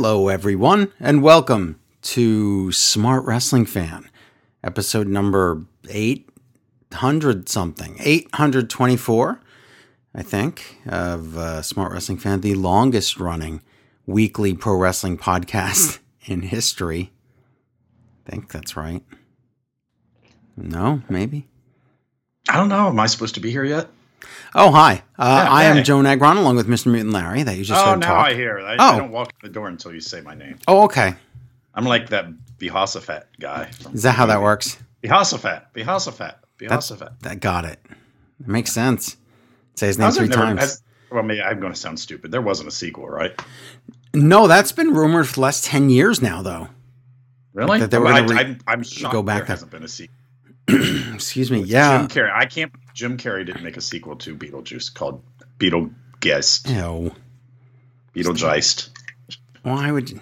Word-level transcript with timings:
Hello, 0.00 0.28
everyone, 0.28 0.92
and 1.00 1.24
welcome 1.24 1.80
to 2.02 2.70
Smart 2.70 3.24
Wrestling 3.24 3.66
Fan, 3.66 4.08
episode 4.62 5.08
number 5.08 5.64
800 5.90 7.48
something, 7.48 7.96
824, 7.98 9.40
I 10.14 10.22
think, 10.22 10.78
of 10.86 11.36
uh, 11.36 11.62
Smart 11.62 11.90
Wrestling 11.92 12.18
Fan, 12.18 12.42
the 12.42 12.54
longest 12.54 13.18
running 13.18 13.60
weekly 14.06 14.54
pro 14.54 14.76
wrestling 14.76 15.18
podcast 15.18 15.98
in 16.26 16.42
history. 16.42 17.10
I 18.24 18.30
think 18.30 18.52
that's 18.52 18.76
right. 18.76 19.02
No, 20.56 21.02
maybe. 21.08 21.48
I 22.48 22.56
don't 22.56 22.68
know. 22.68 22.86
Am 22.86 23.00
I 23.00 23.06
supposed 23.06 23.34
to 23.34 23.40
be 23.40 23.50
here 23.50 23.64
yet? 23.64 23.88
Oh, 24.54 24.70
hi. 24.72 25.02
Uh, 25.18 25.42
Yeah, 25.44 25.50
I 25.52 25.64
am 25.64 25.76
hey. 25.76 25.82
Joe 25.82 25.98
Negron 25.98 26.36
along 26.36 26.56
with 26.56 26.66
Mr. 26.68 26.86
Mutant 26.90 27.12
Larry 27.12 27.42
that 27.42 27.56
you 27.56 27.64
just 27.64 27.80
oh, 27.84 27.90
heard 27.90 28.00
now 28.00 28.14
talk. 28.14 28.26
I 28.28 28.34
hear. 28.34 28.58
I, 28.60 28.76
Oh. 28.78 28.94
I 28.94 28.98
don't 28.98 29.10
walk 29.12 29.32
the 29.42 29.48
door 29.48 29.68
until 29.68 29.92
you 29.92 30.00
say 30.00 30.20
my 30.20 30.34
name. 30.34 30.58
Oh, 30.66 30.84
okay. 30.84 31.14
I'm 31.74 31.84
like 31.84 32.08
that 32.10 32.26
Behosafat 32.58 33.24
guy. 33.38 33.66
from- 33.66 33.94
Is 33.94 34.02
that 34.02 34.12
how 34.12 34.26
that 34.26 34.42
works? 34.42 34.78
Behosafat. 35.02 35.66
Behosafat. 35.74 36.34
Behosafat. 36.58 37.20
That 37.20 37.40
got 37.40 37.64
it. 37.64 37.78
It 38.40 38.48
makes 38.48 38.72
sense. 38.72 39.16
Say 39.74 39.86
his 39.88 39.98
name 39.98 40.10
three 40.10 40.26
never- 40.28 40.42
times. 40.42 40.60
has- 40.60 40.82
well, 41.10 41.22
maybe 41.22 41.40
I'm 41.40 41.60
going 41.60 41.72
to 41.72 41.78
sound 41.78 41.98
stupid. 42.00 42.32
There 42.32 42.42
wasn't 42.42 42.68
a 42.68 42.72
sequel, 42.72 43.08
right? 43.08 43.32
no, 44.14 44.46
that's 44.48 44.72
been 44.72 44.92
rumored 44.94 45.28
for 45.28 45.34
the 45.34 45.40
last 45.42 45.64
10 45.64 45.90
years 45.90 46.20
now, 46.20 46.42
though. 46.42 46.68
Really? 47.54 47.78
That 47.80 47.90
they 47.90 47.98
were 47.98 48.04
Well, 48.06 48.14
I, 48.16 48.20
re- 48.20 48.36
I'm, 48.38 48.58
I'm 48.66 48.82
shocked 48.82 49.12
go 49.12 49.22
back 49.22 49.38
there 49.38 49.46
there. 49.46 49.54
hasn't 49.54 49.70
been 49.70 49.82
a 49.84 49.88
sequel. 49.88 50.14
Excuse 51.14 51.50
me. 51.50 51.60
Yeah. 51.62 51.98
Jim 51.98 52.08
Carrey. 52.08 52.32
I 52.34 52.46
can't. 52.46 52.72
Jim 52.94 53.16
Carrey 53.16 53.46
didn't 53.46 53.62
make 53.62 53.76
a 53.76 53.80
sequel 53.80 54.16
to 54.16 54.34
Beetlejuice 54.36 54.92
called 54.92 55.22
Beetlegeist. 55.58 56.68
No. 56.70 57.12
Beetlegeist. 58.14 58.90
Why 59.62 59.90
would 59.92 60.10
you? 60.10 60.20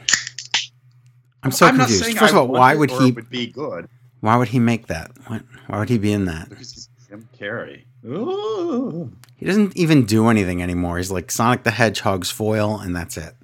I'm 1.42 1.52
so 1.52 1.66
I'm 1.66 1.77
not 1.77 1.84
confused. 1.84 2.05
saying 2.05 2.16
First 2.16 2.32
of 2.32 2.38
all, 2.38 2.48
why 2.48 2.74
would 2.74 2.91
he? 2.91 3.09
it 3.09 3.14
would 3.14 3.30
be 3.30 3.47
good 3.47 3.89
Why 4.20 4.36
would 4.36 4.48
he 4.48 4.58
make 4.58 4.89
that? 4.89 5.12
What, 5.27 5.42
why 5.69 5.78
would 5.78 5.89
he 5.89 5.98
be 5.98 6.12
in 6.12 6.24
that? 6.24 6.48
Jim 7.08 7.28
Carrey. 7.39 7.84
Ooh. 8.05 9.12
He 9.36 9.47
doesn't 9.47 9.77
even 9.77 10.06
do 10.06 10.28
anything 10.28 10.62
anymore. 10.62 10.97
He's 10.98 11.11
like 11.11 11.30
Sonic 11.30 11.62
the 11.62 11.70
Hedgehog's 11.70 12.30
foil, 12.30 12.78
and 12.78 12.94
that's 12.97 13.17
it. 13.17 13.34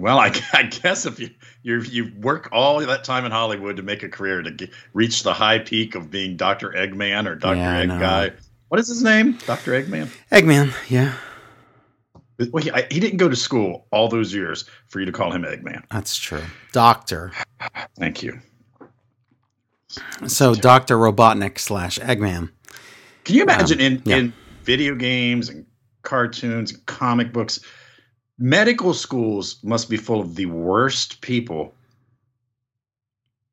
Well, 0.00 0.18
I, 0.18 0.32
I 0.54 0.62
guess 0.64 1.04
if 1.06 1.20
you 1.20 1.30
you 1.62 1.80
you 1.82 2.12
work 2.20 2.48
all 2.52 2.80
that 2.80 3.04
time 3.04 3.24
in 3.26 3.30
Hollywood 3.30 3.76
to 3.76 3.82
make 3.82 4.02
a 4.02 4.08
career 4.08 4.40
to 4.42 4.50
get, 4.50 4.70
reach 4.94 5.22
the 5.22 5.32
high 5.34 5.58
peak 5.58 5.94
of 5.94 6.10
being 6.10 6.36
Doctor 6.36 6.70
Eggman 6.70 7.26
or 7.28 7.34
Doctor 7.34 7.56
Yeah, 7.58 7.78
Egg. 7.80 7.88
Guy. 7.88 8.30
What 8.68 8.80
is 8.80 8.88
his 8.88 9.02
name? 9.02 9.32
Doctor 9.46 9.72
Eggman. 9.72 10.08
Eggman. 10.32 10.72
Yeah, 10.88 11.12
Well, 12.52 12.62
he, 12.62 12.70
I, 12.70 12.86
he 12.90 12.98
didn't 13.00 13.18
go 13.18 13.28
to 13.28 13.36
school 13.36 13.86
all 13.90 14.08
those 14.08 14.32
years 14.32 14.64
for 14.88 15.00
you 15.00 15.06
to 15.06 15.12
call 15.12 15.32
him 15.32 15.42
Eggman. 15.42 15.82
that's 15.90 16.16
true. 16.16 16.42
Doctor. 16.72 17.32
Thank 17.98 18.22
you. 18.22 18.40
So 20.26 20.54
Doctor 20.54 20.96
Robotnik 20.96 21.58
slash 21.58 21.98
Eggman. 21.98 22.50
Can 23.24 23.34
you 23.34 23.42
imagine 23.42 23.80
in, 23.80 23.96
Um, 23.96 24.02
yeah. 24.06 24.16
in 24.16 24.32
video 24.62 24.94
games 24.94 25.48
and 25.48 25.66
cartoons 26.02 26.72
and 26.72 26.86
comic 26.86 27.32
books, 27.32 27.60
medical 28.40 28.94
schools 28.94 29.62
must 29.62 29.88
be 29.88 29.96
full 29.96 30.20
of 30.20 30.34
the 30.34 30.46
worst 30.46 31.20
people 31.20 31.74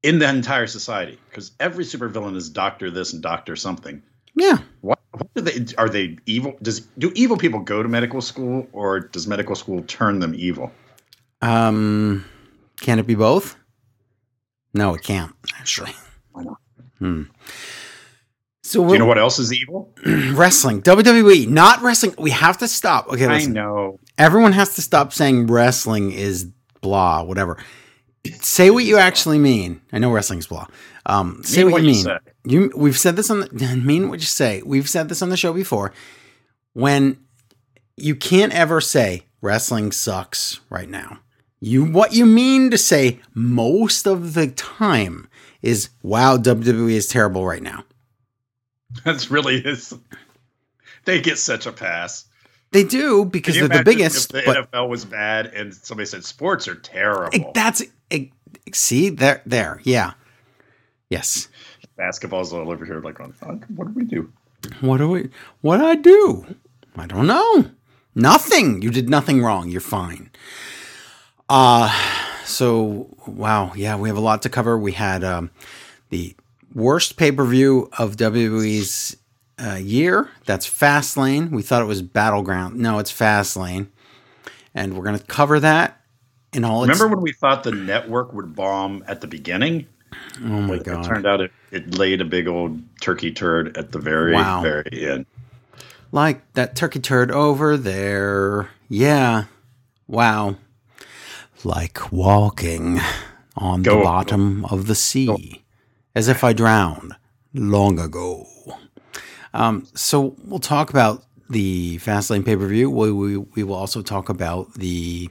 in 0.01 0.17
the 0.17 0.27
entire 0.27 0.65
society 0.65 1.19
because 1.29 1.51
every 1.59 1.83
supervillain 1.83 2.35
is 2.35 2.49
doctor 2.49 2.89
this 2.89 3.13
and 3.13 3.21
doctor 3.21 3.55
something. 3.55 4.01
Yeah. 4.35 4.59
What, 4.81 4.99
what 5.11 5.33
do 5.35 5.41
they 5.41 5.73
are 5.77 5.89
they 5.89 6.17
evil? 6.25 6.55
Does 6.61 6.81
do 6.97 7.11
evil 7.15 7.37
people 7.37 7.59
go 7.59 7.83
to 7.83 7.89
medical 7.89 8.21
school 8.21 8.67
or 8.71 9.01
does 9.01 9.27
medical 9.27 9.55
school 9.55 9.83
turn 9.83 10.19
them 10.19 10.33
evil? 10.35 10.71
Um, 11.41 12.25
can 12.79 12.97
it 12.97 13.05
be 13.05 13.15
both? 13.15 13.57
No, 14.73 14.93
it 14.93 15.03
can't. 15.03 15.33
Actually. 15.59 15.91
Why 16.31 16.43
not? 16.43 16.57
Hmm. 16.99 17.23
So 18.63 18.85
Do 18.85 18.93
you 18.93 18.99
know 18.99 19.05
what 19.05 19.17
else 19.17 19.39
is 19.39 19.53
evil? 19.53 19.93
wrestling, 20.05 20.81
WWE, 20.81 21.47
not 21.47 21.81
wrestling. 21.81 22.13
We 22.17 22.31
have 22.31 22.57
to 22.57 22.67
stop. 22.67 23.07
Okay, 23.07 23.25
I 23.25 23.45
know. 23.45 23.99
Everyone 24.17 24.53
has 24.53 24.75
to 24.75 24.81
stop 24.81 25.13
saying 25.13 25.47
wrestling 25.47 26.11
is 26.11 26.45
blah, 26.81 27.23
whatever. 27.23 27.57
Say 28.41 28.69
what 28.69 28.83
you 28.83 28.97
actually 28.97 29.39
mean. 29.39 29.81
I 29.91 29.99
know 29.99 30.11
wrestling's 30.11 30.47
blah. 30.47 30.67
Um, 31.05 31.41
say 31.43 31.63
Mean 31.63 31.71
what, 31.71 31.83
you 31.83 31.87
mean. 31.87 32.19
You, 32.43 32.71
we've 32.75 32.97
said 32.97 33.15
this 33.15 33.29
on 33.29 33.41
the 33.41 33.75
mean 33.83 34.09
what 34.09 34.19
you 34.19 34.25
say. 34.25 34.61
We've 34.65 34.89
said 34.89 35.09
this 35.09 35.21
on 35.21 35.29
the 35.29 35.37
show 35.37 35.53
before. 35.53 35.93
When 36.73 37.17
you 37.95 38.15
can't 38.15 38.53
ever 38.53 38.81
say 38.81 39.23
wrestling 39.41 39.91
sucks 39.91 40.59
right 40.69 40.89
now. 40.89 41.19
You 41.59 41.85
what 41.85 42.13
you 42.13 42.25
mean 42.25 42.69
to 42.69 42.77
say 42.77 43.19
most 43.33 44.05
of 44.05 44.35
the 44.35 44.47
time 44.47 45.27
is 45.61 45.89
wow, 46.03 46.37
WWE 46.37 46.91
is 46.91 47.07
terrible 47.07 47.45
right 47.45 47.63
now. 47.63 47.83
That's 49.03 49.31
really 49.31 49.57
is. 49.57 49.93
They 51.05 51.21
get 51.21 51.39
such 51.39 51.65
a 51.65 51.71
pass. 51.71 52.25
They 52.71 52.83
do 52.83 53.25
because 53.25 53.55
they're 53.55 53.67
the 53.67 53.83
biggest. 53.83 54.33
If 54.33 54.45
the 54.45 54.51
but 54.53 54.71
NFL 54.71 54.89
was 54.89 55.05
bad 55.05 55.47
and 55.47 55.73
somebody 55.73 56.05
said 56.05 56.23
sports 56.23 56.67
are 56.67 56.75
terrible. 56.75 57.51
that's 57.53 57.83
see 58.73 59.09
there 59.09 59.41
there 59.45 59.79
yeah 59.83 60.13
yes. 61.09 61.47
Basketball's 61.95 62.53
all 62.53 62.69
over 62.69 62.85
here. 62.85 62.99
Like, 62.99 63.17
what 63.19 63.87
do 63.87 63.93
we 63.93 64.03
do? 64.03 64.31
What 64.81 64.97
do 64.97 65.09
we? 65.09 65.29
What 65.61 65.77
do 65.77 65.85
I 65.85 65.95
do? 65.95 66.57
I 66.95 67.07
don't 67.07 67.27
know. 67.27 67.71
Nothing. 68.13 68.81
You 68.81 68.91
did 68.91 69.09
nothing 69.09 69.41
wrong. 69.41 69.69
You're 69.69 69.81
fine. 69.81 70.29
Uh 71.49 71.89
so 72.47 73.07
wow, 73.27 73.73
yeah, 73.75 73.97
we 73.97 74.09
have 74.09 74.17
a 74.17 74.21
lot 74.21 74.41
to 74.43 74.49
cover. 74.49 74.77
We 74.77 74.93
had 74.93 75.23
um, 75.23 75.51
the 76.09 76.35
worst 76.73 77.17
pay 77.17 77.31
per 77.31 77.45
view 77.45 77.89
of 77.97 78.15
WWE's 78.15 79.17
uh, 79.63 79.75
year. 79.75 80.29
That's 80.45 80.67
Fastlane. 80.69 81.49
We 81.51 81.61
thought 81.61 81.81
it 81.81 81.85
was 81.85 82.01
Battleground. 82.01 82.75
No, 82.75 82.99
it's 82.99 83.11
Fastlane, 83.11 83.87
and 84.75 84.95
we're 84.95 85.03
gonna 85.03 85.19
cover 85.19 85.59
that 85.59 86.01
in 86.53 86.63
all. 86.63 86.83
its- 86.83 86.89
Remember 86.99 87.15
when 87.15 87.23
we 87.23 87.33
thought 87.33 87.63
the 87.63 87.71
network 87.71 88.33
would 88.33 88.55
bomb 88.55 89.03
at 89.07 89.21
the 89.21 89.27
beginning? 89.27 89.87
Oh 90.41 90.47
my 90.47 90.75
It 90.75 90.83
god! 90.85 91.05
It 91.05 91.07
turned 91.07 91.25
out 91.27 91.41
it, 91.41 91.51
it 91.71 91.97
laid 91.97 92.21
a 92.21 92.25
big 92.25 92.47
old 92.47 92.81
turkey 93.01 93.31
turd 93.31 93.75
at 93.77 93.91
the 93.91 93.99
very, 93.99 94.33
Wow. 94.33 94.61
very 94.61 95.05
end. 95.09 95.25
like 96.13 96.41
that 96.53 96.75
turkey 96.75 96.99
turd 96.99 97.29
over 97.31 97.75
there. 97.75 98.69
Yeah. 98.87 99.45
Wow. 100.07 100.55
Like 101.65 102.11
walking 102.11 103.01
on 103.57 103.81
Go- 103.83 103.97
the 103.97 104.03
bottom 104.03 104.63
of 104.65 104.87
the 104.87 104.95
sea, 104.95 105.63
as 106.15 106.27
if 106.29 106.43
I 106.43 106.53
drowned 106.53 107.13
long 107.53 107.99
ago. 107.99 108.45
Um, 109.57 109.87
so 109.95 110.35
we'll 110.45 110.59
talk 110.59 110.89
about 110.91 111.23
the 111.49 111.97
Fastlane 111.97 112.45
pay 112.45 112.55
per 112.55 112.67
view. 112.67 112.89
We, 112.91 113.11
we, 113.11 113.37
we 113.37 113.63
will 113.63 113.73
also 113.75 114.01
talk 114.01 114.29
about 114.29 114.73
the 114.75 115.29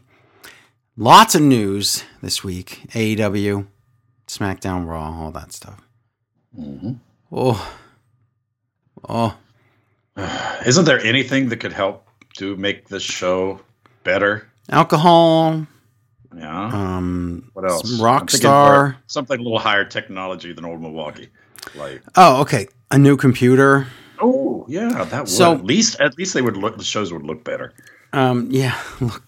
lots 0.96 1.34
of 1.34 1.42
news 1.42 2.02
this 2.22 2.42
week 2.42 2.80
AEW, 2.90 3.66
SmackDown, 4.26 4.86
Raw, 4.86 5.22
all 5.22 5.30
that 5.30 5.52
stuff. 5.52 5.80
Mhm. 6.58 6.98
Oh, 7.30 7.76
oh, 9.08 9.36
Isn't 10.66 10.86
there 10.86 11.00
anything 11.00 11.48
that 11.50 11.58
could 11.58 11.72
help 11.72 12.08
to 12.38 12.56
make 12.56 12.88
this 12.88 13.02
show 13.02 13.60
better? 14.04 14.48
alcohol, 14.68 15.64
Yeah. 16.36 16.64
um, 16.72 17.48
what 17.52 17.64
else? 17.70 18.00
Rockstar. 18.00 18.42
more- 18.72 18.96
Something 19.06 19.38
a 19.38 19.42
little 19.44 19.60
higher 19.60 19.84
technology 19.84 20.52
than 20.52 20.64
old 20.64 20.80
Milwaukee. 20.80 21.28
Like, 21.76 22.02
Oh, 22.16 22.40
okay. 22.40 22.66
A 22.90 22.98
new 22.98 23.16
computer. 23.16 23.86
Oh 24.20 24.64
yeah, 24.68 25.04
that 25.04 25.20
would 25.22 25.28
So- 25.28 25.52
at 25.54 25.64
least 25.64 26.00
at 26.00 26.16
least 26.18 26.34
they 26.34 26.42
would 26.42 26.56
look. 26.56 26.76
The 26.78 26.84
shows 26.84 27.12
would 27.12 27.22
look 27.24 27.44
better. 27.44 27.72
Um, 28.12 28.48
yeah. 28.50 28.80
Look, 29.00 29.22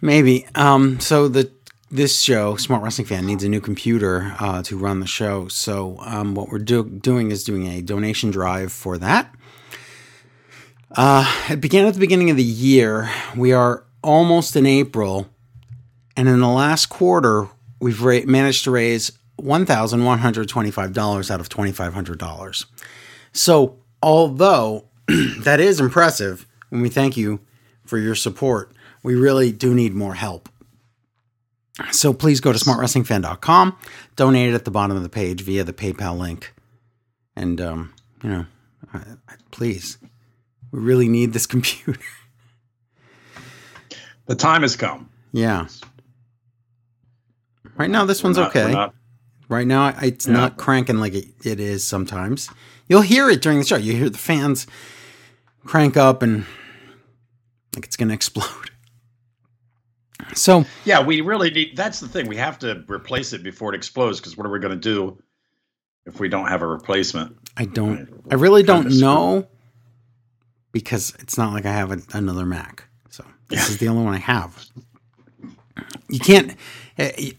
maybe. 0.00 0.46
Um, 0.54 1.00
so 1.00 1.26
the 1.28 1.50
this 1.90 2.20
show, 2.20 2.56
Smart 2.56 2.82
Wrestling 2.82 3.06
Fan, 3.06 3.26
needs 3.26 3.42
a 3.44 3.48
new 3.48 3.60
computer 3.60 4.34
uh, 4.38 4.62
to 4.62 4.76
run 4.78 5.00
the 5.00 5.06
show. 5.06 5.48
So 5.48 5.96
um, 6.00 6.34
what 6.34 6.50
we're 6.50 6.58
do- 6.58 6.88
doing 6.88 7.30
is 7.30 7.42
doing 7.44 7.66
a 7.66 7.82
donation 7.82 8.30
drive 8.30 8.72
for 8.72 8.96
that. 8.98 9.34
Uh, 10.94 11.24
it 11.50 11.60
began 11.60 11.86
at 11.86 11.94
the 11.94 12.00
beginning 12.00 12.30
of 12.30 12.36
the 12.36 12.42
year. 12.44 13.10
We 13.36 13.52
are 13.52 13.84
almost 14.02 14.54
in 14.56 14.66
April, 14.66 15.26
and 16.16 16.28
in 16.28 16.40
the 16.40 16.48
last 16.48 16.86
quarter, 16.86 17.48
we've 17.80 18.02
ra- 18.02 18.20
managed 18.26 18.64
to 18.64 18.70
raise 18.70 19.10
one 19.36 19.66
thousand 19.66 20.04
one 20.04 20.18
hundred 20.18 20.48
twenty-five 20.48 20.92
dollars 20.92 21.30
out 21.30 21.40
of 21.40 21.48
twenty-five 21.48 21.92
hundred 21.94 22.18
dollars. 22.18 22.66
So, 23.32 23.78
although 24.02 24.86
that 25.40 25.60
is 25.60 25.80
impressive, 25.80 26.46
and 26.70 26.82
we 26.82 26.88
thank 26.88 27.16
you 27.16 27.40
for 27.84 27.98
your 27.98 28.14
support, 28.14 28.72
we 29.02 29.14
really 29.14 29.52
do 29.52 29.74
need 29.74 29.94
more 29.94 30.14
help. 30.14 30.48
So 31.90 32.12
please 32.12 32.40
go 32.40 32.52
to 32.52 32.58
smartwrestlingfan.com, 32.58 33.76
donate 34.14 34.54
at 34.54 34.64
the 34.64 34.70
bottom 34.70 34.96
of 34.96 35.02
the 35.02 35.08
page 35.08 35.40
via 35.42 35.64
the 35.64 35.72
PayPal 35.72 36.18
link, 36.18 36.54
and 37.34 37.60
um, 37.60 37.94
you 38.22 38.28
know, 38.30 38.46
please, 39.50 39.96
we 40.70 40.80
really 40.80 41.08
need 41.08 41.32
this 41.32 41.46
computer. 41.54 41.98
The 44.26 44.34
time 44.34 44.62
has 44.62 44.76
come. 44.76 45.08
Yeah. 45.32 45.66
Right 47.76 47.90
now, 47.90 48.04
this 48.04 48.22
We're 48.22 48.28
one's 48.28 48.36
not- 48.38 48.50
okay. 48.56 48.72
not- 48.72 48.94
Right 49.48 49.66
now, 49.66 49.88
it's 50.00 50.26
Yeah. 50.26 50.32
not 50.32 50.56
cranking 50.56 50.96
like 50.98 51.12
it, 51.14 51.26
it 51.44 51.60
is 51.60 51.84
sometimes. 51.86 52.48
You'll 52.92 53.00
hear 53.00 53.30
it 53.30 53.40
during 53.40 53.58
the 53.58 53.64
show. 53.64 53.76
You 53.76 53.94
hear 53.94 54.10
the 54.10 54.18
fans 54.18 54.66
crank 55.64 55.96
up 55.96 56.22
and 56.22 56.44
like 57.74 57.86
it's 57.86 57.96
going 57.96 58.08
to 58.10 58.14
explode. 58.14 58.70
So, 60.34 60.66
yeah, 60.84 61.02
we 61.02 61.22
really 61.22 61.50
need. 61.50 61.74
That's 61.74 62.00
the 62.00 62.06
thing. 62.08 62.26
We 62.26 62.36
have 62.36 62.58
to 62.58 62.84
replace 62.88 63.32
it 63.32 63.42
before 63.42 63.72
it 63.72 63.76
explodes. 63.78 64.20
Because 64.20 64.36
what 64.36 64.46
are 64.46 64.50
we 64.50 64.58
going 64.58 64.78
to 64.78 64.94
do 64.94 65.16
if 66.04 66.20
we 66.20 66.28
don't 66.28 66.48
have 66.48 66.60
a 66.60 66.66
replacement? 66.66 67.34
I 67.56 67.64
don't, 67.64 68.10
I 68.30 68.34
really 68.34 68.62
don't 68.62 69.00
know 69.00 69.48
because 70.72 71.14
it's 71.18 71.38
not 71.38 71.54
like 71.54 71.64
I 71.64 71.72
have 71.72 71.92
a, 71.92 72.02
another 72.12 72.44
Mac. 72.44 72.84
So, 73.08 73.24
this 73.48 73.70
is 73.70 73.78
the 73.78 73.88
only 73.88 74.04
one 74.04 74.12
I 74.12 74.18
have. 74.18 74.66
You 76.10 76.18
can't, 76.18 76.54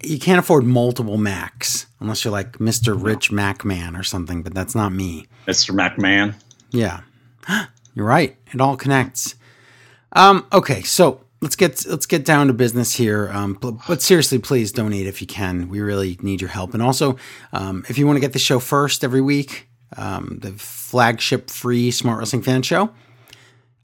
you 0.03 0.19
can't 0.19 0.39
afford 0.39 0.65
multiple 0.65 1.17
Macs 1.17 1.87
unless 1.99 2.23
you're 2.23 2.31
like 2.31 2.53
Mr. 2.53 3.01
Rich 3.01 3.31
Mac 3.31 3.63
Man 3.63 3.95
or 3.95 4.03
something, 4.03 4.43
but 4.43 4.53
that's 4.53 4.75
not 4.75 4.91
me. 4.91 5.27
Mr. 5.47 5.71
McMahon. 5.75 6.35
Yeah, 6.71 7.01
you're 7.93 8.05
right. 8.05 8.35
It 8.53 8.61
all 8.61 8.75
connects. 8.75 9.35
Um, 10.13 10.45
okay, 10.51 10.81
so 10.83 11.23
let's 11.41 11.55
get 11.55 11.85
let's 11.85 12.05
get 12.05 12.25
down 12.25 12.47
to 12.47 12.53
business 12.53 12.95
here. 12.95 13.29
Um, 13.31 13.53
but, 13.53 13.75
but 13.87 14.01
seriously, 14.01 14.39
please 14.39 14.71
donate 14.71 15.07
if 15.07 15.21
you 15.21 15.27
can. 15.27 15.69
We 15.69 15.81
really 15.81 16.17
need 16.21 16.41
your 16.41 16.49
help. 16.49 16.73
And 16.73 16.81
also, 16.81 17.17
um, 17.51 17.85
if 17.89 17.97
you 17.97 18.07
want 18.07 18.17
to 18.17 18.21
get 18.21 18.33
the 18.33 18.39
show 18.39 18.59
first 18.59 19.03
every 19.03 19.21
week, 19.21 19.67
um, 19.97 20.39
the 20.41 20.51
flagship 20.53 21.49
free 21.49 21.91
Smart 21.91 22.19
Wrestling 22.19 22.41
Fan 22.41 22.61
Show, 22.63 22.91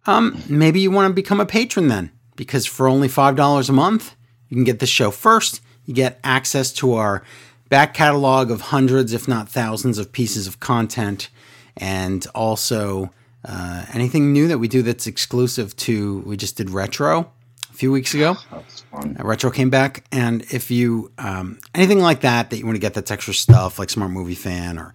um, 0.05 0.41
maybe 0.47 0.79
you 0.79 0.89
want 0.89 1.09
to 1.09 1.13
become 1.13 1.39
a 1.39 1.45
patron 1.45 1.89
then, 1.89 2.11
because 2.35 2.65
for 2.65 2.87
only 2.87 3.07
five 3.07 3.35
dollars 3.35 3.69
a 3.69 3.73
month, 3.73 4.15
you 4.47 4.55
can 4.55 4.63
get 4.63 4.79
the 4.79 4.87
show 4.87 5.11
first. 5.11 5.61
You 5.89 5.95
get 5.95 6.19
access 6.23 6.71
to 6.73 6.93
our 6.93 7.23
back 7.67 7.95
catalog 7.95 8.51
of 8.51 8.61
hundreds, 8.61 9.11
if 9.11 9.27
not 9.27 9.49
thousands, 9.49 9.97
of 9.97 10.11
pieces 10.11 10.45
of 10.45 10.59
content, 10.59 11.31
and 11.75 12.27
also 12.35 13.11
uh, 13.43 13.87
anything 13.91 14.31
new 14.31 14.47
that 14.49 14.59
we 14.59 14.67
do 14.67 14.83
that's 14.83 15.07
exclusive 15.07 15.75
to. 15.77 16.19
We 16.27 16.37
just 16.37 16.57
did 16.57 16.69
retro 16.69 17.31
a 17.71 17.73
few 17.73 17.91
weeks 17.91 18.13
ago. 18.13 18.37
That's 18.51 18.81
fun. 18.81 19.17
Uh, 19.19 19.23
retro 19.23 19.49
came 19.49 19.71
back, 19.71 20.05
and 20.11 20.43
if 20.51 20.69
you 20.69 21.11
um, 21.17 21.57
anything 21.73 22.01
like 22.01 22.21
that 22.21 22.51
that 22.51 22.59
you 22.59 22.67
want 22.67 22.75
to 22.75 22.79
get 22.79 22.93
that's 22.93 23.09
extra 23.09 23.33
stuff 23.33 23.79
like 23.79 23.89
Smart 23.89 24.11
Movie 24.11 24.35
Fan 24.35 24.77
or 24.77 24.93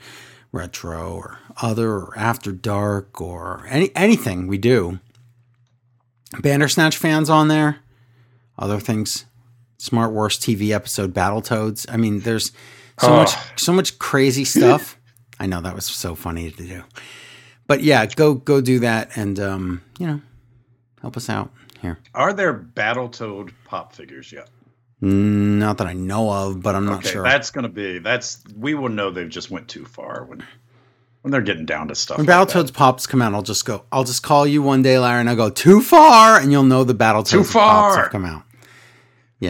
retro 0.52 1.12
or 1.12 1.40
other 1.60 1.90
or 1.90 2.16
After 2.16 2.52
Dark 2.52 3.20
or 3.20 3.66
any 3.68 3.90
anything 3.96 4.46
we 4.46 4.58
do. 4.58 5.00
Bandersnatch 6.40 6.96
fans 6.96 7.28
on 7.28 7.48
there, 7.48 7.78
other 8.56 8.78
things, 8.78 9.24
Smart 9.84 10.12
Worst 10.12 10.40
TV 10.40 10.70
episode 10.70 11.12
Battletoads. 11.12 11.84
I 11.92 11.98
mean, 11.98 12.20
there's 12.20 12.52
so 12.98 13.08
Oh. 13.12 13.16
much 13.16 13.34
so 13.56 13.72
much 13.72 13.98
crazy 13.98 14.44
stuff. 14.56 14.98
I 15.38 15.46
know 15.46 15.60
that 15.60 15.74
was 15.74 15.84
so 15.84 16.14
funny 16.14 16.50
to 16.50 16.62
do, 16.62 16.82
but 17.66 17.82
yeah, 17.82 18.06
go 18.06 18.34
go 18.34 18.60
do 18.60 18.78
that 18.78 19.16
and 19.16 19.38
um, 19.38 19.82
you 19.98 20.06
know 20.06 20.20
help 21.02 21.16
us 21.18 21.28
out 21.28 21.50
here. 21.82 21.98
Are 22.14 22.32
there 22.32 22.54
Battletoad 22.54 23.50
pop 23.66 23.92
figures 23.94 24.32
yet? 24.32 24.48
Not 25.00 25.76
that 25.78 25.86
I 25.86 25.92
know 25.92 26.30
of, 26.30 26.62
but 26.62 26.74
I'm 26.74 26.86
not 26.86 27.00
okay, 27.00 27.10
sure. 27.10 27.22
that's 27.24 27.50
going 27.50 27.64
to 27.64 27.68
be. 27.68 27.98
That's 27.98 28.42
we 28.56 28.72
will 28.74 28.88
know 28.88 29.10
they've 29.10 29.28
just 29.28 29.50
went 29.50 29.68
too 29.68 29.84
far 29.84 30.24
when 30.24 30.42
when 31.20 31.30
they're 31.30 31.42
getting 31.42 31.66
down 31.66 31.88
to 31.88 31.94
stuff. 31.94 32.16
When 32.16 32.26
like 32.26 32.48
Battletoads 32.48 32.66
that. 32.68 32.74
pops 32.74 33.06
come 33.06 33.20
out, 33.20 33.34
I'll 33.34 33.42
just 33.42 33.66
go. 33.66 33.84
I'll 33.92 34.04
just 34.04 34.22
call 34.22 34.46
you 34.46 34.62
one 34.62 34.80
day, 34.80 34.98
Larry, 34.98 35.20
and 35.20 35.28
I'll 35.28 35.36
go 35.36 35.50
too 35.50 35.82
far, 35.82 36.40
and 36.40 36.50
you'll 36.52 36.62
know 36.62 36.84
the 36.84 36.94
Battletoads 36.94 37.28
Too 37.30 37.38
pops 37.40 37.52
far. 37.52 38.02
have 38.04 38.10
come 38.12 38.24
out. 38.24 38.44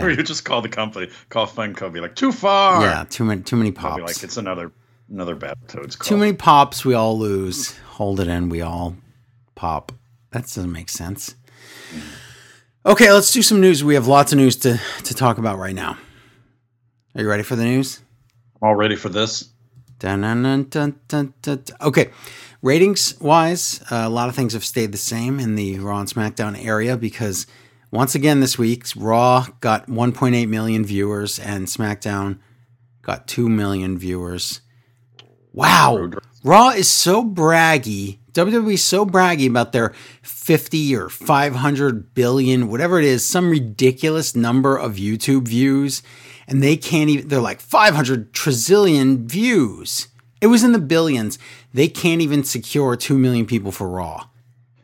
Or 0.02 0.10
you 0.10 0.22
just 0.22 0.44
call 0.44 0.62
the 0.62 0.68
company, 0.68 1.10
call 1.28 1.46
Funko, 1.46 1.92
be 1.92 2.00
like, 2.00 2.16
too 2.16 2.32
far. 2.32 2.82
yeah, 2.82 3.04
too 3.08 3.24
many, 3.24 3.42
too 3.42 3.56
many 3.56 3.70
pops. 3.70 3.96
be 3.96 4.02
like, 4.02 4.22
it's 4.22 4.36
another 4.36 4.72
another 5.10 5.36
Battletoads 5.36 5.98
call. 5.98 6.08
too 6.08 6.16
many 6.16 6.32
pops, 6.32 6.84
we 6.84 6.94
all 6.94 7.18
lose. 7.18 7.76
Hold 7.78 8.20
it 8.20 8.28
in, 8.28 8.48
we 8.48 8.60
all 8.62 8.96
pop. 9.54 9.92
That 10.30 10.42
doesn't 10.42 10.72
make 10.72 10.88
sense. 10.88 11.36
Okay, 12.86 13.12
let's 13.12 13.30
do 13.32 13.42
some 13.42 13.60
news. 13.60 13.84
We 13.84 13.94
have 13.94 14.06
lots 14.06 14.32
of 14.32 14.38
news 14.38 14.56
to 14.56 14.80
to 15.04 15.14
talk 15.14 15.38
about 15.38 15.58
right 15.58 15.74
now. 15.74 15.96
Are 17.14 17.22
you 17.22 17.28
ready 17.28 17.42
for 17.42 17.54
the 17.56 17.64
news? 17.64 18.00
I'm 18.60 18.68
all 18.68 18.74
ready 18.74 18.96
for 18.96 19.08
this? 19.08 19.50
Dun, 20.00 20.20
dun, 20.68 20.94
dun. 21.08 21.64
Okay, 21.80 22.10
ratings 22.60 23.18
wise, 23.20 23.80
uh, 23.90 24.02
a 24.04 24.08
lot 24.08 24.28
of 24.28 24.34
things 24.34 24.52
have 24.52 24.64
stayed 24.64 24.92
the 24.92 24.98
same 24.98 25.38
in 25.38 25.54
the 25.54 25.78
Raw 25.78 26.00
and 26.00 26.08
SmackDown 26.08 26.62
area 26.62 26.96
because 26.96 27.46
once 27.94 28.16
again 28.16 28.40
this 28.40 28.58
week, 28.58 28.84
Raw 28.96 29.46
got 29.60 29.86
1.8 29.86 30.48
million 30.48 30.84
viewers 30.84 31.38
and 31.38 31.68
SmackDown 31.68 32.40
got 33.02 33.28
2 33.28 33.48
million 33.48 33.96
viewers. 33.96 34.62
Wow. 35.52 36.10
Raw 36.42 36.70
is 36.70 36.90
so 36.90 37.22
braggy. 37.22 38.18
WWE 38.32 38.74
is 38.74 38.82
so 38.82 39.06
braggy 39.06 39.48
about 39.48 39.70
their 39.70 39.94
50 40.22 40.96
or 40.96 41.08
500 41.08 42.14
billion, 42.14 42.68
whatever 42.68 42.98
it 42.98 43.04
is, 43.04 43.24
some 43.24 43.48
ridiculous 43.48 44.34
number 44.34 44.76
of 44.76 44.96
YouTube 44.96 45.46
views. 45.46 46.02
And 46.48 46.60
they 46.60 46.76
can't 46.76 47.08
even, 47.08 47.28
they're 47.28 47.40
like 47.40 47.60
500 47.60 48.32
trillion 48.32 49.28
views. 49.28 50.08
It 50.40 50.48
was 50.48 50.64
in 50.64 50.72
the 50.72 50.80
billions. 50.80 51.38
They 51.72 51.86
can't 51.86 52.20
even 52.20 52.42
secure 52.42 52.96
2 52.96 53.16
million 53.16 53.46
people 53.46 53.70
for 53.70 53.88
Raw. 53.88 54.26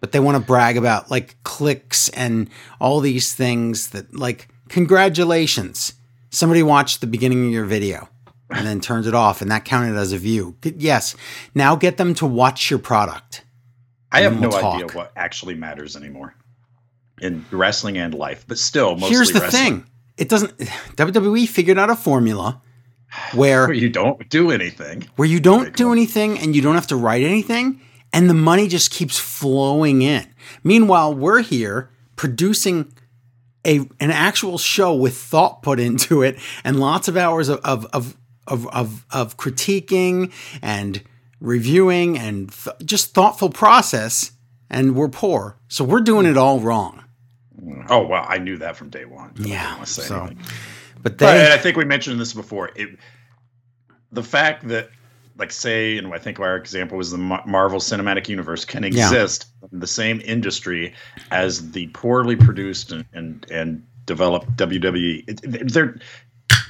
But 0.00 0.12
they 0.12 0.20
want 0.20 0.36
to 0.36 0.42
brag 0.42 0.76
about 0.76 1.10
like 1.10 1.36
clicks 1.44 2.08
and 2.10 2.48
all 2.80 3.00
these 3.00 3.34
things 3.34 3.90
that, 3.90 4.14
like, 4.14 4.48
congratulations. 4.68 5.94
Somebody 6.30 6.62
watched 6.62 7.00
the 7.00 7.06
beginning 7.06 7.46
of 7.46 7.52
your 7.52 7.64
video 7.64 8.08
and 8.50 8.66
then 8.66 8.80
turned 8.80 9.06
it 9.06 9.14
off, 9.14 9.42
and 9.42 9.50
that 9.50 9.64
counted 9.64 9.96
as 9.96 10.12
a 10.12 10.18
view. 10.18 10.56
Yes. 10.62 11.14
Now 11.54 11.76
get 11.76 11.96
them 11.98 12.14
to 12.14 12.26
watch 12.26 12.70
your 12.70 12.78
product. 12.78 13.44
I 14.12 14.22
have 14.22 14.40
no 14.40 14.48
we'll 14.48 14.56
idea 14.64 14.86
talk. 14.86 14.94
what 14.94 15.12
actually 15.16 15.54
matters 15.54 15.96
anymore 15.96 16.34
in 17.20 17.44
wrestling 17.52 17.96
and 17.98 18.12
life, 18.14 18.44
but 18.48 18.58
still, 18.58 18.96
mostly 18.96 19.10
Here's 19.10 19.30
the 19.32 19.40
wrestling. 19.40 19.80
thing 19.82 19.86
it 20.16 20.28
doesn't, 20.28 20.56
WWE 20.58 21.46
figured 21.48 21.78
out 21.78 21.90
a 21.90 21.96
formula 21.96 22.60
where 23.34 23.66
Where 23.66 23.72
you 23.84 23.88
don't 23.88 24.28
do 24.28 24.50
anything. 24.50 25.08
where 25.16 25.28
you 25.28 25.38
don't 25.40 25.76
do 25.76 25.92
anything 25.92 26.38
and 26.38 26.56
you 26.56 26.62
don't 26.62 26.74
have 26.74 26.88
to 26.88 26.96
write 26.96 27.22
anything 27.22 27.80
and 28.12 28.28
the 28.28 28.34
money 28.34 28.68
just 28.68 28.90
keeps 28.90 29.18
flowing 29.18 30.02
in. 30.02 30.26
Meanwhile, 30.64 31.14
we're 31.14 31.42
here 31.42 31.90
producing 32.16 32.92
a 33.66 33.78
an 34.00 34.10
actual 34.10 34.58
show 34.58 34.94
with 34.94 35.16
thought 35.16 35.62
put 35.62 35.78
into 35.78 36.22
it 36.22 36.38
and 36.64 36.80
lots 36.80 37.08
of 37.08 37.16
hours 37.16 37.48
of 37.48 37.60
of 37.60 37.86
of 37.92 38.16
of, 38.46 38.66
of, 38.68 39.06
of 39.10 39.36
critiquing 39.36 40.32
and 40.60 41.02
reviewing 41.40 42.18
and 42.18 42.52
th- 42.52 42.76
just 42.84 43.14
thoughtful 43.14 43.50
process 43.50 44.32
and 44.68 44.96
we're 44.96 45.08
poor. 45.08 45.56
So 45.68 45.84
we're 45.84 46.00
doing 46.00 46.26
it 46.26 46.36
all 46.36 46.58
wrong. 46.58 47.04
Oh 47.88 48.06
well 48.06 48.24
I 48.26 48.38
knew 48.38 48.56
that 48.58 48.76
from 48.76 48.90
day 48.90 49.04
one. 49.04 49.32
Yeah. 49.36 49.82
So, 49.84 50.22
anything. 50.24 50.38
but 51.02 51.18
But 51.18 51.36
I 51.36 51.58
think 51.58 51.76
we 51.76 51.84
mentioned 51.84 52.18
this 52.18 52.32
before. 52.32 52.70
It, 52.74 52.98
the 54.12 54.22
fact 54.22 54.68
that, 54.68 54.90
like, 55.40 55.50
say, 55.50 55.98
and 55.98 56.14
I 56.14 56.18
think 56.18 56.38
our 56.38 56.54
example 56.56 56.96
was 56.98 57.10
the 57.10 57.18
Marvel 57.18 57.80
Cinematic 57.80 58.28
Universe 58.28 58.64
can 58.64 58.84
Yeah. 58.84 58.88
exist 59.08 59.46
in 59.72 59.80
the 59.80 59.86
same 59.88 60.20
industry 60.24 60.94
as 61.32 61.72
the 61.72 61.88
poorly 61.88 62.36
produced 62.36 62.92
and 62.92 63.04
and, 63.12 63.44
and 63.50 63.82
developed 64.06 64.56
WWE. 64.56 65.24
It, 65.28 65.40
it- 65.42 65.72
there, 65.72 65.96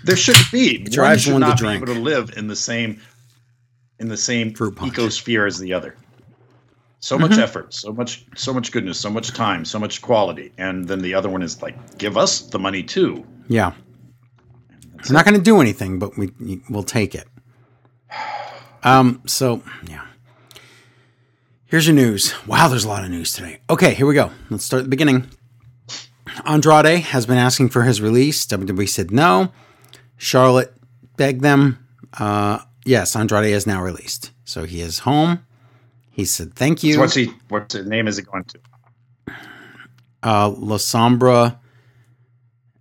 there 0.05 0.17
shouldn't 0.17 0.51
be. 0.51 0.79
One 0.79 0.91
drives 0.91 1.23
should 1.23 1.33
one 1.35 1.43
to 1.43 1.55
drink. 1.55 1.83
able 1.83 1.95
to 1.95 2.01
live 2.01 2.31
in 2.37 2.47
the 2.47 2.57
same 2.57 3.01
in 3.99 4.09
the 4.09 4.17
same 4.17 4.53
ecosphere 4.55 5.47
as 5.47 5.59
the 5.59 5.75
other. 5.75 5.95
So 7.01 7.19
much 7.19 7.33
Mm-hmm. 7.33 7.41
effort, 7.41 7.73
so 7.75 7.93
much, 7.93 8.25
so 8.37 8.53
much 8.55 8.73
goodness, 8.73 8.99
so 9.01 9.11
much 9.11 9.29
time, 9.33 9.65
so 9.65 9.79
much 9.79 10.01
quality, 10.03 10.53
and 10.59 10.87
then 10.87 11.01
the 11.01 11.15
other 11.15 11.29
one 11.31 11.43
is 11.43 11.61
like, 11.63 11.77
give 11.99 12.17
us 12.19 12.41
the 12.41 12.59
money 12.59 12.83
too. 12.83 13.25
yeah. 13.49 13.73
We're 15.09 15.15
not 15.15 15.25
going 15.25 15.37
to 15.39 15.43
do 15.43 15.63
anything, 15.63 15.99
but 15.99 16.19
we 16.19 16.31
we'll 16.69 16.83
take 16.83 17.15
it. 17.15 17.27
Um. 18.83 19.23
So 19.27 19.63
yeah. 19.89 20.07
Here's 21.67 21.87
your 21.87 21.95
news. 21.95 22.35
Wow, 22.47 22.67
there's 22.69 22.85
a 22.85 22.89
lot 22.89 23.05
of 23.05 23.11
news 23.11 23.33
today. 23.33 23.61
Okay, 23.71 23.95
here 23.95 24.07
we 24.07 24.15
go. 24.15 24.31
Let's 24.51 24.65
start 24.65 24.81
at 24.81 24.85
the 24.85 24.89
beginning. 24.91 25.29
Andrade 26.45 27.01
has 27.01 27.27
been 27.27 27.39
asking 27.39 27.69
for 27.69 27.83
his 27.85 28.01
release. 28.01 28.45
WWE 28.47 28.89
said 28.89 29.11
no. 29.13 29.53
Charlotte 30.17 30.75
begged 31.17 31.43
them. 31.43 31.79
Uh, 32.19 32.59
yes, 32.85 33.15
Andrade 33.15 33.53
is 33.53 33.67
now 33.69 33.83
released, 33.83 34.33
so 34.45 34.65
he 34.65 34.81
is 34.81 35.01
home. 35.01 35.45
He 36.11 36.25
said 36.25 36.55
thank 36.55 36.83
you. 36.83 36.95
So 36.95 37.01
what's 37.01 37.15
he? 37.15 37.33
What's 37.49 37.75
his 37.75 37.87
name? 37.87 38.09
Is 38.09 38.17
he 38.17 38.25
going 38.25 38.45
to? 38.45 38.59
uh, 40.23 40.49
La 40.51 40.77
Sombra, 40.77 41.59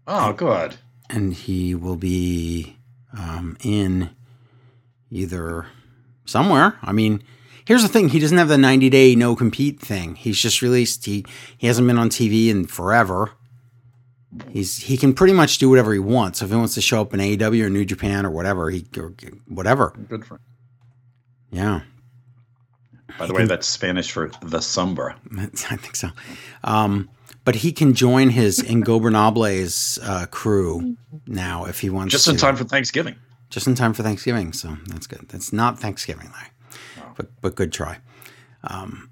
Oh, 0.08 0.34
good. 0.34 0.76
and 1.10 1.34
he 1.34 1.76
will 1.76 1.96
be 1.96 2.76
um, 3.18 3.56
in 3.64 4.10
either 5.12 5.68
somewhere. 6.30 6.78
I 6.82 6.92
mean, 6.92 7.24
here's 7.66 7.82
the 7.82 7.90
thing: 7.90 8.10
he 8.10 8.20
doesn't 8.20 8.38
have 8.38 8.48
the 8.48 8.58
90 8.58 8.90
day 8.90 9.16
no 9.16 9.36
compete 9.36 9.80
thing. 9.80 10.16
He's 10.16 10.40
just 10.40 10.62
released. 10.62 11.06
He 11.06 11.26
he 11.58 11.68
hasn't 11.68 11.88
been 11.88 11.98
on 11.98 12.10
TV 12.10 12.50
in 12.50 12.66
forever. 12.66 13.32
He's 14.50 14.78
he 14.84 14.98
can 14.98 15.14
pretty 15.14 15.34
much 15.34 15.58
do 15.58 15.70
whatever 15.70 15.92
he 15.94 16.00
wants. 16.00 16.42
If 16.42 16.50
he 16.50 16.56
wants 16.56 16.76
to 16.76 16.82
show 16.82 17.02
up 17.02 17.14
in 17.14 17.20
AEW 17.20 17.64
or 17.64 17.70
New 17.70 17.86
Japan 17.86 18.26
or 18.26 18.30
whatever, 18.30 18.70
he 18.70 18.86
or 18.98 19.14
whatever. 19.48 19.94
Good 20.08 20.26
for 20.26 20.36
him. 20.36 20.42
Yeah. 21.52 21.82
By 23.18 23.26
the 23.26 23.34
way, 23.34 23.46
that's 23.46 23.68
Spanish 23.68 24.12
for 24.12 24.30
the 24.42 24.60
Sombra. 24.60 25.16
I 25.72 25.76
think 25.76 25.96
so. 25.96 26.10
Um, 26.64 27.10
but 27.44 27.56
he 27.56 27.72
can 27.72 27.94
join 27.94 28.30
his 28.30 28.60
Ingobernables 28.64 30.00
uh, 30.04 30.28
crew 30.28 30.96
now 31.26 31.66
if 31.66 31.80
he 31.80 31.90
wants. 31.90 32.12
Just 32.12 32.26
to. 32.26 32.32
in 32.32 32.38
time 32.38 32.56
for 32.56 32.64
Thanksgiving. 32.66 33.16
Just 33.50 33.66
in 33.68 33.76
time 33.76 33.94
for 33.94 34.04
Thanksgiving, 34.04 34.54
so 34.54 34.78
that's 34.88 35.08
good. 35.08 35.28
That's 35.30 35.52
not 35.52 35.80
Thanksgiving, 35.80 36.30
Larry, 36.34 37.08
but 37.18 37.28
but 37.42 37.56
good 37.56 37.72
try. 37.74 37.98
Um, 38.64 39.10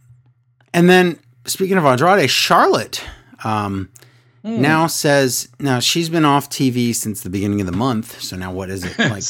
and 0.73 0.89
then 0.89 1.19
speaking 1.45 1.77
of 1.77 1.85
Andrade, 1.85 2.29
Charlotte 2.29 3.03
um, 3.43 3.89
now 4.43 4.85
says 4.87 5.49
now 5.59 5.79
she's 5.79 6.09
been 6.09 6.25
off 6.25 6.49
TV 6.49 6.93
since 6.93 7.21
the 7.21 7.29
beginning 7.29 7.61
of 7.61 7.65
the 7.67 7.75
month. 7.75 8.21
So 8.21 8.35
now 8.35 8.51
what 8.51 8.69
is 8.69 8.83
it 8.83 8.97
like? 8.99 9.23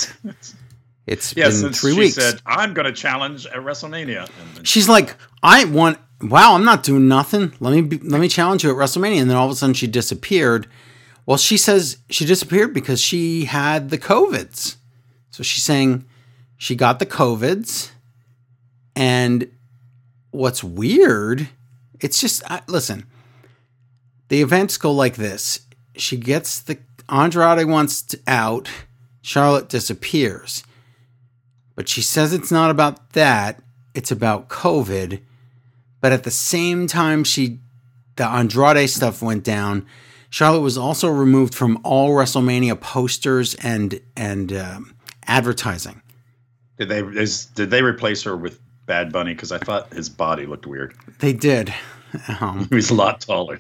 It's 1.06 1.36
Yeah, 1.38 1.48
been 1.50 1.72
three 1.72 1.94
she 1.94 2.00
weeks. 2.00 2.16
said, 2.16 2.42
I'm 2.46 2.74
going 2.74 2.86
to 2.86 2.92
challenge 2.92 3.46
at 3.46 3.56
WrestleMania. 3.58 4.30
She's 4.64 4.90
like, 4.90 5.16
I 5.42 5.64
want. 5.66 6.00
Wow, 6.20 6.56
I'm 6.56 6.66
not 6.66 6.82
doing 6.84 7.08
nothing. 7.08 7.54
Let 7.60 7.72
me 7.74 7.82
be, 7.82 7.98
let 8.00 8.20
me 8.20 8.28
challenge 8.28 8.64
you 8.64 8.72
at 8.72 8.76
WrestleMania, 8.76 9.22
and 9.22 9.30
then 9.30 9.38
all 9.38 9.46
of 9.46 9.52
a 9.52 9.56
sudden 9.56 9.76
she 9.76 9.86
disappeared. 9.88 10.68
Well, 11.28 11.38
she 11.38 11.56
says 11.58 12.00
she 12.10 12.26
disappeared 12.26 12.74
because 12.74 13.00
she 13.00 13.46
had 13.46 13.90
the 13.92 13.98
covids. 14.00 14.76
So 15.38 15.44
she's 15.44 15.64
saying 15.64 16.04
she 16.58 16.76
got 16.76 16.98
the 16.98 17.06
covids, 17.06 17.92
and 18.96 19.52
what's 20.32 20.64
weird, 20.64 21.50
it's 22.00 22.20
just 22.20 22.42
I, 22.50 22.64
listen. 22.66 23.06
The 24.30 24.42
events 24.42 24.78
go 24.78 24.92
like 24.92 25.16
this: 25.16 25.60
she 25.96 26.18
gets 26.18 26.60
the 26.60 26.80
Andrade 27.08 27.68
wants 27.68 28.16
out, 28.26 28.68
Charlotte 29.22 29.70
disappears, 29.70 30.64
but 31.76 31.88
she 31.88 32.02
says 32.02 32.34
it's 32.34 32.52
not 32.52 32.72
about 32.72 33.12
that. 33.12 33.62
It's 33.94 34.10
about 34.10 34.50
COVID. 34.50 35.22
But 36.02 36.14
at 36.14 36.24
the 36.24 36.32
same 36.32 36.88
time, 36.88 37.24
she 37.24 37.60
the 38.16 38.28
Andrade 38.28 38.90
stuff 38.90 39.22
went 39.22 39.44
down. 39.44 39.86
Charlotte 40.32 40.62
was 40.62 40.80
also 40.80 41.10
removed 41.10 41.54
from 41.54 41.80
all 41.84 42.10
WrestleMania 42.10 42.82
posters 42.82 43.54
and 43.54 44.02
and 44.16 44.52
um, 44.52 44.97
advertising. 45.28 46.02
did 46.78 46.90
they 46.90 47.02
is, 47.02 47.46
did 47.46 47.70
they 47.70 47.82
replace 47.82 48.24
her 48.24 48.36
with 48.36 48.60
Bad 48.86 49.12
Bunny? 49.12 49.34
Because 49.34 49.52
I 49.52 49.58
thought 49.58 49.94
his 49.94 50.10
body 50.10 50.46
looked 50.46 50.66
weird. 50.68 50.96
They 51.20 51.34
did. 51.34 51.74
Um, 52.40 52.68
He 52.70 52.76
was 52.76 52.90
a 52.90 52.96
lot 52.96 53.22
taller. 53.22 53.60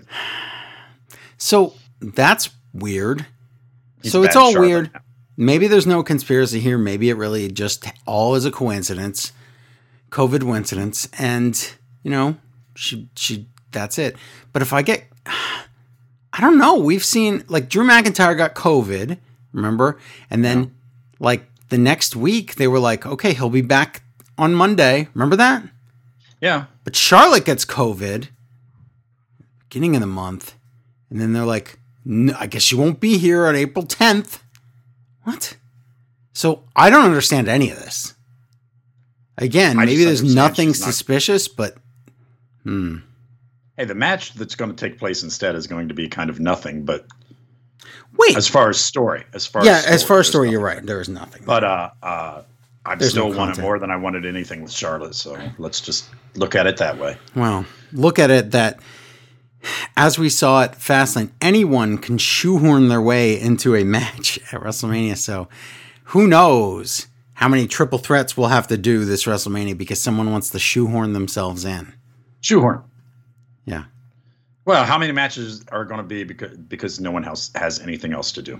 so 1.37 1.73
that's 2.01 2.49
weird. 2.73 3.25
He's 4.01 4.11
so 4.11 4.23
it's 4.23 4.35
all 4.35 4.57
weird. 4.57 4.91
now. 4.93 5.01
Maybe 5.35 5.67
there's 5.67 5.85
no 5.85 6.01
conspiracy 6.01 6.59
here. 6.59 6.77
Maybe 6.77 7.09
it 7.09 7.13
really 7.15 7.49
just 7.51 7.85
all 8.05 8.33
is 8.35 8.45
a 8.45 8.51
coincidence, 8.51 9.31
COVID 10.09 10.41
coincidence, 10.41 11.07
and 11.19 11.75
you 12.03 12.09
know, 12.11 12.37
she 12.75 13.09
she 13.15 13.47
that's 13.71 13.99
it. 13.99 14.15
But 14.53 14.61
if 14.61 14.73
I 14.73 14.81
get, 14.81 15.05
I 15.25 16.41
don't 16.41 16.57
know. 16.57 16.75
We've 16.75 17.03
seen 17.05 17.43
like 17.49 17.69
Drew 17.69 17.85
McIntyre 17.85 18.37
got 18.37 18.55
COVID, 18.55 19.17
remember, 19.53 19.99
and 20.29 20.43
then 20.43 20.75
like 21.19 21.45
the 21.69 21.77
next 21.77 22.15
week 22.15 22.55
they 22.55 22.67
were 22.67 22.79
like, 22.79 23.05
okay, 23.05 23.33
he'll 23.33 23.49
be 23.49 23.61
back 23.61 24.03
on 24.37 24.53
Monday. 24.53 25.07
Remember 25.13 25.35
that? 25.35 25.63
Yeah. 26.41 26.65
But 26.83 26.95
Charlotte 26.95 27.45
gets 27.45 27.65
COVID 27.65 28.29
beginning 29.69 29.95
of 29.95 30.01
the 30.01 30.07
month, 30.07 30.55
and 31.09 31.19
then 31.19 31.33
they're 31.33 31.45
like, 31.45 31.77
"N- 32.05 32.35
I 32.39 32.47
guess 32.47 32.71
you 32.71 32.77
won't 32.77 32.99
be 33.01 33.17
here 33.17 33.45
on 33.47 33.55
April 33.55 33.85
10th. 33.85 34.39
What? 35.23 35.57
So 36.33 36.63
I 36.75 36.89
don't 36.89 37.03
understand 37.03 37.47
any 37.49 37.69
of 37.69 37.77
this. 37.77 38.13
Again, 39.37 39.77
I 39.77 39.85
maybe 39.85 40.05
there's 40.05 40.23
nothing 40.23 40.69
not- 40.69 40.75
suspicious, 40.77 41.47
but 41.47 41.77
hmm. 42.63 42.97
Hey, 43.75 43.85
the 43.85 43.93
match 43.93 44.33
that's 44.33 44.55
going 44.55 44.73
to 44.73 44.77
take 44.89 44.97
place 44.97 45.21
instead 45.21 45.53
is 45.55 45.67
going 45.67 45.89
to 45.89 45.93
be 45.93 46.07
kind 46.07 46.29
of 46.31 46.39
nothing. 46.39 46.83
But 46.85 47.05
Wait, 48.17 48.35
as 48.35 48.47
far 48.47 48.69
as 48.69 48.79
story, 48.79 49.23
as 49.33 49.45
far 49.45 49.63
yeah, 49.65 49.77
as 49.77 49.85
as 49.85 50.03
far 50.03 50.19
as 50.19 50.27
story, 50.27 50.49
you're 50.49 50.61
right. 50.61 50.85
There 50.85 50.99
is 51.01 51.09
nothing. 51.09 51.43
But 51.45 51.63
uh, 51.63 51.89
uh, 52.01 52.41
I 52.85 52.95
There's 52.95 53.11
still 53.11 53.29
no 53.29 53.37
want 53.37 53.51
it 53.51 53.53
content. 53.53 53.63
more 53.65 53.79
than 53.79 53.91
I 53.91 53.97
wanted 53.97 54.25
anything 54.25 54.61
with 54.63 54.71
Charlotte. 54.71 55.13
So 55.15 55.37
let's 55.57 55.81
just 55.81 56.09
look 56.35 56.55
at 56.55 56.67
it 56.67 56.77
that 56.77 56.97
way. 56.97 57.17
Well, 57.35 57.65
look 57.91 58.17
at 58.17 58.31
it 58.31 58.51
that 58.51 58.79
as 59.95 60.17
we 60.17 60.29
saw 60.29 60.63
at 60.63 60.73
Fastlane, 60.79 61.31
anyone 61.41 61.97
can 61.97 62.17
shoehorn 62.17 62.87
their 62.87 63.01
way 63.01 63.39
into 63.39 63.75
a 63.75 63.83
match 63.97 64.39
at 64.51 64.61
WrestleMania. 64.61 65.17
So 65.17 65.47
who 66.05 66.27
knows 66.27 67.07
how 67.33 67.47
many 67.47 67.67
triple 67.67 67.99
threats 67.99 68.35
we'll 68.37 68.47
have 68.47 68.67
to 68.67 68.77
do 68.77 69.05
this 69.05 69.25
WrestleMania 69.25 69.77
because 69.77 70.01
someone 70.01 70.31
wants 70.31 70.49
to 70.51 70.59
shoehorn 70.59 71.13
themselves 71.13 71.65
in. 71.65 71.93
Shoehorn. 72.41 72.83
Well, 74.67 74.83
how 74.83 74.97
many 74.97 75.13
matches 75.13 75.63
are 75.71 75.85
going 75.85 75.99
to 75.99 76.03
be 76.03 76.25
because 76.25 76.57
because 76.57 76.99
no 76.99 77.09
one 77.09 77.23
else 77.23 77.49
has 77.55 77.79
anything 77.79 78.11
else 78.13 78.33
to 78.33 78.41
do? 78.41 78.59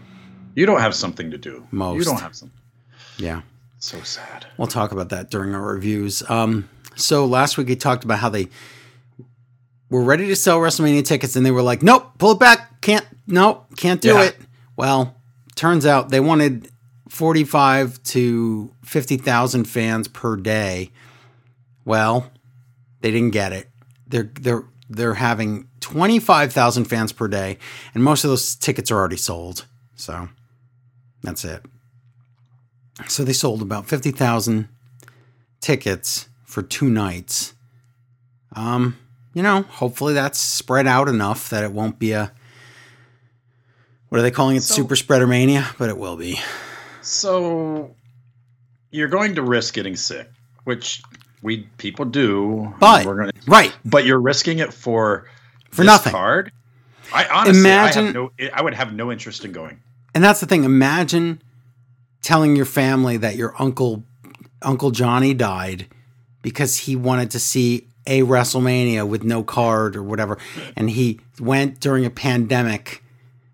You 0.56 0.66
don't 0.66 0.80
have 0.80 0.96
something 0.96 1.30
to 1.32 1.38
do. 1.38 1.68
Most. 1.70 1.98
You 1.98 2.04
don't 2.06 2.22
have 2.22 2.34
something. 2.34 2.58
Yeah. 3.18 3.42
So 3.80 4.00
sad. 4.02 4.46
We'll 4.58 4.70
talk 4.70 4.94
about 4.94 5.10
that 5.10 5.30
during 5.30 5.54
our 5.54 5.62
reviews. 5.62 6.24
Um, 6.30 6.70
so 6.96 7.26
last 7.26 7.58
week 7.58 7.68
we 7.68 7.76
talked 7.76 8.06
about 8.06 8.20
how 8.20 8.30
they 8.30 8.48
were 9.90 10.02
ready 10.02 10.28
to 10.28 10.36
sell 10.38 10.60
WrestleMania 10.60 11.04
tickets 11.06 11.36
and 11.36 11.46
they 11.46 11.52
were 11.52 11.62
like, 11.62 11.84
nope, 11.84 12.12
pull 12.18 12.32
it 12.32 12.40
back. 12.40 12.80
Can't, 12.82 13.06
nope, 13.28 13.66
can't 13.76 14.00
do 14.02 14.14
Yeah. 14.14 14.24
it. 14.24 14.38
Well, 14.78 15.16
turns 15.56 15.86
out 15.86 16.10
they 16.10 16.20
wanted 16.22 16.70
45 17.10 18.02
to 18.04 18.72
50,000 18.84 19.66
fans 19.66 20.08
per 20.08 20.38
day. 20.38 20.92
Well, 21.86 22.32
they 23.02 23.12
didn't 23.12 23.32
get 23.32 23.52
it. 23.54 23.70
They're, 24.08 24.32
they're, 24.40 24.64
they're 24.90 25.14
having 25.16 25.67
25,000 25.82 26.86
fans 26.86 27.12
per 27.12 27.28
day 27.28 27.58
and 27.94 28.04
most 28.04 28.24
of 28.24 28.30
those 28.30 28.56
tickets 28.56 28.92
are 28.92 28.98
already 28.98 29.18
sold. 29.18 29.66
So 29.96 30.30
that's 31.24 31.44
it. 31.46 31.64
So 33.08 33.24
they 33.24 33.34
sold 33.34 33.62
about 33.62 33.88
50,000 33.88 34.70
tickets 35.62 36.28
for 36.46 36.62
two 36.62 36.90
nights. 36.90 37.54
Um, 38.56 38.98
you 39.34 39.44
know, 39.44 39.62
hopefully 39.64 40.14
that's 40.14 40.40
spread 40.40 40.88
out 40.88 41.08
enough 41.08 41.50
that 41.50 41.64
it 41.64 41.72
won't 41.72 42.00
be 42.00 42.12
a 42.14 42.32
what 44.10 44.20
are 44.20 44.22
they 44.22 44.32
calling 44.32 44.56
it? 44.56 44.64
So- 44.64 44.76
Super 44.76 44.96
spreader 44.96 45.28
mania, 45.28 45.68
but 45.78 45.90
it 45.90 45.98
will 45.98 46.16
be. 46.16 46.40
So 47.02 47.94
you're 48.90 49.10
going 49.10 49.36
to 49.36 49.42
risk 49.42 49.74
getting 49.74 49.96
sick, 49.96 50.30
which 50.64 51.02
we 51.42 51.68
people 51.78 52.06
do. 52.06 52.74
But 52.80 53.06
we're 53.06 53.16
going 53.16 53.32
right, 53.48 53.74
but 53.86 54.06
you're 54.06 54.20
risking 54.20 54.60
it 54.60 54.74
for 54.74 55.26
For 55.78 55.84
nothing. 55.86 56.12
Card. 56.12 56.52
I 57.14 57.26
honestly, 57.26 57.60
Imagine- 57.62 58.04
I, 58.04 58.08
have 58.08 58.16
no, 58.16 58.32
I 58.54 58.62
would 58.62 58.74
have 58.74 58.94
no 58.94 59.12
interest 59.12 59.46
in 59.46 59.52
going. 59.54 59.80
and 60.14 60.24
that's 60.24 60.40
the 60.42 60.46
thing. 60.46 60.64
Imagine 60.66 61.42
telling 62.22 62.56
your 62.56 62.66
family 62.66 63.16
that 63.18 63.36
your 63.38 63.54
uncle 63.60 64.04
Uncle 64.62 64.92
Johnny 64.92 65.34
died 65.34 65.88
because 66.42 66.78
he 66.78 66.96
wanted 66.96 67.32
to 67.32 67.40
see 67.40 67.88
a 68.08 68.22
WrestleMania 68.22 69.08
with 69.08 69.24
no 69.24 69.44
card 69.44 69.96
or 69.96 70.04
whatever, 70.04 70.38
and 70.76 70.90
he 70.90 71.20
went 71.40 71.80
during 71.80 72.06
a 72.06 72.10
pandemic, 72.10 73.04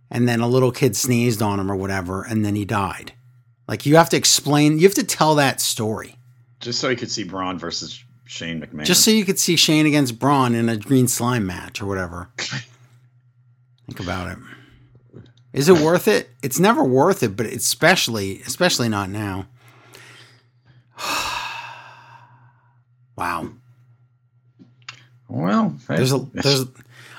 and 0.10 0.27
then 0.30 0.39
a 0.42 0.48
little 0.48 0.72
kid 0.72 0.96
sneezed 0.96 1.42
on 1.42 1.60
him 1.60 1.72
or 1.72 1.75
whatever, 1.75 2.24
and 2.24 2.46
then 2.46 2.56
he 2.56 2.63
died. 2.65 3.13
Like 3.68 3.86
you 3.86 3.96
have 3.96 4.10
to 4.10 4.18
explain, 4.18 4.77
you 4.77 4.84
have 4.84 4.94
to 4.96 5.03
tell 5.03 5.36
that 5.36 5.60
story. 5.62 6.18
Just 6.60 6.80
so 6.80 6.89
you 6.89 6.96
could 6.96 7.12
see 7.12 7.24
Braun 7.24 7.58
versus 7.58 8.02
Shane 8.25 8.62
McMahon. 8.62 8.86
Just 8.86 9.03
so 9.03 9.12
you 9.12 9.25
could 9.25 9.39
see 9.39 9.56
Shane 9.56 9.86
against 9.86 10.18
Braun 10.20 10.56
in 10.56 10.70
a 10.70 10.77
green 10.77 11.08
slime 11.08 11.46
match 11.46 11.82
or 11.82 11.86
whatever. 11.86 12.30
Think 12.38 14.00
about 14.00 14.32
it. 14.32 14.38
Is 15.51 15.70
it 15.70 15.80
worth 15.80 16.08
it? 16.08 16.30
It's 16.42 16.60
never 16.60 16.84
worth 16.84 17.22
it, 17.22 17.36
but 17.38 17.46
especially 17.46 18.42
especially 18.42 18.89
not 18.89 19.10
now. 19.10 19.48
wow. 23.18 23.50
well, 25.27 25.75
hey, 25.88 25.98
There's 25.98 26.13
a 26.13 26.20
there's 26.34 26.65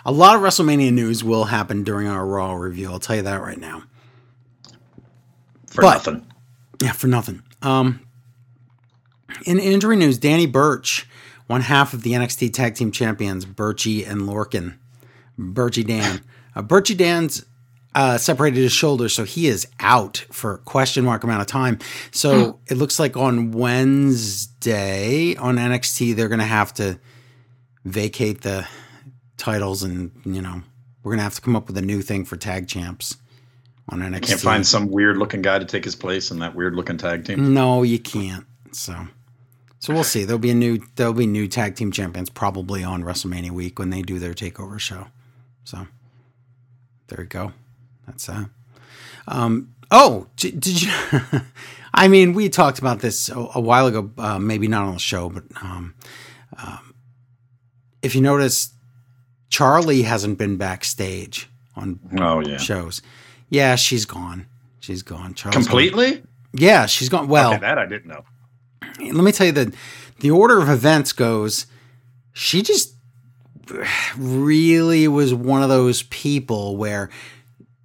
a 0.04 0.12
lot 0.12 0.36
of 0.36 0.42
WrestleMania 0.42 0.92
news 0.92 1.22
will 1.22 1.44
happen 1.44 1.84
during 1.84 2.06
our 2.08 2.26
Raw 2.26 2.54
review. 2.54 2.90
I'll 2.90 2.98
tell 2.98 3.16
you 3.16 3.22
that 3.22 3.40
right 3.40 3.58
now. 3.58 3.84
for 5.66 5.82
but- 5.82 5.94
nothing. 5.94 6.26
Yeah, 6.82 6.92
for 6.92 7.06
nothing. 7.06 7.42
Um, 7.62 8.03
in 9.46 9.58
injury 9.58 9.96
news, 9.96 10.18
Danny 10.18 10.46
Burch, 10.46 11.08
one 11.46 11.60
half 11.62 11.92
of 11.92 12.02
the 12.02 12.12
NXT 12.12 12.52
Tag 12.52 12.74
Team 12.74 12.90
Champions, 12.90 13.44
Birchie 13.44 14.08
and 14.08 14.22
Lorcan. 14.22 14.76
Birchie 15.38 15.86
Dan. 15.86 16.20
Uh, 16.54 16.62
Birchie 16.62 16.96
Dan's 16.96 17.44
uh, 17.94 18.18
separated 18.18 18.60
his 18.60 18.72
shoulder, 18.72 19.08
so 19.08 19.24
he 19.24 19.46
is 19.48 19.66
out 19.80 20.24
for 20.30 20.58
question 20.58 21.04
mark 21.04 21.24
amount 21.24 21.40
of 21.42 21.46
time. 21.46 21.78
So 22.12 22.60
it 22.68 22.76
looks 22.76 22.98
like 22.98 23.16
on 23.16 23.52
Wednesday 23.52 25.36
on 25.36 25.56
NXT, 25.56 26.16
they're 26.16 26.28
going 26.28 26.38
to 26.40 26.44
have 26.44 26.72
to 26.74 26.98
vacate 27.84 28.40
the 28.40 28.66
titles 29.36 29.82
and, 29.82 30.10
you 30.24 30.40
know, 30.40 30.62
We're 31.02 31.12
gonna 31.12 31.22
have 31.22 31.34
to 31.34 31.40
come 31.42 31.54
up 31.54 31.66
with 31.66 31.76
a 31.76 31.82
new 31.82 32.00
thing 32.00 32.24
for 32.24 32.36
tag 32.36 32.66
champs 32.66 33.16
on 33.90 34.00
NXT. 34.00 34.26
Can't 34.28 34.40
find 34.40 34.66
some 34.66 34.88
weird 34.90 35.18
looking 35.18 35.42
guy 35.42 35.58
to 35.58 35.66
take 35.66 35.84
his 35.84 35.94
place 35.94 36.30
in 36.30 36.38
that 36.38 36.54
weird 36.54 36.74
looking 36.74 36.96
tag 36.96 37.26
team. 37.26 37.52
No, 37.52 37.82
you 37.82 37.98
can't. 37.98 38.46
So, 38.72 39.06
so 39.84 39.92
we'll 39.92 40.02
see. 40.02 40.24
There'll 40.24 40.38
be 40.38 40.50
a 40.50 40.54
new 40.54 40.80
there'll 40.96 41.12
be 41.12 41.26
new 41.26 41.46
tag 41.46 41.76
team 41.76 41.92
champions 41.92 42.30
probably 42.30 42.82
on 42.82 43.04
WrestleMania 43.04 43.50
week 43.50 43.78
when 43.78 43.90
they 43.90 44.00
do 44.00 44.18
their 44.18 44.32
takeover 44.32 44.80
show. 44.80 45.08
So, 45.64 45.86
there 47.08 47.20
you 47.20 47.26
go. 47.26 47.52
That's 48.06 48.26
uh. 48.30 48.46
Um. 49.28 49.74
Oh, 49.90 50.28
did, 50.36 50.58
did 50.58 50.80
you? 50.80 50.90
I 51.94 52.08
mean, 52.08 52.32
we 52.32 52.48
talked 52.48 52.78
about 52.78 53.00
this 53.00 53.28
a, 53.28 53.38
a 53.56 53.60
while 53.60 53.86
ago. 53.86 54.10
Uh, 54.16 54.38
maybe 54.38 54.68
not 54.68 54.86
on 54.86 54.94
the 54.94 55.00
show, 55.00 55.28
but 55.28 55.44
um, 55.60 55.94
um, 56.56 56.94
if 58.00 58.14
you 58.14 58.22
notice, 58.22 58.72
Charlie 59.50 60.00
hasn't 60.00 60.38
been 60.38 60.56
backstage 60.56 61.50
on 61.76 62.00
Oh 62.18 62.40
yeah, 62.40 62.56
shows. 62.56 63.02
Yeah, 63.50 63.76
she's 63.76 64.06
gone. 64.06 64.46
She's 64.80 65.02
gone. 65.02 65.34
Charlie's 65.34 65.56
gone. 65.56 65.62
completely. 65.66 66.22
Yeah, 66.54 66.86
she's 66.86 67.10
gone. 67.10 67.28
Well, 67.28 67.52
okay, 67.52 67.60
that 67.60 67.78
I 67.78 67.84
didn't 67.84 68.06
know. 68.06 68.24
Let 69.00 69.24
me 69.24 69.32
tell 69.32 69.46
you 69.46 69.52
that 69.52 69.74
the 70.20 70.30
order 70.30 70.58
of 70.60 70.68
events 70.68 71.12
goes. 71.12 71.66
She 72.32 72.62
just 72.62 72.94
really 74.16 75.08
was 75.08 75.32
one 75.34 75.62
of 75.62 75.68
those 75.68 76.02
people 76.04 76.76
where, 76.76 77.10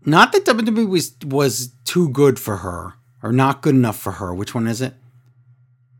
not 0.05 0.31
that 0.31 0.45
WWE 0.45 0.87
was 0.87 1.13
was 1.25 1.69
too 1.85 2.09
good 2.09 2.39
for 2.39 2.57
her 2.57 2.93
or 3.23 3.31
not 3.31 3.61
good 3.61 3.75
enough 3.75 3.97
for 3.99 4.13
her. 4.13 4.33
Which 4.33 4.53
one 4.55 4.67
is 4.67 4.81
it? 4.81 4.93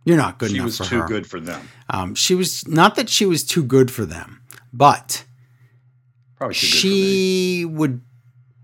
You're 0.05 0.17
not 0.17 0.39
good 0.39 0.49
She 0.51 0.57
enough 0.57 0.73
She 0.73 0.81
was 0.81 0.89
too 0.89 1.01
her. 1.01 1.07
good 1.07 1.27
for 1.27 1.39
them. 1.39 1.69
Um, 1.89 2.15
she 2.15 2.33
was 2.35 2.67
not 2.67 2.95
that 2.95 3.09
she 3.09 3.25
was 3.25 3.43
too 3.43 3.63
good 3.63 3.91
for 3.91 4.05
them, 4.05 4.41
but 4.73 5.23
Probably 6.35 6.53
she 6.55 7.65
would 7.65 8.01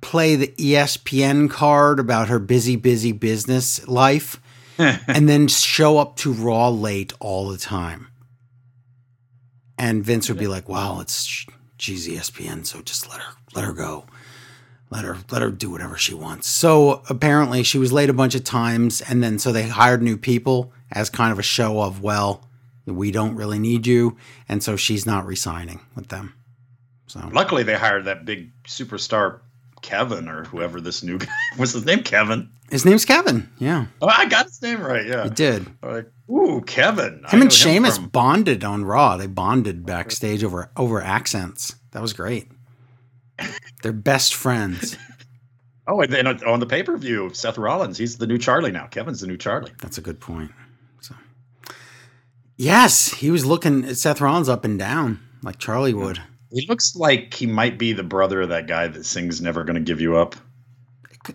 play 0.01 0.35
the 0.35 0.47
ESPN 0.57 1.49
card 1.49 1.99
about 1.99 2.29
her 2.29 2.39
busy, 2.39 2.75
busy 2.75 3.11
business 3.11 3.85
life. 3.87 4.39
and 5.07 5.29
then 5.29 5.47
show 5.47 5.97
up 5.97 6.15
to 6.17 6.33
Raw 6.33 6.69
late 6.69 7.13
all 7.19 7.49
the 7.49 7.57
time. 7.57 8.07
And 9.77 10.03
Vince 10.03 10.29
would 10.29 10.37
be 10.37 10.47
like, 10.47 10.69
"Wow, 10.69 11.01
it's 11.01 11.45
she's 11.77 12.07
E 12.07 12.15
ESPN, 12.15 12.65
so 12.65 12.81
just 12.81 13.09
let 13.09 13.19
her 13.19 13.33
let 13.53 13.65
her 13.65 13.73
go, 13.73 14.05
let 14.89 15.03
her 15.03 15.17
let 15.31 15.41
her 15.41 15.51
do 15.51 15.69
whatever 15.69 15.97
she 15.97 16.13
wants." 16.13 16.47
So 16.47 17.01
apparently, 17.09 17.63
she 17.63 17.77
was 17.77 17.91
late 17.91 18.09
a 18.09 18.13
bunch 18.13 18.35
of 18.35 18.43
times, 18.43 19.01
and 19.01 19.21
then 19.21 19.37
so 19.37 19.51
they 19.51 19.67
hired 19.67 20.01
new 20.01 20.17
people 20.17 20.71
as 20.91 21.09
kind 21.09 21.31
of 21.31 21.39
a 21.39 21.43
show 21.43 21.81
of, 21.81 22.01
"Well, 22.01 22.47
we 22.85 23.11
don't 23.11 23.35
really 23.35 23.59
need 23.59 23.85
you," 23.85 24.15
and 24.47 24.63
so 24.63 24.77
she's 24.77 25.05
not 25.05 25.25
resigning 25.25 25.81
with 25.93 26.07
them. 26.07 26.33
So 27.07 27.29
Luckily, 27.33 27.63
they 27.63 27.75
hired 27.75 28.05
that 28.05 28.25
big 28.25 28.51
superstar 28.63 29.39
Kevin 29.81 30.27
or 30.27 30.45
whoever 30.45 30.81
this 30.81 31.03
new 31.03 31.17
guy 31.19 31.27
was. 31.57 31.73
His 31.73 31.85
name 31.85 32.03
Kevin. 32.03 32.49
His 32.71 32.85
name's 32.85 33.05
Kevin. 33.05 33.49
Yeah, 33.59 33.85
Oh, 34.01 34.07
I 34.07 34.25
got 34.27 34.45
his 34.45 34.61
name 34.61 34.81
right. 34.81 35.05
Yeah. 35.05 35.23
he 35.25 35.29
did. 35.29 35.65
Like, 35.83 36.09
ooh, 36.29 36.61
Kevin. 36.65 37.23
Him 37.29 37.41
and 37.43 37.53
Sheamus 37.53 37.97
from- 37.97 38.09
bonded 38.09 38.63
on 38.63 38.85
Raw. 38.85 39.17
They 39.17 39.27
bonded 39.27 39.85
backstage 39.85 40.43
over 40.43 40.71
over 40.77 41.01
accents. 41.01 41.75
That 41.91 42.01
was 42.01 42.13
great. 42.13 42.49
They're 43.83 43.91
best 43.93 44.33
friends. 44.35 44.97
Oh, 45.87 46.01
and 46.01 46.11
then 46.11 46.25
on 46.25 46.59
the 46.59 46.65
pay 46.65 46.81
per 46.81 46.97
view, 46.97 47.29
Seth 47.33 47.59
Rollins. 47.59 47.95
He's 47.99 48.17
the 48.17 48.25
new 48.25 48.39
Charlie 48.39 48.71
now. 48.71 48.87
Kevin's 48.87 49.21
the 49.21 49.27
new 49.27 49.37
Charlie. 49.37 49.71
That's 49.83 49.99
a 49.99 50.01
good 50.01 50.19
point. 50.19 50.49
So, 51.01 51.13
yes, 52.57 53.09
he 53.13 53.29
was 53.29 53.45
looking 53.45 53.85
at 53.85 53.97
Seth 53.97 54.19
Rollins 54.21 54.49
up 54.49 54.65
and 54.65 54.79
down 54.79 55.19
like 55.43 55.59
Charlie 55.59 55.93
would. 55.93 56.19
He 56.51 56.65
looks 56.67 56.95
like 56.95 57.35
he 57.35 57.45
might 57.45 57.77
be 57.77 57.93
the 57.93 58.01
brother 58.01 58.41
of 58.41 58.49
that 58.49 58.65
guy 58.67 58.87
that 58.87 59.05
sings 59.05 59.41
"Never 59.41 59.63
Gonna 59.63 59.79
Give 59.79 60.01
You 60.01 60.15
Up." 60.17 60.35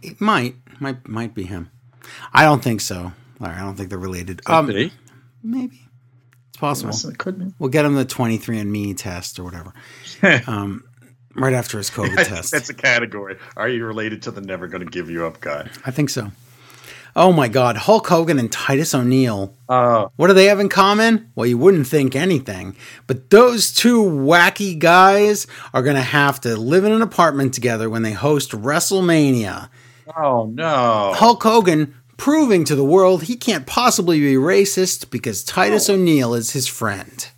It 0.02 0.20
might, 0.20 0.56
might, 0.80 1.06
might 1.08 1.34
be 1.34 1.44
him. 1.44 1.70
I 2.32 2.44
don't 2.44 2.62
think 2.62 2.80
so. 2.80 3.12
Larry, 3.38 3.56
I 3.56 3.60
don't 3.60 3.76
think 3.76 3.88
they're 3.90 3.98
related. 3.98 4.42
Um, 4.46 4.66
Could 4.66 4.92
maybe 5.42 5.80
it's 6.48 6.58
possible. 6.58 7.10
It 7.10 7.18
could 7.18 7.38
be. 7.38 7.54
We'll 7.58 7.70
get 7.70 7.84
him 7.84 7.94
the 7.94 8.04
23andMe 8.04 8.96
test 8.96 9.38
or 9.38 9.44
whatever. 9.44 9.72
Um, 10.46 10.84
right 11.34 11.54
after 11.54 11.78
his 11.78 11.90
COVID 11.90 12.18
I 12.18 12.24
test. 12.24 12.52
That's 12.52 12.68
a 12.68 12.74
category. 12.74 13.38
Are 13.56 13.68
you 13.68 13.86
related 13.86 14.22
to 14.22 14.30
the 14.30 14.42
"Never 14.42 14.68
Gonna 14.68 14.84
Give 14.84 15.08
You 15.08 15.24
Up" 15.26 15.40
guy? 15.40 15.68
I 15.86 15.90
think 15.90 16.10
so. 16.10 16.30
Oh 17.16 17.32
my 17.32 17.48
God, 17.48 17.76
Hulk 17.76 18.06
Hogan 18.06 18.38
and 18.38 18.52
Titus 18.52 18.94
O'Neil. 18.94 19.52
Uh, 19.68 20.08
What 20.16 20.28
do 20.28 20.32
they 20.34 20.44
have 20.44 20.60
in 20.60 20.68
common? 20.68 21.32
Well, 21.34 21.46
you 21.46 21.58
wouldn't 21.58 21.86
think 21.88 22.14
anything, 22.14 22.76
but 23.06 23.30
those 23.30 23.72
two 23.72 24.02
wacky 24.02 24.78
guys 24.78 25.46
are 25.74 25.82
going 25.82 25.96
to 25.96 26.02
have 26.02 26.40
to 26.42 26.56
live 26.56 26.84
in 26.84 26.92
an 26.92 27.02
apartment 27.02 27.52
together 27.54 27.90
when 27.90 28.02
they 28.02 28.12
host 28.12 28.52
WrestleMania. 28.52 29.70
Oh 30.16 30.46
no! 30.46 31.12
Hulk 31.14 31.42
Hogan 31.42 31.94
proving 32.16 32.64
to 32.64 32.74
the 32.74 32.84
world 32.84 33.24
he 33.24 33.36
can't 33.36 33.66
possibly 33.66 34.20
be 34.20 34.34
racist 34.34 35.10
because 35.10 35.42
Titus 35.42 35.88
O'Neil 35.88 36.34
is 36.34 36.52
his 36.52 36.66
friend. 36.66 37.30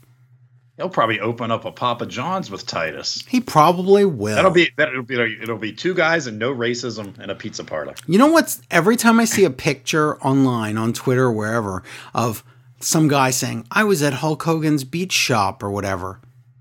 He'll 0.77 0.89
probably 0.89 1.21
open 1.21 1.51
up 1.51 1.65
a 1.65 1.71
Papa 1.71 2.07
John's 2.07 2.51
with 2.51 2.67
Titus. 2.67 3.23
He 3.29 3.41
probably 3.41 4.05
will. 4.05 4.35
That'll 4.35 4.51
be 4.51 4.71
that'll 4.77 5.03
be 5.03 5.15
it'll 5.41 5.59
be 5.59 5.73
two 5.73 5.95
guys 5.95 6.27
and 6.27 6.39
no 6.39 6.53
racism 6.53 7.19
and 7.19 7.31
a 7.31 7.35
pizza 7.35 7.63
parlor. 7.63 7.95
You 8.07 8.19
know 8.19 8.29
what's 8.29 8.61
every 8.71 8.97
time 8.97 9.21
I 9.21 9.25
see 9.25 9.45
a 9.45 9.51
picture 9.51 10.17
online 10.19 10.79
on 10.79 10.93
Twitter 10.93 11.25
or 11.25 11.33
wherever 11.33 11.83
of 12.15 12.43
some 12.81 13.09
guy 13.09 13.31
saying, 13.31 13.67
I 13.71 13.85
was 13.85 14.03
at 14.03 14.15
Hulk 14.15 14.43
Hogan's 14.43 14.85
beach 14.85 15.13
shop 15.13 15.63
or 15.63 15.71
whatever, 15.71 16.21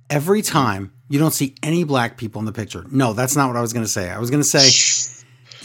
every 0.10 0.42
time 0.42 0.92
you 1.10 1.20
don't 1.20 1.34
see 1.34 1.56
any 1.62 1.84
black 1.84 2.18
people 2.18 2.40
in 2.40 2.46
the 2.46 2.54
picture. 2.54 2.86
No, 2.92 3.14
that's 3.14 3.36
not 3.36 3.48
what 3.48 3.58
I 3.58 3.62
was 3.62 3.74
going 3.74 3.86
to 3.86 3.92
say. 3.92 4.10
I 4.10 4.20
was 4.20 4.30
going 4.30 4.42
to 4.42 4.48
say, 4.48 4.60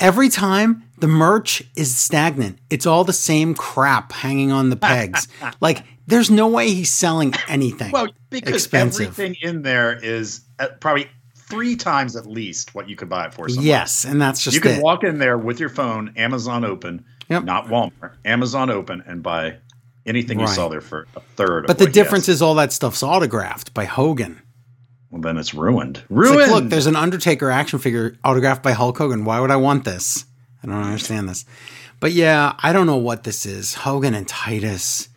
every 0.00 0.28
time 0.28 0.84
the 0.98 1.06
merch 1.08 1.62
is 1.76 1.94
stagnant, 1.96 2.58
it's 2.70 2.86
all 2.86 3.04
the 3.04 3.12
same 3.12 3.54
crap 3.54 4.12
hanging 4.12 4.52
on 4.52 4.70
the 4.70 4.76
pegs. 4.76 5.28
like, 5.60 5.82
there's 6.06 6.30
no 6.30 6.46
way 6.48 6.70
he's 6.70 6.92
selling 6.92 7.34
anything. 7.48 7.90
Well, 7.92 8.08
because 8.30 8.54
expensive. 8.54 9.08
everything 9.08 9.36
in 9.42 9.62
there 9.62 9.92
is 10.02 10.42
at 10.58 10.80
probably 10.80 11.08
three 11.36 11.76
times 11.76 12.16
at 12.16 12.26
least 12.26 12.74
what 12.74 12.88
you 12.88 12.96
could 12.96 13.08
buy 13.08 13.26
it 13.26 13.34
for. 13.34 13.48
Somewhere. 13.48 13.66
yes, 13.66 14.04
and 14.04 14.20
that's 14.20 14.42
just 14.42 14.54
you 14.54 14.60
can 14.60 14.72
it. 14.78 14.82
walk 14.82 15.04
in 15.04 15.18
there 15.18 15.38
with 15.38 15.60
your 15.60 15.68
phone, 15.68 16.12
Amazon 16.16 16.64
open, 16.64 17.04
Yep. 17.28 17.44
not 17.44 17.66
Walmart, 17.66 18.12
Amazon 18.24 18.70
open, 18.70 19.02
and 19.06 19.22
buy 19.22 19.56
anything 20.06 20.38
you 20.38 20.46
Right. 20.46 20.54
saw 20.54 20.68
there 20.68 20.80
for 20.80 21.06
a 21.16 21.20
third. 21.20 21.64
Of 21.64 21.66
but 21.68 21.78
the 21.78 21.84
what 21.86 21.94
he 21.94 21.98
has. 21.98 22.04
difference 22.06 22.28
is 22.28 22.40
all 22.42 22.54
that 22.56 22.72
stuff's 22.72 23.02
autographed 23.02 23.74
by 23.74 23.84
Hogan. 23.84 24.40
Well, 25.10 25.20
then 25.20 25.38
it's 25.38 25.54
ruined. 25.54 25.98
It's 25.98 26.10
Ruined. 26.10 26.36
like, 26.36 26.62
look, 26.62 26.70
there's 26.70 26.86
an 26.86 26.96
Undertaker 26.96 27.50
action 27.50 27.78
figure 27.78 28.16
autographed 28.24 28.62
by 28.62 28.72
Hulk 28.72 28.98
Hogan. 28.98 29.24
Why 29.24 29.40
would 29.40 29.50
I 29.50 29.56
want 29.56 29.84
this? 29.84 30.24
I 30.62 30.66
don't 30.66 30.76
understand 30.76 31.28
this. 31.28 31.44
But 32.00 32.12
yeah, 32.12 32.54
I 32.58 32.72
don't 32.72 32.86
know 32.86 32.96
what 32.96 33.24
this 33.24 33.46
is. 33.46 33.74
Hogan 33.74 34.14
and 34.14 34.26
Titus. 34.26 35.08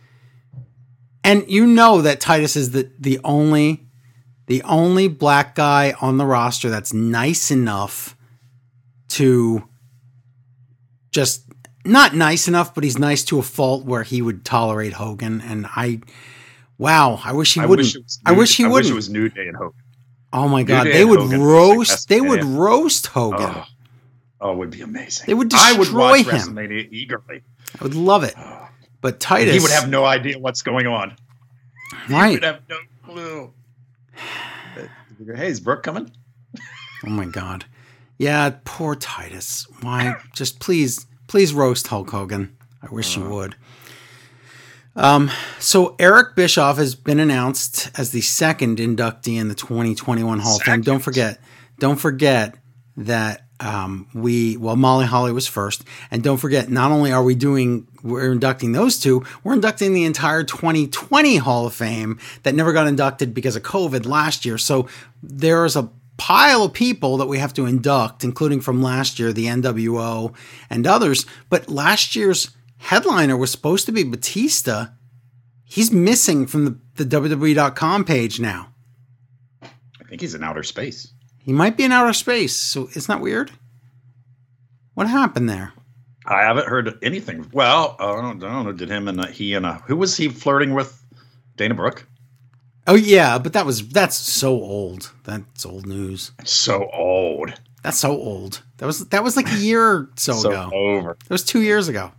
And 1.24 1.50
you 1.50 1.66
know 1.68 2.02
that 2.02 2.22
Titus 2.22 2.56
is 2.56 2.72
the, 2.72 2.90
the 3.00 3.20
only 3.24 3.86
the 4.48 4.64
only 4.64 5.08
black 5.08 5.54
guy 5.54 5.94
on 6.02 6.18
the 6.18 6.26
roster 6.26 6.72
that's 6.72 6.92
nice 6.92 7.52
enough 7.52 8.18
to 9.10 9.64
just 11.12 11.44
not 11.86 12.16
nice 12.16 12.48
enough, 12.48 12.74
but 12.74 12.84
he's 12.84 12.98
nice 12.98 13.24
to 13.26 13.38
a 13.38 13.44
fault 13.44 13.86
where 13.86 14.02
he 14.02 14.24
would 14.24 14.44
tolerate 14.44 14.94
Hogan. 14.94 15.40
And 15.42 15.68
I 15.68 16.02
wow, 16.80 17.20
I 17.24 17.34
wish 17.34 17.54
he 17.54 17.62
I 17.62 17.68
wouldn't. 17.68 17.94
wish 17.94 18.18
I 18.26 18.32
wish 18.32 18.58
he 18.58 18.66
I 18.66 18.68
wouldn't. 18.68 18.86
wish 18.86 18.92
it 18.92 18.96
was 18.96 19.10
New 19.10 19.30
Day 19.30 19.48
and 19.48 19.56
Hogan. 19.56 19.80
Oh 20.34 20.48
my 20.48 20.64
god, 20.64 20.86
Day 20.86 20.94
they 20.94 21.06
would 21.06 21.20
Hogan 21.20 21.42
roast. 21.44 22.10
They 22.10 22.22
would 22.22 22.44
roast 22.44 23.06
Hogan. 23.08 23.40
Oh, 23.56 23.66
oh, 24.42 24.52
it 24.54 24.58
would 24.58 24.72
be 24.72 24.82
amazing. 24.82 25.26
They 25.28 25.34
would 25.36 25.54
I 25.54 25.74
would 25.74 25.80
destroy 25.86 26.00
watch 26.00 26.20
him. 26.26 26.56
WrestleMania 26.56 26.88
eagerly. 26.92 27.42
I 27.80 27.84
would 27.84 27.94
love 27.96 28.24
it. 28.24 28.34
But 29.02 29.20
Titus, 29.20 29.54
He 29.54 29.60
would 29.60 29.72
have 29.72 29.88
no 29.90 30.04
idea 30.06 30.38
what's 30.40 30.62
going 30.62 30.88
on. 30.88 31.16
He 32.08 32.14
right. 32.14 32.32
would 32.34 32.44
have 32.44 32.62
no 32.70 32.78
clue. 33.06 33.54
Hey, 35.36 35.48
is 35.48 35.60
Brooke 35.60 35.84
coming? 35.84 36.12
Oh 37.06 37.10
my 37.10 37.24
god, 37.26 37.64
yeah, 38.18 38.52
poor 38.66 38.94
Titus. 38.94 39.66
Why? 39.80 40.16
Just 40.34 40.60
please, 40.60 41.08
please 41.28 41.54
roast 41.54 41.88
Hulk 41.88 42.10
Hogan. 42.10 42.58
I 42.84 42.88
wish 42.94 43.18
Uh. 43.18 43.22
you 43.22 43.30
would. 43.30 43.56
Um, 45.00 45.32
so 45.60 45.96
Eric 45.98 46.36
Bischoff 46.36 46.76
has 46.76 46.94
been 46.94 47.22
announced 47.22 47.90
as 47.98 48.12
the 48.12 48.20
second 48.20 48.80
inductee 48.80 49.40
in 49.40 49.48
the 49.48 49.56
2021 49.56 50.40
Hall 50.40 50.58
of 50.58 50.62
Fame. 50.62 50.82
Don't 50.82 51.00
forget, 51.00 51.40
don't 51.80 51.96
forget 51.96 52.56
that 52.98 53.46
um, 53.62 54.08
we 54.14 54.58
well 54.58 54.76
Molly 54.76 55.06
Holly 55.06 55.32
was 55.32 55.48
first, 55.48 55.86
and 56.12 56.22
don't 56.22 56.38
forget 56.38 56.70
not 56.70 56.92
only 56.92 57.14
are 57.14 57.24
we 57.24 57.34
doing 57.34 57.88
we're 58.04 58.32
inducting 58.32 58.74
those 58.74 59.00
two, 59.00 59.26
we're 59.44 59.54
inducting 59.54 59.94
the 59.94 60.04
entire 60.04 60.44
2020 60.44 61.38
Hall 61.38 61.66
of 61.66 61.74
Fame 61.74 62.20
that 62.44 62.54
never 62.54 62.74
got 62.74 62.88
inducted 62.88 63.34
because 63.34 63.56
of 63.56 63.64
COVID 63.64 64.06
last 64.06 64.44
year. 64.46 64.58
So 64.58 64.90
there's 65.24 65.78
a 65.78 65.90
pile 66.18 66.64
of 66.64 66.74
people 66.74 67.16
that 67.18 67.28
we 67.28 67.40
have 67.40 67.54
to 67.54 67.66
induct, 67.66 68.26
including 68.26 68.60
from 68.60 68.82
last 68.82 69.18
year, 69.18 69.32
the 69.32 69.46
NWO 69.46 70.36
and 70.70 70.86
others. 70.86 71.26
But 71.50 71.70
last 71.70 72.18
year's 72.18 72.52
headliner 72.80 73.38
was 73.38 73.52
supposed 73.52 73.86
to 73.86 73.92
be 73.92 74.04
Batista. 74.04 74.88
He's 75.64 75.92
missing 75.92 76.48
from 76.48 76.66
the, 76.66 76.80
the 76.96 77.06
WWE.com 77.06 78.04
page 78.06 78.40
now. 78.40 78.74
I 79.62 80.04
think 80.10 80.22
he's 80.22 80.34
in 80.34 80.44
outer 80.44 80.64
space. 80.64 81.14
He 81.38 81.54
might 81.54 81.78
be 81.78 81.84
in 81.84 81.92
outer 81.92 82.14
space. 82.14 82.56
So 82.56 82.88
isn't 82.96 83.08
that 83.08 83.22
weird. 83.22 83.52
What 84.96 85.08
happened 85.08 85.50
there? 85.50 85.74
I 86.26 86.42
haven't 86.42 86.68
heard 86.68 86.98
anything. 87.02 87.50
Well, 87.54 87.96
I 88.00 88.06
don't, 88.22 88.44
I 88.44 88.52
don't 88.52 88.66
know. 88.66 88.72
Did 88.72 88.90
him 88.90 89.08
and 89.08 89.20
uh, 89.22 89.28
he 89.28 89.54
and 89.54 89.66
uh, 89.66 89.80
who 89.80 89.96
was 89.96 90.18
he 90.18 90.28
flirting 90.30 90.74
with? 90.74 90.96
Dana 91.56 91.74
Brooke. 91.74 92.06
Oh 92.88 92.96
yeah, 92.96 93.38
but 93.38 93.54
that 93.54 93.66
was 93.66 93.88
that's 93.90 94.16
so 94.16 94.50
old. 94.52 95.12
That's 95.24 95.66
old 95.66 95.86
news. 95.86 96.32
So 96.46 96.90
old. 96.92 97.54
That's 97.84 98.00
so 98.00 98.12
old. 98.12 98.62
That 98.78 98.86
was 98.86 99.08
that 99.10 99.24
was 99.24 99.36
like 99.38 99.52
a 99.52 99.56
year 99.58 99.82
or 99.84 100.10
so, 100.16 100.34
So 100.34 100.50
ago. 100.50 100.70
over. 100.74 101.18
That 101.20 101.30
was 101.30 101.44
two 101.44 101.62
years 101.62 101.88
ago. 101.88 102.12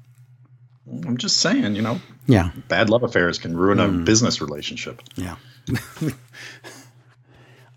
I'm 1.06 1.16
just 1.16 1.38
saying, 1.38 1.74
you 1.76 1.82
know, 1.82 2.00
Yeah, 2.26 2.50
bad 2.68 2.90
love 2.90 3.02
affairs 3.02 3.38
can 3.38 3.56
ruin 3.56 3.78
a 3.80 3.88
Hmm. 3.88 4.04
business 4.04 4.40
relationship. 4.40 5.02
yeah. 5.16 5.36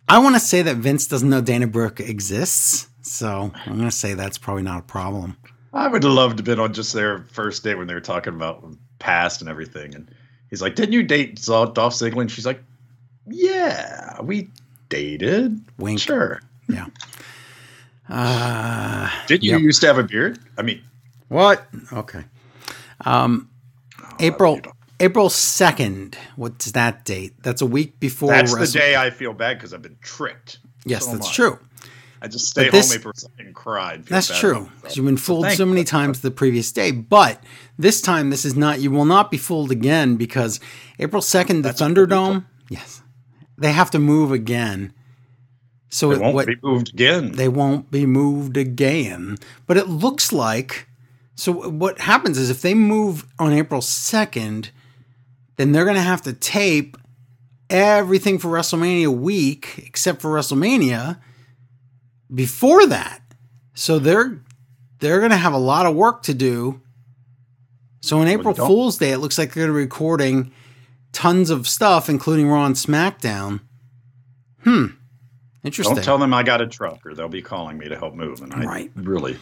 I 0.10 0.20
want 0.20 0.36
to 0.36 0.40
say 0.40 0.62
that 0.64 0.78
Vince 0.78 1.08
doesn't 1.08 1.30
know 1.30 1.42
Dana 1.42 1.68
Brooke 1.68 2.00
exists, 2.00 2.88
so 3.02 3.52
I'm 3.66 3.78
going 3.78 3.90
to 3.90 3.96
say 3.96 4.14
that's 4.14 4.38
probably 4.38 4.64
not 4.64 4.80
a 4.80 4.84
problem. 4.84 5.38
I 5.74 5.88
would 5.88 6.04
have 6.04 6.12
loved 6.12 6.38
to 6.38 6.42
have 6.42 6.46
been 6.46 6.60
on 6.60 6.74
just 6.74 6.94
their 6.94 7.24
first 7.32 7.64
date 7.64 7.76
when 7.78 7.88
they 7.88 7.94
were 7.94 8.02
talking 8.02 8.34
about 8.36 8.66
past 9.00 9.42
and 9.42 9.50
everything. 9.50 9.96
And 9.96 10.10
he's 10.50 10.62
like, 10.62 10.76
Didn't 10.76 10.94
you 10.94 11.04
date 11.04 11.42
Dolph 11.44 11.74
Ziggler? 11.94 12.22
And 12.22 12.32
she's 12.32 12.46
like, 12.46 12.62
Yeah, 13.28 14.22
we 14.22 14.50
dated. 14.90 15.60
Wink. 15.78 16.00
Sure. 16.00 16.42
Yeah. 16.70 16.88
Uh, 18.10 19.10
Did 19.28 19.44
you 19.46 19.54
Yep. 19.54 19.62
used 19.62 19.82
to 19.82 19.88
have 19.88 19.98
a 19.98 20.04
beard? 20.04 20.38
I 20.58 20.62
mean, 20.62 20.84
what? 21.30 21.66
Okay. 21.94 22.26
Um, 23.06 23.50
April 24.20 24.62
April 25.00 25.30
second. 25.30 26.18
What's 26.36 26.72
that 26.72 27.06
date? 27.06 27.34
That's 27.44 27.62
a 27.62 27.66
week 27.66 28.00
before. 28.00 28.30
that's 28.30 28.56
the 28.56 28.68
day 28.68 28.96
I 28.96 29.10
feel 29.10 29.34
bad 29.34 29.58
because 29.58 29.74
I've 29.74 29.82
been 29.82 29.98
tricked. 30.02 30.60
Yes, 30.86 31.06
so 31.06 31.12
that's 31.14 31.28
much. 31.28 31.36
true. 31.36 31.60
I 32.22 32.28
just 32.28 32.48
stay 32.48 32.66
But 32.66 32.72
this- 32.72 32.92
home 32.92 33.00
April 33.02 33.14
2nd 33.14 33.48
and 33.48 33.56
feel 34.06 34.16
That's 34.16 34.40
true. 34.40 34.52
about 34.52 34.66
'cause 34.68 34.74
myself. 34.84 34.96
You've 34.98 35.06
been 35.06 35.18
fooled 35.18 35.44
thank 35.46 35.58
so 35.58 35.66
many 35.66 35.84
times 35.84 36.22
the 36.22 36.32
previous 36.32 36.72
day, 36.72 36.92
but 36.92 37.44
this 37.78 38.00
time 38.00 38.30
this 38.30 38.46
is 38.46 38.56
not. 38.56 38.80
You 38.80 38.92
will 38.92 39.04
not 39.06 39.30
be 39.30 39.38
fooled 39.38 39.72
again 39.72 40.16
because 40.16 40.60
April 41.00 41.22
second, 41.22 41.64
the 41.64 41.70
That's 41.70 41.82
Thunderdome. 41.82 42.46
Yes, 42.70 43.02
they 43.58 43.74
have 43.74 43.92
to 43.92 44.00
move 44.00 44.32
again. 44.32 44.94
So 45.90 46.12
It 46.12 46.16
it, 46.16 46.22
won't 46.22 46.36
what, 46.36 46.48
be 46.48 46.56
moved 46.64 46.90
again. 46.94 47.34
they 47.34 47.50
won't 47.50 47.92
be 47.92 48.06
moved 48.06 48.56
again. 48.58 49.38
But 49.68 49.76
it 49.78 49.90
looks 49.90 50.32
like. 50.32 50.88
So 51.36 51.52
what 51.70 52.00
happens 52.00 52.38
is 52.38 52.50
if 52.50 52.62
they 52.62 52.74
move 52.74 53.26
on 53.40 53.54
April 53.54 53.82
second, 53.82 54.70
then 55.58 55.72
they're 55.72 55.86
going 55.86 55.96
to 55.96 56.02
have 56.02 56.22
to 56.24 56.34
tape 56.34 56.98
everything 57.70 58.38
for 58.38 58.50
WrestleMania 58.50 59.08
week 59.08 59.84
except 59.86 60.22
for 60.22 60.30
WrestleMania 60.32 61.20
before 62.34 62.86
that. 62.88 63.22
So 63.74 64.00
they're 64.00 64.42
they're 65.00 65.20
going 65.20 65.32
to 65.32 65.38
have 65.38 65.54
a 65.54 65.58
lot 65.58 65.86
of 65.86 65.96
work 65.96 66.24
to 66.24 66.34
do. 66.34 66.82
So 68.02 68.20
on 68.20 68.28
April 68.28 68.54
don't- 68.54 68.68
Fool's 68.68 68.98
Day, 68.98 69.12
it 69.12 69.18
looks 69.18 69.38
like 69.38 69.54
they're 69.54 69.66
going 69.66 69.74
to 69.74 69.78
be 69.80 69.84
recording 69.84 70.52
tons 71.14 71.50
of 71.50 71.68
stuff, 71.68 72.10
including 72.10 72.50
Raw 72.50 72.66
and 72.66 72.76
SmackDown. 72.76 73.62
Hmm. 74.64 74.86
Interesting. 75.64 75.96
Don't 75.96 76.04
tell 76.04 76.18
them 76.18 76.34
I 76.34 76.44
got 76.44 76.62
a 76.62 76.68
truck, 76.68 77.06
or 77.06 77.14
they'll 77.16 77.30
be 77.30 77.42
calling 77.42 77.78
me 77.78 77.88
to 77.90 77.98
help 77.98 78.14
move. 78.14 78.42
And 78.42 78.54
I 78.54 78.64
Right. 78.66 78.92
really, 78.96 79.38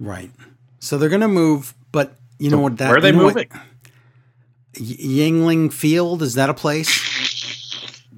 Right. 0.00 0.30
So 0.78 0.98
they're 0.98 1.08
going 1.08 1.20
to 1.22 1.28
move, 1.28 1.74
but 1.92 2.14
you 2.38 2.50
know 2.50 2.60
what? 2.60 2.76
That 2.78 2.88
where 2.88 2.98
are 2.98 3.00
they 3.00 3.08
you 3.10 3.16
know 3.16 3.22
moving? 3.22 3.48
Y- 4.78 4.96
Yuengling 5.30 5.72
Field 5.72 6.22
is 6.22 6.34
that 6.34 6.50
a 6.50 6.54
place? 6.54 6.90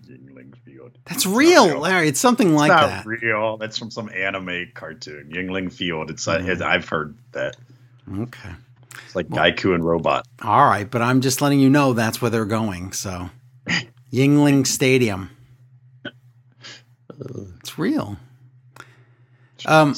Yuengling 0.06 0.56
Field. 0.64 0.98
That's 1.04 1.24
real, 1.24 1.68
real. 1.68 1.78
Larry. 1.80 2.08
It's 2.08 2.20
something 2.20 2.54
like 2.54 2.70
It's 2.72 2.80
not 2.80 2.88
that. 2.88 3.06
real. 3.06 3.56
That's 3.58 3.78
from 3.78 3.90
some 3.90 4.10
anime 4.10 4.70
cartoon. 4.74 5.30
Yuengling 5.32 5.72
Field. 5.72 6.10
It's 6.10 6.26
Mm-hmm. 6.26 6.62
uh, 6.62 6.66
I've 6.66 6.88
heard 6.88 7.16
that. 7.32 7.56
Okay. 8.12 8.50
It's 9.06 9.14
like 9.14 9.28
Gaiku 9.28 9.74
and 9.74 9.84
Robot. 9.84 10.26
All 10.42 10.64
right, 10.66 10.90
but 10.90 11.00
I'm 11.02 11.20
just 11.20 11.40
letting 11.40 11.60
you 11.60 11.70
know 11.70 11.92
that's 11.92 12.20
where 12.20 12.30
they're 12.30 12.44
going. 12.44 12.92
So, 12.92 13.30
Yuengling 14.12 14.66
Stadium. 14.66 15.30
It's 17.60 17.78
real. 17.78 18.16
Um, 19.66 19.94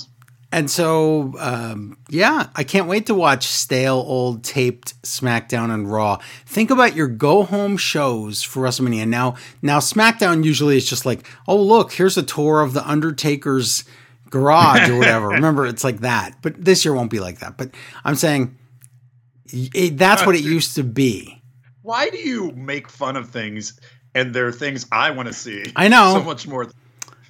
and 0.53 0.69
so, 0.69 1.35
um, 1.39 1.97
yeah, 2.09 2.49
I 2.57 2.65
can't 2.65 2.89
wait 2.89 3.07
to 3.07 3.15
watch 3.15 3.47
stale, 3.47 4.03
old, 4.05 4.43
taped 4.43 5.01
SmackDown 5.03 5.73
and 5.73 5.91
Raw. 5.91 6.19
Think 6.45 6.71
about 6.71 6.97
your 6.97 7.07
go 7.07 7.45
home 7.45 7.77
shows 7.77 8.43
for 8.43 8.65
WrestleMania. 8.65 9.07
Now, 9.07 9.37
now 9.63 9.79
SmackDown 9.79 10.45
usually 10.45 10.77
is 10.77 10.89
just 10.89 11.07
like, 11.07 11.25
oh 11.47 11.61
look, 11.63 11.93
here's 11.93 12.19
a 12.19 12.23
tour 12.25 12.63
of 12.63 12.73
the 12.73 12.89
Undertaker's 12.89 13.85
garage 14.29 14.89
or 14.89 14.99
whatever. 14.99 15.29
Remember, 15.29 15.67
it's 15.67 15.85
like 15.85 16.01
that. 16.01 16.43
But 16.43 16.65
this 16.65 16.85
year 16.85 16.95
won't 16.95 17.13
be 17.13 17.21
like 17.21 17.39
that. 17.39 17.57
But 17.57 17.71
I'm 18.05 18.17
saying 18.17 18.59
it, 19.53 19.99
that's 19.99 20.27
what 20.27 20.35
it 20.35 20.43
used 20.45 20.75
to 20.75 20.83
be. 20.83 21.41
Why 21.83 22.11
do 22.11 22.19
you 22.19 22.51
make 22.53 22.89
fun 22.89 23.17
of 23.17 23.31
things 23.31 23.79
and 24.17 24.35
there 24.35 24.49
are 24.49 24.53
things 24.53 24.85
I 24.91 25.13
want 25.13 25.29
to 25.29 25.35
see? 25.35 25.65
I 25.77 25.87
know. 25.87 26.15
so 26.15 26.25
much 26.25 26.49
more. 26.49 26.67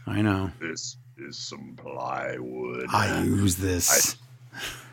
I 0.06 0.22
know. 0.22 0.50
this 0.58 0.96
is 1.20 1.36
some 1.36 1.74
plywood. 1.76 2.86
I 2.92 3.22
use 3.22 3.56
this. 3.56 4.16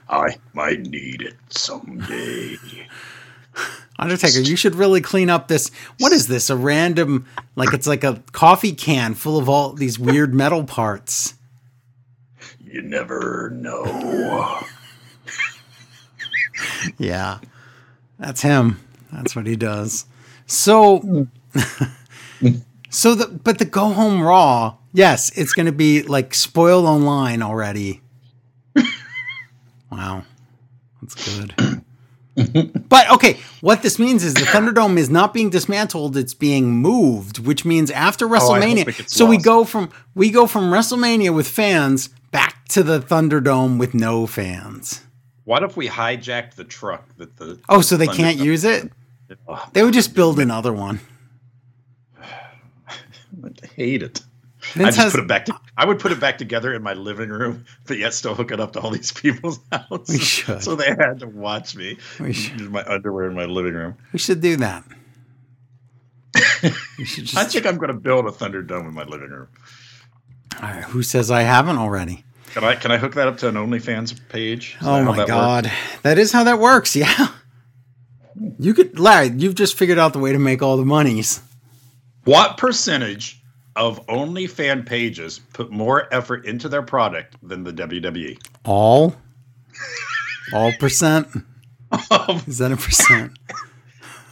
I 0.09 0.37
might 0.53 0.81
need 0.81 1.21
it 1.21 1.35
someday. 1.49 2.57
Undertaker, 3.99 4.39
you 4.39 4.55
should 4.55 4.75
really 4.75 5.01
clean 5.01 5.29
up 5.29 5.47
this. 5.47 5.71
What 5.99 6.11
is 6.11 6.27
this? 6.27 6.49
A 6.49 6.55
random, 6.55 7.25
like 7.55 7.73
it's 7.73 7.87
like 7.87 8.03
a 8.03 8.21
coffee 8.31 8.73
can 8.73 9.15
full 9.15 9.37
of 9.39 9.49
all 9.49 9.73
these 9.73 9.97
weird 9.97 10.33
metal 10.33 10.63
parts. 10.63 11.33
you 12.63 12.81
never 12.81 13.49
know. 13.53 14.63
Yeah, 16.97 17.37
that's 18.17 18.41
him. 18.41 18.79
That's 19.13 19.35
what 19.35 19.45
he 19.45 19.55
does. 19.55 20.05
So, 20.47 21.27
so 22.89 23.13
the 23.13 23.27
but 23.27 23.59
the 23.59 23.65
go 23.65 23.89
home 23.93 24.21
raw. 24.21 24.75
Yes, 24.97 25.29
it's 25.37 25.53
going 25.53 25.67
to 25.67 25.71
be 25.71 26.01
like 26.01 26.33
spoiled 26.33 26.85
online 26.85 27.43
already. 27.43 28.01
Wow, 29.91 30.23
that's 31.01 31.15
good. 31.15 31.53
But 32.89 33.09
okay, 33.11 33.39
what 33.61 33.81
this 33.81 33.97
means 33.97 34.23
is 34.23 34.33
the 34.35 34.41
Thunderdome 34.41 34.97
is 34.97 35.09
not 35.09 35.33
being 35.33 35.49
dismantled; 35.49 36.15
it's 36.17 36.33
being 36.35 36.69
moved, 36.71 37.39
which 37.39 37.63
means 37.65 37.89
after 37.89 38.25
Oh, 38.25 38.29
WrestleMania. 38.29 38.85
gets 38.85 39.15
so 39.15 39.25
we 39.25 39.37
go 39.37 39.63
from 39.63 39.89
we 40.13 40.29
go 40.29 40.45
from 40.45 40.69
WrestleMania 40.71 41.33
with 41.33 41.47
fans 41.47 42.09
back 42.31 42.65
to 42.69 42.83
the 42.83 42.99
Thunderdome 42.99 43.79
with 43.79 43.93
no 43.95 44.27
fans. 44.27 45.01
What 45.45 45.63
if 45.63 45.75
we 45.77 45.87
hijacked 45.87 46.55
the 46.55 46.63
truck 46.63 47.07
that 47.17 47.37
the? 47.37 47.59
Oh, 47.69 47.81
so 47.81 47.97
they 47.97 48.07
can't 48.07 48.37
use 48.37 48.63
it? 48.65 48.91
Oh, 49.47 49.67
They 49.73 49.83
would 49.83 49.93
just 49.95 50.13
build 50.13 50.39
another 50.39 50.73
one. 50.73 50.99
I 52.21 53.67
hate 53.75 54.03
it. 54.03 54.21
I 54.85 54.89
just 54.89 54.97
has, 54.97 55.11
put 55.13 55.21
it 55.21 55.27
back. 55.27 55.45
To, 55.45 55.59
I 55.77 55.85
would 55.85 55.99
put 55.99 56.11
it 56.11 56.19
back 56.19 56.37
together 56.37 56.73
in 56.73 56.83
my 56.83 56.93
living 56.93 57.29
room, 57.29 57.65
but 57.85 57.97
yet 57.97 58.13
still 58.13 58.35
hook 58.35 58.51
it 58.51 58.59
up 58.59 58.73
to 58.73 58.79
all 58.79 58.89
these 58.91 59.11
people's 59.11 59.59
houses. 59.71 60.43
So 60.63 60.75
they 60.75 60.87
had 60.87 61.19
to 61.19 61.27
watch 61.27 61.75
me 61.75 61.97
We 62.19 62.33
should. 62.33 62.59
use 62.59 62.69
my 62.69 62.83
underwear 62.85 63.27
in 63.29 63.35
my 63.35 63.45
living 63.45 63.73
room. 63.73 63.95
we 64.13 64.19
should 64.19 64.41
do 64.41 64.57
that. 64.57 64.83
Should 67.03 67.35
I 67.37 67.45
think 67.45 67.65
I'm 67.65 67.77
going 67.77 67.87
to 67.87 67.93
build 67.99 68.25
a 68.25 68.31
Thunderdome 68.31 68.87
in 68.87 68.93
my 68.93 69.03
living 69.03 69.29
room. 69.29 69.47
Right, 70.61 70.83
who 70.83 71.01
says 71.03 71.31
I 71.31 71.41
haven't 71.41 71.77
already? 71.77 72.23
Can 72.53 72.63
I 72.63 72.75
can 72.75 72.91
I 72.91 72.97
hook 72.97 73.13
that 73.15 73.27
up 73.27 73.37
to 73.39 73.47
an 73.49 73.55
OnlyFans 73.55 74.19
page? 74.29 74.77
Is 74.81 74.87
Oh 74.87 75.03
my 75.03 75.17
that 75.17 75.27
god, 75.27 75.65
works? 75.65 75.75
that 76.03 76.17
is 76.17 76.31
how 76.31 76.43
that 76.43 76.59
works. 76.59 76.95
Yeah, 76.95 77.27
you 78.59 78.73
could, 78.75 78.99
Larry. 78.99 79.29
You've 79.35 79.55
just 79.55 79.75
figured 79.75 79.97
out 79.97 80.13
the 80.13 80.19
way 80.19 80.31
to 80.31 80.37
make 80.39 80.61
all 80.61 80.77
the 80.77 80.85
monies. 80.85 81.41
What 82.23 82.57
percentage 82.57 83.41
of 83.77 84.03
only 84.09 84.47
fan 84.47 84.83
pages 84.83 85.39
put 85.53 85.71
more 85.71 86.13
effort 86.13 86.45
into 86.45 86.67
their 86.67 86.81
product 86.81 87.37
than 87.41 87.63
the? 87.63 87.71
WWE? 87.71 88.37
All, 88.65 89.15
all 90.53 90.73
percent. 90.79 91.27
Is 92.47 92.57
that 92.57 92.71
a 92.71 92.77
percent? 92.77 93.37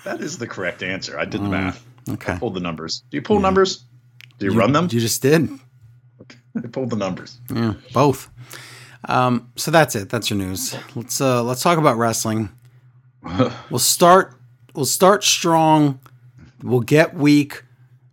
that 0.03 0.21
is 0.21 0.37
the 0.37 0.47
correct 0.47 0.83
answer. 0.83 1.17
I 1.17 1.25
did 1.25 1.41
the 1.41 1.49
math. 1.49 1.85
Okay. 2.09 2.33
I 2.33 2.37
pulled 2.37 2.53
the 2.53 2.59
numbers. 2.59 3.03
Do 3.09 3.17
you 3.17 3.21
pull 3.21 3.39
numbers? 3.39 3.85
Do 4.39 4.45
you, 4.45 4.53
run 4.53 4.73
them? 4.73 4.89
You 4.91 4.99
just 4.99 5.21
did. 5.21 5.49
I 6.63 6.67
pulled 6.67 6.89
the 6.89 6.95
numbers. 6.95 7.39
Yeah, 7.53 7.73
both. 7.93 8.29
Um, 9.07 9.51
so 9.55 9.71
that's 9.71 9.95
it. 9.95 10.09
That's 10.09 10.29
your 10.29 10.39
news. 10.39 10.75
Let's 10.95 11.19
uh, 11.21 11.43
let's 11.43 11.61
talk 11.61 11.77
about 11.77 11.97
wrestling. 11.97 12.49
We'll 13.71 13.79
start. 13.79 14.39
We'll 14.75 14.85
start 14.85 15.23
strong. 15.23 15.99
We'll 16.61 16.81
get 16.81 17.15
weak. 17.15 17.63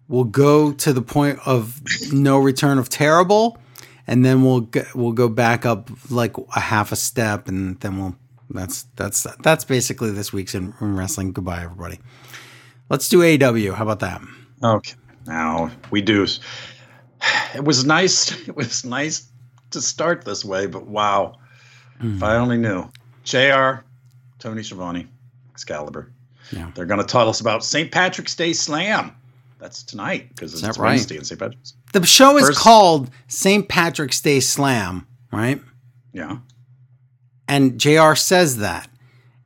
We'll 0.09 0.25
go 0.25 0.73
to 0.73 0.93
the 0.93 1.03
point 1.03 1.38
of 1.47 1.81
no 2.12 2.38
return 2.38 2.79
of 2.79 2.88
terrible, 2.88 3.59
and 4.07 4.25
then 4.25 4.43
we'll 4.43 4.61
get, 4.61 4.95
we'll 4.95 5.12
go 5.12 5.29
back 5.29 5.65
up 5.65 5.91
like 6.11 6.37
a 6.55 6.61
half 6.61 6.93
a 6.93 6.97
step, 6.97 7.49
and 7.49 7.79
then 7.81 7.99
we'll. 7.99 8.17
That's 8.51 8.83
that's 8.97 9.27
that's 9.43 9.65
basically 9.65 10.11
this 10.11 10.31
week's 10.31 10.55
in, 10.55 10.75
in 10.79 10.95
wrestling. 10.95 11.33
Goodbye, 11.33 11.62
everybody. 11.62 12.01
Let's 12.91 13.09
do 13.09 13.23
AW. 13.23 13.75
How 13.75 13.85
about 13.85 14.01
that? 14.01 14.21
Okay. 14.62 14.95
Now 15.27 15.71
we 15.91 16.03
do. 16.03 16.27
it 17.55 17.65
was 17.65 17.85
nice. 17.87 18.33
It 18.49 18.55
was 18.55 18.85
nice 18.85 19.27
to 19.71 19.81
start 19.81 20.25
this 20.25 20.45
way, 20.45 20.67
but 20.67 20.87
wow. 20.87 21.38
Mm. 22.01 22.17
If 22.17 22.23
I 22.23 22.37
only 22.37 22.59
knew. 22.59 22.91
JR, 23.25 23.85
Tony 24.38 24.62
Schiavone, 24.62 25.09
Excalibur. 25.53 26.12
Yeah. 26.51 26.71
They're 26.75 26.87
going 26.87 27.01
to 27.01 27.07
tell 27.07 27.29
us 27.29 27.41
about 27.41 27.65
St. 27.65 27.91
Patrick's 27.91 28.35
Day 28.35 28.53
Slam. 28.53 29.15
That's 29.62 29.85
tonight 29.85 30.29
because 30.31 30.55
it's 30.55 30.77
right? 30.77 30.88
Wednesday 30.88 31.16
and 31.16 31.25
St. 31.25 31.38
Patrick's. 31.38 31.75
The 31.92 32.05
show 32.05 32.37
is 32.37 32.48
First, 32.48 32.59
called 32.59 33.11
St. 33.29 33.68
Patrick's 33.68 34.20
Day 34.20 34.40
Slam, 34.40 35.07
right? 35.31 35.62
Yeah. 36.12 36.38
And 37.46 37.79
JR 37.79 38.16
says 38.16 38.57
that. 38.57 38.88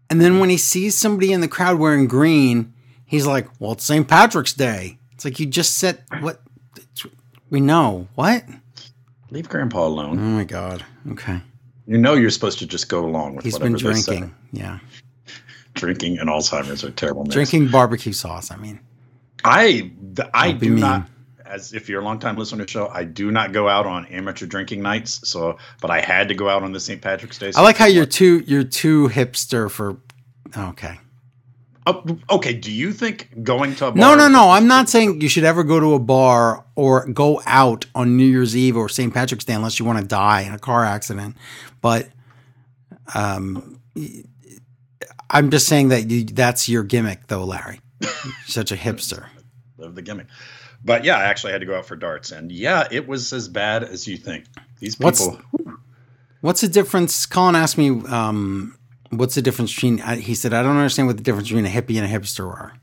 And 0.08 0.18
then 0.22 0.38
when 0.40 0.48
he 0.48 0.56
sees 0.56 0.96
somebody 0.96 1.34
in 1.34 1.42
the 1.42 1.48
crowd 1.48 1.78
wearing 1.78 2.08
green, 2.08 2.72
he's 3.04 3.26
like, 3.26 3.46
well, 3.58 3.72
it's 3.72 3.84
St. 3.84 4.08
Patrick's 4.08 4.54
Day. 4.54 4.98
It's 5.12 5.26
like 5.26 5.38
you 5.38 5.44
just 5.44 5.76
said, 5.76 6.02
what? 6.20 6.40
We 7.50 7.60
know. 7.60 8.08
What? 8.14 8.42
Leave 9.30 9.50
Grandpa 9.50 9.86
alone. 9.86 10.18
Oh 10.18 10.22
my 10.22 10.44
God. 10.44 10.82
Okay. 11.10 11.42
You 11.86 11.98
know 11.98 12.14
you're 12.14 12.30
supposed 12.30 12.58
to 12.60 12.66
just 12.66 12.88
go 12.88 13.04
along 13.04 13.36
with 13.36 13.44
He's 13.44 13.58
been 13.58 13.74
drinking. 13.74 14.34
Yeah. 14.50 14.78
Drinking 15.74 16.18
and 16.20 16.30
Alzheimer's 16.30 16.82
are 16.84 16.90
terrible. 16.90 17.24
Mix. 17.24 17.34
Drinking 17.34 17.68
barbecue 17.68 18.12
sauce. 18.12 18.50
I 18.50 18.56
mean, 18.56 18.80
I 19.44 19.92
I 20.32 20.52
do 20.52 20.70
mean. 20.70 20.80
not. 20.80 21.08
As 21.44 21.72
if 21.72 21.88
you're 21.88 22.00
a 22.00 22.04
long 22.04 22.18
time 22.18 22.36
listener 22.36 22.58
to 22.58 22.64
the 22.64 22.70
show, 22.70 22.88
I 22.88 23.04
do 23.04 23.30
not 23.30 23.52
go 23.52 23.68
out 23.68 23.86
on 23.86 24.06
amateur 24.06 24.46
drinking 24.46 24.82
nights. 24.82 25.28
So, 25.28 25.58
but 25.80 25.92
I 25.92 26.00
had 26.00 26.28
to 26.28 26.34
go 26.34 26.48
out 26.48 26.64
on 26.64 26.72
the 26.72 26.80
St. 26.80 27.00
Patrick's 27.00 27.38
Day. 27.38 27.52
So 27.52 27.60
I 27.60 27.62
like 27.62 27.76
how 27.76 27.86
you're 27.86 28.04
too 28.04 28.42
you're 28.46 28.64
too 28.64 29.08
hipster 29.08 29.70
for. 29.70 29.96
Okay. 30.56 30.98
Oh, 31.86 32.18
okay. 32.30 32.52
Do 32.52 32.72
you 32.72 32.92
think 32.92 33.44
going 33.44 33.76
to 33.76 33.86
a 33.86 33.92
bar? 33.92 33.96
No, 33.96 34.16
no, 34.16 34.26
no. 34.26 34.50
I'm 34.50 34.66
not 34.66 34.88
saying 34.88 35.20
you 35.20 35.28
should 35.28 35.44
ever 35.44 35.62
go 35.62 35.78
to 35.78 35.94
a 35.94 36.00
bar 36.00 36.64
or 36.74 37.06
go 37.06 37.40
out 37.46 37.86
on 37.94 38.16
New 38.16 38.24
Year's 38.24 38.56
Eve 38.56 38.76
or 38.76 38.88
St. 38.88 39.14
Patrick's 39.14 39.44
Day 39.44 39.52
unless 39.52 39.78
you 39.78 39.84
want 39.84 40.00
to 40.00 40.04
die 40.04 40.40
in 40.40 40.52
a 40.52 40.58
car 40.58 40.84
accident. 40.84 41.36
But 41.80 42.08
um, 43.14 43.80
I'm 45.30 45.50
just 45.50 45.68
saying 45.68 45.88
that 45.88 46.10
you, 46.10 46.24
that's 46.24 46.68
your 46.68 46.82
gimmick, 46.82 47.28
though, 47.28 47.44
Larry. 47.44 47.80
Such 48.46 48.72
a 48.72 48.76
hipster. 48.76 49.26
Love 49.78 49.94
the 49.94 50.02
gimmick. 50.02 50.26
But 50.84 51.04
yeah, 51.04 51.16
I 51.16 51.24
actually 51.24 51.52
had 51.52 51.60
to 51.60 51.66
go 51.66 51.76
out 51.76 51.86
for 51.86 51.96
darts, 51.96 52.32
and 52.32 52.50
yeah, 52.50 52.86
it 52.90 53.06
was 53.06 53.32
as 53.32 53.48
bad 53.48 53.84
as 53.84 54.06
you 54.06 54.16
think. 54.16 54.44
These 54.78 54.96
people. 54.96 55.06
What's, 55.50 55.78
what's 56.40 56.60
the 56.60 56.68
difference? 56.68 57.26
Colin 57.26 57.54
asked 57.54 57.78
me. 57.78 57.90
Um, 58.08 58.76
What's 59.10 59.34
the 59.34 59.42
difference 59.42 59.74
between? 59.74 59.98
He 59.98 60.34
said, 60.34 60.52
"I 60.52 60.62
don't 60.62 60.76
understand 60.76 61.08
what 61.08 61.16
the 61.16 61.22
difference 61.22 61.48
between 61.48 61.66
a 61.66 61.68
hippie 61.68 62.00
and 62.00 62.04
a 62.04 62.18
hipster 62.18 62.46
are." 62.46 62.74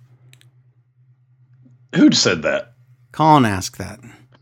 Who 1.95 2.12
said 2.12 2.43
that? 2.43 2.73
Colin 3.12 3.45
asked 3.45 3.77
that. 3.77 3.99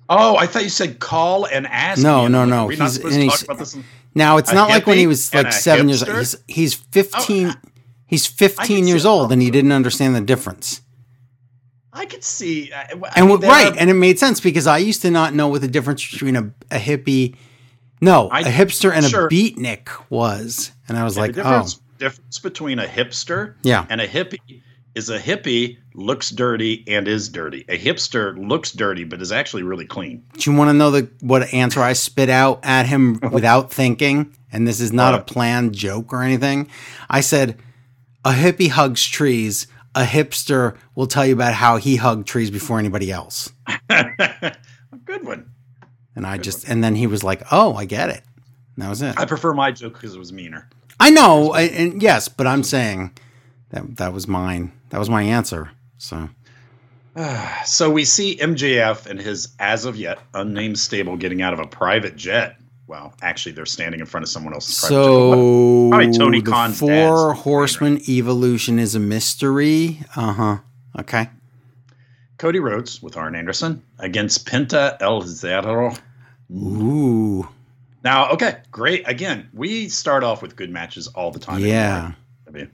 Oh, 0.10 0.38
I 0.38 0.46
thought 0.46 0.64
you 0.64 0.70
said 0.70 1.00
call 1.00 1.46
and 1.46 1.68
ask. 1.68 2.02
No, 2.02 2.28
no, 2.28 2.46
no. 2.46 2.68
He's, 2.68 2.80
not 2.80 2.92
supposed 2.92 3.16
to 3.16 3.28
talk 3.28 3.42
about 3.44 3.60
this. 3.60 3.78
now 4.14 4.38
it's 4.38 4.54
not 4.54 4.70
like 4.70 4.86
when 4.86 4.98
he 4.98 5.08
was 5.08 5.34
like 5.34 5.54
seven 5.54 5.90
years 5.90 6.04
old. 6.04 6.18
He's, 6.18 6.38
he's 6.48 6.74
fifteen. 6.74 7.48
Oh, 7.48 7.70
he's 8.06 8.26
fifteen 8.26 8.88
years 8.88 9.06
old, 9.06 9.32
and 9.32 9.42
he 9.42 9.50
didn't 9.50 9.72
understand 9.72 10.16
the 10.16 10.22
difference. 10.22 10.82
I 11.94 12.06
could 12.06 12.24
see, 12.24 12.72
uh, 12.72 12.84
I 13.04 13.12
and 13.18 13.28
mean, 13.28 13.40
right, 13.42 13.74
are, 13.74 13.78
and 13.78 13.90
it 13.90 13.96
made 13.96 14.18
sense 14.18 14.40
because 14.40 14.66
I 14.66 14.78
used 14.78 15.02
to 15.02 15.12
not 15.12 15.34
know 15.34 15.50
what 15.50 15.62
the 15.62 15.68
difference 15.68 16.10
between 16.10 16.36
a, 16.36 16.52
a 16.72 16.78
hippie, 16.78 17.36
no, 18.00 18.30
I, 18.30 18.42
a 18.42 18.46
hipster 18.46 18.94
and 18.94 19.06
sure. 19.06 19.28
a 19.28 19.30
beatnik 19.30 19.90
was. 20.10 20.72
And 20.88 20.98
I 20.98 21.04
was 21.04 21.18
like, 21.18 21.34
the 21.34 21.44
difference, 21.44 21.80
oh. 21.80 21.96
difference 21.98 22.40
between 22.40 22.80
a 22.80 22.86
hipster 22.86 23.56
yeah. 23.64 23.86
and 23.90 24.00
a 24.00 24.08
hippie 24.08 24.62
is 24.96 25.10
a 25.10 25.20
hippie 25.20 25.78
looks 25.94 26.30
dirty 26.30 26.84
and 26.88 27.08
is 27.08 27.30
dirty. 27.30 27.66
A 27.70 27.78
hipster 27.78 28.38
looks 28.38 28.72
dirty 28.72 29.04
but 29.04 29.22
is 29.22 29.32
actually 29.32 29.64
really 29.64 29.86
clean. 29.86 30.24
Do 30.38 30.52
you 30.52 30.58
want 30.58 30.70
to 30.70 30.74
know 30.74 30.92
the 30.92 31.10
what 31.22 31.54
answer 31.54 31.82
I 31.82 31.94
spit 31.94 32.30
out 32.30 32.60
at 32.64 32.86
him 32.86 33.20
without 33.32 33.72
thinking? 33.72 34.36
And 34.52 34.68
this 34.68 34.82
is 34.82 34.92
not 34.92 35.16
a 35.16 35.22
planned 35.22 35.74
joke 35.74 36.12
or 36.12 36.24
anything. 36.24 36.70
I 37.10 37.22
said, 37.22 37.58
a 38.26 38.32
hippie 38.32 38.70
hugs 38.70 39.06
trees. 39.06 39.68
A 39.94 40.04
hipster 40.04 40.78
will 40.96 41.08
tell 41.08 41.26
you 41.26 41.34
about 41.34 41.54
how 41.54 41.78
he 41.78 41.98
hugged 41.98 42.28
trees 42.28 42.50
before 42.50 42.80
anybody 42.80 43.12
else. 43.12 43.52
a 43.90 44.56
good 45.04 45.26
one. 45.26 45.52
And 46.16 46.26
I 46.26 46.38
good 46.38 46.44
just, 46.44 46.68
one. 46.68 46.74
and 46.74 46.84
then 46.84 46.96
he 46.96 47.08
was 47.08 47.24
like, 47.24 47.44
"Oh, 47.52 47.76
I 47.76 47.86
get 47.86 48.10
it." 48.10 48.24
And 48.76 48.86
that 48.86 48.90
was 48.90 49.02
it. 49.02 49.18
I 49.18 49.26
prefer 49.26 49.54
my 49.54 49.72
joke 49.72 49.94
because 49.94 50.16
it 50.16 50.20
was 50.20 50.32
meaner. 50.32 50.70
I 51.00 51.10
know, 51.10 51.52
I, 51.52 51.64
and 51.64 52.02
yes, 52.02 52.28
but 52.28 52.48
I'm 52.48 52.64
saying 52.64 53.18
that 53.70 53.98
that 53.98 54.14
was 54.14 54.28
mine. 54.28 54.72
That 54.90 55.00
was 55.00 55.10
my 55.10 55.24
answer. 55.24 55.72
So. 55.98 56.30
so 57.66 57.90
we 57.90 58.06
see 58.06 58.38
MJF 58.38 59.08
and 59.08 59.20
his 59.20 59.50
as 59.60 59.86
of 59.86 59.96
yet 59.98 60.20
unnamed 60.34 60.80
stable 60.80 61.18
getting 61.18 61.42
out 61.42 61.54
of 61.54 61.60
a 61.60 61.68
private 61.68 62.16
jet. 62.16 62.61
Well, 62.92 63.14
actually, 63.22 63.54
they're 63.54 63.66
standing 63.66 64.02
in 64.02 64.06
front 64.06 64.26
of 64.26 64.30
someone 64.30 64.54
else's. 64.54 64.76
So 64.76 65.88
probably 65.92 66.12
Tony 66.12 66.42
the 66.42 66.52
Khan's 66.52 66.78
Four 66.78 67.32
Horsemen 67.36 67.94
right? 67.94 68.10
evolution 68.10 68.80
is 68.80 68.96
a 68.96 69.00
mystery. 69.00 70.02
Uh 70.14 70.34
huh. 70.34 70.58
Okay. 71.00 71.30
Cody 72.38 72.60
Rhodes 72.60 73.02
with 73.02 73.16
Arn 73.16 73.34
Anderson 73.34 73.82
against 73.98 74.46
Penta 74.46 74.98
El 75.00 75.22
Zero. 75.22 75.94
Ooh. 76.52 77.48
Now, 78.04 78.30
okay, 78.32 78.58
great. 78.72 79.08
Again, 79.08 79.48
we 79.54 79.88
start 79.88 80.26
off 80.26 80.42
with 80.42 80.58
good 80.58 80.70
matches 80.70 81.08
all 81.08 81.32
the 81.32 81.40
time. 81.40 81.62
Yeah. 81.62 82.12
I 82.46 82.52
mean, 82.52 82.70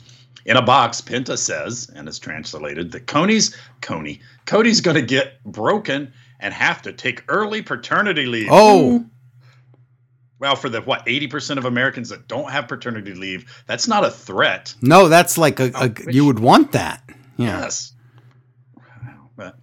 in 0.47 0.57
a 0.57 0.63
box, 0.63 0.99
Penta 0.99 1.37
says, 1.37 1.91
and 1.93 2.07
it's 2.07 2.17
translated, 2.17 2.91
that 2.93 3.05
Coney's 3.05 3.55
Coney, 3.81 4.21
Cody's 4.47 4.81
going 4.81 4.95
to 4.95 5.03
get 5.03 5.43
broken 5.43 6.11
and 6.39 6.55
have 6.55 6.81
to 6.81 6.91
take 6.91 7.23
early 7.27 7.61
paternity 7.61 8.25
leave. 8.25 8.47
Oh. 8.49 9.05
Well, 10.39 10.55
for 10.55 10.69
the 10.69 10.81
what 10.81 11.03
eighty 11.07 11.27
percent 11.27 11.57
of 11.57 11.65
Americans 11.65 12.09
that 12.09 12.27
don't 12.27 12.51
have 12.51 12.67
paternity 12.67 13.13
leave, 13.13 13.63
that's 13.65 13.87
not 13.87 14.05
a 14.05 14.11
threat. 14.11 14.75
No, 14.81 15.09
that's 15.09 15.37
like 15.37 15.59
a, 15.59 15.71
a 15.73 16.11
you 16.11 16.25
would 16.25 16.39
want 16.39 16.73
that. 16.73 17.03
Yeah. 17.37 17.61
Yes. 17.61 17.93
But 19.35 19.57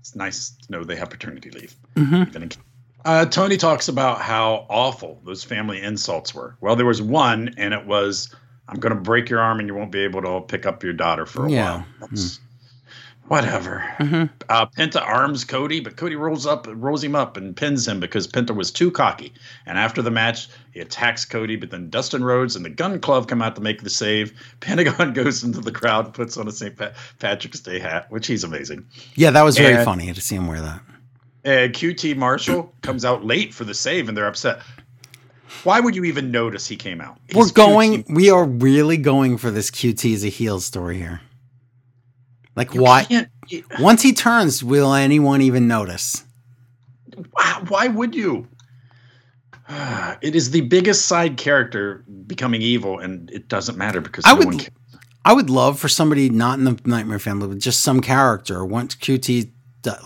it's 0.00 0.16
nice 0.16 0.50
to 0.50 0.72
know 0.72 0.84
they 0.84 0.96
have 0.96 1.10
paternity 1.10 1.50
leave. 1.50 1.74
Mm-hmm. 1.94 2.60
Uh, 3.04 3.24
Tony 3.26 3.56
talks 3.56 3.86
about 3.88 4.20
how 4.20 4.66
awful 4.68 5.20
those 5.24 5.44
family 5.44 5.80
insults 5.80 6.34
were. 6.34 6.56
Well, 6.60 6.74
there 6.74 6.86
was 6.86 7.00
one, 7.00 7.54
and 7.56 7.72
it 7.72 7.86
was, 7.86 8.34
"I'm 8.68 8.80
going 8.80 8.94
to 8.94 9.00
break 9.00 9.30
your 9.30 9.38
arm, 9.38 9.60
and 9.60 9.68
you 9.68 9.76
won't 9.76 9.92
be 9.92 10.00
able 10.00 10.22
to 10.22 10.40
pick 10.40 10.66
up 10.66 10.82
your 10.82 10.92
daughter 10.92 11.24
for 11.24 11.46
a 11.46 11.50
yeah. 11.50 11.70
while." 11.70 11.86
That's 12.00 12.38
mm. 12.38 12.40
Whatever. 13.28 13.84
Mm-hmm. 13.98 14.24
Uh, 14.48 14.66
Penta 14.66 15.02
arms 15.02 15.44
Cody, 15.44 15.80
but 15.80 15.96
Cody 15.96 16.16
rolls 16.16 16.46
up, 16.46 16.66
rolls 16.68 17.02
him 17.02 17.14
up, 17.14 17.36
and 17.36 17.56
pins 17.56 17.86
him 17.86 18.00
because 18.00 18.26
Penta 18.26 18.54
was 18.54 18.70
too 18.70 18.90
cocky. 18.90 19.32
And 19.66 19.78
after 19.78 20.02
the 20.02 20.10
match, 20.10 20.48
he 20.72 20.80
attacks 20.80 21.24
Cody, 21.24 21.56
but 21.56 21.70
then 21.70 21.90
Dustin 21.90 22.24
Rhodes 22.24 22.56
and 22.56 22.64
the 22.64 22.70
Gun 22.70 23.00
Club 23.00 23.28
come 23.28 23.42
out 23.42 23.54
to 23.56 23.62
make 23.62 23.82
the 23.82 23.90
save. 23.90 24.32
Pentagon 24.60 25.12
goes 25.12 25.44
into 25.44 25.60
the 25.60 25.72
crowd, 25.72 26.12
puts 26.14 26.36
on 26.36 26.48
a 26.48 26.52
St. 26.52 26.74
Patrick's 27.18 27.60
Day 27.60 27.78
hat, 27.78 28.10
which 28.10 28.26
he's 28.26 28.44
amazing. 28.44 28.86
Yeah, 29.14 29.30
that 29.30 29.42
was 29.42 29.56
very 29.56 29.74
and, 29.74 29.84
funny 29.84 30.12
to 30.12 30.20
see 30.20 30.36
him 30.36 30.46
wear 30.46 30.60
that 30.60 30.80
and 31.46 31.72
QT 31.72 32.16
Marshall 32.16 32.74
comes 32.82 33.04
out 33.04 33.24
late 33.24 33.54
for 33.54 33.64
the 33.64 33.72
save, 33.72 34.08
and 34.08 34.16
they're 34.16 34.26
upset. 34.26 34.60
Why 35.62 35.80
would 35.80 35.94
you 35.94 36.04
even 36.04 36.30
notice 36.32 36.66
he 36.66 36.76
came 36.76 37.00
out? 37.00 37.18
He's 37.28 37.36
We're 37.36 37.52
going. 37.52 38.04
QT. 38.04 38.14
We 38.14 38.30
are 38.30 38.44
really 38.44 38.96
going 38.96 39.38
for 39.38 39.50
this 39.50 39.70
QT 39.70 40.12
as 40.12 40.24
a 40.24 40.28
heel 40.28 40.60
story 40.60 40.98
here. 40.98 41.20
Like 42.56 42.74
you 42.74 42.82
why? 42.82 43.06
Once 43.78 44.02
he 44.02 44.12
turns, 44.12 44.64
will 44.64 44.92
anyone 44.92 45.42
even 45.42 45.68
notice? 45.68 46.24
Why, 47.30 47.62
why 47.68 47.88
would 47.88 48.14
you? 48.14 48.48
It 50.22 50.34
is 50.34 50.50
the 50.50 50.62
biggest 50.62 51.06
side 51.06 51.36
character 51.36 52.02
becoming 52.26 52.62
evil, 52.62 52.98
and 52.98 53.30
it 53.30 53.48
doesn't 53.48 53.76
matter 53.76 54.00
because 54.00 54.24
I 54.24 54.32
no 54.34 54.46
would. 54.46 54.68
I 55.24 55.32
would 55.32 55.50
love 55.50 55.78
for 55.78 55.88
somebody 55.88 56.30
not 56.30 56.58
in 56.58 56.64
the 56.64 56.80
Nightmare 56.84 57.18
Family, 57.18 57.48
but 57.48 57.58
just 57.58 57.80
some 57.80 58.00
character 58.00 58.64
once 58.64 58.94
QT 58.94 59.50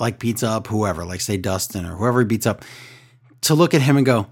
like 0.00 0.18
beats 0.18 0.42
up 0.42 0.66
whoever, 0.66 1.04
like 1.04 1.20
say 1.20 1.36
Dustin 1.36 1.86
or 1.86 1.94
whoever 1.96 2.20
he 2.20 2.24
beats 2.24 2.46
up, 2.46 2.64
to 3.42 3.54
look 3.54 3.72
at 3.72 3.82
him 3.82 3.96
and 3.96 4.04
go, 4.04 4.26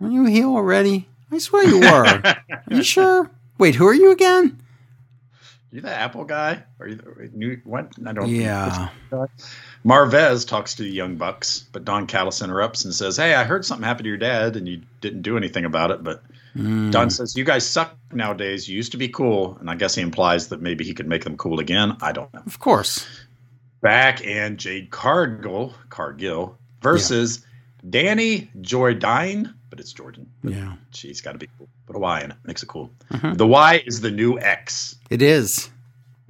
"Are 0.00 0.08
you 0.08 0.26
a 0.26 0.30
heel 0.30 0.50
already? 0.50 1.08
I 1.30 1.38
swear 1.38 1.66
you 1.68 1.80
were. 1.80 2.22
are 2.24 2.42
you 2.70 2.82
sure? 2.82 3.30
Wait, 3.58 3.74
who 3.74 3.86
are 3.86 3.94
you 3.94 4.12
again?" 4.12 4.58
You 5.70 5.82
the 5.82 5.94
Apple 5.94 6.24
guy? 6.24 6.62
Are 6.80 6.88
you 6.88 6.96
the 6.96 7.30
new 7.34 7.60
what? 7.64 7.92
I 8.06 8.12
don't. 8.12 8.28
Yeah. 8.28 8.88
Marvez 9.84 10.48
talks 10.48 10.74
to 10.74 10.82
the 10.82 10.90
Young 10.90 11.16
Bucks, 11.16 11.66
but 11.72 11.84
Don 11.84 12.06
Callis 12.06 12.40
interrupts 12.40 12.84
and 12.84 12.94
says, 12.94 13.16
"Hey, 13.16 13.34
I 13.34 13.44
heard 13.44 13.64
something 13.64 13.86
happened 13.86 14.04
to 14.04 14.08
your 14.08 14.18
dad, 14.18 14.56
and 14.56 14.66
you 14.66 14.82
didn't 15.00 15.22
do 15.22 15.36
anything 15.36 15.66
about 15.66 15.90
it." 15.90 16.02
But 16.02 16.22
mm. 16.56 16.90
Don 16.90 17.10
says, 17.10 17.36
"You 17.36 17.44
guys 17.44 17.68
suck 17.68 17.94
nowadays. 18.12 18.68
You 18.68 18.76
used 18.76 18.92
to 18.92 18.98
be 18.98 19.08
cool," 19.08 19.58
and 19.60 19.68
I 19.68 19.74
guess 19.74 19.94
he 19.94 20.00
implies 20.02 20.48
that 20.48 20.62
maybe 20.62 20.84
he 20.84 20.94
could 20.94 21.06
make 21.06 21.24
them 21.24 21.36
cool 21.36 21.60
again. 21.60 21.96
I 22.00 22.12
don't 22.12 22.32
know. 22.32 22.42
Of 22.46 22.58
course 22.58 23.06
back 23.80 24.24
and 24.24 24.58
Jade 24.58 24.90
Cargill, 24.90 25.74
Cargill 25.88 26.58
versus 26.82 27.44
yeah. 27.82 28.14
Dani 28.14 28.48
Jordyn, 28.60 29.54
but 29.70 29.80
it's 29.80 29.92
Jordyn. 29.92 30.26
Yeah, 30.42 30.74
she's 30.90 31.20
got 31.20 31.32
to 31.32 31.38
be 31.38 31.48
cool. 31.58 31.68
Put 31.86 31.96
a 31.96 31.98
Y 31.98 32.20
in 32.22 32.30
it, 32.30 32.36
makes 32.44 32.62
it 32.62 32.66
cool. 32.68 32.90
Mm-hmm. 33.12 33.34
The 33.34 33.46
Y 33.46 33.82
is 33.86 34.00
the 34.00 34.10
new 34.10 34.38
X. 34.40 34.96
It 35.10 35.22
is. 35.22 35.70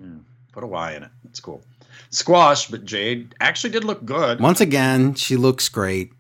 Mm, 0.03 0.21
put 0.53 0.63
a 0.65 0.67
Y 0.67 0.93
in 0.95 1.03
it. 1.05 1.11
It's 1.25 1.41
cool. 1.41 1.63
squash, 2.11 2.69
but 2.69 2.85
Jade 2.85 3.35
actually 3.41 3.71
did 3.71 3.85
look 3.85 4.05
good. 4.05 4.41
Once 4.41 4.61
again, 4.61 5.15
she 5.15 5.37
looks 5.37 5.69
great. 5.69 6.13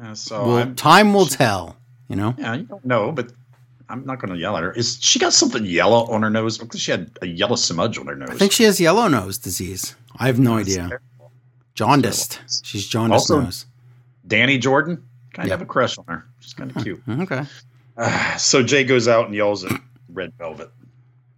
Uh, 0.00 0.14
so 0.14 0.46
Well, 0.46 0.74
time 0.74 1.12
will 1.14 1.26
tell. 1.26 1.76
You 2.08 2.16
know. 2.16 2.34
yeah, 2.38 2.54
you 2.54 2.64
don't 2.64 2.84
know, 2.84 3.10
but 3.12 3.32
I'm 3.88 4.04
not 4.04 4.18
going 4.20 4.32
to 4.32 4.38
yell 4.38 4.56
at 4.56 4.62
her. 4.62 4.72
Is 4.72 4.98
she 5.00 5.18
got 5.18 5.32
something 5.32 5.64
yellow 5.64 6.06
on 6.12 6.22
her 6.22 6.30
nose? 6.30 6.58
Because 6.58 6.80
she 6.80 6.90
had 6.90 7.10
a 7.22 7.26
yellow 7.26 7.56
smudge 7.56 7.98
on 7.98 8.06
her 8.06 8.14
nose. 8.16 8.28
I 8.30 8.34
think 8.34 8.52
she 8.52 8.64
has 8.64 8.78
yellow 8.80 9.08
nose 9.08 9.38
disease. 9.38 9.96
I 10.18 10.26
have 10.26 10.38
no 10.38 10.56
That's 10.56 10.68
idea. 10.68 10.88
terrible. 10.88 11.32
Jaundiced. 11.74 12.40
She's 12.64 12.86
jaundiced 12.86 13.30
Also- 13.30 13.40
nose. 13.40 13.66
Dani 14.28 14.60
Jordyn 14.60 15.00
kind 15.34 15.46
of 15.46 15.50
have 15.50 15.62
a 15.62 15.66
crush 15.70 15.98
on 15.98 16.04
her. 16.08 16.24
She's 16.40 16.54
kind 16.54 16.74
of 16.74 16.82
cute. 16.82 17.02
Okay. 17.08 17.42
Ah, 17.98 18.34
so 18.38 18.62
Jay 18.62 18.84
goes 18.84 19.06
out 19.08 19.26
and 19.26 19.34
yells 19.34 19.64
at 19.64 19.72
Red 20.08 20.32
Velvet. 20.38 20.70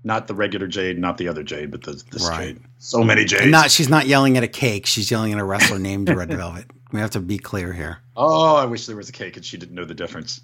Not 0.04 0.28
the 0.28 0.34
regular 0.34 0.68
Jade, 0.68 0.98
not 0.98 1.18
the 1.18 1.26
other 1.26 1.42
Jade, 1.42 1.72
but 1.72 1.82
the, 1.82 1.92
this 2.12 2.28
Right. 2.28 2.54
Jade. 2.54 2.60
So 2.78 3.02
many 3.02 3.24
Jades. 3.24 3.46
Not 3.46 3.70
she's 3.72 3.88
not 3.88 4.06
yelling 4.06 4.36
at 4.36 4.44
a 4.44 4.48
cake. 4.48 4.86
She's 4.86 5.10
yelling 5.10 5.32
at 5.32 5.38
a 5.40 5.44
wrestler 5.44 5.80
named 5.80 6.08
Red 6.08 6.28
Velvet. 6.32 6.66
We 6.92 7.00
have 7.00 7.10
to 7.10 7.20
be 7.20 7.38
clear 7.38 7.72
here. 7.72 7.98
oh, 8.16 8.54
I 8.54 8.64
wish 8.66 8.86
there 8.86 8.94
was 8.96 9.08
a 9.08 9.12
cake 9.12 9.36
and 9.36 9.44
she 9.44 9.56
didn't 9.56 9.74
know 9.74 9.84
the 9.84 9.94
difference. 9.94 10.40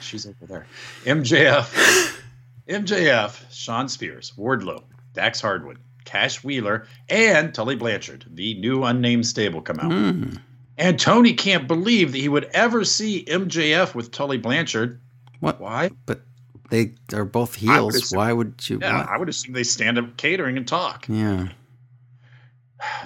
She's 0.00 0.26
over 0.26 0.46
there. 0.46 0.66
MJF, 1.04 2.20
MJF, 2.68 3.40
Shawn 3.52 3.88
Spears, 3.88 4.32
Wardlow, 4.36 4.82
Dax 5.12 5.40
Harwood, 5.40 5.78
Cash 6.04 6.42
Wheeler, 6.42 6.86
and 7.08 7.54
Tully 7.54 7.76
Blanchard, 7.76 8.24
the 8.28 8.54
new 8.60 8.82
unnamed 8.84 9.26
stable, 9.26 9.62
come 9.62 9.78
out. 9.80 9.92
Hmm. 9.92 10.34
And 10.76 10.98
Tony 10.98 11.34
can't 11.34 11.68
believe 11.68 12.12
that 12.12 12.18
he 12.18 12.28
would 12.28 12.44
ever 12.52 12.84
see 12.84 13.24
MJF 13.24 13.94
with 13.94 14.10
Tully 14.10 14.38
Blanchard. 14.38 15.00
What? 15.40 15.60
Why? 15.60 15.90
But 16.06 16.22
they 16.70 16.94
are 17.12 17.24
both 17.24 17.56
I 17.62 17.80
would 17.80 17.92
heels. 17.92 17.94
assume- 17.96 18.16
Why 18.18 18.32
would 18.32 18.54
you? 18.68 18.78
Yeah, 18.82 18.98
what? 18.98 19.08
I 19.08 19.16
would 19.18 19.28
assume 19.28 19.54
they 19.54 19.62
stand 19.62 19.98
up 19.98 20.16
catering 20.16 20.56
and 20.56 20.66
talk. 20.66 21.06
Yeah. 21.08 21.48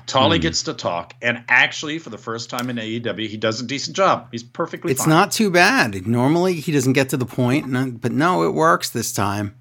Tully 0.06 0.38
Hmm. 0.38 0.42
gets 0.42 0.62
to 0.64 0.72
talk, 0.74 1.14
and 1.22 1.44
actually, 1.48 1.98
for 1.98 2.10
the 2.10 2.18
first 2.18 2.50
time 2.50 2.68
in 2.70 2.78
AEW, 2.78 3.28
he 3.28 3.36
does 3.36 3.60
a 3.60 3.64
decent 3.64 3.94
job. 3.96 4.28
He's 4.32 4.42
perfectly 4.42 4.90
It's 4.90 5.02
fine. 5.02 5.10
not 5.10 5.30
too 5.30 5.50
bad. 5.50 6.06
Normally 6.06 6.54
he 6.54 6.72
doesn't 6.72 6.94
get 6.94 7.10
to 7.10 7.16
the 7.16 7.26
point, 7.26 8.00
but 8.00 8.10
no, 8.10 8.42
it 8.44 8.54
works 8.54 8.88
this 8.88 9.12
time. 9.12 9.54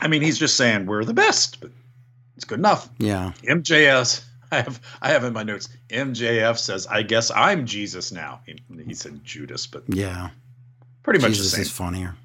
I 0.00 0.06
mean, 0.08 0.22
he's 0.22 0.38
just 0.38 0.56
saying 0.56 0.86
we're 0.86 1.04
the 1.04 1.14
best, 1.14 1.60
but 1.60 1.70
it's 2.36 2.44
good 2.44 2.58
enough. 2.58 2.88
Yeah. 2.98 3.32
MJF, 3.48 4.20
I 4.54 4.62
have, 4.62 4.80
I 5.02 5.10
have 5.10 5.24
in 5.24 5.32
my 5.32 5.42
notes. 5.42 5.68
MJF 5.90 6.58
says, 6.58 6.86
"I 6.86 7.02
guess 7.02 7.30
I'm 7.30 7.66
Jesus 7.66 8.12
now." 8.12 8.40
He, 8.46 8.56
he 8.86 8.94
said 8.94 9.22
Judas, 9.24 9.66
but 9.66 9.84
Yeah. 9.88 10.30
pretty 11.02 11.20
much 11.20 11.32
Jesus 11.32 11.52
the 11.52 11.60
is 11.62 11.68
same. 11.68 11.74
funnier. 11.86 12.16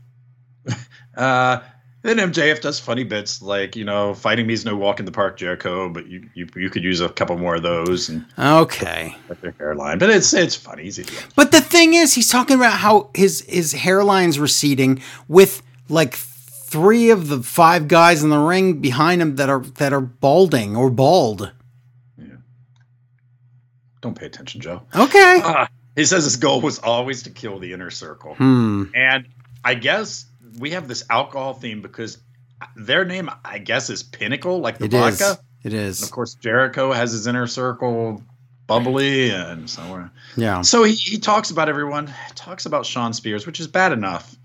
Uh, 1.18 1.60
then 2.02 2.16
MJF 2.18 2.62
does 2.62 2.80
funny 2.80 3.04
bits 3.04 3.42
like 3.42 3.76
you 3.76 3.84
know, 3.84 4.14
fighting 4.14 4.48
me 4.48 4.54
is 4.54 4.64
no 4.64 4.76
walk 4.78 5.00
in 5.00 5.06
the 5.06 5.12
park, 5.12 5.36
Jericho, 5.38 5.90
but 5.90 6.08
you 6.08 6.30
you, 6.34 6.48
you 6.56 6.70
could 6.70 6.84
use 6.84 7.02
a 7.02 7.10
couple 7.10 7.38
more 7.38 7.56
of 7.56 7.64
those 7.64 8.08
and 8.08 8.26
Okay. 8.38 9.18
their 9.42 9.52
hairline. 9.60 9.98
But 9.98 10.10
it's 10.12 10.34
it's 10.34 10.56
funny. 10.56 10.88
Idiot. 10.88 11.26
But 11.36 11.52
the 11.52 11.60
thing 11.60 11.94
is, 11.96 12.14
he's 12.14 12.30
talking 12.30 12.56
about 12.56 12.74
how 12.78 13.10
his 13.14 13.42
his 13.50 13.74
hairline's 13.74 14.40
receding 14.40 15.02
with 15.28 15.62
like 15.90 16.14
three 16.16 17.10
of 17.10 17.28
the 17.28 17.44
five 17.44 17.90
guys 17.90 18.24
in 18.24 18.30
the 18.30 18.38
ring 18.40 18.80
behind 18.80 19.22
him 19.22 19.36
that 19.36 19.50
are 19.50 19.60
that 19.80 19.92
are 19.92 20.00
balding 20.02 20.78
or 20.78 20.90
bald. 20.90 21.52
Don't 24.02 24.18
pay 24.18 24.26
attention, 24.26 24.62
Joe. 24.62 24.82
Okay. 24.96 25.42
Ah, 25.44 25.68
he 25.96 26.06
says 26.06 26.24
his 26.24 26.38
goal 26.38 26.62
was 26.62 26.80
always 26.80 27.24
to 27.24 27.30
kill 27.30 27.60
the 27.60 27.74
inner 27.74 27.90
circle. 27.92 28.36
Hmm. 28.36 28.86
And 28.96 29.28
I 29.64 29.74
guess 29.76 30.26
we 30.58 30.72
have 30.72 30.88
this 30.88 31.04
alcohol 31.10 31.54
theme 31.54 31.82
because 31.82 32.18
their 32.76 33.06
name, 33.06 33.30
I 33.44 33.58
guess, 33.58 33.90
is 33.90 34.04
Pinnacle, 34.04 34.60
like 34.60 34.78
the 34.78 34.86
It 34.86 34.94
is. 34.94 35.20
vodka. 35.20 35.42
It 35.64 35.74
And 35.74 36.04
of 36.04 36.12
course, 36.12 36.36
Jericho 36.36 36.94
has 36.94 37.12
his 37.12 37.28
inner 37.28 37.48
circle 37.48 38.24
bubbly, 38.68 39.32
and 39.32 39.70
so 39.70 39.82
on. 39.82 40.12
Yeah. 40.38 40.62
So 40.62 40.84
he, 40.84 40.94
he 40.94 41.18
talks 41.18 41.50
about 41.52 41.68
everyone, 41.68 42.14
talks 42.36 42.66
about 42.66 42.86
Shawn 42.86 43.14
Spears, 43.14 43.46
which 43.46 43.60
is 43.60 43.68
bad 43.68 43.92
enough. 43.92 44.36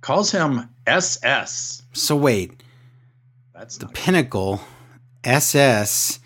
Calls 0.00 0.30
him 0.30 0.68
SS. 0.86 1.82
So 1.92 2.16
wait, 2.16 2.62
That's 3.52 3.76
the 3.76 3.88
Pinnacle, 3.88 4.60
SS, 5.24 6.20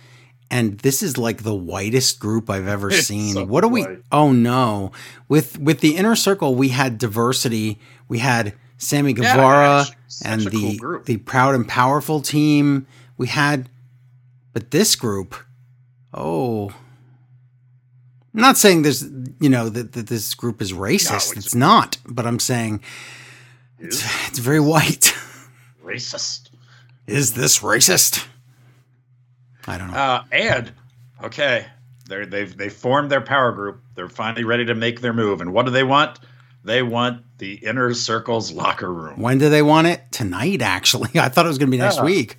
and 0.50 0.78
this 0.80 1.02
is 1.02 1.16
like 1.16 1.42
the 1.42 1.54
whitest 1.54 2.18
group 2.18 2.50
I've 2.50 2.66
ever 2.66 2.90
It's 2.90 3.06
seen. 3.06 3.34
so 3.34 3.44
what 3.44 3.60
do 3.62 3.68
we? 3.68 3.82
white. 3.82 4.02
Oh 4.10 4.32
no! 4.32 4.92
With 5.28 5.58
with 5.58 5.80
the 5.80 5.96
inner 5.96 6.16
circle, 6.16 6.54
we 6.54 6.68
had 6.70 6.98
diversity. 6.98 7.78
We 8.08 8.18
had 8.18 8.54
Sammy 8.78 9.12
Guevara 9.12 9.86
such 10.08 10.28
and 10.30 10.46
a 10.46 10.50
cool 10.50 10.60
the 10.72 11.02
the 11.04 11.16
proud 11.18 11.54
and 11.54 11.66
powerful 11.68 12.20
team. 12.20 12.86
We 13.16 13.26
had, 13.28 13.68
but 14.52 14.70
this 14.70 14.96
group, 14.96 15.34
oh. 16.14 16.70
I'm 18.32 18.40
not 18.42 18.56
saying 18.56 18.82
there's, 18.82 19.02
you 19.40 19.48
know, 19.48 19.68
that, 19.68 19.92
that 19.92 20.06
this 20.06 20.34
group 20.34 20.62
is 20.62 20.72
racist. 20.72 21.32
it's- 21.32 21.36
it's 21.46 21.54
not. 21.54 21.96
But 22.06 22.26
I'm 22.26 22.38
saying 22.38 22.80
is 23.80 24.04
it's 24.28 24.38
very 24.38 24.60
white. 24.60 25.12
racist. 25.84 26.48
is 27.08 27.32
this 27.34 27.58
racist? 27.58 28.24
I 29.66 29.78
don't 29.78 29.90
know. 29.90 29.96
Uh, 29.96 30.24
and 30.32 30.72
okay, 31.24 31.66
they're, 32.08 32.26
they've 32.26 32.56
they 32.56 32.68
formed 32.68 33.10
their 33.10 33.20
power 33.20 33.52
group. 33.52 33.82
They're 33.94 34.08
finally 34.08 34.44
ready 34.44 34.64
to 34.66 34.74
make 34.74 35.00
their 35.00 35.12
move. 35.12 35.40
And 35.40 35.52
what 35.52 35.66
do 35.66 35.72
they 35.72 35.84
want? 35.84 36.18
They 36.64 36.82
want 36.82 37.24
the 37.38 37.54
inner 37.54 37.94
circle's 37.94 38.52
locker 38.52 38.92
room. 38.92 39.18
When 39.20 39.38
do 39.38 39.48
they 39.48 39.62
want 39.62 39.86
it? 39.86 40.02
Tonight, 40.10 40.60
actually. 40.62 41.10
I 41.18 41.28
thought 41.28 41.46
it 41.46 41.48
was 41.48 41.58
going 41.58 41.68
to 41.68 41.76
be 41.76 41.78
next 41.82 41.96
Yeah. 41.96 42.04
week. 42.04 42.38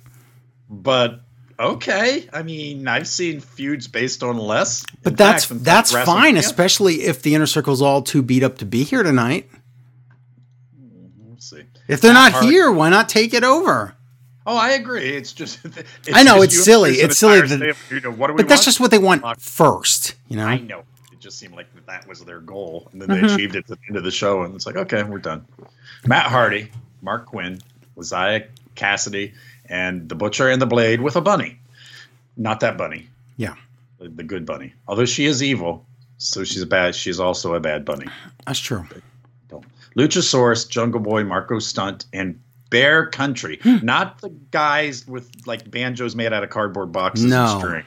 But 0.70 1.20
okay, 1.58 2.28
I 2.32 2.42
mean, 2.42 2.86
I've 2.88 3.08
seen 3.08 3.40
feuds 3.40 3.88
based 3.88 4.22
on 4.22 4.38
less. 4.38 4.84
But 5.02 5.16
that's 5.16 5.44
fact, 5.46 5.64
that's 5.64 5.92
fine, 5.92 6.36
especially 6.36 7.02
if 7.02 7.22
the 7.22 7.34
inner 7.34 7.46
circle's 7.46 7.82
all 7.82 8.02
too 8.02 8.22
beat 8.22 8.42
up 8.42 8.58
to 8.58 8.64
be 8.64 8.84
here 8.84 9.02
tonight. 9.02 9.50
We'll 11.18 11.38
see. 11.38 11.64
If 11.88 12.00
they're 12.00 12.12
Matt 12.12 12.32
not 12.32 12.40
Hardy- 12.42 12.48
here, 12.48 12.70
why 12.70 12.90
not 12.90 13.08
take 13.08 13.34
it 13.34 13.44
over? 13.44 13.94
Oh, 14.46 14.56
I 14.56 14.70
agree. 14.72 15.10
It's 15.10 15.32
just. 15.32 15.60
I 16.12 16.22
know, 16.22 16.42
just 16.44 16.56
it's 16.56 16.64
silly. 16.64 16.92
It's 16.94 17.18
silly 17.18 17.38
entire 17.38 17.56
that- 17.58 17.68
of, 17.70 17.92
you 17.92 18.00
know, 18.00 18.10
what 18.10 18.26
do 18.28 18.32
we 18.34 18.38
But 18.38 18.48
that's 18.48 18.64
just 18.64 18.80
what 18.80 18.90
they 18.90 18.98
want 18.98 19.22
first, 19.40 20.14
you 20.28 20.36
know. 20.36 20.46
I 20.46 20.58
know. 20.58 20.82
It 21.12 21.20
just 21.20 21.38
seemed 21.38 21.54
like 21.54 21.66
that 21.86 22.06
was 22.08 22.20
their 22.24 22.40
goal, 22.40 22.88
and 22.92 23.00
then 23.00 23.08
Mm-hmm. 23.08 23.26
they 23.26 23.32
achieved 23.34 23.54
it 23.56 23.58
at 23.58 23.66
the 23.68 23.76
end 23.88 23.96
of 23.96 24.04
the 24.04 24.10
show, 24.10 24.42
and 24.42 24.54
it's 24.54 24.66
like, 24.66 24.76
okay, 24.76 25.02
we're 25.04 25.18
done. 25.18 25.46
Matt 26.06 26.26
Hardy, 26.26 26.70
Marq 27.04 27.26
Quen, 27.26 27.60
Isiah 27.98 28.46
Kassidy, 28.74 29.32
and 29.66 30.08
the 30.08 30.14
Butcher 30.16 30.48
and 30.48 30.60
the 30.60 30.66
Blade 30.66 31.00
with 31.00 31.14
a 31.16 31.20
bunny. 31.20 31.58
Not 32.36 32.60
that 32.60 32.76
bunny, 32.78 33.08
Yeah, 33.36 33.54
the, 33.98 34.08
the 34.08 34.22
good 34.24 34.44
bunny. 34.46 34.72
Although 34.88 35.04
she 35.04 35.26
is 35.26 35.42
evil, 35.42 35.84
so 36.18 36.42
she's 36.44 36.62
a 36.62 36.66
bad. 36.66 36.94
She's 36.96 37.20
also 37.20 37.54
a 37.54 37.60
bad 37.60 37.84
bunny. 37.84 38.06
that's 38.46 38.58
true. 38.58 38.84
Luchasaurus, 39.96 40.68
Jungle 40.68 41.00
Boy, 41.00 41.22
Marko 41.24 41.58
Stunt, 41.58 42.06
and 42.14 42.40
Bear 42.72 43.06
Country. 43.06 43.60
Hmm. 43.62 43.76
Not 43.82 44.20
the 44.20 44.30
guys 44.50 45.06
with 45.06 45.30
like 45.46 45.70
banjos 45.70 46.16
made 46.16 46.32
out 46.32 46.42
of 46.42 46.50
cardboard 46.50 46.90
boxes 46.90 47.26
No. 47.26 47.44
and 47.52 47.60
string. 47.60 47.84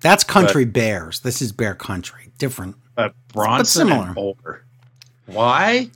That's 0.00 0.22
Country 0.24 0.64
Bears. 0.64 1.20
This 1.20 1.42
is 1.42 1.52
Bear 1.52 1.74
Country. 1.74 2.30
Different. 2.38 2.76
But 2.94 3.12
Bronson 3.32 3.88
similar. 3.88 4.06
and 4.06 4.14
Boulder. 4.14 4.64
Why? 5.26 5.90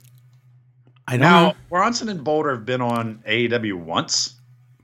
I 1.07 1.11
don't 1.13 1.21
Now, 1.21 1.47
know. 1.47 1.53
Bronson 1.69 2.09
and 2.09 2.23
Boulder 2.23 2.51
have 2.51 2.65
been 2.65 2.81
on 2.81 3.23
AEW 3.27 3.73
once. 3.75 4.35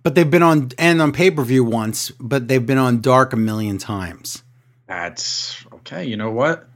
But 0.04 0.16
they've 0.16 0.30
been 0.32 0.42
on 0.44 0.72
and 0.78 1.02
on 1.02 1.12
pay 1.12 1.30
per 1.30 1.44
view 1.44 1.64
once, 1.66 2.12
but 2.12 2.48
they've 2.48 2.66
been 2.66 2.78
on 2.78 3.02
Dark 3.02 3.34
a 3.34 3.38
million 3.38 3.78
times. 3.78 4.42
That's 4.88 5.64
okay. 5.74 6.06
You 6.06 6.16
know 6.18 6.32
what? 6.32 6.68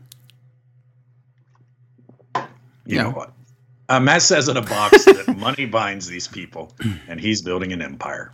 You 2.35 2.43
Yeah. 2.85 3.03
know 3.03 3.11
what? 3.11 3.33
Uh, 3.89 3.99
Matt 3.99 4.21
says 4.21 4.47
in 4.47 4.57
a 4.57 4.61
box 4.61 5.05
that 5.05 5.35
money 5.37 5.65
binds 5.65 6.07
these 6.07 6.27
people, 6.27 6.73
and 7.07 7.19
he's 7.19 7.41
building 7.41 7.73
an 7.73 7.81
empire. 7.81 8.31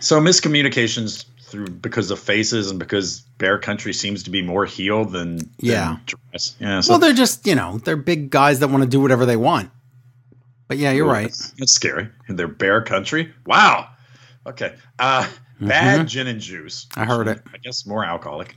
So 0.00 0.20
miscommunications 0.20 1.24
through 1.44 1.68
because 1.68 2.10
of 2.10 2.18
faces 2.18 2.70
and 2.70 2.78
because 2.78 3.20
Bear 3.38 3.58
Country 3.58 3.92
seems 3.92 4.22
to 4.24 4.30
be 4.30 4.42
more 4.42 4.64
heel 4.64 5.04
than, 5.04 5.36
than 5.36 5.46
Yeah. 5.58 5.96
dress. 6.06 6.56
Yeah. 6.58 6.80
So 6.80 6.92
Well, 6.92 6.98
they're 6.98 7.12
just, 7.12 7.46
you 7.46 7.54
know, 7.54 7.78
they're 7.78 7.96
big 7.96 8.30
guys 8.30 8.60
that 8.60 8.68
want 8.68 8.82
to 8.82 8.88
do 8.88 9.00
whatever 9.00 9.26
they 9.26 9.36
want. 9.36 9.70
But 10.66 10.78
yeah, 10.78 10.92
you're 10.92 11.06
right. 11.06 11.24
That's, 11.28 11.50
that's 11.58 11.72
scary. 11.72 12.08
And 12.26 12.38
they're 12.38 12.48
Bear 12.48 12.80
Country. 12.82 13.32
Wow. 13.46 13.88
Okay. 14.46 14.74
Uh, 14.98 15.28
bad 15.60 16.08
gin 16.08 16.26
and 16.26 16.40
juice. 16.40 16.86
Mm-hmm. 16.86 17.00
I 17.00 17.04
heard 17.04 17.28
it. 17.28 17.42
I 17.52 17.58
guess 17.58 17.86
more 17.86 18.04
alcoholic. 18.04 18.56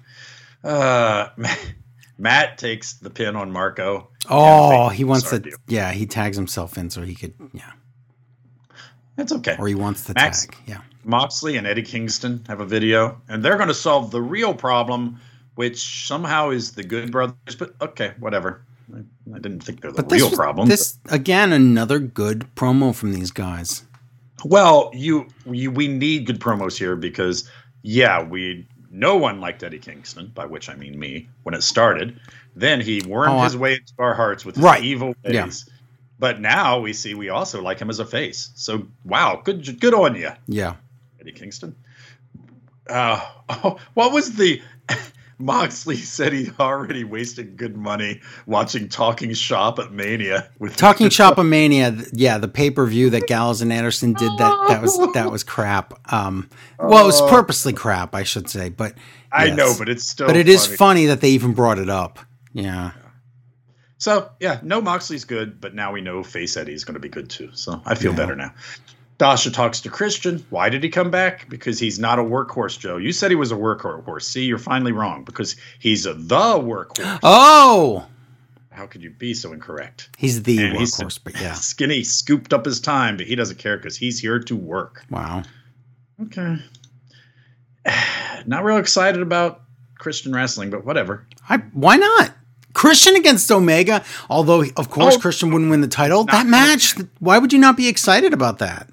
Uh, 0.64 1.28
Matt 2.18 2.58
takes 2.58 2.94
the 2.94 3.10
pin 3.10 3.36
on 3.36 3.52
Marko. 3.52 4.10
Oh, 4.30 4.90
he 4.90 5.04
wants 5.04 5.30
to. 5.30 5.44
Yeah, 5.68 5.92
he 5.92 6.06
tags 6.06 6.38
himself 6.38 6.78
in 6.78 6.90
so 6.90 7.02
he 7.02 7.14
could. 7.16 7.34
Yeah, 7.54 7.72
That's 9.16 9.32
okay. 9.34 9.56
or 9.60 9.68
he 9.68 9.76
wants 9.76 10.04
the 10.04 10.14
Max- 10.14 10.46
tag. 10.46 10.56
Yeah. 10.66 10.82
Moxley 11.04 11.58
and 11.58 11.68
Eddie 11.68 11.84
Kingston 11.84 12.44
have 12.48 12.62
a 12.62 12.66
video, 12.66 13.22
and 13.30 13.44
they're 13.44 13.58
going 13.58 13.68
to 13.68 13.74
solve 13.76 14.10
the 14.12 14.22
real 14.22 14.54
problem, 14.56 15.20
which 15.56 16.08
somehow 16.08 16.50
is 16.50 16.72
the 16.72 16.84
Good 16.84 17.12
Brothers. 17.12 17.56
But 17.60 17.76
okay, 17.82 18.14
whatever. 18.20 18.62
I, 18.96 19.00
I 19.36 19.40
didn't 19.40 19.62
think 19.62 19.82
they're 19.82 19.92
the 19.92 20.02
But 20.04 20.12
real 20.12 20.30
was- 20.30 20.36
problem. 20.38 20.68
This 20.70 20.98
again, 21.10 21.52
another 21.54 22.00
good 22.00 22.48
promo 22.56 22.94
from 22.96 23.14
these 23.14 23.32
guys. 23.32 23.84
Well, 24.44 24.92
you, 24.94 25.28
you 25.50 25.72
we 25.72 25.88
need 25.88 26.26
good 26.28 26.40
promos 26.40 26.78
here 26.78 26.96
because 26.96 27.50
yeah, 27.84 28.24
we 28.24 28.68
No 28.98 29.18
one 29.18 29.42
liked 29.42 29.62
Eddie 29.62 29.80
Kingston, 29.80 30.32
by 30.34 30.46
which 30.46 30.70
I 30.70 30.76
mean 30.76 30.98
me, 30.98 31.28
when 31.44 31.54
it 31.54 31.62
started. 31.64 32.18
Then 32.56 32.80
he 32.80 33.02
wormed 33.06 33.34
Oh, 33.34 33.44
his 33.44 33.58
way 33.58 33.74
into 33.74 33.94
our 34.00 34.14
hearts 34.14 34.46
with 34.46 34.56
his 34.56 34.64
Right. 34.64 34.82
evil 34.84 35.10
ways. 35.24 35.34
Yeah. 35.34 35.50
But 36.18 36.40
now 36.40 36.80
we 36.80 36.94
see 36.94 37.14
we 37.14 37.28
also 37.30 37.62
like 37.62 37.78
him 37.80 37.90
as 37.90 38.00
a 38.00 38.06
face. 38.06 38.52
So 38.56 38.88
wow, 39.04 39.42
good 39.44 39.80
good 39.82 39.94
on 39.94 40.16
you, 40.16 40.32
Yeah. 40.48 40.76
Eddie 41.20 41.34
Kingston. 41.34 41.76
Uh, 42.90 43.20
oh, 43.50 43.78
what 43.96 44.14
was 44.14 44.36
the 44.36 44.62
Moxley 45.38 45.96
said 46.16 46.34
he 46.34 46.50
already 46.60 47.04
wasted 47.04 47.58
good 47.58 47.76
money 47.76 48.22
watching 48.46 48.88
Talking 48.90 49.34
Shop 49.34 49.80
at 49.80 49.92
Mania 49.92 50.50
with 50.60 50.76
Talking 50.78 51.08
at 51.38 51.46
Mania, 51.46 51.96
yeah, 52.14 52.38
the 52.38 52.48
pay 52.48 52.72
per 52.72 52.86
view 52.86 53.10
that 53.12 53.28
Gallows 53.28 53.62
and 53.62 53.72
Anderson 53.74 54.14
did 54.14 54.32
that 54.38 54.66
that 54.70 54.82
was 54.82 54.98
that 55.14 55.32
was 55.32 55.44
crap. 55.44 55.94
Um, 56.14 56.50
well, 56.80 57.04
it 57.04 57.08
was 57.08 57.22
Oh. 57.22 57.30
purposely 57.30 57.74
crap, 57.74 58.16
I 58.16 58.24
should 58.24 58.50
say, 58.50 58.70
but 58.70 58.94
I 59.32 59.50
know, 59.50 59.74
but 59.78 59.90
it's 59.90 60.08
still 60.08 60.28
but 60.28 60.38
it 60.38 60.48
is 60.48 60.66
funny. 60.66 60.78
funny 60.78 61.06
that 61.08 61.22
they 61.22 61.30
even 61.32 61.54
brought 61.54 61.80
it 61.80 61.90
up. 61.90 62.20
Yeah, 62.54 62.92
So 63.98 64.30
yeah, 64.40 64.60
no 64.64 64.80
Moxley's 64.82 65.26
good, 65.26 65.60
but 65.60 65.76
now 65.76 65.92
we 65.92 66.00
know 66.00 66.24
Face 66.24 66.56
Eddie's 66.56 66.86
going 66.86 66.94
to 66.94 67.00
be 67.02 67.10
good 67.10 67.30
too. 67.30 67.50
So 67.54 67.82
I 67.86 67.96
feel 67.96 68.12
Yeah. 68.12 68.18
better 68.18 68.36
now. 68.36 68.54
Dasha 69.18 69.50
talks 69.52 69.80
to 69.82 69.90
Christian. 69.90 70.46
Why 70.50 70.70
did 70.70 70.84
he 70.84 70.90
come 70.90 71.10
back? 71.10 71.48
Because 71.50 71.80
he's 71.80 71.98
not 72.00 72.20
a 72.20 72.22
workhorse, 72.22 72.78
Joe. 72.78 72.98
You 72.98 73.12
said 73.14 73.32
he 73.32 73.36
was 73.36 73.52
a 73.52 73.56
workhorse. 73.56 74.24
See, 74.24 74.44
you're 74.46 74.58
finally 74.58 74.92
wrong 74.92 75.24
because 75.24 75.56
he's 75.80 76.06
a, 76.06 76.14
the 76.14 76.36
workhorse. 76.60 77.20
Oh, 77.24 78.06
How 78.72 78.86
could 78.88 79.02
you 79.04 79.12
be 79.12 79.34
so 79.34 79.54
incorrect? 79.54 80.10
he's 80.18 80.44
the 80.44 80.62
And 80.62 80.76
he's 80.78 80.96
workhorse, 80.98 81.20
but 81.24 81.40
yeah, 81.40 81.54
Skinny 81.72 82.04
scooped 82.04 82.52
up 82.54 82.66
his 82.66 82.82
time, 82.82 83.16
but 83.16 83.26
he 83.26 83.36
doesn't 83.36 83.58
care 83.58 83.78
because 83.78 83.96
he's 83.96 84.20
here 84.20 84.40
to 84.40 84.56
work. 84.56 85.06
wow. 85.10 85.44
Okay. 86.24 86.58
Not 88.46 88.64
real 88.64 88.78
excited 88.78 89.22
about 89.22 89.62
Christian 89.98 90.34
wrestling, 90.34 90.70
but 90.70 90.86
whatever. 90.86 91.26
I, 91.50 91.58
why 91.74 91.96
not? 91.98 92.32
Christian 92.74 93.16
against 93.16 93.50
Omega, 93.52 94.04
although 94.30 94.64
of 94.76 94.90
course 94.90 95.16
Oh. 95.16 95.20
Christian 95.20 95.52
wouldn't 95.52 95.72
win 95.72 95.80
the 95.82 95.88
title. 95.88 96.26
That 96.26 96.46
match, 96.46 96.96
why 97.20 97.38
would 97.38 97.54
you 97.54 97.60
not 97.60 97.78
be 97.78 97.88
excited 97.88 98.34
about 98.34 98.60
that? 98.60 98.90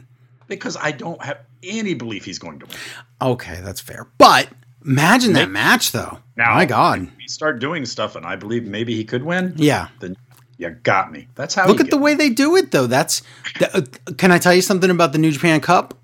Because 0.49 0.77
I 0.77 0.93
don't 0.93 1.23
have 1.23 1.39
any 1.63 1.95
belief 1.95 2.25
he's 2.25 2.39
going 2.39 2.59
to 2.61 2.67
win. 2.67 2.77
Okay, 3.21 3.61
that's 3.63 3.81
fair. 3.81 4.09
But 4.19 4.49
imagine 4.85 5.33
that 5.35 5.51
match, 5.51 5.93
though. 5.93 6.19
Now- 6.37 6.55
My 6.55 6.65
God, 6.65 7.11
we 7.17 7.29
start 7.29 7.59
doing 7.61 7.85
stuff, 7.87 8.17
and 8.17 8.27
I 8.27 8.37
believe 8.37 8.65
maybe 8.65 8.95
he 8.97 9.05
could 9.05 9.23
win. 9.23 9.55
yeah. 9.57 9.89
then 10.01 10.17
you 10.59 10.71
got 10.71 11.11
me. 11.11 11.29
That's 11.35 11.55
how. 11.55 11.67
Look 11.67 11.81
at 11.81 11.91
the 11.91 11.99
way 11.99 12.15
they 12.15 12.31
do 12.31 12.57
it, 12.57 12.71
though. 12.71 12.87
That's. 12.87 13.23
The, 13.59 13.77
uh, 13.77 14.13
can 14.15 14.31
I 14.31 14.39
tell 14.39 14.55
you 14.55 14.63
something 14.63 14.91
about 14.91 15.13
the 15.13 15.19
New 15.19 15.33
Japan 15.33 15.61
Cup? 15.61 15.95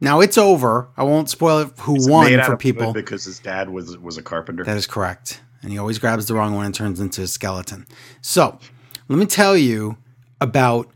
Now 0.00 0.20
it's 0.20 0.38
over. 0.38 0.88
I 0.96 1.02
won't 1.02 1.28
spoil 1.28 1.58
it 1.60 1.72
who 1.80 1.96
It's 1.96 2.08
won 2.08 2.40
for 2.44 2.56
people. 2.56 2.92
because 2.92 3.24
his 3.24 3.40
dad 3.40 3.70
was 3.70 3.98
was 3.98 4.16
a 4.16 4.22
carpenter. 4.22 4.62
That 4.64 4.76
is 4.76 4.86
correct. 4.86 5.40
And 5.62 5.72
he 5.72 5.78
always 5.78 5.98
grabs 5.98 6.26
the 6.26 6.34
wrong 6.34 6.54
one 6.54 6.66
and 6.66 6.74
turns 6.74 7.00
into 7.00 7.22
a 7.22 7.26
skeleton. 7.26 7.86
So 8.20 8.60
let 9.08 9.18
me 9.18 9.26
tell 9.26 9.56
you 9.56 9.96
about 10.40 10.88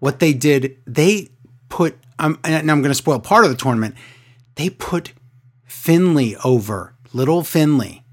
what 0.00 0.18
they 0.18 0.34
did. 0.34 0.76
They 0.86 1.28
put, 1.70 1.96
um, 2.18 2.38
and 2.44 2.70
I'm 2.70 2.82
going 2.82 2.90
to 2.90 2.94
spoil 2.94 3.18
part 3.18 3.44
of 3.44 3.50
the 3.50 3.56
tournament. 3.56 3.94
They 4.56 4.68
put 4.68 5.14
Finlay 5.64 6.36
over, 6.44 6.94
little 7.14 7.42
Finlay, 7.42 8.04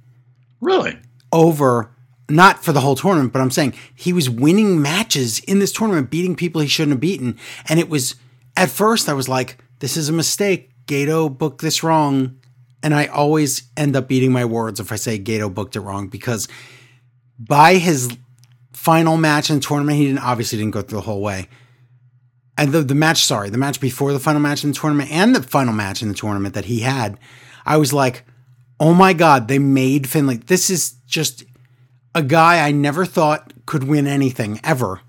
really? 0.62 0.98
over, 1.34 1.92
not 2.30 2.64
for 2.64 2.72
the 2.72 2.80
whole 2.80 2.96
tournament, 2.96 3.34
but 3.34 3.42
I'm 3.42 3.52
saying 3.52 3.74
he 3.94 4.14
was 4.14 4.30
winning 4.30 4.82
matches 4.82 5.40
in 5.40 5.60
this 5.60 5.74
tournament, 5.74 6.10
beating 6.10 6.36
people 6.36 6.62
he 6.62 6.68
shouldn't 6.68 6.94
have 6.94 7.02
beaten. 7.02 7.38
And 7.68 7.80
it 7.80 7.90
was, 7.90 8.16
at 8.56 8.70
first, 8.70 9.10
I 9.10 9.14
was 9.14 9.28
like, 9.28 9.58
this 9.80 9.98
is 9.98 10.08
a 10.08 10.14
mistake. 10.14 10.72
Gedo 10.86 11.36
booked 11.36 11.62
this 11.62 11.84
wrong. 11.84 12.40
And 12.84 12.94
I 12.94 13.08
always 13.08 13.64
end 13.76 13.96
up 13.96 14.12
eating 14.12 14.32
my 14.32 14.46
words 14.46 14.80
if 14.80 14.92
I 14.92 14.96
say 14.96 15.20
Gedo 15.20 15.54
booked 15.54 15.76
it 15.76 15.82
wrong 15.82 16.08
because 16.08 16.48
by 17.40 17.76
his 17.76 18.16
final 18.72 19.18
match 19.18 19.50
in 19.50 19.58
the 19.58 19.62
tournament, 19.62 19.98
he 19.98 20.06
didn't 20.06 20.20
obviously 20.20 20.60
didn't 20.60 20.72
go 20.72 20.82
through 20.82 21.00
the 21.00 21.06
whole 21.06 21.22
way. 21.22 21.48
And 22.58 22.72
the, 22.72 22.82
the 22.82 22.96
match, 22.96 23.24
sorry, 23.24 23.50
the 23.50 23.58
match 23.58 23.80
before 23.80 24.12
the 24.12 24.20
final 24.20 24.42
match 24.42 24.64
in 24.64 24.72
the 24.72 24.76
tournament 24.78 25.12
and 25.12 25.36
the 25.36 25.44
final 25.44 25.74
match 25.74 26.02
in 26.02 26.08
the 26.08 26.16
tournament 26.16 26.56
that 26.56 26.66
he 26.66 26.80
had, 26.80 27.20
I 27.66 27.78
was 27.78 27.94
like, 27.94 28.26
oh 28.80 28.94
my 28.94 29.14
God, 29.14 29.48
they 29.48 29.60
made 29.60 30.10
Finlay. 30.10 30.38
This 30.38 30.70
is 30.70 30.96
just 31.06 31.44
a 32.16 32.24
guy 32.24 32.68
I 32.68 32.72
never 32.72 33.06
thought 33.06 33.54
could 33.66 33.84
win 33.84 34.08
anything 34.08 34.60
ever. 34.64 35.02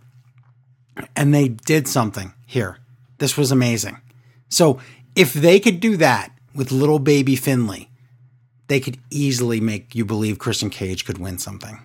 And 1.16 1.32
they 1.32 1.48
did 1.48 1.88
something 1.88 2.34
here. 2.46 2.78
This 3.18 3.36
was 3.36 3.50
amazing. 3.50 3.98
So 4.48 4.78
if 5.14 5.32
they 5.32 5.58
could 5.58 5.80
do 5.80 5.96
that 5.96 6.32
with 6.54 6.70
little 6.70 6.98
baby 6.98 7.36
Finlay, 7.36 7.88
they 8.66 8.80
could 8.80 8.98
easily 9.10 9.60
make 9.60 9.94
you 9.94 10.04
believe 10.04 10.38
Christian 10.38 10.70
Cage 10.70 11.04
could 11.04 11.18
win 11.18 11.38
something. 11.38 11.80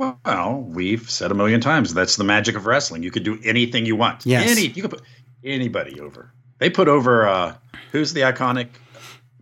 Well, 0.00 0.62
we've 0.66 1.10
said 1.10 1.30
a 1.30 1.34
million 1.34 1.60
times 1.60 1.92
that's 1.92 2.16
the 2.16 2.24
magic 2.24 2.56
of 2.56 2.64
wrestling. 2.66 3.02
You 3.02 3.10
could 3.10 3.22
do 3.22 3.38
anything 3.44 3.84
you 3.84 3.96
want. 3.96 4.24
Yes. 4.24 4.50
Any 4.50 4.68
you 4.68 4.80
could 4.82 4.90
put 4.92 5.02
anybody 5.44 6.00
over. 6.00 6.32
They 6.58 6.70
put 6.70 6.88
over 6.88 7.28
uh 7.28 7.56
who's 7.92 8.12
the 8.14 8.20
iconic 8.22 8.68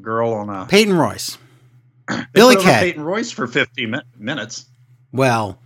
girl 0.03 0.33
on 0.33 0.51
uh 0.51 0.65
Peyton 0.65 0.97
Royce, 0.97 1.39
Billy 2.33 2.57
put 2.57 2.65
over 2.65 2.71
Kay. 2.73 2.81
Peyton 2.81 3.03
Royce 3.05 3.31
for 3.31 3.47
15 3.47 3.91
min- 3.91 4.03
minutes. 4.19 4.67
Well, 5.13 5.59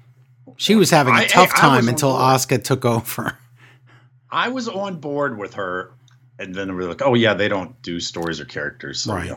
she 0.56 0.74
was 0.74 0.90
having 0.90 1.16
a 1.16 1.26
tough 1.26 1.50
I- 1.54 1.56
I 1.56 1.60
time 1.60 1.82
on 1.84 1.88
until 1.88 2.10
Oscar 2.10 2.58
took 2.58 2.84
over. 2.84 3.38
I 4.30 4.48
was 4.48 4.68
on 4.68 4.96
board 4.96 5.36
with 5.38 5.54
her, 5.54 5.92
and 6.38 6.54
then 6.54 6.68
we 6.68 6.82
were 6.84 6.88
like, 6.90 7.02
"Oh 7.02 7.14
yeah, 7.14 7.34
they 7.34 7.48
don't 7.48 7.80
do 7.82 7.98
stories 8.00 8.40
or 8.40 8.44
characters." 8.46 9.00
So, 9.02 9.14
Right. 9.14 9.26
yeah. 9.28 9.36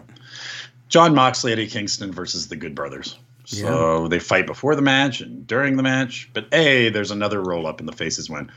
Jon 0.90 1.14
Moxley, 1.16 1.52
Eddie 1.52 1.68
Kingston 1.68 2.12
versus 2.12 2.48
the 2.48 2.56
Good 2.56 2.76
Brothers. 2.76 3.18
So 3.48 4.08
they 4.08 4.20
fight 4.20 4.48
before 4.48 4.76
the 4.76 4.82
match 4.82 5.22
and 5.22 5.46
during 5.48 5.78
the 5.78 5.84
match. 5.84 6.30
But 6.34 6.48
a 6.54 6.90
there's 6.90 7.12
another 7.12 7.42
roll 7.42 7.68
up, 7.68 7.80
in 7.80 7.86
the 7.86 7.94
faces 7.94 8.30
when 8.30 8.52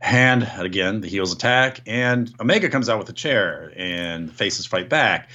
hand 0.00 0.50
again, 0.58 1.00
the 1.02 1.08
heels 1.08 1.32
attack, 1.32 1.80
and 1.86 2.32
Omega 2.40 2.70
comes 2.70 2.88
out 2.88 2.98
with 2.98 3.08
a 3.10 3.12
chair, 3.14 3.72
and 3.76 4.28
the 4.28 4.32
faces 4.32 4.64
fight 4.66 4.88
back, 4.88 5.28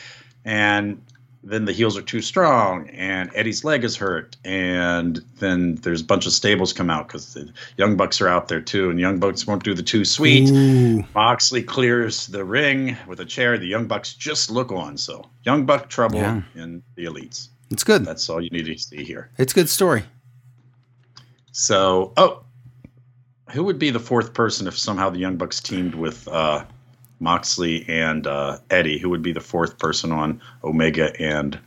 and 0.43 1.01
then 1.43 1.65
the 1.65 1.71
heels 1.71 1.95
are 1.95 2.01
too 2.01 2.21
strong, 2.21 2.89
and 2.89 3.29
Eddie's 3.35 3.63
leg 3.63 3.83
is 3.83 3.95
hurt, 3.95 4.35
and 4.43 5.23
then 5.37 5.75
there's 5.75 6.01
a 6.01 6.03
bunch 6.03 6.25
of 6.25 6.31
stables 6.33 6.73
come 6.73 6.89
out 6.89 7.07
because 7.07 7.35
the 7.35 7.51
Young 7.77 7.95
Bucks 7.95 8.19
are 8.19 8.27
out 8.27 8.47
there 8.47 8.61
too, 8.61 8.89
and 8.89 8.99
Young 8.99 9.19
Bucks 9.19 9.45
won't 9.45 9.63
do 9.63 9.75
the 9.75 9.83
too 9.83 10.03
sweet. 10.03 10.49
Ooh, 10.49 11.03
Moxley 11.13 11.61
clears 11.61 12.25
the 12.25 12.43
ring 12.43 12.97
with 13.05 13.19
a 13.19 13.25
chair. 13.25 13.59
The 13.59 13.67
Young 13.67 13.85
Bucks 13.85 14.15
just 14.15 14.49
look 14.49 14.71
on. 14.71 14.97
So 14.97 15.29
Young 15.43 15.67
Buck 15.67 15.87
trouble 15.89 16.17
Yeah. 16.17 16.41
in 16.55 16.81
the 16.95 17.05
elites. 17.05 17.49
It's 17.71 17.83
good. 17.83 18.05
That's 18.05 18.29
all 18.29 18.41
you 18.41 18.49
need 18.49 18.65
to 18.65 18.77
see 18.77 19.03
here. 19.03 19.29
It's 19.37 19.53
a 19.53 19.55
good 19.55 19.69
story. 19.69 20.03
So, 21.51 22.13
oh, 22.17 22.43
who 23.51 23.63
would 23.63 23.79
be 23.79 23.89
the 23.89 23.99
fourth 23.99 24.33
person 24.33 24.67
if 24.67 24.77
somehow 24.77 25.09
the 25.09 25.19
Young 25.19 25.37
Bucks 25.37 25.59
teamed 25.61 25.95
with 25.95 26.27
uh, 26.27 26.65
Moxley 27.19 27.85
and 27.87 28.27
uh, 28.27 28.59
Eddie? 28.69 28.97
Who 28.99 29.09
would 29.09 29.21
be 29.21 29.31
the 29.31 29.39
fourth 29.41 29.77
person 29.77 30.11
on 30.11 30.41
Omega 30.63 31.13
and 31.21 31.57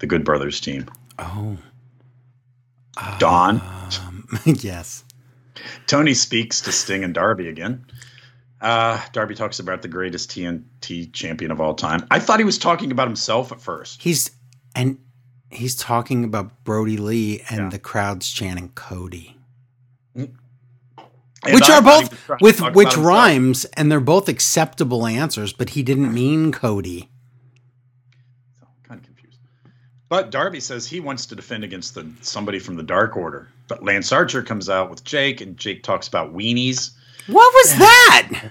the 0.00 0.06
Good 0.06 0.24
Brothers 0.24 0.60
team? 0.60 0.90
Oh, 1.18 1.56
Dawn. 3.18 3.60
um, 4.06 4.28
yes. 4.44 5.04
Tony 5.86 6.14
speaks 6.14 6.60
to 6.62 6.72
Sting 6.72 7.04
and 7.04 7.14
Darby 7.14 7.48
again. 7.48 7.84
Uh, 8.60 9.00
Darby 9.12 9.34
talks 9.34 9.58
about 9.58 9.82
the 9.82 9.88
greatest 9.88 10.30
TNT 10.30 11.12
champion 11.12 11.50
of 11.50 11.60
all 11.60 11.74
time. 11.74 12.06
I 12.10 12.18
thought 12.20 12.38
he 12.38 12.44
was 12.44 12.58
talking 12.58 12.92
about 12.92 13.08
himself 13.08 13.50
at 13.50 13.60
first. 13.60 14.00
He's 14.00 14.30
and 14.74 14.98
he's 15.50 15.74
talking 15.74 16.24
about 16.24 16.64
Brodie 16.64 16.96
Lee 16.96 17.42
and 17.50 17.58
Yeah. 17.58 17.68
the 17.70 17.78
crowd's 17.78 18.30
chanting 18.30 18.70
Cody. 18.70 19.36
And 20.14 21.54
which 21.54 21.68
I 21.68 21.78
are 21.78 21.82
both 21.82 22.10
was 22.10 22.18
trying 22.20 22.38
to 22.38 22.44
with 22.44 22.60
which 22.60 22.70
about 22.70 22.76
himself. 22.94 23.04
rhymes 23.06 23.64
and 23.76 23.90
they're 23.90 23.98
both 24.00 24.28
acceptable 24.28 25.06
answers 25.06 25.52
but 25.52 25.70
he 25.70 25.82
didn't 25.82 26.14
mean 26.14 26.52
cody 26.52 27.08
So, 28.60 28.66
kind 28.84 29.00
of 29.00 29.06
confused. 29.06 29.38
But 30.08 30.30
Darby 30.30 30.60
says 30.60 30.86
he 30.86 31.00
wants 31.00 31.26
to 31.26 31.34
defend 31.34 31.64
against 31.64 31.94
the 31.96 32.08
somebody 32.20 32.60
from 32.60 32.76
the 32.76 32.84
Dark 32.84 33.16
Order. 33.16 33.48
But 33.66 33.82
Lance 33.82 34.12
Archer 34.12 34.42
comes 34.42 34.68
out 34.68 34.88
with 34.90 35.02
Jake, 35.04 35.40
and 35.40 35.56
Jake 35.56 35.82
talks 35.82 36.06
about 36.06 36.32
weenies. 36.32 36.90
what 37.26 37.52
was 37.54 37.78
that 37.78 38.50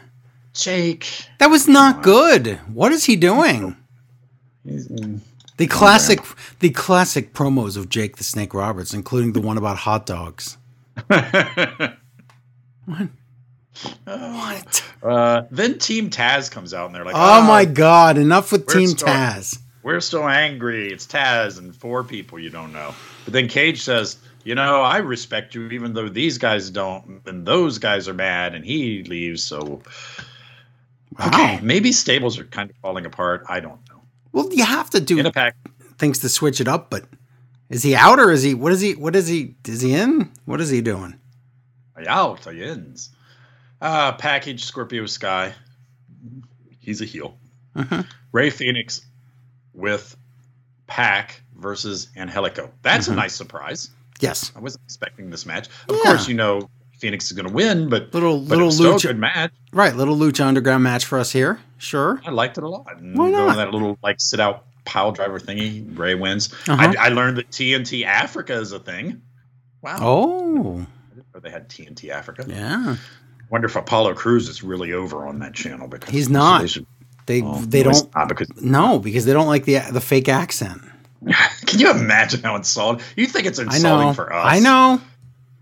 Jake, 0.54 1.08
that 1.40 1.50
was 1.50 1.68
not 1.70 2.04
good 2.04 2.60
what 2.74 2.92
is 2.92 3.06
he 3.06 3.16
doing 3.16 3.78
he's- 4.66 4.88
mm, 4.90 5.20
the 5.58 5.68
classic 5.68 6.20
the 6.60 6.70
classic 6.70 7.34
promos 7.34 7.78
of 7.78 7.90
jake 7.90 8.18
the 8.18 8.24
snake 8.24 8.54
roberts 8.54 8.94
including 8.94 9.34
the 9.34 9.42
one 9.42 9.58
about 9.58 9.78
hot 9.78 10.06
dogs 10.06 10.58
what 14.06 14.84
uh, 15.04 15.44
then 15.50 15.80
Team 15.80 16.10
Taz 16.12 16.52
comes 16.52 16.74
out, 16.74 16.86
and 16.86 16.94
they're 16.94 17.06
like, 17.06 17.16
oh 17.16 17.20
"Ah, 17.20 17.46
my 17.48 17.66
god 17.66 18.18
enough 18.18 18.52
with 18.52 18.68
team 18.68 18.88
still- 18.90 19.08
taz 19.08 19.58
we're 19.84 20.00
still 20.00 20.28
angry. 20.28 20.92
It's 20.92 21.08
Taz 21.08 21.58
and 21.58 21.76
four 21.76 22.04
people 22.04 22.38
you 22.38 22.50
don't 22.52 22.72
know." 22.72 22.94
But 23.26 23.34
then 23.34 23.48
Cage 23.48 23.82
says, 23.82 24.18
"You 24.44 24.54
know, 24.54 24.82
I 24.82 24.98
respect 24.98 25.56
you, 25.56 25.70
even 25.70 25.94
though 25.94 26.08
these 26.08 26.38
guys 26.38 26.70
don't, 26.70 27.22
and 27.26 27.48
those 27.48 27.80
guys 27.80 28.08
are 28.08 28.14
mad." 28.14 28.54
And 28.54 28.64
he 28.64 29.04
leaves. 29.04 29.42
So, 29.44 29.82
wow 31.18 31.28
okay, 31.28 31.60
maybe 31.64 31.92
stables 31.92 32.38
are 32.38 32.44
kind 32.44 32.70
of 32.70 32.76
falling 32.78 33.06
apart. 33.08 33.44
I 33.50 33.60
don't 33.60 33.80
know. 33.90 33.91
Well 34.32 34.50
you 34.54 34.64
have 34.66 34.90
to 34.92 35.00
do 35.00 35.18
In 35.20 35.26
a 35.26 35.32
pack, 35.32 35.56
thinks 35.98 36.20
to 36.20 36.30
switch 36.30 36.62
it 36.62 36.68
up, 36.68 36.90
but 36.90 37.06
is 37.70 37.84
he 37.84 37.96
out 37.96 38.20
or 38.20 38.32
is 38.32 38.44
he? 38.44 38.54
What 38.54 38.72
is 38.72 38.82
he? 38.82 38.96
What 38.96 39.16
is 39.16 39.28
he? 39.28 39.56
Is 39.68 39.82
he 39.82 39.94
in? 39.94 40.32
What 40.46 40.60
is 40.62 40.70
he 40.70 40.82
doing? 40.82 41.16
Out, 42.08 42.48
I 42.48 42.56
ends. 42.56 43.10
Uh, 43.80 44.12
package 44.14 44.64
Scorpio 44.64 45.06
Sky. 45.06 45.54
He's 46.80 47.02
a 47.02 47.06
heel. 47.06 47.38
Uh-huh. 47.76 48.04
Rey 48.32 48.50
Fenix 48.50 49.06
with 49.74 50.16
Pac 50.88 51.42
versus 51.56 52.10
Angelico. 52.18 52.72
That's 52.82 53.08
a 53.08 53.14
nice 53.16 53.36
surprise. 53.36 53.92
Yes, 54.20 54.52
I 54.56 54.60
wasn't 54.60 54.84
expecting 54.86 55.30
this 55.30 55.46
match. 55.46 55.68
Of 55.88 55.96
Yeah. 55.98 56.02
course, 56.04 56.28
you 56.28 56.34
know 56.34 56.70
Fenix 57.02 57.26
is 57.26 57.32
going 57.34 57.48
to 57.48 57.54
win, 57.54 57.90
but 57.90 58.14
little 58.14 58.38
but 58.40 58.46
it 58.46 58.50
little 58.50 58.66
was 58.68 58.76
still 58.76 58.92
a 58.94 58.96
lucha, 58.96 59.08
good 59.08 59.18
match. 59.20 59.52
right? 59.74 59.96
Little 59.96 60.16
lucha 60.16 60.46
underground 60.46 60.84
match 60.84 61.04
for 61.04 61.18
us 61.20 61.32
here. 61.32 61.60
Sure. 61.80 62.22
I 62.26 62.30
liked 62.30 62.58
it 62.60 62.64
a 62.64 62.70
lot. 62.70 62.96
And 62.98 63.18
Why 63.18 63.30
not? 63.32 63.56
that 63.56 63.72
little 63.72 63.98
like 64.04 64.22
sit 64.22 64.40
out 64.40 64.66
pile 64.86 65.12
driver 65.12 65.40
thingy. 65.40 65.98
Rey 65.98 66.14
wins. 66.16 66.54
Uh-huh. 66.68 66.94
I, 66.98 67.08
I 67.08 67.10
learned 67.10 67.38
that 67.38 67.50
TNT 67.50 68.06
Africa 68.06 68.54
is 68.54 68.72
a 68.72 68.80
thing. 68.80 69.22
Wow. 69.82 69.98
Oh, 70.00 70.86
I 71.12 71.16
didn't 71.16 71.34
know 71.34 71.40
they 71.42 71.50
had 71.50 71.70
TNT 71.70 72.10
Africa. 72.10 72.46
yeah. 72.48 72.98
Wonder 73.50 73.68
if 73.68 73.76
Apollo 73.76 74.14
Crews 74.14 74.48
is 74.48 74.64
really 74.64 74.94
over 74.94 75.28
on 75.28 75.40
that 75.40 75.54
channel 75.56 75.88
because 75.88 76.10
He's 76.14 76.30
not. 76.30 76.62
They, 76.62 76.68
should, 76.68 76.86
They 77.26 77.42
oh, 77.42 77.60
they 77.62 77.84
no, 77.84 77.92
don't 77.92 78.28
because 78.30 78.48
no 78.62 79.00
because 79.00 79.26
they 79.26 79.34
don't 79.34 79.48
like 79.48 79.66
the 79.66 79.80
the 79.92 80.00
fake 80.02 80.30
accent. 80.30 80.82
Can 81.66 81.80
you 81.80 81.90
imagine 81.92 82.44
how 82.44 82.56
insulting? 82.56 83.04
You 83.16 83.26
think 83.26 83.48
it's 83.48 83.60
insulting 83.60 84.14
for 84.14 84.32
us? 84.32 84.46
I 84.46 84.60
know. 84.60 85.02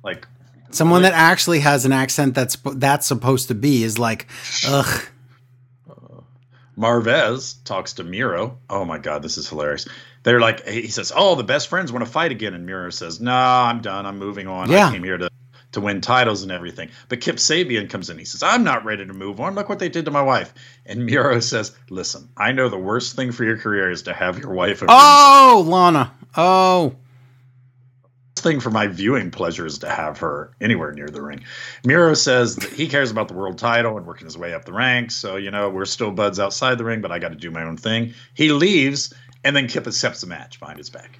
Like 0.03 0.27
Someone 0.71 1.01
that 1.01 1.13
actually 1.13 1.59
has 1.59 1.85
an 1.85 1.91
accent 1.91 2.35
that's 2.35 2.57
that's 2.75 3.07
supposed 3.07 3.47
to 3.47 3.55
be 3.55 3.83
is 3.83 3.97
like, 3.97 4.27
ugh. 4.67 5.03
Uh, 5.89 6.21
Marvez 6.77 7.55
talks 7.65 7.93
to 7.93 8.03
Miro. 8.03 8.57
Oh 8.69 8.85
my 8.85 8.97
god, 8.99 9.21
this 9.21 9.37
is 9.37 9.49
hilarious. 9.49 9.87
They're 10.23 10.39
like, 10.39 10.67
he 10.67 10.87
says, 10.87 11.11
"Oh, 11.15 11.35
the 11.35 11.43
best 11.43 11.67
friends 11.69 11.91
want 11.91 12.05
to 12.05 12.11
fight 12.11 12.31
again," 12.31 12.53
and 12.53 12.65
Miro 12.65 12.89
says, 12.89 13.19
"No, 13.19 13.33
I'm 13.33 13.81
done. 13.81 14.05
I'm 14.05 14.19
moving 14.19 14.47
on. 14.47 14.69
Yeah. 14.69 14.87
I 14.87 14.91
came 14.91 15.03
here 15.03 15.17
to 15.17 15.29
to 15.71 15.81
win 15.81 16.01
titles 16.01 16.43
and 16.43 16.51
everything." 16.51 16.89
But 17.07 17.21
Kip 17.21 17.37
Sabian 17.37 17.89
comes 17.89 18.09
in. 18.09 18.17
He 18.17 18.25
says, 18.25 18.43
"I'm 18.43 18.63
not 18.63 18.85
ready 18.85 19.05
to 19.05 19.13
move 19.13 19.39
on. 19.39 19.55
Look 19.55 19.69
what 19.69 19.79
they 19.79 19.89
did 19.89 20.05
to 20.05 20.11
my 20.11 20.21
wife." 20.21 20.53
And 20.85 21.05
Miro 21.05 21.39
says, 21.41 21.75
"Listen, 21.89 22.29
I 22.37 22.51
know 22.51 22.69
the 22.69 22.77
worst 22.77 23.15
thing 23.15 23.31
for 23.31 23.43
your 23.43 23.57
career 23.57 23.89
is 23.89 24.03
to 24.03 24.13
have 24.13 24.37
your 24.37 24.53
wife. 24.53 24.83
Oh, 24.87 25.65
Lana. 25.65 26.13
Oh, 26.37 26.95
thing 28.41 28.59
for 28.59 28.69
my 28.71 28.87
viewing 28.87 29.31
pleasure 29.31 29.65
is 29.65 29.77
to 29.79 29.89
have 29.89 30.17
her 30.19 30.51
anywhere 30.61 30.91
near 30.91 31.07
the 31.07 31.21
ring. 31.21 31.43
Miro 31.85 32.13
says 32.13 32.55
that 32.57 32.71
he 32.71 32.87
cares 32.87 33.11
about 33.11 33.27
the 33.27 33.33
world 33.33 33.57
title 33.57 33.97
and 33.97 34.05
working 34.05 34.25
his 34.25 34.37
way 34.37 34.53
up 34.53 34.65
the 34.65 34.73
ranks. 34.73 35.15
So, 35.15 35.35
you 35.37 35.51
know, 35.51 35.69
we're 35.69 35.85
still 35.85 36.11
buds 36.11 36.39
outside 36.39 36.77
the 36.77 36.85
ring, 36.85 37.01
but 37.01 37.11
I 37.11 37.19
got 37.19 37.29
to 37.29 37.35
do 37.35 37.51
my 37.51 37.63
own 37.63 37.77
thing. 37.77 38.13
He 38.33 38.51
leaves, 38.51 39.13
and 39.43 39.55
then 39.55 39.67
Kip 39.67 39.87
accepts 39.87 40.21
the 40.21 40.27
match 40.27 40.59
behind 40.59 40.77
his 40.77 40.89
back. 40.89 41.17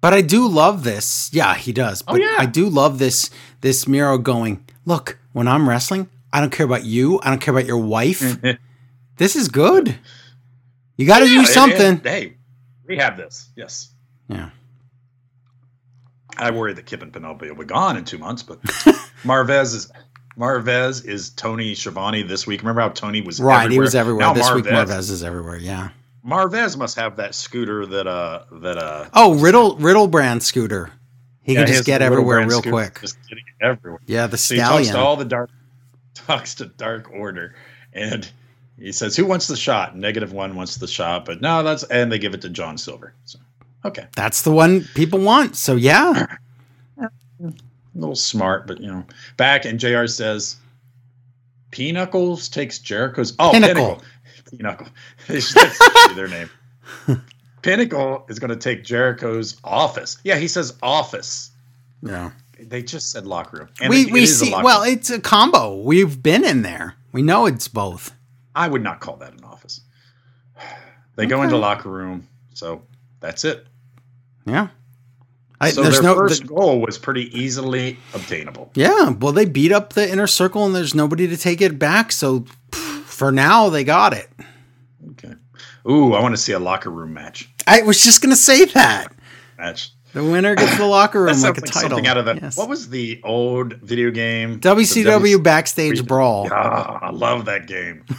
but 0.00 0.12
I 0.14 0.20
do 0.20 0.46
love 0.46 0.84
this. 0.84 1.30
Yeah, 1.32 1.54
he 1.54 1.72
does. 1.72 2.02
Oh, 2.06 2.12
But 2.12 2.20
yeah. 2.22 2.36
I 2.38 2.46
do 2.46 2.68
love 2.68 2.98
this 2.98 3.30
this 3.60 3.88
Miro 3.88 4.18
going. 4.18 4.64
Look, 4.84 5.18
when 5.32 5.48
I'm 5.48 5.68
wrestling, 5.68 6.08
I 6.32 6.40
don't 6.40 6.52
care 6.52 6.66
about 6.66 6.84
you. 6.84 7.18
I 7.22 7.30
don't 7.30 7.40
care 7.40 7.52
about 7.54 7.66
your 7.66 7.78
wife. 7.78 8.20
this 9.16 9.34
is 9.36 9.48
good. 9.48 9.96
You 10.96 11.06
got 11.06 11.18
to 11.20 11.26
Yeah, 11.26 11.32
do 11.32 11.38
and- 11.40 11.48
something. 11.48 11.80
and, 11.86 12.02
hey, 12.06 12.36
we 12.86 12.96
have 12.98 13.16
this. 13.16 13.48
Yes. 13.56 13.90
yeah. 14.28 14.50
I 16.36 16.50
worry 16.50 16.72
that 16.74 16.86
Kip 16.86 17.02
and 17.02 17.12
Penelope 17.12 17.48
will 17.48 17.56
be 17.56 17.64
gone 17.64 17.96
in 17.96 18.04
two 18.04 18.18
months, 18.18 18.42
but 18.42 18.60
Marvez 19.24 19.74
is. 19.74 19.92
Marvez 20.38 21.02
is 21.06 21.30
Tony 21.30 21.74
Schiavone 21.74 22.22
this 22.22 22.46
week. 22.46 22.60
Remember 22.60 22.82
how 22.82 22.90
Tony 22.90 23.22
was 23.22 23.40
Right, 23.40 23.64
everywhere? 23.64 23.72
he 23.72 23.78
was 23.80 23.94
everywhere. 23.94 24.26
Now 24.26 24.32
this 24.34 24.52
week 24.52 24.66
Marvez- 24.66 24.86
Marvez 24.86 25.10
is 25.10 25.22
everywhere. 25.24 25.56
Yeah. 25.56 25.88
Marvez 26.26 26.76
must 26.76 26.96
have 26.96 27.16
that 27.16 27.34
scooter 27.34 27.86
that 27.86 28.06
uh 28.06 28.42
that 28.52 28.76
uh 28.76 29.06
Oh, 29.14 29.36
Riddle 29.36 29.76
Riddle 29.76 30.08
brand 30.08 30.42
scooter. 30.42 30.90
He 31.42 31.54
yeah, 31.54 31.60
can 31.64 31.68
just 31.72 31.86
get 31.86 32.02
everywhere 32.02 32.40
real 32.40 32.50
scooter, 32.60 32.70
quick. 32.70 33.00
Just 33.00 33.16
getting 33.30 33.44
everywhere. 33.62 34.00
Yeah, 34.04 34.26
the 34.26 34.36
So 34.36 34.54
he 34.56 34.60
talks 34.60 34.88
to 34.88 34.98
all 34.98 35.16
the 35.16 35.24
dark 35.24 35.48
talks 36.14 36.56
to 36.56 36.66
Dark 36.66 37.10
Order, 37.12 37.54
and 37.94 38.28
he 38.78 38.92
says, 38.92 39.16
"Who 39.16 39.24
wants 39.24 39.46
the 39.46 39.56
shot?" 39.56 39.96
Negative 39.96 40.32
one 40.32 40.54
wants 40.54 40.76
the 40.76 40.88
shot, 40.88 41.24
but 41.24 41.40
no, 41.40 41.62
that's 41.62 41.82
and 41.84 42.12
they 42.12 42.18
give 42.18 42.34
it 42.34 42.42
to 42.42 42.50
John 42.50 42.76
Silver. 42.76 43.14
So 43.24 43.38
okay, 43.84 44.06
That's 44.16 44.42
the 44.42 44.50
one 44.52 44.84
people 44.94 45.18
want. 45.20 45.56
So 45.56 45.76
yeah. 45.76 46.36
a 46.98 47.08
little 47.94 48.16
smart, 48.16 48.66
but 48.66 48.80
you 48.80 48.88
know, 48.88 49.04
back 49.36 49.64
and 49.64 49.78
Jr. 49.80 50.06
says, 50.06 50.56
"Pinocchles 51.70 52.48
takes 52.48 52.78
Jericho's 52.78 53.34
oh 53.38 53.52
Pinnacle. 53.52 54.02
Pinnacle, 54.02 54.04
Pinnacle. 54.50 54.86
They 55.28 55.40
should- 55.40 55.56
that 55.56 56.12
their 56.14 56.28
name. 56.28 56.50
Pinnacle 57.62 58.24
is 58.28 58.38
going 58.38 58.50
to 58.50 58.56
take 58.56 58.84
Jericho's 58.84 59.56
office. 59.64 60.18
Yeah, 60.22 60.36
he 60.36 60.46
says 60.46 60.76
office. 60.82 61.50
Yeah. 62.02 62.30
They 62.60 62.82
just 62.82 63.10
said 63.10 63.26
locker 63.26 63.58
room. 63.58 63.68
And 63.80 63.90
we 63.90 64.02
it- 64.02 64.06
it 64.08 64.12
we 64.12 64.22
a 64.22 64.26
see 64.26 64.52
well, 64.62 64.82
room. 64.84 64.92
it's 64.92 65.10
a 65.10 65.20
combo. 65.20 65.74
We've 65.76 66.22
been 66.22 66.44
in 66.44 66.62
there. 66.62 66.94
We 67.12 67.22
know 67.22 67.46
it's 67.46 67.68
both. 67.68 68.12
I 68.54 68.68
would 68.68 68.82
not 68.82 69.00
call 69.00 69.16
that 69.16 69.32
an 69.34 69.44
office. 69.44 69.80
They 71.16 71.26
go 71.26 71.42
into 71.42 71.56
locker 71.56 71.88
room, 71.90 72.28
so 72.54 72.82
that's 73.26 73.44
it. 73.44 73.66
Yeah. 74.46 74.68
I, 75.60 75.70
so 75.70 75.82
there's 75.82 75.94
their 76.00 76.02
no 76.04 76.14
first 76.14 76.42
the- 76.42 76.48
goal 76.48 76.80
was 76.80 76.98
pretty 76.98 77.36
easily 77.38 77.96
obtainable. 78.14 78.70
Yeah, 78.74 79.10
well 79.10 79.32
they 79.32 79.46
beat 79.46 79.72
up 79.72 79.94
the 79.94 80.10
inner 80.10 80.26
circle 80.26 80.64
and 80.66 80.74
there's 80.74 80.94
nobody 80.94 81.26
to 81.28 81.36
take 81.36 81.60
it 81.60 81.78
back, 81.78 82.12
so 82.12 82.44
for 82.70 83.32
now 83.32 83.68
they 83.68 83.82
got 83.82 84.12
it. 84.12 84.28
Okay. 85.12 85.34
Ooh, 85.88 86.12
I 86.14 86.20
want 86.20 86.34
to 86.34 86.40
see 86.40 86.52
a 86.52 86.58
locker 86.58 86.90
room 86.90 87.14
match. 87.14 87.48
I 87.66 87.82
was 87.82 88.00
just 88.02 88.20
going 88.20 88.30
to 88.30 88.36
say 88.36 88.64
that. 88.66 89.12
Match. 89.58 89.92
The 90.12 90.22
winner 90.24 90.54
gets 90.54 90.76
the 90.78 90.86
locker 90.86 91.22
room 91.24 91.40
like 91.40 91.58
a 91.58 91.60
like 91.60 91.70
title. 91.70 91.90
something 91.90 92.06
out 92.06 92.16
of 92.16 92.24
the. 92.26 92.38
Yes. 92.40 92.56
What 92.56 92.68
was 92.68 92.88
the 92.88 93.20
old 93.24 93.74
video 93.74 94.10
game? 94.10 94.60
WCW 94.60 95.42
backstage 95.42 96.06
brawl. 96.06 96.48
Ah, 96.50 96.98
I 97.02 97.10
love 97.10 97.44
that 97.46 97.66
game. 97.66 98.04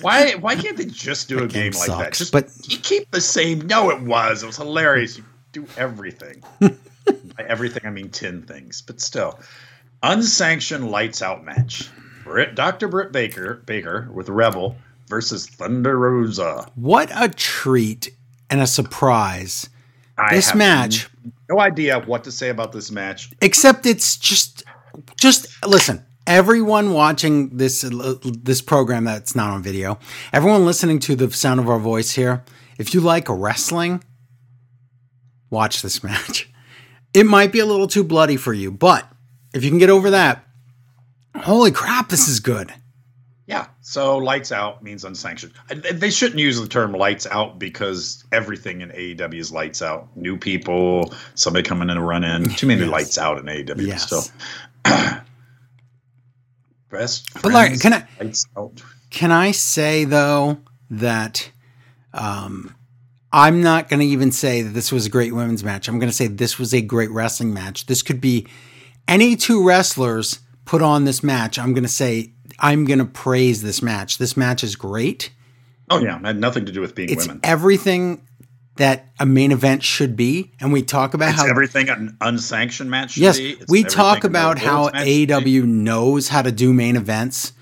why? 0.00 0.32
Why 0.32 0.54
can't 0.56 0.76
they 0.76 0.86
just 0.86 1.28
do 1.28 1.38
a 1.38 1.46
game 1.46 1.72
game, 1.72 1.80
like 1.80 1.98
that? 1.98 2.12
Just 2.14 2.32
but- 2.32 2.50
you 2.68 2.78
keep 2.78 3.10
the 3.10 3.20
same. 3.20 3.66
No, 3.66 3.90
it 3.90 4.00
was. 4.00 4.42
It 4.42 4.46
was 4.46 4.56
hilarious. 4.56 5.18
You 5.18 5.24
do 5.52 5.66
everything. 5.76 6.42
By 6.60 7.44
everything, 7.48 7.86
I 7.86 7.90
mean 7.90 8.10
ten 8.10 8.42
things, 8.42 8.82
but 8.82 9.00
still, 9.00 9.38
unsanctioned 10.02 10.90
lights 10.90 11.22
out 11.22 11.44
match. 11.44 11.88
Britt, 12.24 12.54
Dr. 12.54 12.88
Britt 12.88 13.12
Baker, 13.12 13.62
Baker 13.64 14.08
with 14.12 14.28
Rebel 14.28 14.76
versus 15.08 15.46
Thunder 15.46 15.98
Rosa. 15.98 16.70
What 16.74 17.10
a 17.14 17.28
treat 17.28 18.14
and 18.50 18.60
a 18.60 18.66
surprise. 18.66 19.70
I 20.18 20.34
this 20.34 20.54
match, 20.54 21.08
no 21.48 21.60
idea 21.60 22.00
what 22.00 22.24
to 22.24 22.32
say 22.32 22.48
about 22.50 22.72
this 22.72 22.90
match. 22.90 23.30
except 23.40 23.86
it's 23.86 24.16
just 24.16 24.64
just 25.16 25.46
listen 25.66 26.04
everyone 26.28 26.92
watching 26.92 27.56
this 27.56 27.82
uh, 27.82 28.14
this 28.22 28.60
program 28.60 29.04
that's 29.04 29.34
not 29.34 29.50
on 29.50 29.62
video 29.62 29.98
everyone 30.32 30.66
listening 30.66 30.98
to 30.98 31.16
the 31.16 31.30
sound 31.32 31.58
of 31.58 31.68
our 31.68 31.78
voice 31.78 32.12
here 32.12 32.44
if 32.78 32.92
you 32.92 33.00
like 33.00 33.26
wrestling 33.30 34.04
watch 35.50 35.80
this 35.82 36.04
match 36.04 36.48
it 37.14 37.24
might 37.24 37.50
be 37.50 37.58
a 37.58 37.66
little 37.66 37.88
too 37.88 38.04
bloody 38.04 38.36
for 38.36 38.52
you 38.52 38.70
but 38.70 39.10
if 39.54 39.64
you 39.64 39.70
can 39.70 39.78
get 39.78 39.88
over 39.90 40.10
that 40.10 40.44
holy 41.36 41.70
crap 41.72 42.10
this 42.10 42.28
is 42.28 42.38
good 42.40 42.72
Yeah. 43.46 43.66
So 43.80 44.18
lights 44.18 44.52
out 44.52 44.82
means 44.82 45.04
unsanctioned. 45.06 45.54
Uh, 45.70 45.76
they 45.94 46.10
shouldn't 46.10 46.38
use 46.38 46.60
the 46.60 46.68
term 46.68 46.92
lights 46.92 47.26
out 47.26 47.58
because 47.58 48.22
everything 48.30 48.82
in 48.82 48.90
AEW 48.90 49.38
is 49.40 49.50
lights 49.50 49.80
out. 49.80 50.14
New 50.14 50.36
people, 50.36 51.14
somebody 51.34 51.62
coming 51.66 51.88
in 51.88 51.96
to 51.96 52.02
run 52.02 52.24
in. 52.24 52.50
Too 52.50 52.66
many 52.66 52.82
Yes. 52.82 52.90
lights 52.90 53.16
out 53.16 53.38
in 53.38 53.46
AEW 53.46 53.86
Yes. 53.86 54.02
still. 54.04 54.24
Best 56.90 57.32
But, 57.34 57.52
friends, 57.52 57.82
can 57.82 57.92
I-. 57.92 58.06
Can 59.10 59.32
I 59.32 59.50
say 59.52 60.04
though 60.04 60.58
that 60.90 61.50
um, 62.14 62.74
I'm 63.32 63.62
not 63.62 63.88
going 63.88 64.00
to 64.00 64.06
even 64.06 64.32
say 64.32 64.62
that 64.62 64.70
this 64.70 64.90
was 64.90 65.06
a 65.06 65.10
great 65.10 65.34
women's 65.34 65.62
match. 65.62 65.88
I'm 65.88 65.98
going 65.98 66.08
to 66.10 66.14
say 66.16 66.26
this 66.26 66.58
was 66.58 66.72
a 66.72 66.80
great 66.80 67.10
wrestling 67.10 67.52
match. 67.52 67.86
This 67.86 68.02
could 68.02 68.20
be 68.20 68.46
any 69.06 69.36
two 69.36 69.64
wrestlers 69.66 70.40
put 70.64 70.82
on 70.82 71.04
this 71.04 71.22
match. 71.22 71.58
I'm 71.58 71.72
going 71.74 71.84
to 71.84 71.88
say 71.88 72.32
I'm 72.58 72.84
going 72.84 72.98
to 72.98 73.04
praise 73.04 73.62
this 73.62 73.82
match. 73.82 74.18
This 74.18 74.36
match 74.36 74.64
is 74.64 74.76
great. 74.76 75.30
Oh 75.90 76.00
yeah, 76.00 76.18
it 76.18 76.24
had 76.24 76.38
nothing 76.38 76.66
to 76.66 76.72
do 76.72 76.80
with 76.80 76.94
being 76.94 77.08
It's 77.10 77.26
women. 77.26 77.40
everything 77.44 78.26
that 78.78 79.06
a 79.20 79.26
main 79.26 79.52
event 79.52 79.82
should 79.82 80.16
be, 80.16 80.52
and 80.60 80.72
we 80.72 80.82
talk 80.82 81.14
about 81.14 81.30
It's 81.30 81.40
how 81.42 81.46
everything 81.48 81.88
an 81.88 82.16
unsanctioned 82.20 82.90
match 82.90 83.12
should 83.12 83.22
Yes, 83.22 83.38
we 83.68 83.84
talk 83.84 84.24
about 84.24 84.58
how 84.58 84.82
world's 84.82 84.92
match 84.94 85.06
should 85.08 85.28
be. 85.44 85.52
AEW 85.60 85.64
knows 85.66 86.28
how 86.28 86.42
to 86.42 86.50
do 86.50 86.72
main 86.72 86.96
events. 86.96 87.52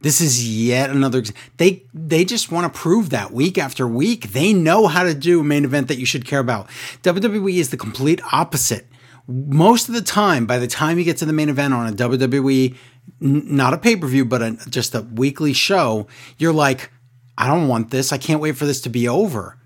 This 0.00 0.20
is 0.20 0.52
yet 0.52 0.90
another. 0.90 1.20
ex- 1.20 1.32
They 1.58 1.84
they 1.94 2.24
just 2.24 2.50
want 2.50 2.72
to 2.72 2.78
prove 2.78 3.10
that 3.10 3.32
week 3.32 3.56
after 3.56 3.86
week. 3.86 4.32
They 4.32 4.52
know 4.52 4.88
how 4.88 5.04
to 5.04 5.14
do 5.14 5.40
a 5.40 5.44
main 5.44 5.64
event 5.64 5.88
that 5.88 5.98
you 5.98 6.06
should 6.06 6.24
care 6.24 6.40
about. 6.40 6.68
WWE 7.02 7.54
is 7.58 7.70
the 7.70 7.76
complete 7.76 8.20
opposite. 8.32 8.88
Most 9.28 9.88
of 9.88 9.94
the 9.94 10.02
time, 10.02 10.46
by 10.46 10.58
the 10.58 10.66
time 10.66 10.98
you 10.98 11.04
get 11.04 11.18
to 11.18 11.24
the 11.24 11.32
main 11.32 11.48
event 11.48 11.72
on 11.72 11.86
a 11.86 11.92
WWE, 11.92 12.74
n- 13.22 13.56
not 13.56 13.72
a 13.72 13.78
pay 13.78 13.94
per 13.94 14.08
view, 14.08 14.24
but 14.24 14.42
a, 14.42 14.58
just 14.68 14.94
a 14.96 15.02
weekly 15.02 15.52
show, 15.52 16.08
you're 16.38 16.52
like, 16.52 16.90
I 17.38 17.46
don't 17.46 17.68
want 17.68 17.90
this. 17.90 18.12
I 18.12 18.18
can't 18.18 18.40
wait 18.40 18.56
for 18.56 18.66
this 18.66 18.80
to 18.80 18.88
be 18.88 19.06
over. 19.06 19.56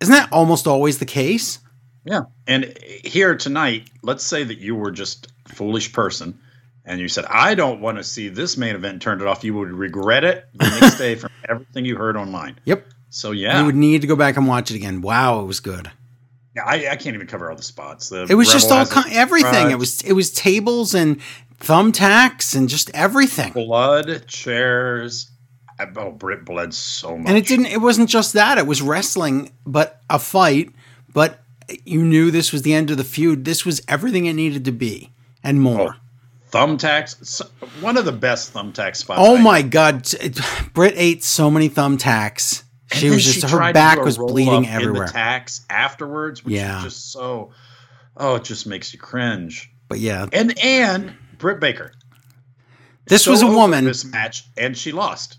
Isn't 0.00 0.12
that 0.12 0.32
almost 0.32 0.66
always 0.66 0.98
the 0.98 1.06
case? 1.06 1.58
Yeah. 2.04 2.22
And 2.46 2.76
here 3.04 3.36
tonight, 3.36 3.90
let's 4.02 4.24
say 4.24 4.44
that 4.44 4.58
you 4.58 4.74
were 4.74 4.90
just 4.90 5.28
a 5.46 5.54
foolish 5.54 5.92
person 5.92 6.38
and 6.84 7.00
you 7.00 7.08
said, 7.08 7.26
I 7.26 7.54
don't 7.54 7.80
want 7.80 7.98
to 7.98 8.04
see 8.04 8.28
this 8.28 8.56
main 8.56 8.74
event 8.74 8.92
and 8.94 9.02
turned 9.02 9.20
it 9.20 9.26
off. 9.26 9.44
You 9.44 9.54
would 9.54 9.70
regret 9.70 10.24
it 10.24 10.46
the 10.54 10.68
next 10.80 10.96
day 10.98 11.16
from 11.16 11.30
everything 11.48 11.84
you 11.84 11.96
heard 11.96 12.16
online. 12.16 12.58
Yep. 12.64 12.86
So, 13.10 13.32
yeah. 13.32 13.60
You 13.60 13.66
would 13.66 13.74
need 13.74 14.00
to 14.02 14.06
go 14.06 14.16
back 14.16 14.36
and 14.36 14.46
watch 14.46 14.70
it 14.70 14.76
again. 14.76 15.02
Wow, 15.02 15.40
it 15.40 15.44
was 15.46 15.60
good. 15.60 15.90
Yeah, 16.56 16.62
I, 16.64 16.88
I 16.90 16.96
can't 16.96 17.14
even 17.14 17.26
cover 17.26 17.50
all 17.50 17.56
the 17.56 17.62
spots. 17.62 18.08
The 18.08 18.26
It 18.28 18.34
was 18.34 18.50
just 18.50 18.70
all 18.70 18.78
has 18.78 18.90
kind, 18.90 19.12
everything. 19.12 19.52
crutch, 19.52 19.72
It 19.72 19.78
was 19.78 20.02
it 20.02 20.12
was 20.12 20.30
tables 20.32 20.94
and 20.94 21.20
thumbtacks 21.60 22.56
and 22.56 22.68
just 22.68 22.90
everything. 22.94 23.52
blood, 23.52 24.26
chairs. 24.26 25.30
Oh, 25.96 26.10
Britt 26.10 26.44
bled 26.44 26.74
so 26.74 27.16
much. 27.16 27.28
And 27.28 27.36
it 27.38 27.46
didn't. 27.46 27.66
It 27.66 27.80
wasn't 27.80 28.08
just 28.10 28.32
that. 28.32 28.58
It 28.58 28.66
was 28.66 28.82
wrestling, 28.82 29.52
but 29.66 30.00
a 30.10 30.18
fight. 30.18 30.72
But 31.12 31.40
you 31.84 32.04
knew 32.04 32.30
this 32.30 32.52
was 32.52 32.62
the 32.62 32.74
end 32.74 32.90
of 32.90 32.96
the 32.96 33.04
feud. 33.04 33.44
This 33.44 33.64
was 33.64 33.80
everything 33.88 34.26
it 34.26 34.32
needed 34.34 34.64
to 34.66 34.72
be 34.72 35.12
and 35.44 35.60
more. 35.60 35.94
Oh, 35.94 36.00
thumbtacks. 36.50 37.40
One 37.80 37.96
of 37.96 38.04
the 38.04 38.12
best 38.12 38.52
thumbtack 38.54 38.96
spots. 38.96 39.20
Oh, 39.22 39.36
I- 39.36 39.40
my 39.40 39.62
god, 39.62 40.06
it- 40.20 40.40
Britt 40.74 40.94
ate 40.96 41.22
so 41.24 41.50
many 41.50 41.68
thumbtacks. 41.68 42.62
And 42.90 43.00
She 43.00 43.10
was 43.10 43.22
just 43.24 43.46
tried 43.48 43.68
her 43.68 43.72
back 43.74 43.98
was 44.00 44.16
bleeding 44.16 44.66
everywhere. 44.66 45.06
the 45.08 45.12
tacks 45.12 45.60
afterwards, 45.68 46.42
which 46.42 46.54
Yeah. 46.54 46.78
is 46.78 46.84
just 46.84 47.12
so. 47.12 47.50
Oh, 48.16 48.36
it 48.36 48.44
just 48.44 48.66
makes 48.66 48.92
you 48.94 48.98
cringe. 48.98 49.70
But 49.88 49.98
yeah, 50.00 50.26
And 50.32 50.58
and 50.58 51.12
Britt 51.38 51.60
Baker. 51.60 51.92
this 53.06 53.24
So 53.24 53.30
was 53.30 53.42
a 53.42 53.46
woman. 53.46 53.84
This 53.84 54.04
match, 54.06 54.44
and 54.56 54.76
she 54.76 54.92
lost. 54.92 55.37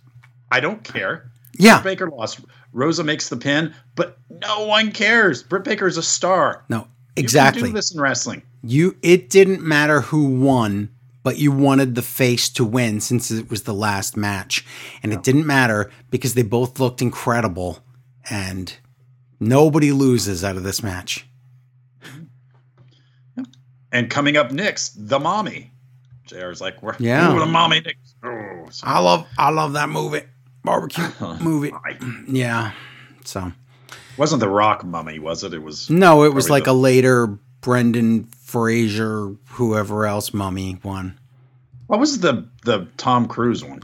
I 0.52 0.60
don't 0.60 0.84
care. 0.84 1.32
Yeah, 1.58 1.82
Britt 1.82 1.98
Baker 2.00 2.10
lost. 2.10 2.40
Rosa 2.72 3.04
makes 3.04 3.30
the 3.30 3.38
pin, 3.38 3.74
but 3.96 4.18
no 4.30 4.66
one 4.66 4.92
cares. 4.92 5.44
Britt 5.44 5.64
Baker 5.64 5.88
is 5.88 5.98
a 5.98 6.04
star. 6.04 6.64
no, 6.70 6.78
You 6.78 6.84
can 7.16 7.24
exactly. 7.26 7.64
do 7.70 7.74
this 7.74 7.94
in 7.94 8.00
wrestling. 8.00 8.44
You 8.64 8.98
it 9.02 9.30
didn't 9.30 9.62
matter 9.62 10.02
who 10.02 10.26
won, 10.40 10.90
but 11.24 11.38
you 11.38 11.52
wanted 11.52 11.96
the 11.96 12.02
face 12.02 12.50
to 12.50 12.64
win 12.66 13.02
since 13.02 13.32
it 13.32 13.50
was 13.50 13.64
the 13.64 13.74
last 13.74 14.16
match. 14.18 14.66
And 15.04 15.12
it 15.14 15.24
didn't 15.24 15.46
matter 15.48 15.92
because 16.10 16.34
they 16.34 16.44
both 16.44 16.80
looked 16.80 17.02
incredible 17.02 17.80
and 18.30 18.74
nobody 19.40 19.92
loses 19.92 20.44
out 20.44 20.56
of 20.58 20.64
this 20.64 20.82
match. 20.84 21.26
And 23.92 24.10
coming 24.10 24.38
up 24.38 24.52
next, 24.52 25.10
the 25.10 25.20
mommy. 25.20 25.72
JR's 26.28 26.62
like, 26.62 26.82
we're 26.84 26.96
Yeah. 27.00 27.34
the 27.34 27.46
mommy. 27.48 27.82
next. 27.82 28.16
Oh, 28.24 28.66
I 28.84 29.00
love 29.00 29.26
I 29.38 29.50
love 29.50 29.74
that 29.74 29.90
movie. 29.90 30.22
Barbecue 30.64 31.08
movie. 31.40 31.72
Yeah. 32.28 32.72
So 33.26 33.52
wasn't 34.18 34.40
the 34.42 34.50
Rock 34.50 34.84
mummy, 34.84 35.20
was 35.20 35.44
it? 35.44 35.54
It 35.54 35.64
was. 35.64 35.90
no, 35.90 36.24
it 36.24 36.34
was 36.34 36.50
like 36.50 36.66
the- 36.66 36.72
a 36.72 36.74
later 36.74 37.28
Brendan 37.62 38.26
Fraser, 38.26 39.36
whoever 39.50 40.06
else 40.06 40.34
mummy 40.34 40.80
one. 40.82 41.18
What 41.88 42.00
was 42.00 42.20
the 42.20 42.48
the 42.66 42.88
Tom 42.98 43.28
Cruise 43.28 43.64
one? 43.64 43.82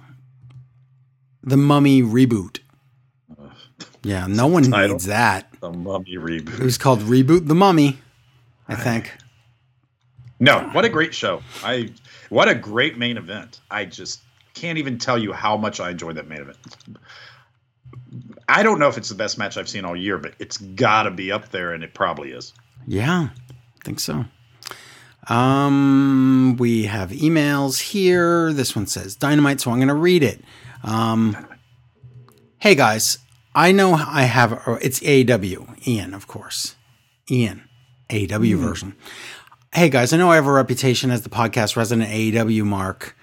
The 1.43 1.57
mummy 1.57 2.01
reboot. 2.01 2.59
Yeah, 4.03 4.27
no 4.27 4.45
one 4.47 4.63
Title. 4.63 4.89
needs 4.95 5.05
that. 5.05 5.47
The 5.61 5.71
Mummy 5.71 6.15
reboot. 6.15 6.59
It 6.59 6.63
was 6.63 6.77
called 6.77 6.99
Reboot 6.99 7.47
the 7.47 7.55
Mummy, 7.55 7.97
I 8.67 8.75
think. 8.75 9.11
No, 10.39 10.59
what 10.73 10.85
a 10.85 10.89
great 10.89 11.13
show! 11.15 11.41
I 11.63 11.89
what 12.29 12.47
a 12.47 12.53
great 12.53 12.97
main 12.99 13.17
event. 13.17 13.61
I 13.71 13.85
just 13.85 14.21
can't 14.55 14.79
even 14.79 14.97
tell 14.97 15.17
you 15.17 15.33
how 15.33 15.57
much 15.57 15.79
I 15.79 15.91
enjoyed 15.91 16.15
that 16.15 16.27
main 16.27 16.39
event. 16.39 16.57
I 18.47 18.63
don't 18.63 18.79
know 18.79 18.87
if 18.87 18.97
it's 18.97 19.09
the 19.09 19.15
best 19.15 19.37
match 19.37 19.57
I've 19.57 19.69
seen 19.69 19.85
all 19.85 19.95
year, 19.95 20.17
but 20.17 20.33
it's 20.39 20.57
got 20.57 21.03
to 21.03 21.11
be 21.11 21.31
up 21.31 21.49
there, 21.49 21.73
and 21.73 21.83
it 21.83 21.93
probably 21.93 22.31
is. 22.31 22.53
Yeah, 22.87 23.29
I 23.29 23.83
think 23.83 23.99
so. 23.99 24.25
Um, 25.27 26.55
we 26.59 26.85
have 26.85 27.09
emails 27.11 27.79
here. 27.79 28.53
This 28.53 28.75
one 28.75 28.87
says 28.87 29.15
dynamite, 29.15 29.59
so 29.61 29.71
I'm 29.71 29.77
going 29.77 29.87
to 29.87 29.93
read 29.93 30.23
it. 30.23 30.41
Um, 30.83 31.35
hey 32.59 32.75
guys, 32.75 33.17
I 33.55 33.71
know 33.71 33.93
I 33.93 34.23
have 34.23 34.61
it's 34.81 35.01
AW 35.01 35.75
Ian, 35.87 36.13
of 36.13 36.27
course, 36.27 36.75
Ian, 37.29 37.67
AW 38.11 38.57
version. 38.57 38.95
Hey 39.73 39.89
guys, 39.89 40.13
I 40.13 40.17
know 40.17 40.31
I 40.31 40.35
have 40.35 40.45
a 40.45 40.51
reputation 40.51 41.09
as 41.09 41.23
the 41.23 41.29
podcast 41.29 41.75
resident 41.75 42.09
AEW 42.09 42.63
mark, 42.63 43.17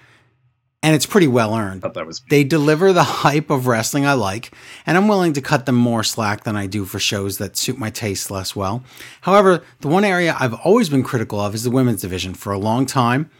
and 0.83 0.93
it's 0.93 1.05
pretty 1.05 1.27
well 1.27 1.55
earned. 1.55 1.81
that 1.81 2.05
was 2.05 2.21
They 2.29 2.43
deliver 2.43 2.91
the 2.91 3.03
hype 3.03 3.49
of 3.49 3.65
wrestling 3.65 4.05
I 4.05 4.13
like, 4.13 4.51
and 4.85 4.97
I'm 4.97 5.07
willing 5.07 5.33
to 5.33 5.41
cut 5.41 5.65
them 5.65 5.75
more 5.75 6.03
slack 6.03 6.43
than 6.43 6.57
I 6.57 6.67
do 6.67 6.83
for 6.83 6.99
shows 6.99 7.37
that 7.37 7.55
suit 7.55 7.79
my 7.79 7.89
taste 7.89 8.29
less 8.29 8.55
well. 8.55 8.83
However, 9.21 9.63
the 9.79 9.87
one 9.87 10.03
area 10.03 10.35
I've 10.37 10.53
always 10.53 10.89
been 10.89 11.01
critical 11.01 11.39
of 11.39 11.55
is 11.55 11.63
the 11.63 11.71
women's 11.71 12.01
division. 12.01 12.33
For 12.33 12.51
a 12.51 12.59
long 12.59 12.85
time, 12.85 13.31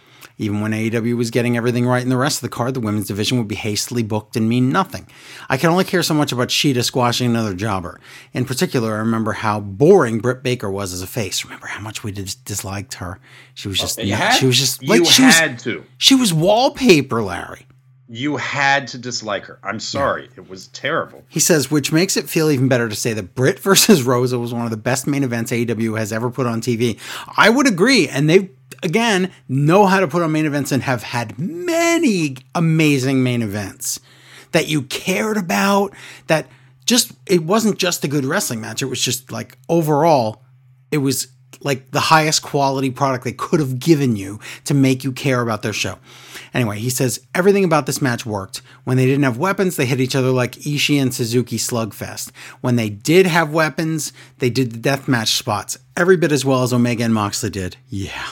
even 0.44 0.62
when 0.62 0.72
AEW 0.72 1.16
was 1.16 1.32
getting 1.32 1.58
everything 1.58 1.86
right 1.86 2.04
in 2.04 2.10
the 2.10 2.18
rest 2.18 2.38
of 2.38 2.42
the 2.42 2.56
card, 2.56 2.74
the 2.74 2.80
women's 2.80 3.08
division 3.08 3.38
would 3.38 3.48
be 3.48 3.56
hastily 3.56 4.04
booked 4.04 4.36
and 4.36 4.48
mean 4.48 4.70
nothing. 4.72 5.08
I 5.50 5.58
can 5.58 5.70
only 5.70 5.84
care 5.84 6.04
so 6.04 6.14
much 6.14 6.32
about 6.32 6.52
Sheeta 6.52 6.84
squashing 6.84 7.30
another 7.30 7.54
jobber. 7.54 8.00
In 8.34 8.46
particular, 8.46 8.96
I 8.96 8.98
remember 9.00 9.32
how 9.34 9.60
boring 9.60 10.20
Britt 10.20 10.44
Baker 10.44 10.70
was 10.70 10.94
as 10.94 11.02
a 11.02 11.08
face. 11.08 11.44
Remember 11.44 11.68
how 11.68 11.82
much 11.82 12.04
we 12.04 12.12
dis- 12.12 12.36
disliked 12.36 12.96
her. 12.96 13.20
She 13.54 13.68
was 13.68 13.80
oh, 13.80 13.84
just, 13.84 14.04
You 14.04 14.14
had- 14.14 14.34
she 14.36 14.46
was 14.46 14.58
just 14.58 14.82
you 14.82 14.90
like 14.90 15.06
she 15.06 15.24
was, 15.24 15.38
had 15.38 15.60
to. 15.60 15.84
she 15.98 16.16
was 16.16 16.34
wallpaper, 16.34 17.22
Larry. 17.22 17.66
You 18.10 18.38
had 18.38 18.90
to 18.90 18.98
dislike 19.00 19.46
her. 19.46 19.58
I'm 19.64 19.80
sorry, 19.80 20.30
it 20.36 20.48
was 20.48 20.68
terrible. 20.68 21.24
He 21.30 21.40
says, 21.40 21.72
which 21.72 21.92
makes 21.92 22.16
it 22.16 22.30
feel 22.30 22.52
even 22.52 22.68
better 22.68 22.88
to 22.88 22.96
say 22.96 23.14
that 23.14 23.34
Britt 23.34 23.60
versus 23.62 24.04
Rosa 24.04 24.38
was 24.38 24.54
one 24.54 24.66
of 24.66 24.72
the 24.72 24.78
best 24.78 25.08
main 25.08 25.24
events 25.24 25.52
AEW 25.52 25.98
has 25.98 26.12
ever 26.14 26.30
put 26.30 26.46
on 26.46 26.62
TV. 26.62 27.00
I 27.38 27.50
would 27.50 27.66
agree. 27.66 28.08
And 28.08 28.30
they, 28.30 28.52
again, 28.84 29.32
know 29.48 29.86
how 29.86 30.00
to 30.00 30.08
put 30.08 30.22
on 30.22 30.32
main 30.32 30.46
events 30.46 30.72
and 30.72 30.84
have 30.84 31.04
had 31.04 31.38
many 31.40 32.38
amazing 32.54 33.24
main 33.24 33.42
events 33.42 34.00
that 34.52 34.68
you 34.68 34.84
cared 34.84 35.38
about. 35.38 35.94
That 36.28 36.48
just, 36.86 37.14
it 37.26 37.44
wasn't 37.44 37.78
just 37.78 38.04
a 38.04 38.08
good 38.08 38.26
wrestling 38.26 38.62
match. 38.62 38.82
It 38.82 38.86
was 38.86 39.02
just 39.02 39.32
like 39.32 39.58
overall, 39.70 40.44
it 40.92 40.98
was 41.00 41.28
like 41.62 41.92
the 41.92 42.00
highest 42.00 42.42
quality 42.42 42.92
product 42.92 43.24
they 43.24 43.32
could 43.32 43.60
have 43.60 43.80
given 43.80 44.16
you 44.16 44.40
to 44.66 44.74
make 44.74 45.04
you 45.04 45.12
care 45.12 45.42
about 45.42 45.62
their 45.62 45.74
show. 45.74 45.98
Anyway, 46.54 46.78
he 46.78 46.90
says 46.90 47.26
everything 47.34 47.64
about 47.64 47.86
this 47.86 48.02
match 48.02 48.26
worked. 48.26 48.62
When 48.84 48.98
they 48.98 49.06
didn't 49.06 49.24
have 49.24 49.38
weapons, 49.38 49.76
they 49.76 49.86
hit 49.86 50.02
each 50.02 50.16
other 50.16 50.30
like 50.30 50.54
Ishii 50.54 51.02
and 51.02 51.14
Suzuki 51.14 51.58
slugfest. 51.58 52.32
When 52.62 52.76
they 52.76 52.90
did 52.90 53.26
have 53.26 53.54
weapons, 53.54 54.14
they 54.40 54.50
did 54.50 54.72
the 54.72 54.90
deathmatch 54.90 55.38
spots 55.38 55.78
every 55.96 56.18
bit 56.18 56.32
as 56.32 56.46
well 56.46 56.64
as 56.64 56.74
Omega 56.74 57.04
and 57.04 57.14
Moxley 57.14 57.50
did. 57.50 57.78
Yeah. 57.88 58.28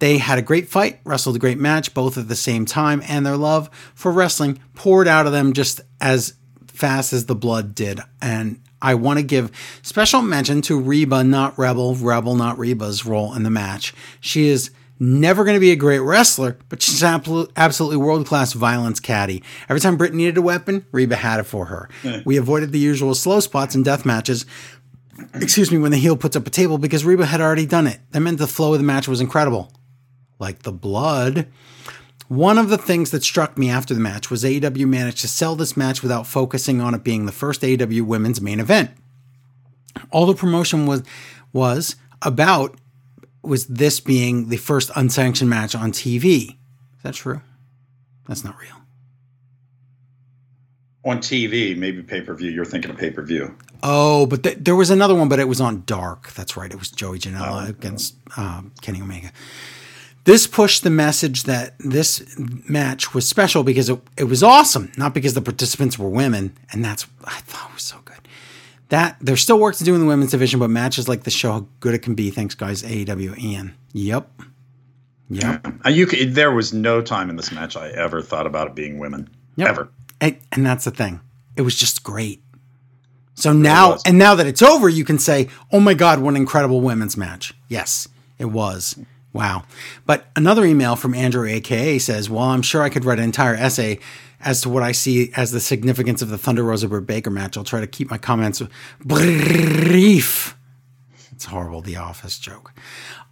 They 0.00 0.18
had 0.18 0.38
a 0.38 0.42
great 0.42 0.68
fight, 0.68 0.98
wrestled 1.04 1.36
a 1.36 1.38
great 1.38 1.58
match, 1.58 1.94
both 1.94 2.18
at 2.18 2.28
the 2.28 2.34
same 2.34 2.64
time, 2.64 3.02
and 3.06 3.24
their 3.24 3.36
love 3.36 3.70
for 3.94 4.10
wrestling 4.10 4.58
poured 4.74 5.06
out 5.06 5.26
of 5.26 5.32
them 5.32 5.52
just 5.52 5.80
as 6.00 6.34
fast 6.66 7.12
as 7.12 7.26
the 7.26 7.34
blood 7.34 7.74
did. 7.74 8.00
And 8.20 8.60
I 8.82 8.94
want 8.94 9.18
to 9.18 9.22
give 9.22 9.52
special 9.82 10.22
mention 10.22 10.62
to 10.62 10.80
Reba, 10.80 11.22
not 11.22 11.58
Rebel, 11.58 11.94
Rebel, 11.94 12.34
not 12.34 12.58
Reba's 12.58 13.04
role 13.04 13.34
in 13.34 13.42
the 13.42 13.50
match. 13.50 13.94
She 14.20 14.48
is 14.48 14.70
never 14.98 15.44
going 15.44 15.56
to 15.56 15.60
be 15.60 15.70
a 15.70 15.76
great 15.76 15.98
wrestler, 15.98 16.58
but 16.70 16.80
she's 16.80 17.02
absolutely, 17.02 17.52
absolutely 17.56 17.98
world 17.98 18.26
class 18.26 18.54
violence 18.54 19.00
caddy. 19.00 19.42
Every 19.68 19.80
time 19.80 19.98
Britt 19.98 20.14
needed 20.14 20.38
a 20.38 20.42
weapon, 20.42 20.86
Reba 20.92 21.16
had 21.16 21.40
it 21.40 21.44
for 21.44 21.66
her. 21.66 21.90
We 22.24 22.38
avoided 22.38 22.72
the 22.72 22.78
usual 22.78 23.14
slow 23.14 23.40
spots 23.40 23.74
in 23.74 23.82
death 23.82 24.06
matches. 24.06 24.46
Excuse 25.34 25.70
me, 25.70 25.76
when 25.76 25.90
the 25.90 25.98
heel 25.98 26.16
puts 26.16 26.36
up 26.36 26.46
a 26.46 26.50
table 26.50 26.78
because 26.78 27.04
Reba 27.04 27.26
had 27.26 27.42
already 27.42 27.66
done 27.66 27.86
it. 27.86 28.00
That 28.12 28.20
meant 28.20 28.38
the 28.38 28.46
flow 28.46 28.72
of 28.72 28.78
the 28.78 28.84
match 28.84 29.06
was 29.06 29.20
incredible. 29.20 29.70
Like 30.40 30.62
the 30.62 30.72
blood. 30.72 31.46
One 32.26 32.58
of 32.58 32.68
the 32.68 32.78
things 32.78 33.10
that 33.12 33.22
struck 33.22 33.56
me 33.58 33.70
after 33.70 33.92
the 33.94 34.00
match 34.00 34.30
was 34.30 34.42
AEW 34.44 34.86
managed 34.86 35.18
to 35.20 35.28
sell 35.28 35.54
this 35.54 35.76
match 35.76 36.02
without 36.02 36.26
focusing 36.26 36.80
on 36.80 36.94
it 36.94 37.04
being 37.04 37.26
the 37.26 37.32
first 37.32 37.60
AEW 37.62 38.02
women's 38.02 38.40
main 38.40 38.58
event. 38.60 38.90
All 40.10 40.26
the 40.26 40.34
promotion 40.34 40.86
was 40.86 41.02
was 41.52 41.96
about 42.22 42.78
was 43.42 43.66
this 43.66 44.00
being 44.00 44.48
the 44.48 44.56
first 44.56 44.90
unsanctioned 44.94 45.50
match 45.50 45.74
on 45.74 45.92
TV. 45.92 46.50
Is 46.50 47.02
that 47.02 47.14
true? 47.14 47.40
That's 48.28 48.44
not 48.44 48.58
real. 48.60 48.76
On 51.04 51.18
TV, 51.18 51.76
maybe 51.76 52.02
pay 52.02 52.20
per 52.20 52.34
view. 52.34 52.50
You're 52.50 52.64
thinking 52.66 52.90
of 52.90 52.98
pay 52.98 53.10
per 53.10 53.22
view. 53.22 53.56
Oh, 53.82 54.26
but 54.26 54.42
th- 54.42 54.58
there 54.60 54.76
was 54.76 54.90
another 54.90 55.14
one, 55.14 55.28
but 55.30 55.38
it 55.40 55.48
was 55.48 55.60
on 55.60 55.82
Dark. 55.86 56.32
That's 56.34 56.56
right. 56.58 56.70
It 56.70 56.78
was 56.78 56.90
Joey 56.90 57.18
Janela 57.18 57.66
Oh. 57.66 57.70
against 57.70 58.16
um, 58.36 58.72
Kenny 58.82 59.00
Omega. 59.00 59.32
This 60.24 60.46
pushed 60.46 60.82
the 60.82 60.90
message 60.90 61.44
that 61.44 61.74
this 61.78 62.22
match 62.38 63.14
was 63.14 63.26
special 63.26 63.64
because 63.64 63.88
it, 63.88 64.00
it 64.18 64.24
was 64.24 64.42
awesome, 64.42 64.92
not 64.96 65.14
because 65.14 65.34
the 65.34 65.40
participants 65.40 65.98
were 65.98 66.08
women. 66.10 66.56
And 66.72 66.84
that's, 66.84 67.06
I 67.24 67.40
thought 67.40 67.72
was 67.72 67.82
so 67.82 67.96
good. 68.04 68.16
That 68.90 69.16
there's 69.20 69.40
still 69.40 69.58
work 69.58 69.76
to 69.76 69.84
do 69.84 69.94
in 69.94 70.00
the 70.00 70.06
women's 70.06 70.32
division, 70.32 70.60
but 70.60 70.68
matches 70.68 71.08
like 71.08 71.22
this 71.22 71.32
show 71.34 71.52
how 71.52 71.66
good 71.80 71.94
it 71.94 72.00
can 72.00 72.14
be. 72.14 72.30
Thanks, 72.30 72.54
guys. 72.54 72.82
AEW 72.82 73.38
Ian. 73.38 73.74
Yep. 73.92 74.30
Yep. 75.30 75.66
Uh, 75.86 75.88
You 75.88 76.06
could, 76.06 76.34
there 76.34 76.52
was 76.52 76.72
no 76.74 77.00
time 77.00 77.30
in 77.30 77.36
this 77.36 77.50
match 77.52 77.76
I 77.76 77.88
ever 77.90 78.20
thought 78.20 78.46
about 78.46 78.66
it 78.68 78.74
being 78.74 78.98
women. 78.98 79.30
Yep. 79.56 79.68
Ever. 79.68 79.88
And, 80.20 80.36
and 80.52 80.66
that's 80.66 80.84
the 80.84 80.90
thing. 80.90 81.20
It 81.56 81.62
was 81.62 81.76
just 81.76 82.02
great. 82.02 82.42
So 83.34 83.52
now, 83.54 83.96
and 84.04 84.18
now 84.18 84.34
that 84.34 84.46
it's 84.46 84.60
over, 84.60 84.88
you 84.88 85.04
can 85.04 85.18
say, 85.18 85.48
"Oh 85.72 85.80
my 85.80 85.94
God, 85.94 86.18
what 86.20 86.30
an 86.30 86.36
incredible 86.36 86.82
women's 86.82 87.16
match!" 87.16 87.54
Yes, 87.68 88.06
it 88.38 88.46
was. 88.46 88.98
Wow. 89.32 89.64
But 90.06 90.26
another 90.34 90.64
email 90.64 90.96
from 90.96 91.14
Andrew, 91.14 91.46
aka, 91.46 91.98
says, 91.98 92.28
"While 92.28 92.48
I'm 92.48 92.62
sure 92.62 92.82
I 92.82 92.88
could 92.88 93.04
write 93.04 93.18
an 93.18 93.24
entire 93.24 93.54
essay 93.54 94.00
as 94.40 94.60
to 94.62 94.68
what 94.68 94.82
I 94.82 94.92
see 94.92 95.30
as 95.36 95.52
the 95.52 95.60
significance 95.60 96.22
of 96.22 96.30
the 96.30 96.38
Thunder 96.38 96.64
Rosa 96.64 96.88
Britt 96.88 97.06
Baker 97.06 97.30
match, 97.30 97.56
I'll 97.56 97.64
try 97.64 97.80
to 97.80 97.86
keep 97.86 98.10
my 98.10 98.18
comments 98.18 98.62
brief." 99.04 100.56
It's 101.32 101.44
horrible, 101.46 101.80
the 101.80 101.96
office 101.96 102.38
joke. 102.38 102.72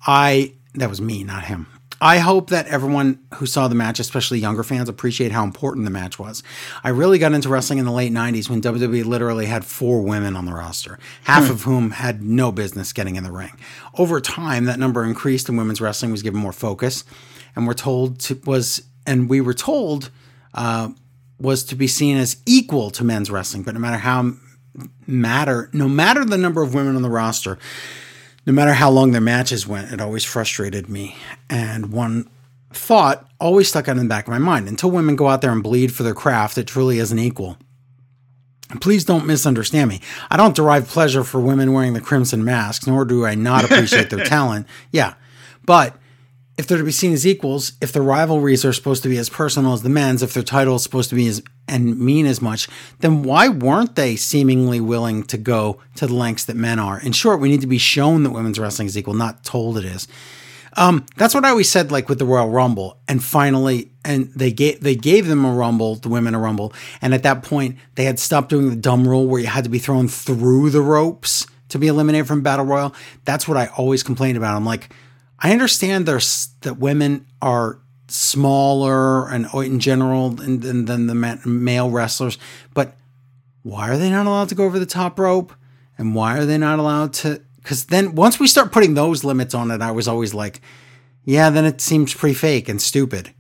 I 0.07 0.53
that 0.75 0.89
was 0.89 1.01
me, 1.01 1.25
not 1.25 1.45
him. 1.45 1.67
I 2.01 2.19
hope 2.19 2.51
that 2.51 2.67
everyone 2.69 3.19
who 3.35 3.47
saw 3.47 3.67
the 3.67 3.75
match, 3.75 3.99
especially 3.99 4.39
younger 4.39 4.63
fans, 4.63 4.89
appreciate 4.89 5.33
how 5.33 5.43
important 5.43 5.85
the 5.85 5.91
match 5.91 6.19
was. 6.19 6.43
I 6.85 6.91
really 6.91 7.19
got 7.19 7.33
into 7.33 7.49
wrestling 7.49 7.81
in 7.81 7.85
the 7.85 7.93
late 7.93 8.13
90s 8.13 8.49
when 8.49 8.63
WWE 8.63 9.05
literally 9.05 9.47
had 9.47 9.65
four 9.65 10.03
women 10.03 10.37
on 10.37 10.45
the 10.45 10.53
roster, 10.53 10.99
half 11.25 11.51
of 11.51 11.63
whom 11.63 11.91
had 11.91 12.23
no 12.23 12.53
business 12.53 12.93
getting 12.93 13.17
in 13.17 13.25
the 13.25 13.33
ring. 13.33 13.59
Over 13.97 14.21
time, 14.21 14.67
that 14.67 14.79
number 14.79 15.05
increased 15.05 15.49
and 15.49 15.59
women's 15.59 15.81
wrestling 15.81 16.13
was 16.13 16.23
given 16.23 16.41
more 16.41 16.53
focus 16.53 17.05
and 17.59 17.67
we're 17.67 17.75
told 17.75 18.21
to, 18.21 18.41
was 18.45 18.83
and 19.05 19.29
we 19.29 19.41
were 19.41 19.53
told 19.53 20.11
uh, 20.55 20.91
was 21.41 21.65
to 21.65 21.75
be 21.75 21.89
seen 21.89 22.17
as 22.17 22.37
equal 22.47 22.89
to 22.91 23.03
men's 23.03 23.33
wrestling, 23.33 23.65
but 23.65 23.75
no 23.75 23.81
matter 23.81 23.97
how 23.97 24.33
matter 25.09 25.69
no 25.73 25.89
matter 25.89 26.25
the 26.25 26.39
number 26.39 26.63
of 26.63 26.73
women 26.73 26.95
on 26.95 27.03
the 27.03 27.11
roster, 27.11 27.59
no 28.49 28.55
matter 28.55 28.73
how 28.73 28.89
long 28.89 29.13
their 29.13 29.21
matches 29.21 29.67
went, 29.67 29.93
it 29.93 30.01
always 30.01 30.25
frustrated 30.25 30.89
me. 30.89 31.15
And 31.51 31.93
one 31.93 32.31
thought 32.73 33.31
always 33.39 33.69
stuck 33.69 33.89
out 33.89 33.99
in 33.99 34.05
the 34.05 34.09
back 34.09 34.27
of 34.27 34.31
my 34.31 34.39
mind 34.39 34.69
until 34.69 34.91
women 34.91 35.17
go 35.17 35.29
out 35.29 35.43
there 35.43 35.53
and 35.53 35.63
bleed 35.63 35.93
for 35.93 36.03
their 36.03 36.15
craft, 36.15 36.57
it 36.57 36.67
truly 36.67 36.99
isn't 36.99 37.19
equal. 37.19 37.59
Please 38.81 39.05
don't 39.05 39.27
misunderstand 39.27 39.91
me. 39.91 40.01
I 40.31 40.39
don't 40.39 40.57
derive 40.57 40.89
pleasure 40.89 41.25
for 41.25 41.43
women 41.43 41.75
wearing 41.75 41.93
the 41.93 42.01
crimson 42.01 42.43
masks, 42.43 42.87
nor 42.87 43.05
do 43.05 43.27
I 43.27 43.35
not 43.35 43.67
appreciate 43.67 44.09
their 44.09 44.25
talent. 44.25 44.67
Yeah. 44.93 45.13
But 45.67 45.95
if 46.59 46.67
they're 46.67 46.79
to 46.79 46.85
be 46.85 46.91
seen 46.91 47.13
as 47.13 47.27
equals, 47.27 47.73
if 47.81 47.93
the 47.93 48.03
rivalries 48.03 48.65
are 48.65 48.73
supposed 48.73 49.05
to 49.05 49.09
be 49.09 49.17
as 49.17 49.31
personal 49.31 49.73
as 49.73 49.83
the 49.83 49.89
men's, 49.89 50.25
if 50.25 50.35
their 50.35 50.43
title 50.43 50.75
is 50.75 50.83
supposed 50.83 51.09
to 51.11 51.17
be 51.17 51.29
as 51.29 51.41
and 51.69 51.99
mean 52.01 52.27
as 52.27 52.43
much, 52.43 52.67
then 52.99 53.23
why 53.23 53.49
weren't 53.49 53.95
they 53.95 54.17
seemingly 54.17 54.81
willing 54.81 55.23
to 55.23 55.39
go 55.39 55.81
to 55.95 56.07
the 56.07 56.15
lengths 56.15 56.47
that 56.47 56.57
men 56.57 56.79
are? 56.79 57.01
In 57.01 57.13
short, 57.13 57.41
we 57.41 57.49
need 57.49 57.61
to 57.61 57.67
be 57.67 57.79
shown 57.79 58.25
that 58.25 58.31
women's 58.31 58.59
wrestling 58.59 58.89
is 58.89 58.99
equal, 58.99 59.15
not 59.15 59.45
told 59.45 59.79
it 59.79 59.85
is. 59.85 60.09
Um, 60.77 61.07
that's 61.17 61.35
what 61.35 61.45
I 61.45 61.51
always 61.51 61.71
said, 61.71 61.93
like 61.93 62.09
with 62.09 62.19
the 62.19 62.25
Royal 62.25 62.51
Rumble, 62.51 62.99
and 63.07 63.23
finally, 63.23 63.91
and 64.05 64.33
they 64.35 64.53
gave 64.53 64.81
they 64.81 64.95
gave 64.95 65.27
them 65.27 65.45
a 65.45 65.53
Rumble, 65.53 65.97
the 65.97 66.09
women 66.09 66.35
a 66.35 66.39
Rumble, 66.39 66.73
and 67.01 67.15
at 67.15 67.23
that 67.23 67.43
point, 67.43 67.77
they 67.95 68.05
had 68.05 68.19
stopped 68.19 68.49
doing 68.49 68.71
the 68.71 68.77
dumb 68.77 69.07
rule 69.07 69.27
where 69.27 69.41
you 69.41 69.47
had 69.47 69.65
to 69.65 69.71
be 69.71 69.79
thrown 69.79 70.09
through 70.09 70.71
the 70.71 70.83
ropes 70.83 71.47
to 71.71 71.79
be 71.79 71.89
eliminated 71.89 72.27
from 72.27 72.43
Battle 72.43 72.65
Royal. 72.65 72.95
That's 73.25 73.49
what 73.49 73.57
I 73.57 73.67
always 73.77 74.03
complained 74.03 74.37
about. 74.37 74.57
I'm 74.57 74.65
like, 74.65 74.91
I 75.41 75.53
understand 75.53 76.07
there's 76.07 76.49
that 76.63 76.79
women 76.79 77.27
are 77.41 77.81
smaller 78.09 79.29
and 79.29 79.47
oh, 79.53 79.61
in 79.61 79.81
general 79.81 80.31
than, 80.31 80.61
than, 80.61 80.85
than 80.87 81.07
the 81.07 81.41
male 81.45 81.91
wrestlers, 81.91 82.39
but 82.75 82.97
why 83.63 83.91
are 83.91 83.99
they 83.99 84.11
not 84.11 84.27
allowed 84.27 84.49
to 84.49 84.55
go 84.55 84.65
over 84.65 84.79
the 84.79 84.87
top 84.87 85.19
rope? 85.19 85.53
And 85.99 86.15
why 86.15 86.39
are 86.39 86.47
they 86.47 86.59
not 86.59 86.79
allowed 86.79 87.13
to? 87.15 87.43
Because 87.57 87.87
then 87.87 88.15
once 88.15 88.41
we 88.41 88.47
start 88.47 88.73
putting 88.73 88.95
those 88.95 89.25
limits 89.25 89.53
on 89.53 89.71
it, 89.71 89.83
I 89.83 89.91
was 89.91 90.09
always 90.09 90.33
like, 90.33 90.61
yeah, 91.25 91.51
then 91.51 91.65
it 91.65 91.81
seems 91.81 92.15
pretty 92.15 92.35
fake 92.35 92.69
and 92.69 92.81
stupid. 92.81 93.35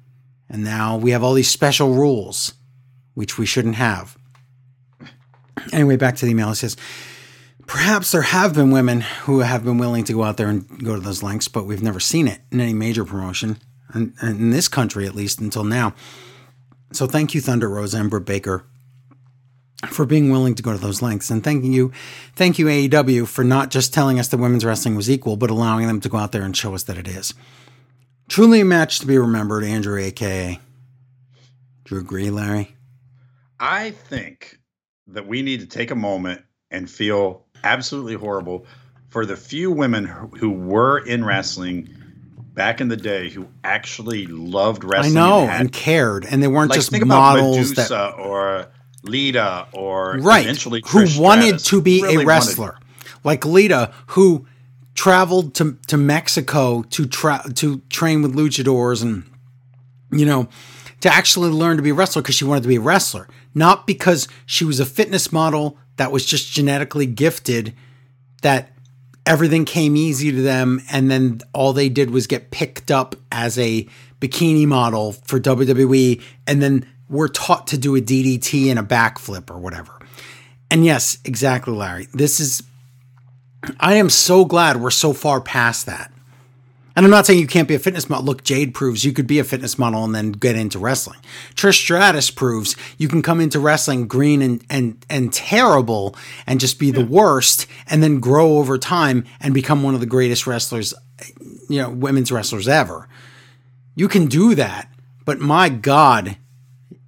And 0.50 0.64
now 0.64 0.96
we 0.96 1.12
have 1.12 1.22
all 1.22 1.34
these 1.34 1.50
special 1.50 1.94
rules, 1.94 2.54
which 3.14 3.38
we 3.38 3.46
shouldn't 3.46 3.76
have. 3.76 4.18
Anyway, 5.72 5.96
back 5.96 6.16
to 6.16 6.24
the 6.26 6.32
email. 6.32 6.50
It 6.50 6.56
says, 6.56 6.76
Perhaps 7.68 8.12
there 8.12 8.22
have 8.22 8.54
been 8.54 8.70
women 8.70 9.02
who 9.02 9.40
have 9.40 9.62
been 9.62 9.76
willing 9.76 10.02
to 10.04 10.14
go 10.14 10.24
out 10.24 10.38
there 10.38 10.48
and 10.48 10.82
go 10.82 10.94
to 10.94 11.02
those 11.02 11.22
lengths, 11.22 11.48
but 11.48 11.66
we've 11.66 11.82
never 11.82 12.00
seen 12.00 12.26
it 12.26 12.40
in 12.50 12.62
any 12.62 12.72
major 12.72 13.04
promotion, 13.04 13.58
in, 13.94 14.14
in 14.22 14.50
this 14.50 14.68
country 14.68 15.06
at 15.06 15.14
least 15.14 15.38
until 15.38 15.64
now. 15.64 15.94
So 16.92 17.06
thank 17.06 17.34
you, 17.34 17.42
Thunder 17.42 17.68
Rose 17.68 17.94
Britt 17.94 18.24
Baker, 18.24 18.64
for 19.86 20.06
being 20.06 20.30
willing 20.30 20.54
to 20.54 20.62
go 20.62 20.72
to 20.72 20.78
those 20.78 21.02
lengths, 21.02 21.28
and 21.28 21.44
thank 21.44 21.62
you, 21.62 21.92
thank 22.34 22.58
you 22.58 22.66
AEW 22.66 23.28
for 23.28 23.44
not 23.44 23.70
just 23.70 23.92
telling 23.92 24.18
us 24.18 24.28
that 24.28 24.38
women's 24.38 24.64
wrestling 24.64 24.96
was 24.96 25.10
equal, 25.10 25.36
but 25.36 25.50
allowing 25.50 25.86
them 25.86 26.00
to 26.00 26.08
go 26.08 26.16
out 26.16 26.32
there 26.32 26.44
and 26.44 26.56
show 26.56 26.74
us 26.74 26.84
that 26.84 26.96
it 26.96 27.06
is. 27.06 27.34
Truly 28.30 28.62
a 28.62 28.64
match 28.64 28.98
to 29.00 29.06
be 29.06 29.18
remembered, 29.18 29.62
Andrew, 29.62 30.00
aka. 30.00 30.58
Do 31.84 31.94
you 31.94 32.00
agree, 32.00 32.30
Larry? 32.30 32.76
I 33.60 33.90
think 33.90 34.58
that 35.06 35.26
we 35.26 35.42
need 35.42 35.60
to 35.60 35.66
take 35.66 35.90
a 35.90 35.94
moment 35.94 36.42
and 36.70 36.90
feel 36.90 37.46
absolutely 37.64 38.14
horrible 38.14 38.66
for 39.08 39.24
the 39.24 39.36
few 39.36 39.70
women 39.70 40.04
who 40.04 40.50
were 40.50 40.98
in 40.98 41.24
wrestling 41.24 41.88
back 42.54 42.80
in 42.80 42.88
the 42.88 42.96
day 42.96 43.30
who 43.30 43.46
actually 43.64 44.26
loved 44.26 44.84
wrestling. 44.84 45.16
I 45.16 45.20
know 45.20 45.40
and, 45.42 45.50
had, 45.50 45.60
and 45.60 45.72
cared, 45.72 46.26
and 46.26 46.42
they 46.42 46.48
weren't 46.48 46.70
like, 46.70 46.78
just 46.78 46.92
models 47.04 47.74
that 47.74 47.90
or 48.18 48.66
Lita 49.04 49.66
or 49.72 50.18
right 50.18 50.44
eventually 50.44 50.82
who 50.86 51.00
Trish 51.00 51.18
wanted 51.18 51.60
Stratus, 51.60 51.64
to 51.64 51.80
be 51.80 52.02
really 52.02 52.24
a 52.24 52.26
wrestler, 52.26 52.72
wanted. 52.72 53.24
like 53.24 53.46
Lita, 53.46 53.92
who 54.08 54.46
traveled 54.94 55.54
to 55.54 55.78
to 55.86 55.96
Mexico 55.96 56.82
to 56.82 57.06
tra- 57.06 57.44
to 57.54 57.78
train 57.88 58.22
with 58.22 58.34
luchadors 58.34 59.02
and 59.02 59.22
you 60.10 60.26
know 60.26 60.48
to 61.00 61.12
actually 61.12 61.50
learn 61.50 61.76
to 61.76 61.82
be 61.82 61.90
a 61.90 61.94
wrestler 61.94 62.22
because 62.22 62.34
she 62.34 62.44
wanted 62.44 62.62
to 62.62 62.68
be 62.68 62.76
a 62.76 62.80
wrestler, 62.80 63.28
not 63.54 63.86
because 63.86 64.26
she 64.46 64.64
was 64.64 64.80
a 64.80 64.86
fitness 64.86 65.32
model 65.32 65.78
that 65.96 66.10
was 66.10 66.24
just 66.24 66.52
genetically 66.52 67.06
gifted 67.06 67.74
that 68.42 68.72
everything 69.26 69.64
came 69.64 69.96
easy 69.96 70.32
to 70.32 70.42
them 70.42 70.80
and 70.90 71.10
then 71.10 71.40
all 71.52 71.72
they 71.72 71.88
did 71.88 72.10
was 72.10 72.26
get 72.26 72.50
picked 72.50 72.90
up 72.90 73.14
as 73.30 73.58
a 73.58 73.86
bikini 74.20 74.66
model 74.66 75.12
for 75.12 75.38
WWE 75.38 76.22
and 76.46 76.62
then 76.62 76.86
were 77.08 77.28
taught 77.28 77.66
to 77.68 77.78
do 77.78 77.94
a 77.94 78.00
DDT 78.00 78.70
and 78.70 78.78
a 78.78 78.82
backflip 78.82 79.50
or 79.50 79.58
whatever. 79.58 79.92
And 80.70 80.84
yes, 80.84 81.18
exactly 81.24 81.74
Larry. 81.74 82.08
This 82.12 82.40
is 82.40 82.62
I 83.80 83.94
am 83.94 84.08
so 84.08 84.44
glad 84.44 84.80
we're 84.80 84.90
so 84.90 85.12
far 85.12 85.40
past 85.40 85.86
that. 85.86 86.12
And 86.98 87.04
I'm 87.04 87.12
not 87.12 87.26
saying 87.26 87.38
you 87.38 87.46
can't 87.46 87.68
be 87.68 87.76
a 87.76 87.78
fitness 87.78 88.10
model. 88.10 88.24
Look, 88.24 88.42
Jade 88.42 88.74
proves 88.74 89.04
you 89.04 89.12
could 89.12 89.28
be 89.28 89.38
a 89.38 89.44
fitness 89.44 89.78
model 89.78 90.02
and 90.02 90.12
then 90.12 90.32
get 90.32 90.56
into 90.56 90.80
wrestling. 90.80 91.20
Trish 91.54 91.74
Stratus 91.74 92.28
proves 92.28 92.74
you 92.96 93.06
can 93.06 93.22
come 93.22 93.40
into 93.40 93.60
wrestling 93.60 94.08
green 94.08 94.42
and 94.42 94.64
and 94.68 95.06
and 95.08 95.32
terrible 95.32 96.16
and 96.44 96.58
just 96.58 96.80
be 96.80 96.90
the 96.90 97.04
worst 97.04 97.68
and 97.88 98.02
then 98.02 98.18
grow 98.18 98.58
over 98.58 98.78
time 98.78 99.24
and 99.40 99.54
become 99.54 99.84
one 99.84 99.94
of 99.94 100.00
the 100.00 100.06
greatest 100.06 100.44
wrestlers, 100.44 100.92
you 101.68 101.80
know, 101.80 101.88
women's 101.88 102.32
wrestlers 102.32 102.66
ever. 102.66 103.08
You 103.94 104.08
can 104.08 104.26
do 104.26 104.56
that, 104.56 104.90
but 105.24 105.38
my 105.38 105.68
God, 105.68 106.36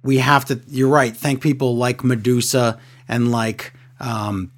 we 0.03 0.19
have 0.19 0.45
to. 0.45 0.61
You're 0.69 0.87
right. 0.87 1.13
Thank 1.13 1.41
people 1.41 1.75
like 1.75 2.01
Medusa 2.01 2.79
and 3.09 3.29
like. 3.29 3.73
Um, 3.99 4.53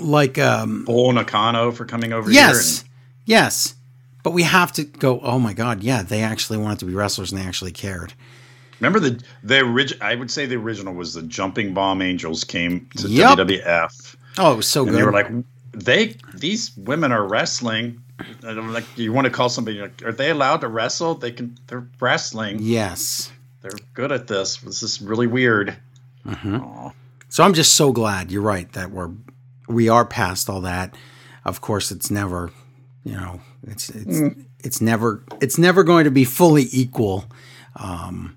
like 0.00 0.38
um 0.38 0.84
Bull 0.86 1.12
Nakano 1.12 1.70
for 1.70 1.84
coming 1.84 2.12
over 2.12 2.28
here. 2.28 2.40
yes, 2.40 2.84
yes. 3.24 3.76
But 4.22 4.32
we 4.32 4.42
have 4.44 4.72
to 4.72 4.84
go, 4.84 5.20
oh 5.20 5.38
my 5.38 5.52
God, 5.52 5.82
yeah, 5.82 6.02
they 6.02 6.22
actually 6.22 6.58
wanted 6.58 6.78
to 6.80 6.84
be 6.84 6.94
wrestlers 6.94 7.32
and 7.32 7.40
they 7.40 7.46
actually 7.46 7.72
cared. 7.72 8.14
Remember 8.80 9.00
the 9.00 9.22
the 9.42 9.60
original? 9.60 10.04
I 10.06 10.14
would 10.14 10.30
say 10.30 10.46
the 10.46 10.56
original 10.56 10.94
was 10.94 11.14
the 11.14 11.22
Jumping 11.22 11.74
Bomb 11.74 12.02
Angels 12.02 12.44
came 12.44 12.88
to 12.96 13.08
Yep. 13.08 13.38
WWF, 13.38 14.16
Oh, 14.38 14.52
it 14.54 14.56
was 14.56 14.68
so 14.68 14.82
and 14.82 14.90
good. 14.90 14.98
they 14.98 15.04
were 15.04 15.12
like, 15.12 15.28
they 15.72 16.16
these 16.34 16.76
women 16.76 17.12
are 17.12 17.26
wrestling. 17.26 17.98
And 18.44 18.58
I'm 18.58 18.72
like, 18.72 18.84
you 18.96 19.12
want 19.12 19.24
to 19.24 19.30
call 19.30 19.48
somebody? 19.48 19.80
Like, 19.80 20.00
are 20.04 20.12
they 20.12 20.30
allowed 20.30 20.60
to 20.60 20.68
wrestle? 20.68 21.14
They 21.14 21.32
can. 21.32 21.58
They're 21.66 21.86
wrestling. 22.00 22.58
yes. 22.60 23.32
They're 23.62 23.72
good 23.94 24.10
at 24.12 24.26
this. 24.28 24.56
This 24.58 24.82
is 24.82 25.00
really 25.00 25.26
weird. 25.28 25.76
Mm-hmm. 26.26 26.88
So 27.28 27.42
I'm 27.44 27.54
just 27.54 27.74
so 27.74 27.92
glad 27.92 28.30
you're 28.30 28.42
right 28.42 28.70
that 28.72 28.90
we're 28.90 29.10
we 29.68 29.88
are 29.88 30.04
past 30.04 30.48
all 30.50 30.60
that. 30.62 30.96
Of 31.44 31.60
course, 31.60 31.90
it's 31.90 32.10
never, 32.10 32.50
you 33.04 33.12
know, 33.14 33.40
it's 33.66 33.90
it's 33.90 34.36
it's 34.64 34.80
never 34.80 35.24
it's 35.40 35.58
never 35.58 35.84
going 35.84 36.04
to 36.04 36.10
be 36.10 36.24
fully 36.24 36.66
equal 36.72 37.24
um, 37.76 38.36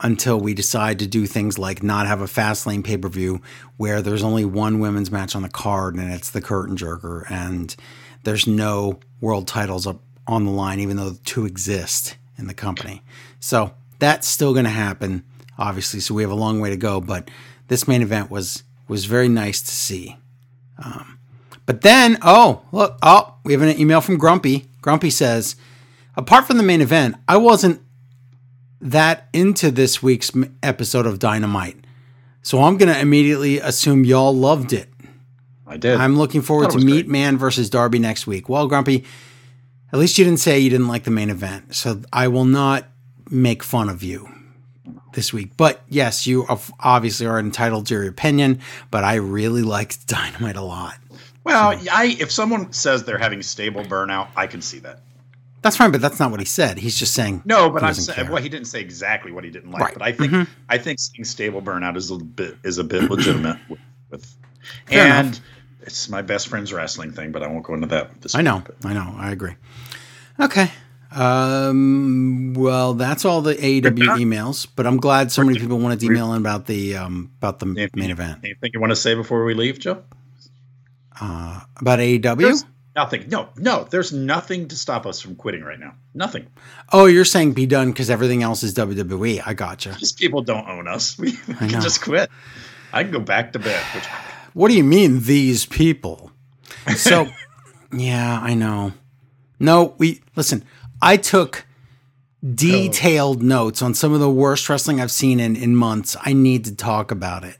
until 0.00 0.38
we 0.38 0.54
decide 0.54 0.98
to 0.98 1.06
do 1.06 1.26
things 1.26 1.58
like 1.58 1.82
not 1.82 2.06
have 2.06 2.20
a 2.20 2.26
Fastlane 2.26 2.84
pay 2.84 2.96
per 2.96 3.08
view 3.08 3.40
where 3.76 4.02
there's 4.02 4.22
only 4.22 4.44
one 4.44 4.78
women's 4.78 5.10
match 5.10 5.34
on 5.34 5.42
the 5.42 5.48
card 5.48 5.94
and 5.94 6.12
it's 6.12 6.30
the 6.30 6.42
curtain 6.42 6.76
jerker 6.76 7.30
and 7.30 7.74
there's 8.24 8.46
no 8.46 8.98
world 9.20 9.48
titles 9.48 9.86
up 9.86 10.00
on 10.26 10.44
the 10.44 10.50
line 10.50 10.80
even 10.80 10.96
though 10.96 11.10
the 11.10 11.22
two 11.24 11.46
exist 11.46 12.16
in 12.38 12.46
the 12.46 12.54
company. 12.54 13.02
So 13.40 13.72
that's 13.98 14.26
still 14.28 14.52
going 14.52 14.64
to 14.64 14.70
happen, 14.70 15.24
obviously. 15.58 16.00
So 16.00 16.14
we 16.14 16.22
have 16.22 16.30
a 16.30 16.36
long 16.36 16.60
way 16.60 16.70
to 16.70 16.76
go, 16.76 17.00
but 17.00 17.30
this 17.68 17.88
main 17.88 18.02
event 18.02 18.30
was 18.30 18.62
was 18.88 19.06
very 19.06 19.28
nice 19.28 19.62
to 19.62 19.70
see. 19.70 20.16
Um, 20.82 21.15
but 21.66 21.82
then, 21.82 22.18
oh 22.22 22.62
look, 22.72 22.98
oh 23.02 23.34
we 23.44 23.52
have 23.52 23.62
an 23.62 23.78
email 23.78 24.00
from 24.00 24.16
Grumpy. 24.16 24.68
Grumpy 24.80 25.10
says, 25.10 25.56
apart 26.16 26.46
from 26.46 26.56
the 26.56 26.62
main 26.62 26.80
event, 26.80 27.16
I 27.28 27.36
wasn't 27.36 27.82
that 28.80 29.28
into 29.32 29.70
this 29.70 30.02
week's 30.02 30.30
episode 30.62 31.06
of 31.06 31.18
Dynamite. 31.18 31.76
So 32.42 32.62
I'm 32.62 32.76
going 32.76 32.92
to 32.92 33.00
immediately 33.00 33.58
assume 33.58 34.04
y'all 34.04 34.34
loved 34.34 34.72
it. 34.72 34.88
I 35.66 35.76
did. 35.76 35.98
I'm 35.98 36.16
looking 36.16 36.42
forward 36.42 36.70
to 36.70 36.78
Meat 36.78 36.92
great. 36.92 37.08
Man 37.08 37.38
versus 37.38 37.68
Darby 37.68 37.98
next 37.98 38.26
week. 38.26 38.48
Well, 38.48 38.68
Grumpy, 38.68 39.04
at 39.92 39.98
least 39.98 40.16
you 40.18 40.24
didn't 40.24 40.38
say 40.38 40.60
you 40.60 40.70
didn't 40.70 40.86
like 40.86 41.02
the 41.02 41.10
main 41.10 41.30
event. 41.30 41.74
So 41.74 42.02
I 42.12 42.28
will 42.28 42.44
not 42.44 42.86
make 43.28 43.64
fun 43.64 43.88
of 43.88 44.04
you 44.04 44.28
this 45.14 45.32
week. 45.32 45.56
But 45.56 45.82
yes, 45.88 46.26
you 46.26 46.46
obviously 46.78 47.26
are 47.26 47.40
entitled 47.40 47.86
to 47.86 47.94
your 47.94 48.06
opinion, 48.06 48.60
but 48.92 49.02
I 49.02 49.14
really 49.16 49.62
liked 49.62 50.06
Dynamite 50.06 50.56
a 50.56 50.62
lot. 50.62 50.94
Well, 51.46 51.80
I 51.92 52.16
if 52.20 52.30
someone 52.30 52.72
says 52.72 53.04
they're 53.04 53.18
having 53.18 53.42
stable 53.42 53.82
burnout, 53.84 54.28
I 54.36 54.46
can 54.46 54.60
see 54.60 54.78
that. 54.80 55.00
That's 55.62 55.76
fine, 55.76 55.90
but 55.90 56.00
that's 56.00 56.20
not 56.20 56.30
what 56.30 56.38
he 56.40 56.46
said. 56.46 56.78
He's 56.78 56.96
just 56.98 57.12
saying 57.14 57.42
No, 57.44 57.70
but 57.70 57.82
he 57.82 57.88
I'm 57.88 57.94
saying 57.94 58.28
well, 58.30 58.42
he 58.42 58.48
didn't 58.48 58.66
say 58.68 58.80
exactly 58.80 59.32
what 59.32 59.42
he 59.44 59.50
didn't 59.50 59.70
like, 59.72 59.82
Right. 59.82 59.92
but 59.94 60.02
I 60.02 60.12
think 60.12 60.32
Mhm. 60.32 60.46
I 60.68 60.78
think 60.78 60.98
seeing 61.00 61.24
stable 61.24 61.62
burnout 61.62 61.96
is 61.96 62.10
a 62.10 62.16
bit 62.18 62.56
is 62.62 62.78
a 62.78 62.84
bit 62.84 63.10
legitimate 63.10 63.58
with, 63.68 63.80
with 64.10 64.34
and 64.90 65.26
enough. 65.28 65.40
it's 65.82 66.08
my 66.08 66.22
best 66.22 66.48
friend's 66.48 66.72
wrestling 66.72 67.12
thing, 67.12 67.32
but 67.32 67.42
I 67.42 67.46
won't 67.48 67.64
go 67.64 67.74
into 67.74 67.86
that. 67.88 68.20
This 68.20 68.34
I 68.34 68.42
know, 68.42 68.62
I 68.84 68.92
know, 68.92 69.14
I 69.16 69.30
agree. 69.32 69.54
Okay. 70.40 70.70
Um, 71.12 72.52
well, 72.54 72.92
that's 72.94 73.24
all 73.24 73.40
the 73.40 73.54
AEW 73.54 74.18
emails, 74.18 74.66
but 74.76 74.86
I'm 74.86 74.98
glad 74.98 75.32
so 75.32 75.42
many 75.42 75.58
people 75.58 75.78
wanted 75.78 76.00
to 76.00 76.06
email 76.06 76.32
in 76.34 76.40
about 76.40 76.66
the 76.66 76.96
um, 76.96 77.30
about 77.38 77.58
the 77.58 77.66
main 77.66 78.10
event. 78.10 78.40
Anything 78.44 78.70
you 78.74 78.80
want 78.80 78.90
to 78.90 78.96
say 78.96 79.14
before 79.14 79.44
we 79.44 79.54
leave, 79.54 79.78
Joe? 79.78 80.02
Uh, 81.20 81.60
about 81.80 81.98
AEW. 81.98 82.38
There's 82.38 82.64
nothing. 82.94 83.28
No, 83.28 83.48
no. 83.56 83.84
There's 83.84 84.12
nothing 84.12 84.68
to 84.68 84.76
stop 84.76 85.06
us 85.06 85.20
from 85.20 85.36
quitting 85.36 85.62
right 85.62 85.78
now. 85.78 85.94
Nothing. 86.14 86.46
Oh, 86.92 87.06
you're 87.06 87.24
saying 87.24 87.52
be 87.52 87.66
done 87.66 87.90
because 87.90 88.10
everything 88.10 88.42
else 88.42 88.62
is 88.62 88.74
WWE. 88.74 89.42
I 89.44 89.54
gotcha. 89.54 89.96
Just 89.98 90.18
people 90.18 90.42
don't 90.42 90.68
own 90.68 90.88
us. 90.88 91.18
We, 91.26 91.38
we 91.46 91.54
can 91.54 91.80
just 91.80 92.02
quit. 92.02 92.30
I 92.92 93.02
can 93.02 93.12
go 93.12 93.20
back 93.20 93.52
to 93.52 93.58
bed. 93.58 93.82
Which 93.94 94.04
What 94.54 94.68
do 94.68 94.74
you 94.74 94.84
mean 94.84 95.20
these 95.20 95.66
people? 95.66 96.30
So, 96.96 97.28
yeah, 97.92 98.40
I 98.42 98.54
know. 98.54 98.92
No, 99.60 99.94
we 99.98 100.22
listen. 100.34 100.64
I 101.02 101.18
took 101.18 101.66
detailed 102.54 103.42
notes 103.42 103.82
on 103.82 103.92
some 103.92 104.12
of 104.12 104.20
the 104.20 104.30
worst 104.30 104.68
wrestling 104.68 105.00
I've 105.00 105.10
seen 105.10 105.40
in 105.40 105.56
in 105.56 105.76
months. 105.76 106.16
I 106.22 106.32
need 106.32 106.64
to 106.66 106.74
talk 106.74 107.10
about 107.10 107.44
it. 107.44 107.58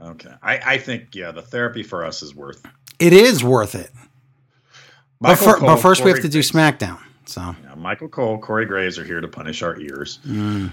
Okay. 0.00 0.32
I, 0.42 0.58
I 0.74 0.78
think 0.78 1.14
yeah, 1.14 1.30
the 1.32 1.42
therapy 1.42 1.82
for 1.82 2.04
us 2.04 2.22
is 2.22 2.34
worth. 2.34 2.64
it. 2.64 2.70
It 2.98 3.12
is 3.12 3.42
worth 3.44 3.74
it. 3.74 3.90
But, 5.20 5.28
Michael 5.30 5.46
fir- 5.46 5.60
but 5.60 5.66
Cole, 5.66 5.76
first, 5.76 6.04
we 6.04 6.10
have 6.10 6.20
to 6.22 6.28
do. 6.28 6.40
SmackDown. 6.40 6.98
So, 7.26 7.54
Yeah, 7.64 7.74
Michael 7.76 8.08
Cole, 8.08 8.38
Corey 8.38 8.64
Graves 8.66 8.98
are 8.98 9.04
here 9.04 9.20
to 9.20 9.28
punish 9.28 9.62
our 9.62 9.78
ears. 9.78 10.18
mm, 10.26 10.72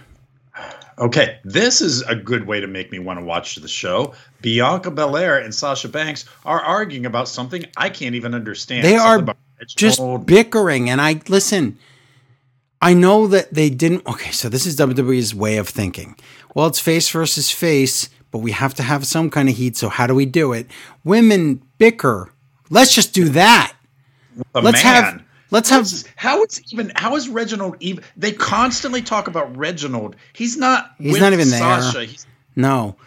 Okay, 1.00 1.38
this 1.44 1.82
is 1.82 2.02
a 2.04 2.16
good 2.16 2.48
way 2.48 2.60
to 2.60 2.66
make 2.68 2.92
me 2.92 2.98
want 2.98 3.20
to 3.20 3.24
watch 3.26 3.56
the 3.56 3.68
show. 3.68 4.14
Bianca 4.42 4.90
Belair 4.90 5.38
and 5.38 5.54
Sasha 5.54 5.88
Banks 5.88 6.26
are 6.46 6.60
arguing 6.60 7.06
about 7.06 7.28
something 7.28 7.64
I 7.78 7.90
can't 7.90 8.16
even 8.16 8.34
understand. 8.34 8.84
They 8.84 8.98
Something 8.98 9.30
are 9.30 9.36
just 9.68 10.00
Reginald. 10.00 10.26
bickering. 10.26 10.90
And 10.90 11.00
I 11.00 11.22
listen. 11.28 11.78
I 12.82 12.94
know 12.94 13.28
that 13.28 13.54
they 13.54 13.70
didn't. 13.70 14.08
Okay, 14.08 14.32
so 14.32 14.50
this 14.50 14.66
is 14.66 14.76
WWE's 14.78 15.36
way 15.36 15.58
of 15.58 15.68
thinking. 15.70 16.16
Well, 16.56 16.66
it's 16.68 16.80
face 16.80 17.10
versus 17.10 17.52
face, 17.52 18.10
but 18.32 18.40
we 18.40 18.52
have 18.52 18.74
to 18.76 18.84
have 18.84 19.06
some 19.08 19.30
kind 19.30 19.50
of 19.50 19.56
heat. 19.56 19.78
So 19.78 19.90
how 19.90 20.08
do 20.08 20.16
we 20.16 20.26
do 20.26 20.54
it? 20.54 20.68
Women 21.04 21.62
bicker. 21.78 22.32
Let's 22.70 22.94
just 22.94 23.14
do 23.14 23.30
that. 23.30 23.74
The 24.54 24.62
let's 24.62 24.84
man. 24.84 25.04
have. 25.04 25.24
Let's 25.50 25.70
have. 25.70 25.88
How 26.18 26.44
is 26.44 26.62
even 26.72 26.92
how 26.96 27.16
is 27.16 27.30
Reginald 27.30 27.78
even? 27.80 28.04
They 28.18 28.32
constantly 28.34 29.02
talk 29.02 29.28
about 29.28 29.56
Reginald. 29.56 30.16
He's 30.34 30.58
not. 30.58 30.92
He's 31.00 31.20
not 31.20 31.34
even 31.34 31.50
there. 31.50 31.80
He's, 32.06 32.28
No. 32.56 32.98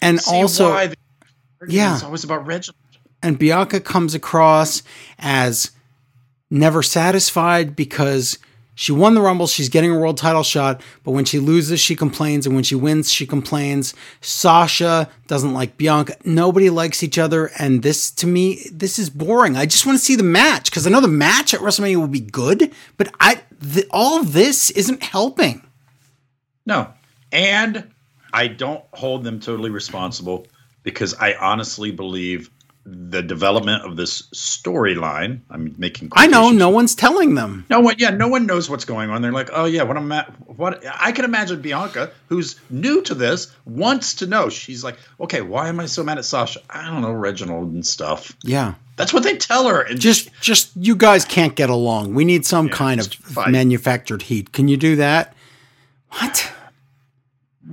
And 0.00 0.20
also- 0.28 0.70
why 0.70 0.94
Yeah. 1.66 1.94
it's 1.94 2.04
always 2.04 2.22
about 2.24 2.46
Reginald. 2.46 2.76
and 3.22 3.38
Bianca 3.38 3.80
comes 3.80 4.14
across 4.14 4.82
as 5.18 5.72
never 6.48 6.82
satisfied 6.82 7.74
because 7.76 8.38
she 8.80 8.92
won 8.92 9.12
the 9.12 9.20
Rumble, 9.20 9.46
she's 9.46 9.68
getting 9.68 9.90
a 9.90 9.98
world 9.98 10.16
title 10.16 10.42
shot, 10.42 10.80
but 11.04 11.10
when 11.10 11.26
she 11.26 11.38
loses, 11.38 11.78
she 11.80 11.94
complains, 11.94 12.46
and 12.46 12.54
when 12.54 12.64
she 12.64 12.74
wins, 12.74 13.12
she 13.12 13.26
complains. 13.26 13.92
Sasha 14.22 15.10
doesn't 15.26 15.52
like 15.52 15.76
Bianca. 15.76 16.16
Nobody 16.24 16.70
likes 16.70 17.02
each 17.02 17.18
other, 17.18 17.50
and 17.58 17.82
this 17.82 18.10
to 18.12 18.26
me, 18.26 18.64
this 18.72 18.98
is 18.98 19.10
boring. 19.10 19.54
I 19.54 19.66
just 19.66 19.84
want 19.84 19.98
to 19.98 20.04
see 20.04 20.16
the 20.16 20.22
match 20.22 20.70
because 20.70 20.86
I 20.86 20.90
know 20.90 21.02
the 21.02 21.08
match 21.08 21.52
at 21.52 21.60
WrestleMania 21.60 21.96
will 21.96 22.06
be 22.06 22.20
good, 22.20 22.72
but 22.96 23.12
I 23.20 23.42
th- 23.62 23.86
all 23.90 24.24
this 24.24 24.70
isn't 24.70 25.02
helping. 25.02 25.60
No, 26.64 26.88
and 27.32 27.86
I 28.32 28.46
don't 28.46 28.82
hold 28.94 29.24
them 29.24 29.40
totally 29.40 29.68
responsible 29.68 30.46
because 30.84 31.12
I 31.12 31.34
honestly 31.34 31.90
believe 31.90 32.48
the 32.84 33.22
development 33.22 33.84
of 33.84 33.96
this 33.96 34.22
storyline. 34.32 35.40
I'm 35.50 35.74
making. 35.78 36.08
I 36.12 36.26
know 36.26 36.50
no 36.50 36.70
one's 36.70 36.94
telling 36.94 37.34
them. 37.34 37.66
No 37.70 37.80
one, 37.80 37.94
yeah, 37.98 38.10
no 38.10 38.26
one 38.28 38.46
knows 38.46 38.70
what's 38.70 38.84
going 38.84 39.10
on. 39.10 39.22
They're 39.22 39.32
like, 39.32 39.50
oh 39.52 39.66
yeah, 39.66 39.82
what 39.82 39.96
I'm 39.96 40.10
I? 40.10 40.24
What 40.46 40.82
I 41.00 41.12
can 41.12 41.24
imagine 41.24 41.60
Bianca, 41.60 42.10
who's 42.28 42.58
new 42.70 43.02
to 43.02 43.14
this, 43.14 43.54
wants 43.64 44.14
to 44.14 44.26
know. 44.26 44.48
She's 44.48 44.82
like, 44.82 44.96
okay, 45.20 45.40
why 45.42 45.68
am 45.68 45.78
I 45.80 45.86
so 45.86 46.02
mad 46.02 46.18
at 46.18 46.24
Sasha? 46.24 46.60
I 46.70 46.86
don't 46.86 47.02
know, 47.02 47.12
Reginald 47.12 47.72
and 47.72 47.86
stuff. 47.86 48.34
Yeah. 48.42 48.74
That's 48.96 49.12
what 49.14 49.22
they 49.22 49.36
tell 49.36 49.66
her. 49.68 49.82
And 49.82 49.98
just 50.00 50.30
just 50.40 50.70
you 50.76 50.94
guys 50.96 51.24
can't 51.24 51.54
get 51.54 51.70
along. 51.70 52.14
We 52.14 52.24
need 52.24 52.44
some 52.44 52.66
Yeah, 52.68 52.74
kind 52.74 53.00
of 53.00 53.12
fight. 53.12 53.50
manufactured 53.50 54.22
heat. 54.22 54.52
Can 54.52 54.68
you 54.68 54.76
do 54.76 54.96
that? 54.96 55.34
What? 56.10 56.52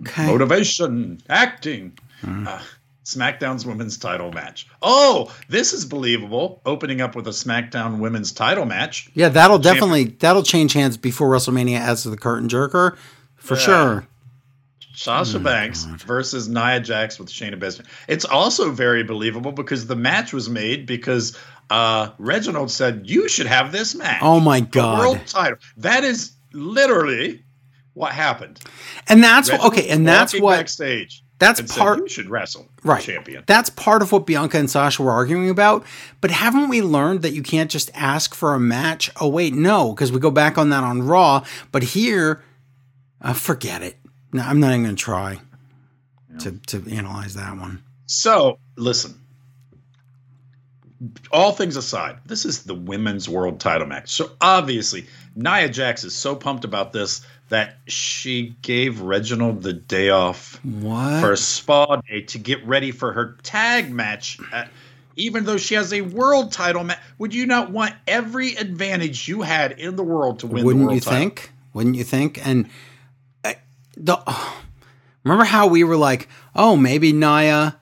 Okay. 0.02 0.28
motivation, 0.28 1.20
acting. 1.30 1.98
Mm. 2.22 2.48
Uh, 2.48 2.60
SmackDown's 3.08 3.66
women's 3.66 3.98
title 3.98 4.34
match. 4.34 4.68
Oh, 4.82 5.34
this 5.48 5.72
is 5.72 5.86
believable. 5.86 6.62
Opening 6.66 7.00
up 7.00 7.16
with 7.16 7.26
a 7.28 7.32
SmackDown 7.32 8.00
women's 8.00 8.34
title 8.34 8.66
match. 8.66 9.10
Yeah, 9.14 9.30
that'll 9.30 9.60
definitely 9.60 10.06
that'll 10.20 10.44
change 10.44 10.74
hands 10.74 10.98
before 10.98 11.30
WrestleMania 11.30 11.80
as 11.80 12.04
to 12.04 12.10
the 12.10 12.18
curtain 12.18 12.50
jerker. 12.50 12.98
For 13.38 13.54
Yeah. 13.56 13.60
sure. 13.62 14.08
Sasha 14.94 15.40
Banks 15.40 15.84
versus 15.86 16.50
Nia 16.50 16.80
Jax 16.80 17.20
with 17.20 17.30
Shayna 17.30 17.58
Baszler. 17.58 17.86
It's 18.08 18.26
also 18.26 18.72
very 18.72 19.04
believable 19.04 19.52
because 19.52 19.86
the 19.86 19.96
match 19.96 20.34
was 20.34 20.50
made 20.50 20.86
because 20.88 21.38
uh, 21.70 22.10
Reginald 22.18 22.72
said 22.72 23.04
you 23.06 23.30
should 23.30 23.46
have 23.46 23.72
this 23.72 23.94
match. 23.96 24.20
Oh 24.22 24.40
my 24.40 24.62
The 24.62 24.80
world 24.80 25.18
god. 25.18 25.28
title. 25.28 25.58
That 25.78 26.04
is 26.04 26.32
literally 26.52 27.44
what 27.94 28.12
happened. 28.12 28.60
And 29.08 29.24
that's 29.24 29.52
what, 29.52 29.62
okay, 29.66 29.88
and 29.90 30.06
that's 30.08 30.38
what 30.40 30.58
backstage. 30.58 31.24
That's 31.40 31.60
and 31.60 31.70
part 31.70 32.00
you 32.00 32.10
should 32.10 32.30
wrestle 32.30 32.68
right. 32.84 33.02
champion. 33.02 33.44
That's 33.46 33.70
part 33.70 34.02
of 34.02 34.12
what 34.12 34.26
Bianca 34.26 34.58
and 34.58 34.70
Sasha 34.70 35.04
were 35.04 35.12
arguing 35.12 35.50
about. 35.50 35.86
But 36.20 36.32
haven't 36.32 36.70
we 36.70 36.82
learned 36.82 37.22
that 37.22 37.34
you 37.34 37.44
can't 37.44 37.70
just 37.70 37.92
ask 37.94 38.34
for 38.34 38.54
a 38.54 38.60
match? 38.60 39.12
Oh 39.22 39.28
wait, 39.28 39.54
no, 39.54 39.94
because 39.94 40.12
we 40.12 40.20
go 40.20 40.32
back 40.32 40.58
on 40.58 40.70
that 40.72 40.84
on 40.84 41.04
Raw. 41.04 41.44
But 41.72 41.84
here, 41.84 42.44
uh, 43.22 43.34
forget 43.34 43.82
it. 43.82 43.98
No, 44.34 44.42
I'm 44.42 44.60
not 44.60 44.72
even 44.72 44.84
going 44.84 44.96
to 44.96 45.02
try 45.02 45.40
to 46.40 46.52
to 46.68 46.84
analyze 46.92 47.36
that 47.36 47.58
one. 47.58 47.84
So, 48.08 48.60
listen. 48.76 49.22
All 51.32 51.52
things 51.52 51.76
aside, 51.76 52.18
this 52.26 52.44
is 52.44 52.64
the 52.64 52.74
women's 52.74 53.30
world 53.30 53.60
title 53.60 53.86
match. 53.86 54.10
So, 54.10 54.32
obviously, 54.42 55.06
Nia 55.36 55.70
Jax 55.70 56.04
is 56.04 56.16
so 56.16 56.36
pumped 56.36 56.66
about 56.66 56.92
this 56.92 57.22
that 57.50 57.78
she 57.88 58.56
gave 58.62 59.00
Reginald 59.02 59.64
the 59.64 59.74
day 59.74 60.10
off 60.10 60.60
What? 60.66 61.22
for 61.22 61.32
a 61.32 61.38
spa 61.38 61.96
day 62.08 62.22
to 62.22 62.38
get 62.38 62.66
ready 62.66 62.92
for 62.92 63.14
her 63.14 63.38
tag 63.44 63.92
match. 63.92 64.38
At, 64.52 64.70
even 65.16 65.46
though 65.46 65.58
she 65.58 65.76
has 65.76 65.94
a 65.94 66.02
world 66.02 66.52
title 66.52 66.84
match, 66.84 67.00
would 67.18 67.34
you 67.34 67.46
not 67.46 67.72
want 67.72 67.94
every 68.08 68.56
advantage 68.56 69.28
you 69.28 69.42
had 69.42 69.74
in 69.74 69.96
the 69.96 70.04
world 70.04 70.40
to 70.40 70.48
win 70.48 70.66
Wouldn't 70.66 70.86
world 70.86 70.96
you 70.96 71.02
title? 71.02 71.20
think? 71.20 71.52
Wouldn't 71.74 71.96
you 71.96 72.04
think? 72.04 72.46
And 72.46 72.70
uh, 73.44 73.54
the 73.96 74.18
remember 75.24 75.46
how 75.46 75.68
we 75.68 75.84
were 75.84 75.98
like, 75.98 76.28
oh, 76.56 76.76
maybe 76.76 77.14
Nia 77.14 77.80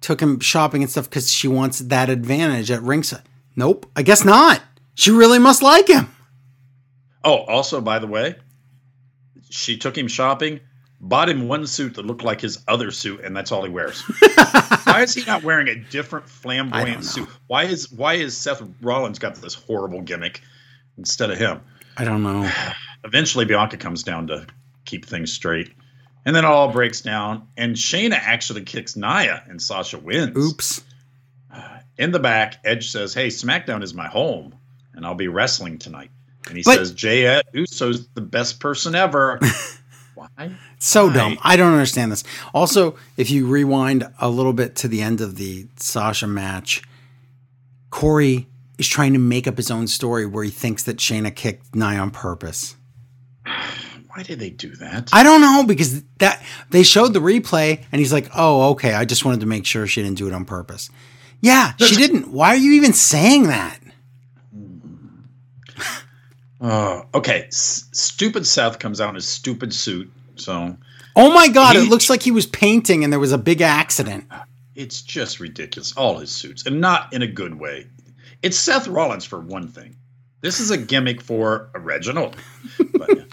took 0.00 0.20
him 0.20 0.40
shopping 0.40 0.82
and 0.82 0.90
stuff 0.90 1.10
because 1.10 1.30
she 1.30 1.48
wants 1.48 1.80
that 1.80 2.08
advantage 2.08 2.70
at 2.70 2.80
ringside. 2.82 3.22
Nope, 3.56 3.90
I 3.96 4.02
guess 4.02 4.24
not. 4.24 4.62
She 4.94 5.10
really 5.10 5.38
must 5.38 5.62
like 5.62 5.88
him. 5.88 6.08
Oh, 7.24 7.38
also, 7.38 7.80
by 7.82 7.98
the 7.98 8.06
way, 8.06 8.36
she 9.48 9.76
took 9.76 9.96
him 9.96 10.08
shopping, 10.08 10.60
bought 11.00 11.28
him 11.28 11.48
one 11.48 11.66
suit 11.66 11.94
that 11.94 12.04
looked 12.04 12.22
like 12.22 12.40
his 12.40 12.62
other 12.68 12.90
suit, 12.90 13.20
and 13.20 13.36
that's 13.36 13.52
all 13.52 13.64
he 13.64 13.70
wears. 13.70 14.00
why 14.84 15.02
is 15.02 15.14
he 15.14 15.24
not 15.24 15.42
wearing 15.42 15.68
a 15.68 15.74
different 15.74 16.28
flamboyant 16.28 17.04
suit? 17.04 17.28
Why 17.46 17.64
is 17.64 17.90
why 17.90 18.14
is 18.14 18.36
Seth 18.36 18.62
Rollins 18.80 19.18
got 19.18 19.34
this 19.36 19.54
horrible 19.54 20.02
gimmick 20.02 20.42
instead 20.98 21.30
of 21.30 21.38
him? 21.38 21.60
I 21.96 22.04
don't 22.04 22.22
know. 22.22 22.50
Eventually, 23.04 23.44
Bianca 23.44 23.76
comes 23.76 24.02
down 24.02 24.26
to 24.28 24.46
keep 24.84 25.06
things 25.06 25.32
straight, 25.32 25.72
and 26.24 26.36
then 26.36 26.44
it 26.44 26.48
all 26.48 26.70
breaks 26.70 27.00
down. 27.00 27.48
And 27.56 27.76
Shayna 27.76 28.14
actually 28.14 28.62
kicks 28.62 28.96
Nia, 28.96 29.42
and 29.48 29.60
Sasha 29.60 29.98
wins. 29.98 30.36
Oops. 30.36 30.84
In 31.98 32.12
the 32.12 32.18
back, 32.18 32.56
Edge 32.64 32.90
says, 32.90 33.14
"Hey, 33.14 33.28
SmackDown 33.28 33.82
is 33.82 33.94
my 33.94 34.06
home, 34.06 34.54
and 34.94 35.06
I'll 35.06 35.14
be 35.14 35.28
wrestling 35.28 35.78
tonight." 35.78 36.10
And 36.48 36.56
he 36.56 36.62
But- 36.62 36.76
says, 36.76 36.92
"Jey 36.92 37.40
Uso's 37.52 38.06
the 38.14 38.20
best 38.20 38.60
person 38.60 38.94
ever." 38.94 39.38
Why? 40.14 40.52
So 40.78 41.06
Why? 41.06 41.14
dumb. 41.14 41.38
I 41.42 41.56
don't 41.56 41.72
understand 41.72 42.12
this. 42.12 42.24
Also, 42.52 42.96
if 43.16 43.30
you 43.30 43.46
rewind 43.46 44.06
a 44.18 44.28
little 44.28 44.52
bit 44.52 44.76
to 44.76 44.88
the 44.88 45.00
end 45.00 45.20
of 45.20 45.36
the 45.36 45.66
Sasha 45.76 46.26
match, 46.26 46.82
Corey 47.90 48.46
is 48.78 48.86
trying 48.86 49.12
to 49.12 49.18
make 49.18 49.46
up 49.46 49.56
his 49.56 49.70
own 49.70 49.86
story 49.86 50.26
where 50.26 50.44
he 50.44 50.50
thinks 50.50 50.82
that 50.84 50.96
Shayna 50.98 51.34
kicked 51.34 51.74
Nia 51.74 51.98
on 51.98 52.10
purpose. 52.10 52.76
why 53.46 54.22
did 54.22 54.38
they 54.40 54.50
do 54.50 54.74
that? 54.76 55.08
I 55.12 55.22
don't 55.22 55.40
know 55.40 55.64
because 55.66 56.02
that 56.18 56.42
they 56.70 56.82
showed 56.82 57.14
the 57.14 57.20
replay 57.20 57.82
and 57.92 57.98
he's 58.00 58.12
like, 58.12 58.28
"Oh, 58.34 58.70
okay. 58.70 58.92
I 58.94 59.04
just 59.04 59.24
wanted 59.24 59.40
to 59.40 59.46
make 59.46 59.66
sure 59.66 59.86
she 59.86 60.02
didn't 60.02 60.18
do 60.18 60.26
it 60.26 60.34
on 60.34 60.44
purpose." 60.44 60.90
Yeah, 61.40 61.72
she 61.78 61.96
didn't. 61.96 62.28
Why 62.28 62.48
are 62.48 62.56
you 62.56 62.72
even 62.72 62.92
saying 62.92 63.44
that? 63.44 63.78
Uh, 66.60 67.02
okay, 67.14 67.44
S- 67.48 67.88
stupid 67.92 68.46
Seth 68.46 68.78
comes 68.78 69.00
out 69.00 69.08
in 69.10 69.14
his 69.14 69.26
stupid 69.28 69.72
suit, 69.74 70.12
so 70.36 70.76
Oh 71.16 71.32
my 71.32 71.48
god, 71.48 71.76
it 71.76 71.88
looks 71.88 72.08
like 72.10 72.22
he 72.22 72.30
was 72.30 72.46
painting 72.46 73.02
and 73.02 73.12
there 73.12 73.18
was 73.20 73.32
a 73.32 73.38
big 73.38 73.60
accident. 73.62 74.24
it's 74.74 75.02
just 75.02 75.40
ridiculous. 75.40 75.92
All 75.96 76.18
his 76.18 76.30
suits, 76.30 76.66
and 76.66 76.80
not 76.80 77.12
in 77.12 77.22
a 77.22 77.26
good 77.26 77.58
way. 77.58 77.86
It's 78.42 78.56
Seth 78.58 78.86
Rollins 78.88 79.24
for 79.24 79.40
one 79.40 79.68
thing. 79.68 79.96
This 80.42 80.60
is 80.60 80.70
a 80.70 80.78
gimmick 80.78 81.20
for 81.20 81.70
Reginald. 81.74 82.36
But. 82.94 83.26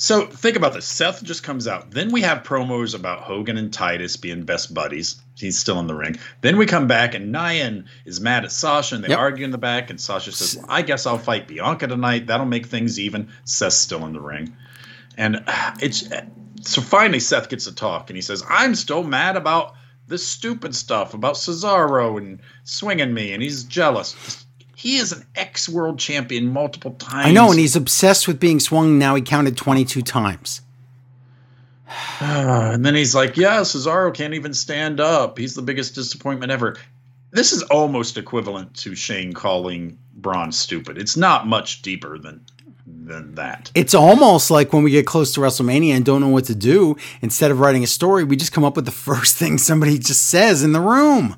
So 0.00 0.26
think 0.26 0.56
about 0.56 0.72
this. 0.72 0.86
Seth 0.86 1.22
just 1.24 1.42
comes 1.42 1.66
out. 1.66 1.90
Then 1.90 2.12
we 2.12 2.22
have 2.22 2.44
promos 2.44 2.94
about 2.94 3.20
Hogan 3.20 3.56
and 3.58 3.72
Titus 3.72 4.16
being 4.16 4.44
best 4.44 4.72
buddies. 4.72 5.20
He's 5.36 5.58
still 5.58 5.78
in 5.80 5.88
the 5.88 5.94
ring. 5.94 6.16
Then 6.40 6.56
we 6.56 6.66
come 6.66 6.86
back 6.86 7.14
and 7.14 7.34
Nyan 7.34 7.84
is 8.04 8.20
mad 8.20 8.44
at 8.44 8.52
Sasha 8.52 8.94
and 8.94 9.02
they 9.04 9.08
Yep. 9.08 9.18
argue 9.18 9.44
in 9.44 9.50
the 9.50 9.58
back. 9.58 9.90
And 9.90 10.00
Sasha 10.00 10.30
says, 10.32 10.56
well, 10.56 10.66
I 10.68 10.82
guess 10.82 11.04
I'll 11.04 11.18
fight 11.18 11.48
Bianca 11.48 11.88
tonight. 11.88 12.28
That'll 12.28 12.46
make 12.46 12.66
things 12.66 12.98
even. 13.00 13.28
Seth's 13.44 13.76
still 13.76 14.06
in 14.06 14.12
the 14.12 14.20
ring. 14.20 14.56
And 15.16 15.42
uh, 15.46 15.74
it's 15.80 16.08
so 16.62 16.80
finally 16.80 17.20
Seth 17.20 17.48
gets 17.48 17.64
to 17.64 17.74
talk 17.74 18.08
and 18.08 18.16
he 18.16 18.22
says, 18.22 18.42
I'm 18.48 18.74
still 18.76 19.02
mad 19.02 19.36
about 19.36 19.74
this 20.06 20.26
stupid 20.26 20.74
stuff 20.74 21.12
about 21.12 21.34
Cesaro 21.34 22.16
and 22.18 22.40
swinging 22.64 23.12
me. 23.12 23.32
And 23.32 23.42
he's 23.42 23.64
jealous. 23.64 24.44
He 24.78 24.98
is 24.98 25.10
an 25.10 25.26
ex 25.34 25.68
world 25.68 25.98
champion 25.98 26.52
multiple 26.52 26.92
times. 26.92 27.26
I 27.26 27.32
know, 27.32 27.50
and 27.50 27.58
he's 27.58 27.74
obsessed 27.74 28.28
with 28.28 28.38
being 28.38 28.60
swung. 28.60 28.96
Now 28.96 29.16
he 29.16 29.22
counted 29.22 29.56
22 29.56 30.02
times. 30.02 30.60
And 32.20 32.86
then 32.86 32.94
he's 32.94 33.12
like, 33.12 33.36
"Yeah, 33.36 33.62
Cesaro 33.62 34.14
can't 34.14 34.34
even 34.34 34.54
stand 34.54 35.00
up. 35.00 35.36
He's 35.36 35.56
the 35.56 35.62
biggest 35.62 35.96
disappointment 35.96 36.52
ever." 36.52 36.76
This 37.32 37.52
is 37.52 37.62
almost 37.64 38.16
equivalent 38.16 38.72
to 38.76 38.94
Shane 38.94 39.32
calling 39.32 39.98
Braun 40.14 40.52
stupid. 40.52 40.96
It's 40.96 41.16
not 41.16 41.48
much 41.48 41.82
deeper 41.82 42.16
than 42.16 42.40
than 42.86 43.34
that. 43.34 43.72
It's 43.74 43.94
almost 43.94 44.48
like 44.48 44.72
when 44.72 44.84
we 44.84 44.92
get 44.92 45.06
close 45.06 45.34
to 45.34 45.40
WrestleMania 45.40 45.96
and 45.96 46.04
don't 46.04 46.20
know 46.20 46.28
what 46.28 46.44
to 46.44 46.54
do, 46.54 46.96
instead 47.20 47.50
of 47.50 47.58
writing 47.58 47.82
a 47.82 47.88
story, 47.88 48.22
we 48.22 48.36
just 48.36 48.52
come 48.52 48.64
up 48.64 48.76
with 48.76 48.84
the 48.84 48.90
first 49.08 49.36
thing 49.36 49.58
somebody 49.58 49.98
just 49.98 50.22
says 50.22 50.62
in 50.62 50.70
the 50.70 50.80
room. 50.80 51.36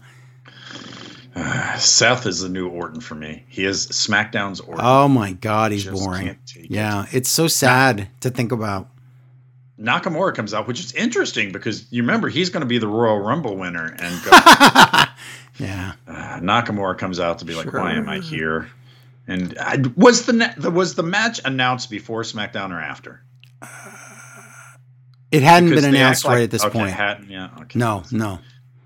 Seth 1.78 2.26
is 2.26 2.40
the 2.40 2.48
new 2.48 2.68
Orton 2.68 3.00
for 3.00 3.14
me. 3.14 3.44
He 3.48 3.64
is 3.64 3.86
SmackDown's 3.88 4.60
Orton. 4.60 4.84
Oh 4.84 5.08
my 5.08 5.32
God, 5.32 5.72
he's 5.72 5.84
Just 5.84 6.02
boring. 6.02 6.26
can't 6.26 6.38
it. 6.56 6.70
Yeah, 6.70 7.06
it's 7.12 7.28
so 7.30 7.46
sad 7.46 8.08
to 8.20 8.30
think 8.30 8.52
about. 8.52 8.88
Nakamura 9.78 10.34
comes 10.34 10.52
out, 10.52 10.66
which 10.68 10.80
is 10.80 10.92
interesting 10.92 11.52
because 11.52 11.90
you 11.90 12.02
remember 12.02 12.28
he's 12.28 12.50
going 12.50 12.60
to 12.60 12.66
be 12.66 12.78
the 12.78 12.86
Royal 12.88 13.18
Rumble 13.18 13.56
winner, 13.56 13.86
and 13.86 14.24
go, 14.24 14.30
Yeah. 15.58 15.92
uh, 16.06 16.38
Nakamura 16.40 16.98
comes 16.98 17.18
out 17.18 17.38
to 17.38 17.44
be 17.46 17.54
like, 17.54 17.72
"Why 17.72 17.92
am 17.92 18.08
I 18.08 18.18
here?" 18.18 18.68
And 19.26 19.56
I, 19.58 19.82
was 19.96 20.26
the 20.26 20.70
was 20.74 20.96
the 20.96 21.02
match 21.02 21.40
announced 21.46 21.88
before 21.88 22.22
SmackDown 22.24 22.72
or 22.72 22.80
after? 22.80 23.22
It 25.30 25.42
hadn't 25.42 25.68
Because 25.70 25.84
been 25.84 25.94
announced 25.94 26.24
right 26.24 26.34
like- 26.34 26.42
at 26.44 26.50
this 26.50 26.64
okay, 26.64 26.78
point. 26.78 26.90
hadn't- 26.90 27.30
yeah, 27.30 27.48
okay. 27.60 27.78
No, 27.78 28.02
no. 28.10 28.40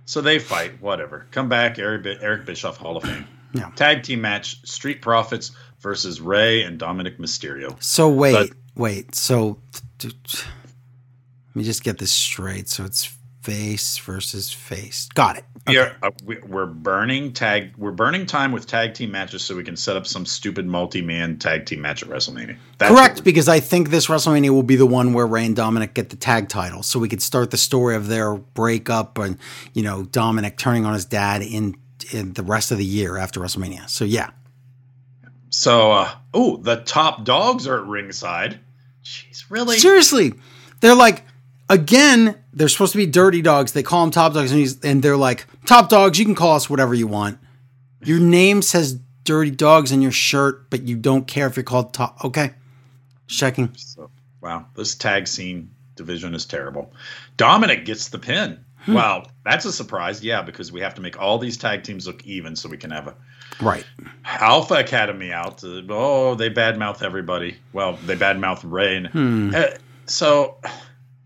So 0.07 0.21
they 0.21 0.39
fight, 0.39 0.81
whatever. 0.83 1.27
Come 1.31 1.49
back, 1.49 1.79
Eric, 1.79 2.19
Eric 2.21 2.45
Bischoff, 2.47 2.77
Hall 2.77 2.97
of 2.97 3.05
Fame. 3.05 3.27
Yeah. 3.57 3.71
Tag 3.77 4.03
team 4.03 4.21
match: 4.21 4.67
Street 4.67 5.01
Profits 5.01 5.53
versus 5.79 6.21
Rey 6.21 6.63
and 6.63 6.77
Dominic 6.77 7.19
Mysterio. 7.19 7.81
So 7.81 8.09
wait, 8.09 8.33
But- 8.33 8.57
wait. 8.75 9.15
So 9.15 9.59
t- 9.99 10.09
t- 10.09 10.39
let 11.51 11.55
me 11.57 11.63
just 11.63 11.85
get 11.85 11.99
this 11.99 12.11
straight. 12.11 12.69
So 12.69 12.85
it's 12.85 13.17
face 13.45 13.99
versus 13.99 14.51
face. 14.51 15.09
Got 15.15 15.37
it. 15.37 15.45
We 15.67 15.77
are, 15.77 15.95
uh, 16.03 16.11
we, 16.25 16.39
we're 16.39 16.65
burning 16.65 17.35
tag. 17.35 17.75
We're 17.77 17.91
burning 17.91 18.25
time 18.25 18.53
with 18.53 18.67
tag 18.67 18.95
team 18.95 19.11
matches 19.11 19.45
so 19.45 19.55
we 19.55 19.65
can 19.65 19.77
set 19.77 19.97
up 19.97 20.07
some 20.07 20.25
stupid 20.25 20.67
multi-man 20.67 21.39
tag 21.39 21.67
team 21.67 21.83
match 21.83 22.03
at 22.03 22.09
WrestleMania. 22.09 22.57
That's 22.79 22.95
Correct, 22.95 23.23
because 23.23 23.47
I 23.47 23.61
think 23.61 23.91
this 23.91 24.07
WrestleMania 24.07 24.49
will 24.49 24.63
be 24.63 24.77
the 24.77 24.87
one 24.87 25.13
where 25.13 25.27
Rey 25.27 25.45
and 25.45 25.55
Dominic 25.55 25.93
get 25.93 26.09
the 26.09 26.17
tag 26.17 26.49
title, 26.49 26.83
so 26.83 26.99
we 26.99 27.09
could 27.09 27.23
start 27.23 27.51
the 27.51 27.59
story 27.59 27.97
of 27.97 28.09
their 28.09 28.35
breakup 28.35 29.19
and 29.19 29.37
you 29.75 29.83
know 29.83 30.05
Dominic 30.05 30.57
turning 30.57 30.87
on 30.87 30.95
his 30.95 31.05
dad 31.05 31.43
in 31.43 31.77
in 32.13 32.33
the 32.33 32.43
rest 32.43 32.71
of 32.71 32.79
the 32.79 32.85
year 32.85 33.19
after 33.19 33.41
WrestleMania. 33.41 33.89
So 33.91 34.05
yeah, 34.07 34.31
So, 35.51 35.93
uh, 35.93 36.11
oh, 36.33 36.57
the 36.57 36.77
top 36.77 37.25
dogs 37.25 37.67
are 37.67 37.79
at 37.81 37.87
ringside. 37.87 38.59
Jeez, 39.05 39.45
really? 39.51 39.79
seriously, 39.79 40.33
they're 40.81 40.95
like 40.95 41.25
again, 41.75 42.37
they're 42.53 42.69
supposed 42.69 42.93
to 42.93 42.99
be 42.99 43.07
dirty 43.07 43.43
dogs. 43.43 43.73
They 43.73 43.83
call 43.83 44.03
them 44.05 44.11
top 44.11 44.33
dogs, 44.33 44.51
and 44.51 44.61
he's 44.61 44.81
and 44.83 45.03
they're 45.03 45.17
like 45.17 45.47
top 45.67 45.89
dogs. 45.89 46.19
You 46.19 46.25
can 46.25 46.35
call 46.35 46.57
us 46.57 46.71
whatever 46.71 46.95
you 46.95 47.07
want. 47.07 47.39
Your 48.03 48.21
name 48.21 48.63
says 48.63 48.99
dirty 49.25 49.51
dogs 49.51 49.93
in 49.93 50.01
your 50.01 50.13
shirt, 50.13 50.71
but 50.71 50.83
you 50.83 50.97
don't 50.97 51.27
care 51.27 51.47
if 51.47 51.57
you're 51.57 51.65
called 51.65 51.93
top. 51.93 52.25
Okay, 52.25 52.53
checking. 53.27 53.75
So, 53.77 54.11
wow, 54.41 54.67
this 54.75 54.95
tag 54.95 55.27
scene 55.27 55.71
division 55.97 56.35
is 56.35 56.47
terrible. 56.47 56.93
Dominic 57.37 57.85
gets 57.85 58.09
the 58.09 58.19
pin. 58.19 58.65
Hmm. 58.79 58.95
Wow, 58.95 59.27
that's 59.45 59.65
a 59.65 59.73
surprise. 59.73 60.23
Yeah, 60.23 60.43
because 60.43 60.71
we 60.71 60.81
have 60.81 60.95
to 60.95 61.01
make 61.01 61.19
all 61.21 61.39
these 61.39 61.57
tag 61.57 61.83
teams 61.83 62.07
look 62.07 62.25
even 62.25 62.55
so 62.55 62.69
we 62.69 62.77
can 62.77 62.91
have 62.91 63.09
a 63.09 63.15
Right. 63.61 63.85
Alpha 64.25 64.75
Academy 64.75 65.33
out. 65.33 65.63
Oh, 65.65 66.35
they 66.35 66.51
badmouth 66.51 67.03
everybody. 67.03 67.57
Well, 67.73 67.97
they 68.05 68.17
badmouth 68.17 68.61
Rey. 68.65 69.05
Hmm. 69.05 69.55
uh, 69.55 69.67
so 70.07 70.59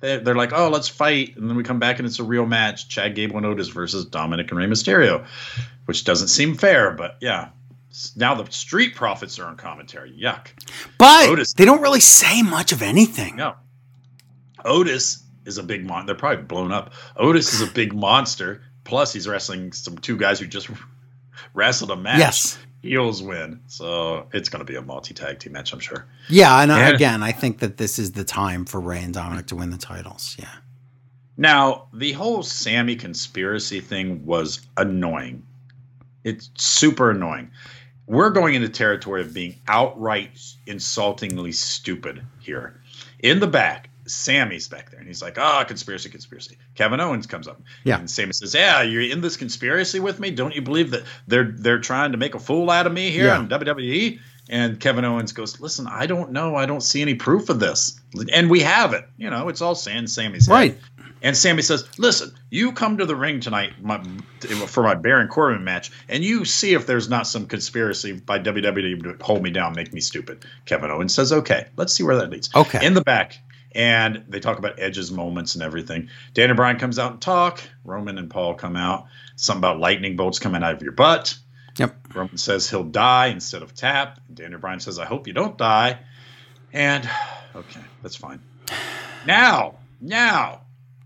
they, 0.01 0.19
they're 0.19 0.35
like, 0.35 0.53
oh, 0.53 0.69
let's 0.69 0.89
fight. 0.89 1.37
And 1.37 1.49
then 1.49 1.57
we 1.57 1.63
come 1.63 1.79
back 1.79 1.99
and 1.99 2.07
it's 2.07 2.19
a 2.19 2.25
real 2.25 2.47
match 2.47 2.89
Chad 2.89 3.15
Gable 3.15 3.37
and 3.37 3.47
Otis 3.47 3.69
versus 3.69 4.05
Dominic 4.05 4.51
and 4.51 4.59
Rey 4.59 4.67
Mysterio, 4.67 5.27
which 5.87 6.05
doesn't 6.05 6.29
seem 6.29 6.55
fair, 6.55 6.93
but 6.93 7.17
yeah. 7.21 7.51
Now 8.15 8.35
the 8.35 8.51
Street 8.53 8.95
Profits 8.95 9.39
are 9.39 9.47
on 9.47 9.57
commentary. 9.57 10.13
Yuck. 10.13 10.49
But 10.99 11.31
Otis- 11.31 11.55
they 11.55 11.65
don't 11.65 11.81
really 11.81 12.01
say 12.01 12.43
much 12.43 12.71
of 12.73 12.83
anything. 12.83 13.37
No. 13.37 13.55
Otis 14.65 15.25
is 15.47 15.59
a 15.59 15.63
big 15.63 15.85
mon. 15.85 16.07
They're 16.07 16.15
probably 16.15 16.45
blown 16.45 16.71
up. 16.71 16.93
Otis 17.17 17.55
is 17.55 17.61
a 17.63 17.73
big 17.73 17.95
monster. 17.95 18.63
Plus, 18.85 19.13
he's 19.13 19.27
wrestling 19.27 19.73
some 19.73 19.99
two 19.99 20.17
guys 20.17 20.39
who 20.39 20.47
just 20.47 20.69
wrestled 21.55 21.91
a 21.91 21.97
match. 21.97 22.19
Yes. 22.19 22.59
Heels 22.83 23.23
win. 23.23 23.61
So 23.67 24.27
it's 24.33 24.49
going 24.49 24.61
to 24.61 24.71
be 24.71 24.77
a 24.77 24.83
multi 24.83 25.13
tag 25.15 25.41
team 25.41 25.53
match, 25.53 25.73
I'm 25.73 25.81
sure. 25.81 26.07
Yeah, 26.29 26.61
and 26.63 26.71
I- 26.73 26.79
Yeah. 26.91 26.95
again, 26.95 27.23
I 27.23 27.33
think 27.33 27.59
that 27.59 27.77
this 27.77 27.99
is 27.99 28.13
the 28.13 28.25
time 28.25 28.65
for 28.65 28.81
Rey 28.81 29.03
and 29.03 29.13
Dominic 29.13 29.47
to 29.49 29.57
win 29.57 29.71
the 29.71 29.79
titles. 29.79 30.37
Yeah. 30.39 30.47
Now, 31.37 31.87
the 31.93 32.13
whole 32.13 32.43
Sami 32.43 32.97
conspiracy 32.97 33.81
thing 33.81 34.25
was 34.27 34.61
annoying. 34.77 35.43
It's 36.25 36.51
super 36.57 37.11
annoying. 37.11 37.51
We're 38.07 38.31
going 38.31 38.55
into 38.55 38.69
territory 38.69 39.21
of 39.21 39.35
being 39.35 39.57
outright 39.69 40.41
insultingly 40.67 41.53
stupid 41.53 42.23
here. 42.41 42.81
In 43.21 43.41
the 43.41 43.47
back, 43.47 43.91
Sami's 44.09 44.69
back 44.69 44.91
there, 44.91 44.99
and 44.99 45.09
he's 45.09 45.23
like, 45.23 45.39
"Ah, 45.39 45.65
conspiracy, 45.65 46.09
conspiracy." 46.09 46.57
Kevin 46.75 47.01
Owens 47.01 47.27
comes 47.27 47.47
up, 47.49 47.61
Yeah. 47.85 47.99
and 47.99 48.11
Sami 48.11 48.33
says, 48.33 48.55
"Yeah, 48.55 48.83
you're 48.83 49.03
in 49.03 49.21
this 49.21 49.37
conspiracy 49.37 50.01
with 50.01 50.19
me. 50.21 50.31
Don't 50.31 50.55
you 50.55 50.63
believe 50.63 50.91
that 50.93 51.05
they're 51.27 51.53
they're 51.57 51.79
trying 51.81 52.13
to 52.13 52.19
make 52.19 52.35
a 52.35 52.39
fool 52.41 52.71
out 52.71 52.87
of 52.87 52.93
me 52.93 53.11
here 53.11 53.27
Yeah. 53.27 53.39
on 53.39 53.49
WWE?" 53.49 54.19
And 54.51 54.81
Kevin 54.81 55.05
Owens 55.05 55.33
goes, 55.33 55.61
"Listen, 55.61 55.87
I 55.87 56.07
don't 56.07 56.33
know. 56.33 56.57
I 56.57 56.65
don't 56.65 56.83
see 56.83 57.03
any 57.03 57.15
proof 57.15 57.51
of 57.51 57.61
this, 57.61 58.01
and 58.33 58.49
we 58.49 58.61
have 58.61 58.95
it. 58.95 59.07
You 59.19 59.29
know, 59.31 59.49
it's 59.49 59.61
all 59.61 59.75
saying 59.75 60.07
Sami's 60.07 60.47
head. 60.47 60.53
Right. 60.55 60.79
And 61.21 61.37
Sami 61.37 61.63
says, 61.63 61.85
"Listen, 61.99 62.33
you 62.49 62.71
come 62.71 62.97
to 62.99 63.05
the 63.05 63.17
ring 63.17 63.41
tonight 63.41 63.73
my, 63.83 64.01
for 64.69 64.85
my 64.85 64.95
Baron 64.95 65.27
Corbin 65.27 65.65
match, 65.65 65.91
and 66.09 66.23
you 66.25 66.45
see 66.45 66.75
if 66.75 66.87
there's 66.87 67.09
not 67.09 67.27
some 67.27 67.45
conspiracy 67.47 68.13
by 68.13 68.39
WWE 68.39 69.03
to 69.03 69.17
hold 69.25 69.43
me 69.43 69.51
down, 69.51 69.75
make 69.75 69.93
me 69.93 70.01
stupid." 70.01 70.45
Kevin 70.65 70.91
Owens 70.93 71.13
says, 71.13 71.33
"Okay, 71.33 71.67
let's 71.77 71.93
see 71.93 72.05
where 72.05 72.17
that 72.17 72.31
leads." 72.31 72.49
Okay. 72.55 72.87
In 72.87 72.95
the 72.95 73.01
back, 73.03 73.37
and 73.73 74.25
they 74.29 74.41
talk 74.41 74.59
about 74.59 74.81
Edge's 74.81 75.11
moments 75.11 75.55
and 75.55 75.63
everything. 75.63 76.09
Daniel 76.35 76.57
Bryan 76.57 76.79
comes 76.79 76.99
out 76.99 77.13
and 77.13 77.21
talk. 77.21 77.61
Roman 77.85 78.19
and 78.19 78.31
Paul 78.31 78.55
come 78.55 78.77
out. 78.77 79.07
Something 79.37 79.61
about 79.61 79.79
lightning 79.79 80.17
bolts 80.17 80.39
coming 80.39 80.63
out 80.63 80.75
of 80.75 80.83
your 80.83 80.93
butt. 80.93 81.37
Yep. 81.77 82.09
Roman 82.15 82.39
says 82.39 82.69
he'll 82.69 82.85
die 82.85 83.27
instead 83.27 83.63
of 83.63 83.75
tap. 83.75 84.21
Daniel 84.33 84.61
Bryan 84.61 84.81
says, 84.81 84.99
"I 84.99 85.05
hope 85.05 85.27
you 85.27 85.33
don't 85.33 85.57
die." 85.57 85.99
And 86.73 87.09
okay, 87.55 87.81
that's 88.03 88.17
fine. 88.17 88.41
Now, 89.27 89.77
now 90.01 90.63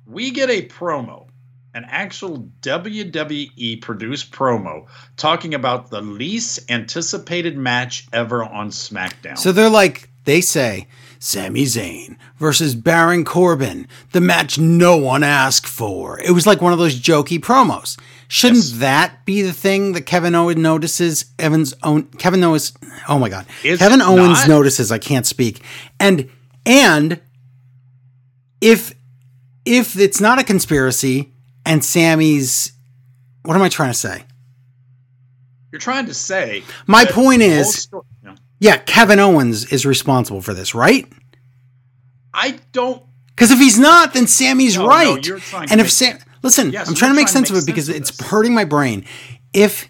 we 0.07 0.31
get 0.31 0.51
a 0.51 0.67
promo, 0.67 1.27
an 1.75 1.85
actual 1.89 2.51
WWE 2.63 3.81
produced 3.81 4.33
promo 4.33 4.87
talking 5.17 5.55
about 5.55 5.91
the 5.91 6.01
least 6.01 6.71
anticipated 6.71 7.57
match 7.57 8.07
ever 8.13 8.43
on 8.43 8.71
SmackDown. 8.71 9.39
So 9.39 9.53
they're 9.53 9.71
like 9.71 10.09
they 10.25 10.41
say 10.41 10.89
Sami 11.25 11.63
Zayn 11.67 12.17
versus 12.37 12.75
Baron 12.75 13.25
Corbin, 13.25 13.87
the 14.11 14.21
match 14.21 14.59
no 14.59 14.97
one 14.97 15.23
asked 15.23 15.69
for. 15.69 16.19
It 16.21 16.33
was 16.33 16.49
like 16.49 16.61
one 16.61 16.73
of 16.73 16.81
those 16.81 16.99
jokey 16.99 17.39
promos. 17.39 17.97
Shouldn't 18.27 18.65
Yes. 18.65 18.79
that 18.81 19.25
be 19.25 19.41
the 19.43 19.53
thing 19.53 19.93
that 19.93 20.03
Kevin 20.03 20.35
Owens 20.35 20.59
notices? 20.59 21.27
Evans 21.39 21.75
own 21.85 22.05
Kevin 22.19 22.43
Owens. 22.43 22.73
Oh 23.09 23.21
my 23.21 23.29
God, 23.29 23.47
Is 23.63 23.79
Kevin 23.79 24.03
Owens 24.03 24.41
not? 24.41 24.49
notices. 24.49 24.91
I 24.91 24.99
can't 24.99 25.25
speak. 25.25 25.63
And 26.01 26.29
and 26.67 27.21
if 28.61 28.93
if 29.65 29.97
it's 29.97 30.21
not 30.21 30.41
a 30.41 30.45
conspiracy 30.45 31.33
and 31.65 31.85
Sami's, 31.85 32.73
what 33.45 33.55
am 33.55 33.63
I 33.63 33.69
trying 33.69 33.91
to 33.93 33.99
say? 33.99 34.25
You're 35.71 35.79
trying 35.81 36.07
to 36.07 36.15
say. 36.15 36.65
My 36.89 37.05
point 37.05 37.43
is-. 37.43 37.89
Yeah, 38.63 38.77
Kevin 38.77 39.19
Owens 39.19 39.73
is 39.73 39.85
responsible 39.85 40.41
for 40.41 40.55
this, 40.55 40.73
right? 40.73 41.11
I 42.33 42.61
don't. 42.71 43.03
Because 43.27 43.51
if 43.51 43.59
he's 43.59 43.77
not, 43.77 44.15
then 44.15 44.29
Sami's 44.29 44.77
No, 44.77 44.85
no, 44.85 44.89
right. 44.89 45.23
to 45.25 45.35
and 45.35 45.73
if 45.73 45.79
make- 45.79 45.89
Sam, 45.89 46.19
listen, 46.45 46.71
Yes, 46.71 46.87
I'm 46.89 46.95
trying 46.95 47.11
to 47.11 47.17
make 47.17 47.27
trying 47.27 47.33
sense 47.45 47.49
to 47.49 47.57
of 47.57 47.65
it 47.65 47.67
because 47.67 47.89
of 47.89 47.97
it's 47.97 48.25
hurting 48.25 48.55
my 48.55 48.65
brain. 48.65 49.05
If 49.53 49.89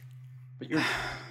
But 0.58 0.70
you're 0.70 0.82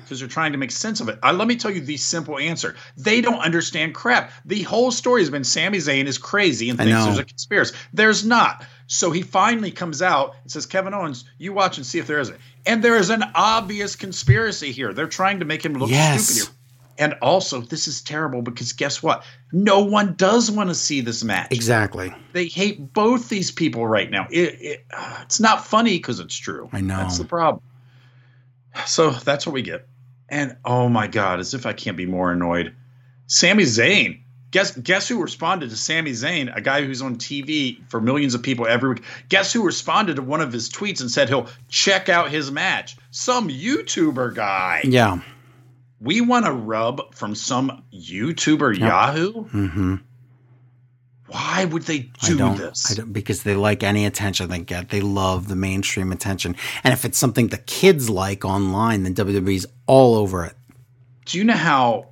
because 0.03 0.19
you're 0.21 0.29
trying 0.29 0.51
to 0.51 0.59
make 0.59 0.69
sense 0.69 0.99
of 0.99 1.09
it. 1.09 1.17
Uh, 1.23 1.33
let 1.33 1.47
me 1.47 1.55
tell 1.55 1.71
you 1.71 1.81
the 1.81 1.97
simple 1.97 2.37
answer. 2.37 2.75
They 2.95 3.21
don't 3.21 3.39
understand 3.39 3.95
crap. 3.95 4.31
The 4.45 4.61
whole 4.61 4.91
story 4.91 5.21
has 5.21 5.31
been 5.31 5.43
Sami 5.45 5.79
Zayn 5.79 6.05
is 6.05 6.19
crazy 6.19 6.69
and 6.69 6.77
thinks 6.77 7.05
there's 7.05 7.17
a 7.17 7.23
conspiracy. 7.23 7.75
There's 7.93 8.23
not. 8.23 8.63
So 8.85 9.09
he 9.09 9.21
finally 9.23 9.71
comes 9.71 10.01
out 10.03 10.35
and 10.43 10.51
says, 10.51 10.67
Kevin 10.67 10.93
Owens, 10.93 11.23
you 11.39 11.53
watch 11.53 11.77
and 11.77 11.85
see 11.85 11.97
if 11.97 12.05
there 12.05 12.19
isn't. 12.19 12.37
And 12.67 12.83
there 12.83 12.97
is 12.97 13.09
an 13.09 13.23
obvious 13.33 13.95
conspiracy 13.95 14.71
here. 14.73 14.93
They're 14.93 15.07
trying 15.07 15.39
to 15.39 15.45
make 15.45 15.65
him 15.65 15.73
look 15.73 15.89
Yes. 15.89 16.25
stupid 16.27 16.49
here. 16.49 16.57
And 17.01 17.15
also, 17.15 17.61
this 17.61 17.87
is 17.87 17.99
terrible 17.99 18.43
because 18.43 18.73
guess 18.73 19.01
what? 19.01 19.23
No 19.51 19.79
one 19.79 20.13
does 20.13 20.51
want 20.51 20.69
to 20.69 20.75
see 20.75 21.01
this 21.01 21.23
match. 21.23 21.47
exactly, 21.49 22.13
They 22.33 22.45
hate 22.45 22.93
both 22.93 23.27
these 23.27 23.49
people 23.49 23.87
right 23.87 24.11
now. 24.11 24.27
It, 24.29 24.61
it, 24.61 24.85
uh, 24.95 25.17
it's 25.23 25.39
not 25.39 25.65
funny 25.65 25.97
because 25.97 26.19
it's 26.19 26.35
true. 26.35 26.69
I 26.71 26.79
know. 26.79 26.97
That's 26.97 27.17
the 27.17 27.25
problem. 27.25 27.63
So 28.85 29.09
that's 29.09 29.47
what 29.47 29.53
we 29.53 29.63
get. 29.63 29.87
And 30.29 30.55
oh 30.63 30.89
my 30.89 31.07
God, 31.07 31.39
as 31.39 31.55
if 31.55 31.65
I 31.65 31.73
can't 31.73 31.97
be 31.97 32.05
more 32.05 32.31
annoyed. 32.31 32.75
Sami 33.25 33.63
Zayn. 33.63 34.21
Guess 34.51 34.77
guess 34.77 35.07
who 35.07 35.21
responded 35.21 35.71
to 35.71 35.77
Sami 35.77 36.11
Zayn, 36.11 36.55
a 36.55 36.61
guy 36.61 36.83
who's 36.83 37.01
on 37.01 37.15
TV 37.15 37.79
for 37.89 37.99
millions 37.99 38.35
of 38.35 38.43
people 38.43 38.67
every 38.67 38.89
week. 38.89 39.03
Guess 39.29 39.53
who 39.53 39.65
responded 39.65 40.17
to 40.17 40.21
one 40.21 40.41
of 40.41 40.53
his 40.53 40.69
tweets 40.69 41.01
and 41.01 41.09
said 41.09 41.29
he'll 41.29 41.47
check 41.67 42.09
out 42.09 42.29
his 42.29 42.51
match? 42.51 42.95
Some 43.09 43.49
YouTuber 43.49 44.35
guy. 44.35 44.81
yeah, 44.83 45.21
We 46.01 46.19
want 46.21 46.47
a 46.47 46.51
rub 46.51 47.13
from 47.13 47.35
some 47.35 47.83
YouTuber 47.93 48.79
Yahoo. 48.79 49.43
hmm 49.43 49.95
Why 51.27 51.65
would 51.65 51.83
they 51.83 52.09
I 52.21 52.27
do 52.27 52.37
don't, 52.37 52.57
this? 52.57 52.91
I 52.91 52.95
don't, 52.95 53.13
because 53.13 53.43
they 53.43 53.55
like 53.55 53.83
any 53.83 54.05
attention 54.05 54.49
they 54.49 54.59
get. 54.59 54.89
They 54.89 55.01
love 55.01 55.47
the 55.47 55.55
mainstream 55.55 56.11
attention, 56.11 56.55
and 56.83 56.91
if 56.93 57.05
it's 57.05 57.17
something 57.17 57.47
the 57.49 57.57
kids 57.59 58.09
like 58.09 58.43
online, 58.43 59.03
then 59.03 59.13
WWE's 59.13 59.67
all 59.85 60.15
over 60.15 60.43
it. 60.45 60.55
Do 61.25 61.37
you 61.37 61.43
know 61.43 61.53
how 61.53 62.07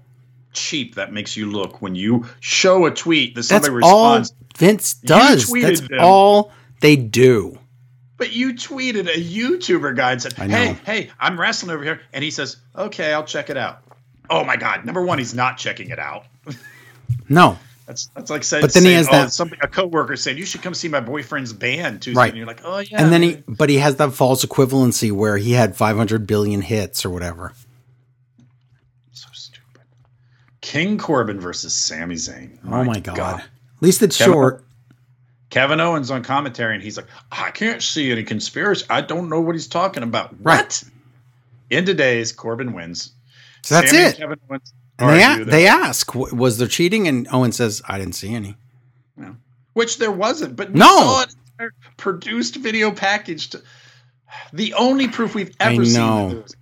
cheap 0.53 0.95
that 0.95 1.11
makes 1.11 1.35
you 1.35 1.49
look 1.51 1.81
when 1.81 1.95
you 1.95 2.25
show 2.39 2.85
a 2.85 2.91
tweet 2.91 3.35
that 3.35 3.47
That's 3.47 3.65
somebody 3.65 3.85
all? 3.85 4.23
Vince 4.55 4.93
does. 4.93 5.51
That's 5.51 5.81
them. 5.81 5.99
all 5.99 6.51
they 6.81 6.95
do. 6.95 7.57
But 8.19 8.33
you 8.33 8.53
tweeted 8.53 9.07
a 9.07 9.17
YouTuber 9.19 9.95
guy 9.95 10.11
and 10.11 10.21
said, 10.21 10.33
"Hey, 10.33 10.77
hey, 10.85 11.09
I'm 11.19 11.39
wrestling 11.39 11.71
over 11.71 11.83
here," 11.83 12.01
and 12.13 12.23
he 12.23 12.29
says, 12.29 12.57
"Okay, 12.77 13.13
I'll 13.13 13.23
check 13.23 13.49
it 13.49 13.57
out." 13.57 13.81
Oh 14.29 14.43
my 14.43 14.57
God! 14.57 14.85
Number 14.85 15.01
one, 15.01 15.17
he's 15.17 15.33
not 15.33 15.57
checking 15.57 15.89
it 15.89 15.97
out. 15.99 16.25
No, 17.27 17.57
That's 17.85 18.07
that's 18.15 18.29
like 18.31 18.43
saying, 18.43 18.61
But 18.61 18.73
then 18.73 18.83
he 18.85 18.91
has 18.93 19.07
oh, 19.07 19.11
that- 19.11 19.31
something 19.31 19.57
a 19.61 19.67
coworker 19.67 20.15
said, 20.15 20.37
"You 20.37 20.45
should 20.45 20.61
come 20.61 20.73
see 20.75 20.87
my 20.87 20.99
boyfriend's 20.99 21.53
band 21.53 22.01
Tuesday," 22.01 22.19
Right. 22.19 22.29
and 22.29 22.37
you're 22.37 22.45
like, 22.47 22.61
"Oh 22.63 22.79
yeah." 22.79 23.01
and 23.01 23.11
then 23.11 23.21
he, 23.23 23.43
but 23.47 23.69
he 23.69 23.77
has 23.77 23.95
that 23.97 24.13
false 24.13 24.43
equivalency 24.45 25.11
where 25.11 25.37
he 25.37 25.51
had 25.53 25.75
500 25.75 26.27
billion 26.27 26.61
hits 26.61 27.05
or 27.05 27.09
whatever. 27.09 27.53
so 29.11 29.27
stupid. 29.31 29.81
King 30.61 30.97
Corbin 30.97 31.39
versus 31.39 31.73
Sami 31.73 32.15
Zayn. 32.15 32.57
Oh 32.65 32.83
my 32.83 32.99
god. 32.99 33.39
At 33.41 33.47
least 33.81 34.01
it's 34.03 34.17
Kevin- 34.17 34.33
short. 34.33 34.63
Kevin 35.49 35.79
Owens 35.79 36.11
on 36.11 36.23
commentary, 36.23 36.75
and 36.75 36.83
he's 36.83 36.95
like, 36.97 37.07
I 37.31 37.49
can't 37.51 37.81
see 37.81 38.11
any 38.11 38.23
conspiracy. 38.23 38.85
I 38.89 39.01
don't 39.01 39.29
know 39.29 39.41
what 39.41 39.55
he's 39.55 39.67
talking 39.67 40.03
about. 40.03 40.35
Right. 40.43 40.57
What? 40.63 40.83
End 41.71 41.89
of 41.89 41.97
Days 41.97 42.31
Corbin 42.31 42.73
wins. 42.73 43.11
So 43.63 43.75
that's 43.75 43.89
Sami 43.91 44.03
and 44.03 44.13
it. 44.13 44.17
Kevin 44.17 44.39
Owens 44.49 44.73
And 44.99 45.09
they, 45.09 45.41
a- 45.41 45.45
they 45.45 45.67
ask, 45.67 46.13
was 46.15 46.57
there 46.57 46.67
cheating? 46.67 47.07
And 47.07 47.27
Owen 47.31 47.51
says, 47.51 47.81
I 47.87 47.97
didn't 47.97 48.15
see 48.15 48.33
any. 48.33 48.55
which 49.73 49.97
there 49.97 50.11
wasn't, 50.11 50.55
but 50.55 50.73
No. 50.73 50.85
saw 50.85 51.21
an 51.23 51.29
entire 51.53 51.73
produced 51.97 52.55
video 52.57 52.91
package. 52.91 53.49
To, 53.51 53.61
the 54.53 54.73
only 54.73 55.07
proof 55.07 55.33
we've 55.35 55.55
ever 55.59 55.83
seen. 55.85 55.93
know. 55.95 56.29
there 56.29 56.41
was- 56.41 56.55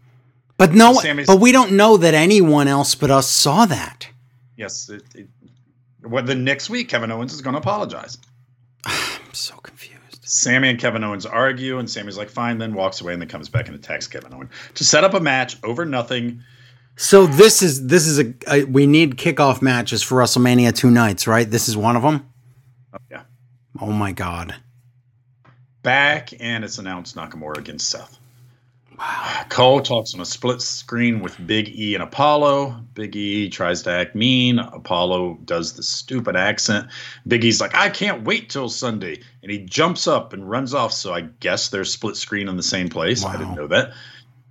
But 0.58 0.74
no, 0.74 0.94
Sami's- 0.94 1.28
but 1.28 1.40
we 1.40 1.52
don't 1.52 1.74
know 1.74 1.98
that 1.98 2.14
anyone 2.14 2.68
else 2.68 2.96
but 2.96 3.12
us 3.12 3.30
saw 3.30 3.66
that. 3.66 4.08
yes. 4.56 4.90
It, 4.90 5.04
it, 5.16 5.28
what 6.04 6.26
the 6.26 6.36
next 6.36 6.70
week, 6.70 6.90
Kevin 6.90 7.12
Owens 7.12 7.34
is 7.34 7.42
going 7.42 7.54
to 7.54 7.60
apologize. 7.60 8.18
I'm 8.86 9.34
so 9.34 9.56
confused. 9.58 10.22
Sami 10.24 10.70
and 10.70 10.80
Kevin 10.80 11.04
Owens 11.04 11.26
argue, 11.26 11.80
and 11.80 11.90
Sami's 11.90 12.18
like, 12.18 12.30
"Fine," 12.30 12.58
then 12.58 12.74
walks 12.74 13.02
away, 13.02 13.14
and 13.14 13.22
then 13.22 13.30
comes 13.30 13.50
back 13.50 13.68
and 13.68 13.76
attacks 13.76 14.08
Kevin 14.08 14.34
Owens 14.34 14.52
to 14.76 14.84
set 14.84 15.04
up 15.04 15.14
a 15.14 15.20
match 15.20 15.58
over 15.64 15.86
nothing. 15.86 16.44
So 16.98 17.28
this 17.28 17.62
is 17.62 17.88
this 17.88 18.08
is 18.08 18.20
a, 18.20 18.34
a 18.48 18.64
we 18.66 18.88
need 18.88 19.18
kickoff 19.18 19.62
matches 19.62 20.04
for 20.04 20.16
WrestleMania 20.22 20.76
two 20.76 20.92
nights, 20.92 21.28
right? 21.28 21.50
This 21.50 21.70
is 21.70 21.78
one 21.78 21.96
of 21.96 22.02
them. 22.02 22.28
Oh, 22.94 22.98
yeah, 23.10 23.24
Oh 23.80 23.92
my 23.92 24.12
god! 24.12 24.56
back, 25.88 26.34
and 26.42 26.66
it's 26.66 26.80
announced 26.80 27.16
Nakamura 27.16 27.58
against 27.58 27.90
Seth. 27.90 28.20
Wow. 28.98 29.46
Cole 29.50 29.82
talks 29.82 30.14
on 30.14 30.22
a 30.22 30.26
split 30.26 30.62
screen 30.62 31.20
with 31.20 31.46
Big 31.46 31.70
E 31.70 31.94
and 31.94 32.04
Apollo. 32.04 32.84
Big 32.96 33.16
E 33.16 33.50
tries 33.50 33.84
to 33.84 33.92
act 33.92 34.16
mean. 34.16 34.60
Apollo 34.60 35.40
does 35.46 35.74
the 35.74 35.84
stupid 35.84 36.36
accent. 36.36 36.88
Big 37.28 37.44
E's 37.46 37.62
like, 37.62 37.76
I 37.76 37.90
can't 37.90 38.24
wait 38.24 38.50
till 38.50 38.70
Sunday. 38.70 39.22
And 39.44 39.52
he 39.52 39.60
jumps 39.60 40.08
up 40.08 40.34
and 40.34 40.50
runs 40.50 40.74
off. 40.74 40.94
So 40.94 41.14
I 41.14 41.22
guess 41.22 41.70
they're 41.70 41.86
split 41.86 42.16
screen 42.16 42.48
in 42.48 42.58
the 42.58 42.64
same 42.64 42.90
place. 42.90 43.24
I 43.24 43.38
didn't 43.38 43.56
know 43.56 43.68
that. 43.68 43.94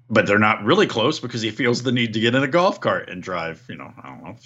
But 0.09 0.28
they're 0.28 0.38
not 0.38 0.64
really 0.64 0.86
close 0.86 1.18
because 1.18 1.42
he 1.42 1.51
feels 1.51 1.82
the 1.82 1.90
need 1.90 2.14
to 2.14 2.20
get 2.20 2.36
in 2.36 2.44
a 2.44 2.49
golf 2.49 2.80
cart 2.80 3.11
and 3.11 3.20
drive, 3.20 3.64
you 3.68 3.74
know, 3.74 3.92
I 4.01 4.09
don't 4.09 4.22
know, 4.22 4.36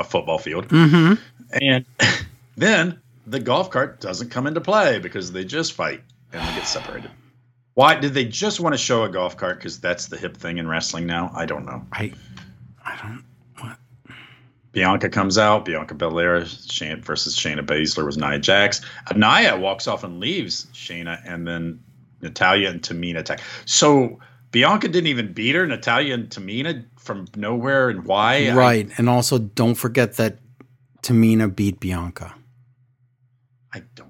a 0.00 0.04
football 0.04 0.38
field. 0.38 0.68
Mm-hmm. 0.68 1.14
And 1.60 1.84
then 2.56 2.98
the 3.26 3.40
golf 3.40 3.70
cart 3.70 4.00
doesn't 4.00 4.30
come 4.30 4.46
into 4.46 4.62
play 4.62 4.98
because 4.98 5.32
they 5.32 5.44
just 5.44 5.74
fight 5.74 6.02
and 6.32 6.40
they 6.48 6.54
get 6.54 6.66
separated. 6.66 7.10
Why 7.74 7.94
did 7.94 8.14
they 8.14 8.24
just 8.24 8.60
want 8.60 8.74
to 8.74 8.78
show 8.78 9.04
a 9.04 9.08
golf 9.08 9.36
cart? 9.36 9.58
Because 9.58 9.80
that's 9.80 10.06
the 10.06 10.16
hip 10.16 10.36
thing 10.36 10.58
in 10.58 10.68
wrestling 10.68 11.06
now. 11.06 11.30
I 11.34 11.46
don't 11.46 11.64
know. 11.64 11.84
I 11.92 12.12
I 12.84 12.96
don't. 13.02 13.24
What? 13.60 13.78
Bianca 14.72 15.08
comes 15.08 15.38
out. 15.38 15.64
Bianca 15.64 15.94
Belair 15.94 16.40
versus 16.40 17.36
Shayna 17.36 17.64
Baszler 17.64 18.04
was 18.04 18.16
Nia 18.18 18.38
Jax. 18.38 18.80
Nia 19.14 19.56
walks 19.58 19.86
off 19.86 20.04
and 20.04 20.20
leaves 20.20 20.66
Shayna, 20.74 21.20
and 21.26 21.46
then 21.46 21.80
Natalya 22.22 22.70
and 22.70 22.82
Tamina 22.82 23.18
attack. 23.20 23.40
So 23.66 24.18
Bianca 24.50 24.88
didn't 24.88 25.06
even 25.08 25.32
beat 25.32 25.54
her. 25.54 25.66
Natalya 25.66 26.14
and 26.14 26.28
Tamina 26.28 26.84
from 26.98 27.26
nowhere, 27.36 27.88
and 27.88 28.04
why? 28.04 28.48
I- 28.48 28.54
Right, 28.54 28.90
and 28.98 29.08
also 29.08 29.38
don't 29.38 29.74
forget 29.76 30.14
that 30.16 30.38
Tamina 31.02 31.54
beat 31.54 31.80
Bianca. 31.80 32.34
I 33.72 33.82
don't. 33.94 34.09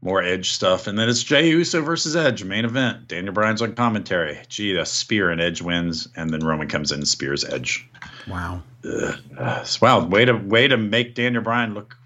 More 0.00 0.22
Edge 0.22 0.50
stuff. 0.50 0.86
And 0.86 0.98
then 0.98 1.08
it's 1.08 1.22
Jey 1.22 1.48
Uso 1.48 1.82
versus 1.82 2.14
Edge, 2.14 2.44
main 2.44 2.64
event. 2.64 3.08
Daniel 3.08 3.34
Bryan's 3.34 3.62
on 3.62 3.74
commentary. 3.74 4.38
Gee, 4.48 4.76
a 4.76 4.86
spear 4.86 5.30
and 5.30 5.40
Edge 5.40 5.60
wins. 5.60 6.08
And 6.16 6.30
then 6.30 6.40
Roman 6.40 6.68
comes 6.68 6.92
in 6.92 7.00
and 7.00 7.08
spears 7.08 7.44
Edge. 7.44 7.88
Wow. 8.28 8.62
Ugh. 8.84 9.66
Wow, 9.82 10.06
way 10.06 10.24
to 10.24 10.34
way 10.34 10.68
to 10.68 10.76
make 10.76 11.14
Daniel 11.14 11.42
Bryan 11.42 11.74
look, 11.74 11.96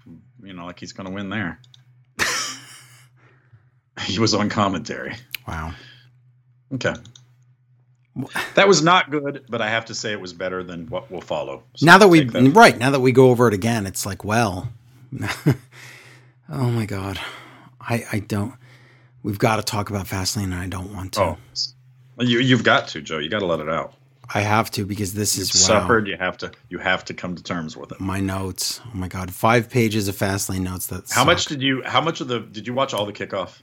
you 0.43 0.53
know, 0.53 0.65
like 0.65 0.79
he's 0.79 0.93
going 0.93 1.07
to 1.07 1.13
win 1.13 1.29
there. 1.29 1.59
he 4.01 4.19
was 4.19 4.33
on 4.33 4.49
commentary. 4.49 5.15
Wow. 5.47 5.73
Okay. 6.73 6.93
That 8.55 8.67
was 8.67 8.83
not 8.83 9.09
good, 9.09 9.45
but 9.49 9.61
I 9.61 9.69
have 9.69 9.85
to 9.85 9.95
say 9.95 10.11
it 10.11 10.21
was 10.21 10.33
better 10.33 10.63
than 10.63 10.87
what 10.87 11.09
will 11.09 11.21
follow. 11.21 11.63
So 11.75 11.85
now 11.85 11.97
that 11.97 12.07
we 12.07 12.25
take 12.25 12.55
right 12.55 12.77
now 12.77 12.91
that 12.91 12.99
we 12.99 13.11
go 13.11 13.29
over 13.29 13.47
it 13.47 13.53
again, 13.55 13.87
it's 13.87 14.05
like, 14.05 14.23
well, 14.23 14.69
oh 16.49 16.69
my 16.69 16.85
god, 16.85 17.19
I 17.89 18.05
I 18.11 18.19
don't. 18.19 18.53
We've 19.23 19.39
got 19.39 19.55
to 19.57 19.63
talk 19.63 19.89
about 19.89 20.05
Fastlane, 20.07 20.43
and 20.45 20.55
I 20.55 20.67
don't 20.67 20.93
want 20.93 21.13
to. 21.13 21.21
Oh, 21.21 21.37
you 22.19 22.39
you've 22.39 22.63
got 22.63 22.87
to, 22.89 23.01
Joe. 23.01 23.17
You 23.19 23.29
got 23.29 23.39
to 23.39 23.45
let 23.45 23.59
it 23.59 23.69
out. 23.69 23.93
I 24.33 24.41
have 24.41 24.71
to 24.71 24.85
because 24.85 25.13
this 25.13 25.37
You've 25.37 25.49
is 25.49 25.53
wow. 25.69 25.79
suffered. 25.81 26.07
You 26.07 26.17
have 26.17 26.37
to. 26.37 26.51
You 26.69 26.79
have 26.79 27.05
to 27.05 27.13
come 27.13 27.35
to 27.35 27.43
terms 27.43 27.75
with 27.77 27.91
it. 27.91 27.99
My 27.99 28.19
notes. 28.19 28.81
Oh 28.85 28.91
my 28.97 29.07
god, 29.07 29.33
five 29.33 29.69
pages 29.69 30.07
of 30.07 30.15
Fastlane 30.15 30.61
notes. 30.61 30.87
That 30.87 31.03
How 31.09 31.21
suck. 31.21 31.25
much 31.25 31.45
did 31.45 31.61
you? 31.61 31.83
How 31.83 32.01
much 32.01 32.21
of 32.21 32.27
the? 32.27 32.39
Did 32.39 32.65
you 32.67 32.73
watch 32.73 32.93
all 32.93 33.05
the 33.05 33.13
kickoff? 33.13 33.61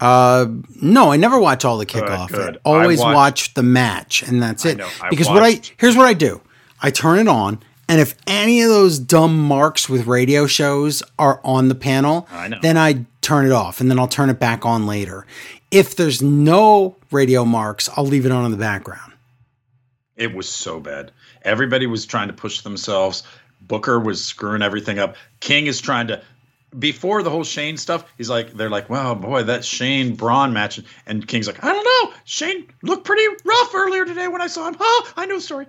Uh, 0.00 0.46
no, 0.80 1.10
I 1.10 1.16
never 1.16 1.40
watch 1.40 1.64
all 1.64 1.76
the 1.78 1.84
Good, 1.86 2.04
kickoff. 2.04 2.28
good. 2.28 2.56
I 2.56 2.60
always 2.64 3.00
I 3.00 3.12
watch- 3.14 3.54
the 3.54 3.62
match, 3.64 4.22
and 4.22 4.40
that's 4.40 4.64
it. 4.64 4.78
know, 4.78 4.88
because 5.10 5.28
what 5.28 5.42
I 5.42 5.60
here's 5.76 5.96
what 5.96 6.06
I 6.06 6.14
do: 6.14 6.40
I 6.80 6.90
turn 6.90 7.18
it 7.18 7.28
on, 7.28 7.60
And 7.88 8.00
if 8.00 8.14
any 8.26 8.60
of 8.62 8.68
those 8.68 8.98
dumb 8.98 9.38
marks 9.38 9.88
with 9.88 10.06
radio 10.06 10.46
shows 10.46 11.02
are 11.18 11.40
on 11.42 11.68
the 11.68 11.74
panel, 11.74 12.28
I 12.30 12.50
then 12.60 12.76
I 12.76 13.06
turn 13.22 13.46
it 13.46 13.52
off 13.52 13.80
and 13.80 13.90
then 13.90 13.98
I'll 13.98 14.08
turn 14.08 14.28
it 14.30 14.38
back 14.38 14.66
on 14.66 14.86
later. 14.86 15.26
If 15.70 15.96
there's 15.96 16.20
no 16.20 16.96
radio 17.10 17.44
marks, 17.44 17.88
I'll 17.96 18.06
leave 18.06 18.26
it 18.26 18.32
on 18.32 18.44
in 18.44 18.50
the 18.50 18.58
background. 18.58 19.12
It 20.16 20.34
was 20.34 20.48
so 20.48 20.80
bad. 20.80 21.12
Everybody 21.42 21.86
was 21.86 22.04
trying 22.04 22.28
to 22.28 22.34
push 22.34 22.60
themselves. 22.60 23.22
Booker 23.62 23.98
was 23.98 24.24
screwing 24.24 24.62
everything 24.62 24.98
up. 24.98 25.16
King 25.40 25.66
is 25.66 25.80
trying 25.80 26.08
to 26.08 26.22
before 26.76 27.22
the 27.22 27.30
whole 27.30 27.44
Shane 27.44 27.76
stuff, 27.76 28.04
he's 28.18 28.28
like, 28.28 28.52
they're 28.52 28.70
like, 28.70 28.90
wow, 28.90 29.14
boy, 29.14 29.44
that 29.44 29.64
Shane 29.64 30.14
Braun 30.14 30.52
match. 30.52 30.80
And 31.06 31.26
King's 31.26 31.46
like, 31.46 31.64
I 31.64 31.72
don't 31.72 31.84
know. 31.84 32.14
Shane 32.24 32.66
looked 32.82 33.04
pretty 33.04 33.26
rough 33.44 33.74
earlier 33.74 34.04
today 34.04 34.28
when 34.28 34.42
I 34.42 34.48
saw 34.48 34.68
him. 34.68 34.76
Oh, 34.78 35.12
I 35.16 35.26
know 35.26 35.36
the 35.36 35.40
story. 35.40 35.66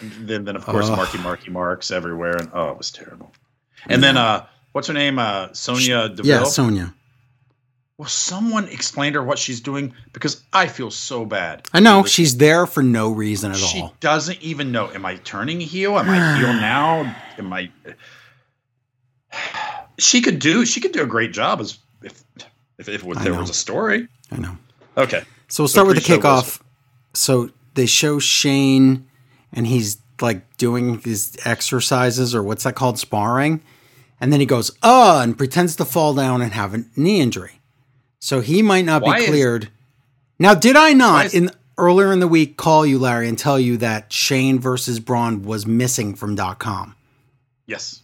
And 0.00 0.28
then, 0.28 0.44
then 0.44 0.56
of 0.56 0.64
course, 0.66 0.88
Ugh. 0.88 0.96
Marky 0.96 1.18
Marky 1.18 1.50
Marks 1.50 1.90
everywhere. 1.90 2.36
And 2.36 2.50
oh, 2.52 2.70
it 2.70 2.78
was 2.78 2.90
terrible. 2.90 3.32
And 3.88 4.02
then, 4.02 4.16
uh, 4.16 4.46
what's 4.72 4.88
her 4.88 4.94
name? 4.94 5.18
Uh, 5.18 5.52
Sonya 5.52 6.08
Deville. 6.10 6.26
Yeah, 6.26 6.44
Sonia. 6.44 6.92
well, 7.98 8.08
someone 8.08 8.68
explained 8.68 9.14
her 9.14 9.22
what 9.22 9.38
she's 9.38 9.60
doing 9.60 9.94
because 10.12 10.42
I 10.52 10.66
feel 10.66 10.90
so 10.90 11.24
bad. 11.24 11.66
I 11.72 11.80
know 11.80 12.04
she's 12.04 12.36
there 12.36 12.66
for 12.66 12.82
no 12.82 13.10
reason 13.12 13.52
at 13.52 13.58
she 13.58 13.80
all. 13.80 13.88
She 13.88 13.94
doesn't 14.00 14.42
even 14.42 14.72
know. 14.72 14.90
Am 14.90 15.06
I 15.06 15.16
turning 15.16 15.60
heel? 15.60 15.98
Am 15.98 16.10
I 16.10 16.38
heel 16.38 16.52
now? 16.52 17.16
Am 17.38 17.52
I? 17.52 17.70
She 19.98 20.20
could 20.20 20.38
do. 20.38 20.66
She 20.66 20.80
could 20.80 20.92
do 20.92 21.02
a 21.02 21.06
great 21.06 21.32
job 21.32 21.60
as 21.60 21.78
if 22.02 22.22
if, 22.78 22.88
if 22.88 23.06
I 23.06 23.24
there 23.24 23.34
was 23.34 23.50
a 23.50 23.54
story. 23.54 24.08
I 24.30 24.36
know. 24.38 24.58
Okay. 24.96 25.22
So 25.48 25.62
we'll 25.62 25.68
start 25.68 25.86
with 25.86 25.96
the 25.96 26.02
kickoff. 26.02 26.60
So 27.14 27.50
they 27.74 27.86
show 27.86 28.18
Shane 28.18 29.06
and 29.56 29.66
he's 29.66 29.98
like 30.20 30.56
doing 30.56 31.00
his 31.00 31.36
exercises 31.44 32.32
or 32.34 32.42
what's 32.44 32.62
that 32.62 32.74
called? 32.76 32.98
Sparring. 33.00 33.60
And 34.20 34.32
then 34.32 34.40
he 34.40 34.46
goes, 34.46 34.70
uh, 34.82 35.20
and 35.22 35.36
pretends 35.36 35.74
to 35.76 35.84
fall 35.84 36.14
down 36.14 36.40
and 36.40 36.52
have 36.52 36.72
a 36.74 36.84
knee 36.96 37.20
injury. 37.20 37.60
So 38.20 38.40
he 38.40 38.62
might 38.62 38.84
not 38.84 39.02
Why 39.02 39.18
be 39.18 39.24
is- 39.24 39.28
cleared. 39.30 39.68
now, 40.38 40.54
did 40.54 40.76
I 40.76 40.92
not 40.92 41.26
is- 41.26 41.34
in 41.34 41.50
earlier 41.76 42.12
in 42.12 42.20
the 42.20 42.28
week 42.28 42.56
call 42.56 42.86
you, 42.86 42.98
Larry, 42.98 43.28
and 43.28 43.38
tell 43.38 43.58
you 43.60 43.76
that 43.78 44.12
Shane 44.12 44.58
versus 44.58 45.00
Braun 45.00 45.42
was 45.42 45.66
missing 45.66 46.14
from 46.14 46.34
dot 46.36 46.58
.com? 46.58 46.94
Yes. 47.66 48.02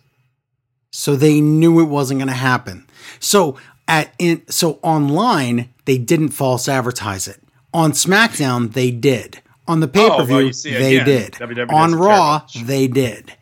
so 0.95 1.17
they 1.17 1.41
knew 1.41 1.81
it 1.81 1.85
wasn't 1.85 2.19
going 2.19 2.29
to 2.29 2.35
happen. 2.35 2.87
So 3.19 3.57
at 3.89 4.13
in 4.19 4.43
so 4.51 4.79
online 4.83 5.71
they 5.87 5.97
didn't 5.97 6.29
false 6.31 6.69
advertise 6.69 7.27
it. 7.27 7.41
On 7.73 7.93
SmackDown 7.93 8.73
they 8.75 8.91
did. 8.91 9.41
On 9.69 9.81
the 9.81 9.89
pay 9.89 10.09
per 10.09 10.15
Oh, 10.15 10.17
well, 10.19 10.27
view 10.27 10.53
they 10.53 10.97
again, 10.97 11.07
did. 11.07 11.33
WWE 11.35 11.73
On 11.73 11.95
Raw 11.95 12.43
they 12.65 12.89
did. 12.89 13.33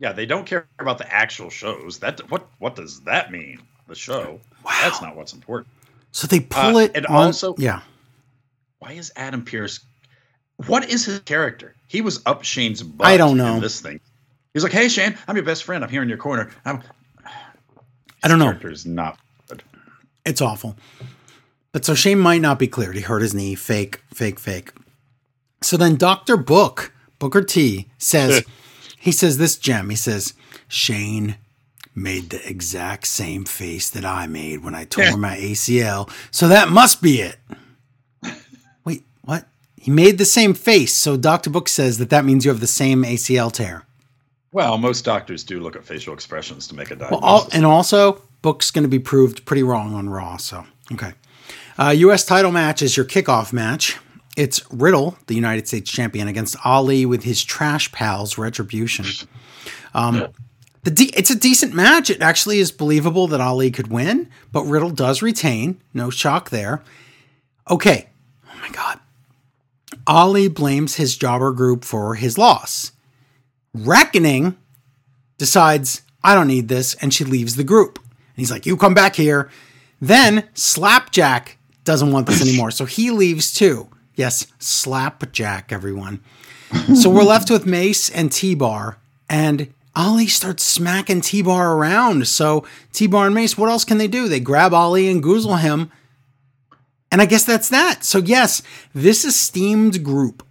Yeah, 0.00 0.12
they 0.12 0.26
don't 0.26 0.44
care 0.46 0.66
about 0.78 0.98
the 0.98 1.12
actual 1.12 1.50
shows. 1.50 1.98
That 2.00 2.20
what 2.30 2.46
what 2.58 2.74
does 2.76 3.00
that 3.02 3.30
mean? 3.30 3.60
The 3.86 3.94
show. 3.94 4.40
Wow. 4.64 4.72
That's 4.82 5.00
not 5.00 5.16
what's 5.16 5.32
important. 5.32 5.68
So 6.12 6.26
they 6.26 6.40
pull 6.40 6.76
Uh, 6.76 6.80
it 6.80 6.92
and 6.94 7.06
on. 7.06 7.26
also- 7.26 7.54
yeah, 7.58 7.80
Why 8.80 8.92
is 8.92 9.12
Adam 9.16 9.44
Pearce? 9.44 9.80
What 10.66 10.88
is 10.90 11.04
his 11.04 11.20
character? 11.20 11.74
He 11.86 12.00
was 12.00 12.20
up 12.26 12.42
Shane's 12.44 12.82
butt. 12.82 13.06
I 13.06 13.16
don't 13.16 13.36
know. 13.36 13.60
This 13.60 13.80
thing. 13.80 14.00
He's 14.54 14.62
like, 14.64 14.72
"Hey 14.72 14.88
Shane, 14.88 15.16
I'm 15.28 15.36
your 15.36 15.44
best 15.44 15.64
friend. 15.64 15.84
I'm 15.84 15.90
here 15.90 16.02
in 16.02 16.08
your 16.08 16.18
corner." 16.18 16.50
I'm, 16.64 16.82
I 18.22 18.28
don't 18.28 18.38
know. 18.40 18.46
Character 18.46 18.70
is 18.70 18.84
not 18.84 19.18
good. 19.48 19.62
It's 20.24 20.40
awful. 20.40 20.76
But 21.72 21.84
so 21.84 21.94
Shane 21.94 22.18
might 22.18 22.40
not 22.40 22.58
be 22.58 22.66
cleared. 22.66 22.96
He 22.96 23.02
hurt 23.02 23.22
his 23.22 23.34
knee. 23.34 23.54
Fake, 23.54 24.00
fake, 24.12 24.40
fake. 24.40 24.72
So 25.60 25.76
then 25.76 25.96
Dr. 25.96 26.36
Book, 26.36 26.92
Booker 27.18 27.42
T, 27.42 27.88
says, 27.98 28.44
he 28.98 29.10
says 29.12 29.38
this 29.38 29.56
gem. 29.58 29.90
He 29.90 29.96
says, 29.96 30.34
Shane 30.68 31.36
made 31.94 32.30
the 32.30 32.48
exact 32.48 33.06
same 33.08 33.44
face 33.44 33.90
that 33.90 34.04
I 34.04 34.26
made 34.28 34.62
when 34.62 34.74
I 34.74 34.84
tore 34.84 35.16
my 35.16 35.36
ACL. 35.36 36.10
So 36.30 36.46
that 36.48 36.68
must 36.68 37.02
be 37.02 37.20
it. 37.20 37.36
Wait, 38.84 39.04
what? 39.22 39.46
He 39.76 39.90
made 39.90 40.18
the 40.18 40.24
same 40.24 40.54
face. 40.54 40.92
So 40.94 41.16
Dr. 41.16 41.50
Book 41.50 41.68
says 41.68 41.98
that 41.98 42.10
that 42.10 42.24
means 42.24 42.44
you 42.44 42.50
have 42.50 42.60
the 42.60 42.66
same 42.66 43.02
ACL 43.02 43.52
tear. 43.52 43.84
Well, 44.52 44.78
most 44.78 45.04
doctors 45.04 45.44
do 45.44 45.60
look 45.60 45.76
at 45.76 45.84
facial 45.84 46.14
expressions 46.14 46.66
to 46.68 46.74
make 46.74 46.90
a 46.90 46.94
Well, 46.96 47.10
diagnosis. 47.20 47.24
all, 47.24 47.48
and 47.52 47.66
also, 47.66 48.22
Book's 48.42 48.70
going 48.70 48.84
to 48.84 48.88
be 48.88 48.98
proved 48.98 49.44
pretty 49.44 49.62
wrong 49.62 49.94
on 49.94 50.08
Raw. 50.08 50.36
So, 50.36 50.64
okay. 50.92 51.12
Uh, 51.78 51.90
U.S. 51.90 52.24
title 52.24 52.50
match 52.50 52.80
is 52.80 52.96
your 52.96 53.06
kickoff 53.06 53.52
match. 53.52 53.96
It's 54.38 54.62
Riddle, 54.70 55.18
the 55.26 55.34
United 55.34 55.66
States 55.66 55.90
champion, 55.90 56.28
against 56.28 56.54
Ali 56.64 57.04
with 57.04 57.24
his 57.24 57.42
trash 57.42 57.90
pals, 57.90 58.38
Retribution. 58.38 59.04
Um, 59.94 60.28
the 60.84 60.92
de- 60.92 61.18
it's 61.18 61.30
a 61.30 61.34
decent 61.34 61.74
match. 61.74 62.08
It 62.08 62.22
actually 62.22 62.60
is 62.60 62.70
believable 62.70 63.26
that 63.26 63.40
Ali 63.40 63.72
could 63.72 63.88
win, 63.88 64.30
but 64.52 64.62
Riddle 64.62 64.90
does 64.90 65.22
retain. 65.22 65.82
No 65.92 66.08
shock 66.08 66.50
there. 66.50 66.84
Okay. 67.68 68.10
Oh 68.46 68.60
my 68.60 68.68
God. 68.68 69.00
Ali 70.06 70.46
blames 70.46 70.94
his 70.94 71.16
jobber 71.16 71.50
group 71.50 71.84
for 71.84 72.14
his 72.14 72.38
loss. 72.38 72.92
Reckoning 73.74 74.56
decides, 75.36 76.02
I 76.22 76.36
don't 76.36 76.46
need 76.46 76.68
this, 76.68 76.94
and 76.94 77.12
she 77.12 77.24
leaves 77.24 77.56
the 77.56 77.64
group. 77.64 77.98
And 77.98 78.36
he's 78.36 78.52
like, 78.52 78.66
You 78.66 78.76
come 78.76 78.94
back 78.94 79.16
here. 79.16 79.50
Then 80.00 80.48
Slapjack 80.54 81.58
doesn't 81.82 82.12
want 82.12 82.28
this 82.28 82.40
anymore, 82.48 82.70
so 82.70 82.84
he 82.84 83.10
leaves 83.10 83.52
too. 83.52 83.88
Yes, 84.18 84.48
Slapjack, 84.58 85.70
everyone. 85.72 86.20
so 87.00 87.08
we're 87.08 87.22
left 87.34 87.52
with 87.52 87.66
Mace 87.66 88.10
and 88.10 88.32
T 88.32 88.56
Bar, 88.56 88.98
and 89.30 89.72
Ali 89.94 90.26
starts 90.26 90.64
smacking 90.64 91.20
T 91.20 91.40
Bar 91.40 91.76
around. 91.76 92.26
So 92.26 92.66
T 92.92 93.06
Bar 93.06 93.26
and 93.26 93.34
Mace, 93.34 93.56
what 93.56 93.70
else 93.70 93.84
can 93.84 93.98
they 93.98 94.08
do? 94.08 94.28
They 94.28 94.40
grab 94.40 94.74
Ali 94.74 95.08
and 95.08 95.22
goozle 95.22 95.60
him. 95.60 95.92
And 97.12 97.22
I 97.22 97.26
guess 97.26 97.44
that's 97.44 97.68
that. 97.70 98.04
So, 98.04 98.18
yes, 98.18 98.60
this 98.92 99.24
esteemed 99.24 100.02
group 100.04 100.44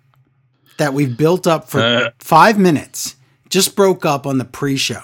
that 0.77 0.93
we've 0.93 1.17
built 1.17 1.45
up 1.45 1.69
for 1.69 1.81
Uh. 1.81 2.09
five 2.19 2.57
minutes 2.57 3.15
just 3.49 3.75
broke 3.75 4.05
up 4.05 4.25
on 4.25 4.37
the 4.37 4.45
pre 4.45 4.77
show. 4.77 5.01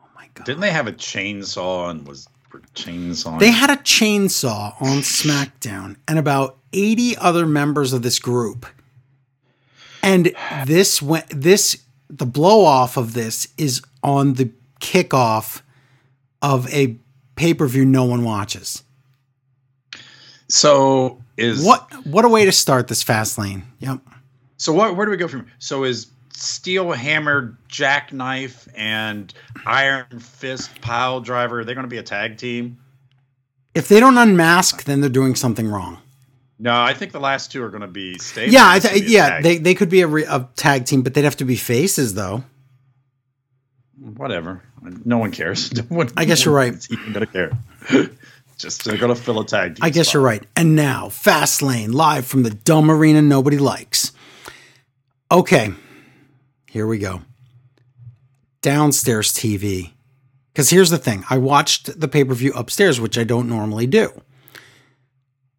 Oh 0.00 0.06
my 0.16 0.26
God. 0.32 0.46
Didn't 0.46 0.60
they 0.62 0.70
have 0.72 0.86
a 0.86 0.92
chainsaw 0.92 1.90
and 1.90 2.06
was 2.08 2.26
chainsaw? 2.74 3.38
They 3.38 3.50
had 3.50 3.70
a 3.70 3.76
chainsaw 3.76 4.80
on 4.80 4.98
SmackDown 4.98 5.96
and 6.06 6.18
about 6.18 6.58
80 6.72 7.16
other 7.16 7.46
members 7.46 7.92
of 7.92 8.02
this 8.02 8.18
group. 8.18 8.66
And 10.02 10.34
this 10.66 11.02
went 11.02 11.26
this 11.28 11.82
the 12.08 12.26
blow 12.26 12.64
off 12.64 12.96
of 12.96 13.14
this 13.14 13.48
is 13.56 13.82
on 14.02 14.34
the 14.34 14.50
kickoff 14.80 15.62
of 16.42 16.72
a 16.72 16.96
pay-per-view 17.36 17.84
no 17.84 18.04
one 18.04 18.24
watches. 18.24 18.82
so 20.48 21.22
is 21.36 21.64
What 21.64 22.06
what 22.06 22.24
a 22.24 22.28
way 22.28 22.44
to 22.44 22.52
start 22.52 22.88
this 22.88 23.02
fast 23.02 23.38
lane. 23.38 23.64
Yep. 23.78 24.00
So 24.56 24.72
what? 24.72 24.96
Where 24.96 25.06
do 25.06 25.10
we 25.10 25.16
go 25.16 25.28
from? 25.28 25.46
So 25.58 25.84
is 25.84 26.08
steel 26.40 26.92
hammer, 26.92 27.56
jackknife, 27.68 28.68
and 28.74 29.32
iron 29.66 30.06
fist 30.20 30.80
pile 30.80 31.20
driver? 31.20 31.64
They're 31.64 31.74
going 31.74 31.84
to 31.86 31.90
be 31.90 31.98
a 31.98 32.02
tag 32.02 32.36
team. 32.38 32.78
If 33.74 33.88
they 33.88 34.00
don't 34.00 34.18
unmask, 34.18 34.84
then 34.84 35.00
they're 35.00 35.10
doing 35.10 35.34
something 35.36 35.68
wrong. 35.68 35.98
No, 36.58 36.78
I 36.78 36.92
think 36.92 37.12
the 37.12 37.20
last 37.20 37.52
two 37.52 37.62
are 37.62 37.70
going 37.70 37.80
to 37.82 37.86
be 37.86 38.18
stable. 38.18 38.52
Yeah, 38.52 38.68
I 38.68 38.78
th- 38.80 39.08
yeah, 39.08 39.40
they, 39.40 39.56
they 39.58 39.74
could 39.74 39.88
be 39.88 40.02
a, 40.02 40.06
re- 40.06 40.24
a 40.28 40.48
tag 40.56 40.84
team, 40.84 41.02
but 41.02 41.14
they'd 41.14 41.24
have 41.24 41.36
to 41.36 41.44
be 41.44 41.56
faces 41.56 42.14
though. 42.14 42.44
whatever. 44.16 44.62
No 45.04 45.18
one 45.18 45.30
cares. 45.32 45.72
No 45.76 45.82
one- 45.96 46.10
I 46.16 46.24
guess 46.24 46.44
no 46.44 46.50
you're 46.52 46.58
right. 46.58 46.86
even 46.90 47.12
going 47.12 47.26
to 47.26 47.32
care. 47.32 48.10
Just 48.58 48.84
they're 48.84 48.98
going 48.98 49.14
to 49.14 49.20
fill 49.20 49.40
a 49.40 49.46
tag 49.46 49.76
team. 49.76 49.84
I 49.84 49.88
guess 49.90 50.08
spot. 50.08 50.14
you're 50.14 50.22
right. 50.22 50.42
And 50.54 50.76
now, 50.76 51.08
Fast 51.08 51.62
Lane, 51.62 51.92
live 51.92 52.26
from 52.26 52.42
the 52.42 52.50
dumb 52.50 52.90
arena 52.90 53.22
nobody 53.22 53.56
likes. 53.56 54.12
Okay, 55.32 55.72
here 56.70 56.86
we 56.86 56.98
go. 56.98 57.22
Downstairs 58.62 59.32
TV. 59.32 59.92
Because 60.52 60.70
here's 60.70 60.90
the 60.90 60.98
thing 60.98 61.24
I 61.30 61.38
watched 61.38 62.00
the 62.00 62.08
pay 62.08 62.24
per 62.24 62.34
view 62.34 62.52
upstairs, 62.54 63.00
which 63.00 63.18
I 63.18 63.24
don't 63.24 63.48
normally 63.48 63.86
do. 63.86 64.22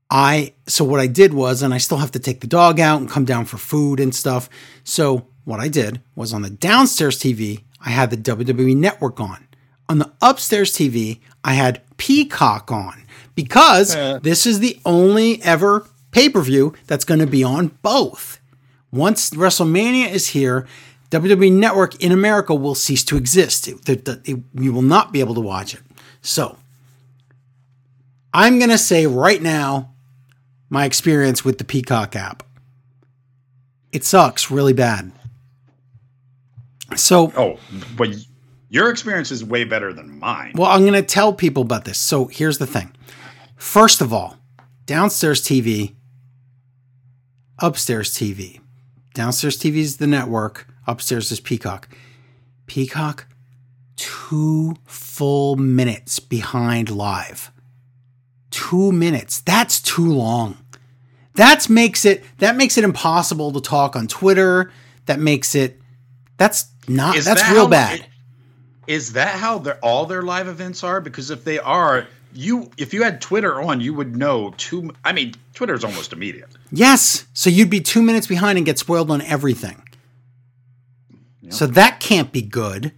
I, 0.09 0.53
so 0.67 0.83
what 0.83 0.99
I 0.99 1.07
did 1.07 1.33
was, 1.33 1.61
and 1.61 1.73
I 1.73 1.77
still 1.77 1.97
have 1.99 2.11
to 2.11 2.19
take 2.19 2.41
the 2.41 2.47
dog 2.47 2.79
out 2.79 2.99
and 2.99 3.09
come 3.09 3.23
down 3.25 3.45
for 3.45 3.57
food 3.57 3.99
and 3.99 4.13
stuff. 4.13 4.49
So 4.83 5.27
what 5.45 5.59
I 5.61 5.67
did 5.69 6.01
was 6.15 6.33
on 6.33 6.41
the 6.41 6.49
downstairs 6.49 7.17
TV, 7.17 7.63
I 7.85 7.89
had 7.91 8.09
the 8.09 8.17
WWE 8.17 8.75
network 8.75 9.19
on. 9.19 9.47
On 9.87 9.99
the 9.99 10.11
upstairs 10.21 10.73
TV, 10.73 11.19
I 11.43 11.53
had 11.53 11.81
Peacock 11.97 12.71
on 12.71 13.03
because 13.35 13.95
Uh. 13.95 14.19
this 14.21 14.45
is 14.45 14.59
the 14.59 14.79
only 14.85 15.41
ever 15.43 15.87
pay 16.11 16.29
per 16.29 16.41
view 16.41 16.73
that's 16.87 17.05
going 17.05 17.19
to 17.21 17.27
be 17.27 17.43
on 17.43 17.67
both. 17.81 18.39
Once 18.91 19.29
WrestleMania 19.31 20.09
is 20.11 20.27
here, 20.29 20.67
WWE 21.11 21.51
Network 21.51 22.01
in 22.03 22.11
America 22.11 22.55
will 22.55 22.73
cease 22.75 23.03
to 23.05 23.17
exist. 23.17 23.67
It, 23.67 23.87
it- 23.87 24.07
it- 24.25 24.39
we 24.53 24.69
will 24.69 24.81
not 24.81 25.11
be 25.13 25.19
able 25.19 25.35
to 25.35 25.41
watch 25.41 25.73
it. 25.73 25.81
So, 26.21 26.57
I'm 28.33 28.57
going 28.59 28.69
to 28.71 28.77
say 28.77 29.05
right 29.07 29.41
now 29.41 29.93
my 30.69 30.85
experience 30.85 31.43
with 31.43 31.57
the 31.57 31.63
Peacock 31.65 32.15
app. 32.15 32.43
It 33.91 34.05
sucks 34.05 34.49
really 34.49 34.71
bad. 34.73 35.11
So, 36.95 37.31
Oh, 37.35 37.59
but 37.97 38.09
your 38.69 38.89
experience 38.89 39.31
is 39.31 39.43
way 39.43 39.65
better 39.65 39.91
than 39.91 40.17
mine. 40.19 40.53
well, 40.55 40.69
I'm 40.71 40.81
going 40.81 40.93
to 40.93 41.01
tell 41.01 41.33
people 41.33 41.63
about 41.63 41.83
this. 41.85 41.97
So, 41.97 42.25
here's 42.27 42.57
the 42.57 42.65
thing. 42.67 42.93
First 43.57 43.99
of 44.01 44.13
all, 44.13 44.37
downstairs 44.85 45.41
TV, 45.41 45.95
upstairs 47.59 48.13
TV. 48.13 48.59
Downstairs 49.13 49.57
TV 49.59 49.75
is 49.77 49.97
the 49.97 50.07
network, 50.07 50.67
upstairs 50.87 51.31
is 51.31 51.39
Peacock. 51.39 51.87
Peacock, 52.67 53.27
two 53.95 54.75
full 54.85 55.55
minutes 55.55 56.19
behind 56.19 56.89
live. 56.89 57.51
Two 58.49 58.91
minutes. 58.91 59.41
That's 59.41 59.81
too 59.81 60.11
long. 60.11 60.57
That 61.35 61.69
makes 61.69 62.03
it 62.05 62.23
that 62.39 62.55
makes 62.57 62.77
it 62.77 62.83
impossible 62.83 63.51
to 63.53 63.61
talk 63.61 63.95
on 63.95 64.07
Twitter. 64.07 64.71
That 65.05 65.19
makes 65.19 65.55
it 65.55 65.79
that's 66.37 66.65
not 66.87 67.15
Is 67.15 67.25
that's 67.25 67.41
that 67.41 67.53
real 67.53 67.63
how- 67.63 67.69
bad. 67.69 68.05
Is 68.87 69.13
that 69.13 69.35
how 69.35 69.63
all 69.81 70.05
their 70.05 70.21
live 70.23 70.47
events 70.47 70.83
are? 70.83 70.99
Because 70.99 71.29
if 71.31 71.45
they 71.45 71.59
are, 71.59 72.07
you 72.33 72.71
if 72.77 72.93
you 72.93 73.03
had 73.03 73.21
Twitter 73.21 73.61
on, 73.61 73.79
you 73.79 73.93
would 73.93 74.17
know 74.17 74.53
two. 74.57 74.91
I 75.05 75.13
mean, 75.13 75.33
Twitter 75.53 75.73
is 75.73 75.83
almost 75.85 76.11
immediate. 76.11 76.49
Yes. 76.71 77.25
So 77.33 77.49
you'd 77.49 77.69
be 77.69 77.79
two 77.79 78.01
minutes 78.01 78.27
behind 78.27 78.57
and 78.57 78.65
get 78.65 78.79
spoiled 78.79 79.09
on 79.11 79.21
everything. 79.21 79.81
So 81.51 81.67
that 81.67 81.99
can't 81.99 82.31
be 82.31 82.41
good. 82.41 82.93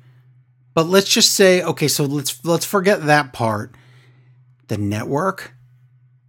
But 0.74 0.88
let's 0.88 1.10
just 1.10 1.34
say, 1.34 1.62
okay, 1.62 1.88
so 1.88 2.06
let's 2.06 2.44
let's 2.46 2.66
forget 2.66 3.06
that 3.06 3.34
part. 3.34 3.76
The 4.68 4.78
network 4.78 5.54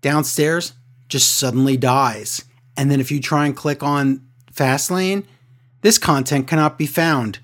downstairs 0.00 0.74
just 1.08 1.38
suddenly 1.38 1.76
dies. 1.76 2.44
And 2.76 2.90
then 2.90 3.00
if 3.00 3.10
you 3.10 3.20
try 3.20 3.46
and 3.46 3.56
click 3.56 3.82
on 3.82 4.26
Fastlane, 4.52 5.24
this 5.82 5.98
content 5.98 6.48
cannot 6.48 6.76
be 6.76 6.86
found. 6.86 7.38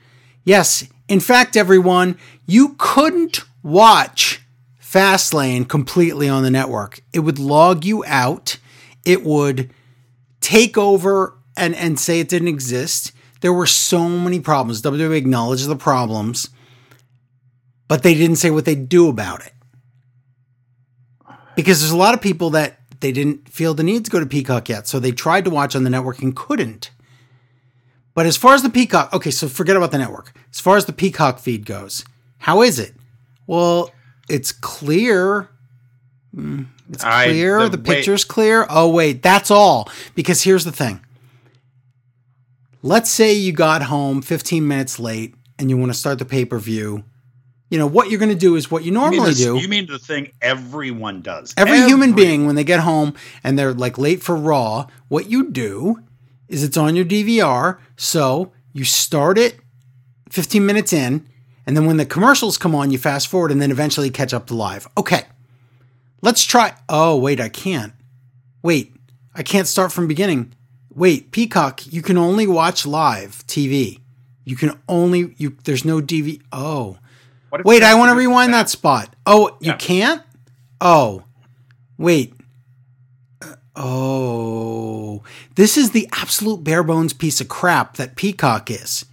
Yes, 0.44 0.88
in 1.08 1.20
fact, 1.20 1.56
everyone, 1.56 2.18
you 2.46 2.74
couldn't 2.78 3.40
watch 3.62 4.40
Fastlane 4.82 5.68
completely 5.68 6.28
on 6.28 6.42
the 6.42 6.50
network. 6.50 7.00
It 7.12 7.20
would 7.20 7.38
log 7.38 7.84
you 7.84 8.04
out. 8.06 8.58
It 9.04 9.24
would 9.24 9.70
take 10.40 10.76
over 10.76 11.38
and, 11.56 11.74
and 11.74 11.98
say 11.98 12.20
it 12.20 12.28
didn't 12.28 12.48
exist. 12.48 13.12
There 13.40 13.52
were 13.52 13.66
so 13.66 14.08
many 14.08 14.40
problems. 14.40 14.82
WWE 14.82 15.16
acknowledged 15.16 15.66
the 15.66 15.76
problems, 15.76 16.50
but 17.88 18.02
they 18.02 18.14
didn't 18.14 18.36
say 18.36 18.50
what 18.50 18.64
they'd 18.64 18.88
do 18.88 19.08
about 19.08 19.44
it. 19.44 19.52
Because 21.56 21.80
there's 21.80 21.92
a 21.92 21.96
lot 21.96 22.14
of 22.14 22.20
people 22.20 22.50
that 22.50 22.78
they 23.00 23.12
didn't 23.12 23.48
feel 23.48 23.74
the 23.74 23.82
need 23.82 24.04
to 24.04 24.10
go 24.10 24.20
to 24.20 24.26
Peacock 24.26 24.68
yet. 24.68 24.86
So 24.86 24.98
they 25.00 25.12
tried 25.12 25.44
to 25.44 25.50
watch 25.50 25.74
on 25.74 25.84
the 25.84 25.90
network 25.90 26.20
and 26.20 26.34
couldn't. 26.34 26.90
But 28.14 28.26
as 28.26 28.36
far 28.36 28.54
as 28.54 28.62
the 28.62 28.70
Peacock, 28.70 29.12
okay, 29.12 29.30
so 29.30 29.48
forget 29.48 29.76
about 29.76 29.90
the 29.90 29.98
network. 29.98 30.32
As 30.52 30.60
far 30.60 30.76
as 30.76 30.84
the 30.86 30.92
Peacock 30.92 31.38
feed 31.38 31.64
goes, 31.64 32.04
how 32.38 32.62
is 32.62 32.78
it? 32.78 32.94
Well, 33.46 33.90
it's 34.28 34.52
clear. 34.52 35.48
Mm, 36.34 36.66
It's 36.90 37.04
I- 37.04 37.26
clear. 37.26 37.68
the 37.68 37.76
The, 37.76 37.82
way- 37.90 37.96
picture's 37.96 38.24
clear. 38.24 38.66
Oh, 38.68 38.88
wait, 38.90 39.22
that's 39.22 39.50
all. 39.50 39.88
Because 40.14 40.42
here's 40.42 40.64
the 40.64 40.72
thing. 40.72 41.00
Let's 42.82 43.10
say 43.10 43.32
you 43.34 43.52
got 43.52 43.82
home 43.82 44.22
15 44.22 44.66
minutes 44.66 44.98
late 44.98 45.34
and 45.58 45.68
you 45.68 45.76
want 45.76 45.92
to 45.92 45.98
start 45.98 46.18
the 46.18 46.24
pay 46.24 46.44
per 46.44 46.58
view. 46.58 47.04
You 47.68 47.78
know, 47.78 47.86
what 47.86 48.10
you're 48.10 48.18
going 48.18 48.30
to 48.32 48.34
do 48.38 48.56
is 48.56 48.70
what 48.70 48.82
you 48.82 48.86
You 48.86 48.92
normally 48.92 49.30
this- 49.30 49.38
do. 49.38 49.56
you 49.58 49.68
mean 49.68 49.86
the 49.86 49.98
thing 49.98 50.32
everyone 50.42 51.20
does? 51.22 51.54
Every 51.56 51.78
human 51.82 52.14
being, 52.14 52.46
when 52.46 52.56
they 52.56 52.64
get 52.64 52.80
home 52.80 53.14
and 53.44 53.58
they're 53.58 53.72
like 53.74 53.96
late 53.98 54.22
for 54.22 54.34
Raw, 54.34 54.86
what 55.08 55.30
you 55.30 55.50
do 55.50 56.02
is 56.48 56.64
it's 56.64 56.76
on 56.76 56.96
your 56.96 57.04
DVR. 57.04 57.78
So 57.96 58.52
you 58.72 58.84
start 58.84 59.38
it 59.38 59.60
15 60.30 60.64
minutes 60.66 60.92
in, 60.92 61.28
and 61.66 61.76
then 61.76 61.86
when 61.86 61.96
the 61.96 62.06
commercials 62.06 62.58
come 62.58 62.74
on, 62.74 62.90
you 62.90 62.98
fast 62.98 63.28
forward 63.28 63.52
and 63.52 63.62
then 63.62 63.70
eventually 63.70 64.10
catch 64.10 64.34
up 64.34 64.46
to 64.48 64.54
live. 64.54 64.88
Okay. 64.98 65.22
Let's 66.22 66.42
try. 66.44 66.74
Oh, 66.88 67.16
wait, 67.16 67.40
I 67.40 67.48
can't. 67.48 67.92
Wait, 68.62 68.92
I 69.34 69.42
can't 69.44 69.68
start 69.68 69.92
from 69.92 70.08
beginning. 70.08 70.52
Wait, 70.94 71.30
Peacock, 71.30 71.92
you 71.92 72.02
can 72.02 72.18
only 72.18 72.46
watch 72.46 72.84
live 72.86 73.46
TV. 73.46 74.00
You 74.44 74.56
can 74.56 74.78
only 74.88 75.34
you 75.38 75.56
there's 75.64 75.84
no 75.84 76.00
DV. 76.00 76.40
Oh. 76.52 76.98
Wait, 77.64 77.82
I 77.82 77.94
want 77.94 78.10
to 78.10 78.16
rewind 78.16 78.52
that 78.54 78.68
spot. 78.68 79.14
Oh, 79.26 79.56
you 79.60 79.70
Yeah. 79.72 79.76
can't? 79.76 80.22
Oh. 80.80 81.24
Wait. 81.98 82.34
Uh, 83.42 83.54
Oh. 83.76 85.22
This 85.56 85.76
is 85.76 85.90
the 85.90 86.08
absolute 86.12 86.64
bare 86.64 86.82
bones 86.82 87.12
piece 87.12 87.40
of 87.40 87.48
crap 87.48 87.96
that 87.96 88.16
Peacock 88.16 88.70
is. 88.70 89.04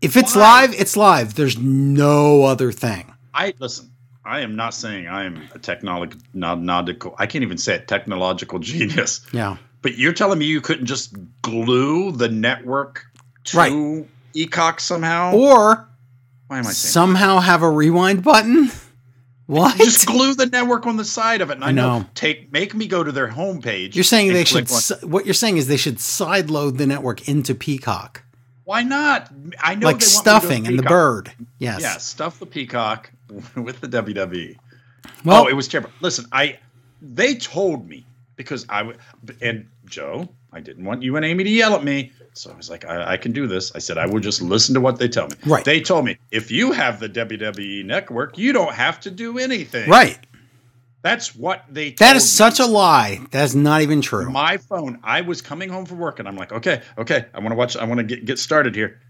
If 0.00 0.16
it's 0.16 0.34
Why? 0.36 0.62
live, 0.62 0.74
it's 0.80 0.96
live. 0.96 1.34
There's 1.34 1.58
no 1.58 2.44
other 2.44 2.70
thing. 2.72 3.12
I 3.34 3.54
listen. 3.58 3.90
I 4.24 4.40
am 4.40 4.56
not 4.56 4.74
saying 4.74 5.08
I 5.08 5.24
am 5.24 5.48
a 5.54 5.58
technological. 5.58 7.14
I 7.18 7.26
can't 7.26 7.42
even 7.42 7.58
say 7.58 7.74
it. 7.76 7.88
Technological 7.88 8.58
genius. 8.58 9.20
Yeah. 9.32 9.56
But 9.82 9.96
you're 9.96 10.12
telling 10.12 10.38
me 10.38 10.46
you 10.46 10.60
couldn't 10.60 10.86
just 10.86 11.14
glue 11.42 12.12
the 12.12 12.28
network 12.28 13.04
to 13.44 13.56
Right. 13.56 14.06
Ecock 14.34 14.80
somehow? 14.80 15.34
Or 15.34 15.88
Why 16.48 16.58
am 16.58 16.66
I 16.66 16.70
saying? 16.72 16.92
somehow 16.92 17.38
have 17.40 17.62
a 17.62 17.70
rewind 17.70 18.22
button? 18.22 18.70
What? 19.46 19.78
Just 19.78 20.06
glue 20.06 20.34
the 20.34 20.44
network 20.44 20.86
on 20.86 20.98
the 20.98 21.06
side 21.06 21.40
of 21.40 21.48
it. 21.48 21.54
And 21.54 21.64
I, 21.64 21.68
I 21.68 21.72
know. 21.72 22.00
know. 22.00 22.06
Take 22.14 22.52
make 22.52 22.74
me 22.74 22.86
go 22.86 23.02
to 23.02 23.10
their 23.10 23.28
homepage. 23.28 23.94
You're 23.94 24.04
saying 24.04 24.34
they 24.34 24.44
should 24.44 24.68
si- 24.68 25.06
what 25.06 25.24
you're 25.24 25.32
saying 25.32 25.56
is 25.56 25.68
they 25.68 25.78
should 25.78 25.96
sideload 25.96 26.76
the 26.76 26.86
network 26.86 27.26
into 27.30 27.54
Peacock. 27.54 28.22
Why 28.64 28.82
not? 28.82 29.30
I 29.62 29.74
know 29.74 29.86
like 29.86 30.00
they 30.00 30.00
want 30.00 30.00
to 30.02 30.06
stuffing 30.06 30.66
and 30.66 30.78
the 30.78 30.82
bird. 30.82 31.32
Yes. 31.58 31.80
Yeah, 31.80 31.96
stuff 31.96 32.38
the 32.38 32.44
peacock 32.44 33.10
with 33.56 33.80
the 33.80 33.88
WWE. 33.88 34.58
Well, 35.24 35.44
oh, 35.44 35.46
it 35.48 35.54
was 35.54 35.66
terrible. 35.66 35.92
Listen, 36.02 36.26
I 36.30 36.58
they 37.00 37.34
told 37.34 37.88
me 37.88 38.04
because 38.38 38.64
I 38.70 38.78
w- 38.84 38.98
and 39.42 39.68
Joe, 39.84 40.26
I 40.50 40.60
didn't 40.60 40.86
want 40.86 41.02
you 41.02 41.16
and 41.16 41.24
Amy 41.26 41.44
to 41.44 41.50
yell 41.50 41.74
at 41.74 41.84
me, 41.84 42.12
so 42.32 42.50
I 42.50 42.56
was 42.56 42.70
like, 42.70 42.86
I, 42.86 43.12
I 43.12 43.16
can 43.18 43.32
do 43.32 43.46
this. 43.46 43.74
I 43.74 43.80
said 43.80 43.98
I 43.98 44.06
will 44.06 44.20
just 44.20 44.40
listen 44.40 44.74
to 44.74 44.80
what 44.80 44.98
they 44.98 45.08
tell 45.08 45.26
me. 45.26 45.34
Right. 45.44 45.64
They 45.64 45.80
told 45.82 46.06
me 46.06 46.16
if 46.30 46.50
you 46.50 46.72
have 46.72 47.00
the 47.00 47.08
WWE 47.10 47.84
network, 47.84 48.38
you 48.38 48.54
don't 48.54 48.72
have 48.72 49.00
to 49.00 49.10
do 49.10 49.38
anything. 49.38 49.90
right. 49.90 50.18
That's 51.00 51.34
what 51.34 51.64
they. 51.68 51.92
That 51.92 52.16
is 52.16 52.24
me. 52.24 52.26
such 52.26 52.58
a 52.58 52.66
lie. 52.66 53.20
That's 53.30 53.54
not 53.54 53.82
even 53.82 54.00
true. 54.00 54.28
My 54.30 54.56
phone. 54.56 54.98
I 55.04 55.20
was 55.20 55.40
coming 55.40 55.68
home 55.68 55.86
from 55.86 55.98
work 55.98 56.18
and 56.18 56.26
I'm 56.26 56.36
like, 56.36 56.52
okay, 56.52 56.82
okay, 56.98 57.26
I 57.32 57.38
want 57.38 57.50
to 57.50 57.54
watch. 57.54 57.76
I 57.76 57.84
want 57.84 57.98
to 57.98 58.04
get 58.04 58.24
get 58.24 58.38
started 58.38 58.74
here. 58.74 59.00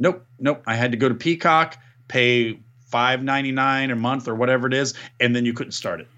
Nope, 0.00 0.26
nope. 0.40 0.62
I 0.66 0.74
had 0.74 0.90
to 0.90 0.96
go 0.96 1.08
to 1.08 1.14
Peacock, 1.14 1.78
pay 2.08 2.58
five 2.86 3.22
ninety 3.22 3.52
nine 3.52 3.92
a 3.92 3.96
month 3.96 4.26
or 4.26 4.34
whatever 4.34 4.66
it 4.66 4.74
is, 4.74 4.94
and 5.20 5.34
then 5.34 5.44
you 5.46 5.52
couldn't 5.54 5.72
start 5.72 6.00
it 6.00 6.08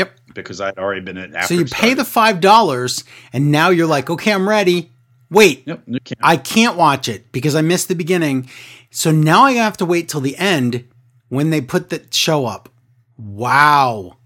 Yep. 0.00 0.12
because 0.34 0.60
I'd 0.60 0.78
already 0.78 1.00
been 1.00 1.16
at. 1.16 1.44
So 1.46 1.54
you 1.54 1.64
pay 1.64 1.94
the 1.94 2.04
five 2.04 2.40
dollars, 2.40 3.04
and 3.32 3.50
now 3.50 3.70
you're 3.70 3.86
like, 3.86 4.10
okay, 4.10 4.32
I'm 4.32 4.48
ready. 4.48 4.90
Wait, 5.30 5.64
you 5.66 6.00
can't. 6.04 6.18
I 6.22 6.36
can't 6.36 6.76
watch 6.76 7.08
it 7.08 7.30
because 7.32 7.54
I 7.54 7.62
missed 7.62 7.88
the 7.88 7.94
beginning. 7.94 8.48
So 8.90 9.10
now 9.12 9.44
I 9.44 9.52
have 9.52 9.76
to 9.76 9.84
wait 9.86 10.08
till 10.08 10.20
the 10.20 10.36
end 10.36 10.88
when 11.28 11.50
they 11.50 11.60
put 11.60 11.88
the 11.90 12.04
show 12.10 12.46
up. 12.46 12.68
Wow. 13.16 14.16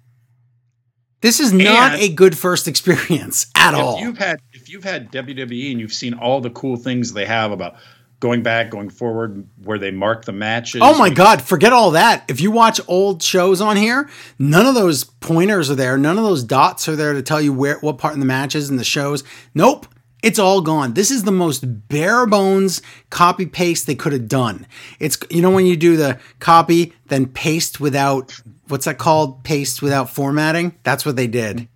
This 1.21 1.41
is 1.41 1.53
not 1.53 1.93
And- 1.95 2.03
a 2.03 2.09
good 2.09 2.37
first 2.37 2.69
experience 2.69 3.47
at 3.55 3.75
all. 3.75 4.01
you've 4.01 4.19
had 4.19 4.41
if 4.53 4.69
you've 4.69 4.85
had 4.85 5.11
WWE 5.13 5.71
and 5.73 5.81
you've 5.81 5.93
seen 5.93 6.15
all 6.15 6.41
the 6.41 6.51
cool 6.51 6.77
things 6.77 7.13
they 7.13 7.27
have 7.27 7.51
about 7.53 7.77
going 8.25 8.43
back, 8.43 8.71
going 8.71 8.89
forward, 8.89 9.47
where 9.65 9.79
they 9.79 9.91
mark 9.91 10.25
the 10.25 10.33
matches. 10.33 10.81
Oh 10.83 10.97
my 10.99 11.11
God, 11.11 11.43
forget 11.43 11.75
all 11.75 11.91
that. 11.91 12.25
If 12.27 12.41
you 12.41 12.51
watch 12.51 12.81
old 12.89 13.23
shows 13.23 13.61
on 13.61 13.77
here, 13.77 14.09
none 14.39 14.65
of 14.65 14.75
those 14.75 15.05
pointers 15.05 15.71
are 15.71 15.75
there. 15.75 15.99
None 15.99 16.17
of 16.17 16.25
those 16.25 16.43
dots 16.43 16.89
are 16.89 16.97
there 16.97 17.13
to 17.13 17.21
tell 17.21 17.39
you 17.39 17.53
where 17.53 17.79
what 17.81 17.99
part 17.99 18.15
in 18.15 18.21
the 18.21 18.27
matches 18.27 18.71
and 18.71 18.79
the 18.79 18.85
shows. 18.85 19.25
Nope. 19.55 19.87
It's 20.23 20.39
all 20.39 20.63
gone. 20.63 20.95
This 20.95 21.11
is 21.11 21.25
the 21.25 21.33
most 21.33 21.65
bare 21.89 22.25
bones 22.25 22.81
copy 23.11 23.45
paste 23.45 23.87
they 23.87 23.95
could 23.95 24.15
have 24.15 24.27
done. 24.27 24.67
It's 24.99 25.19
you 25.29 25.43
know 25.43 25.51
when 25.51 25.67
you 25.67 25.77
do 25.77 25.99
the 25.99 26.19
copy 26.39 26.95
then 27.09 27.27
paste 27.27 27.79
without 27.79 28.41
what's 28.69 28.87
that 28.87 28.97
called? 28.97 29.45
Paste 29.45 29.83
without 29.83 30.09
formatting? 30.09 30.79
That's 30.83 31.05
what 31.05 31.17
they 31.17 31.27
did. 31.27 31.69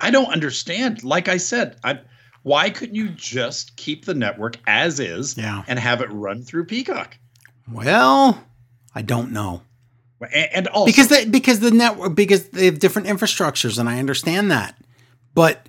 I 0.00 0.10
don't 0.10 0.32
understand. 0.32 1.04
Like 1.04 1.28
I 1.28 1.36
said, 1.36 1.76
I 1.84 2.00
why 2.46 2.70
couldn't 2.70 2.94
you 2.94 3.08
just 3.08 3.74
keep 3.74 4.04
the 4.04 4.14
network 4.14 4.56
as 4.68 5.00
is 5.00 5.36
Yeah. 5.36 5.64
and 5.66 5.80
have 5.80 6.00
it 6.00 6.08
run 6.12 6.42
through 6.44 6.66
Peacock? 6.66 7.18
Well, 7.68 8.40
I 8.94 9.02
don't 9.02 9.32
know. 9.32 9.62
And, 10.20 10.48
and 10.54 10.68
also 10.68 10.86
because 10.86 11.08
they, 11.08 11.24
because 11.24 11.58
the 11.58 11.72
network 11.72 12.14
because 12.14 12.48
they 12.50 12.66
have 12.66 12.78
different 12.78 13.08
infrastructures 13.08 13.80
and 13.80 13.88
I 13.88 13.98
understand 13.98 14.52
that. 14.52 14.76
But 15.34 15.68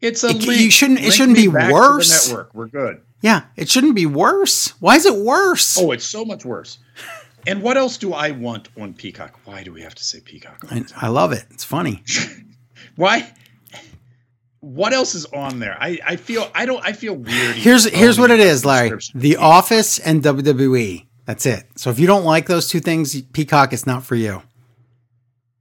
it's 0.00 0.22
a 0.22 0.28
it- 0.28 0.46
link. 0.46 0.60
you 0.60 0.70
shouldn't- 0.70 1.00
it 1.00 1.12
shouldn't 1.12 1.36
be 1.36 1.48
the 1.48 1.68
worse. 1.72 2.28
network. 2.28 2.54
We're 2.54 2.68
good. 2.68 3.00
yeah, 3.20 3.42
it 3.56 3.68
shouldn't 3.68 3.96
be 3.96 4.06
worse. 4.06 4.68
Why 4.78 4.94
is 4.94 5.04
it 5.04 5.16
worse? 5.16 5.76
Oh, 5.76 5.90
it's 5.90 6.06
so 6.08 6.24
much 6.24 6.44
worse. 6.44 6.78
And 7.44 7.60
what 7.60 7.76
else 7.76 7.96
do 7.96 8.12
I 8.14 8.30
want 8.30 8.68
on 8.80 8.94
Peacock? 8.94 9.40
Why 9.44 9.64
do 9.64 9.72
we 9.72 9.82
have 9.82 9.96
to 9.96 10.04
say 10.04 10.20
Peacock? 10.20 10.64
I. 10.70 10.84
I 10.96 11.08
love 11.08 11.32
it. 11.32 11.44
It's 11.50 11.64
funny. 11.64 12.04
Why? 12.96 13.32
What 14.66 14.92
else 14.92 15.14
is 15.14 15.26
on 15.26 15.60
there? 15.60 15.76
I, 15.78 16.00
I 16.04 16.16
feel 16.16 16.50
I 16.54 16.66
don't 16.66 16.84
I 16.84 16.92
feel 16.92 17.14
weird. 17.14 17.54
Here's 17.54 17.84
here's 17.84 18.18
what 18.18 18.32
it 18.32 18.40
is, 18.40 18.64
Larry. 18.64 18.98
The 19.14 19.36
Office 19.36 20.00
and 20.00 20.22
WWE. 20.22 21.06
That's 21.24 21.46
it. 21.46 21.66
So 21.76 21.90
if 21.90 22.00
you 22.00 22.06
don't 22.06 22.24
like 22.24 22.46
those 22.46 22.68
two 22.68 22.80
things, 22.80 23.20
Peacock 23.22 23.72
is 23.72 23.86
not 23.86 24.04
for 24.04 24.16
you. 24.16 24.42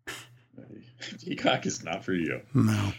Peacock 1.24 1.68
is 1.68 1.84
not 1.84 2.04
for 2.04 2.14
you. 2.14 2.42
No. 2.54 2.94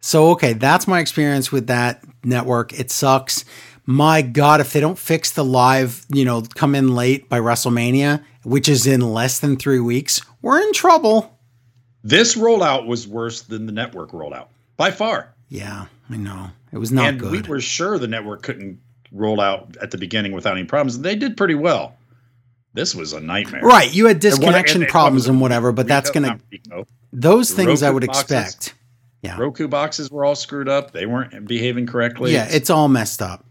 So 0.00 0.30
okay, 0.32 0.52
that's 0.52 0.86
my 0.86 1.00
experience 1.00 1.50
with 1.50 1.68
that 1.68 2.04
network. 2.22 2.78
It 2.78 2.90
sucks. 2.90 3.46
My 3.86 4.20
God, 4.20 4.60
if 4.60 4.74
they 4.74 4.80
don't 4.80 4.98
fix 4.98 5.30
the 5.32 5.44
live, 5.44 6.04
you 6.10 6.26
know, 6.26 6.42
come 6.54 6.74
in 6.74 6.94
late 6.94 7.30
by 7.30 7.40
WrestleMania, 7.40 8.22
which 8.44 8.68
is 8.68 8.86
in 8.86 9.00
less 9.00 9.40
than 9.40 9.56
three 9.56 9.80
weeks, 9.80 10.20
we're 10.42 10.60
in 10.60 10.72
trouble. 10.74 11.38
This 12.04 12.36
rollout 12.36 12.86
was 12.86 13.08
worse 13.08 13.42
than 13.42 13.66
the 13.66 13.72
network 13.72 14.12
rollout 14.12 14.48
by 14.80 14.90
far. 14.90 15.34
Yeah, 15.50 15.84
I 16.08 16.16
know. 16.16 16.50
It 16.72 16.78
was 16.78 16.90
not 16.90 17.06
and 17.08 17.20
good. 17.20 17.30
we 17.32 17.42
were 17.42 17.60
sure 17.60 17.98
the 17.98 18.08
network 18.08 18.42
couldn't 18.42 18.80
roll 19.12 19.38
out 19.38 19.76
at 19.82 19.90
the 19.90 19.98
beginning 19.98 20.32
without 20.32 20.56
any 20.56 20.64
problems. 20.64 20.94
And 20.96 21.04
they 21.04 21.16
did 21.16 21.36
pretty 21.36 21.54
well. 21.54 21.96
This 22.72 22.94
was 22.94 23.12
a 23.12 23.20
nightmare. 23.20 23.60
right, 23.60 23.92
you 23.92 24.06
had 24.06 24.20
disconnection 24.20 24.76
and- 24.76 24.84
and 24.84 24.90
problems 24.90 25.26
and 25.28 25.38
whatever, 25.38 25.70
but 25.72 25.86
that's 25.86 26.10
gonna 26.10 26.38
those 27.12 27.50
The 27.50 27.56
things 27.56 27.82
I 27.82 27.90
would 27.90 28.06
boxes? 28.06 28.22
expect. 28.22 28.74
Yeah. 29.20 29.36
Roku 29.36 29.68
boxes 29.68 30.10
were 30.10 30.24
all 30.24 30.34
screwed 30.34 30.68
up. 30.70 30.92
They 30.92 31.04
weren't 31.04 31.46
behaving 31.46 31.86
correctly. 31.86 32.32
Yeah, 32.32 32.48
it's 32.50 32.70
all 32.70 32.88
messed 32.88 33.20
up. 33.20 33.44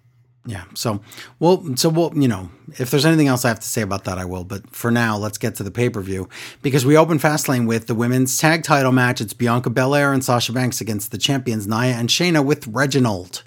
Yeah. 0.46 0.64
So, 0.74 1.02
well, 1.40 1.76
so 1.76 1.90
we'll, 1.90 2.12
you 2.16 2.28
know, 2.28 2.50
if 2.80 2.90
there's 2.92 3.06
anything 3.06 3.28
else 3.28 3.46
I 3.46 3.50
have 3.50 3.60
to 3.60 3.68
say 3.68 3.82
about 3.82 4.06
that, 4.06 4.18
I 4.18 4.26
will. 4.26 4.44
But 4.44 4.74
for 4.74 4.90
now, 4.90 5.18
let's 5.18 5.38
get 5.38 5.56
to 5.56 5.64
the 5.64 5.72
pay 5.72 5.90
per 5.90 6.02
view 6.02 6.30
because 6.62 6.86
we 6.86 6.98
open 6.98 7.20
Fastlane 7.20 7.68
with 7.68 7.88
the 7.88 7.96
women's 7.96 8.38
tag 8.38 8.64
title 8.64 8.92
match. 8.92 9.22
It's 9.22 9.34
Bianca 9.34 9.70
Belair 9.70 10.14
and 10.14 10.24
Sasha 10.24 10.54
Banks 10.54 10.82
against 10.82 11.12
the 11.12 11.18
champions 11.18 11.68
Nia 11.68 11.94
and 11.94 12.10
Shayna 12.10 12.44
with 12.44 12.68
Reginald. 12.68 13.44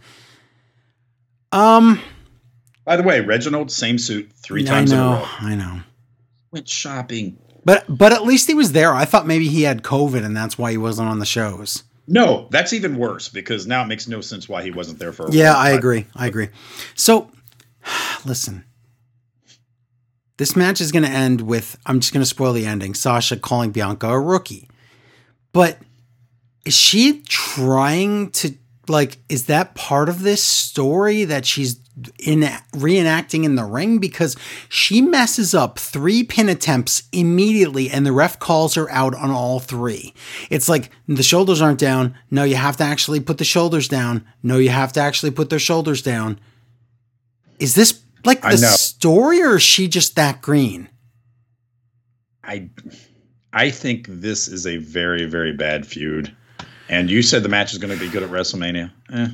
Um, 1.51 2.01
By 2.85 2.97
the 2.97 3.03
way, 3.03 3.21
Reginald, 3.21 3.71
same 3.71 3.99
suit 3.99 4.31
three 4.37 4.63
I 4.63 4.67
times 4.67 4.93
in 4.93 4.99
a 4.99 5.03
know, 5.03 5.13
row. 5.15 5.27
I 5.41 5.55
know. 5.55 5.81
Went 6.51 6.69
shopping. 6.69 7.39
But 7.65 7.85
but 7.89 8.13
at 8.13 8.25
least 8.25 8.49
he 8.49 8.55
was 8.55 8.73
there. 8.73 8.93
I 8.93 9.05
thought 9.05 9.27
maybe 9.27 9.49
he 9.49 9.63
had 9.63 9.83
COVID 9.83 10.25
and 10.25 10.37
that's 10.37 10.59
why 10.59 10.73
he 10.73 10.77
wasn't 10.77 11.09
on 11.09 11.19
the 11.19 11.27
shows. 11.27 11.85
No, 12.07 12.49
that's 12.51 12.73
even 12.73 12.97
worse 12.97 13.29
because 13.29 13.67
now 13.67 13.83
it 13.83 13.87
makes 13.87 14.09
no 14.09 14.21
sense 14.21 14.49
why 14.49 14.63
he 14.63 14.71
wasn't 14.71 14.99
there 14.99 15.13
for. 15.13 15.27
A 15.27 15.33
Yeah. 15.33 15.55
I 15.55 15.71
agree. 15.71 16.07
I 16.17 16.27
agree. 16.27 16.49
So, 16.95 17.31
listen. 18.25 18.65
This 20.39 20.57
match 20.57 20.81
is 20.81 20.91
going 20.91 21.05
to 21.05 21.11
end 21.11 21.43
with 21.43 21.77
I'm 21.87 22.01
just 22.01 22.13
going 22.13 22.23
to 22.23 22.29
spoil 22.29 22.53
the 22.53 22.67
ending. 22.67 22.95
Sasha 22.95 23.37
calling 23.37 23.71
Bianca 23.71 24.09
a 24.09 24.19
rookie. 24.19 24.69
But 25.53 25.79
is 26.65 26.75
she 26.75 27.23
trying 27.23 28.31
to 28.33 28.55
like 28.89 29.19
is 29.29 29.47
that 29.47 29.75
part 29.75 30.09
of 30.09 30.23
this 30.23 30.43
story 30.43 31.25
that 31.25 31.47
she's 31.47 31.79
in 32.19 32.41
reenacting 32.73 33.45
in 33.45 33.55
the 33.55 33.65
ring 33.65 33.99
because 33.99 34.35
she 34.69 35.03
messes 35.03 35.55
up 35.55 35.79
three 35.79 36.25
pin 36.25 36.49
attempts 36.49 37.03
immediately 37.13 37.91
and 37.91 38.07
the 38.07 38.13
ref 38.13 38.39
calls 38.39 38.75
her 38.75 38.91
out 38.91 39.15
on 39.15 39.31
all 39.31 39.61
three. 39.61 40.15
It's 40.49 40.69
like 40.69 40.91
the 41.07 41.23
shoulders 41.23 41.61
aren't 41.61 41.79
down. 41.79 42.15
No, 42.31 42.45
you 42.45 42.57
have 42.57 42.79
to 42.79 42.85
actually 42.85 43.21
put 43.21 43.39
the 43.39 43.45
shoulders 43.45 43.89
down. 43.89 44.25
No, 44.43 44.57
you 44.57 44.71
have 44.71 44.93
to 44.95 45.01
actually 45.01 45.33
put 45.33 45.51
their 45.51 45.59
shoulders 45.59 46.01
down. 46.01 46.41
Is 47.59 47.75
this 47.75 48.03
like 48.25 48.41
the 48.41 48.57
story 48.57 49.43
or 49.43 49.57
is 49.57 49.63
she 49.63 49.87
just 49.87 50.17
that 50.17 50.41
green? 50.41 50.89
I, 52.43 52.71
I 53.53 53.71
think 53.71 54.07
this 54.09 54.49
is 54.49 54.67
a 54.67 54.79
very 54.79 55.27
very 55.27 55.53
bad 55.53 55.87
feud. 55.87 56.35
And 56.89 57.11
you 57.11 57.23
said 57.23 57.43
the 57.43 57.49
match 57.49 57.73
is 57.73 57.79
going 57.79 57.97
to 57.97 58.03
be 58.03 58.11
good 58.11 58.23
at 58.23 58.31
WrestleMania. 58.31 58.91
Eh. 59.13 59.29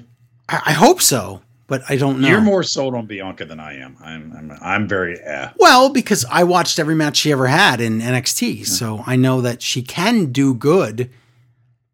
I, 0.49 0.63
I 0.67 0.73
hope 0.73 1.01
so, 1.01 1.43
but 1.69 1.83
I 1.89 1.97
don't 1.97 2.21
know. 2.21 2.29
You're 2.29 2.41
more 2.41 2.65
sold 2.65 2.95
on 2.95 3.07
Bianca 3.07 3.45
than 3.45 3.61
I 3.61 3.75
am. 3.75 3.97
I'm 4.03 4.35
I'm 4.37 4.59
I'm 4.61 4.89
very 4.89 5.21
eh. 5.21 5.51
Well, 5.57 5.91
because 5.91 6.25
I 6.29 6.43
watched 6.43 6.81
every 6.81 6.97
match 6.97 7.19
she 7.19 7.31
ever 7.31 7.47
had 7.47 7.81
in 7.81 8.01
NXT, 8.01 8.67
so 8.67 9.05
I 9.07 9.15
know 9.15 9.41
that 9.43 9.63
she 9.63 9.83
can 9.83 10.33
do 10.33 10.55
good, 10.55 11.11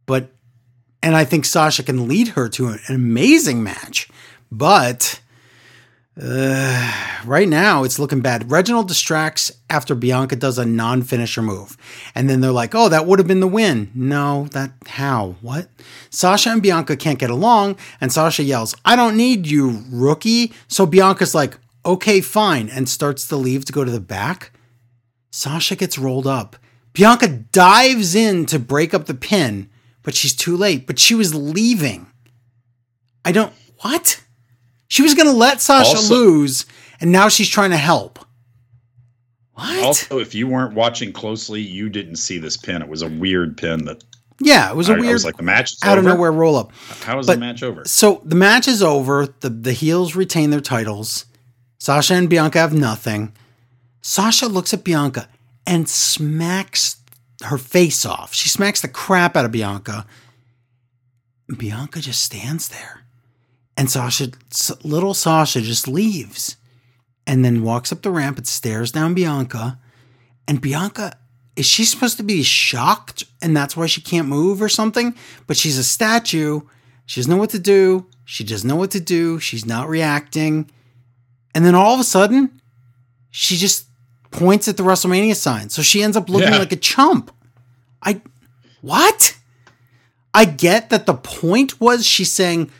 but 0.06 0.30
and 1.02 1.14
I 1.14 1.24
think 1.24 1.44
Sasha 1.44 1.82
can 1.82 2.08
lead 2.08 2.28
her 2.28 2.48
to 2.50 2.68
an 2.68 2.78
amazing 2.88 3.62
match, 3.62 4.08
but 4.50 5.20
uh, 6.20 6.92
right 7.24 7.48
now 7.48 7.82
it's 7.82 7.98
looking 7.98 8.20
bad. 8.20 8.50
Reginald 8.50 8.86
distracts 8.86 9.50
after 9.68 9.94
Bianca 9.96 10.36
does 10.36 10.58
a 10.58 10.64
non-finisher 10.64 11.42
move, 11.42 11.76
and 12.14 12.30
then 12.30 12.40
they're 12.40 12.52
like, 12.52 12.74
"Oh, 12.74 12.88
that 12.88 13.06
would 13.06 13.18
have 13.18 13.26
been 13.26 13.40
the 13.40 13.48
win." 13.48 13.90
No, 13.94 14.46
that 14.52 14.72
how 14.86 15.36
what? 15.40 15.68
Sasha 16.10 16.50
and 16.50 16.62
Bianca 16.62 16.96
can't 16.96 17.18
get 17.18 17.30
along, 17.30 17.76
and 18.00 18.12
Sasha 18.12 18.44
yells, 18.44 18.76
"I 18.84 18.94
don't 18.94 19.16
need 19.16 19.46
you, 19.48 19.84
rookie." 19.90 20.52
So 20.68 20.86
Bianca's 20.86 21.34
like, 21.34 21.58
"Okay, 21.84 22.20
fine," 22.20 22.68
and 22.68 22.88
starts 22.88 23.26
to 23.28 23.36
leave 23.36 23.64
to 23.64 23.72
go 23.72 23.84
to 23.84 23.90
the 23.90 24.00
back. 24.00 24.52
Sasha 25.32 25.74
gets 25.74 25.98
rolled 25.98 26.28
up. 26.28 26.56
Bianca 26.92 27.26
dives 27.26 28.14
in 28.14 28.46
to 28.46 28.60
break 28.60 28.94
up 28.94 29.06
the 29.06 29.14
pin, 29.14 29.68
but 30.04 30.14
she's 30.14 30.34
too 30.34 30.56
late. 30.56 30.86
But 30.86 31.00
she 31.00 31.16
was 31.16 31.34
leaving. 31.34 32.06
I 33.24 33.32
don't 33.32 33.52
what? 33.80 34.20
She 34.88 35.02
was 35.02 35.14
going 35.14 35.26
to 35.26 35.32
let 35.32 35.60
Sasha 35.60 35.96
Also- 35.96 36.14
lose, 36.14 36.66
and 37.00 37.10
now 37.10 37.28
she's 37.28 37.48
trying 37.48 37.70
to 37.70 37.76
help. 37.76 38.18
What? 39.54 39.84
Also, 39.84 40.18
if 40.18 40.34
you 40.34 40.46
weren't 40.48 40.74
watching 40.74 41.12
closely, 41.12 41.60
you 41.60 41.88
didn't 41.88 42.16
see 42.16 42.38
this 42.38 42.56
pin. 42.56 42.82
It 42.82 42.88
was 42.88 43.02
a 43.02 43.08
weird 43.08 43.56
pin 43.56 43.84
that 43.84 44.02
yeah, 44.40 44.68
it 44.68 44.74
was 44.76 44.88
a 44.88 44.94
I, 44.94 44.96
I 44.96 45.00
weird 45.00 45.12
was 45.12 45.24
like 45.24 45.36
the 45.36 45.44
match 45.44 45.76
out 45.84 45.96
of 45.96 46.04
nowhere 46.04 46.32
roll 46.32 46.56
up. 46.56 46.72
How 47.04 47.18
is 47.20 47.26
but- 47.26 47.34
the 47.34 47.40
match 47.40 47.62
over? 47.62 47.84
So 47.86 48.20
the 48.24 48.34
match 48.34 48.66
is 48.66 48.82
over. 48.82 49.28
The 49.40 49.50
the 49.50 49.72
heels 49.72 50.16
retain 50.16 50.50
their 50.50 50.60
titles. 50.60 51.26
Sasha 51.78 52.14
and 52.14 52.28
Bianca 52.28 52.58
have 52.58 52.72
nothing. 52.74 53.32
Sasha 54.02 54.46
looks 54.48 54.74
at 54.74 54.82
Bianca 54.82 55.28
and 55.66 55.88
smacks 55.88 56.96
her 57.42 57.56
face 57.58 58.04
off. 58.04 58.34
She 58.34 58.48
smacks 58.48 58.80
the 58.80 58.88
crap 58.88 59.36
out 59.36 59.44
of 59.44 59.52
Bianca. 59.52 60.04
Bianca 61.56 62.00
just 62.00 62.22
stands 62.24 62.68
there. 62.68 63.03
And 63.76 63.90
Sasha, 63.90 64.28
little 64.82 65.14
Sasha, 65.14 65.60
just 65.60 65.88
leaves 65.88 66.56
and 67.26 67.44
then 67.44 67.62
walks 67.62 67.90
up 67.92 68.02
the 68.02 68.10
ramp 68.10 68.38
and 68.38 68.46
stares 68.46 68.92
down 68.92 69.14
Bianca. 69.14 69.78
And 70.46 70.60
Bianca, 70.60 71.16
is 71.56 71.66
she 71.66 71.84
supposed 71.84 72.16
to 72.18 72.22
be 72.22 72.42
shocked 72.42 73.24
and 73.42 73.56
that's 73.56 73.76
why 73.76 73.86
she 73.86 74.00
can't 74.00 74.28
move 74.28 74.62
or 74.62 74.68
something? 74.68 75.14
But 75.46 75.56
she's 75.56 75.78
a 75.78 75.84
statue. 75.84 76.60
She 77.06 77.20
doesn't 77.20 77.30
know 77.30 77.36
what 77.38 77.50
to 77.50 77.58
do. 77.58 78.06
She 78.24 78.44
doesn't 78.44 78.68
know 78.68 78.76
what 78.76 78.90
to 78.92 79.00
do. 79.00 79.38
She's 79.40 79.66
not 79.66 79.88
reacting. 79.88 80.70
And 81.54 81.64
then 81.64 81.74
all 81.74 81.94
of 81.94 82.00
a 82.00 82.04
sudden, 82.04 82.60
she 83.30 83.56
just 83.56 83.86
points 84.30 84.68
at 84.68 84.76
the 84.76 84.82
WrestleMania 84.82 85.36
sign. 85.36 85.68
So 85.68 85.82
she 85.82 86.02
ends 86.02 86.16
up 86.16 86.28
looking 86.28 86.52
Yeah. 86.52 86.58
like 86.58 86.72
a 86.72 86.76
chump. 86.76 87.30
I, 88.02 88.20
what? 88.80 89.36
I 90.32 90.44
get 90.44 90.90
that 90.90 91.06
the 91.06 91.14
point 91.14 91.80
was 91.80 92.04
she's 92.06 92.32
saying, 92.32 92.70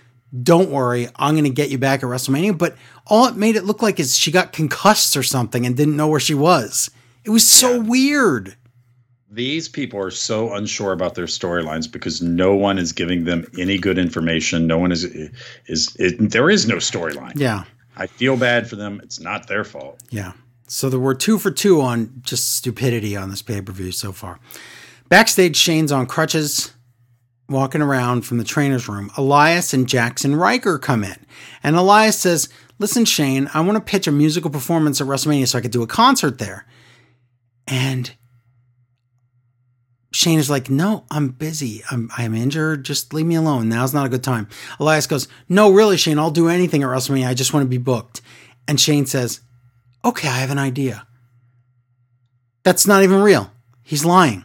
don't 0.43 0.70
worry, 0.70 1.09
I'm 1.16 1.35
going 1.35 1.44
to 1.44 1.51
get 1.51 1.70
you 1.70 1.78
back 1.78 2.02
at 2.02 2.06
WrestleMania. 2.06 2.56
But 2.56 2.77
all 3.06 3.27
it 3.27 3.36
made 3.36 3.56
it 3.56 3.65
look 3.65 3.82
like 3.82 4.01
is 4.01 4.16
she 4.16 4.31
got 4.31 4.52
concussed 4.52 5.16
or 5.16 5.23
something 5.23 5.65
and 5.65 5.77
didn't 5.77 5.97
know 5.97 6.09
where 6.09 6.20
she 6.20 6.35
was. 6.35 6.90
It 7.24 7.31
was 7.31 7.48
so 7.48 7.81
weird. 7.81 8.56
These 9.31 9.69
people 9.69 9.98
are 10.01 10.11
so 10.11 10.55
unsure 10.55 10.93
about 10.93 11.15
their 11.15 11.27
storylines 11.27 11.90
because 11.90 12.23
no 12.23 12.55
one 12.55 12.78
is 12.78 12.93
giving 12.93 13.24
them 13.24 13.47
any 13.59 13.78
good 13.78 13.98
information. 13.98 14.66
No 14.66 14.78
one 14.78 14.93
is 14.93 15.05
is 15.66 15.97
it, 15.98 16.31
there 16.31 16.51
is 16.51 16.69
no 16.69 16.77
storyline. 16.77 17.32
Yeah. 17.35 17.65
I 17.97 18.06
feel 18.06 18.36
bad 18.36 18.69
for 18.69 18.77
them. 18.77 19.01
It's 19.02 19.20
not 19.20 19.48
their 19.48 19.65
fault. 19.65 20.01
Yeah. 20.11 20.32
So 20.66 20.90
there 20.90 21.01
were 21.01 21.15
two 21.15 21.39
for 21.39 21.51
two 21.51 21.81
on 21.81 22.23
just 22.23 22.56
stupidity 22.56 23.16
on 23.16 23.31
this 23.31 23.43
pay 23.43 23.61
per 23.61 23.73
view 23.73 23.93
so 23.93 24.12
far. 24.12 24.39
Backstage, 25.09 25.56
Shane's 25.56 25.93
on 25.93 26.06
crutches, 26.06 26.73
walking 27.48 27.82
around 27.82 28.22
from 28.22 28.38
the 28.38 28.44
trainer's 28.44 28.88
room. 28.88 29.10
Elias 29.16 29.72
and 29.74 29.86
Jaxson 29.86 30.38
Ryker 30.38 30.78
come 30.78 31.04
in. 31.04 31.16
And 31.62 31.76
Elias 31.76 32.18
says, 32.18 32.48
Listen, 32.78 33.04
Shane, 33.04 33.48
I 33.54 33.60
want 33.60 33.76
to 33.76 33.90
pitch 33.90 34.06
a 34.06 34.12
musical 34.12 34.50
performance 34.50 35.00
at 35.00 35.06
WrestleMania 35.06 35.46
so 35.46 35.58
I 35.58 35.60
could 35.60 35.70
do 35.70 35.82
a 35.82 35.86
concert 35.86 36.38
there. 36.38 36.66
And 37.68 38.12
Shane 40.12 40.38
is 40.38 40.50
like, 40.50 40.70
No, 40.70 41.04
I'm 41.10 41.28
busy. 41.28 41.82
I'm, 41.90 42.10
I'm 42.16 42.34
injured. 42.34 42.84
Just 42.84 43.12
leave 43.12 43.26
me 43.26 43.34
alone. 43.34 43.68
Now's 43.68 43.94
not 43.94 44.06
a 44.06 44.10
good 44.10 44.24
time. 44.24 44.48
Elias 44.80 45.06
goes, 45.06 45.28
No, 45.48 45.72
really, 45.72 45.96
Shane, 45.96 46.18
I'll 46.18 46.30
do 46.30 46.48
anything 46.48 46.82
at 46.82 46.88
WrestleMania. 46.88 47.28
I 47.28 47.34
just 47.34 47.52
want 47.52 47.64
to 47.64 47.70
be 47.70 47.78
booked. 47.78 48.20
And 48.66 48.80
Shane 48.80 49.06
says, 49.06 49.40
Okay, 50.04 50.28
I 50.28 50.38
have 50.38 50.50
an 50.50 50.58
idea. 50.58 51.06
That's 52.62 52.86
not 52.86 53.02
even 53.02 53.20
real. 53.20 53.52
He's 53.82 54.04
lying. 54.04 54.44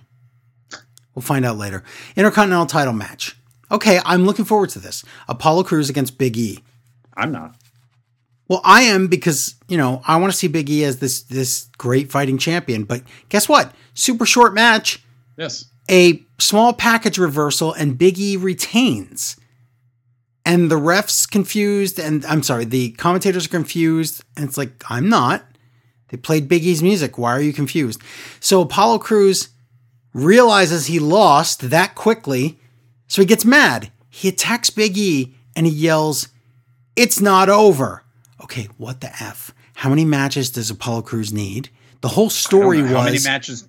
We'll 1.20 1.26
find 1.26 1.46
out 1.46 1.58
later. 1.58 1.84
Intercontinental 2.16 2.66
title 2.66 2.94
match. 2.94 3.36
Okay, 3.70 4.00
I'm 4.06 4.26
looking 4.26 4.46
forward 4.46 4.70
to 4.70 4.80
this. 4.80 5.04
Apollo 5.28 5.64
Crews 5.66 5.90
against 5.90 6.18
Big 6.18 6.38
E. 6.38 6.64
I'm 7.18 7.34
not. 7.34 7.56
Well, 8.48 8.62
I 8.64 8.84
am 8.84 9.08
because, 9.08 9.56
you 9.68 9.76
know, 9.78 10.02
I 10.08 10.16
want 10.16 10.32
to 10.32 10.38
see 10.38 10.48
Big 10.48 10.70
E 10.70 10.86
as 10.86 11.00
this 11.00 11.24
this 11.24 11.68
great 11.78 12.10
fighting 12.10 12.38
champion, 12.38 12.86
but 12.86 13.04
guess 13.28 13.50
what? 13.50 13.76
Super 13.96 14.26
short 14.26 14.54
match, 14.54 15.04
Yes. 15.36 15.66
a 15.92 16.24
small 16.38 16.72
package 16.72 17.18
reversal 17.18 17.74
and 17.74 17.98
Big 17.98 18.18
E 18.18 18.38
retains. 18.38 19.36
and 20.46 20.72
the 20.72 20.80
refs 20.80 21.30
confused, 21.30 22.00
and 22.00 22.26
I'm 22.26 22.44
sorry, 22.44 22.64
the 22.64 22.92
commentators 22.92 23.46
are 23.46 23.50
confused, 23.50 24.24
and 24.38 24.46
it's 24.48 24.58
like 24.58 24.72
I'm 24.90 25.10
not. 25.10 25.44
They 26.08 26.18
played 26.18 26.48
Big 26.48 26.64
E's 26.64 26.82
music. 26.82 27.18
Why 27.18 27.34
are 27.34 27.42
you 27.42 27.52
confused? 27.54 28.02
So 28.40 28.62
Apollo 28.62 29.00
Crews 29.00 29.50
realizes 30.14 30.88
he 30.88 31.00
lost 31.00 31.70
that 31.70 31.96
quickly, 31.96 32.60
so 33.08 33.22
he 33.22 33.26
gets 33.26 33.46
mad. 33.46 33.92
He 34.10 34.28
attacks 34.28 34.70
Big 34.70 34.98
E 34.98 35.36
and 35.56 35.66
he 35.66 35.72
yells, 35.72 36.30
"It's 36.96 37.20
not 37.20 37.50
over." 37.50 38.04
Okay, 38.42 38.68
what 38.78 39.02
the 39.02 39.12
f? 39.22 39.54
How 39.76 39.90
many 39.90 40.06
matches 40.06 40.50
does 40.50 40.70
Apollo 40.70 41.04
Crews 41.04 41.32
need? 41.32 41.70
The 42.02 42.10
whole 42.10 42.30
story 42.30 42.82
was 42.82 42.92
how 42.92 43.04
many 43.04 43.20
matches. 43.20 43.68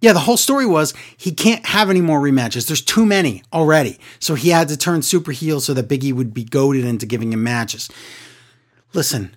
Yeah, 0.00 0.14
the 0.14 0.20
whole 0.20 0.38
story 0.38 0.64
was 0.64 0.94
he 1.16 1.30
can't 1.32 1.66
have 1.66 1.90
any 1.90 2.00
more 2.00 2.20
rematches. 2.20 2.66
There's 2.66 2.80
too 2.80 3.04
many 3.04 3.42
already. 3.52 3.98
So 4.18 4.34
he 4.34 4.48
had 4.48 4.68
to 4.68 4.76
turn 4.76 5.02
super 5.02 5.30
heel 5.30 5.60
so 5.60 5.74
that 5.74 5.88
Big 5.88 6.04
E 6.04 6.12
would 6.12 6.32
be 6.32 6.44
goaded 6.44 6.84
into 6.84 7.04
giving 7.04 7.32
him 7.32 7.42
matches. 7.42 7.90
Listen, 8.94 9.36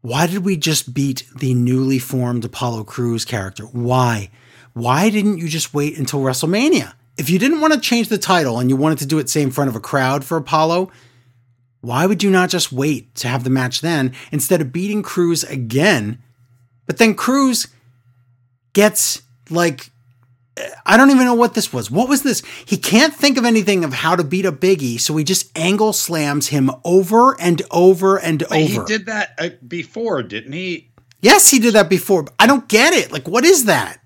why 0.00 0.26
did 0.26 0.44
we 0.44 0.56
just 0.56 0.94
beat 0.94 1.24
the 1.36 1.54
newly 1.54 1.98
formed 1.98 2.44
Apollo 2.44 2.84
Crews 2.84 3.24
character? 3.24 3.64
Why? 3.66 4.30
Why 4.78 5.10
didn't 5.10 5.38
you 5.38 5.48
just 5.48 5.74
wait 5.74 5.98
until 5.98 6.20
WrestleMania? 6.20 6.94
If 7.16 7.28
you 7.28 7.40
didn't 7.40 7.60
want 7.60 7.74
to 7.74 7.80
change 7.80 8.08
the 8.08 8.16
title 8.16 8.60
and 8.60 8.70
you 8.70 8.76
wanted 8.76 8.98
to 8.98 9.06
do 9.06 9.18
it 9.18 9.28
say 9.28 9.42
in 9.42 9.50
front 9.50 9.68
of 9.68 9.74
a 9.74 9.80
crowd 9.80 10.24
for 10.24 10.36
Apollo, 10.36 10.92
why 11.80 12.06
would 12.06 12.22
you 12.22 12.30
not 12.30 12.48
just 12.48 12.70
wait 12.70 13.12
to 13.16 13.26
have 13.26 13.42
the 13.42 13.50
match 13.50 13.80
then 13.80 14.14
instead 14.30 14.60
of 14.60 14.72
beating 14.72 15.02
Crews 15.02 15.42
again? 15.42 16.22
But 16.86 16.98
then 16.98 17.16
Crews 17.16 17.66
gets 18.72 19.22
like 19.50 19.90
I 20.86 20.96
don't 20.96 21.10
even 21.10 21.24
know 21.24 21.34
what 21.34 21.54
this 21.54 21.72
was. 21.72 21.90
What 21.90 22.08
was 22.08 22.22
this? 22.22 22.44
He 22.64 22.76
can't 22.76 23.14
think 23.14 23.36
of 23.36 23.44
anything 23.44 23.82
of 23.82 23.92
how 23.92 24.14
to 24.14 24.22
beat 24.22 24.46
a 24.46 24.52
biggie, 24.52 25.00
so 25.00 25.16
he 25.16 25.24
just 25.24 25.56
angle 25.58 25.92
slams 25.92 26.48
him 26.48 26.70
over 26.84 27.40
and 27.40 27.62
over 27.72 28.16
and 28.16 28.44
Wait, 28.48 28.70
over. 28.70 28.82
He 28.82 28.86
did 28.86 29.06
that 29.06 29.34
uh, 29.38 29.50
before, 29.66 30.22
didn't 30.22 30.52
he? 30.52 30.90
Yes, 31.20 31.50
he 31.50 31.58
did 31.58 31.74
that 31.74 31.88
before. 31.88 32.26
I 32.38 32.46
don't 32.46 32.68
get 32.68 32.92
it. 32.92 33.10
Like, 33.12 33.26
what 33.26 33.44
is 33.44 33.64
that? 33.64 34.00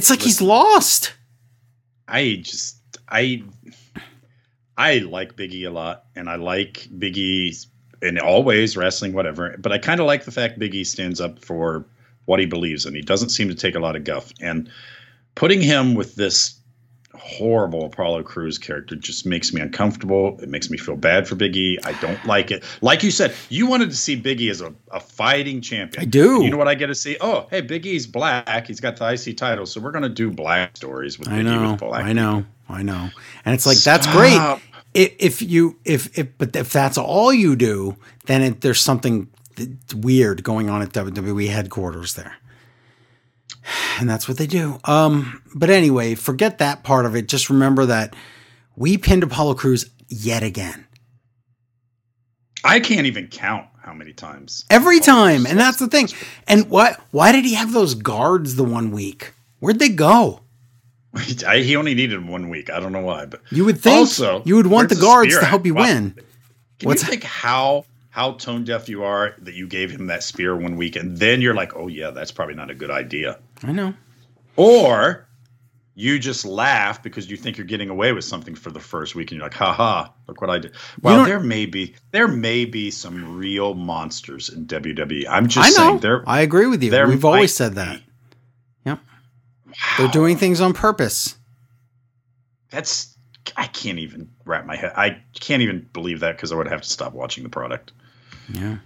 Don't 0.00 0.08
know. 0.08 0.10
I 0.10 0.10
It's 0.10 0.10
like 0.10 0.22
he's 0.22 0.40
lost. 0.42 1.14
I 2.08 2.40
just 2.42 2.78
I 3.08 3.42
I 4.76 4.98
like 4.98 5.36
Biggie 5.36 5.66
a 5.66 5.70
lot, 5.70 6.06
and 6.16 6.28
I 6.28 6.36
like 6.36 6.88
Big 6.98 7.16
E's 7.16 7.66
in 8.00 8.18
always 8.18 8.76
wrestling, 8.76 9.12
whatever. 9.12 9.56
But 9.58 9.72
I 9.72 9.78
kind 9.78 10.00
of 10.00 10.06
like 10.06 10.24
the 10.24 10.32
fact 10.32 10.58
Biggie 10.58 10.86
stands 10.86 11.20
up 11.20 11.44
for 11.44 11.84
what 12.24 12.40
he 12.40 12.46
believes 12.46 12.86
in. 12.86 12.94
He 12.94 13.02
doesn't 13.02 13.30
seem 13.30 13.48
to 13.48 13.54
take 13.54 13.74
a 13.74 13.80
lot 13.80 13.96
of 13.96 14.04
guff, 14.04 14.32
and 14.40 14.70
putting 15.34 15.60
him 15.60 15.94
with 15.94 16.16
this 16.16 16.58
horrible 17.22 17.84
Apollo 17.86 18.24
Crews 18.24 18.58
character 18.58 18.96
just 18.96 19.24
makes 19.24 19.52
me 19.52 19.60
uncomfortable. 19.60 20.38
It 20.42 20.48
makes 20.48 20.70
me 20.70 20.76
feel 20.76 20.96
bad 20.96 21.28
for 21.28 21.36
Biggie. 21.36 21.78
I 21.86 21.92
don't 22.00 22.22
like 22.26 22.50
it. 22.50 22.64
Like 22.80 23.02
you 23.02 23.10
said, 23.12 23.32
you 23.48 23.66
wanted 23.66 23.90
to 23.90 23.96
see 23.96 24.20
Biggie 24.20 24.50
as 24.50 24.60
a, 24.60 24.74
a 24.90 24.98
fighting 24.98 25.60
champion. 25.60 26.02
I 26.02 26.04
do. 26.04 26.36
And 26.36 26.44
you 26.44 26.50
know 26.50 26.56
what 26.56 26.68
I 26.68 26.74
get 26.74 26.88
to 26.88 26.94
see? 26.94 27.16
Oh, 27.20 27.46
hey, 27.50 27.60
Big 27.60 27.86
E's 27.86 28.06
black. 28.06 28.66
He's 28.66 28.80
got 28.80 28.96
the 28.96 29.12
IC 29.12 29.36
title, 29.36 29.66
so 29.66 29.80
we're 29.80 29.92
gonna 29.92 30.08
do 30.08 30.30
black 30.30 30.76
stories 30.76 31.18
with 31.18 31.28
Biggie 31.28 31.38
I 31.38 31.42
know. 31.42 31.70
with 31.72 31.80
black. 31.80 32.04
I 32.04 32.12
know. 32.12 32.44
I 32.68 32.82
know. 32.82 33.08
And 33.44 33.54
it's 33.54 33.66
like 33.66 33.78
that's 33.78 34.06
great. 34.08 34.40
If, 34.94 35.14
if 35.18 35.42
you 35.42 35.78
if 35.84 36.18
if 36.18 36.36
but 36.38 36.54
if 36.56 36.72
that's 36.72 36.98
all 36.98 37.32
you 37.32 37.56
do, 37.56 37.96
then 38.26 38.42
it, 38.42 38.60
there's 38.62 38.80
something 38.80 39.28
weird 39.94 40.42
going 40.42 40.68
on 40.68 40.82
at 40.82 40.90
WWE 40.90 41.48
headquarters 41.48 42.14
there. 42.14 42.36
And 44.00 44.08
that's 44.08 44.26
what 44.28 44.38
they 44.38 44.46
do. 44.46 44.78
Um, 44.84 45.42
but 45.54 45.70
anyway, 45.70 46.14
forget 46.14 46.58
that 46.58 46.82
part 46.82 47.06
of 47.06 47.14
it. 47.14 47.28
Just 47.28 47.48
remember 47.50 47.86
that 47.86 48.14
we 48.76 48.98
pinned 48.98 49.22
Apollo 49.22 49.54
Crews 49.54 49.88
yet 50.08 50.42
again. 50.42 50.86
I 52.64 52.80
can't 52.80 53.06
even 53.06 53.28
count 53.28 53.66
how 53.82 53.92
many 53.92 54.12
times. 54.12 54.64
Every 54.70 54.98
Apollo 54.98 55.26
time. 55.28 55.46
And 55.46 55.58
that's 55.58 55.78
the 55.78 55.88
thing. 55.88 56.08
And 56.46 56.68
what 56.70 57.00
why 57.10 57.32
did 57.32 57.44
he 57.44 57.54
have 57.54 57.72
those 57.72 57.94
guards 57.94 58.56
the 58.56 58.64
one 58.64 58.90
week? 58.90 59.32
Where'd 59.58 59.78
they 59.78 59.88
go? 59.88 60.40
I, 61.46 61.58
he 61.58 61.76
only 61.76 61.94
needed 61.94 62.26
one 62.26 62.48
week. 62.48 62.70
I 62.70 62.80
don't 62.80 62.92
know 62.92 63.02
why, 63.02 63.26
but 63.26 63.42
You 63.50 63.64
would 63.64 63.80
think 63.80 63.98
Also, 63.98 64.42
you 64.44 64.56
would 64.56 64.66
want 64.68 64.88
the 64.88 64.96
guards 64.96 65.38
to 65.38 65.44
help 65.44 65.66
you 65.66 65.74
win. 65.74 66.12
can 66.78 66.86
What's- 66.88 67.02
you 67.02 67.08
think 67.08 67.24
how 67.24 67.84
how 68.12 68.32
tone 68.32 68.62
deaf 68.62 68.90
you 68.90 69.04
are 69.04 69.34
that 69.38 69.54
you 69.54 69.66
gave 69.66 69.90
him 69.90 70.06
that 70.08 70.22
spear 70.22 70.54
one 70.54 70.76
week, 70.76 70.96
and 70.96 71.16
then 71.16 71.40
you're 71.40 71.54
like, 71.54 71.74
oh 71.74 71.88
yeah, 71.88 72.10
that's 72.10 72.30
probably 72.30 72.54
not 72.54 72.70
a 72.70 72.74
good 72.74 72.90
idea, 72.90 73.38
I 73.62 73.72
know. 73.72 73.94
or 74.54 75.26
you 75.94 76.18
just 76.18 76.44
laugh 76.44 77.02
because 77.02 77.30
you 77.30 77.38
think 77.38 77.56
you're 77.56 77.66
getting 77.66 77.88
away 77.88 78.12
with 78.12 78.24
something 78.24 78.54
for 78.54 78.70
the 78.70 78.80
first 78.80 79.14
week, 79.14 79.30
and 79.30 79.38
you're 79.38 79.46
like, 79.46 79.54
haha, 79.54 80.08
look 80.28 80.42
what 80.42 80.50
I 80.50 80.58
did. 80.58 80.74
Well, 81.00 81.24
there 81.24 81.40
may 81.40 81.64
be 81.64 81.94
there 82.10 82.28
may 82.28 82.66
be 82.66 82.90
some 82.90 83.38
real 83.38 83.72
monsters 83.72 84.50
in 84.50 84.66
WWE. 84.66 85.24
I'm 85.26 85.44
I 85.44 85.46
just 85.46 85.78
know. 85.78 85.84
saying 85.88 86.00
there. 86.00 86.22
I 86.28 86.42
agree 86.42 86.66
with 86.66 86.82
you. 86.82 86.90
We've 87.06 87.24
always 87.24 87.54
said 87.54 87.76
that. 87.76 87.96
be. 87.96 88.04
Yep. 88.90 89.00
They're 89.96 90.08
doing 90.08 90.36
things 90.36 90.60
on 90.60 90.74
purpose. 90.74 91.34
That's 92.68 93.16
I 93.56 93.68
can't 93.68 93.98
even 93.98 94.30
wrap 94.44 94.66
my 94.66 94.76
head. 94.76 94.92
I 94.96 95.22
can't 95.40 95.62
even 95.62 95.88
believe 95.92 96.20
that 96.20 96.36
because 96.36 96.52
I 96.52 96.56
would 96.56 96.68
have 96.68 96.82
to 96.82 96.88
stop 96.88 97.12
watching 97.14 97.42
the 97.42 97.50
product. 97.50 97.92
Yeah. 98.48 98.78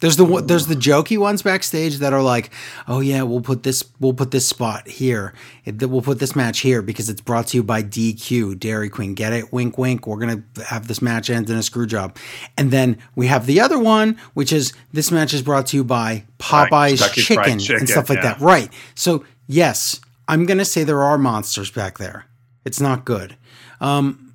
There's 0.00 0.16
the 0.16 0.24
there's 0.40 0.66
the 0.66 0.74
jokey 0.74 1.18
ones 1.18 1.42
backstage 1.42 1.98
that 1.98 2.14
are 2.14 2.22
like, 2.22 2.50
oh 2.88 3.00
yeah, 3.00 3.20
we'll 3.22 3.42
put 3.42 3.64
this 3.64 3.84
we'll 4.00 4.14
put 4.14 4.30
this 4.30 4.46
spot 4.48 4.88
here, 4.88 5.34
It- 5.66 5.76
we'll 5.86 6.00
put 6.00 6.18
this 6.18 6.34
match 6.34 6.60
here 6.60 6.80
because 6.80 7.10
it's 7.10 7.20
brought 7.20 7.48
to 7.48 7.58
you 7.58 7.62
by 7.62 7.82
DQ 7.82 8.58
Dairy 8.58 8.88
Queen. 8.88 9.12
Get 9.12 9.34
it? 9.34 9.52
Wink, 9.52 9.76
wink. 9.76 10.06
We're 10.06 10.16
gonna 10.16 10.42
have 10.68 10.88
this 10.88 11.02
match 11.02 11.28
end 11.28 11.50
in 11.50 11.56
a 11.56 11.62
screw 11.62 11.86
job, 11.86 12.16
and 12.56 12.70
then 12.70 12.96
we 13.14 13.26
have 13.26 13.44
the 13.44 13.60
other 13.60 13.78
one, 13.78 14.16
which 14.32 14.54
is 14.54 14.72
this 14.90 15.10
match 15.10 15.34
is 15.34 15.42
brought 15.42 15.66
to 15.66 15.76
you 15.76 15.84
by 15.84 16.24
Popeyes 16.38 17.00
Kentucky 17.00 17.20
chicken, 17.20 17.60
Fried 17.60 17.80
and 17.80 17.88
stuff 17.88 18.08
like 18.08 18.22
yeah. 18.22 18.34
that. 18.34 18.40
Right. 18.40 18.72
So 18.94 19.26
yes, 19.46 20.00
I'm 20.28 20.46
gonna 20.46 20.64
say 20.64 20.82
there 20.82 21.02
are 21.02 21.18
monsters 21.18 21.70
back 21.70 21.98
there. 21.98 22.24
It's 22.64 22.80
not 22.80 23.04
good. 23.04 23.36
Um, 23.82 24.34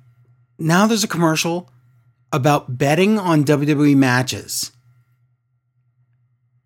now 0.60 0.86
there's 0.86 1.02
a 1.02 1.08
commercial 1.08 1.70
about 2.32 2.78
betting 2.78 3.18
on 3.18 3.44
WWE 3.44 3.96
matches. 3.96 4.72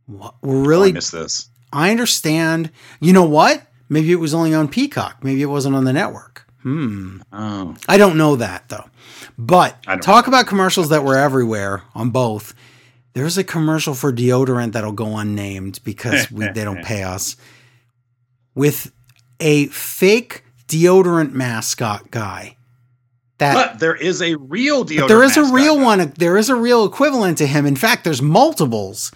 What, 0.07 0.35
we're 0.43 0.57
Oh, 0.57 0.63
I 0.63 0.67
really, 0.67 0.93
miss 0.93 1.11
this. 1.11 1.49
I 1.73 1.91
understand. 1.91 2.71
You 3.01 3.13
know 3.13 3.25
what? 3.25 3.63
Maybe 3.89 4.13
it 4.13 4.17
was 4.17 4.35
only 4.35 4.55
on 4.55 4.69
Peacock. 4.69 5.23
Maybe 5.23 5.43
it 5.43 5.47
wasn't 5.47 5.77
on 5.77 5.85
the 5.85 5.93
network. 5.93 6.47
Hmm. 6.63 7.21
Oh, 7.33 7.77
I 7.89 7.97
don't 7.97 8.19
know 8.19 8.37
that 8.37 8.69
though. 8.69 8.85
But 9.39 9.83
talk 10.03 10.27
about 10.27 10.47
commercials 10.47 10.91
that 10.91 11.05
were 11.05 11.17
everywhere 11.17 11.83
on 11.95 12.11
both. 12.11 12.55
There's 13.15 13.39
a 13.39 13.45
commercial 13.45 13.95
for 13.95 14.13
deodorant 14.13 14.73
that'll 14.73 14.93
go 14.93 15.17
unnamed 15.17 15.81
because 15.85 16.31
we, 16.31 16.47
they 16.49 16.65
don't 16.65 16.85
pay 16.85 17.03
us 17.03 17.37
with 18.55 18.93
a 19.41 19.67
fake 19.67 20.45
deodorant 20.69 21.33
mascot 21.33 22.11
guy. 22.11 22.57
That 23.41 23.55
but 23.55 23.79
there 23.81 23.95
is 23.95 24.21
a 24.21 24.35
real 24.35 24.85
deodorant. 24.85 25.09
there 25.09 25.23
is 25.23 25.39
a 25.39 25.45
real 25.45 25.81
one. 25.81 26.13
There 26.19 26.37
is 26.37 26.51
a 26.51 26.55
real 26.55 26.85
equivalent 26.85 27.39
to 27.39 27.47
him. 27.47 27.65
In 27.65 27.75
fact, 27.75 28.05
there's 28.05 28.21
multiples, 28.21 29.11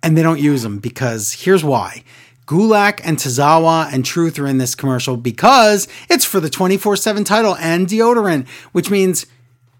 and 0.00 0.16
they 0.16 0.22
don't 0.22 0.38
use 0.38 0.62
them 0.62 0.78
because 0.78 1.32
here's 1.32 1.64
why. 1.64 2.04
Gulak 2.46 3.00
and 3.02 3.18
Tozawa 3.18 3.92
and 3.92 4.04
Truth 4.04 4.38
are 4.38 4.46
in 4.46 4.58
this 4.58 4.76
commercial 4.76 5.16
because 5.16 5.88
it's 6.08 6.24
for 6.24 6.38
the 6.38 6.48
24 6.48 6.94
7 6.94 7.24
title 7.24 7.56
and 7.56 7.88
deodorant, 7.88 8.46
which 8.70 8.90
means 8.90 9.26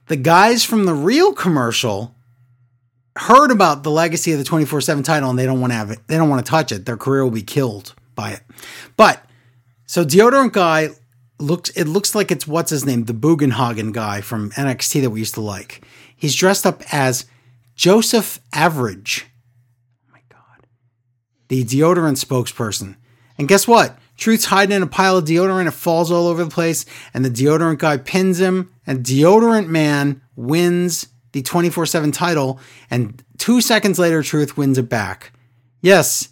the 0.08 0.16
guys 0.16 0.64
from 0.64 0.86
the 0.86 0.94
real 0.94 1.32
commercial 1.32 2.16
heard 3.16 3.52
about 3.52 3.84
the 3.84 3.92
legacy 3.92 4.32
of 4.32 4.38
the 4.38 4.44
24 4.44 4.80
7 4.80 5.04
title 5.04 5.30
and 5.30 5.38
they 5.38 5.46
don't 5.46 5.60
want 5.60 5.72
to 5.72 5.76
have 5.76 5.92
it. 5.92 6.00
They 6.08 6.16
don't 6.16 6.28
want 6.28 6.44
to 6.44 6.50
touch 6.50 6.72
it. 6.72 6.84
Their 6.84 6.96
career 6.96 7.22
will 7.22 7.30
be 7.30 7.42
killed 7.42 7.94
by 8.16 8.32
it. 8.32 8.40
But 8.96 9.24
so 9.86 10.04
deodorant 10.04 10.52
guy 10.52 10.88
looks 11.44 11.70
it 11.70 11.84
looks 11.84 12.14
like 12.14 12.30
it's 12.30 12.46
what's 12.46 12.70
his 12.70 12.84
name, 12.84 13.04
the 13.04 13.12
Bugenhagen 13.12 13.92
guy 13.92 14.20
from 14.20 14.50
NXT 14.52 15.02
that 15.02 15.10
we 15.10 15.20
used 15.20 15.34
to 15.34 15.40
like. 15.40 15.82
He's 16.16 16.34
dressed 16.34 16.66
up 16.66 16.82
as 16.92 17.26
Joseph 17.74 18.40
Average. 18.52 19.26
Oh 20.08 20.12
my 20.12 20.20
god. 20.28 20.66
The 21.48 21.64
deodorant 21.64 22.24
spokesperson. 22.24 22.96
And 23.38 23.48
guess 23.48 23.66
what? 23.68 23.98
Truth's 24.16 24.46
hiding 24.46 24.76
in 24.76 24.82
a 24.82 24.86
pile 24.86 25.18
of 25.18 25.24
deodorant. 25.24 25.66
It 25.66 25.72
falls 25.72 26.10
all 26.10 26.28
over 26.28 26.44
the 26.44 26.50
place, 26.50 26.84
and 27.12 27.24
the 27.24 27.30
deodorant 27.30 27.78
guy 27.78 27.96
pins 27.96 28.40
him, 28.40 28.72
and 28.86 29.04
Deodorant 29.04 29.66
Man 29.66 30.22
wins 30.36 31.08
the 31.32 31.42
24 31.42 31.86
7 31.86 32.12
title. 32.12 32.60
And 32.90 33.22
two 33.38 33.60
seconds 33.60 33.98
later, 33.98 34.22
Truth 34.22 34.56
wins 34.56 34.78
it 34.78 34.88
back. 34.88 35.32
Yes, 35.80 36.28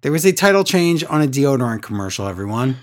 there 0.00 0.10
was 0.10 0.24
a 0.24 0.32
title 0.32 0.64
change 0.64 1.04
on 1.04 1.22
a 1.22 1.26
deodorant 1.26 1.82
commercial, 1.82 2.26
everyone. 2.26 2.78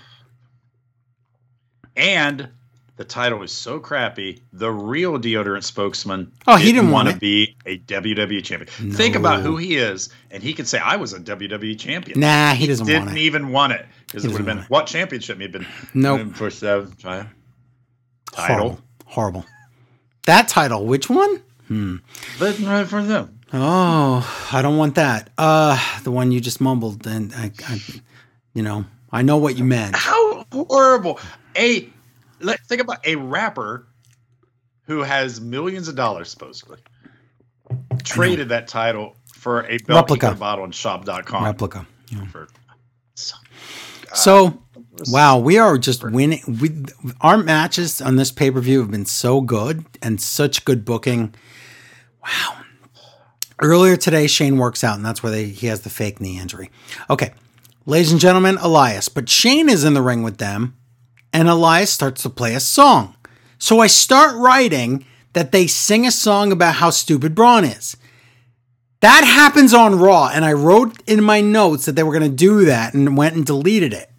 And 1.96 2.48
the 2.96 3.04
title 3.04 3.38
was 3.38 3.50
so 3.50 3.80
crappy. 3.80 4.42
The 4.52 4.70
real 4.70 5.18
deodorant 5.18 5.64
spokesman. 5.64 6.32
Oh, 6.46 6.56
he 6.56 6.70
didn't 6.72 6.90
want 6.90 7.08
to 7.08 7.16
be 7.16 7.56
a 7.64 7.78
WWE 7.78 8.44
champion. 8.44 8.92
Think 8.92 9.16
about 9.16 9.40
who 9.40 9.56
he 9.56 9.76
is, 9.76 10.10
and 10.30 10.42
he 10.42 10.52
could 10.52 10.68
say, 10.68 10.78
"I 10.78 10.96
was 10.96 11.12
a 11.12 11.18
WWE 11.20 11.78
champion." 11.78 12.20
Nah, 12.20 12.52
he 12.52 12.66
doesn't 12.66 12.86
didn't 12.86 13.06
want 13.06 13.16
it. 13.16 13.20
even 13.22 13.48
want 13.52 13.72
it 13.72 13.86
because 14.06 14.24
it 14.24 14.28
would 14.28 14.36
have 14.36 14.46
been 14.46 14.64
what 14.68 14.86
championship 14.86 15.40
he'd 15.40 15.52
been. 15.52 15.66
Nope. 15.94 16.34
for 16.34 16.50
seven. 16.50 16.92
title. 16.96 17.30
Horrible. 18.34 18.80
Horrible. 19.06 19.44
That 20.26 20.48
title, 20.48 20.84
which 20.84 21.08
one? 21.08 21.42
Hmm. 21.68 21.96
But 22.38 22.58
right 22.60 22.86
for 22.86 23.02
them. 23.02 23.40
Oh, 23.52 24.48
I 24.52 24.62
don't 24.62 24.76
want 24.76 24.94
that. 24.96 25.30
Uh, 25.38 25.78
the 26.04 26.10
one 26.10 26.30
you 26.30 26.40
just 26.40 26.60
mumbled, 26.60 27.06
and 27.06 27.32
I, 27.34 27.50
I 27.66 27.80
you 28.52 28.62
know, 28.62 28.84
I 29.10 29.22
know 29.22 29.38
what 29.38 29.56
you 29.56 29.64
meant. 29.64 29.96
How 29.96 30.44
horrible! 30.52 31.18
A 31.60 31.88
let 32.40 32.60
think 32.66 32.80
about 32.80 33.06
a 33.06 33.16
rapper 33.16 33.86
who 34.84 35.02
has 35.02 35.40
millions 35.40 35.86
of 35.86 35.94
dollars 35.94 36.30
supposedly 36.30 36.78
traded 38.02 38.48
that 38.48 38.66
title 38.66 39.16
for 39.34 39.60
a 39.60 39.72
Replica. 39.72 39.94
Replica 39.94 40.34
bottle 40.34 40.64
on 40.64 40.72
shop.com. 40.72 41.44
Replica. 41.44 41.86
yeah. 42.10 42.26
For, 42.26 42.48
so, 43.14 43.36
So, 44.14 44.62
wow, 45.08 45.38
we 45.38 45.58
are 45.58 45.78
just 45.78 46.02
winning. 46.02 46.42
We, 46.60 46.84
our 47.20 47.38
matches 47.38 48.00
on 48.00 48.16
this 48.16 48.32
pay 48.32 48.50
per 48.50 48.60
view 48.60 48.80
have 48.80 48.90
been 48.90 49.06
so 49.06 49.40
good 49.40 49.84
and 50.02 50.20
such 50.20 50.64
good 50.64 50.84
booking. 50.84 51.34
Wow. 52.24 52.56
Earlier 53.62 53.96
today, 53.96 54.26
Shane 54.26 54.56
works 54.56 54.82
out, 54.82 54.96
and 54.96 55.04
that's 55.04 55.22
where 55.22 55.30
they, 55.30 55.46
he 55.46 55.66
has 55.66 55.82
the 55.82 55.90
fake 55.90 56.20
knee 56.20 56.38
injury. 56.38 56.70
Okay, 57.10 57.32
ladies 57.84 58.10
and 58.10 58.20
gentlemen, 58.20 58.56
Elias. 58.58 59.10
But 59.10 59.28
Shane 59.28 59.68
is 59.68 59.84
in 59.84 59.92
the 59.92 60.00
ring 60.00 60.22
with 60.22 60.38
them, 60.38 60.76
and 61.32 61.48
Elias 61.48 61.90
starts 61.90 62.22
to 62.22 62.30
play 62.30 62.54
a 62.54 62.60
song. 62.60 63.16
So 63.58 63.80
I 63.80 63.86
start 63.86 64.36
writing 64.36 65.04
that 65.32 65.52
they 65.52 65.66
sing 65.66 66.06
a 66.06 66.10
song 66.10 66.50
about 66.50 66.76
how 66.76 66.90
stupid 66.90 67.34
Braun 67.34 67.64
is. 67.64 67.96
That 69.00 69.24
happens 69.24 69.72
on 69.72 69.98
Raw, 69.98 70.30
and 70.32 70.44
I 70.44 70.52
wrote 70.52 71.02
in 71.06 71.22
my 71.22 71.40
notes 71.40 71.86
that 71.86 71.92
they 71.92 72.02
were 72.02 72.12
going 72.12 72.30
to 72.30 72.36
do 72.36 72.64
that 72.66 72.92
and 72.92 73.16
went 73.16 73.34
and 73.34 73.46
deleted 73.46 73.94
it. 73.94 74.10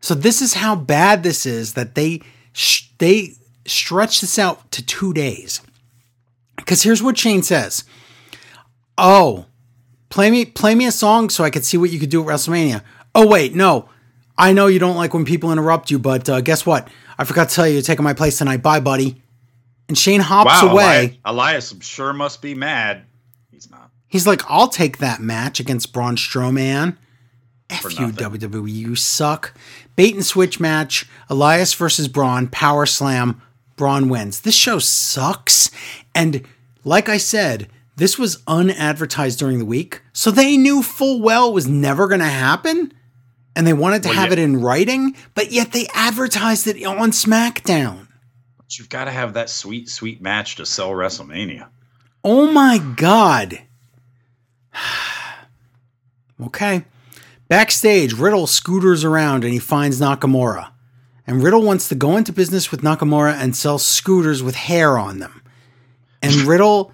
So 0.00 0.14
this 0.14 0.40
is 0.40 0.54
how 0.54 0.76
bad 0.76 1.22
this 1.22 1.46
is 1.46 1.74
that 1.74 1.94
they 1.94 2.20
sh- 2.52 2.88
they 2.98 3.34
stretch 3.66 4.20
this 4.20 4.38
out 4.38 4.70
to 4.72 4.84
two 4.84 5.12
days. 5.12 5.60
Because 6.56 6.82
here's 6.82 7.02
what 7.02 7.18
Shane 7.18 7.42
says: 7.42 7.84
"Oh, 8.96 9.46
play 10.08 10.30
me 10.30 10.44
play 10.44 10.74
me 10.74 10.86
a 10.86 10.92
song 10.92 11.28
so 11.28 11.44
I 11.44 11.50
could 11.50 11.64
see 11.64 11.76
what 11.76 11.90
you 11.90 11.98
could 11.98 12.10
do 12.10 12.22
at 12.22 12.28
WrestleMania." 12.28 12.82
Oh 13.14 13.26
wait, 13.26 13.54
no, 13.54 13.88
I 14.36 14.52
know 14.52 14.66
you 14.66 14.78
don't 14.78 14.96
like 14.96 15.14
when 15.14 15.24
people 15.24 15.52
interrupt 15.52 15.90
you, 15.90 15.98
but 15.98 16.28
uh, 16.28 16.40
guess 16.40 16.66
what? 16.66 16.88
I 17.18 17.24
forgot 17.24 17.48
to 17.48 17.54
tell 17.54 17.66
you, 17.66 17.74
you're 17.74 17.82
taking 17.82 18.04
my 18.04 18.14
place 18.14 18.38
tonight. 18.38 18.62
Bye, 18.62 18.80
buddy. 18.80 19.22
And 19.88 19.96
Shane 19.96 20.20
hops 20.20 20.62
wow, 20.62 20.72
away. 20.72 21.20
Elias, 21.24 21.72
Elias 21.72 21.86
sure 21.86 22.12
must 22.12 22.42
be 22.42 22.54
mad. 22.54 23.04
He's 23.50 23.70
not. 23.70 23.90
He's 24.08 24.26
like, 24.26 24.42
I'll 24.48 24.68
take 24.68 24.98
that 24.98 25.20
match 25.20 25.60
against 25.60 25.92
Braun 25.92 26.16
Strowman. 26.16 26.96
F 27.70 27.84
you. 27.84 28.08
WWE, 28.08 28.72
you 28.72 28.96
suck. 28.96 29.54
Bait 29.96 30.14
and 30.14 30.24
switch 30.24 30.60
match 30.60 31.08
Elias 31.28 31.72
versus 31.74 32.08
Braun, 32.08 32.48
power 32.48 32.86
slam. 32.86 33.40
Braun 33.76 34.08
wins. 34.08 34.40
This 34.40 34.54
show 34.54 34.78
sucks. 34.78 35.70
And 36.14 36.46
like 36.84 37.08
I 37.08 37.16
said, 37.16 37.68
this 37.96 38.18
was 38.18 38.42
unadvertised 38.46 39.38
during 39.38 39.58
the 39.58 39.64
week. 39.64 40.02
So 40.12 40.30
they 40.30 40.56
knew 40.56 40.82
full 40.82 41.20
well 41.20 41.48
it 41.48 41.54
was 41.54 41.66
never 41.66 42.06
going 42.06 42.20
to 42.20 42.26
happen. 42.26 42.92
And 43.56 43.66
they 43.66 43.72
wanted 43.72 44.02
to 44.02 44.08
Well, 44.08 44.18
have 44.18 44.26
yeah. 44.28 44.32
it 44.34 44.38
in 44.40 44.60
writing, 44.60 45.14
but 45.34 45.52
yet 45.52 45.72
they 45.72 45.86
advertised 45.94 46.66
it 46.66 46.84
on 46.84 47.10
SmackDown. 47.12 48.08
But 48.58 48.78
you've 48.78 48.88
got 48.88 49.04
to 49.04 49.10
have 49.12 49.34
that 49.34 49.48
sweet, 49.50 49.88
sweet 49.88 50.20
match 50.20 50.56
to 50.56 50.66
sell 50.66 50.90
WrestleMania. 50.90 51.68
Oh 52.24 52.50
my 52.50 52.78
God. 52.78 53.60
okay. 56.42 56.84
Backstage, 57.48 58.14
Riddle 58.14 58.46
scooters 58.46 59.04
around 59.04 59.44
and 59.44 59.52
he 59.52 59.58
finds 59.58 60.00
Nakamura. 60.00 60.70
And 61.26 61.42
Riddle 61.42 61.62
wants 61.62 61.88
to 61.88 61.94
go 61.94 62.16
into 62.16 62.32
business 62.32 62.70
with 62.70 62.82
Nakamura 62.82 63.34
and 63.34 63.56
sell 63.56 63.78
scooters 63.78 64.42
with 64.42 64.54
hair 64.56 64.98
on 64.98 65.18
them. 65.18 65.42
And 66.22 66.32
Riddle 66.42 66.92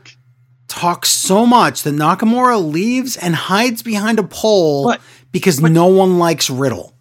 talks 0.69 1.09
so 1.09 1.47
much 1.47 1.83
that 1.83 1.95
Nakamura 1.95 2.63
leaves 2.63 3.17
and 3.17 3.35
hides 3.35 3.83
behind 3.83 4.19
a 4.19 4.23
pole 4.25 4.85
But- 4.85 5.01
because 5.33 5.61
no 5.61 5.87
one 5.87 6.19
likes 6.19 6.51
Riddle. 6.51 6.95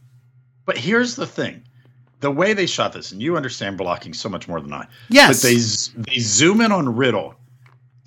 But 0.65 0.77
here's 0.77 1.15
the 1.15 1.27
thing. 1.27 1.63
The 2.19 2.31
way 2.31 2.53
they 2.53 2.65
shot 2.65 2.93
this, 2.93 3.11
and 3.11 3.21
you 3.21 3.37
understand 3.37 3.77
blocking 3.77 4.13
so 4.13 4.27
much 4.27 4.47
more 4.47 4.59
than 4.59 4.73
I. 4.73 4.87
Yes. 5.09 5.41
But 5.41 6.03
they 6.03 6.11
they 6.11 6.19
zoom 6.19 6.61
in 6.61 6.71
on 6.71 6.95
Riddle 6.95 7.35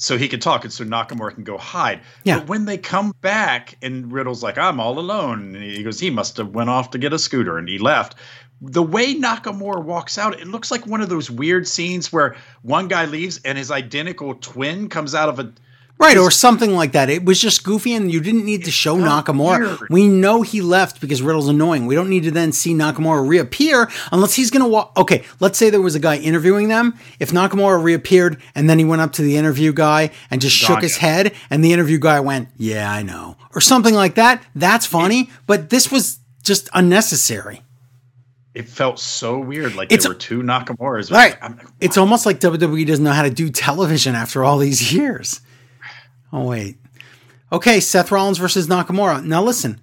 so 0.03 0.19
he 0.19 0.29
can 0.29 0.41
talk 0.41 0.65
and 0.65 0.73
so 0.73 0.85
Nakamura 0.85 1.33
can 1.33 1.45
go 1.45 1.57
hide. 1.57 2.01
Yeah. 2.25 2.41
But 2.41 2.49
when 2.49 2.65
they 2.65 2.77
come 2.77 3.15
back 3.21 3.79
and 3.83 4.13
Riddle's 4.13 4.43
like, 4.43 4.59
I'm 4.59 4.81
all 4.81 4.99
alone. 4.99 5.55
And 5.55 5.65
he 5.65 5.83
goes, 5.83 6.01
he 6.01 6.11
must 6.11 6.37
have 6.39 6.49
went 6.49 6.71
off 6.71 6.91
to 6.91 6.99
get 6.99 7.13
a 7.13 7.19
scooter 7.19 7.57
and 7.57 7.69
he 7.69 7.79
left. 7.79 8.17
The 8.61 8.83
way 8.83 9.15
Nakamura 9.15 9.83
walks 9.83 10.19
out, 10.19 10.41
it 10.41 10.49
looks 10.49 10.71
like 10.71 10.87
one 10.87 11.01
of 11.01 11.09
those 11.09 11.31
weird 11.31 11.69
scenes 11.69 12.13
where 12.13 12.37
one 12.63 12.89
guy 12.89 13.05
leaves 13.05 13.41
and 13.45 13.57
his 13.57 13.71
identical 13.71 14.35
twin 14.35 14.89
comes 14.89 15.15
out 15.15 15.29
of 15.29 15.39
a 15.39 15.53
Right, 16.03 16.19
or 16.19 16.31
something 16.33 16.75
like 16.75 16.93
that. 16.93 17.09
It 17.09 17.25
was 17.25 17.41
just 17.41 17.63
goofy, 17.63 17.95
and 17.95 18.11
you 18.11 18.21
didn't 18.21 18.45
need 18.45 18.65
to 18.65 18.71
show 18.71 18.97
Nakamura. 18.97 19.79
weird. 19.79 19.89
We 19.89 20.09
know 20.09 20.43
he 20.43 20.61
left 20.61 21.01
because 21.01 21.23
Riddle's 21.23 21.49
annoying. 21.49 21.87
We 21.87 21.95
don't 21.95 22.11
need 22.11 22.25
to 22.25 22.31
then 22.33 22.51
see 22.53 22.75
Nakamura 22.75 23.27
reappear 23.27 23.89
unless 24.11 24.35
he's 24.35 24.51
going 24.51 24.63
to 24.65 24.69
walk. 24.69 24.93
Okay, 24.99 25.23
let's 25.39 25.57
say 25.59 25.71
there 25.71 25.81
was 25.81 25.95
a 25.95 26.01
guy 26.01 26.17
interviewing 26.17 26.69
them. 26.69 26.99
If 27.21 27.31
Nakamura 27.31 27.83
reappeared 27.83 28.43
and 28.55 28.69
then 28.69 28.79
he 28.81 28.85
went 28.85 29.01
up 29.01 29.13
to 29.13 29.23
the 29.23 29.37
interview 29.37 29.73
guy 29.73 30.11
and 30.31 30.41
just 30.41 30.57
shook 30.57 30.83
his 30.83 30.97
head, 30.97 31.33
and 31.51 31.65
the 31.65 31.73
interview 31.73 31.99
guy 31.99 32.19
went, 32.21 32.49
Yeah, 32.57 32.91
I 32.93 33.03
know, 33.03 33.37
or 33.55 33.61
something 33.61 33.95
like 33.95 34.17
that, 34.17 34.43
that's 34.57 34.87
funny, 34.87 35.31
but 35.47 35.71
this 35.71 35.93
was 35.93 36.19
just 36.43 36.69
unnecessary. 36.75 37.63
it 38.55 38.69
felt 38.69 38.99
so 38.99 39.39
weird. 39.39 39.75
Like 39.77 39.91
It's- 39.91 40.03
there 40.03 40.11
were 40.13 40.19
two 40.19 40.43
Nakamuras. 40.43 41.11
Right. 41.11 41.37
I'm- 41.41 41.59
It's 41.81 41.97
almost 41.97 42.27
like 42.27 42.39
WWE 42.39 42.85
doesn't 42.85 43.03
know 43.03 43.13
how 43.13 43.23
to 43.23 43.31
do 43.31 43.49
television 43.49 44.15
after 44.15 44.45
all 44.45 44.59
these 44.59 44.93
years. 44.93 45.41
Oh, 46.33 46.47
wait. 46.49 46.77
Okay, 47.51 47.81
Seth 47.81 48.11
Rollins 48.11 48.39
versus 48.39 48.67
Nakamura. 48.67 49.23
Now, 49.25 49.43
listen, 49.43 49.81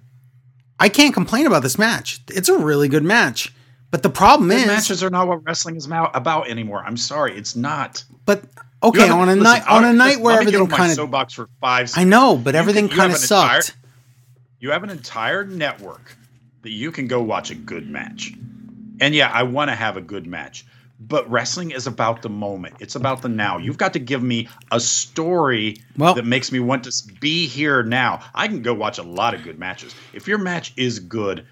I 0.78 0.88
can't 0.88 1.14
complain 1.14 1.46
about 1.46 1.62
this 1.62 1.78
match. 1.78 2.20
It's 2.28 2.48
a 2.48 2.58
really 2.58 2.88
good 2.88 3.04
match. 3.04 3.54
But 3.90 4.02
the 4.02 4.10
problem 4.10 4.50
is, 4.50 4.66
matches 4.66 5.02
are 5.02 5.10
not 5.10 5.26
what 5.26 5.44
wrestling 5.44 5.76
is 5.76 5.86
about 5.86 6.48
anymore. 6.48 6.82
I'm 6.84 6.96
sorry, 6.96 7.36
it's 7.36 7.56
not. 7.56 8.04
but 8.24 8.44
okay, 8.82 9.08
on 9.08 9.28
a 9.28 9.32
listen, 9.32 9.42
night 9.42 9.64
on 9.68 9.84
a 9.84 9.92
night 9.92 10.20
where 10.20 10.40
everything 10.40 10.66
kind 10.68 10.92
of 10.92 10.96
soapbox 10.96 11.34
for 11.34 11.48
five. 11.60 11.90
I 11.96 12.04
know, 12.04 12.36
but 12.36 12.54
everything 12.54 12.88
kind 12.88 13.12
of 13.12 13.18
an 13.18 13.22
entire- 13.22 13.62
sucked. 13.62 13.76
You 14.60 14.70
have 14.70 14.84
an 14.84 14.90
entire 14.90 15.44
network 15.44 16.16
that 16.62 16.70
you 16.70 16.92
can 16.92 17.08
go 17.08 17.20
watch 17.20 17.50
a 17.50 17.54
good 17.56 17.88
match, 17.88 18.32
and 19.00 19.12
yeah, 19.12 19.28
I 19.28 19.42
want 19.42 19.70
to 19.70 19.74
have 19.74 19.96
a 19.96 20.00
good 20.00 20.26
match. 20.26 20.64
But 21.02 21.28
wrestling 21.30 21.70
is 21.70 21.86
about 21.86 22.20
the 22.20 22.28
moment. 22.28 22.74
It's 22.78 22.94
about 22.94 23.22
the 23.22 23.28
now. 23.30 23.56
You've 23.56 23.78
got 23.78 23.94
to 23.94 23.98
give 23.98 24.22
me 24.22 24.48
a 24.70 24.78
story 24.78 25.76
Well- 25.96 26.14
that 26.14 26.26
makes 26.26 26.52
me 26.52 26.60
want 26.60 26.84
to 26.84 27.12
be 27.20 27.46
here 27.46 27.82
now. 27.82 28.20
I 28.34 28.48
can 28.48 28.60
go 28.62 28.74
watch 28.74 28.98
a 28.98 29.02
lot 29.02 29.32
of 29.34 29.42
good 29.42 29.58
matches. 29.58 29.94
If 30.12 30.28
your 30.28 30.36
match 30.38 30.74
is 30.76 30.98
good, 30.98 31.46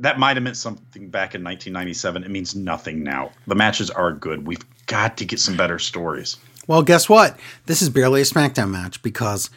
that 0.00 0.18
might 0.18 0.36
have 0.36 0.42
meant 0.42 0.56
something 0.56 1.08
back 1.08 1.34
in 1.36 1.42
1997. 1.44 2.24
It 2.24 2.30
means 2.30 2.54
nothing 2.56 3.02
now. 3.04 3.30
The 3.46 3.54
matches 3.54 3.90
are 3.90 4.12
good. 4.12 4.46
We've 4.46 4.64
got 4.86 5.16
to 5.18 5.24
get 5.24 5.38
some 5.38 5.56
better 5.56 5.78
stories. 5.78 6.36
Well, 6.66 6.82
guess 6.82 7.08
what? 7.08 7.38
This 7.66 7.80
is 7.80 7.88
barely 7.90 8.20
a 8.20 8.24
SmackDown 8.24 8.70
match 8.70 9.02
because 9.02 9.50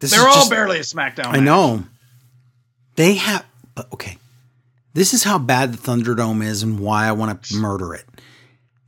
this 0.00 0.10
They're 0.10 0.26
all 0.28 0.34
just, 0.34 0.50
barely 0.50 0.78
a 0.78 0.82
SmackDown. 0.82 1.26
I 1.26 1.32
match. 1.36 1.42
know. 1.42 1.84
They 2.96 3.14
have, 3.14 3.44
but 3.74 3.92
okay. 3.92 4.18
This 4.92 5.14
is 5.14 5.24
how 5.24 5.38
bad 5.38 5.72
the 5.72 5.78
Thunderdome 5.78 6.44
is 6.44 6.62
and 6.62 6.78
why 6.78 7.06
I 7.06 7.12
want 7.12 7.42
to 7.44 7.56
murder 7.56 7.94
it. 7.94 8.04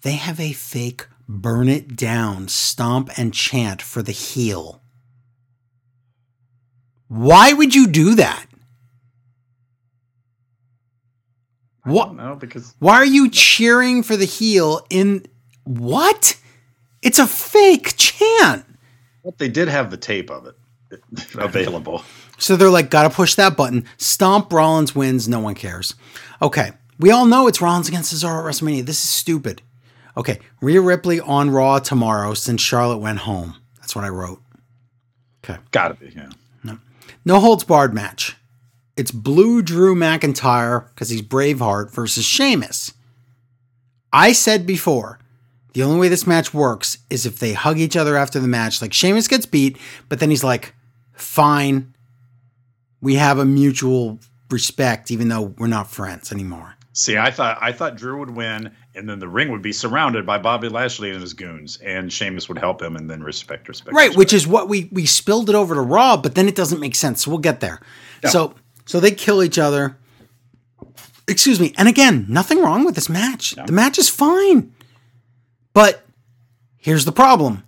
They 0.07 0.13
have 0.15 0.39
a 0.39 0.53
fake 0.53 1.09
burn 1.29 1.69
it 1.69 1.97
down, 1.97 2.47
stomp 2.47 3.11
and 3.19 3.35
chant 3.35 3.83
for 3.83 4.03
the 4.03 4.13
heel. 4.13 4.81
Why 7.09 7.53
would 7.53 7.75
you 7.75 7.89
do 7.89 8.15
that? 8.15 8.47
I 11.85 11.91
What? 11.91 12.05
don't 12.07 12.19
know 12.19 12.37
because 12.37 12.73
Why 12.79 12.95
are 12.99 13.05
you 13.05 13.29
cheering 13.29 14.05
for 14.05 14.17
the 14.17 14.27
heel 14.27 14.87
in 14.91 15.27
what? 15.65 16.39
It's 17.03 17.19
a 17.19 17.27
fake 17.27 17.97
chant. 17.97 18.65
But 19.25 19.39
they 19.39 19.49
did 19.49 19.67
have 19.67 19.91
the 19.91 19.97
tape 19.97 20.31
of 20.31 20.47
it 20.47 20.55
available. 21.35 22.05
So 22.39 22.55
they're 22.55 22.71
like, 22.71 22.91
gotta 22.91 23.11
push 23.11 23.35
that 23.35 23.57
button. 23.57 23.85
Stomp 23.97 24.53
Rollins 24.53 24.95
wins. 24.95 25.27
No 25.29 25.41
one 25.41 25.57
cares. 25.57 25.97
Okay. 26.41 26.71
We 27.01 27.11
all 27.11 27.27
know 27.27 27.49
it's 27.49 27.61
Rollins 27.61 27.89
against 27.89 28.15
Cesaro 28.15 28.39
at 28.39 28.45
WrestleMania. 28.55 28.87
This 28.87 29.03
is 29.03 29.11
stupid. 29.11 29.63
Okay. 30.17 30.39
Rhea 30.61 30.81
Ripley 30.81 31.21
on 31.21 31.51
Raw 31.51 31.79
tomorrow 31.79 32.35
since 32.35 32.61
Charlotte 32.61 32.99
went 32.99 33.21
home. 33.21 33.57
That's 33.81 33.95
what 33.95 34.05
I 34.05 34.09
wrote. 34.09 34.41
Okay. 35.45 35.61
Gotta 35.71 35.95
be, 35.95 36.13
yeah. 36.15 36.31
No 36.65 36.79
no 37.25 37.41
holds 37.41 37.65
barred 37.65 37.95
match. 37.95 38.37
It's 38.97 39.11
Blue 39.11 39.63
Drew 39.63 39.95
McIntyre 39.95 40.89
because 40.89 41.11
he's 41.11 41.23
Braveheart 41.23 41.93
versus 41.93 42.25
Sheamus. 42.25 42.93
I 44.13 44.33
said 44.33 44.67
before, 44.67 45.19
the 45.75 45.83
only 45.83 46.01
way 46.01 46.09
this 46.09 46.27
match 46.27 46.55
works 46.55 46.99
is 47.11 47.27
if 47.27 47.39
they 47.39 47.53
hug 47.53 47.79
each 47.79 47.97
other 47.97 48.17
after 48.17 48.41
the 48.41 48.49
match. 48.49 48.81
Like 48.81 48.95
Sheamus 48.95 49.29
gets 49.29 49.45
beat, 49.45 49.77
but 50.09 50.21
then 50.21 50.31
he's 50.31 50.43
like, 50.43 50.75
fine. 51.13 51.95
We 53.03 53.17
have 53.17 53.39
a 53.39 53.45
mutual 53.45 54.19
respect, 54.51 55.11
even 55.11 55.29
though 55.29 55.55
we're 55.59 55.67
not 55.67 55.91
friends 55.91 56.33
anymore. 56.33 56.77
See, 56.95 57.19
I 57.19 57.31
thought 57.31 57.59
I 57.61 57.73
thought 57.73 57.97
Drew 57.97 58.19
would 58.21 58.31
win, 58.31 58.75
and 58.97 59.09
then 59.09 59.19
the 59.19 59.29
ring 59.29 59.51
would 59.53 59.63
be 59.63 59.73
surrounded 59.73 60.25
by 60.27 60.39
Bobby 60.39 60.69
Lashley 60.69 61.11
and 61.11 61.21
his 61.21 61.35
goons, 61.35 61.77
and 61.79 62.13
Sheamus 62.13 62.49
would 62.49 62.59
help 62.59 62.81
him, 62.83 62.97
and 62.97 63.09
then 63.09 63.23
respect, 63.23 63.69
respect, 63.69 63.95
Right, 63.95 64.05
respect. 64.07 64.19
which 64.19 64.33
is 64.33 64.47
what 64.47 64.69
we 64.69 64.89
we 64.91 65.07
spilled 65.07 65.49
it 65.49 65.55
over 65.55 65.75
to 65.75 65.81
Raw, 65.81 66.17
but 66.17 66.35
then 66.35 66.49
it 66.49 66.55
doesn't 66.57 66.81
make 66.81 66.95
sense. 66.95 67.23
So 67.25 67.31
we'll 67.31 67.39
get 67.41 67.61
there. 67.61 67.81
So 68.25 68.55
so 68.87 68.99
they 69.01 69.11
kill 69.13 69.43
each 69.43 69.59
other. 69.59 69.97
Excuse 71.29 71.59
me. 71.61 71.75
And 71.77 71.89
again, 71.89 72.25
nothing 72.29 72.61
wrong 72.63 72.85
with 72.85 72.95
this 72.95 73.09
match. 73.09 73.55
The 73.67 73.73
match 73.73 73.99
is 73.99 74.09
fine. 74.09 74.73
But 75.75 76.05
here's 76.79 77.05
the 77.05 77.13
problem. 77.13 77.65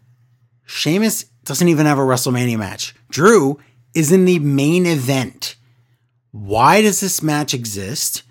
Sheamus 0.64 1.24
doesn't 1.44 1.66
even 1.68 1.86
have 1.86 1.98
a 1.98 2.02
WrestleMania 2.02 2.56
match. 2.58 2.94
Drew 3.10 3.58
is 3.94 4.12
in 4.12 4.26
the 4.26 4.38
main 4.38 4.86
event. 4.86 5.56
Why 6.30 6.82
does 6.82 7.00
this 7.00 7.22
match 7.22 7.52
exist? 7.52 8.22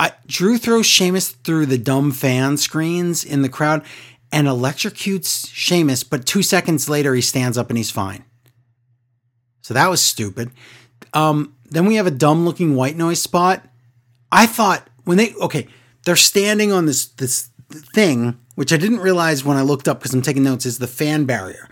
I, 0.00 0.12
Drew 0.26 0.56
throws 0.56 0.86
Sheamus 0.86 1.28
through 1.28 1.66
the 1.66 1.76
dumb 1.76 2.10
fan 2.10 2.56
screens 2.56 3.22
in 3.22 3.42
the 3.42 3.50
crowd 3.50 3.84
and 4.32 4.48
electrocutes 4.48 5.50
Sheamus, 5.52 6.04
but 6.04 6.24
two 6.24 6.42
seconds 6.42 6.88
later 6.88 7.14
he 7.14 7.20
stands 7.20 7.58
up 7.58 7.68
and 7.68 7.76
he's 7.76 7.90
fine. 7.90 8.24
So 9.60 9.74
that 9.74 9.90
was 9.90 10.00
stupid. 10.00 10.52
Um, 11.12 11.54
then 11.66 11.84
we 11.84 11.96
have 11.96 12.06
a 12.06 12.10
dumb 12.10 12.46
looking 12.46 12.76
white 12.76 12.96
noise 12.96 13.20
spot. 13.20 13.62
I 14.32 14.46
thought 14.46 14.88
when 15.04 15.18
they 15.18 15.34
okay, 15.34 15.68
they're 16.06 16.16
standing 16.16 16.72
on 16.72 16.86
this 16.86 17.04
this 17.06 17.50
thing, 17.94 18.38
which 18.54 18.72
I 18.72 18.78
didn't 18.78 19.00
realize 19.00 19.44
when 19.44 19.58
I 19.58 19.62
looked 19.62 19.86
up 19.86 20.00
because 20.00 20.14
I'm 20.14 20.22
taking 20.22 20.44
notes, 20.44 20.64
is 20.64 20.78
the 20.78 20.86
fan 20.86 21.26
barrier. 21.26 21.68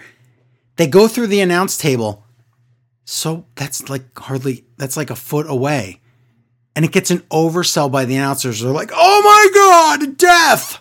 They 0.77 0.87
go 0.87 1.09
through 1.09 1.29
the 1.29 1.41
announce 1.41 1.79
table. 1.79 2.27
So 3.07 3.47
that's 3.55 3.89
like 3.89 4.19
hardly 4.19 4.67
that's 4.77 4.99
like 4.99 5.09
a 5.09 5.17
foot 5.17 5.49
away. 5.49 6.03
And 6.79 6.85
it 6.85 6.93
gets 6.93 7.11
an 7.11 7.25
oversell 7.33 7.91
by 7.91 8.05
the 8.05 8.15
announcers. 8.15 8.61
They're 8.61 8.71
like, 8.71 8.93
oh 8.95 9.21
my 9.25 9.99
god, 10.01 10.17
death! 10.17 10.81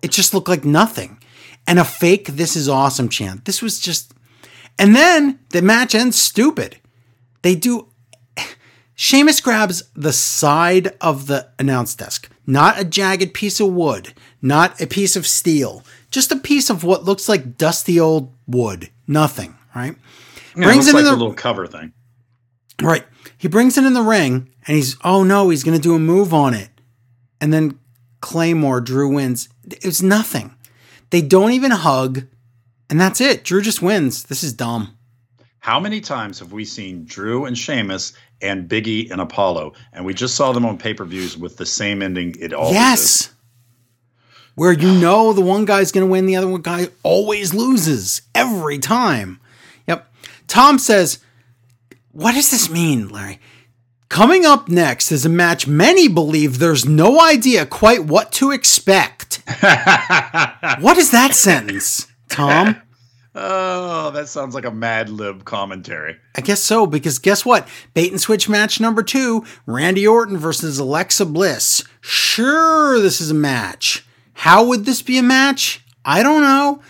It 0.00 0.12
just 0.12 0.32
looked 0.32 0.46
like 0.46 0.64
nothing. 0.64 1.20
And 1.66 1.80
a 1.80 1.84
fake 1.84 2.28
this 2.28 2.54
is 2.54 2.68
awesome 2.68 3.08
chant. 3.08 3.44
This 3.44 3.60
was 3.60 3.80
just 3.80 4.14
and 4.78 4.94
then 4.94 5.40
the 5.48 5.60
match 5.60 5.96
ends 5.96 6.16
stupid. 6.16 6.76
They 7.42 7.56
do 7.56 7.88
Sheamus 8.94 9.40
grabs 9.40 9.82
the 9.96 10.12
side 10.12 10.96
of 11.00 11.26
the 11.26 11.48
announce 11.58 11.96
desk, 11.96 12.30
not 12.46 12.78
a 12.78 12.84
jagged 12.84 13.34
piece 13.34 13.58
of 13.58 13.72
wood, 13.72 14.14
not 14.40 14.80
a 14.80 14.86
piece 14.86 15.16
of 15.16 15.26
steel, 15.26 15.82
just 16.12 16.30
a 16.30 16.36
piece 16.36 16.70
of 16.70 16.84
what 16.84 17.02
looks 17.02 17.28
like 17.28 17.58
dusty 17.58 17.98
old 17.98 18.32
wood. 18.46 18.90
Nothing, 19.08 19.56
right? 19.74 19.96
Yeah, 20.56 20.70
it 20.70 20.76
looks 20.76 20.92
like 20.92 21.04
a 21.04 21.10
little 21.10 21.34
cover 21.34 21.66
thing. 21.66 21.92
Right. 22.80 23.04
He 23.36 23.48
brings 23.48 23.76
it 23.76 23.84
in 23.84 23.94
the 23.94 24.02
ring 24.02 24.50
and 24.66 24.76
he's, 24.76 24.96
oh 25.04 25.24
no, 25.24 25.50
he's 25.50 25.64
going 25.64 25.76
to 25.76 25.82
do 25.82 25.94
a 25.94 25.98
move 25.98 26.32
on 26.32 26.54
it. 26.54 26.68
And 27.40 27.52
then 27.52 27.78
Claymore, 28.20 28.80
Drew 28.80 29.12
wins. 29.12 29.48
It's 29.64 30.02
nothing. 30.02 30.54
They 31.10 31.20
don't 31.20 31.52
even 31.52 31.72
hug. 31.72 32.26
And 32.88 33.00
that's 33.00 33.20
it. 33.20 33.44
Drew 33.44 33.62
just 33.62 33.82
wins. 33.82 34.24
This 34.24 34.44
is 34.44 34.52
dumb. 34.52 34.96
How 35.62 35.78
many 35.78 36.00
times 36.00 36.40
have 36.40 36.52
we 36.52 36.64
seen 36.64 37.04
Drew 37.04 37.44
and 37.44 37.56
Sheamus 37.56 38.14
and 38.40 38.68
Biggie 38.68 39.10
and 39.12 39.20
Apollo, 39.20 39.74
and 39.92 40.04
we 40.04 40.12
just 40.12 40.34
saw 40.34 40.50
them 40.50 40.66
on 40.66 40.76
pay 40.76 40.92
per 40.92 41.04
views 41.04 41.38
with 41.38 41.56
the 41.56 41.64
same 41.64 42.02
ending? 42.02 42.34
It 42.40 42.52
always 42.52 42.74
yes. 42.74 43.00
is. 43.00 43.30
Where 44.56 44.72
you 44.72 44.92
know 45.00 45.32
the 45.32 45.40
one 45.40 45.64
guy's 45.64 45.92
going 45.92 46.06
to 46.06 46.10
win, 46.10 46.26
the 46.26 46.34
other 46.34 46.48
one 46.48 46.62
guy 46.62 46.88
always 47.04 47.54
loses 47.54 48.22
every 48.34 48.78
time. 48.78 49.40
Yep. 49.86 50.12
Tom 50.48 50.78
says, 50.78 51.20
What 52.12 52.34
does 52.34 52.50
this 52.50 52.70
mean, 52.70 53.08
Larry? 53.08 53.40
Coming 54.08 54.44
up 54.44 54.68
next 54.68 55.10
is 55.10 55.24
a 55.24 55.30
match 55.30 55.66
many 55.66 56.06
believe 56.06 56.58
there's 56.58 56.84
no 56.84 57.18
idea 57.18 57.64
quite 57.64 58.04
what 58.04 58.30
to 58.32 58.50
expect. 58.50 59.42
what 60.80 60.98
is 60.98 61.10
that 61.10 61.30
sentence, 61.34 62.06
Tom? 62.28 62.80
Oh, 63.34 64.10
that 64.10 64.28
sounds 64.28 64.54
like 64.54 64.66
a 64.66 64.70
Mad 64.70 65.08
Lib 65.08 65.46
commentary. 65.46 66.18
I 66.36 66.42
guess 66.42 66.60
so, 66.60 66.86
because 66.86 67.18
guess 67.18 67.46
what? 67.46 67.66
Bait 67.94 68.10
and 68.10 68.20
switch 68.20 68.46
match 68.46 68.78
number 68.78 69.02
two 69.02 69.46
Randy 69.64 70.06
Orton 70.06 70.36
versus 70.36 70.78
Alexa 70.78 71.24
Bliss. 71.24 71.82
Sure, 72.02 73.00
this 73.00 73.22
is 73.22 73.30
a 73.30 73.34
match. 73.34 74.06
How 74.34 74.66
would 74.66 74.84
this 74.84 75.00
be 75.00 75.16
a 75.16 75.22
match? 75.22 75.82
I 76.04 76.22
don't 76.22 76.42
know. 76.42 76.82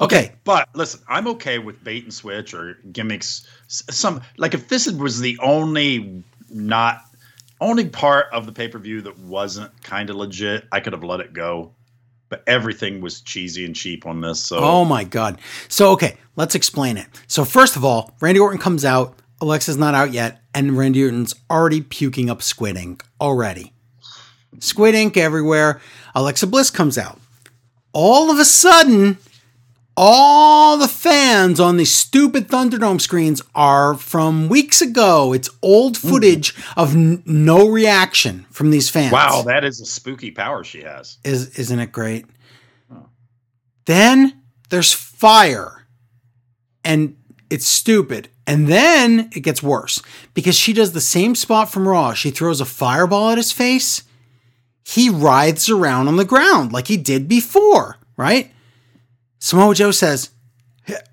Okay. 0.00 0.32
But 0.44 0.70
listen, 0.74 1.02
I'm 1.06 1.26
okay 1.28 1.58
with 1.58 1.84
bait 1.84 2.04
and 2.04 2.14
switch 2.14 2.54
or 2.54 2.78
gimmicks. 2.90 3.46
Some 3.70 4.20
like 4.36 4.52
if 4.54 4.68
this 4.68 4.90
was 4.90 5.20
the 5.20 5.38
only 5.40 6.24
not 6.50 7.02
only 7.60 7.88
part 7.88 8.26
of 8.32 8.46
the 8.46 8.52
pay 8.52 8.66
per 8.66 8.78
view 8.78 9.00
that 9.02 9.16
wasn't 9.18 9.70
kind 9.84 10.10
of 10.10 10.16
legit, 10.16 10.66
I 10.72 10.80
could 10.80 10.92
have 10.92 11.04
let 11.04 11.20
it 11.20 11.32
go. 11.32 11.72
But 12.28 12.42
everything 12.46 13.00
was 13.00 13.20
cheesy 13.20 13.64
and 13.64 13.74
cheap 13.74 14.06
on 14.06 14.20
this. 14.20 14.42
So 14.42 14.58
Oh 14.58 14.84
my 14.84 15.04
God. 15.04 15.40
So, 15.68 15.92
okay, 15.92 16.16
let's 16.36 16.54
explain 16.54 16.96
it. 16.96 17.06
So, 17.26 17.44
first 17.44 17.76
of 17.76 17.84
all, 17.84 18.16
Randy 18.20 18.40
Orton 18.40 18.58
comes 18.58 18.84
out, 18.84 19.18
Alexa's 19.40 19.76
not 19.76 19.94
out 19.94 20.12
yet, 20.12 20.42
and 20.54 20.76
Randy 20.76 21.02
Orton's 21.04 21.34
already 21.48 21.80
puking 21.80 22.30
up 22.30 22.42
squid 22.42 22.76
ink 22.76 23.04
already. 23.20 23.72
Squid 24.58 24.94
ink 24.94 25.16
everywhere. 25.16 25.80
Alexa 26.14 26.46
Bliss 26.46 26.70
comes 26.70 26.98
out. 26.98 27.20
All 27.92 28.30
of 28.30 28.38
a 28.38 28.44
sudden, 28.44 29.18
all 30.02 30.78
the 30.78 30.88
fans 30.88 31.60
on 31.60 31.76
these 31.76 31.94
stupid 31.94 32.48
Thunderdome 32.48 33.02
screens 33.02 33.42
are 33.54 33.92
from 33.92 34.48
weeks 34.48 34.80
ago. 34.80 35.34
It's 35.34 35.50
old 35.60 35.98
hmm. 35.98 36.08
footage 36.08 36.54
of 36.74 36.94
n- 36.94 37.22
no 37.26 37.68
reaction 37.68 38.46
from 38.50 38.70
these 38.70 38.88
fans. 38.88 39.12
wow, 39.12 39.42
that 39.42 39.62
is 39.62 39.78
a 39.78 39.84
spooky 39.84 40.30
power 40.30 40.64
she 40.64 40.80
has. 40.80 41.18
Is 41.22 41.58
isn't 41.58 41.78
it 41.78 41.92
great? 41.92 42.24
Then 43.84 44.40
there's 44.70 44.94
fire. 44.94 45.86
And 46.82 47.18
it's 47.50 47.66
stupid. 47.66 48.30
And 48.46 48.68
then 48.68 49.28
it 49.36 49.40
gets 49.40 49.62
worse 49.62 50.00
because 50.32 50.56
she 50.56 50.72
does 50.72 50.92
the 50.92 51.00
same 51.02 51.34
spot 51.34 51.70
from 51.70 51.86
Raw. 51.86 52.14
She 52.14 52.30
throws 52.30 52.62
a 52.62 52.64
fireball 52.64 53.28
at 53.30 53.36
his 53.36 53.52
face. 53.52 54.02
He 54.82 55.10
writhes 55.10 55.68
around 55.68 56.08
on 56.08 56.16
the 56.16 56.24
ground 56.24 56.72
like 56.72 56.88
he 56.88 56.96
did 56.96 57.28
before, 57.28 57.98
right? 58.16 58.50
Samoa 59.40 59.74
Joe 59.74 59.90
says, 59.90 60.30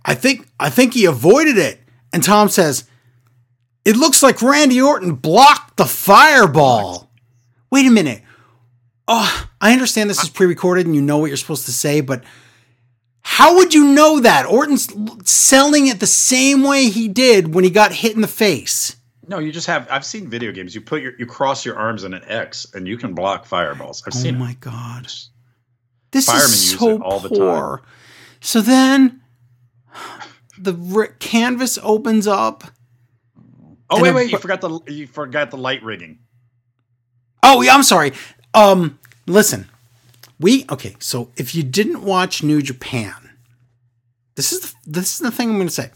I 0.05 0.13
think 0.13 0.47
I 0.59 0.69
think 0.69 0.93
he 0.93 1.05
avoided 1.05 1.57
it. 1.57 1.79
And 2.13 2.23
Tom 2.23 2.49
says, 2.49 2.85
It 3.85 3.95
looks 3.95 4.21
like 4.21 4.41
Randy 4.41 4.79
Orton 4.81 5.13
blocked 5.15 5.77
the 5.77 5.85
fireball. 5.85 7.09
Wait 7.71 7.85
a 7.85 7.91
minute. 7.91 8.21
Oh, 9.07 9.47
I 9.61 9.71
understand 9.73 10.09
this 10.09 10.21
is 10.23 10.29
pre-recorded 10.29 10.85
and 10.85 10.93
you 10.95 11.01
know 11.01 11.17
what 11.17 11.27
you're 11.27 11.37
supposed 11.37 11.65
to 11.65 11.71
say, 11.71 12.01
but 12.01 12.23
how 13.21 13.55
would 13.55 13.73
you 13.73 13.93
know 13.93 14.19
that? 14.19 14.45
Orton's 14.45 14.87
selling 15.29 15.87
it 15.87 15.99
the 15.99 16.07
same 16.07 16.63
way 16.63 16.89
he 16.89 17.07
did 17.07 17.53
when 17.53 17.63
he 17.63 17.69
got 17.69 17.91
hit 17.93 18.15
in 18.15 18.21
the 18.21 18.27
face. 18.27 18.95
No, 19.27 19.39
you 19.39 19.51
just 19.51 19.67
have. 19.67 19.87
I've 19.91 20.05
seen 20.05 20.29
video 20.29 20.51
games. 20.53 20.73
You 20.73 20.81
put 20.81 21.01
your 21.01 21.13
you 21.17 21.25
cross 21.25 21.65
your 21.65 21.77
arms 21.77 22.03
in 22.05 22.13
an 22.13 22.23
X 22.27 22.65
and 22.73 22.87
you 22.87 22.97
can 22.97 23.13
block 23.13 23.45
fireballs. 23.45 24.03
I've 24.07 24.13
Oh 24.15 24.17
seen 24.19 24.37
my 24.39 24.51
it. 24.51 24.59
god. 24.61 25.07
This 26.11 26.25
Firemen 26.27 26.45
is 26.45 26.71
use 26.71 26.79
so 26.79 26.95
it 26.95 27.01
all 27.01 27.19
the 27.19 27.29
poor. 27.29 27.81
So 28.39 28.61
then 28.61 29.21
the 30.57 30.77
r- 30.95 31.07
canvas 31.19 31.77
opens 31.81 32.27
up. 32.27 32.63
Oh 33.89 34.01
wait, 34.01 34.13
wait! 34.13 34.31
You 34.31 34.37
forgot 34.37 34.61
the 34.61 34.79
you 34.87 35.07
forgot 35.07 35.51
the 35.51 35.57
light 35.57 35.81
rigging. 35.83 36.19
Oh, 37.43 37.61
yeah, 37.61 37.73
I'm 37.73 37.83
sorry. 37.83 38.11
Um, 38.53 38.99
listen, 39.25 39.69
we 40.39 40.65
okay. 40.69 40.95
So 40.99 41.31
if 41.37 41.55
you 41.55 41.63
didn't 41.63 42.03
watch 42.03 42.43
New 42.43 42.61
Japan, 42.61 43.13
this 44.35 44.51
is 44.51 44.59
the, 44.59 44.73
this 44.85 45.13
is 45.13 45.19
the 45.19 45.31
thing 45.31 45.49
I'm 45.51 45.55
going 45.55 45.67
to 45.67 45.73
say. 45.73 45.91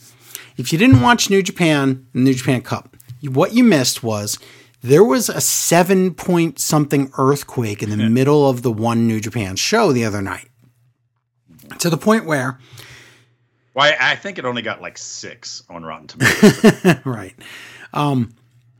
If 0.57 0.71
you 0.71 0.79
didn't 0.79 1.01
watch 1.01 1.29
New 1.29 1.41
Japan, 1.41 2.07
New 2.13 2.33
Japan 2.33 2.61
Cup, 2.61 2.95
what 3.23 3.53
you 3.53 3.63
missed 3.63 4.03
was 4.03 4.37
there 4.81 5.03
was 5.03 5.29
a 5.29 5.41
seven 5.41 6.13
point 6.13 6.59
something 6.59 7.11
earthquake 7.17 7.83
in 7.83 7.89
the 7.89 8.09
middle 8.09 8.49
of 8.49 8.61
the 8.61 8.71
one 8.71 9.07
New 9.07 9.19
Japan 9.19 9.55
show 9.55 9.91
the 9.91 10.05
other 10.05 10.21
night, 10.21 10.49
to 11.81 11.89
the 11.89 11.97
point 11.97 12.25
where 12.25 12.59
Why? 13.73 13.95
I 13.99 14.15
think 14.15 14.37
it 14.39 14.45
only 14.45 14.61
got 14.61 14.81
like 14.81 14.97
six 14.97 15.63
on 15.69 15.83
Rotten 15.83 16.07
Tomatoes. 16.07 16.95
right. 17.05 17.35
Um, 17.93 18.33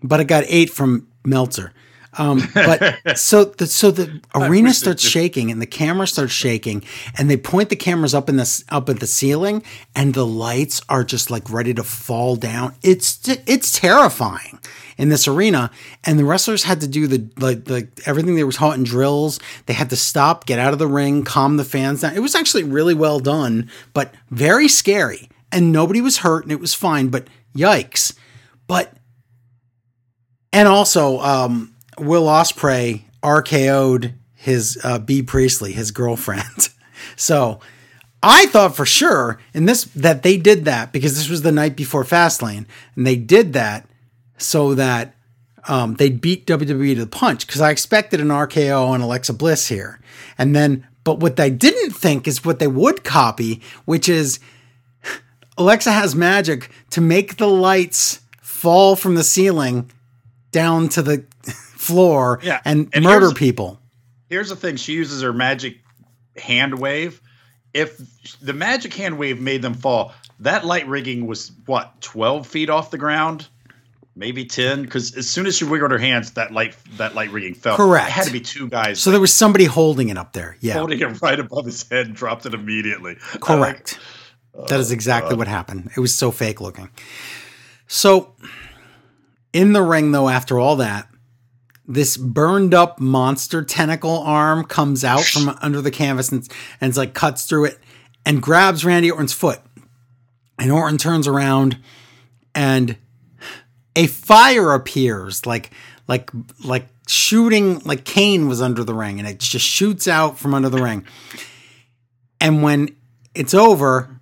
but 0.04 0.20
it 0.20 0.26
got 0.26 0.44
eight 0.48 0.70
from 0.70 1.08
Meltzer. 1.26 1.74
Um, 2.18 2.42
but 2.54 3.00
so 3.18 3.46
the 3.46 3.68
so 3.68 3.92
the 3.92 4.22
arena 4.36 4.74
starts 4.74 5.02
shaking 5.02 5.50
and 5.50 5.62
the 5.62 5.66
camera 5.66 6.08
starts 6.08 6.34
shaking 6.34 6.84
and 7.18 7.30
they 7.30 7.38
point 7.38 7.70
the 7.70 7.76
cameras 7.76 8.14
up 8.14 8.28
in 8.28 8.36
the 8.36 8.64
up 8.70 8.90
at 8.90 9.00
the 9.00 9.08
ceiling 9.08 9.64
and 9.96 10.14
the 10.14 10.26
lights 10.26 10.82
are 10.90 11.04
just 11.04 11.32
like 11.32 11.50
ready 11.50 11.74
to 11.74 11.84
fall 11.84 12.36
down. 12.36 12.76
It's 12.82 13.20
it's 13.48 13.80
terrifying 13.80 14.60
in 14.98 15.10
this 15.10 15.28
arena 15.28 15.72
and 16.04 16.20
the 16.20 16.26
wrestlers 16.26 16.64
had 16.64 16.82
to 16.82 16.88
do 16.88 17.08
the 17.08 17.30
like 17.38 17.66
the 17.66 17.88
everything 18.06 18.36
they 18.36 18.44
were 18.44 18.52
taught 18.52 18.78
in 18.78 18.84
drills. 18.84 19.40
They 19.68 19.74
had 19.74 19.90
to 19.92 19.96
stop, 19.96 20.46
get 20.46 20.60
out 20.60 20.74
of 20.74 20.80
the 20.80 20.88
ring, 20.88 21.24
calm 21.24 21.58
the 21.58 21.64
fans 21.64 22.02
down. 22.02 22.16
It 22.16 22.20
was 22.20 22.36
actually 22.36 22.64
really 22.64 22.94
well 22.94 23.20
done, 23.20 23.70
but 23.94 24.14
very 24.30 24.68
scary. 24.68 25.30
And 25.54 25.72
nobody 25.72 26.00
was 26.02 26.20
hurt 26.20 26.44
and 26.44 26.52
it 26.52 26.60
was 26.62 26.74
fine, 26.74 27.10
but 27.10 27.28
yikes. 27.56 28.16
But 28.68 28.94
and 30.54 30.68
also, 30.68 31.20
um, 31.20 31.71
Will 32.00 32.26
Ospreay 32.26 33.04
RKO'd 33.24 34.14
his 34.42 34.80
uh, 34.84 34.98
Bea 34.98 35.22
Priestley, 35.22 35.72
his 35.72 35.92
girlfriend. 35.92 36.70
so 37.16 37.60
I 38.24 38.48
thought 38.48 38.76
for 38.76 38.86
sure 38.86 39.40
in 39.54 39.66
this 39.66 39.84
that 39.96 40.24
they 40.24 40.38
did 40.38 40.66
that 40.66 40.92
because 40.92 41.16
this 41.16 41.30
was 41.30 41.44
the 41.44 41.52
night 41.52 41.76
before 41.76 42.04
Fastlane, 42.04 42.66
and 42.96 43.06
they 43.06 43.16
did 43.16 43.54
that 43.54 43.88
so 44.38 44.74
that 44.74 45.16
um, 45.68 45.94
they'd 45.96 46.22
beat 46.22 46.48
WWE 46.48 46.96
to 46.96 47.02
the 47.02 47.08
punch 47.08 47.46
because 47.46 47.62
I 47.62 47.70
expected 47.70 48.20
an 48.20 48.30
RKO 48.30 48.94
and 48.94 49.04
Alexa 49.04 49.34
Bliss 49.34 49.68
here, 49.68 50.00
and 50.38 50.56
then 50.56 50.88
but 51.04 51.20
what 51.20 51.36
they 51.36 51.50
didn't 51.50 51.92
think 51.92 52.28
is 52.28 52.44
what 52.44 52.60
they 52.60 52.68
would 52.68 53.04
copy, 53.04 53.62
which 53.86 54.10
is 54.10 54.40
Alexa 55.58 55.92
has 55.92 56.16
magic 56.16 56.72
to 56.92 57.02
make 57.02 57.38
the 57.38 57.48
lights 57.48 58.22
fall 58.42 58.96
from 58.96 59.16
the 59.16 59.24
ceiling 59.24 59.92
down 60.52 60.90
to 60.90 61.02
the 61.02 61.26
floor 61.82 62.40
Yeah, 62.44 62.62
and, 62.64 62.90
and 62.94 63.04
murder 63.04 63.32
people. 63.32 63.80
Here's 64.30 64.50
the 64.50 64.56
thing: 64.56 64.76
she 64.76 64.94
uses 64.94 65.22
her 65.22 65.34
magic 65.34 65.80
hand 66.38 66.80
wave. 66.80 67.22
If 67.74 68.00
the 68.42 68.54
magic 68.54 68.94
hand 68.94 69.18
wave 69.18 69.40
made 69.40 69.62
them 69.62 69.74
fall, 69.74 70.14
that 70.40 70.66
light 70.66 70.88
rigging 70.88 71.28
was 71.28 71.52
what 71.66 72.00
twelve 72.02 72.46
feet 72.46 72.70
off 72.70 72.92
the 72.92 72.98
ground, 72.98 73.48
maybe 74.16 74.46
ten. 74.46 74.84
Because 74.84 75.16
as 75.16 75.30
soon 75.30 75.46
as 75.48 75.58
she 75.58 75.66
wiggled 75.66 75.92
her 75.92 75.98
hands, 75.98 76.32
that 76.32 76.54
light 76.54 76.76
that 76.98 77.16
light 77.16 77.32
rigging 77.32 77.56
fell. 77.56 77.76
Correct. 77.78 78.10
It 78.10 78.12
had 78.12 78.26
to 78.28 78.34
be 78.34 78.42
two 78.42 78.70
guys 78.70 79.02
So 79.02 79.12
there 79.12 79.20
was 79.20 79.34
somebody 79.34 79.66
holding 79.66 80.10
it 80.10 80.18
up 80.18 80.34
there. 80.34 80.58
Yeah, 80.60 80.74
holding 80.76 81.00
it 81.00 81.22
right 81.22 81.40
above 81.40 81.66
his 81.66 81.88
head 81.90 82.08
and 82.08 82.16
dropped 82.16 82.46
it 82.46 82.54
immediately. 82.54 83.18
Like- 83.34 83.42
correct. 83.42 84.00
that 84.70 84.80
is 84.80 84.92
oh, 84.92 84.94
exactly 84.94 85.36
what 85.36 85.48
happened. 85.48 85.92
It 85.96 86.00
was 86.00 86.14
so 86.14 86.32
fake 86.32 86.62
looking. 86.62 86.90
So 87.88 88.34
in 89.54 89.74
the 89.74 89.82
ring, 89.82 90.12
though, 90.12 90.30
after 90.30 90.60
all 90.60 90.78
that, 90.78 91.08
this 91.94 92.16
burned 92.16 92.74
up 92.74 93.00
monster 93.00 93.64
tentacle 93.64 94.20
arm 94.20 94.64
comes 94.64 95.04
out 95.04 95.24
from 95.24 95.58
under 95.62 95.82
the 95.82 95.92
canvas 95.92 96.32
and, 96.32 96.48
and 96.80 96.90
it's 96.90 96.98
like 96.98 97.14
cuts 97.14 97.46
through 97.46 97.66
it 97.66 97.80
and 98.26 98.42
grabs 98.42 98.86
Randy 98.86 99.12
Orton's 99.12 99.34
foot. 99.34 99.60
And 100.58 100.72
Orton 100.72 100.98
turns 100.98 101.28
around 101.28 101.78
and 102.54 102.96
a 103.96 104.08
fire 104.08 104.74
appears 104.74 105.46
like 105.46 105.72
like 106.08 106.32
like 106.64 106.88
shooting 107.08 107.80
like 107.80 108.06
Kane 108.06 108.48
was 108.48 108.62
under 108.62 108.84
the 108.84 108.94
ring 108.94 109.20
and 109.20 109.28
it 109.28 109.40
just 109.40 109.66
shoots 109.66 110.08
out 110.08 110.38
from 110.38 110.54
under 110.54 110.70
the 110.70 110.82
ring. 110.82 111.06
And 112.40 112.64
when 112.64 112.96
it's 113.36 113.54
over, 113.54 114.22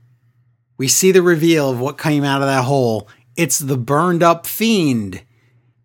we 0.78 0.88
see 0.88 1.12
the 1.12 1.22
reveal 1.22 1.70
of 1.70 1.80
what 1.80 1.98
came 1.98 2.24
out 2.24 2.42
of 2.42 2.48
that 2.48 2.66
hole. 2.66 3.08
It's 3.36 3.60
the 3.60 3.78
burned 3.78 4.24
up 4.24 4.48
fiend. 4.48 5.22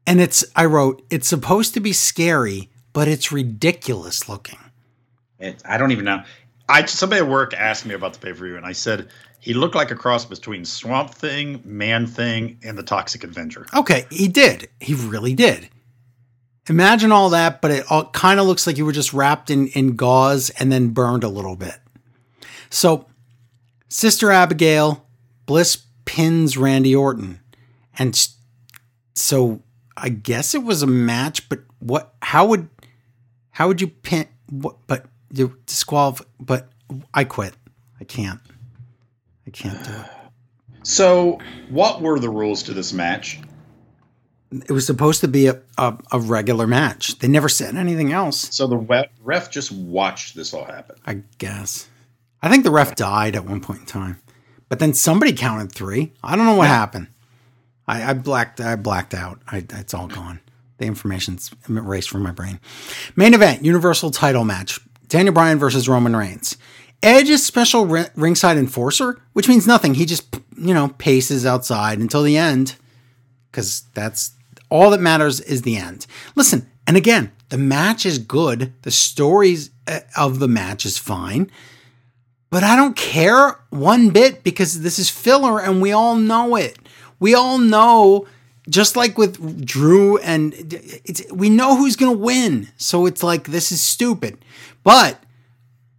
And 0.06 0.20
it's 0.20 0.44
I 0.54 0.66
wrote, 0.66 1.02
it's 1.10 1.28
supposed 1.28 1.74
to 1.74 1.80
be 1.80 1.92
scary, 1.92 2.70
but 2.92 3.08
it's 3.08 3.32
ridiculous 3.32 4.28
looking. 4.28 4.58
It, 5.38 5.62
I 5.64 5.78
don't 5.78 5.92
even 5.92 6.04
know. 6.04 6.22
I 6.68 6.84
somebody 6.86 7.20
at 7.20 7.28
work 7.28 7.54
asked 7.54 7.86
me 7.86 7.94
about 7.94 8.14
the 8.14 8.18
pay 8.18 8.32
per 8.32 8.44
view, 8.44 8.56
and 8.56 8.66
I 8.66 8.72
said 8.72 9.08
he 9.40 9.52
looked 9.52 9.74
like 9.74 9.90
a 9.90 9.94
cross 9.94 10.24
between 10.24 10.64
Swamp 10.64 11.10
Thing, 11.10 11.60
Man 11.64 12.06
Thing, 12.06 12.58
and 12.62 12.78
the 12.78 12.82
Toxic 12.82 13.24
Avenger. 13.24 13.66
Okay, 13.74 14.06
he 14.10 14.28
did. 14.28 14.68
He 14.80 14.94
really 14.94 15.34
did. 15.34 15.68
Imagine 16.68 17.12
all 17.12 17.28
that, 17.30 17.60
but 17.60 17.70
it 17.70 17.84
all 17.90 18.06
kind 18.10 18.40
of 18.40 18.46
looks 18.46 18.66
like 18.66 18.78
you 18.78 18.86
were 18.86 18.92
just 18.92 19.12
wrapped 19.12 19.50
in, 19.50 19.66
in 19.68 19.96
gauze 19.96 20.48
and 20.50 20.72
then 20.72 20.88
burned 20.88 21.22
a 21.22 21.28
little 21.28 21.56
bit. 21.56 21.76
So, 22.70 23.06
Sister 23.88 24.30
Abigail, 24.30 25.04
Bliss 25.44 25.76
pins 26.06 26.56
Randy 26.56 26.96
Orton. 26.96 27.40
And 27.98 28.18
so 29.14 29.62
I 29.96 30.08
guess 30.08 30.54
it 30.54 30.62
was 30.62 30.82
a 30.82 30.86
match, 30.86 31.48
but 31.48 31.60
what, 31.78 32.14
how 32.22 32.46
would, 32.46 32.68
how 33.50 33.68
would 33.68 33.80
you 33.80 33.88
pin, 33.88 34.26
what, 34.50 34.76
but 34.86 35.06
you 35.32 35.56
disqualify, 35.66 36.24
but 36.40 36.68
I 37.12 37.24
quit. 37.24 37.54
I 38.00 38.04
can't. 38.04 38.40
I 39.46 39.50
can't 39.50 39.82
do 39.84 39.90
it. 39.90 40.06
So, 40.82 41.38
what 41.70 42.02
were 42.02 42.18
the 42.18 42.28
rules 42.28 42.62
to 42.64 42.74
this 42.74 42.92
match? 42.92 43.40
It 44.52 44.70
was 44.70 44.86
supposed 44.86 45.20
to 45.22 45.28
be 45.28 45.46
a, 45.46 45.60
a, 45.78 45.96
a 46.12 46.20
regular 46.20 46.66
match. 46.66 47.18
They 47.18 47.28
never 47.28 47.48
said 47.48 47.74
anything 47.74 48.12
else. 48.12 48.54
So 48.54 48.66
the 48.66 48.76
ref, 48.76 49.06
ref 49.22 49.50
just 49.50 49.72
watched 49.72 50.36
this 50.36 50.54
all 50.54 50.64
happen. 50.64 50.96
I 51.06 51.22
guess. 51.38 51.88
I 52.42 52.50
think 52.50 52.62
the 52.62 52.70
ref 52.70 52.94
died 52.94 53.34
at 53.34 53.46
one 53.46 53.60
point 53.60 53.80
in 53.80 53.86
time, 53.86 54.20
but 54.68 54.78
then 54.78 54.92
somebody 54.92 55.32
counted 55.32 55.72
three. 55.72 56.12
I 56.22 56.36
don't 56.36 56.44
know 56.44 56.54
what 56.56 56.68
happened. 56.68 57.08
I, 57.86 58.10
I 58.10 58.14
blacked. 58.14 58.60
I 58.60 58.76
blacked 58.76 59.14
out. 59.14 59.40
I, 59.46 59.64
it's 59.70 59.94
all 59.94 60.08
gone. 60.08 60.40
The 60.78 60.86
information's 60.86 61.50
erased 61.68 62.10
from 62.10 62.22
my 62.22 62.30
brain. 62.30 62.60
Main 63.16 63.34
event: 63.34 63.64
Universal 63.64 64.10
Title 64.12 64.44
match: 64.44 64.80
Daniel 65.08 65.34
Bryan 65.34 65.58
versus 65.58 65.88
Roman 65.88 66.16
Reigns. 66.16 66.56
Edge 67.02 67.28
is 67.28 67.44
special 67.44 67.86
ri- 67.86 68.06
ringside 68.16 68.56
enforcer, 68.56 69.20
which 69.34 69.48
means 69.48 69.66
nothing. 69.66 69.94
He 69.94 70.06
just 70.06 70.38
you 70.56 70.74
know 70.74 70.88
paces 70.98 71.44
outside 71.44 71.98
until 71.98 72.22
the 72.22 72.36
end, 72.36 72.76
because 73.50 73.82
that's 73.94 74.32
all 74.70 74.90
that 74.90 75.00
matters 75.00 75.40
is 75.40 75.62
the 75.62 75.76
end. 75.76 76.06
Listen, 76.34 76.70
and 76.86 76.96
again, 76.96 77.30
the 77.50 77.58
match 77.58 78.06
is 78.06 78.18
good. 78.18 78.72
The 78.82 78.90
stories 78.90 79.70
uh, 79.86 80.00
of 80.16 80.38
the 80.38 80.48
match 80.48 80.84
is 80.86 80.98
fine. 80.98 81.50
But 82.50 82.62
I 82.62 82.76
don't 82.76 82.96
care 82.96 83.58
one 83.70 84.10
bit 84.10 84.44
because 84.44 84.82
this 84.82 84.98
is 84.98 85.10
filler 85.10 85.60
and 85.60 85.82
we 85.82 85.90
all 85.90 86.14
know 86.14 86.54
it. 86.54 86.78
We 87.24 87.32
all 87.32 87.56
know, 87.56 88.26
just 88.68 88.96
like 88.96 89.16
with 89.16 89.64
Drew, 89.64 90.18
and 90.18 90.52
it's, 91.06 91.22
we 91.32 91.48
know 91.48 91.74
who's 91.74 91.96
going 91.96 92.12
to 92.12 92.22
win. 92.22 92.68
So 92.76 93.06
it's 93.06 93.22
like, 93.22 93.44
this 93.44 93.72
is 93.72 93.80
stupid. 93.80 94.44
But 94.82 95.22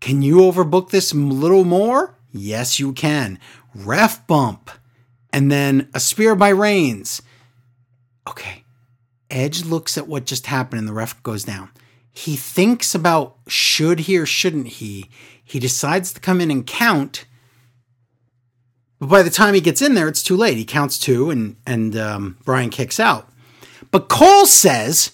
can 0.02 0.22
you 0.22 0.35
overbook 0.35 0.91
this 0.91 1.14
a 1.14 1.15
little 1.15 1.64
more? 1.64 2.15
Yes, 2.31 2.80
you 2.80 2.93
can. 2.93 3.39
Ref 3.73 4.27
bump. 4.27 4.69
And 5.34 5.52
then 5.52 5.89
a 5.95 5.99
spear 5.99 6.35
by 6.35 6.49
Reigns. 6.49 7.23
Okay. 8.30 8.64
Edge 9.31 9.65
looks 9.65 9.97
at 9.97 10.07
what 10.07 10.27
just 10.27 10.45
happened 10.45 10.77
and 10.77 10.88
the 10.88 10.93
ref 10.93 11.23
goes 11.23 11.43
down. 11.43 11.72
He 12.11 12.35
thinks 12.35 12.93
about 12.93 13.38
should 13.47 14.02
he 14.02 14.15
or 14.15 14.27
shouldn't 14.27 14.68
he. 14.68 15.10
He 15.43 15.57
decides 15.57 16.14
to 16.14 16.19
come 16.19 16.39
in 16.39 16.52
and 16.52 16.68
count. 16.68 17.26
But 18.99 19.09
by 19.09 19.23
the 19.23 19.30
time 19.30 19.53
he 19.53 19.61
gets 19.61 19.81
in 19.81 19.93
there, 19.93 20.07
it's 20.07 20.23
too 20.23 20.38
late. 20.38 20.57
He 20.57 20.65
counts 20.65 20.97
two 20.97 21.30
and, 21.30 21.55
and 21.65 21.95
um, 21.97 22.38
Bryan 22.45 22.69
kicks 22.69 22.99
out. 22.99 23.30
But 23.91 24.07
Cole 24.09 24.45
says 24.45 25.11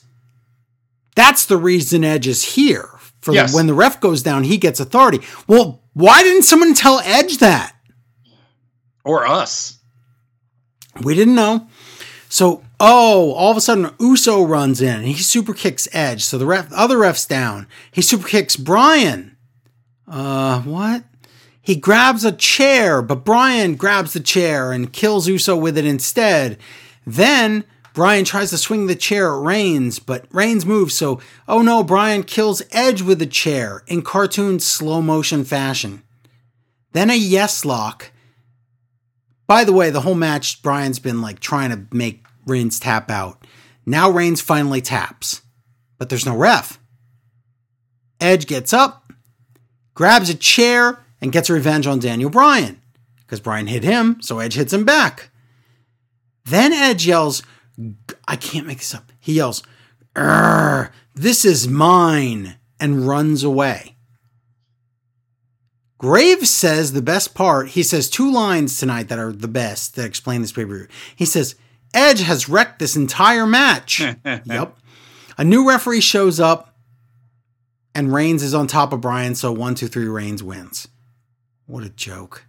that's 1.16 1.46
the 1.46 1.58
reason 1.58 2.04
Edge 2.04 2.28
is 2.28 2.56
here. 2.56 2.90
For 3.22 3.34
Yes. 3.34 3.52
the, 3.52 3.56
when 3.58 3.68
the 3.68 3.74
ref 3.74 4.00
goes 4.00 4.24
down, 4.24 4.44
he 4.46 4.58
gets 4.58 4.80
authority. 4.80 5.20
Well, 5.48 5.82
why 5.94 6.24
didn't 6.24 6.44
someone 6.44 6.74
tell 6.74 7.00
Edge 7.02 7.38
that? 7.40 7.76
Or 9.04 9.28
us. 9.28 9.78
We 11.04 11.14
didn't 11.16 11.36
know. 11.36 11.68
So, 12.30 12.64
oh, 12.80 13.34
all 13.34 13.52
of 13.52 13.58
a 13.58 13.62
sudden, 13.62 13.92
Uso 14.00 14.44
runs 14.44 14.82
in 14.82 14.96
and 14.96 15.06
he 15.06 15.16
super 15.16 15.54
kicks 15.54 15.88
Edge. 15.92 16.24
So 16.24 16.38
the 16.38 16.46
ref, 16.46 16.72
other 16.74 16.98
ref's 16.98 17.26
down. 17.26 17.68
He 17.92 18.02
super 18.02 18.28
kicks 18.28 18.56
Bryan. 18.56 19.36
Uh, 20.08 20.62
what? 20.62 21.04
He 21.62 21.76
grabs 21.76 22.26
a 22.26 22.32
chair, 22.32 23.02
but 23.02 23.24
Bryan 23.24 23.76
grabs 23.76 24.14
the 24.14 24.20
chair 24.20 24.72
and 24.72 24.92
kills 24.92 25.28
Uso 25.28 25.56
with 25.56 25.78
it 25.78 25.86
instead. 25.86 26.58
Then 27.06 27.66
Bryan 27.94 28.26
tries 28.26 28.50
to 28.50 28.58
swing 28.58 28.88
the 28.88 28.96
chair 28.96 29.34
at 29.34 29.42
Reigns, 29.42 30.00
but 30.00 30.26
Reigns 30.32 30.66
moves. 30.66 30.98
So, 30.98 31.20
oh 31.48 31.62
no, 31.62 31.84
Bryan 31.84 32.24
kills 32.24 32.64
Edge 32.72 33.02
with 33.02 33.20
the 33.20 33.26
chair 33.26 33.84
in 33.88 34.02
cartoon 34.02 34.60
slow 34.60 35.02
motion 35.02 35.44
fashion. 35.44 36.02
Then 36.94 37.10
a 37.10 37.16
yes 37.16 37.64
lock. 37.64 38.12
By 39.46 39.64
the 39.64 39.74
way, 39.74 39.90
the 39.90 40.02
whole 40.02 40.16
match, 40.16 40.62
Bryan's 40.64 41.00
been 41.00 41.22
like 41.22 41.40
trying 41.40 41.70
to 41.72 41.96
make 41.96 42.26
Reigns 42.48 42.80
tap 42.80 43.12
out. 43.12 43.46
Now 43.86 44.10
Reigns 44.10 44.42
finally 44.42 44.82
taps, 44.82 45.42
but 45.98 46.10
there's 46.10 46.26
no 46.26 46.36
ref. 46.36 46.80
Edge 48.20 48.48
gets 48.48 48.72
up, 48.72 49.12
grabs 49.94 50.30
a 50.30 50.36
chair, 50.36 51.01
and 51.22 51.32
gets 51.32 51.50
revenge 51.50 51.88
on 51.88 52.00
Daniel 52.00 52.30
Bryan 52.30 52.82
because 53.20 53.40
Bryan 53.40 53.68
hit 53.68 53.84
him, 53.84 54.22
so 54.22 54.40
Edge 54.40 54.56
hits 54.56 54.74
him 54.74 54.84
back. 54.84 55.30
Then 56.46 56.74
Edge 56.74 57.06
yells, 57.06 57.44
I 58.28 58.36
can't 58.36 58.68
make 58.68 58.80
this 58.80 58.94
up. 58.94 59.12
He 59.20 59.34
yells, 59.34 59.64
This 61.16 61.46
is 61.46 61.68
mine, 61.68 62.56
and 62.80 63.08
runs 63.08 63.44
away. 63.44 63.96
Graves 65.98 66.50
says 66.50 66.94
the 66.94 67.02
best 67.02 67.36
part, 67.36 67.70
he 67.70 67.84
says 67.84 68.10
two 68.10 68.32
lines 68.32 68.78
tonight 68.80 69.08
that 69.10 69.20
are 69.20 69.32
the 69.32 69.48
best 69.48 69.96
that 69.96 70.06
explain 70.06 70.42
this 70.42 70.52
pay 70.52 70.66
per 70.66 70.76
view. 70.76 70.88
He 71.16 71.26
says, 71.26 71.56
Edge 71.94 72.22
has 72.22 72.50
wrecked 72.50 72.80
this 72.80 72.96
entire 72.96 73.46
match. 73.46 74.00
yep. 74.26 74.78
A 75.38 75.44
new 75.44 75.68
referee 75.68 76.02
shows 76.02 76.40
up, 76.40 76.76
and 77.94 78.14
Reigns 78.14 78.44
is 78.44 78.54
on 78.54 78.68
top 78.68 78.94
of 78.94 79.02
Bryan, 79.02 79.36
so 79.36 79.52
one, 79.52 79.76
two, 79.76 79.88
three, 79.88 80.08
Reigns 80.08 80.42
wins. 80.42 80.88
What 81.66 81.84
a 81.84 81.90
joke. 81.90 82.46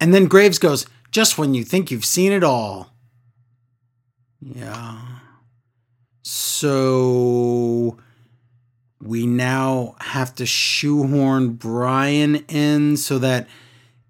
And 0.00 0.12
then 0.12 0.26
Graves 0.26 0.58
goes, 0.58 0.86
just 1.10 1.38
when 1.38 1.54
you 1.54 1.64
think 1.64 1.90
you've 1.90 2.04
seen 2.04 2.32
it 2.32 2.42
all. 2.42 2.92
Yeah. 4.40 5.00
So 6.22 7.98
we 9.00 9.26
now 9.26 9.96
have 10.00 10.34
to 10.36 10.46
shoehorn 10.46 11.54
Bryan 11.54 12.36
in 12.48 12.96
so 12.96 13.18
that 13.18 13.48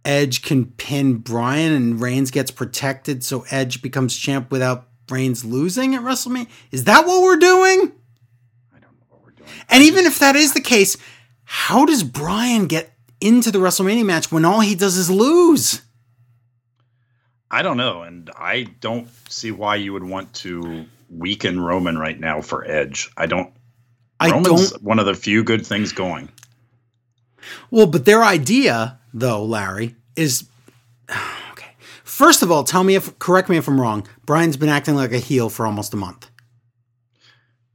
Edge 0.05 0.43
can 0.43 0.67
pin 0.67 1.17
Bryan 1.19 1.73
and 1.73 2.01
Reigns 2.01 2.31
gets 2.31 2.51
protected 2.51 3.25
so 3.25 3.45
Edge 3.51 3.83
becomes 3.83 4.17
champ 4.17 4.51
without 4.51 4.89
Reigns 5.11 5.45
losing 5.45 5.95
at 5.95 6.03
WrestleMania? 6.03 6.49
Is 6.71 6.85
that 6.85 7.07
what 7.07 7.23
we're 7.23 7.37
doing? 7.37 7.93
I 8.75 8.79
don't 8.79 8.99
know 8.99 9.07
what 9.11 9.23
we're 9.23 9.33
doing. 9.33 9.51
And 9.69 9.83
even 9.83 10.07
if 10.07 10.19
that 10.21 10.37
is 10.37 10.55
the 10.55 10.61
case, 10.61 10.97
how 11.45 11.85
does 11.85 12.03
Bryan 12.03 12.67
get 12.67 12.92
into 13.23 13.51
the 13.51 13.59
WrestleMania 13.59 14.05
match 14.05 14.33
when 14.33 14.45
all 14.45 14.61
he 14.61 14.75
does 14.75 14.97
is 14.97 15.11
lose? 15.11 15.83
I 17.51 17.63
don't 17.63 17.77
know, 17.77 18.03
and 18.03 18.31
I 18.37 18.63
don't 18.81 19.09
see 19.31 19.51
why 19.51 19.77
you 19.77 19.93
would 19.93 20.05
want 20.05 20.33
to 20.37 20.87
weaken 21.11 21.61
Roman 21.61 21.99
right 21.99 22.19
now 22.19 22.41
for 22.41 22.65
Edge. 22.65 23.11
I 23.17 23.27
don't. 23.27 23.53
I 24.19 24.31
Roman's 24.31 24.71
don't. 24.71 24.83
one 24.83 24.99
of 24.99 25.07
the 25.07 25.15
few 25.15 25.45
good 25.45 25.67
things 25.67 25.93
going. 25.93 26.31
Well, 27.71 27.87
but 27.87 28.05
their 28.05 28.23
idea, 28.23 28.99
though, 29.13 29.45
Larry, 29.45 29.97
is 30.17 30.49
okay. 31.51 31.77
First 32.05 32.43
of 32.43 32.51
all, 32.51 32.65
tell 32.65 32.85
me 32.85 32.95
if 32.95 33.19
correct 33.19 33.49
me 33.49 33.59
if 33.59 33.69
I'm 33.69 33.81
wrong. 33.81 34.07
Bryan's 34.25 34.57
been 34.57 34.69
acting 34.71 34.95
like 34.95 35.13
a 35.13 35.19
heel 35.19 35.51
for 35.51 35.67
almost 35.67 35.93
a 35.93 35.97
month. 35.99 36.31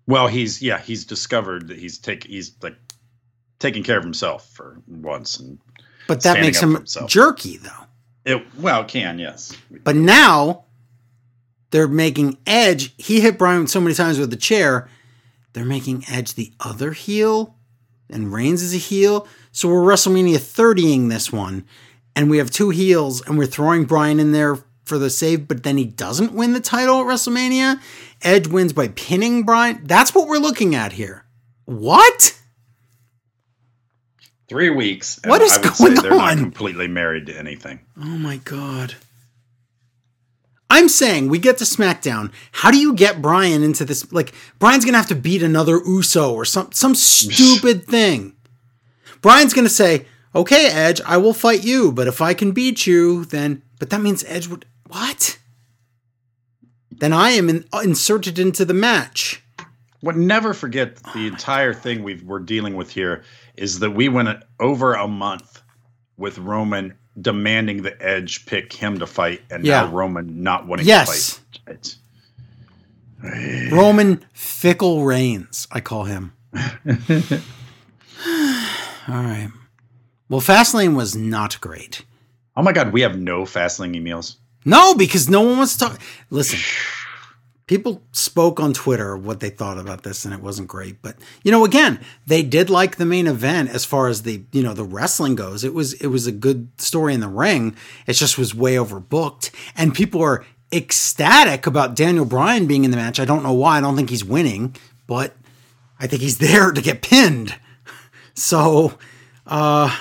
Well, 0.07 0.27
he's 0.27 0.61
yeah, 0.61 0.79
he's 0.79 1.05
discovered 1.05 1.67
that 1.67 1.77
he's 1.77 1.99
take 1.99 2.23
he's 2.23 2.53
like 2.63 2.75
taking 3.59 3.83
care 3.83 3.97
of 3.97 4.03
himself 4.03 4.49
for 4.53 4.79
once, 4.87 5.39
and 5.39 5.57
But 6.07 6.23
that 6.23 6.39
makes 6.39 6.59
him 6.61 6.83
jerky, 7.07 7.57
though. 7.57 7.85
it 8.25 8.43
well 8.59 8.81
it 8.81 8.87
can 8.87 9.19
yes. 9.19 9.55
But 9.83 9.95
now 9.95 10.65
they're 11.71 11.87
making 11.87 12.37
Edge. 12.45 12.93
He 12.97 13.19
hit 13.21 13.37
Bryan 13.37 13.67
so 13.67 13.81
many 13.81 13.93
times 13.95 14.19
with 14.19 14.29
the 14.29 14.35
chair. 14.37 14.89
They're 15.53 15.65
making 15.65 16.03
Edge 16.09 16.35
the 16.35 16.53
other 16.59 16.91
heel, 16.91 17.55
and 18.09 18.31
Reigns 18.31 18.61
is 18.61 18.73
a 18.73 18.77
heel. 18.77 19.27
So 19.51 19.67
we're 19.69 19.81
WrestleMania 19.81 20.37
30ing 20.37 21.09
this 21.09 21.31
one, 21.31 21.65
and 22.15 22.29
we 22.29 22.37
have 22.37 22.51
two 22.51 22.69
heels, 22.69 23.21
and 23.27 23.37
we're 23.37 23.47
throwing 23.47 23.85
Bryan 23.85 24.19
in 24.19 24.31
there 24.33 24.59
for 24.85 24.97
the 24.97 25.09
save, 25.09 25.47
but 25.47 25.63
then 25.63 25.77
he 25.77 25.83
doesn't 25.83 26.31
win 26.31 26.53
the 26.53 26.59
title 26.61 27.01
at 27.01 27.07
WrestleMania. 27.07 27.81
Edge 28.21 28.47
wins 28.47 28.71
by 28.71 28.87
pinning 28.89 29.43
Bryan. 29.43 29.81
That's 29.83 30.13
what 30.15 30.27
we're 30.29 30.37
looking 30.37 30.75
at 30.75 30.93
here. 30.93 31.25
What? 31.65 32.36
Three 34.47 34.69
weeks. 34.69 35.19
What 35.25 35.41
is 35.41 35.57
going 35.57 35.73
say 35.73 36.01
they're 36.01 36.11
not 36.11 36.31
on? 36.31 36.37
completely 36.39 36.87
married 36.87 37.25
to 37.25 37.37
anything. 37.37 37.81
Oh 37.97 38.17
my 38.17 38.37
god. 38.37 38.95
I'm 40.69 40.87
saying 40.89 41.29
we 41.29 41.39
get 41.39 41.57
to 41.57 41.63
SmackDown. 41.63 42.31
How 42.51 42.71
do 42.71 42.77
you 42.77 42.93
get 42.93 43.21
Bryan 43.21 43.63
into 43.63 43.83
this? 43.83 44.11
Like 44.11 44.33
Bryan's 44.59 44.85
gonna 44.85 44.97
have 44.97 45.07
to 45.07 45.15
beat 45.15 45.43
another 45.43 45.81
Uso 45.85 46.33
or 46.33 46.45
some 46.45 46.71
some 46.71 46.95
stupid 46.95 47.85
thing. 47.87 48.35
Bryan's 49.21 49.53
gonna 49.53 49.69
say, 49.69 50.05
"Okay, 50.33 50.67
Edge, 50.67 51.01
I 51.05 51.17
will 51.17 51.33
fight 51.33 51.63
you, 51.63 51.91
but 51.91 52.07
if 52.07 52.21
I 52.21 52.33
can 52.33 52.51
beat 52.51 52.87
you, 52.87 53.25
then." 53.25 53.63
But 53.79 53.89
that 53.89 54.01
means 54.01 54.23
Edge 54.27 54.47
would 54.47 54.65
what? 54.87 55.37
Then 56.89 57.13
I 57.13 57.31
am 57.31 57.49
in, 57.49 57.65
inserted 57.83 58.39
into 58.39 58.65
the 58.65 58.73
match. 58.73 59.43
What 60.01 60.15
never 60.15 60.53
forget 60.53 60.95
the 60.97 61.11
oh 61.15 61.27
entire 61.27 61.73
thing 61.73 62.03
we 62.03 62.15
we're 62.15 62.39
dealing 62.39 62.75
with 62.75 62.91
here 62.91 63.23
is 63.57 63.79
that 63.79 63.91
we 63.91 64.09
went 64.09 64.43
over 64.59 64.93
a 64.93 65.07
month 65.07 65.61
with 66.17 66.37
Roman 66.37 66.93
demanding 67.19 67.81
the 67.81 67.99
Edge 68.05 68.45
pick 68.45 68.71
him 68.71 68.99
to 68.99 69.07
fight, 69.07 69.41
and 69.49 69.65
Yeah. 69.65 69.81
now 69.81 69.87
Roman 69.91 70.43
not 70.43 70.67
wanting 70.67 70.85
Yes. 70.85 71.39
to 71.53 71.59
fight. 71.65 71.75
It's, 71.75 71.97
Roman 73.71 74.23
Fickle 74.33 75.03
Reigns, 75.03 75.67
I 75.71 75.79
call 75.81 76.03
him. 76.05 76.33
All 76.53 76.61
right. 79.23 79.49
Well, 80.29 80.41
Fastlane 80.41 80.95
was 80.95 81.15
not 81.15 81.59
great. 81.61 82.03
oh 82.55 82.63
my 82.63 82.71
God, 82.73 82.91
we 82.91 83.01
have 83.01 83.17
no 83.17 83.43
Fastlane 83.43 83.95
emails. 83.95 84.35
No, 84.65 84.95
because 84.95 85.29
no 85.29 85.41
one 85.41 85.57
wants 85.57 85.77
to 85.77 85.85
talk. 85.85 85.99
Listen, 86.29 86.59
people 87.67 88.01
spoke 88.13 88.59
on 88.59 88.73
Twitter 88.73 89.15
what 89.15 89.41
they 89.41 89.49
thought 89.49 89.77
about 89.77 90.03
this, 90.03 90.25
and 90.25 90.33
it 90.33 90.41
wasn't 90.41 90.69
great. 90.69 91.01
But 91.01 91.17
you 91.43 91.51
know, 91.51 91.65
again, 91.65 91.99
they 92.25 92.41
did 92.41 92.69
like 92.69 92.95
the 92.95 93.05
main 93.05 93.27
event 93.27 93.69
as 93.69 93.85
far 93.85 94.07
as 94.07 94.23
the 94.23 94.43
you 94.51 94.63
know 94.63 94.73
the 94.73 94.83
wrestling 94.83 95.35
goes. 95.35 95.63
It 95.63 95.73
was 95.73 95.93
it 95.93 96.07
was 96.07 96.25
a 96.25 96.31
good 96.31 96.69
story 96.81 97.13
in 97.13 97.19
the 97.19 97.27
ring. 97.27 97.75
It 98.07 98.13
just 98.13 98.37
was 98.37 98.55
way 98.55 98.75
overbooked, 98.75 99.51
and 99.75 99.93
people 99.93 100.21
are 100.23 100.45
ecstatic 100.73 101.67
about 101.67 101.95
Daniel 101.95 102.25
Bryan 102.25 102.65
being 102.65 102.83
in 102.83 102.91
the 102.91 102.97
match. 102.97 103.19
I 103.19 103.25
don't 103.25 103.43
know 103.43 103.53
why. 103.53 103.77
I 103.77 103.81
don't 103.81 103.95
think 103.95 104.09
he's 104.09 104.25
winning, 104.25 104.75
but 105.05 105.35
I 105.99 106.07
think 106.07 106.21
he's 106.21 106.37
there 106.39 106.71
to 106.71 106.81
get 106.81 107.01
pinned. 107.01 107.55
So, 108.33 108.97
uh, 109.45 109.95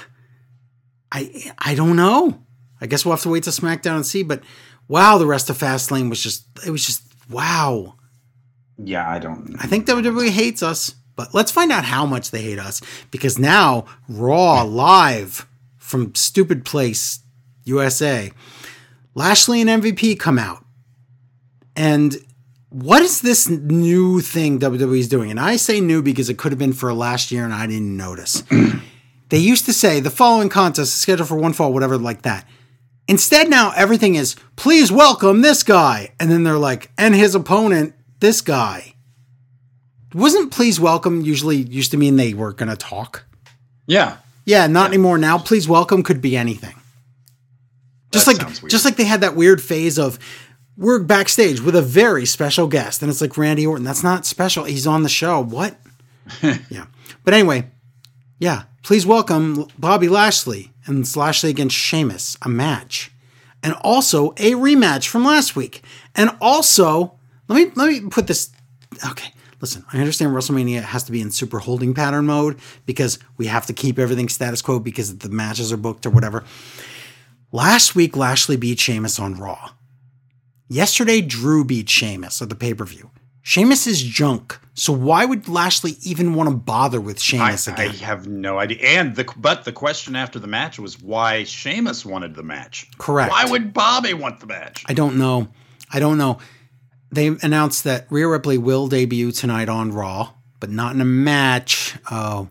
I 1.12 1.52
I 1.58 1.74
don't 1.74 1.96
know. 1.96 2.42
I 2.80 2.86
guess 2.86 3.04
we'll 3.04 3.14
have 3.14 3.22
to 3.22 3.30
wait 3.30 3.44
to 3.44 3.50
SmackDown 3.50 3.96
and 3.96 4.06
see. 4.06 4.22
But 4.22 4.42
wow, 4.86 5.18
the 5.18 5.26
rest 5.26 5.50
of 5.50 5.58
Fastlane 5.58 6.10
was 6.10 6.22
just 6.22 6.44
it 6.64 6.70
was 6.70 6.84
just 6.84 7.05
wow. 7.30 7.94
Yeah, 8.78 9.08
I 9.08 9.18
don't. 9.18 9.56
I 9.58 9.66
think 9.66 9.86
WWE 9.86 10.30
hates 10.30 10.62
us, 10.62 10.94
but 11.14 11.34
let's 11.34 11.50
find 11.50 11.72
out 11.72 11.84
how 11.84 12.04
much 12.06 12.30
they 12.30 12.42
hate 12.42 12.58
us 12.58 12.80
because 13.10 13.38
now 13.38 13.86
Raw 14.08 14.62
live 14.62 15.46
from 15.78 16.14
Stupid 16.14 16.64
Place 16.64 17.20
USA, 17.64 18.30
Lashley 19.14 19.60
and 19.60 19.82
MVP 19.82 20.18
come 20.18 20.38
out, 20.38 20.64
and 21.74 22.16
what 22.70 23.02
is 23.02 23.20
this 23.22 23.48
new 23.48 24.20
thing 24.20 24.58
WWE 24.58 24.98
is 24.98 25.08
doing? 25.08 25.30
And 25.30 25.40
I 25.40 25.56
say 25.56 25.80
new 25.80 26.02
because 26.02 26.28
it 26.28 26.36
could 26.36 26.52
have 26.52 26.58
been 26.58 26.72
for 26.72 26.92
last 26.92 27.32
year 27.32 27.44
and 27.44 27.54
I 27.54 27.66
didn't 27.66 27.96
notice. 27.96 28.42
they 29.30 29.38
used 29.38 29.64
to 29.66 29.72
say 29.72 30.00
the 30.00 30.10
following 30.10 30.48
contest 30.48 30.92
is 30.92 31.00
scheduled 31.00 31.28
for 31.28 31.36
one 31.36 31.52
fall, 31.52 31.72
whatever, 31.72 31.96
like 31.96 32.22
that. 32.22 32.46
Instead, 33.08 33.48
now 33.48 33.72
everything 33.76 34.16
is 34.16 34.36
please 34.56 34.90
welcome 34.90 35.40
this 35.40 35.62
guy, 35.62 36.12
and 36.18 36.30
then 36.30 36.42
they're 36.42 36.58
like, 36.58 36.90
and 36.98 37.14
his 37.14 37.34
opponent, 37.34 37.94
this 38.20 38.40
guy. 38.40 38.94
Wasn't 40.14 40.50
please 40.50 40.80
welcome 40.80 41.20
usually 41.22 41.56
used 41.56 41.90
to 41.90 41.96
mean 41.96 42.16
they 42.16 42.34
were 42.34 42.52
gonna 42.52 42.76
talk? 42.76 43.24
Yeah, 43.86 44.16
Yeah, 44.44 44.66
not 44.66 44.88
anymore. 44.88 45.18
Now, 45.18 45.38
please 45.38 45.68
welcome 45.68 46.02
could 46.02 46.20
be 46.20 46.36
anything. 46.36 46.74
Just 48.12 48.26
That 48.26 48.42
like 48.42 48.68
just 48.68 48.84
like 48.84 48.96
they 48.96 49.04
had 49.04 49.20
that 49.20 49.36
weird 49.36 49.60
phase 49.60 49.98
of 49.98 50.18
we're 50.76 50.98
backstage 51.00 51.60
with 51.60 51.76
a 51.76 51.82
very 51.82 52.26
special 52.26 52.66
guest, 52.66 53.02
and 53.02 53.10
it's 53.10 53.20
like 53.20 53.36
Randy 53.36 53.66
Orton. 53.66 53.84
That's 53.84 54.02
not 54.02 54.26
special. 54.26 54.64
He's 54.64 54.86
on 54.86 55.02
the 55.02 55.08
show. 55.08 55.40
What? 55.40 55.78
yeah. 56.42 56.86
But 57.24 57.34
anyway, 57.34 57.70
yeah. 58.38 58.64
Please 58.82 59.04
welcome 59.04 59.66
Bobby 59.78 60.08
Lashley 60.08 60.72
and 60.86 61.00
it's 61.00 61.16
Lashley 61.16 61.50
against 61.50 61.76
Sheamus, 61.76 62.36
a 62.42 62.48
match, 62.48 63.10
and 63.62 63.74
also 63.80 64.30
a 64.32 64.52
rematch 64.52 65.08
from 65.08 65.24
last 65.24 65.56
week. 65.56 65.82
And 66.14 66.30
also, 66.40 67.18
let 67.48 67.56
me 67.56 67.72
let 67.74 67.88
me 67.88 68.08
put 68.08 68.26
this. 68.26 68.50
Okay, 69.10 69.32
listen. 69.60 69.84
I 69.92 69.98
understand 69.98 70.32
WrestleMania 70.32 70.82
has 70.82 71.02
to 71.04 71.12
be 71.12 71.20
in 71.20 71.30
super 71.30 71.58
holding 71.58 71.94
pattern 71.94 72.26
mode 72.26 72.58
because 72.84 73.18
we 73.36 73.46
have 73.46 73.66
to 73.66 73.72
keep 73.72 73.98
everything 73.98 74.28
status 74.28 74.62
quo 74.62 74.78
because 74.78 75.18
the 75.18 75.28
matches 75.28 75.72
are 75.72 75.76
booked 75.76 76.06
or 76.06 76.10
whatever. 76.10 76.44
Last 77.52 77.94
week, 77.94 78.16
Lashley 78.16 78.56
beat 78.56 78.78
Sheamus 78.78 79.18
on 79.18 79.34
Raw. 79.34 79.70
Yesterday, 80.68 81.20
Drew 81.20 81.64
beat 81.64 81.88
Sheamus 81.88 82.40
at 82.42 82.48
the 82.48 82.54
pay 82.54 82.74
per 82.74 82.84
view. 82.84 83.10
Sheamus 83.48 83.86
is 83.86 84.02
junk, 84.02 84.58
so 84.74 84.92
why 84.92 85.24
would 85.24 85.46
Lashley 85.46 85.94
even 86.02 86.34
want 86.34 86.50
to 86.50 86.56
bother 86.56 87.00
with 87.00 87.18
I, 87.18 87.20
Sheamus 87.20 87.68
I 87.68 87.72
again? 87.74 87.90
have 88.00 88.26
no 88.26 88.58
idea. 88.58 88.78
And 88.78 89.14
the 89.14 89.24
but 89.36 89.64
the 89.64 89.70
question 89.70 90.16
after 90.16 90.40
the 90.40 90.48
match 90.48 90.80
was 90.80 91.00
why 91.00 91.44
Sheamus 91.44 92.04
wanted 92.04 92.34
the 92.34 92.42
match. 92.42 92.90
Correct. 92.98 93.30
Why 93.30 93.44
would 93.44 93.72
Bobby 93.72 94.14
want 94.14 94.40
the 94.40 94.46
match? 94.46 94.82
I 94.88 94.94
don't 94.94 95.16
know. 95.16 95.46
I 95.92 96.00
don't 96.00 96.18
know. 96.18 96.38
They 97.12 97.28
announced 97.28 97.84
that 97.84 98.08
Rhea 98.10 98.26
Ripley 98.26 98.58
will 98.58 98.88
debut 98.88 99.30
tonight 99.30 99.68
on 99.68 99.92
Raw, 99.92 100.32
but 100.58 100.70
not 100.70 100.96
in 100.96 101.00
a 101.00 101.04
match. 101.04 101.94
Oh. 102.10 102.48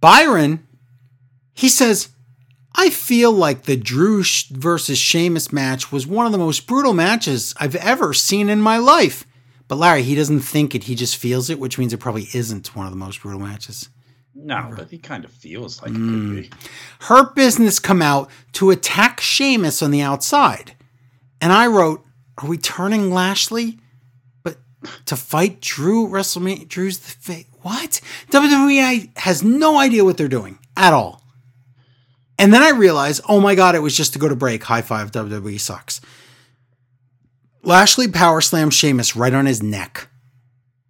Byron, 0.00 0.64
he 1.52 1.68
says, 1.68 2.10
I 2.76 2.90
feel 2.90 3.32
like 3.32 3.64
the 3.64 3.76
Drew 3.76 4.22
versus 4.52 4.98
Sheamus 4.98 5.52
match 5.52 5.90
was 5.90 6.06
one 6.06 6.26
of 6.26 6.32
the 6.32 6.38
most 6.38 6.68
brutal 6.68 6.92
matches 6.92 7.54
I've 7.58 7.74
ever 7.74 8.14
seen 8.14 8.48
in 8.48 8.60
my 8.60 8.78
life. 8.78 9.25
But 9.68 9.76
Larry, 9.76 10.02
he 10.02 10.14
doesn't 10.14 10.40
think 10.40 10.74
it, 10.74 10.84
he 10.84 10.94
just 10.94 11.16
feels 11.16 11.50
it, 11.50 11.58
which 11.58 11.76
means 11.78 11.92
it 11.92 11.98
probably 11.98 12.28
isn't 12.32 12.74
one 12.76 12.86
of 12.86 12.92
the 12.92 12.98
most 12.98 13.20
brutal 13.22 13.40
matches. 13.40 13.88
no, 14.34 14.70
but 14.76 14.90
he 14.90 14.98
kind 14.98 15.24
of 15.24 15.32
feels 15.32 15.80
like 15.82 15.90
Mm. 15.92 16.38
it 16.38 16.50
could 16.50 16.50
be. 16.60 16.66
Hurt 17.06 17.34
Business 17.34 17.78
come 17.78 18.02
out 18.02 18.30
to 18.52 18.70
attack 18.70 19.20
Sheamus 19.20 19.82
on 19.82 19.90
the 19.90 20.02
outside. 20.02 20.74
And 21.40 21.52
I 21.52 21.66
wrote, 21.66 22.04
Are 22.38 22.46
we 22.48 22.58
turning 22.58 23.10
Lashley? 23.10 23.78
But 24.42 24.58
to 25.06 25.16
fight 25.16 25.60
Drew 25.62 26.06
WrestleMania, 26.06 26.68
Drew's 26.68 26.98
the 26.98 27.10
fa- 27.12 27.44
What? 27.62 28.00
WWE 28.30 29.16
has 29.18 29.42
no 29.42 29.78
idea 29.78 30.04
what 30.04 30.16
they're 30.18 30.28
doing 30.28 30.58
at 30.76 30.92
all. 30.92 31.22
And 32.38 32.52
then 32.52 32.62
I 32.62 32.70
realized, 32.70 33.22
oh 33.28 33.40
my 33.40 33.54
God, 33.54 33.74
it 33.74 33.80
was 33.80 33.96
just 33.96 34.12
to 34.12 34.18
go 34.18 34.28
to 34.28 34.36
break. 34.36 34.62
High 34.64 34.82
five, 34.82 35.10
WWE 35.12 35.58
sucks. 35.58 36.00
Lashley 37.66 38.08
power 38.08 38.40
slammed 38.40 38.72
Sheamus 38.72 39.16
right 39.16 39.34
on 39.34 39.44
his 39.44 39.62
neck. 39.62 40.08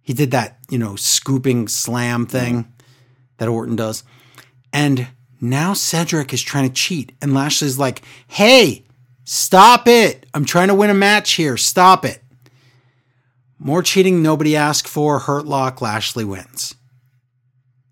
He 0.01 0.13
did 0.13 0.31
that, 0.31 0.59
you 0.69 0.77
know, 0.77 0.95
scooping 0.95 1.67
slam 1.67 2.25
thing. 2.25 2.71
that 3.37 3.49
Orton 3.49 3.75
does. 3.75 4.03
And 4.71 5.07
now 5.41 5.73
Cedric 5.73 6.33
is 6.33 6.41
trying 6.41 6.67
to 6.67 6.73
cheat. 6.73 7.13
And 7.21 7.33
Lashley's 7.33 7.79
like, 7.79 8.03
hey, 8.27 8.85
stop 9.25 9.87
it. 9.87 10.25
I'm 10.33 10.45
trying 10.45 10.67
to 10.67 10.75
win 10.75 10.89
a 10.89 10.95
match 10.95 11.33
here. 11.33 11.57
Stop 11.57 12.05
it. 12.05 12.21
More 13.59 13.81
cheating 13.81 14.21
nobody 14.21 14.55
asked 14.55 14.87
for. 14.87 15.19
Hurt 15.19 15.45
lock. 15.45 15.81
Lashley 15.81 16.23
wins. 16.23 16.75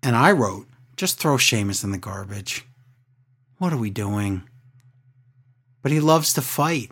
And 0.02 0.14
I 0.14 0.30
wrote, 0.32 0.68
just 0.96 1.18
throw 1.18 1.36
Sheamus 1.36 1.82
in 1.82 1.90
the 1.90 1.98
garbage. 1.98 2.64
What 3.58 3.72
are 3.72 3.78
we 3.78 3.90
doing? 3.90 4.44
But 5.82 5.92
he 5.92 6.00
loves 6.00 6.32
to 6.34 6.42
fight. 6.42 6.90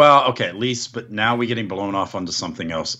Well, 0.00 0.24
okay, 0.30 0.46
at 0.46 0.56
least, 0.56 0.94
but 0.94 1.10
now 1.10 1.36
we're 1.36 1.46
getting 1.46 1.68
blown 1.68 1.94
off 1.94 2.14
onto 2.14 2.32
something 2.32 2.72
else. 2.72 2.96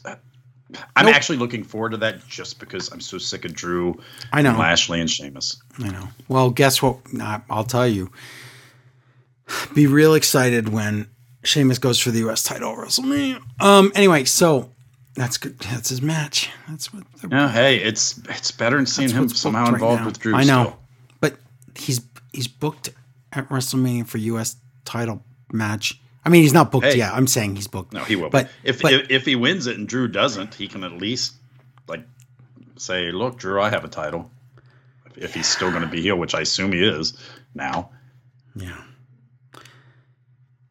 I'm 0.95 1.07
Nope. 1.07 1.15
actually 1.15 1.39
looking 1.39 1.65
forward 1.65 1.93
to 1.93 1.97
that 1.97 2.29
just 2.29 2.61
because 2.61 2.93
I'm 2.93 3.01
so 3.01 3.17
sick 3.17 3.47
of 3.47 3.55
Drew, 3.55 3.99
I 4.35 4.43
know. 4.43 4.51
and 4.51 4.59
Lashley, 4.59 5.01
and 5.01 5.09
Sheamus. 5.09 5.57
I 5.79 5.89
know. 5.89 6.09
Well, 6.29 6.51
guess 6.51 6.83
what? 6.83 6.99
I'll 7.49 7.65
tell 7.65 7.89
you. 7.89 8.13
Be 9.75 9.87
real 9.87 10.13
excited 10.13 10.69
when 10.69 11.09
Sheamus 11.43 11.79
goes 11.79 11.99
for 11.99 12.11
the 12.11 12.19
U.S. 12.21 12.43
title 12.43 12.77
WrestleMania. 12.77 13.41
Um. 13.61 13.91
Anyway, 13.95 14.25
so 14.25 14.71
that's 15.15 15.39
good. 15.39 15.59
That's 15.61 15.89
his 15.89 16.03
match. 16.03 16.51
That's 16.69 16.93
what. 16.93 17.05
Yeah, 17.31 17.49
hey, 17.51 17.77
it's 17.79 18.21
it's 18.29 18.51
better 18.51 18.77
than 18.77 18.85
seeing 18.85 19.09
him 19.09 19.31
somehow 19.31 19.65
booked 19.71 19.73
right 19.73 19.81
involved 19.83 20.05
with 20.05 20.19
Drew. 20.21 20.35
I 20.35 20.45
know, 20.45 20.65
still. 20.65 20.79
but 21.21 21.37
he's 21.75 22.03
he's 22.35 22.47
booked 22.47 22.91
at 23.33 23.49
WrestleMania 23.49 24.07
for 24.07 24.19
U.S. 24.19 24.57
title 24.85 25.23
match. 25.51 25.99
I 26.25 26.29
mean, 26.29 26.43
he's 26.43 26.53
not 26.53 26.71
booked 26.71 26.87
Hey. 26.87 26.99
yet. 26.99 27.13
I'm 27.15 27.27
saying 27.27 27.57
he's 27.57 27.67
booked. 27.69 27.93
No, 27.95 28.05
he 28.05 28.15
will. 28.17 28.29
But 28.31 28.51
if, 28.63 28.83
but- 28.83 28.93
if 28.93 29.11
if 29.11 29.25
he 29.25 29.37
wins 29.37 29.67
it 29.67 29.79
and 29.79 29.89
Drew 29.89 30.07
doesn't, 30.09 30.55
he 30.55 30.69
can 30.69 30.85
at 30.85 30.93
least 30.93 31.35
like 31.89 32.05
say, 32.77 33.11
"Look, 33.13 33.39
Drew, 33.39 33.61
I 33.61 33.71
have 33.71 33.85
a 33.85 33.89
title." 33.89 34.31
If, 35.07 35.19
if 35.19 35.35
he's 35.35 35.47
still 35.47 35.71
going 35.71 35.83
to 35.83 35.89
be 35.89 36.03
heel, 36.03 36.17
which 36.17 36.35
I 36.35 36.41
assume 36.43 36.73
he 36.73 36.85
is 36.85 37.15
now. 37.55 37.91
Yeah. 38.55 38.77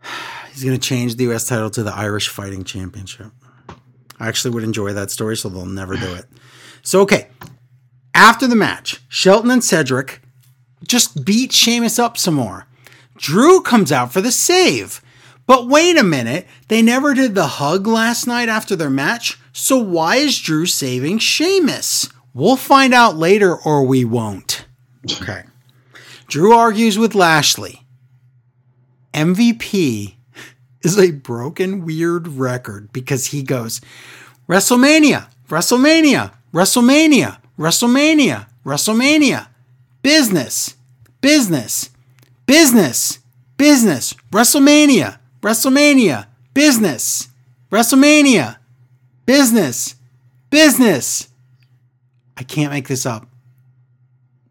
He's 0.52 0.64
going 0.64 0.78
to 0.78 0.88
change 0.88 1.16
the 1.16 1.24
U.S. 1.26 1.48
title 1.48 1.70
to 1.72 1.84
the 1.84 1.94
Irish 1.94 2.28
Fighting 2.28 2.64
Championship. 2.64 3.32
I 4.20 4.28
actually 4.28 4.52
would 4.52 4.64
enjoy 4.64 4.92
that 4.94 5.12
story, 5.12 5.38
so 5.38 5.48
they'll 5.50 5.66
never 5.66 5.96
do 5.96 6.14
it. 6.16 6.26
So, 6.82 7.02
okay. 7.02 7.28
After 8.14 8.48
the 8.48 8.56
match, 8.56 9.00
Shelton 9.08 9.52
and 9.52 9.64
Cedric 9.64 10.22
just 10.86 11.24
beat 11.24 11.54
Sheamus 11.54 11.98
up 11.98 12.18
some 12.18 12.34
more. 12.34 12.66
Drew 13.16 13.62
comes 13.62 13.92
out 13.92 14.12
for 14.12 14.20
the 14.20 14.32
save. 14.32 15.02
But 15.50 15.68
wait 15.68 15.98
a 15.98 16.04
minute, 16.04 16.46
they 16.68 16.84
never 16.84 17.16
did 17.16 17.34
the 17.34 17.48
hug 17.48 17.88
last 17.88 18.28
night 18.28 18.50
after 18.50 18.76
their 18.76 18.92
match, 18.92 19.40
so 19.52 19.80
why 19.80 20.18
is 20.18 20.38
Drew 20.38 20.68
saving 20.68 21.18
Sheamus? 21.18 22.08
We'll 22.36 22.56
find 22.56 22.94
out 22.94 23.18
later 23.18 23.56
or 23.56 23.84
we 23.84 24.06
won't. 24.06 24.68
Okay. 25.12 25.46
Drew 26.28 26.54
argues 26.54 27.00
with 27.00 27.16
Lashley. 27.16 27.84
MVP 29.12 30.18
is 30.84 31.00
a 31.00 31.14
broken, 31.14 31.84
weird 31.84 32.28
record 32.28 32.94
because 32.94 33.26
he 33.26 33.42
goes 33.42 33.82
WrestleMania, 34.48 35.30
WrestleMania, 35.48 36.32
WrestleMania, 36.54 37.40
WrestleMania, 37.58 38.46
WrestleMania, 38.64 39.48
business, 40.04 40.76
business, 41.22 41.90
business, 42.46 43.18
business, 43.58 44.14
WrestleMania, 44.32 45.19
WrestleMania, 45.42 46.28
business, 46.54 47.30
WrestleMania, 47.72 48.58
business, 49.26 49.96
business. 50.50 51.28
I 52.38 52.44
can't 52.44 52.72
make 52.72 52.88
this 52.88 53.06
up. 53.06 53.28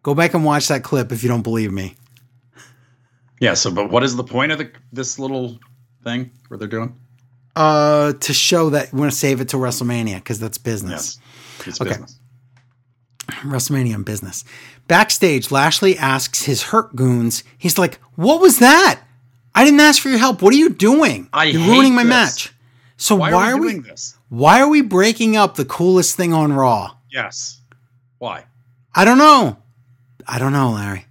Go 0.03 0.15
back 0.15 0.35
and 0.35 0.45
watch 0.45 0.69
that 0.69 0.83
clip 0.85 1.13
if 1.13 1.23
you 1.23 1.29
don't 1.29 1.43
believe 1.43 1.73
me. 1.73 1.95
Yeah. 3.41 3.55
So, 3.55 3.71
but 3.71 3.91
what 3.91 4.03
is 4.03 4.17
the 4.17 4.25
point 4.25 4.53
of 4.53 4.59
the, 4.59 4.71
this 4.93 5.19
little 5.19 5.59
thing 6.05 6.31
where 6.49 6.59
they're 6.59 6.69
doing? 6.69 6.95
Uh, 7.57 8.13
to 8.15 8.33
show 8.33 8.71
that 8.71 8.93
we 8.93 9.01
want 9.01 9.11
to 9.13 9.19
save 9.19 9.41
it 9.41 9.49
to 9.49 9.57
WrestleMania 9.57 10.17
because 10.17 10.39
that's 10.39 10.59
business. 10.59 11.19
Yes, 11.59 11.69
it's 11.69 11.81
Okay. 11.81 11.91
business. 11.91 12.19
WrestleMania 13.43 13.95
and 13.95 14.05
business. 14.05 14.45
Backstage, 14.87 15.51
Lashley 15.51 15.99
asks 15.99 16.45
his 16.45 16.63
hurt 16.65 16.97
goons. 16.97 17.45
He's 17.59 17.77
like, 17.77 17.97
"What 18.15 18.41
was 18.41 18.59
that? 18.61 19.01
I 19.59 19.65
didn't 19.65 19.81
ask 19.81 20.01
for 20.01 20.09
your 20.09 20.19
help. 20.19 20.41
What 20.41 20.55
are 20.55 20.57
you 20.57 20.71
doing? 20.71 21.29
I 21.33 21.45
You're 21.45 21.63
ruining 21.63 21.95
my 21.95 22.05
this. 22.05 22.11
match." 22.11 22.55
So 22.97 23.17
Why, 23.17 23.33
why, 23.33 23.53
are 23.53 23.57
we 23.57 23.69
are 23.69 23.71
doing 23.71 23.83
we? 23.83 23.89
this? 23.91 24.17
Why 24.29 24.61
are 24.61 24.69
we 24.69 24.83
breaking 24.83 25.37
up 25.37 25.55
the 25.57 25.65
coolest 25.65 26.17
thing 26.17 26.33
on 26.33 26.53
Raw? 26.53 26.97
Yes. 27.11 27.61
Why? 28.19 28.45
I 28.95 29.05
don't 29.05 29.19
know. 29.19 29.57
I 30.27 30.39
don't 30.39 30.53
know, 30.53 30.71
Larry. 30.73 31.07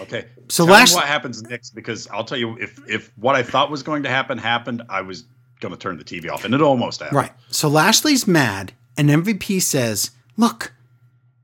Okay. 0.00 0.26
So 0.48 0.66
Tell 0.66 0.76
me 0.76 0.92
what 0.94 1.06
happens 1.06 1.42
next 1.42 1.70
because 1.70 2.06
I'll 2.08 2.24
tell 2.24 2.38
you 2.38 2.58
if 2.58 2.78
if 2.88 3.10
what 3.16 3.34
I 3.34 3.42
thought 3.42 3.70
was 3.70 3.82
going 3.82 4.02
to 4.02 4.08
happen 4.08 4.36
happened, 4.38 4.82
I 4.88 5.00
was 5.00 5.24
going 5.60 5.72
to 5.72 5.78
turn 5.78 5.96
the 5.96 6.04
TV 6.04 6.30
off, 6.30 6.44
and 6.44 6.52
it 6.54 6.60
almost 6.60 7.00
happened. 7.00 7.16
Right. 7.16 7.32
So 7.48 7.68
Lashley's 7.68 8.26
mad, 8.26 8.72
and 8.96 9.08
MVP 9.08 9.62
says, 9.62 10.10
Look, 10.36 10.72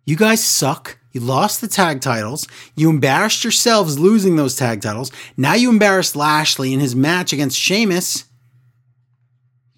you 0.05 0.17
guys 0.17 0.45
suck. 0.45 0.99
You 1.13 1.21
lost 1.21 1.61
the 1.61 1.69
tag 1.69 2.01
titles. 2.01 2.47
You 2.77 2.91
embarrassed 2.91 3.43
yourselves 3.43 3.99
losing 3.99 4.37
those 4.37 4.55
tag 4.57 4.83
titles. 4.83 5.11
Now 5.37 5.55
you 5.55 5.71
embarrassed 5.71 6.15
Lashley 6.17 6.73
in 6.75 6.81
his 6.81 6.95
match 6.95 7.33
against 7.33 7.59
Sheamus. 7.59 8.25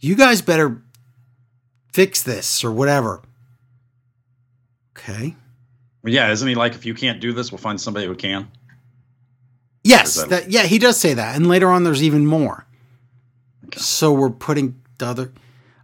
You 0.01 0.17
guys 0.17 0.43
better 0.43 0.83
fix 1.93 2.23
this 2.23 2.65
or 2.65 2.73
whatever. 2.73 3.23
Okay. 4.97 5.37
Well, 6.03 6.13
yeah, 6.13 6.31
isn't 6.33 6.47
he 6.49 6.55
like 6.55 6.75
if 6.75 6.85
you 6.87 6.95
can't 6.95 7.21
do 7.21 7.33
this, 7.33 7.53
we'll 7.53 7.59
find 7.59 7.81
somebody 7.81 8.07
who 8.07 8.15
can? 8.15 8.51
Yes, 9.85 10.15
that- 10.17 10.31
that, 10.31 10.51
yeah, 10.51 10.63
he 10.65 10.79
does 10.79 10.99
say 10.99 11.15
that. 11.15 11.37
And 11.37 11.47
later 11.49 11.71
on, 11.71 11.85
there's 11.85 12.03
even 12.03 12.27
more. 12.27 12.67
Okay. 13.67 13.81
So 13.81 14.13
we're 14.13 14.31
putting 14.31 14.81
the 14.99 15.07
other. 15.07 15.33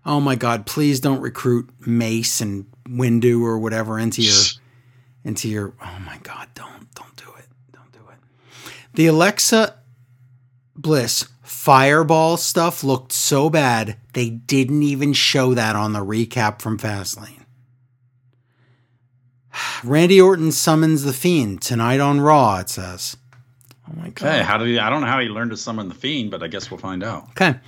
Oh 0.05 0.21
my 0.21 0.35
God! 0.37 0.67
Please 0.67 1.01
don't 1.01 1.21
recruit 1.21 1.69
Mace 1.87 2.41
and 2.41 2.67
Windu 2.89 3.43
or 3.43 3.59
whatever 3.59 3.99
into 3.99 4.23
your 4.23 4.33
into 5.27 5.49
your. 5.49 5.75
Oh 5.83 5.99
my 6.07 6.19
God! 6.23 6.49
Don't 6.55 6.95
don't 6.95 7.17
do 7.17 7.27
it! 7.39 7.47
Don't 7.73 7.93
do 7.93 7.99
it. 8.11 8.71
The 8.95 9.09
Alexa 9.09 9.75
Bliss 10.75 11.29
Fireball 11.43 12.37
stuff 12.37 12.85
looked 12.85 13.13
so 13.13 13.51
bad 13.51 13.97
they 14.13 14.31
didn't 14.31 14.85
even 14.85 15.13
show 15.13 15.53
that 15.53 15.75
on 15.77 15.93
the 15.93 16.05
recap 16.05 16.63
from 16.63 16.79
Fastlane. 16.79 17.45
Randy 19.85 20.21
Orton 20.21 20.53
summons 20.53 21.03
the 21.03 21.13
Fiend 21.13 21.61
tonight 21.61 22.01
on 22.01 22.21
Raw. 22.21 22.59
It 22.61 22.71
says. 22.71 23.17
Oh 23.89 23.97
my 23.97 24.11
God! 24.11 24.27
Okay, 24.29 24.43
how 24.43 24.59
did 24.59 24.69
he? 24.69 24.79
I 24.79 24.91
don't 24.91 25.01
know 25.01 25.07
how 25.09 25.21
he 25.21 25.29
learned 25.29 25.51
to 25.51 25.57
summon 25.57 25.89
the 25.89 25.95
fiend, 25.95 26.31
but 26.31 26.43
I 26.43 26.49
guess 26.49 26.71
we'll 26.71 26.79
find 26.79 27.05
out. 27.05 27.29
Okay. 27.31 27.59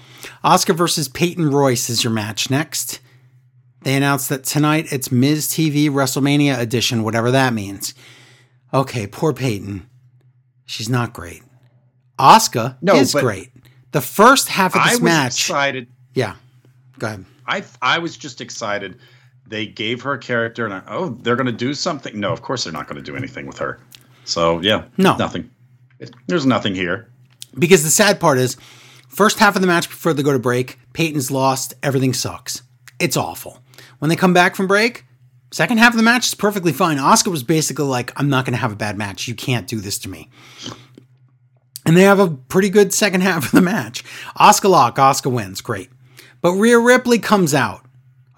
Asuka 0.45 0.77
versus 0.77 1.09
Peyton 1.09 1.51
Royce 1.51 1.91
is 1.91 2.03
your 2.03 2.13
match 2.13 2.51
next. 2.51 3.01
They 3.83 3.95
announced 3.95 4.29
that 4.29 4.45
tonight 4.45 4.93
it's 4.93 5.13
Miz 5.13 5.47
TV 5.49 5.89
WrestleMania 5.89 6.59
edition, 6.59 7.03
whatever 7.05 7.31
that 7.31 7.53
means. 7.55 7.95
Okay, 8.75 9.07
poor 9.07 9.33
Peyton. 9.33 9.89
She's 10.67 10.89
not 10.89 11.13
great. 11.13 11.43
Asuka 12.19 12.77
No, 12.83 12.97
is 12.97 13.15
great. 13.15 13.51
The 13.93 14.01
first 14.01 14.49
half 14.49 14.75
of 14.75 14.83
I 14.83 14.85
this 14.91 14.93
was 14.95 15.03
match. 15.03 15.33
excited. 15.49 15.87
Yeah. 16.15 16.35
Go 16.99 17.07
ahead. 17.07 17.25
I 17.47 17.65
I 17.81 17.99
was 17.99 18.17
just 18.17 18.41
excited. 18.41 18.99
They 19.47 19.67
gave 19.67 20.03
her 20.03 20.13
a 20.13 20.19
character, 20.19 20.67
and 20.67 20.75
I, 20.75 20.83
oh, 20.89 21.11
they're 21.23 21.37
going 21.37 21.47
to 21.47 21.53
do 21.53 21.73
something. 21.73 22.19
No, 22.21 22.33
of 22.33 22.43
course 22.43 22.65
they're 22.65 22.73
not 22.73 22.87
going 22.87 23.03
to 23.03 23.11
do 23.11 23.17
anything 23.17 23.47
with 23.47 23.57
her. 23.59 23.81
So 24.25 24.61
yeah, 24.61 24.85
No. 24.99 25.17
nothing. 25.17 25.49
There's 26.27 26.45
nothing 26.45 26.75
here. 26.75 27.09
Because 27.59 27.83
the 27.83 27.91
sad 27.91 28.21
part 28.21 28.37
is, 28.39 28.57
first 29.09 29.39
half 29.39 29.55
of 29.57 29.63
the 29.63 29.67
match 29.67 29.89
before 29.89 30.13
they 30.13 30.23
go 30.23 30.33
to 30.33 30.39
break, 30.39 30.79
Peyton's 30.93 31.31
lost. 31.31 31.73
Everything 31.83 32.13
sucks. 32.13 32.61
It's 33.01 33.17
awful. 33.17 33.63
When 33.99 34.09
they 34.09 34.17
come 34.17 34.33
back 34.33 34.55
from 34.55 34.67
break, 34.67 35.05
second 35.51 35.79
half 35.79 35.93
of 35.93 35.97
the 35.97 36.03
match 36.03 36.27
is 36.27 36.35
perfectly 36.35 36.73
fine. 36.73 36.99
Asuka 36.99 37.31
was 37.31 37.43
basically 37.43 37.87
like, 37.87 38.13
I'm 38.17 38.29
not 38.29 38.45
going 38.45 38.53
to 38.53 38.61
have 38.61 38.73
a 38.73 38.77
bad 38.77 38.97
match. 38.97 39.29
You 39.29 39.35
can't 39.35 39.67
do 39.67 39.81
this 39.81 39.99
to 40.01 40.09
me. 40.09 40.31
And 41.85 41.97
they 41.97 42.03
have 42.03 42.21
a 42.21 42.29
pretty 42.29 42.71
good 42.71 42.93
second 42.93 43.23
half 43.23 43.47
of 43.47 43.53
the 43.53 43.61
match. 43.61 44.05
Asuka 44.37 44.69
lock, 44.69 44.97
Asuka 44.97 45.33
wins. 45.33 45.61
Great. 45.61 45.91
But 46.41 46.53
Rhea 46.53 46.79
Ripley 46.79 47.19
comes 47.19 47.55
out. 47.55 47.85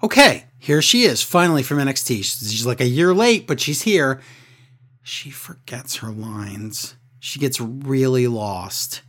Okay, 0.03 0.45
here 0.57 0.81
she 0.81 1.03
is, 1.03 1.21
finally 1.21 1.61
from 1.61 1.77
NXT. 1.77 2.23
She's 2.23 2.65
like 2.65 2.81
a 2.81 2.87
year 2.87 3.13
late, 3.13 3.45
but 3.45 3.59
she's 3.59 3.83
here. 3.83 4.21
She 5.03 5.29
forgets 5.29 5.97
her 5.97 6.11
lines. 6.11 6.95
She 7.19 7.39
gets 7.39 7.59
really 7.59 8.27
lost. 8.27 9.01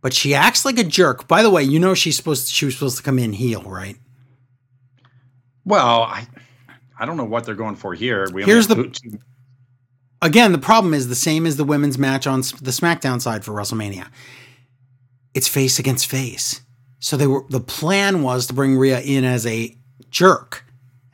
But 0.00 0.12
she 0.12 0.34
acts 0.34 0.64
like 0.64 0.78
a 0.78 0.84
jerk. 0.84 1.28
By 1.28 1.42
the 1.42 1.50
way, 1.50 1.62
you 1.62 1.78
know 1.78 1.94
she's 1.94 2.16
supposed 2.16 2.48
to, 2.48 2.54
she 2.54 2.64
was 2.64 2.74
supposed 2.74 2.96
to 2.96 3.02
come 3.02 3.18
in 3.18 3.32
heel, 3.32 3.62
right? 3.62 3.96
Well, 5.64 6.02
I 6.02 6.26
I 6.98 7.06
don't 7.06 7.16
know 7.16 7.24
what 7.24 7.44
they're 7.44 7.54
going 7.54 7.76
for 7.76 7.94
here. 7.94 8.26
We 8.32 8.44
Here's 8.44 8.66
the- 8.68 8.88
two- 8.88 9.18
Again, 10.22 10.52
the 10.52 10.58
problem 10.58 10.94
is 10.94 11.08
the 11.08 11.14
same 11.14 11.44
as 11.44 11.56
the 11.56 11.64
women's 11.64 11.98
match 11.98 12.26
on 12.26 12.40
the 12.40 12.70
SmackDown 12.70 13.20
side 13.20 13.44
for 13.44 13.52
WrestleMania. 13.52 14.06
It's 15.34 15.48
face 15.48 15.78
against 15.78 16.06
face. 16.06 16.62
So 16.98 17.16
they 17.18 17.26
were 17.26 17.44
the 17.50 17.60
plan 17.60 18.22
was 18.22 18.46
to 18.46 18.54
bring 18.54 18.78
Rhea 18.78 19.00
in 19.00 19.24
as 19.24 19.44
a 19.44 19.76
jerk 20.10 20.64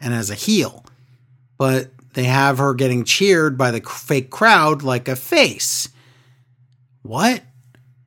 and 0.01 0.15
as 0.15 0.31
a 0.31 0.35
heel. 0.37 0.85
But 1.59 1.91
they 2.15 2.25
have 2.25 2.59
her 2.59 2.73
getting 2.75 3.03
cheered 3.05 3.59
by 3.59 3.71
the 3.73 3.81
fake 3.81 4.31
crowd 4.31 4.83
like 4.83 5.09
a 5.09 5.17
face. 5.17 5.89
What? 7.03 7.43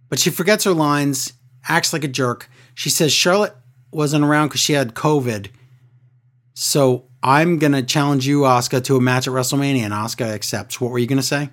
But 0.10 0.20
she 0.20 0.30
forgets 0.30 0.64
her 0.64 0.74
lines, 0.74 1.34
acts 1.68 1.92
like 1.92 2.04
a 2.04 2.08
jerk. 2.08 2.50
She 2.76 2.90
says 2.90 3.12
Charlotte 3.12 3.56
wasn't 3.92 4.24
around 4.24 4.50
because 4.50 4.62
she 4.62 4.74
had 4.74 4.94
COVID. 4.94 5.48
So 6.54 7.06
I'm 7.22 7.58
going 7.58 7.72
to 7.72 7.84
challenge 7.84 8.28
you, 8.28 8.42
Asuka, 8.42 8.84
to 8.86 8.96
a 8.96 9.02
match 9.02 9.28
at 9.28 9.34
WrestleMania, 9.34 9.82
and 9.82 9.94
Asuka 9.94 10.34
accepts. 10.34 10.80
What 10.80 10.92
were 10.92 11.00
you 11.00 11.08
going 11.08 11.18
to 11.18 11.24
say? 11.24 11.50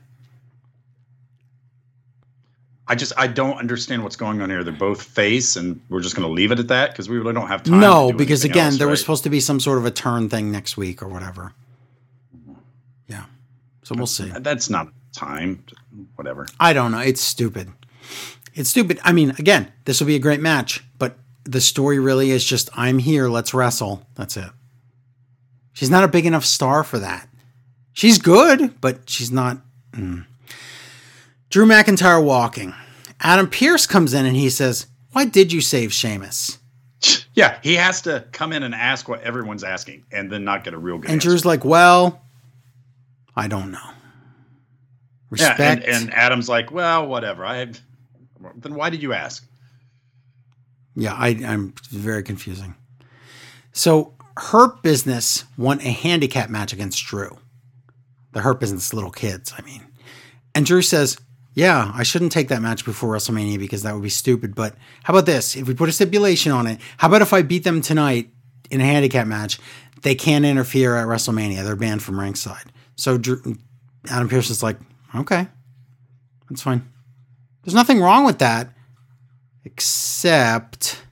I 2.91 2.97
just 2.97 3.13
I 3.17 3.29
don't 3.29 3.57
understand 3.57 4.03
what's 4.03 4.17
going 4.17 4.43
on 4.43 4.51
here. 4.51 4.65
They're 4.65 4.73
both 4.73 5.01
face, 5.01 5.55
and 5.55 5.81
we're 5.89 6.01
just 6.01 6.17
going 6.17 6.27
to 6.27 6.35
leave 6.35 6.51
it 6.51 6.59
at 6.59 6.67
that 6.69 6.91
because 6.91 7.09
we 7.09 7.19
really 7.19 7.33
don't 7.33 7.47
have 7.47 7.63
time. 7.63 7.79
No, 7.79 8.13
because 8.13 8.45
again, 8.45 8.67
else, 8.67 8.79
there 8.79 8.89
right? 8.89 8.91
was 8.91 9.01
supposed 9.01 9.23
to 9.23 9.31
be 9.31 9.39
some 9.39 9.61
sort 9.61 9.79
of 9.79 9.87
a 9.87 9.93
turn 9.93 10.29
thing 10.29 10.51
next 10.51 10.77
week 10.77 11.01
or 11.01 11.07
whatever. 11.07 11.55
Mm-hmm. 12.37 12.55
Yeah, 13.07 13.27
so 13.85 13.95
we'll 13.95 14.07
see. 14.07 14.33
That's 14.41 14.69
not 14.69 14.89
time. 15.13 15.65
Whatever. 16.17 16.49
I 16.59 16.73
don't 16.73 16.91
know. 16.91 16.99
It's 16.99 17.21
stupid. 17.21 17.71
It's 18.55 18.71
stupid. 18.71 18.99
I 19.05 19.13
mean, 19.13 19.31
again, 19.39 19.71
this 19.85 20.01
will 20.01 20.09
be 20.09 20.17
a 20.17 20.21
great 20.21 20.41
match, 20.41 20.85
but 20.99 21.17
the 21.45 21.61
story 21.61 22.01
really 22.01 22.33
is 22.33 22.45
just 22.45 22.71
I'm 22.75 22.99
here. 22.99 23.29
Let's 23.29 23.55
wrestle. 23.55 24.05
That's 24.17 24.37
it. 24.37 24.51
She's 25.73 25.91
not 25.91 26.05
a 26.05 26.09
big 26.09 26.27
enough 26.27 26.45
star 26.45 26.85
for 26.85 26.99
that. 26.99 27.29
She's 27.93 28.19
good, 28.19 28.81
but 28.81 29.09
she's 29.09 29.31
not. 29.31 29.59
Mm. 29.93 30.27
Drew 31.51 31.67
McIntyre 31.67 32.23
walking. 32.23 32.75
Adam 33.21 33.49
Pearce 33.49 33.87
comes 33.87 34.15
in 34.15 34.25
and 34.27 34.37
he 34.37 34.49
says, 34.51 34.87
Why 35.13 35.25
did 35.25 35.53
you 35.53 35.61
save 35.61 35.93
Sheamus? 35.93 36.59
Yeah, 37.33 37.59
he 37.63 37.77
has 37.77 38.03
to 38.03 38.27
come 38.33 38.53
in 38.53 38.63
and 38.65 38.75
ask 38.75 39.09
what 39.09 39.23
everyone's 39.23 39.65
asking 39.65 40.05
and 40.13 40.31
then 40.31 40.45
not 40.45 40.65
get 40.65 40.75
a 40.75 40.79
real 40.79 40.99
good 40.99 41.07
And 41.07 41.15
answer. 41.15 41.29
Drew's 41.31 41.45
like, 41.47 41.65
Well, 41.65 42.21
I 43.35 43.47
don't 43.49 43.71
know. 43.71 43.79
yeah, 43.83 43.93
Respect. 45.31 45.61
and, 45.61 45.85
and 45.85 46.13
Adam's 46.15 46.49
like, 46.49 46.71
well, 46.71 47.07
whatever. 47.07 47.47
I 47.47 47.73
then 48.57 48.75
why 48.75 48.91
did 48.91 49.01
you 49.03 49.13
ask? 49.15 49.47
Yeah, 50.97 51.15
I, 51.15 51.29
I'm 51.29 51.73
very 51.91 52.23
confusing. 52.23 52.75
So 53.73 54.13
Hurt 54.37 54.83
Business 54.83 55.45
won 55.57 55.81
a 55.81 55.91
handicap 55.91 56.51
match 56.51 56.73
against 56.73 57.05
Drew. 57.05 57.37
The 58.33 58.41
Hurt 58.41 58.61
Business 58.61 58.95
little 58.95 59.11
kids, 59.11 59.53
I 59.57 59.63
mean. 59.63 59.87
And 60.55 60.65
Drew 60.65 60.83
says, 60.83 61.19
Yeah, 61.55 61.91
I 61.95 62.03
shouldn't 62.03 62.33
take 62.33 62.49
that 62.49 62.63
match 62.63 62.85
before 62.85 63.15
WrestleMania 63.15 63.59
because 63.59 63.83
that 63.83 63.95
would 63.95 64.03
be 64.03 64.09
stupid. 64.09 64.55
But 64.55 64.75
how 65.03 65.13
about 65.13 65.27
this? 65.27 65.57
If 65.57 65.67
we 65.67 65.75
put 65.75 65.89
a 65.89 65.93
stipulation 65.93 66.53
on 66.53 66.67
it, 66.67 66.81
how 66.97 67.09
about 67.09 67.23
if 67.23 67.33
I 67.33 67.43
beat 67.43 67.65
them 67.65 67.81
tonight 67.81 68.31
in 68.71 68.81
a 68.81 68.85
handicap 68.85 69.27
match? 69.27 69.59
They 70.03 70.15
can't 70.15 70.45
interfere 70.45 70.97
at 70.97 71.07
WrestleMania. 71.07 71.63
They're 71.65 71.77
banned 71.77 72.03
from 72.03 72.19
ringside. 72.19 72.73
So 72.97 73.19
Drew, 73.19 73.57
Adam 74.09 74.29
is 74.31 74.63
like, 74.63 74.79
Okay, 75.15 75.49
that's 76.49 76.63
fine. 76.63 76.89
There's 77.65 77.75
nothing 77.75 78.01
wrong 78.01 78.25
with 78.25 78.39
that, 78.39 78.73
except 79.65 81.03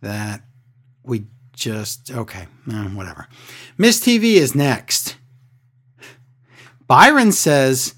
that 0.00 0.42
we 1.02 1.26
just 1.58 2.10
okay, 2.10 2.46
eh, 2.70 2.84
whatever. 2.88 3.28
Miz 3.76 4.00
TV 4.00 4.34
is 4.34 4.54
next. 4.54 5.16
Byron 6.86 7.32
says 7.32 7.94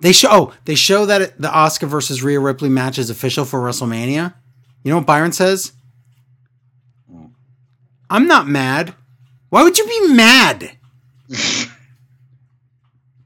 they 0.00 0.12
show 0.12 0.28
oh, 0.30 0.52
they 0.66 0.74
show 0.74 1.06
that 1.06 1.40
the 1.40 1.48
Asuka 1.48 1.88
versus 1.88 2.22
Rhea 2.22 2.38
Ripley 2.38 2.68
match 2.68 2.98
is 2.98 3.10
official 3.10 3.44
for 3.44 3.60
WrestleMania. 3.60 4.34
You 4.82 4.90
know 4.90 4.98
what 4.98 5.06
Byron 5.06 5.32
says? 5.32 5.72
I'm 8.10 8.26
not 8.26 8.46
mad. 8.46 8.94
Why 9.48 9.62
would 9.62 9.78
you 9.78 9.86
be 9.86 10.08
mad? 10.14 10.70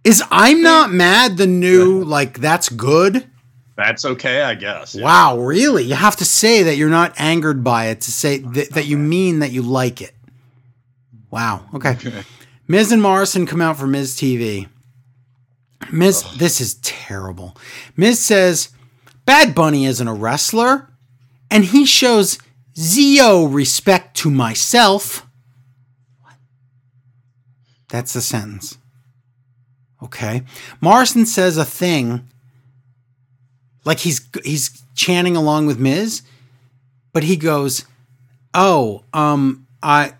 is 0.05 0.23
I'm 0.31 0.63
not 0.63 0.93
mad 0.93 1.37
the 1.37 1.47
new 1.47 2.03
like 2.05 2.39
that's 2.39 2.69
good? 2.69 3.29
That's 3.79 4.05
okay, 4.05 4.43
I 4.43 4.57
guess. 4.57 4.97
Yeah. 4.97 5.05
Wow, 5.05 5.39
really? 5.39 5.85
You 5.85 5.95
have 5.95 6.17
to 6.17 6.25
say 6.25 6.65
that 6.65 6.77
you're 6.77 6.89
not 6.89 7.15
angered 7.17 7.63
by 7.63 7.87
it 7.87 8.01
to 8.03 8.11
say 8.11 8.39
that, 8.39 8.73
that 8.73 8.87
you 8.87 8.99
mean 8.99 9.39
that 9.39 9.53
you 9.53 9.63
like 9.63 10.03
it. 10.03 10.17
Wow. 11.31 11.65
Okay. 11.73 11.97
Miz 12.67 12.91
and 12.91 13.01
Morrison 13.01 13.47
come 13.47 13.61
out 13.61 13.77
for 13.77 13.87
Miz 13.87 14.17
TV. 14.17 14.67
Miz, 15.93 16.25
this 16.39 16.61
is 16.61 16.75
terrible. 16.83 17.57
Miz 17.97 18.19
says 18.19 18.71
Bad 19.25 19.55
Bunny 19.55 19.87
isn't 19.87 20.09
a 20.09 20.13
wrestler, 20.13 20.91
and 21.49 21.67
he 21.67 21.87
shows 21.87 22.37
zero 22.77 23.45
respect 23.45 24.17
to 24.17 24.29
myself. 24.29 25.25
What? 26.21 26.35
That's 27.91 28.13
the 28.13 28.23
sentence. 28.23 28.77
Okay. 30.03 30.43
Morrison 30.81 31.27
says 31.27 31.57
a 31.57 31.65
thing 31.65 32.29
like 33.85 34.01
he's 34.01 34.27
he's 34.45 34.83
chanting 34.95 35.37
along 35.37 35.67
with 35.67 35.79
Miz, 35.79 36.23
but 37.13 37.25
he 37.25 37.37
goes, 37.37 37.85
"Oh, 38.55 39.05
um, 39.13 39.67
I 39.83 40.15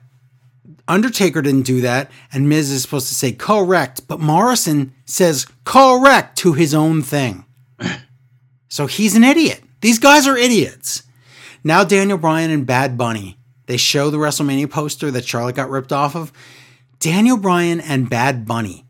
Undertaker 0.87 1.43
didn't 1.43 1.67
do 1.67 1.81
that," 1.83 2.11
and 2.33 2.49
Miz 2.49 2.71
is 2.71 2.83
supposed 2.83 3.09
to 3.09 3.15
say 3.15 3.33
correct, 3.33 4.09
but 4.09 4.21
Morrison 4.21 4.95
says 5.05 5.47
correct 5.65 6.39
to 6.39 6.55
his 6.55 6.75
own 6.75 7.03
thing. 7.03 7.45
so 8.69 8.87
he's 8.87 9.17
an 9.17 9.25
idiot. 9.25 9.63
These 9.81 9.99
guys 9.99 10.27
are 10.27 10.37
idiots. 10.37 11.03
Now 11.63 11.85
Daniel 11.85 12.19
Bryan 12.19 12.51
and 12.51 12.67
Bad 12.67 12.97
Bunny. 12.97 13.37
They 13.67 13.77
show 13.77 14.09
the 14.09 14.17
WrestleMania 14.17 14.71
poster 14.71 15.11
that 15.11 15.27
Charlotte 15.27 15.57
got 15.57 15.69
ripped 15.69 15.93
off 15.93 16.17
of. 16.17 16.33
Daniel 17.01 17.37
Bryan 17.37 17.81
and 17.81 18.09
Bad 18.09 18.47
Bunny 18.47 18.85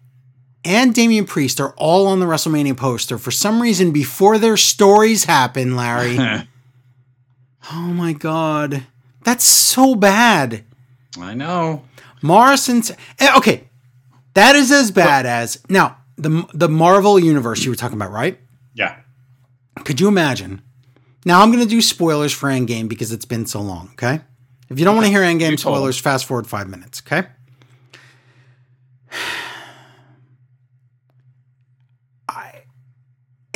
and 0.68 0.94
Damian 0.94 1.24
Priest 1.24 1.60
are 1.60 1.72
all 1.78 2.06
on 2.06 2.20
the 2.20 2.26
WrestleMania 2.26 2.76
poster 2.76 3.16
for 3.16 3.30
some 3.30 3.62
reason 3.62 3.90
before 3.90 4.36
their 4.36 4.58
stories 4.58 5.24
happen, 5.24 5.76
Larry. 5.76 6.18
oh 7.72 7.88
my 7.94 8.12
god. 8.12 8.86
That's 9.24 9.44
so 9.44 9.94
bad. 9.94 10.64
I 11.18 11.32
know. 11.32 11.84
Morrison's 12.20 12.92
eh, 13.18 13.34
okay. 13.38 13.64
That 14.34 14.56
is 14.56 14.70
as 14.70 14.90
bad 14.90 15.24
as 15.24 15.58
now 15.70 15.96
the 16.16 16.46
the 16.52 16.68
Marvel 16.68 17.18
universe 17.18 17.64
you 17.64 17.70
were 17.70 17.76
talking 17.76 17.96
about, 17.96 18.12
right? 18.12 18.38
Yeah. 18.74 18.96
Could 19.84 20.00
you 20.00 20.08
imagine? 20.08 20.60
Now 21.24 21.40
I'm 21.42 21.50
going 21.50 21.64
to 21.64 21.68
do 21.68 21.80
spoilers 21.80 22.32
for 22.32 22.50
Endgame 22.50 22.88
because 22.88 23.10
it's 23.10 23.24
been 23.24 23.46
so 23.46 23.62
long. 23.62 23.88
Okay, 23.92 24.20
if 24.68 24.78
you 24.78 24.84
don't 24.84 24.94
want 24.94 25.06
to 25.06 25.10
hear 25.10 25.22
Endgame 25.22 25.58
spoilers, 25.58 25.98
fast 25.98 26.26
forward 26.26 26.46
five 26.46 26.68
minutes. 26.68 27.02
Okay. 27.06 27.26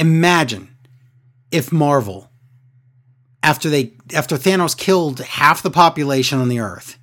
Imagine 0.03 0.69
if 1.51 1.73
Marvel, 1.73 2.31
after 3.43 3.71
they 3.71 3.95
after 4.15 4.37
Thanos 4.37 4.77
killed 4.77 5.21
half 5.21 5.63
the 5.63 5.71
population 5.71 6.39
on 6.39 6.49
the 6.49 6.61
Earth, 6.61 6.99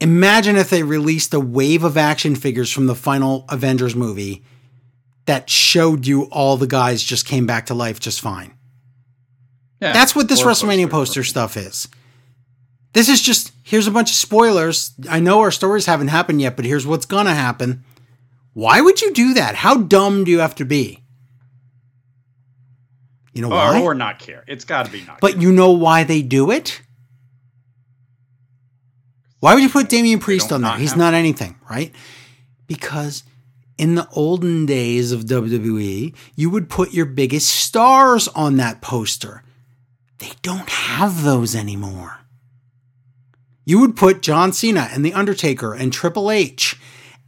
imagine 0.00 0.56
if 0.56 0.70
they 0.70 0.82
released 0.82 1.34
a 1.34 1.40
wave 1.40 1.84
of 1.84 1.96
action 1.96 2.36
figures 2.36 2.70
from 2.70 2.86
the 2.86 2.94
final 2.94 3.44
Avengers 3.48 3.96
movie 3.96 4.44
that 5.26 5.50
showed 5.50 6.06
you 6.06 6.24
all 6.24 6.56
the 6.56 6.66
guys 6.66 7.02
just 7.02 7.26
came 7.26 7.46
back 7.46 7.66
to 7.66 7.74
life 7.74 8.00
just 8.00 8.20
fine. 8.20 8.54
Yeah. 9.80 9.92
That's 9.92 10.14
what 10.14 10.28
this 10.28 10.42
WrestleMania 10.42 10.90
poster 10.90 11.24
stuff 11.24 11.56
is. 11.56 11.88
This 12.92 13.08
is 13.08 13.20
just 13.20 13.52
here's 13.62 13.86
a 13.86 13.92
bunch 13.92 14.10
of 14.10 14.16
spoilers. 14.16 14.92
I 15.08 15.20
know 15.20 15.40
our 15.40 15.50
stories 15.50 15.86
haven't 15.86 16.08
happened 16.08 16.40
yet, 16.40 16.56
but 16.56 16.64
here's 16.64 16.86
what's 16.86 17.06
gonna 17.06 17.34
happen. 17.34 17.84
Why 18.52 18.80
would 18.80 19.00
you 19.00 19.12
do 19.12 19.34
that? 19.34 19.54
How 19.54 19.76
dumb 19.76 20.24
do 20.24 20.30
you 20.30 20.40
have 20.40 20.54
to 20.56 20.64
be? 20.64 20.99
You 23.32 23.42
know 23.42 23.48
Or, 23.48 23.50
why? 23.50 23.80
or 23.82 23.94
not 23.94 24.18
care. 24.18 24.44
It's 24.48 24.64
got 24.64 24.86
to 24.86 24.92
be 24.92 25.02
not. 25.02 25.20
but 25.20 25.40
you 25.40 25.52
know 25.52 25.70
why 25.70 26.04
they 26.04 26.22
do 26.22 26.50
it? 26.50 26.80
Why 29.40 29.54
would 29.54 29.62
you 29.62 29.68
put 29.70 29.88
Damian 29.88 30.18
Priest 30.18 30.52
on 30.52 30.62
there? 30.62 30.76
He's 30.76 30.96
not 30.96 31.14
anything, 31.14 31.56
right? 31.70 31.94
Because 32.66 33.22
in 33.78 33.94
the 33.94 34.06
olden 34.12 34.66
days 34.66 35.12
of 35.12 35.22
WWE, 35.24 36.14
you 36.36 36.50
would 36.50 36.68
put 36.68 36.92
your 36.92 37.06
biggest 37.06 37.48
stars 37.48 38.28
on 38.28 38.56
that 38.56 38.82
poster. 38.82 39.42
They 40.18 40.32
don't 40.42 40.68
have 40.68 41.22
those 41.22 41.54
anymore. 41.56 42.18
You 43.64 43.78
would 43.80 43.96
put 43.96 44.20
John 44.20 44.52
Cena 44.52 44.88
and 44.92 45.04
The 45.04 45.14
Undertaker 45.14 45.72
and 45.72 45.92
Triple 45.92 46.30
H 46.30 46.76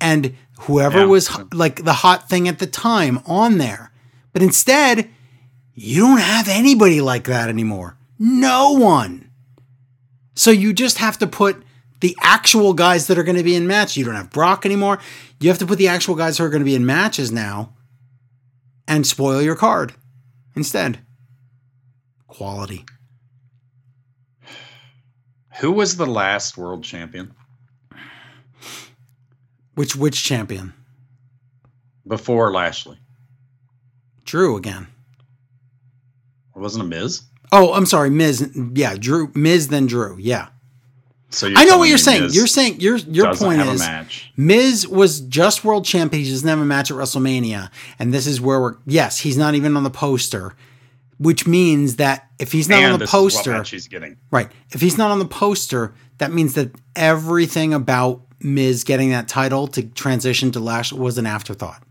and 0.00 0.34
whoever 0.60 0.98
Yeah. 1.00 1.04
was 1.06 1.30
like 1.54 1.84
the 1.84 1.92
hot 1.94 2.28
thing 2.28 2.46
at 2.48 2.58
the 2.58 2.66
time 2.66 3.20
on 3.24 3.56
there. 3.56 3.90
But 4.34 4.42
instead, 4.42 5.08
you 5.74 6.00
don't 6.00 6.18
have 6.18 6.48
anybody 6.48 7.00
like 7.00 7.24
that 7.24 7.48
anymore. 7.48 7.96
No 8.18 8.72
one. 8.72 9.30
So 10.34 10.50
you 10.50 10.72
just 10.72 10.98
have 10.98 11.18
to 11.18 11.26
put 11.26 11.62
the 12.00 12.16
actual 12.20 12.74
guys 12.74 13.06
that 13.06 13.18
are 13.18 13.22
going 13.22 13.36
to 13.36 13.42
be 13.42 13.54
in 13.54 13.66
match. 13.66 13.96
You 13.96 14.04
don't 14.04 14.14
have 14.14 14.30
Brock 14.30 14.66
anymore. 14.66 14.98
You 15.40 15.48
have 15.48 15.58
to 15.58 15.66
put 15.66 15.78
the 15.78 15.88
actual 15.88 16.14
guys 16.14 16.38
who 16.38 16.44
are 16.44 16.50
going 16.50 16.60
to 16.60 16.66
be 16.66 16.74
in 16.74 16.86
matches 16.86 17.30
now 17.30 17.74
and 18.88 19.06
spoil 19.06 19.42
your 19.42 19.56
card 19.56 19.94
instead. 20.54 21.00
Quality. 22.26 22.84
Who 25.60 25.72
was 25.72 25.96
the 25.96 26.06
last 26.06 26.56
world 26.56 26.82
champion? 26.82 27.34
Which 29.74 29.94
which 29.94 30.24
champion? 30.24 30.72
before 32.06 32.52
Lashley. 32.52 32.98
Drew 34.24 34.56
again. 34.56 34.88
It 36.54 36.58
wasn't 36.58 36.84
a 36.84 36.86
Miz. 36.88 37.22
Oh, 37.50 37.72
I'm 37.74 37.86
sorry, 37.86 38.10
Miz. 38.10 38.50
Yeah, 38.74 38.94
Drew. 38.96 39.30
Miz 39.34 39.68
then 39.68 39.86
Drew. 39.86 40.16
Yeah. 40.18 40.48
So 41.30 41.50
I 41.54 41.64
know 41.64 41.78
what 41.78 41.88
you're 41.88 41.98
saying. 41.98 42.24
Miz 42.24 42.36
You're 42.36 42.46
saying 42.46 42.80
your 42.80 42.96
your 42.96 43.34
point 43.34 43.62
is 43.62 43.80
a 43.80 43.84
match. 43.84 44.30
Miz 44.36 44.86
was 44.86 45.20
just 45.20 45.64
world 45.64 45.84
champion. 45.84 46.24
He 46.24 46.30
doesn't 46.30 46.48
have 46.48 46.58
a 46.58 46.64
match 46.64 46.90
at 46.90 46.96
WrestleMania, 46.96 47.70
and 47.98 48.12
this 48.12 48.26
is 48.26 48.40
where 48.40 48.60
we're. 48.60 48.76
Yes, 48.86 49.18
he's 49.20 49.38
not 49.38 49.54
even 49.54 49.76
on 49.76 49.82
the 49.82 49.90
poster, 49.90 50.54
which 51.18 51.46
means 51.46 51.96
that 51.96 52.28
if 52.38 52.52
he's 52.52 52.68
not 52.68 52.82
and 52.82 52.92
on 52.94 52.98
the 52.98 53.06
this 53.06 53.08
is 53.08 53.14
what 53.14 53.22
poster, 53.44 53.62
he's 53.62 53.88
getting. 53.88 54.18
right? 54.30 54.50
If 54.70 54.82
he's 54.82 54.98
not 54.98 55.10
on 55.10 55.18
the 55.20 55.24
poster, 55.24 55.94
that 56.18 56.32
means 56.32 56.52
that 56.54 56.70
everything 56.96 57.72
about 57.72 58.20
Miz 58.40 58.84
getting 58.84 59.10
that 59.10 59.26
title 59.28 59.66
to 59.68 59.82
transition 59.84 60.52
to 60.52 60.60
Lash 60.60 60.92
was 60.92 61.16
an 61.16 61.24
afterthought. 61.26 61.82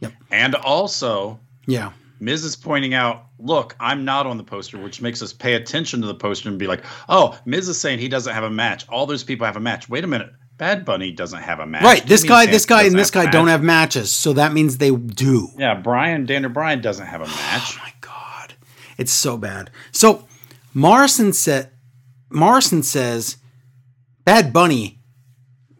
Yep. 0.00 0.12
And 0.30 0.54
also, 0.56 1.38
Yeah, 1.66 1.92
Miz 2.20 2.44
is 2.44 2.56
pointing 2.56 2.94
out, 2.94 3.26
look, 3.38 3.76
I'm 3.78 4.04
not 4.04 4.26
on 4.26 4.36
the 4.36 4.44
poster, 4.44 4.78
which 4.78 5.02
makes 5.02 5.22
us 5.22 5.32
pay 5.32 5.54
attention 5.54 6.00
to 6.00 6.06
the 6.06 6.14
poster 6.14 6.48
and 6.48 6.58
be 6.58 6.66
like, 6.66 6.82
oh, 7.08 7.38
Miz 7.44 7.68
is 7.68 7.80
saying 7.80 7.98
he 7.98 8.08
doesn't 8.08 8.32
have 8.32 8.44
a 8.44 8.50
match. 8.50 8.88
All 8.88 9.06
those 9.06 9.22
people 9.24 9.46
have 9.46 9.56
a 9.56 9.60
match. 9.60 9.88
Wait 9.88 10.04
a 10.04 10.06
minute. 10.06 10.30
Bad 10.56 10.86
Bunny 10.86 11.12
doesn't 11.12 11.42
have 11.42 11.60
a 11.60 11.66
match. 11.66 11.82
right. 11.82 12.06
This 12.06 12.24
guy, 12.24 12.46
this 12.46 12.64
guy, 12.64 12.84
and 12.84 12.98
this 12.98 13.10
guy 13.10 13.30
don't 13.30 13.48
have 13.48 13.62
matches, 13.62 14.10
so 14.10 14.32
that 14.32 14.54
means 14.54 14.78
they 14.78 14.90
do. 14.90 15.48
Yeah, 15.58 15.74
Bryan, 15.74 16.24
Daniel 16.24 16.50
Bryan 16.50 16.80
doesn't 16.80 17.04
have 17.06 17.20
a 17.20 17.26
match. 17.26 17.74
Oh 17.76 17.80
my 17.82 17.92
god, 18.00 18.54
it's 18.96 19.12
so 19.12 19.36
bad. 19.36 19.70
So 19.92 20.26
Morrison 20.72 21.34
said, 21.34 21.70
Morrison 22.30 22.82
says, 22.82 23.36
Bad 24.24 24.54
Bunny, 24.54 24.98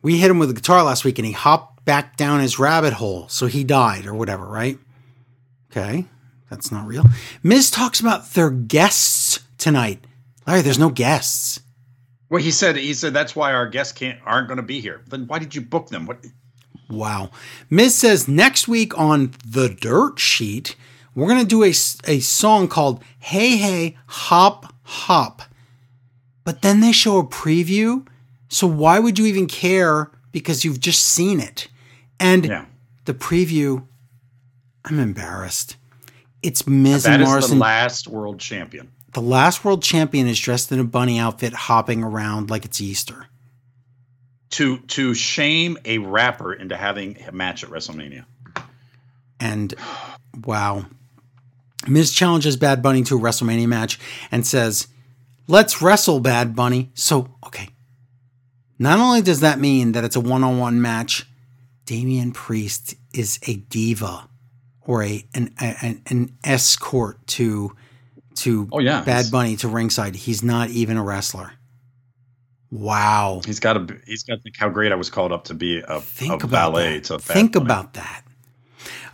we 0.02 0.18
hit 0.18 0.30
him 0.30 0.38
with 0.38 0.50
a 0.50 0.54
guitar 0.54 0.82
last 0.82 1.06
week, 1.06 1.18
and 1.18 1.24
he 1.24 1.32
hopped 1.32 1.84
back 1.86 2.18
down 2.18 2.40
his 2.40 2.58
rabbit 2.58 2.92
hole, 2.92 3.28
so 3.28 3.46
he 3.46 3.64
died 3.64 4.04
or 4.04 4.14
whatever, 4.14 4.46
right? 4.46 4.78
Okay, 5.72 6.04
that's 6.50 6.70
not 6.70 6.86
real. 6.86 7.04
Miz 7.42 7.70
talks 7.70 8.00
about 8.00 8.32
their 8.32 8.50
guests 8.50 9.40
tonight. 9.58 10.04
Larry, 10.46 10.62
there's 10.62 10.78
no 10.78 10.90
guests. 10.90 11.60
Well, 12.28 12.42
he 12.42 12.50
said 12.50 12.76
he 12.76 12.94
said 12.94 13.14
that's 13.14 13.36
why 13.36 13.52
our 13.52 13.68
guests 13.68 13.92
can't 13.92 14.18
aren't 14.24 14.48
going 14.48 14.56
to 14.56 14.62
be 14.62 14.80
here. 14.80 15.02
Then 15.08 15.26
why 15.26 15.38
did 15.38 15.54
you 15.54 15.60
book 15.60 15.88
them? 15.88 16.06
What? 16.06 16.24
Wow. 16.88 17.30
Miz 17.70 17.94
says 17.94 18.28
next 18.28 18.68
week 18.68 18.96
on 18.98 19.32
The 19.44 19.68
Dirt 19.68 20.18
Sheet, 20.18 20.76
we're 21.14 21.28
going 21.28 21.40
to 21.40 21.46
do 21.46 21.64
a, 21.64 21.70
a 21.70 22.20
song 22.20 22.68
called 22.68 23.02
Hey 23.18 23.56
Hey 23.56 23.96
Hop 24.06 24.72
Hop. 24.82 25.42
But 26.44 26.62
then 26.62 26.80
they 26.80 26.92
show 26.92 27.18
a 27.18 27.26
preview. 27.26 28.06
So 28.48 28.66
why 28.68 29.00
would 29.00 29.18
you 29.18 29.26
even 29.26 29.46
care 29.46 30.10
because 30.30 30.64
you've 30.64 30.78
just 30.78 31.02
seen 31.02 31.40
it? 31.40 31.66
And 32.20 32.46
Yeah, 32.46 32.66
the 33.04 33.14
preview, 33.14 33.86
I'm 34.84 35.00
embarrassed. 35.00 35.76
It's 36.46 36.64
Miz 36.64 37.02
that 37.02 37.20
and 37.20 37.38
is 37.38 37.50
the 37.50 37.56
last 37.56 38.06
world 38.06 38.38
champion. 38.38 38.92
the 39.14 39.20
last 39.20 39.64
world 39.64 39.82
champion 39.82 40.28
is 40.28 40.38
dressed 40.38 40.70
in 40.70 40.78
a 40.78 40.84
bunny 40.84 41.18
outfit 41.18 41.52
hopping 41.52 42.04
around 42.04 42.50
like 42.50 42.64
it's 42.64 42.80
Easter. 42.80 43.26
To 44.50 44.78
to 44.78 45.12
shame 45.12 45.76
a 45.84 45.98
rapper 45.98 46.52
into 46.52 46.76
having 46.76 47.20
a 47.26 47.32
match 47.32 47.64
at 47.64 47.70
WrestleMania. 47.70 48.26
And 49.40 49.74
wow. 50.44 50.86
Miz 51.88 52.12
challenges 52.12 52.56
Bad 52.56 52.80
Bunny 52.80 53.02
to 53.02 53.16
a 53.16 53.20
WrestleMania 53.20 53.66
match 53.66 53.98
and 54.30 54.46
says, 54.46 54.86
Let's 55.48 55.82
wrestle, 55.82 56.20
Bad 56.20 56.54
Bunny. 56.54 56.92
So, 56.94 57.28
okay. 57.44 57.70
Not 58.78 59.00
only 59.00 59.20
does 59.20 59.40
that 59.40 59.58
mean 59.58 59.92
that 59.92 60.04
it's 60.04 60.16
a 60.16 60.20
one 60.20 60.44
on 60.44 60.58
one 60.58 60.80
match, 60.80 61.26
Damian 61.86 62.30
Priest 62.30 62.94
is 63.12 63.40
a 63.48 63.56
diva 63.56 64.28
or 64.86 65.02
a 65.02 65.24
an, 65.34 65.52
an, 65.60 66.02
an 66.06 66.36
escort 66.44 67.24
to 67.28 67.76
to 68.36 68.68
Oh, 68.72 68.78
yeah. 68.80 69.02
Bad 69.02 69.30
Bunny 69.30 69.56
to 69.56 69.68
ringside. 69.68 70.14
He's 70.14 70.42
not 70.42 70.70
even 70.70 70.96
a 70.96 71.02
wrestler. 71.02 71.52
Wow. 72.70 73.40
He's 73.46 73.60
got 73.60 73.74
to 73.74 73.98
he's 74.06 74.24
got 74.24 74.36
to 74.36 74.42
think 74.42 74.56
how 74.56 74.68
great 74.68 74.92
I 74.92 74.96
was 74.96 75.08
called 75.10 75.32
up 75.32 75.44
to 75.44 75.54
be 75.54 75.80
a, 75.86 76.00
Think 76.00 76.42
a 76.42 76.46
about 76.46 76.72
valet 76.72 76.94
that. 76.94 77.04
to 77.04 77.18
Think 77.18 77.52
Bunny. 77.52 77.64
about 77.64 77.94
that. 77.94 78.22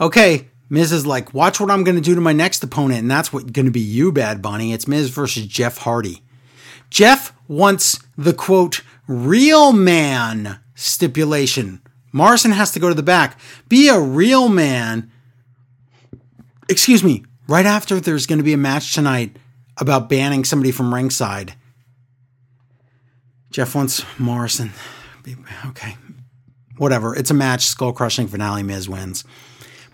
Okay, 0.01 0.49
Miz 0.71 0.91
is 0.91 1.07
like, 1.07 1.33
watch 1.35 1.61
what 1.61 1.71
I'm 1.71 1.85
going 1.85 1.95
to 1.97 2.01
do 2.03 2.15
to 2.15 2.21
my 2.21 2.33
next 2.33 2.65
opponent, 2.65 3.01
and 3.01 3.11
that's 3.11 3.33
what 3.33 3.53
going 3.53 3.67
to 3.67 3.71
be 3.73 3.81
you, 3.81 4.11
Bad 4.11 4.41
Bunny. 4.43 4.73
It's 4.73 4.89
Miz 4.89 5.11
versus 5.11 5.47
Jeff 5.47 5.79
Hardy. 5.79 6.23
Jeff 6.91 7.33
wants 7.47 8.01
the 8.17 8.33
quote 8.33 8.81
real 9.07 9.73
man 9.73 10.59
stipulation. 10.75 11.81
Morrison 12.11 12.51
has 12.53 12.73
to 12.73 12.81
go 12.81 12.89
to 12.89 12.95
the 12.95 13.03
back. 13.03 13.39
Be 13.69 13.89
a 13.89 14.01
real 14.01 14.49
man. 14.49 15.12
Excuse 16.73 17.05
me. 17.05 17.23
Right 17.47 17.67
after 17.67 18.01
there's 18.01 18.27
going 18.27 18.39
to 18.39 18.45
be 18.45 18.55
a 18.55 18.59
match 18.59 18.95
tonight 18.95 19.37
about 19.77 20.09
banning 20.09 20.43
somebody 20.43 20.73
from 20.73 20.93
ringside. 20.93 21.55
Jeff 23.51 23.75
wants 23.75 24.05
Morrison. 24.19 24.73
Okay. 25.67 25.97
Whatever. 26.79 27.15
It's 27.15 27.31
a 27.31 27.35
match. 27.35 27.67
Skull 27.67 27.93
crushing 27.93 28.27
finale. 28.27 28.63
Miz 28.63 28.89
wins. 28.89 29.23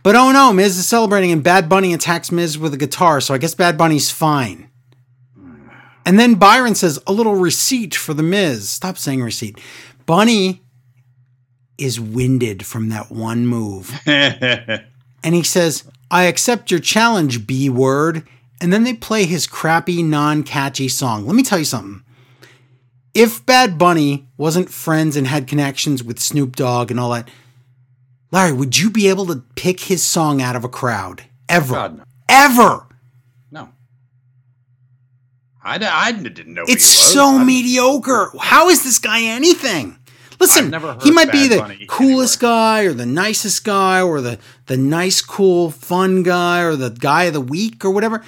But 0.04 0.14
oh 0.14 0.30
no, 0.30 0.52
Miz 0.52 0.78
is 0.78 0.86
celebrating 0.88 1.32
and 1.32 1.42
Bad 1.42 1.68
Bunny 1.68 1.92
attacks 1.92 2.30
Miz 2.30 2.56
with 2.56 2.72
a 2.72 2.78
guitar, 2.78 3.20
so 3.20 3.34
I 3.34 3.38
guess 3.38 3.54
Bad 3.54 3.76
Bunny's 3.76 4.12
fine. 4.12 4.70
And 6.06 6.18
then 6.18 6.36
Byron 6.36 6.76
says, 6.76 7.00
a 7.08 7.12
little 7.12 7.34
receipt 7.34 7.94
for 7.96 8.14
the 8.14 8.22
Miz. 8.22 8.68
Stop 8.68 8.96
saying 8.96 9.20
receipt. 9.20 9.58
Bunny 10.06 10.62
is 11.76 11.98
winded 11.98 12.64
from 12.64 12.88
that 12.90 13.10
one 13.10 13.46
move. 13.46 14.00
And 15.22 15.34
he 15.34 15.42
says, 15.42 15.84
I 16.10 16.24
accept 16.24 16.70
your 16.70 16.80
challenge, 16.80 17.46
B 17.46 17.68
word. 17.68 18.26
And 18.60 18.72
then 18.72 18.82
they 18.84 18.94
play 18.94 19.24
his 19.24 19.46
crappy, 19.46 20.02
non 20.02 20.42
catchy 20.42 20.88
song. 20.88 21.26
Let 21.26 21.36
me 21.36 21.42
tell 21.42 21.58
you 21.58 21.64
something. 21.64 22.02
If 23.14 23.44
Bad 23.46 23.78
Bunny 23.78 24.28
wasn't 24.36 24.70
friends 24.70 25.16
and 25.16 25.26
had 25.26 25.46
connections 25.46 26.02
with 26.02 26.18
Snoop 26.18 26.56
Dogg 26.56 26.90
and 26.90 27.00
all 27.00 27.10
that, 27.10 27.28
Larry, 28.30 28.52
would 28.52 28.78
you 28.78 28.90
be 28.90 29.08
able 29.08 29.26
to 29.26 29.42
pick 29.54 29.80
his 29.80 30.02
song 30.02 30.42
out 30.42 30.56
of 30.56 30.64
a 30.64 30.68
crowd? 30.68 31.24
Ever? 31.48 31.74
God, 31.74 31.98
no. 31.98 32.04
Ever? 32.28 32.86
no. 33.50 33.70
I, 35.62 35.78
I 35.80 36.12
didn't 36.12 36.52
know. 36.52 36.64
It's 36.68 36.84
so 36.84 37.38
mediocre. 37.38 38.32
How 38.38 38.68
is 38.68 38.84
this 38.84 38.98
guy 38.98 39.22
anything? 39.22 39.97
Listen, 40.40 40.66
I've 40.66 40.70
never 40.70 40.92
heard 40.92 41.02
he 41.02 41.10
might 41.10 41.32
be 41.32 41.48
the 41.48 41.56
Bunny 41.58 41.86
coolest 41.88 42.38
guy 42.38 42.82
or 42.84 42.92
the 42.92 43.06
nicest 43.06 43.64
guy 43.64 44.00
or 44.00 44.20
the 44.20 44.38
the 44.66 44.76
nice, 44.76 45.20
cool, 45.20 45.70
fun 45.70 46.22
guy 46.22 46.62
or 46.62 46.76
the 46.76 46.90
guy 46.90 47.24
of 47.24 47.32
the 47.32 47.40
week 47.40 47.84
or 47.84 47.90
whatever. 47.90 48.22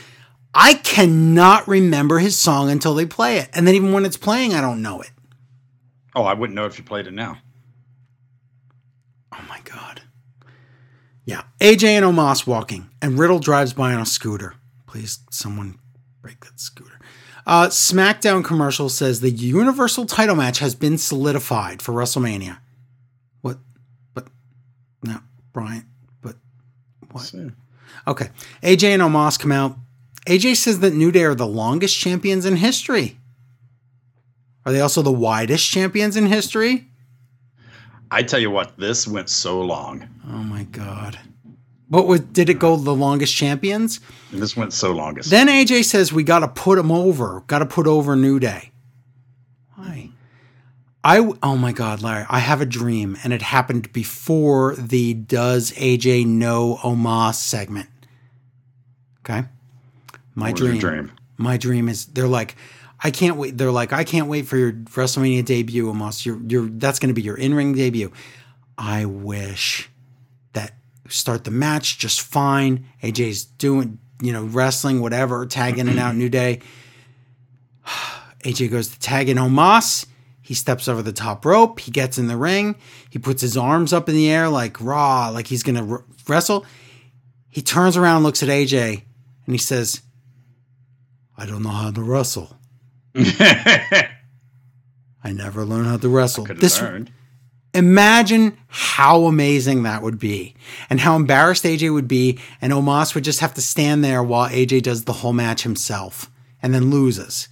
I 0.53 0.75
cannot 0.75 1.69
remember 1.69 2.19
his 2.19 2.37
song 2.37 2.71
until 2.71 2.95
they 2.95 3.07
play 3.07 3.39
it. 3.39 3.51
And 3.55 3.67
then 3.67 3.77
even 3.77 3.93
when 3.93 4.05
it's 4.05 4.17
playing, 4.17 4.53
I 4.53 4.61
don't 4.61 4.83
know 4.83 5.01
it. 5.01 5.11
Oh, 6.17 6.25
I 6.25 6.35
wouldn't 6.35 6.57
know 6.57 6.67
if 6.67 6.77
you 6.77 6.85
played 6.85 7.07
it 7.07 7.13
now. 7.13 7.39
Oh 9.33 9.45
my 9.49 9.61
god. 9.65 10.03
Yeah. 11.25 11.43
AJ 11.61 11.85
and 11.85 12.05
Omos 12.05 12.47
walking, 12.47 12.91
and 13.01 13.17
Riddle 13.19 13.39
drives 13.39 13.73
by 13.73 13.93
on 13.95 14.01
a 14.01 14.07
scooter. 14.07 14.55
Please, 14.89 15.21
someone 15.31 15.79
break 16.21 16.45
that 16.45 16.59
scooter. 16.59 16.90
Uh, 17.51 17.67
SmackDown 17.67 18.45
commercial 18.45 18.89
says 18.89 19.21
the 19.21 19.31
Universal 19.31 20.07
title 20.07 20.37
match 20.37 20.61
has 20.61 20.77
been 20.77 20.97
solidified 20.97 21.83
for 21.83 21.91
WrestleMania. 21.91 22.59
What? 23.41 23.59
But 24.15 24.29
no, 25.03 25.19
Bryan. 25.53 25.85
But 26.23 26.37
what? 27.11 27.25
So, 27.25 27.51
Okay. 28.07 28.29
AJ 28.63 28.85
and 28.91 29.03
Omos 29.03 29.37
come 29.37 29.51
out. 29.51 29.77
AJ 30.29 30.59
says 30.59 30.79
that 30.79 30.95
New 30.95 31.11
Day 31.11 31.25
are 31.25 31.35
the 31.35 31.45
longest 31.45 31.99
champions 31.99 32.47
in 32.47 32.55
history. 32.55 33.19
Are 34.65 34.71
they 34.71 34.81
also 34.81 35.03
the 35.03 35.11
widest 35.11 35.69
champions 35.69 36.17
in 36.17 36.27
history? 36.27 36.87
I 38.13 38.23
tell 38.23 38.39
you 38.39 38.53
what, 38.53 38.79
this 38.79 39.09
went 39.09 39.29
so 39.29 39.61
long. 39.61 40.09
Oh 40.29 40.45
my 40.45 40.63
god. 40.65 41.19
What 41.91 42.07
was 42.07 42.21
did 42.21 42.49
it 42.49 42.61
go 42.61 42.77
the 42.77 42.95
longest 42.95 43.35
champions? 43.35 44.01
This 44.33 44.57
went 44.57 44.73
so 44.73 44.93
longest. 44.93 45.29
Then 45.29 45.49
AJ 45.49 45.85
says 45.85 46.13
we 46.13 46.23
got 46.23 46.39
to 46.39 46.49
put 46.49 46.79
him 46.79 46.93
over. 46.93 47.43
Got 47.49 47.59
to 47.59 47.67
put 47.67 47.89
over 47.89 48.15
New 48.15 48.39
Day. 48.39 48.71
Why? 49.75 50.11
I 51.03 51.19
oh 51.43 51.57
my 51.57 51.73
god, 51.73 52.01
Larry, 52.01 52.27
I 52.31 52.39
have 52.39 52.61
a 52.61 52.67
dream 52.67 53.19
and 53.25 53.33
it 53.33 53.43
happened 53.43 53.93
before 53.93 54.77
the 54.77 55.15
does 55.15 55.73
AJ 55.73 56.27
know 56.27 56.79
Omos 56.83 57.35
segment. 57.35 57.89
Okay? 59.25 59.49
My 60.37 60.51
What 60.51 60.53
was 60.53 60.61
your 60.61 60.69
dream, 60.79 60.81
dream? 60.81 61.13
My 61.39 61.57
dream 61.57 61.89
is 61.89 62.07
they're 62.07 62.29
like 62.29 62.55
I 63.03 63.11
can't 63.11 63.37
wait. 63.37 63.57
They're 63.57 63.73
like, 63.73 63.93
I 63.93 64.05
can't 64.05 64.29
wait 64.29 64.47
for 64.47 64.59
your 64.59 64.73
WrestleMania 64.73 65.45
debut, 65.45 65.91
Omos. 65.91 66.27
Your, 66.27 66.39
your, 66.47 66.69
that's 66.69 66.99
going 66.99 67.09
to 67.09 67.15
be 67.15 67.23
your 67.23 67.37
in-ring 67.37 67.73
debut. 67.73 68.13
I 68.77 69.07
wish 69.07 69.90
start 71.11 71.45
the 71.45 71.51
match 71.51 71.99
just 71.99 72.21
fine. 72.21 72.87
AJ's 73.03 73.45
doing, 73.45 73.99
you 74.21 74.33
know, 74.33 74.45
wrestling, 74.45 75.01
whatever, 75.01 75.47
tag 75.47 75.79
in 75.79 75.89
and 75.89 75.99
out, 75.99 76.11
mm-hmm. 76.11 76.19
New 76.19 76.29
Day. 76.29 76.61
AJ 78.45 78.71
goes 78.71 78.89
to 78.89 78.99
tag 78.99 79.29
in 79.29 79.37
Omos. 79.37 80.07
He 80.41 80.55
steps 80.55 80.89
over 80.89 81.03
the 81.03 81.13
top 81.13 81.45
rope. 81.45 81.79
He 81.79 81.91
gets 81.93 82.19
in 82.19 82.27
the 82.27 82.37
ring. 82.37 82.75
He 83.09 83.19
puts 83.19 83.41
his 83.41 83.57
arms 83.57 83.93
up 83.93 84.09
in 84.09 84.17
the 84.17 84.31
air 84.31 84.49
like 84.49 84.81
raw, 84.81 85.29
like 85.29 85.47
he's 85.47 85.63
going 85.63 85.77
to 85.77 85.93
r- 85.93 86.05
wrestle. 86.27 86.67
He 87.49 87.63
turns 87.63 87.97
around 87.97 88.23
looks 88.23 88.43
at 88.43 88.49
AJ 88.49 89.03
and 89.47 89.55
he 89.55 89.59
says, 89.59 90.03
I 91.37 91.47
don't 91.47 91.63
know 91.63 91.71
how 91.71 91.91
to 91.91 92.03
wrestle. 92.03 92.57
I 93.15 94.09
never 95.33 95.65
learned 95.65 95.87
how 95.87 95.97
to 95.99 96.09
wrestle. 96.09 96.45
This 96.45 96.81
learned. 96.81 97.13
Imagine 97.75 98.57
how 98.69 99.27
amazing 99.27 99.83
that 99.85 100.03
would 100.03 100.19
be 100.19 100.55
and 100.89 101.01
how 101.01 101.17
embarrassed 101.17 101.65
AJ 101.65 101.93
would 101.93 102.09
be 102.09 102.39
and 102.61 102.73
Omos 102.73 103.15
would 103.15 103.25
just 103.25 103.41
have 103.41 103.55
to 103.55 103.61
stand 103.61 104.03
there 104.05 104.23
while 104.23 104.49
AJ 104.49 104.83
does 104.83 105.05
the 105.05 105.13
whole 105.13 105.33
match 105.33 105.63
himself 105.63 106.31
and 106.63 106.75
then 106.75 106.91
loses. 106.91 107.49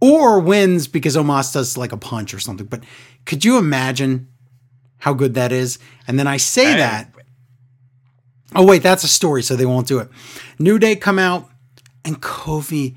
Or 0.00 0.38
wins 0.38 0.86
because 0.86 1.16
Omos 1.16 1.52
does 1.52 1.76
like 1.78 1.92
a 1.92 1.96
punch 1.96 2.34
or 2.34 2.38
something. 2.40 2.66
But 2.66 2.84
could 3.24 3.44
you 3.44 3.56
imagine 3.56 4.28
how 4.98 5.14
good 5.14 5.34
that 5.34 5.50
is? 5.52 5.78
And 6.06 6.18
then 6.18 6.26
I 6.26 6.36
say 6.36 6.72
Hey. 6.72 6.76
that. 6.78 7.10
Oh 8.54 8.64
wait, 8.64 8.82
that's 8.82 9.02
a 9.04 9.08
story, 9.08 9.42
so 9.42 9.56
they 9.56 9.66
won't 9.66 9.86
do 9.88 9.98
it. 9.98 10.08
New 10.58 10.78
Day 10.78 10.94
come 10.94 11.18
out 11.18 11.48
and 12.04 12.20
Kofi 12.20 12.94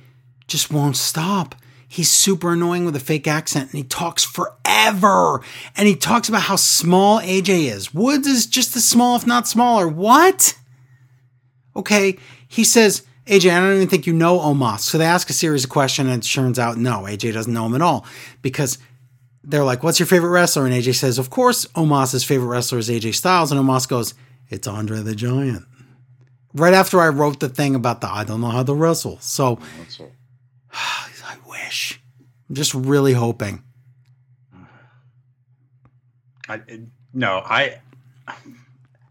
just 0.47 0.69
won't 0.71 0.97
stop. 0.97 1.55
He's 1.89 2.11
super 2.11 2.51
annoying 2.51 2.83
with 2.83 2.95
a 2.97 2.99
fake 2.99 3.27
accent 3.27 3.71
and 3.71 3.77
he 3.77 3.83
talks 3.83 4.23
forever. 4.23 5.41
And 5.75 5.87
he 5.87 5.95
talks 5.95 6.27
about 6.27 6.41
how 6.41 6.57
small 6.57 7.21
AJ 7.21 7.71
is. 7.71 7.93
Woods 7.93 8.27
is 8.27 8.45
just 8.45 8.75
as 8.75 8.83
small, 8.83 9.15
if 9.15 9.25
not 9.25 9.47
smaller. 9.47 9.87
What? 9.87 10.57
Okay. 11.77 12.17
He 12.49 12.65
says, 12.65 13.03
AJ, 13.25 13.51
I 13.51 13.59
don't 13.59 13.75
even 13.75 13.87
think 13.87 14.05
you 14.05 14.13
know 14.13 14.37
Omos. 14.37 14.81
So 14.81 14.97
they 14.97 15.05
ask 15.05 15.29
a 15.29 15.33
series 15.33 15.63
of 15.63 15.69
questions 15.69 16.09
and 16.09 16.21
it 16.23 16.27
turns 16.27 16.59
out 16.59 16.77
no, 16.77 17.03
AJ 17.03 17.33
doesn't 17.33 17.53
know 17.53 17.65
him 17.65 17.75
at 17.75 17.81
all 17.81 18.05
because 18.41 18.79
they're 19.43 19.63
like, 19.63 19.81
What's 19.81 19.99
your 19.99 20.07
favorite 20.07 20.31
wrestler? 20.31 20.65
And 20.65 20.73
AJ 20.73 20.95
says, 20.95 21.17
Of 21.17 21.29
course, 21.29 21.65
Omos's 21.67 22.25
favorite 22.25 22.47
wrestler 22.47 22.79
is 22.79 22.89
AJ 22.89 23.15
Styles. 23.15 23.51
And 23.53 23.61
Omos 23.61 23.87
goes, 23.87 24.13
It's 24.49 24.67
Andre 24.67 24.99
the 24.99 25.15
Giant. 25.15 25.63
Right 26.53 26.73
after 26.73 26.99
I 26.99 27.07
wrote 27.07 27.39
the 27.39 27.49
thing 27.49 27.75
about 27.75 28.01
the 28.01 28.09
I 28.09 28.25
don't 28.25 28.41
know 28.41 28.49
how 28.49 28.63
to 28.63 28.73
wrestle. 28.73 29.19
So 29.21 29.59
That's 29.77 29.99
all. 30.01 30.11
I 30.73 31.09
wish. 31.67 32.01
I'm 32.49 32.55
just 32.55 32.73
really 32.73 33.13
hoping. 33.13 33.63
I, 36.49 36.61
no, 37.13 37.41
I 37.43 37.79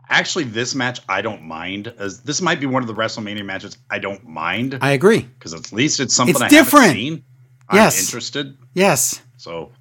actually 0.08 0.44
this 0.44 0.74
match 0.74 1.00
I 1.08 1.20
don't 1.20 1.42
mind. 1.42 1.92
As 1.98 2.22
this 2.22 2.40
might 2.40 2.60
be 2.60 2.66
one 2.66 2.82
of 2.82 2.86
the 2.88 2.94
WrestleMania 2.94 3.44
matches 3.44 3.76
I 3.90 3.98
don't 3.98 4.26
mind 4.26 4.78
I 4.80 4.92
agree. 4.92 5.20
because 5.20 5.52
at 5.52 5.70
least 5.72 6.00
it's 6.00 6.14
something 6.14 6.34
It's 6.34 6.42
I 6.42 6.48
different. 6.48 6.86
haven't 6.86 6.96
seen. 6.96 7.24
Yes. 7.72 7.98
I'm 7.98 8.04
interested, 8.04 8.56
Yes, 8.74 9.20
so 9.36 9.72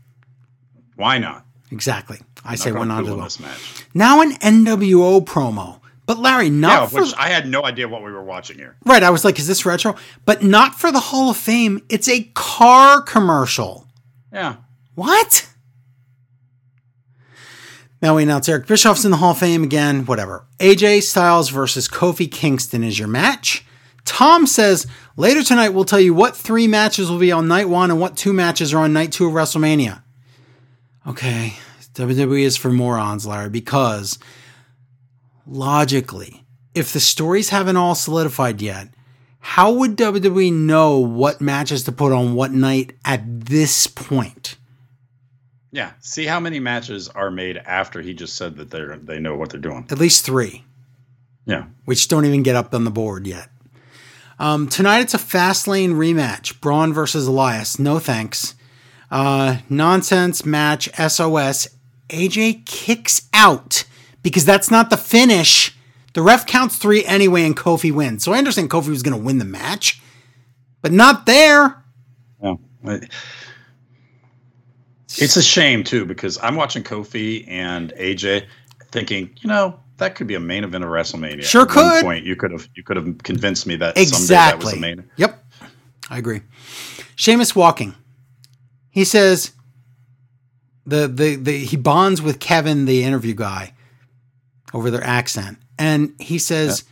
why 0.96 1.18
not? 1.20 1.46
exactly. 1.72 2.20
I 2.44 2.52
I'm 2.52 2.58
say 2.58 2.72
one 2.72 2.88
not 2.90 3.04
as 3.04 3.10
well. 3.12 3.24
this 3.24 3.40
match. 3.40 3.86
Now 3.94 4.22
an 4.22 4.34
NWO 4.34 5.24
promo, 5.24 5.80
but 6.06 6.18
Larry, 6.20 6.50
not 6.50 6.72
Yeah, 6.84 6.86
for 6.88 7.02
which 7.02 7.14
I 7.18 7.30
had 7.30 7.48
no 7.48 7.64
idea 7.66 7.88
what 7.88 8.04
we 8.04 8.12
were 8.12 8.24
watching 8.24 8.58
here. 8.58 8.76
right. 8.86 9.02
I 9.04 9.10
was 9.10 9.26
like, 9.26 9.40
is 9.40 9.48
this 9.48 9.66
retro? 9.66 9.96
But 10.26 10.44
not 10.44 10.76
for 10.76 10.92
the 10.92 11.00
Hall 11.00 11.30
of 11.32 11.38
Fame. 11.38 11.82
It's 11.90 12.08
a 12.08 12.24
car 12.36 13.02
commercial. 13.02 13.88
Yeah, 14.32 14.58
What? 14.96 15.48
Now 18.02 18.16
we 18.18 18.24
announce 18.24 18.48
Eric 18.50 18.68
Bischoff's 18.68 19.06
in 19.06 19.12
the 19.12 19.18
Hall 19.18 19.32
of 19.32 19.38
Fame 19.40 19.64
again. 19.64 20.06
Whatever. 20.06 20.46
AJ 20.60 21.04
Styles 21.04 21.50
versus 21.50 21.88
Kofi 21.88 22.32
Kingston 22.32 22.84
is 22.84 23.00
your 23.00 23.08
match. 23.08 23.66
Tom 24.04 24.46
says 24.46 24.86
later 25.18 25.42
tonight 25.44 25.70
we'll 25.70 25.86
tell 25.86 26.00
you 26.00 26.14
what 26.14 26.36
three 26.36 26.68
matches 26.68 27.10
will 27.10 27.18
be 27.18 27.32
on 27.32 27.48
night 27.48 27.68
one 27.70 27.90
and 27.90 28.00
what 28.00 28.16
two 28.16 28.34
matches 28.34 28.74
are 28.74 28.84
on 28.84 28.94
night 28.94 29.12
two 29.12 29.26
of 29.26 29.34
WrestleMania. 29.34 30.04
Okay, 31.08 31.54
WWE 31.94 32.42
is 32.42 32.58
for 32.58 32.70
morons, 32.72 33.26
Larry, 33.26 33.50
because 33.50 34.20
logically, 35.48 36.44
if 36.74 36.92
the 36.94 37.00
stories 37.00 37.50
haven't 37.50 37.78
all 37.78 37.96
solidified 37.96 38.62
yet, 38.62 38.90
how 39.40 39.72
would 39.72 39.96
WWE 39.98 40.52
know 40.52 40.98
what 41.00 41.40
matches 41.42 41.84
to 41.84 41.92
put 41.92 42.12
on 42.12 42.34
what 42.36 42.52
night 42.52 42.94
at 43.06 43.22
this 43.46 43.88
point? 43.88 44.58
yeah. 45.72 45.92
See 46.00 46.26
how 46.26 46.40
many 46.40 46.60
matches 46.62 47.10
are 47.10 47.30
made 47.30 47.58
after 47.58 48.02
he 48.02 48.14
just 48.14 48.36
said 48.36 48.56
that 48.58 48.72
they're 48.72 48.98
they 48.98 49.20
know 49.20 49.36
what 49.36 49.50
they're 49.50 49.60
doing. 49.60 49.86
At 49.92 50.00
least 50.00 50.24
three, 50.26 50.64
Yeah, 51.46 51.66
which 51.84 52.08
don't 52.08 52.24
even 52.26 52.44
get 52.44 52.56
up 52.56 52.74
on 52.74 52.86
the 52.86 52.92
board 52.92 53.28
yet. 53.28 53.50
Um, 54.40 54.68
tonight 54.70 55.00
it's 55.02 55.14
a 55.14 55.18
Fastlane 55.18 55.92
rematch 55.96 56.60
Braun 56.62 56.94
versus 56.94 57.28
Elias. 57.28 57.78
No 57.78 58.00
thanks. 58.00 58.56
Uh, 59.12 59.58
nonsense 59.70 60.46
match 60.46 60.90
SOS. 60.96 61.68
AJ 62.10 62.66
kicks 62.66 63.28
out 63.34 63.84
because 64.26 64.44
that's 64.44 64.72
not 64.72 64.90
the 64.90 64.98
finish. 64.98 65.78
The 66.14 66.22
ref 66.24 66.48
counts 66.48 66.78
three 66.78 67.06
anyway 67.06 67.44
and 67.46 67.56
Kofi 67.56 67.92
wins. 67.92 68.24
So 68.24 68.34
I 68.34 68.40
understand 68.40 68.72
Kofi 68.72 68.90
was 68.90 69.04
going 69.04 69.16
to 69.16 69.24
win 69.24 69.38
the 69.38 69.46
match, 69.46 70.02
but 70.82 70.92
not 70.92 71.28
there. 71.28 71.84
yeah. 72.42 72.56
It's 75.18 75.38
a 75.38 75.44
shame 75.44 75.84
too 75.84 76.06
because 76.06 76.38
I'm 76.42 76.56
watching 76.56 76.84
Kofi 76.84 77.48
and 77.48 77.94
AJ, 77.94 78.48
thinking, 78.92 79.30
you 79.40 79.48
know, 79.48 79.80
that 79.98 80.16
could 80.16 80.26
be 80.28 80.34
a 80.36 80.40
main 80.40 80.64
event 80.64 80.84
of 80.84 80.90
WrestleMania. 80.90 81.44
Sure 81.44 81.62
At 81.62 81.70
could. 81.70 82.04
point, 82.04 82.26
you 82.26 82.36
could 82.36 82.52
have 82.52 82.68
you 82.76 82.84
could 82.84 82.98
have 82.98 83.20
convinced 83.20 83.66
me 83.68 83.76
that 83.78 83.96
someday 83.96 84.08
that 84.34 84.58
was 84.58 84.74
Exactly. 84.74 84.78
a 84.78 84.82
main. 84.82 85.10
Yep. 85.18 85.46
I 86.10 86.18
agree. 86.18 86.42
Sheamus 87.16 87.56
walking. 87.56 87.94
He 88.90 89.06
says 89.06 89.52
the, 90.86 91.08
the 91.08 91.36
the 91.36 91.58
he 91.60 91.78
bonds 91.78 92.22
with 92.22 92.40
Kevin, 92.40 92.86
the 92.86 93.04
interview 93.04 93.36
guy, 93.36 93.74
over 94.76 94.92
their 94.92 95.04
accent. 95.04 95.58
And 95.80 96.14
he 96.20 96.38
says, 96.38 96.84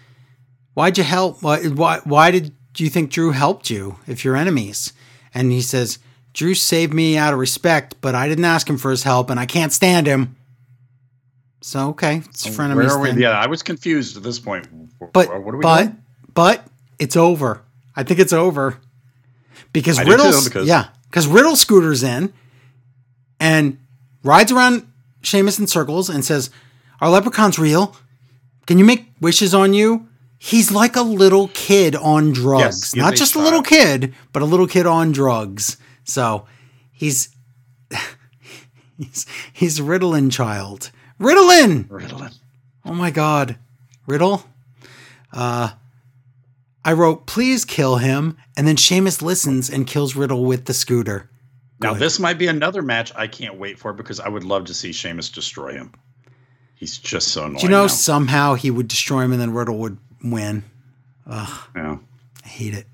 Why'd 0.73 0.97
you 0.97 1.03
help? 1.03 1.43
Why, 1.43 1.67
why 1.67 1.99
why 2.05 2.31
did 2.31 2.53
you 2.77 2.89
think 2.89 3.11
Drew 3.11 3.31
helped 3.31 3.69
you 3.69 3.97
if 4.07 4.23
you're 4.23 4.37
enemies? 4.37 4.93
And 5.33 5.51
he 5.51 5.61
says, 5.61 5.99
Drew 6.33 6.55
saved 6.55 6.93
me 6.93 7.17
out 7.17 7.33
of 7.33 7.39
respect, 7.39 7.95
but 8.01 8.15
I 8.15 8.27
didn't 8.29 8.45
ask 8.45 8.67
him 8.67 8.77
for 8.77 8.89
his 8.89 9.03
help 9.03 9.29
and 9.29 9.39
I 9.39 9.45
can't 9.45 9.73
stand 9.73 10.07
him. 10.07 10.35
So 11.61 11.89
okay, 11.89 12.21
it's 12.29 12.45
Where 12.45 12.69
frenemies. 12.69 12.89
are 12.89 12.99
we? 12.99 13.09
then. 13.09 13.19
Yeah, 13.19 13.31
I 13.31 13.47
was 13.47 13.61
confused 13.61 14.17
at 14.17 14.23
this 14.23 14.39
point. 14.39 14.67
But 15.13 15.27
what 15.27 15.53
are 15.53 15.57
we 15.57 15.61
but 15.61 15.83
doing? 15.83 16.03
but 16.33 16.65
it's 16.99 17.17
over. 17.17 17.61
I 17.95 18.03
think 18.03 18.19
it's 18.19 18.33
over 18.33 18.79
because 19.73 19.99
I 19.99 20.03
too, 20.05 20.41
because- 20.43 20.67
yeah 20.67 20.87
because 21.09 21.27
Riddle 21.27 21.55
scooters 21.55 22.01
in 22.01 22.33
and 23.39 23.77
rides 24.23 24.51
around 24.51 24.87
Sheamus 25.21 25.59
in 25.59 25.67
circles 25.67 26.09
and 26.09 26.25
says, 26.25 26.49
"Are 27.01 27.09
leprechauns 27.09 27.59
real? 27.59 27.95
Can 28.65 28.77
you 28.79 28.85
make 28.85 29.07
wishes 29.19 29.53
on 29.53 29.73
you?" 29.73 30.07
He's 30.37 30.71
like 30.71 30.97
a 30.97 31.01
little 31.01 31.47
kid 31.53 31.95
on 31.95 32.33
drugs, 32.33 32.93
Yes, 32.93 32.95
not 32.95 33.15
just 33.15 33.35
a 33.35 33.39
little 33.39 33.61
kid, 33.61 34.13
but 34.33 34.41
a 34.41 34.45
little 34.45 34.67
kid 34.67 34.85
on 34.85 35.13
drugs. 35.13 35.77
So 36.03 36.47
he's 36.91 37.29
he's 38.97 39.25
he's 39.53 39.79
Riddlin 39.79 40.29
child. 40.29 40.91
Riddlin. 41.17 41.85
Riddle. 41.89 42.27
Oh 42.85 42.93
my 42.93 43.09
God, 43.09 43.57
Riddle. 44.05 44.43
Uh, 45.31 45.69
I 46.83 46.91
wrote, 46.93 47.25
please 47.25 47.63
kill 47.63 47.97
him, 47.97 48.37
and 48.57 48.67
then 48.67 48.75
Sheamus 48.75 49.21
listens 49.21 49.69
and 49.69 49.87
kills 49.87 50.15
Riddle 50.15 50.43
with 50.43 50.65
the 50.65 50.73
scooter. 50.73 51.29
Now 51.79 51.93
this 51.93 52.19
might 52.19 52.37
be 52.37 52.47
another 52.47 52.81
match 52.81 53.11
I 53.15 53.27
can't 53.27 53.57
wait 53.57 53.79
for 53.79 53.93
because 53.93 54.19
I 54.19 54.27
would 54.29 54.43
love 54.43 54.65
to 54.65 54.73
see 54.73 54.91
Sheamus 54.91 55.29
destroy 55.29 55.73
him. 55.73 55.93
He's 56.83 56.97
just 56.97 57.29
so 57.29 57.43
annoying. 57.43 57.59
Do 57.59 57.63
you 57.63 57.69
know 57.69 57.83
now. 57.83 57.87
somehow 57.87 58.55
he 58.55 58.69
would 58.69 58.89
destroy 58.89 59.21
him 59.21 59.31
and 59.31 59.39
then 59.39 59.53
Riddle 59.53 59.77
would 59.77 59.97
win? 60.21 60.65
Ugh. 61.25 61.69
Yeah. 61.73 61.97
I 62.43 62.47
hate 62.49 62.73
it. 62.73 62.87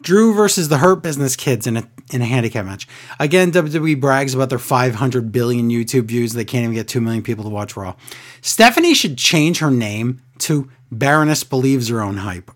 Drew 0.00 0.32
versus 0.32 0.70
the 0.70 0.78
Hurt 0.78 1.02
Business 1.02 1.36
Kids 1.36 1.66
in 1.66 1.76
a 1.76 1.86
in 2.10 2.22
a 2.22 2.24
handicap 2.24 2.64
match. 2.64 2.88
Again, 3.20 3.52
WWE 3.52 4.00
brags 4.00 4.34
about 4.34 4.48
their 4.48 4.58
500 4.58 5.30
billion 5.30 5.68
YouTube 5.68 6.04
views. 6.04 6.32
They 6.32 6.46
can't 6.46 6.62
even 6.64 6.74
get 6.74 6.88
2 6.88 7.02
million 7.02 7.22
people 7.22 7.44
to 7.44 7.50
watch 7.50 7.76
Raw. 7.76 7.96
Stephanie 8.40 8.94
should 8.94 9.18
change 9.18 9.58
her 9.58 9.70
name 9.70 10.22
to 10.38 10.70
Baroness 10.90 11.44
Believes 11.44 11.88
Her 11.88 12.00
Own 12.00 12.16
Hype. 12.16 12.50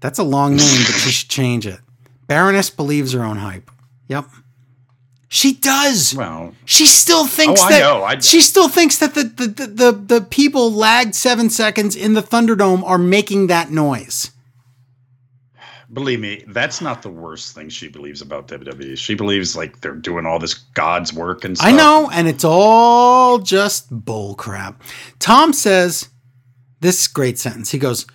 That's 0.00 0.18
a 0.18 0.24
long 0.24 0.56
name, 0.56 0.82
but 0.86 0.96
she 0.96 1.10
should 1.10 1.30
change 1.30 1.68
it. 1.68 1.78
Baroness 2.26 2.68
Believes 2.68 3.12
Her 3.12 3.22
Own 3.22 3.36
Hype. 3.36 3.70
Yep. 4.08 4.26
She 5.28 5.54
does. 5.54 6.14
Well, 6.14 6.54
She 6.64 6.86
still 6.86 7.26
thinks 7.26 7.60
Oh, 7.62 7.64
I 7.66 7.70
that 7.70 7.80
know. 7.80 8.04
I- 8.04 8.18
she 8.20 8.40
still 8.40 8.68
thinks 8.68 8.98
that 8.98 9.14
the, 9.14 9.24
the, 9.24 9.46
the, 9.46 9.66
the, 9.66 9.92
the 9.92 10.20
people 10.20 10.72
lagged 10.72 11.14
seven 11.14 11.50
seconds 11.50 11.96
in 11.96 12.14
the 12.14 12.22
Thunderdome 12.22 12.84
are 12.84 12.98
making 12.98 13.48
that 13.48 13.70
noise. 13.70 14.30
believe 15.92 16.20
me, 16.20 16.44
that's 16.48 16.80
not 16.80 17.02
the 17.02 17.08
worst 17.08 17.54
thing 17.54 17.68
she 17.68 17.88
believes 17.88 18.20
about 18.20 18.48
WWE. 18.48 18.96
She 18.98 19.14
believes 19.14 19.56
like 19.56 19.80
they're 19.80 19.94
doing 19.94 20.26
all 20.26 20.38
this 20.38 20.54
God's 20.54 21.12
work 21.12 21.44
and 21.44 21.56
stuff. 21.56 21.68
I 21.68 21.72
know, 21.76 22.10
and 22.12 22.26
it's 22.28 22.44
all 22.44 23.38
just 23.38 23.88
bull 23.90 24.34
crap. 24.34 24.82
Tom 25.20 25.52
says 25.52 26.08
this 26.80 27.06
great 27.08 27.38
sentence. 27.38 27.70
He 27.70 27.78
goes, 27.78 28.06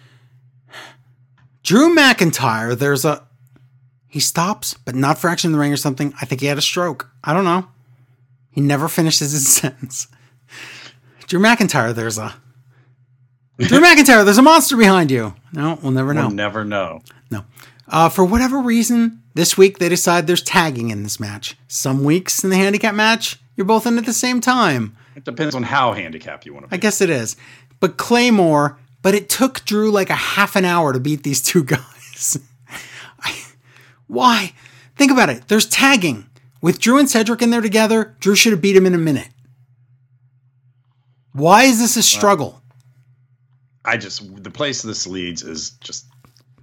Drew 1.63 1.93
McIntyre, 1.95 2.77
there's 2.77 3.03
a 3.05 3.23
He 4.09 4.19
stops, 4.19 4.73
but 4.73 4.95
not 4.95 5.17
for 5.19 5.29
action 5.29 5.49
in 5.49 5.51
the 5.53 5.59
ring 5.59 5.71
or 5.71 5.77
something. 5.77 6.13
I 6.19 6.25
think 6.25 6.41
he 6.41 6.47
had 6.47 6.57
a 6.57 6.61
stroke. 6.61 7.09
I 7.23 7.33
don't 7.33 7.45
know. 7.45 7.67
He 8.51 8.59
never 8.61 8.87
finishes 8.89 9.31
his 9.31 9.47
sentence. 9.55 10.07
Drew 11.27 11.39
McIntyre, 11.39 11.93
there's 11.93 12.17
a 12.17 12.33
Drew 13.59 13.79
McIntyre, 13.81 14.25
there's 14.25 14.37
a 14.37 14.41
monster 14.41 14.75
behind 14.75 15.11
you. 15.11 15.35
No, 15.53 15.77
we'll 15.83 15.91
never 15.91 16.13
know. 16.13 16.27
We'll 16.27 16.35
never 16.35 16.65
know. 16.65 17.01
No. 17.29 17.45
Uh, 17.87 18.09
for 18.09 18.23
whatever 18.25 18.59
reason, 18.59 19.21
this 19.35 19.57
week 19.57 19.77
they 19.79 19.89
decide 19.89 20.25
there's 20.27 20.41
tagging 20.41 20.89
in 20.89 21.03
this 21.03 21.19
match. 21.19 21.55
Some 21.67 22.03
weeks 22.03 22.43
in 22.43 22.49
the 22.49 22.55
handicap 22.55 22.95
match, 22.95 23.37
you're 23.55 23.65
both 23.65 23.85
in 23.85 23.97
at 23.97 24.05
the 24.05 24.13
same 24.13 24.41
time. 24.41 24.95
It 25.15 25.23
depends 25.25 25.53
on 25.53 25.63
how 25.63 25.93
handicapped 25.93 26.45
you 26.45 26.53
want 26.53 26.65
to 26.65 26.69
be. 26.69 26.75
I 26.75 26.77
guess 26.79 27.01
it 27.01 27.09
is. 27.09 27.35
But 27.79 27.97
Claymore, 27.97 28.77
but 29.01 29.13
it 29.13 29.29
took 29.29 29.65
Drew 29.65 29.91
like 29.91 30.09
a 30.09 30.15
half 30.15 30.55
an 30.55 30.65
hour 30.65 30.93
to 30.93 30.99
beat 30.99 31.23
these 31.23 31.41
two 31.41 31.63
guys. 31.65 32.39
Why? 34.09 34.51
Think 34.97 35.11
about 35.11 35.29
it. 35.29 35.47
There's 35.47 35.65
tagging. 35.65 36.25
With 36.61 36.79
Drew 36.81 36.97
and 36.97 37.09
Cedric 37.09 37.41
in 37.41 37.51
there 37.51 37.61
together, 37.61 38.17
Drew 38.19 38.35
should 38.35 38.51
have 38.51 38.61
beat 38.61 38.75
him 38.75 38.85
in 38.85 38.93
a 38.93 38.97
minute. 38.97 39.29
Why 41.33 41.63
is 41.63 41.79
this 41.79 41.95
a 41.95 42.03
struggle? 42.03 42.61
I 43.85 43.97
just 43.97 44.43
the 44.43 44.51
place 44.51 44.81
this 44.81 45.07
leads 45.07 45.41
is 45.41 45.71
just 45.79 46.05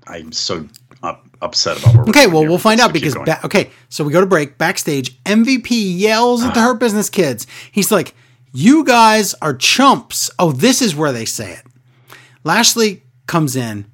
I'm 0.06 0.32
so 0.32 0.68
up, 1.02 1.26
upset 1.40 1.78
about 1.78 1.94
where. 1.94 2.04
we're 2.04 2.10
Okay, 2.10 2.26
well, 2.26 2.40
here. 2.40 2.48
we'll 2.50 2.58
find 2.58 2.78
So 2.80 2.86
out 2.86 2.92
because 2.92 3.14
ba- 3.14 3.40
okay, 3.44 3.70
so 3.88 4.04
we 4.04 4.12
go 4.12 4.20
to 4.20 4.26
break 4.26 4.58
backstage. 4.58 5.22
MVP 5.24 5.98
yells 5.98 6.42
at 6.44 6.52
the 6.54 6.60
Hurt 6.60 6.78
Business 6.80 7.08
kids. 7.08 7.46
He's 7.72 7.90
like, 7.90 8.14
"You 8.52 8.84
guys 8.84 9.34
are 9.40 9.54
chumps." 9.54 10.30
Oh, 10.38 10.52
this 10.52 10.82
is 10.82 10.94
where 10.94 11.12
they 11.12 11.24
say 11.24 11.52
it. 11.52 11.62
Lashley 12.44 13.02
comes 13.26 13.56
in, 13.56 13.86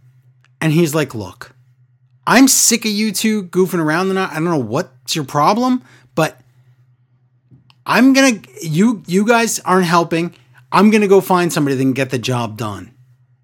and 0.60 0.72
he's 0.72 0.94
like, 0.94 1.14
"Look, 1.14 1.51
I'm 2.26 2.48
sick 2.48 2.84
of 2.84 2.90
you 2.90 3.12
two 3.12 3.44
goofing 3.44 3.80
around 3.80 4.08
tonight. 4.08 4.30
I 4.30 4.34
don't 4.34 4.44
know 4.44 4.58
what's 4.58 5.16
your 5.16 5.24
problem, 5.24 5.82
but 6.14 6.40
I'm 7.84 8.12
gonna 8.12 8.40
you 8.60 9.02
you 9.06 9.26
guys 9.26 9.58
aren't 9.60 9.86
helping. 9.86 10.34
I'm 10.70 10.90
gonna 10.90 11.08
go 11.08 11.20
find 11.20 11.52
somebody 11.52 11.76
that 11.76 11.82
can 11.82 11.92
get 11.92 12.10
the 12.10 12.18
job 12.18 12.56
done." 12.56 12.92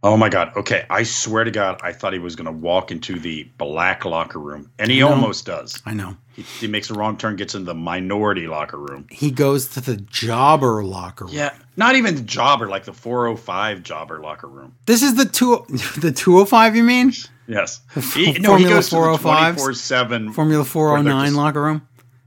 Oh 0.04 0.16
my 0.16 0.28
god. 0.28 0.52
Okay, 0.56 0.86
I 0.90 1.02
swear 1.02 1.42
to 1.42 1.50
God, 1.50 1.80
I 1.82 1.92
thought 1.92 2.12
he 2.12 2.20
was 2.20 2.36
to 2.36 2.52
walk 2.52 2.92
into 2.92 3.18
the 3.18 3.42
black 3.58 4.04
locker 4.04 4.38
room, 4.38 4.70
and 4.78 4.92
he 4.92 5.02
almost 5.02 5.44
does. 5.44 5.82
I 5.84 5.92
know. 5.92 6.16
He, 6.36 6.42
he 6.42 6.68
makes 6.68 6.88
a 6.88 6.94
wrong 6.94 7.16
turn, 7.16 7.34
gets 7.34 7.56
in 7.56 7.64
the 7.64 7.74
minority 7.74 8.46
locker 8.46 8.78
room. 8.78 9.08
He 9.10 9.32
goes 9.32 9.66
to 9.70 9.80
the 9.80 9.96
jobber 9.96 10.84
locker 10.84 11.24
room. 11.24 11.34
Yeah, 11.34 11.52
not 11.76 11.96
even 11.96 12.14
the 12.14 12.22
jobber, 12.22 12.68
like 12.68 12.84
the 12.84 12.92
405 12.92 13.82
jobber 13.82 14.20
locker 14.20 14.46
room. 14.46 14.76
This 14.86 15.02
is 15.02 15.16
the 15.16 15.24
two 15.24 15.64
the 15.98 16.12
205 16.12 16.76
you 16.76 16.84
mean? 16.84 17.12
Yes. 17.48 17.80
He, 18.14 18.32
no, 18.38 18.56
he 18.56 18.64
Formula 18.64 18.68
goes 18.74 18.88
to 18.90 18.96
the 18.96 19.16
24 19.18 19.74
7 19.74 20.32
Formula 20.32 20.64
409 20.64 21.34
locker 21.34 21.62
room. 21.62 21.82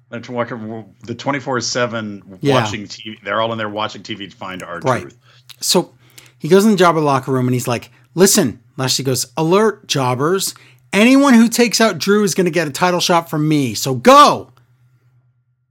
the 0.10 1.16
24 1.16 1.62
7 1.62 2.40
Yeah. 2.42 2.56
watching 2.56 2.84
TV. 2.88 3.22
They're 3.24 3.40
all 3.40 3.52
in 3.52 3.58
there 3.58 3.70
watching 3.70 4.02
TV 4.04 4.30
to 4.30 4.36
find 4.36 4.64
our 4.64 4.80
Right. 4.80 5.04
truth. 5.04 5.18
So 5.62 5.94
he 6.40 6.48
goes 6.50 6.66
in 6.66 6.72
the 6.72 6.78
jobber 6.78 7.00
locker 7.00 7.32
room 7.32 7.48
and 7.48 7.54
he's 7.54 7.68
like, 7.68 7.92
"Listen," 8.16 8.60
Lashley 8.78 9.06
goes, 9.06 9.28
"Alert 9.38 9.88
jobbers. 9.88 10.56
Anyone 10.92 11.36
who 11.36 11.48
takes 11.48 11.80
out 11.80 11.98
Drew 12.00 12.24
is 12.24 12.34
going 12.36 12.46
to 12.46 12.52
get 12.52 12.68
a 12.68 12.72
title 12.72 13.00
shot 13.00 13.30
from 13.30 13.48
me. 13.48 13.74
So 13.76 13.94
go." 13.96 14.52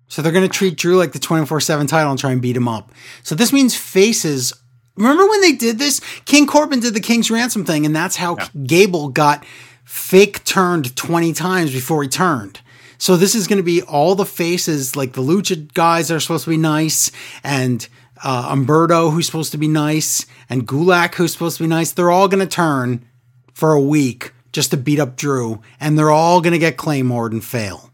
So 0.08 0.22
they're 0.22 0.32
going 0.32 0.48
to 0.48 0.52
treat 0.52 0.76
Drew 0.76 0.96
like 0.96 1.12
the 1.12 1.18
24/7 1.18 1.86
title 1.88 2.10
and 2.10 2.18
try 2.18 2.30
and 2.32 2.40
beat 2.40 2.56
him 2.56 2.68
up. 2.68 2.92
So 3.22 3.34
this 3.34 3.52
means 3.52 3.74
faces 3.74 4.52
Remember 5.00 5.28
when 5.28 5.40
they 5.40 5.52
did 5.52 5.78
this? 5.78 6.00
King 6.24 6.46
Corbin 6.46 6.80
did 6.80 6.94
the 6.94 7.00
King's 7.00 7.30
Ransom 7.30 7.64
thing 7.64 7.84
and 7.86 7.96
that's 7.96 8.16
how 8.16 8.36
Gable 8.64 9.08
got 9.08 9.44
fake 9.84 10.44
turned 10.44 10.94
20 10.94 11.32
times 11.32 11.72
before 11.72 12.02
he 12.02 12.08
turned. 12.08 12.60
So 12.98 13.16
this 13.16 13.34
is 13.34 13.46
going 13.46 13.56
to 13.56 13.62
be 13.62 13.82
all 13.82 14.14
the 14.14 14.26
faces, 14.26 14.94
like 14.94 15.14
the 15.14 15.22
Lucha 15.22 15.72
guys 15.72 16.10
are 16.10 16.20
supposed 16.20 16.44
to 16.44 16.50
be 16.50 16.58
nice, 16.58 17.10
and 17.42 17.88
uh, 18.22 18.54
Humberto, 18.54 19.10
who's 19.10 19.24
supposed 19.24 19.52
to 19.52 19.58
be 19.58 19.68
nice, 19.68 20.26
and 20.50 20.68
Gulak, 20.68 21.14
who's 21.14 21.32
supposed 21.32 21.56
to 21.56 21.62
be 21.62 21.68
nice. 21.68 21.92
They're 21.92 22.10
all 22.10 22.28
going 22.28 22.46
to 22.46 22.54
turn 22.54 23.06
for 23.54 23.72
a 23.72 23.80
week 23.80 24.32
just 24.52 24.70
to 24.72 24.76
beat 24.76 25.00
up 25.00 25.16
Drew, 25.16 25.62
and 25.80 25.98
they're 25.98 26.10
all 26.10 26.42
going 26.42 26.52
to 26.52 26.58
get 26.58 26.76
Claymored 26.76 27.32
and 27.32 27.42
fail. 27.42 27.90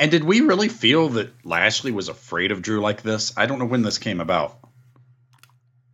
And 0.00 0.10
did 0.10 0.24
we 0.24 0.40
really 0.40 0.68
feel 0.68 1.10
that 1.10 1.32
Lashley 1.44 1.92
was 1.92 2.08
afraid 2.08 2.50
of 2.50 2.62
Drew 2.62 2.80
like 2.80 3.02
this? 3.02 3.32
I 3.36 3.46
don't 3.46 3.60
know 3.60 3.66
when 3.66 3.82
this 3.82 3.98
came 3.98 4.20
about. 4.20 4.58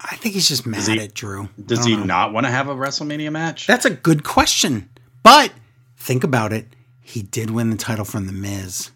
I 0.04 0.16
think 0.16 0.34
he's 0.34 0.48
just 0.48 0.66
mad 0.66 0.82
he- 0.88 0.98
at 0.98 1.14
Drew. 1.14 1.48
Does 1.64 1.84
he 1.84 1.96
know. 1.96 2.04
not 2.04 2.32
want 2.32 2.46
to 2.46 2.50
have 2.50 2.68
a 2.68 2.74
WrestleMania 2.74 3.30
match? 3.32 3.66
That's 3.66 3.84
a 3.84 3.90
good 3.90 4.24
question. 4.24 4.88
But 5.22 5.52
think 5.96 6.24
about 6.24 6.52
it. 6.52 6.66
He 7.00 7.22
did 7.22 7.50
win 7.50 7.70
the 7.70 7.76
title 7.76 8.04
from 8.04 8.26
The 8.26 8.32
Miz. 8.32 8.90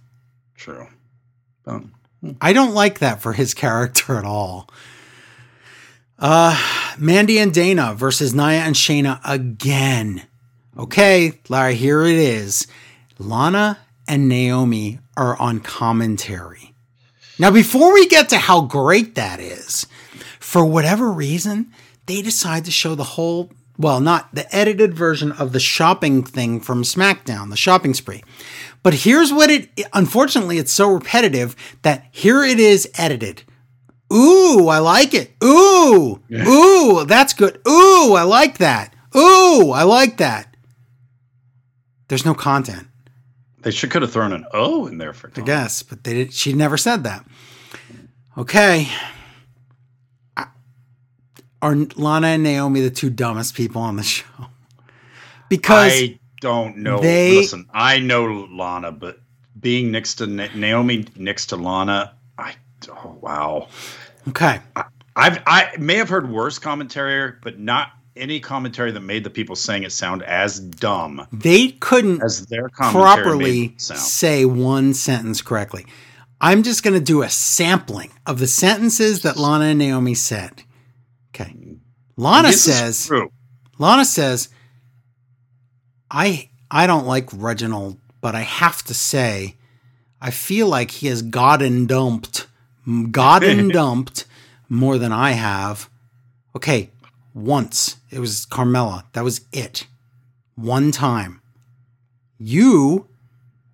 True. 0.56 0.88
But 1.64 1.82
I 2.40 2.52
don't 2.52 2.74
like 2.74 2.98
that 3.00 3.20
for 3.22 3.32
his 3.34 3.54
character 3.64 4.18
at 4.18 4.24
all. 4.24 4.68
Uh, 6.18 6.58
Mandy 6.98 7.38
and 7.38 7.52
Dana 7.52 7.94
versus 7.94 8.34
Nia 8.34 8.60
and 8.62 8.74
Shayna 8.74 9.20
again. 9.24 10.22
Okay, 10.78 11.40
Larry, 11.48 11.74
here 11.74 12.02
it 12.04 12.16
is. 12.16 12.66
Lana 13.18 13.78
and 14.08 14.28
Naomi 14.28 14.98
are 15.16 15.36
on 15.40 15.60
commentary. 15.60 16.74
Now, 17.38 17.50
before 17.50 17.92
we 17.92 18.06
get 18.06 18.30
to 18.30 18.38
how 18.38 18.62
great 18.62 19.14
that 19.14 19.40
is, 19.40 19.86
for 20.46 20.64
whatever 20.64 21.10
reason, 21.10 21.72
they 22.06 22.22
decide 22.22 22.64
to 22.64 22.70
show 22.70 22.94
the 22.94 23.02
whole, 23.02 23.50
well, 23.76 23.98
not 23.98 24.32
the 24.32 24.46
edited 24.54 24.94
version 24.94 25.32
of 25.32 25.52
the 25.52 25.58
shopping 25.58 26.22
thing 26.22 26.60
from 26.60 26.84
SmackDown, 26.84 27.50
the 27.50 27.56
shopping 27.56 27.92
spree. 27.94 28.22
But 28.84 28.94
here's 28.94 29.32
what 29.32 29.50
it, 29.50 29.68
unfortunately, 29.92 30.58
it's 30.58 30.70
so 30.72 30.88
repetitive 30.88 31.56
that 31.82 32.06
here 32.12 32.44
it 32.44 32.60
is 32.60 32.88
edited. 32.96 33.42
Ooh, 34.12 34.68
I 34.68 34.78
like 34.78 35.14
it. 35.14 35.32
Ooh, 35.42 36.22
ooh, 36.32 37.04
that's 37.06 37.32
good. 37.32 37.60
Ooh, 37.66 38.14
I 38.14 38.22
like 38.22 38.58
that. 38.58 38.94
Ooh, 39.16 39.72
I 39.72 39.82
like 39.82 40.18
that. 40.18 40.56
There's 42.06 42.24
no 42.24 42.34
content. 42.34 42.86
they 43.62 43.72
should 43.72 43.90
could 43.90 44.02
have 44.02 44.12
thrown 44.12 44.32
an 44.32 44.44
O 44.54 44.86
in 44.86 44.98
there 44.98 45.12
for 45.12 45.28
I 45.36 45.40
guess, 45.40 45.82
but 45.82 46.04
they 46.04 46.14
did, 46.14 46.32
she 46.32 46.52
never 46.52 46.76
said 46.76 47.02
that. 47.02 47.26
Okay. 48.38 48.86
I- 51.62 51.66
Are 51.66 51.76
Lana 51.96 52.28
and 52.28 52.42
Naomi 52.42 52.80
the 52.80 52.90
two 52.90 53.10
dumbest 53.10 53.54
people 53.54 53.80
on 53.82 53.96
the 53.96 54.02
show? 54.14 54.24
Because 55.48 55.92
I 55.92 56.18
don't 56.40 56.78
know. 56.78 57.00
they- 57.00 57.36
Listen, 57.36 57.66
I 57.72 57.98
know 57.98 58.48
Lana, 58.50 58.92
but 58.92 59.20
being 59.60 59.90
next 59.90 60.16
to 60.16 60.26
Na- 60.26 60.48
Naomi, 60.54 61.06
next 61.16 61.46
to 61.46 61.56
Lana, 61.56 62.12
I 62.38 62.54
oh 62.90 63.16
wow. 63.20 63.68
okay, 64.28 64.60
I've 65.16 65.42
I 65.46 65.70
may 65.78 65.94
have 65.96 66.08
heard 66.08 66.30
worse 66.30 66.58
commentary, 66.58 67.32
but 67.42 67.58
not 67.58 67.88
any 68.16 68.40
commentary 68.40 68.90
that 68.92 69.00
made 69.00 69.24
the 69.24 69.30
people 69.30 69.54
saying 69.56 69.82
it 69.82 69.92
sound 69.92 70.22
as 70.22 70.58
dumb 70.58 71.26
they 71.32 71.68
couldn't 71.68 72.22
as 72.22 72.46
their 72.46 72.68
properly 72.70 73.44
made 73.44 73.72
it 73.72 73.80
sound. 73.80 74.00
say 74.00 74.44
one 74.44 74.94
sentence 74.94 75.42
correctly. 75.42 75.84
I'm 76.40 76.62
just 76.62 76.82
going 76.82 76.94
to 76.94 77.00
do 77.00 77.22
a 77.22 77.28
sampling 77.30 78.10
of 78.26 78.38
the 78.40 78.46
sentences 78.46 79.22
that 79.22 79.36
Lana 79.38 79.66
and 79.66 79.78
Naomi 79.78 80.14
said. 80.14 80.62
Lana 82.16 82.52
says. 82.52 83.10
Lana 83.78 84.04
says, 84.04 84.48
I 86.10 86.50
I 86.70 86.86
don't 86.86 87.06
like 87.06 87.28
Reginald, 87.32 87.98
but 88.20 88.34
I 88.34 88.40
have 88.40 88.82
to 88.84 88.94
say, 88.94 89.56
I 90.20 90.30
feel 90.30 90.66
like 90.68 90.90
he 90.90 91.06
has 91.08 91.22
gotten 91.22 91.86
dumped, 91.86 92.46
gotten 93.10 93.68
dumped 93.80 94.24
more 94.68 94.98
than 94.98 95.12
I 95.12 95.32
have. 95.32 95.90
Okay, 96.54 96.90
once 97.34 97.96
it 98.10 98.18
was 98.18 98.46
Carmella. 98.46 99.04
That 99.12 99.24
was 99.24 99.42
it. 99.52 99.86
One 100.54 100.90
time. 100.90 101.42
You 102.38 103.06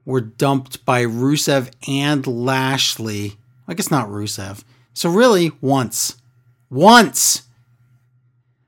were 0.05 0.21
dumped 0.21 0.85
by 0.85 1.05
Rusev 1.05 1.71
and 1.89 2.27
Lashley. 2.27 3.37
I 3.69 3.75
guess 3.75 3.91
not 3.91 4.09
Rusev. 4.09 4.65
So 4.95 5.09
really, 5.09 5.53
once. 5.61 6.17
Once. 6.71 7.43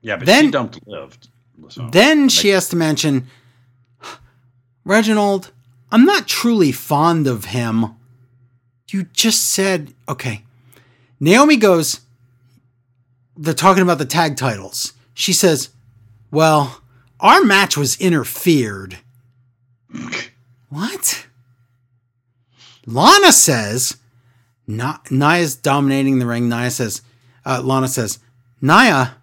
Yeah, 0.05 0.17
but 0.17 0.27
Then- 0.27 0.45
she 0.45 0.51
dumped 0.51 0.79
lived. 0.85 1.29
So, 1.69 1.89
Then 1.89 2.29
she 2.29 2.49
has 2.49 2.69
to 2.69 2.75
mention 2.75 3.27
Reginald, 4.85 5.51
I'm 5.91 6.05
not 6.05 6.27
truly 6.27 6.71
fond 6.71 7.25
of 7.25 7.45
him. 7.45 7.95
You 8.91 9.05
just 9.05 9.49
said, 9.49 9.95
okay. 10.07 10.43
Naomi 11.19 11.55
goes, 11.57 12.01
they're 13.35 13.55
talking 13.55 13.81
about 13.81 13.97
the 13.97 14.05
tag 14.05 14.37
titles. 14.37 14.93
She 15.15 15.33
says, 15.33 15.69
well, 16.29 16.81
our 17.19 17.41
match 17.41 17.75
was 17.75 17.99
interfered. 17.99 18.99
what? 20.69 21.25
Lana 22.85 23.31
says, 23.31 23.97
Na- 24.67 24.99
Nia's 25.09 25.55
dominating 25.55 26.19
the 26.19 26.27
ring. 26.27 26.47
Nia 26.47 26.69
says, 26.69 27.01
uh, 27.43 27.61
Lana 27.63 27.87
says, 27.87 28.19
Nia 28.61 29.15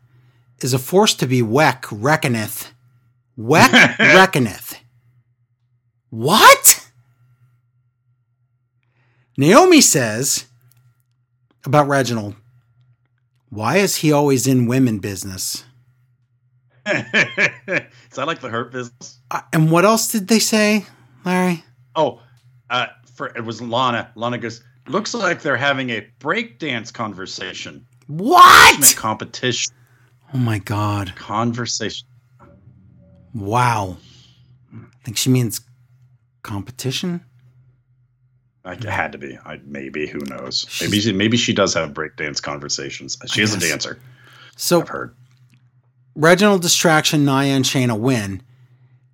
is 0.64 0.74
a 0.74 0.78
force 0.78 1.14
to 1.14 1.26
be 1.26 1.42
weck, 1.42 1.86
reckoneth. 1.90 2.72
Weck, 3.38 3.98
reckoneth. 3.98 4.78
What? 6.10 6.90
Naomi 9.36 9.80
says 9.80 10.46
about 11.64 11.88
Reginald, 11.88 12.36
why 13.48 13.78
is 13.78 13.96
he 13.96 14.12
always 14.12 14.46
in 14.46 14.66
women 14.66 14.98
business? 14.98 15.64
Is 16.86 18.16
that 18.16 18.26
like 18.26 18.40
the 18.40 18.48
hurt 18.48 18.72
business? 18.72 19.20
Uh, 19.30 19.40
and 19.52 19.70
what 19.70 19.84
else 19.84 20.08
did 20.08 20.26
they 20.26 20.40
say, 20.40 20.84
Larry? 21.24 21.62
Oh, 21.94 22.20
uh, 22.70 22.86
for 23.14 23.28
it 23.36 23.44
was 23.44 23.62
Lana. 23.62 24.10
Lana 24.16 24.38
goes, 24.38 24.64
looks 24.88 25.14
like 25.14 25.42
they're 25.42 25.56
having 25.56 25.90
a 25.90 26.06
breakdance 26.18 26.92
conversation. 26.92 27.86
What? 28.08 28.94
Competition. 28.96 29.72
Oh 30.34 30.38
my 30.38 30.58
God. 30.58 31.14
Conversation. 31.16 32.06
Wow. 33.34 33.96
I 34.74 35.04
think 35.04 35.16
she 35.16 35.30
means 35.30 35.60
competition. 36.42 37.22
I, 38.64 38.72
it 38.72 38.84
had 38.84 39.12
to 39.12 39.18
be. 39.18 39.36
I, 39.44 39.60
maybe. 39.64 40.06
Who 40.06 40.20
knows? 40.20 40.66
Maybe 40.80 41.00
she, 41.00 41.12
maybe 41.12 41.36
she 41.36 41.52
does 41.52 41.74
have 41.74 41.90
breakdance 41.90 42.40
conversations. 42.40 43.18
She 43.26 43.40
I 43.40 43.44
is 43.44 43.54
a 43.54 43.60
dancer. 43.60 43.98
So 44.56 44.80
I've 44.80 44.88
heard. 44.88 45.14
Reginald 46.14 46.62
distraction, 46.62 47.24
Nia 47.24 47.54
and 47.54 47.64
Shayna 47.64 47.98
win. 47.98 48.42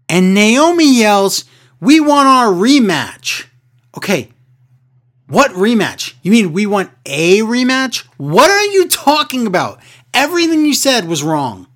And 0.09 0.35
Naomi 0.35 0.99
yells, 0.99 1.45
We 1.81 2.01
want 2.01 2.29
our 2.29 2.49
rematch. 2.49 3.47
Okay. 3.97 4.29
What 5.29 5.51
rematch? 5.53 6.15
You 6.23 6.31
mean 6.31 6.53
we 6.53 6.67
want 6.67 6.91
a 7.05 7.41
rematch? 7.41 8.07
What 8.17 8.51
are 8.51 8.65
you 8.65 8.89
talking 8.89 9.47
about? 9.47 9.81
Everything 10.19 10.65
you 10.67 10.75
said 10.75 11.07
was 11.07 11.23
wrong. 11.23 11.69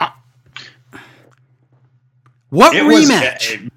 Uh, 0.00 0.08
What 2.50 2.74
It 2.74 2.82
was, 2.82 3.08
rematch? 3.08 3.66
it, 3.66 3.72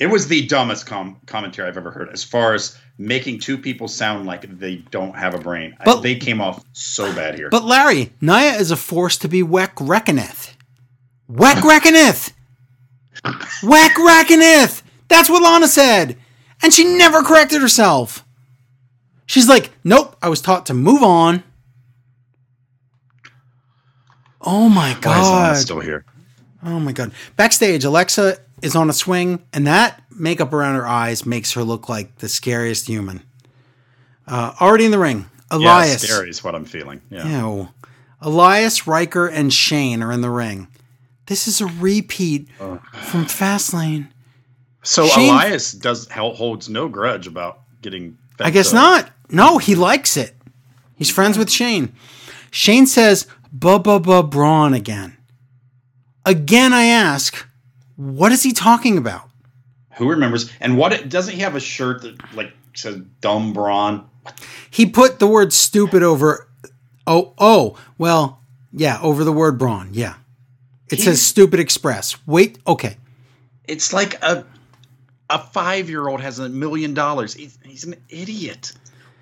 it 0.00 0.06
was 0.06 0.26
the 0.26 0.44
dumbest 0.46 0.86
com- 0.86 1.18
commentary 1.26 1.68
I've 1.68 1.76
ever 1.76 1.92
heard 1.92 2.08
as 2.12 2.24
far 2.24 2.52
as 2.54 2.76
making 2.98 3.38
two 3.38 3.56
people 3.56 3.86
sound 3.86 4.26
like 4.26 4.58
they 4.58 4.76
don't 4.90 5.16
have 5.16 5.34
a 5.34 5.38
brain. 5.38 5.76
I- 5.80 6.00
they 6.00 6.16
came 6.16 6.40
off 6.40 6.64
so 6.72 7.12
bad 7.14 7.36
here. 7.36 7.48
But 7.48 7.64
Larry, 7.64 8.12
Nia 8.20 8.54
is 8.54 8.72
a 8.72 8.76
force 8.76 9.16
to 9.18 9.28
be 9.28 9.42
Weck 9.42 9.72
reckoneth. 9.80 10.56
Weck 11.30 11.62
reckoneth. 11.62 12.32
Weck 13.62 13.96
reckoneth. 14.04 14.82
That's 15.06 15.30
what 15.30 15.42
Lana 15.44 15.68
said. 15.68 16.16
And 16.60 16.72
she 16.72 16.82
never 16.84 17.22
corrected 17.22 17.60
herself. 17.60 18.24
She's 19.32 19.48
like, 19.48 19.70
nope, 19.82 20.14
I 20.20 20.28
was 20.28 20.42
taught 20.42 20.66
to 20.66 20.74
move 20.74 21.02
on. 21.02 21.42
Oh 24.42 24.68
my 24.68 24.92
Why 24.92 25.20
is 25.20 25.26
Lana 25.26 25.48
God. 25.54 25.56
still 25.56 25.80
here? 25.80 26.04
Oh 26.62 26.78
my 26.78 26.92
God. 26.92 27.12
Backstage, 27.36 27.82
Alexa 27.82 28.36
is 28.60 28.76
on 28.76 28.90
a 28.90 28.92
swing, 28.92 29.42
and 29.54 29.66
that 29.66 30.02
makeup 30.14 30.52
around 30.52 30.74
her 30.74 30.86
eyes 30.86 31.24
makes 31.24 31.52
her 31.54 31.64
look 31.64 31.88
like 31.88 32.18
the 32.18 32.28
scariest 32.28 32.86
human. 32.88 33.22
Uh, 34.26 34.52
already 34.60 34.84
in 34.84 34.90
the 34.90 34.98
ring, 34.98 35.30
Yeah, 35.50 35.56
Elias. 35.56 36.02
scary 36.02 36.28
is 36.28 36.44
what 36.44 36.54
I'm 36.54 36.66
feeling. 36.66 37.00
Yeah. 37.08 37.40
Ew. 37.46 37.68
Elias, 38.20 38.86
Ryker, 38.86 39.26
and 39.28 39.50
Shane 39.50 40.02
are 40.02 40.12
in 40.12 40.20
the 40.20 40.28
ring. 40.30 40.68
This 41.24 41.48
is 41.48 41.62
a 41.62 41.66
repeat 41.66 42.48
from 42.58 43.24
Fastlane. 43.24 44.08
So 44.82 45.06
Shane- 45.06 45.30
Elias 45.30 45.72
does 45.72 46.06
holds 46.10 46.68
no 46.68 46.86
grudge 46.90 47.26
about 47.26 47.60
getting. 47.80 48.18
I 48.44 48.50
guess 48.50 48.72
not. 48.72 49.10
No, 49.30 49.58
he 49.58 49.74
likes 49.74 50.16
it. 50.16 50.34
He's 50.96 51.10
friends 51.10 51.38
with 51.38 51.50
Shane. 51.50 51.94
Shane 52.50 52.86
says, 52.86 53.26
"Buh 53.52 53.78
buh 53.78 53.98
buh 53.98 54.22
Braun 54.22 54.74
again." 54.74 55.16
Again, 56.24 56.72
I 56.72 56.84
ask, 56.84 57.44
what 57.96 58.30
is 58.30 58.42
he 58.42 58.52
talking 58.52 58.96
about? 58.96 59.28
Who 59.96 60.08
remembers? 60.08 60.50
And 60.60 60.76
what 60.76 61.08
doesn't 61.08 61.34
he 61.34 61.40
have 61.40 61.56
a 61.56 61.60
shirt 61.60 62.02
that 62.02 62.34
like 62.34 62.52
says 62.74 63.00
"Dumb 63.20 63.52
Braun"? 63.52 64.08
He 64.70 64.86
put 64.86 65.18
the 65.18 65.26
word 65.26 65.52
"stupid" 65.52 66.02
over. 66.02 66.48
Oh, 67.06 67.34
oh, 67.38 67.76
well, 67.98 68.40
yeah, 68.72 68.98
over 69.02 69.24
the 69.24 69.32
word 69.32 69.58
"Braun." 69.58 69.90
Yeah, 69.92 70.14
it 70.88 71.00
says 71.00 71.20
"Stupid 71.20 71.60
Express." 71.60 72.16
Wait, 72.26 72.58
okay. 72.66 72.96
It's 73.64 73.92
like 73.92 74.22
a 74.22 74.44
a 75.32 75.38
five 75.38 75.88
year 75.88 76.06
old 76.08 76.20
has 76.20 76.38
a 76.38 76.48
million 76.48 76.94
dollars. 76.94 77.34
He's 77.34 77.58
he's 77.64 77.84
an 77.84 77.96
idiot. 78.08 78.72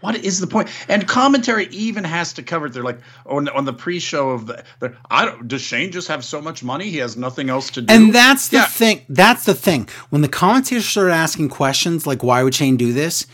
What 0.01 0.17
is 0.25 0.41
the 0.41 0.47
point? 0.47 0.71
And 0.89 1.07
commentary 1.07 1.67
even 1.67 2.05
has 2.05 2.33
to 2.35 2.43
cover 2.43 2.67
it. 2.67 2.73
They're 2.73 2.83
like 2.83 3.01
on, 3.27 3.51
on 3.51 3.67
the 3.67 3.73
pre-show 3.75 4.31
of 4.31 4.47
the. 4.47 4.65
I 5.11 5.27
don't. 5.27 5.47
Does 5.47 5.61
Shane 5.61 5.93
just 5.93 6.09
have 6.09 6.25
so 6.25 6.41
much 6.41 6.63
money? 6.65 6.89
He 6.89 6.97
has 6.99 7.19
nothing 7.19 7.51
else 7.51 7.71
to 7.73 7.83
do. 7.83 7.93
And 7.93 8.15
that's 8.15 8.49
the 8.49 8.57
Yeah. 8.59 8.65
thing. 8.65 9.03
That's 9.11 9.45
the 9.45 9.53
thing. 9.55 9.89
When 10.09 10.23
the 10.23 10.29
commentators 10.29 10.89
started 10.89 11.13
asking 11.13 11.51
questions 11.51 12.07
like, 12.07 12.23
why 12.23 12.43
would 12.43 12.55
Shane 12.55 12.79
do 12.79 12.95
this? 12.95 13.27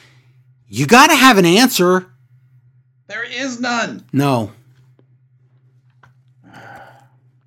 You 0.69 0.87
got 0.89 1.07
to 1.11 1.15
have 1.17 1.39
an 1.39 1.47
answer. 1.47 2.07
there 3.07 3.23
is 3.23 3.61
none. 3.61 4.05
No. 4.13 4.51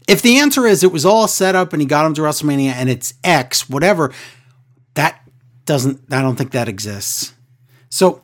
If 0.07 0.21
the 0.21 0.39
answer 0.39 0.65
is 0.65 0.83
it 0.83 0.91
was 0.91 1.05
all 1.05 1.27
set 1.27 1.55
up 1.55 1.73
and 1.73 1.81
he 1.81 1.85
got 1.87 2.05
him 2.05 2.13
to 2.15 2.21
WrestleMania 2.21 2.71
and 2.71 2.89
it's 2.89 3.13
X, 3.23 3.69
whatever, 3.69 4.11
doesn't, 5.69 6.01
I 6.11 6.23
don't 6.23 6.35
think 6.35 6.49
that 6.51 6.67
exists. 6.67 7.33
So 7.91 8.23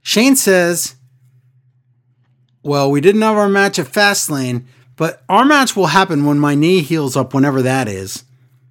Shane 0.00 0.34
says, 0.34 0.94
well, 2.62 2.90
we 2.90 3.02
didn't 3.02 3.20
have 3.20 3.36
our 3.36 3.50
match 3.50 3.78
at 3.78 3.86
Fastlane, 3.86 4.64
but 4.96 5.22
our 5.28 5.44
match 5.44 5.76
will 5.76 5.88
happen 5.88 6.24
when 6.24 6.38
my 6.38 6.54
knee 6.54 6.80
heals 6.80 7.18
up, 7.18 7.34
whenever 7.34 7.60
that 7.60 7.86
is. 7.86 8.24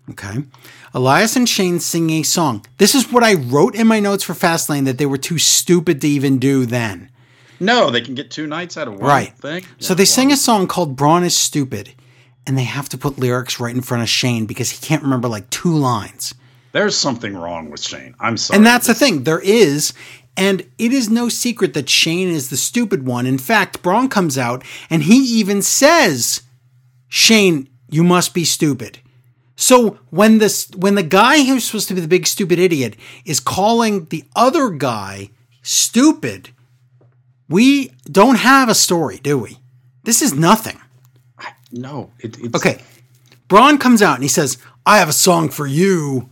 Okay. 0.10 0.44
Elias 0.92 1.36
and 1.36 1.48
Shane 1.48 1.80
sing 1.80 2.10
a 2.10 2.24
song. 2.24 2.66
This 2.80 2.96
is 2.96 3.12
what 3.12 3.24
I 3.24 3.36
wrote 3.36 3.76
in 3.76 3.86
my 3.86 4.00
notes 4.00 4.24
for 4.24 4.34
Fastlane 4.34 4.86
that 4.86 4.98
they 4.98 5.06
were 5.06 5.20
too 5.20 5.38
stupid 5.38 6.02
to 6.02 6.08
even 6.08 6.40
do 6.40 6.66
then. 6.66 7.12
No, 7.60 7.92
they 7.92 8.02
can 8.02 8.16
get 8.16 8.32
two 8.32 8.48
nights 8.48 8.76
out 8.76 8.88
of 8.88 8.96
one 8.96 9.04
Right. 9.04 9.38
thing. 9.38 9.66
So 9.78 9.94
they 9.94 10.06
sing 10.06 10.32
a 10.32 10.38
song 10.38 10.66
called 10.66 10.96
Braun 10.96 11.24
is 11.24 11.38
Stupid, 11.38 11.94
and 12.48 12.58
they 12.58 12.64
have 12.64 12.90
to 12.90 12.98
put 12.98 13.20
lyrics 13.20 13.60
right 13.60 13.76
in 13.76 13.82
front 13.82 14.02
of 14.02 14.10
Shane 14.10 14.48
because 14.48 14.72
he 14.72 14.78
can't 14.84 15.04
remember 15.04 15.28
like 15.28 15.48
two 15.52 15.76
lines. 15.76 16.34
There's 16.72 16.96
something 16.96 17.36
wrong 17.36 17.70
with 17.70 17.82
Shane. 17.82 18.16
I'm 18.20 18.38
sorry. 18.38 18.58
And 18.58 18.66
that's 18.66 18.88
the 18.88 18.94
thing, 18.94 19.24
there 19.24 19.40
is. 19.40 19.94
And 20.38 20.62
it 20.78 20.94
is 20.94 21.10
no 21.10 21.28
secret 21.28 21.74
that 21.74 21.90
Shane 21.90 22.30
is 22.30 22.50
the 22.50 22.58
stupid 22.58 23.06
one. 23.06 23.26
In 23.26 23.38
fact, 23.38 23.82
Braun 23.82 24.08
comes 24.08 24.38
out 24.38 24.64
and 24.90 25.04
he 25.04 25.18
even 25.18 25.62
says, 25.62 26.44
Shane, 27.08 27.68
you 27.90 28.04
must 28.04 28.34
be 28.34 28.46
stupid. 28.46 29.00
So 29.56 30.00
when 30.10 30.38
this 30.38 30.70
when 30.78 30.96
the 30.96 31.04
guy 31.04 31.44
who's 31.44 31.66
supposed 31.66 31.90
to 31.90 31.94
be 31.94 32.00
the 32.00 32.08
big 32.08 32.26
stupid 32.28 32.60
idiot 32.60 32.96
is 33.26 33.42
calling 33.42 34.06
the 34.06 34.24
other 34.34 34.70
guy 34.70 35.32
stupid, 35.62 36.52
we 37.50 37.92
don't 38.10 38.38
have 38.38 38.70
a 38.70 38.76
story, 38.76 39.18
do 39.18 39.38
we? 39.38 39.58
This 40.04 40.22
is 40.22 40.34
nothing. 40.34 40.80
no. 41.74 42.12
It, 42.20 42.38
it's, 42.40 42.56
Okay. 42.56 42.82
Braun 43.50 43.78
comes 43.78 44.02
out 44.02 44.16
and 44.16 44.24
he 44.24 44.30
says, 44.30 44.58
I 44.86 45.00
have 45.00 45.10
a 45.10 45.14
song 45.14 45.50
for 45.50 45.68
you. 45.68 46.30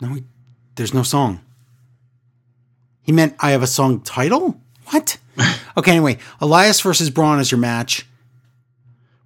No, 0.00 0.14
he, 0.14 0.24
there's 0.76 0.94
no 0.94 1.02
song. 1.02 1.40
He 3.02 3.12
meant, 3.12 3.34
I 3.40 3.50
have 3.50 3.62
a 3.62 3.66
song 3.66 4.00
title? 4.00 4.60
What? 4.86 5.18
okay, 5.76 5.90
anyway, 5.92 6.18
Elias 6.40 6.80
versus 6.80 7.10
Braun 7.10 7.40
is 7.40 7.50
your 7.50 7.58
match. 7.58 8.06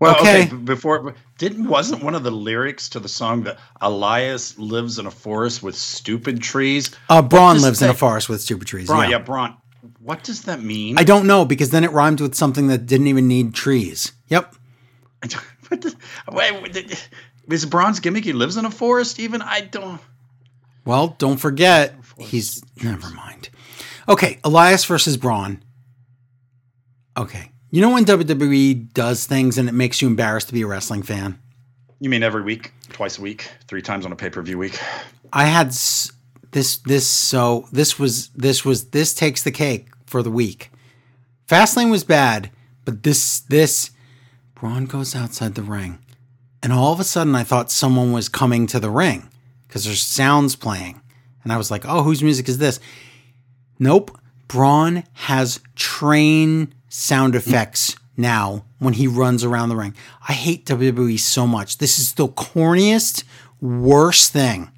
Well, 0.00 0.16
Okay. 0.16 0.44
okay. 0.46 0.54
before 0.56 1.14
didn't 1.38 1.68
wasn't 1.68 2.02
one 2.02 2.14
of 2.14 2.22
the 2.22 2.30
lyrics 2.30 2.88
to 2.90 3.00
the 3.00 3.08
song 3.08 3.44
that 3.44 3.58
Elias 3.80 4.58
lives 4.58 4.98
in 4.98 5.06
a 5.06 5.10
forest 5.10 5.62
with 5.62 5.76
stupid 5.76 6.42
trees. 6.42 6.90
Uh, 7.08 7.22
Braun 7.22 7.60
lives 7.60 7.80
in 7.80 7.90
a 7.90 7.94
forest 7.94 8.28
with 8.28 8.40
stupid 8.40 8.68
trees. 8.68 8.86
Braun, 8.86 9.04
yeah. 9.04 9.10
yeah, 9.10 9.18
Braun. 9.18 9.56
What 10.00 10.22
does 10.22 10.42
that 10.42 10.62
mean? 10.62 10.98
I 10.98 11.04
don't 11.04 11.26
know 11.26 11.44
because 11.44 11.70
then 11.70 11.84
it 11.84 11.92
rhymed 11.92 12.20
with 12.20 12.34
something 12.34 12.68
that 12.68 12.86
didn't 12.86 13.06
even 13.06 13.28
need 13.28 13.54
trees. 13.54 14.12
Yep. 14.28 14.54
what 15.68 15.80
the, 15.80 15.94
wait, 16.30 16.62
wait, 16.62 17.08
is 17.48 17.66
Braun's 17.66 18.00
gimmick? 18.00 18.24
He 18.24 18.32
lives 18.32 18.56
in 18.56 18.64
a 18.64 18.70
forest. 18.70 19.18
Even 19.20 19.42
I 19.42 19.62
don't. 19.62 20.00
Well, 20.84 21.14
don't 21.18 21.38
forget, 21.38 21.94
he's. 22.18 22.62
Never 22.82 23.08
mind. 23.10 23.48
Okay, 24.08 24.38
Elias 24.44 24.84
versus 24.84 25.16
Braun. 25.16 25.62
Okay. 27.16 27.50
You 27.70 27.80
know 27.80 27.90
when 27.90 28.04
WWE 28.04 28.92
does 28.92 29.26
things 29.26 29.58
and 29.58 29.68
it 29.68 29.72
makes 29.72 30.00
you 30.00 30.08
embarrassed 30.08 30.48
to 30.48 30.54
be 30.54 30.62
a 30.62 30.66
wrestling 30.66 31.02
fan? 31.02 31.38
You 32.00 32.10
mean 32.10 32.22
every 32.22 32.42
week, 32.42 32.72
twice 32.90 33.18
a 33.18 33.22
week, 33.22 33.50
three 33.66 33.82
times 33.82 34.04
on 34.04 34.12
a 34.12 34.16
pay 34.16 34.30
per 34.30 34.42
view 34.42 34.58
week? 34.58 34.78
I 35.32 35.46
had 35.46 35.68
s- 35.68 36.12
this 36.50 36.76
this 36.78 37.06
so 37.06 37.66
this 37.72 37.98
was 37.98 38.28
this 38.28 38.64
was 38.64 38.90
this 38.90 39.14
takes 39.14 39.42
the 39.42 39.50
cake 39.50 39.88
for 40.06 40.22
the 40.22 40.30
week. 40.30 40.70
Fastlane 41.48 41.90
was 41.90 42.04
bad, 42.04 42.50
but 42.84 43.02
this 43.02 43.40
this 43.40 43.90
Braun 44.54 44.86
goes 44.86 45.16
outside 45.16 45.54
the 45.56 45.62
ring, 45.62 45.98
and 46.62 46.72
all 46.72 46.92
of 46.92 47.00
a 47.00 47.04
sudden 47.04 47.34
I 47.34 47.42
thought 47.42 47.70
someone 47.72 48.12
was 48.12 48.28
coming 48.28 48.66
to 48.68 48.78
the 48.78 48.90
ring 48.90 49.28
because 49.74 49.86
there's 49.86 50.02
sounds 50.02 50.54
playing, 50.54 51.02
and 51.42 51.52
I 51.52 51.56
was 51.56 51.68
like, 51.68 51.84
oh, 51.84 52.04
whose 52.04 52.22
music 52.22 52.48
is 52.48 52.58
this? 52.58 52.78
Nope, 53.80 54.16
Braun 54.46 55.02
has 55.14 55.58
train 55.74 56.72
sound 56.88 57.34
effects 57.34 57.96
now 58.16 58.66
when 58.78 58.94
he 58.94 59.08
runs 59.08 59.42
around 59.42 59.70
the 59.70 59.76
ring. 59.76 59.96
I 60.28 60.32
hate 60.32 60.64
WWE 60.64 61.18
so 61.18 61.44
much. 61.44 61.78
This 61.78 61.98
is 61.98 62.12
the 62.12 62.28
corniest, 62.28 63.24
worst 63.60 64.32
thing. 64.32 64.70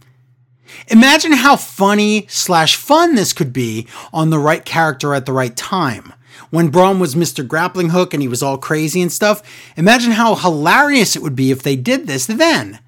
Imagine 0.89 1.33
how 1.33 1.57
funny 1.57 2.25
slash 2.31 2.76
fun 2.76 3.16
this 3.16 3.34
could 3.34 3.52
be 3.52 3.86
on 4.15 4.31
the 4.31 4.39
right 4.39 4.65
character 4.65 5.12
at 5.12 5.26
the 5.26 5.33
right 5.34 5.55
time. 5.55 6.15
When 6.49 6.70
Braun 6.70 7.00
was 7.00 7.15
Mr. 7.15 7.47
Grappling 7.47 7.91
Hook 7.91 8.15
and 8.15 8.23
he 8.23 8.28
was 8.28 8.42
all 8.42 8.57
crazy 8.57 9.02
and 9.02 9.12
stuff, 9.12 9.42
imagine 9.76 10.12
how 10.12 10.36
hilarious 10.36 11.16
it 11.16 11.23
would 11.23 11.36
be 11.36 11.50
if 11.50 11.62
they 11.62 11.76
did 11.76 12.07
this 12.07 12.25
then. 12.25 12.78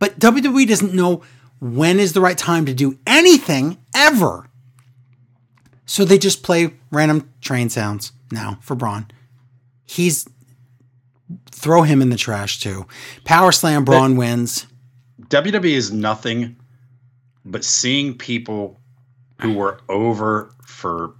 But 0.00 0.18
WWE 0.18 0.66
doesn't 0.66 0.92
know 0.92 1.22
when 1.64 1.98
is 1.98 2.12
the 2.12 2.20
right 2.20 2.36
time 2.36 2.66
to 2.66 2.74
do 2.74 2.98
anything 3.06 3.78
ever. 3.96 4.46
So 5.86 6.04
they 6.04 6.18
just 6.18 6.42
play 6.42 6.74
random 6.92 7.32
train 7.40 7.70
sounds 7.70 8.12
now 8.30 8.58
for 8.60 8.74
Braun. 8.74 9.06
He's 9.86 10.28
throw 11.50 11.80
him 11.80 12.02
in 12.02 12.10
the 12.10 12.16
trash 12.16 12.60
too. 12.60 12.86
Power 13.24 13.50
slam, 13.50 13.86
Braun 13.86 14.18
wins. 14.18 14.66
WWE 15.28 15.72
is 15.72 15.90
nothing 15.90 16.56
but 17.46 17.64
seeing 17.64 18.18
people 18.18 18.78
who 19.40 19.54
were 19.54 19.80
over 19.88 20.50
for 20.66 21.14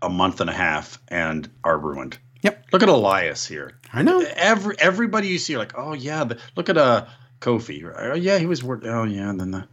a 0.00 0.08
month 0.08 0.40
and 0.40 0.48
a 0.48 0.54
half 0.54 0.98
and 1.08 1.50
are 1.62 1.78
ruined. 1.78 2.16
Yep. 2.40 2.68
Look 2.72 2.82
at 2.82 2.88
Elias 2.88 3.46
here. 3.46 3.78
I 3.92 4.00
know. 4.00 4.24
Every 4.34 4.76
everybody 4.78 5.28
you 5.28 5.38
see, 5.38 5.58
like, 5.58 5.72
oh 5.76 5.92
yeah, 5.92 6.24
the, 6.24 6.38
look 6.56 6.70
at 6.70 6.78
uh 6.78 7.04
Kofi. 7.40 7.84
Oh 7.94 8.14
yeah, 8.14 8.38
he 8.38 8.46
was 8.46 8.64
working. 8.64 8.88
Oh 8.88 9.04
yeah, 9.04 9.28
and 9.28 9.38
then 9.38 9.50
the 9.50 9.68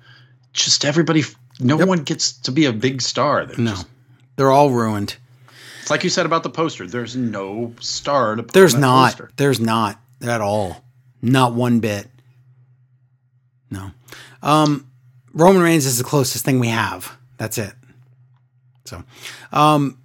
just 0.65 0.85
everybody. 0.85 1.23
No 1.59 1.77
Yep. 1.79 1.87
one 1.87 2.03
gets 2.03 2.33
to 2.33 2.51
be 2.51 2.65
a 2.65 2.73
big 2.73 3.01
star. 3.01 3.45
They're 3.45 3.57
No, 3.57 3.71
just- 3.71 3.87
they're 4.35 4.51
all 4.51 4.69
ruined. 4.71 5.15
it's 5.81 5.89
like 5.89 6.03
you 6.03 6.09
said 6.09 6.25
about 6.25 6.43
the 6.43 6.49
poster. 6.49 6.85
There's 6.87 7.15
no 7.15 7.73
star 7.79 8.35
to 8.35 8.43
put 8.43 8.53
There's 8.53 8.75
on 8.75 8.81
not. 8.81 9.11
poster. 9.11 9.31
There's 9.37 9.59
not 9.59 9.99
at 10.21 10.41
all. 10.41 10.83
Not 11.21 11.53
one 11.53 11.79
bit. 11.79 12.09
No. 13.71 13.91
Um, 14.43 14.85
Roman 15.33 15.61
Reigns 15.61 15.85
is 15.85 15.97
the 15.97 16.03
closest 16.03 16.45
thing 16.45 16.59
we 16.59 16.67
have. 16.69 17.11
That's 17.37 17.57
it. 17.57 17.73
So, 18.85 19.03
um, 19.51 19.97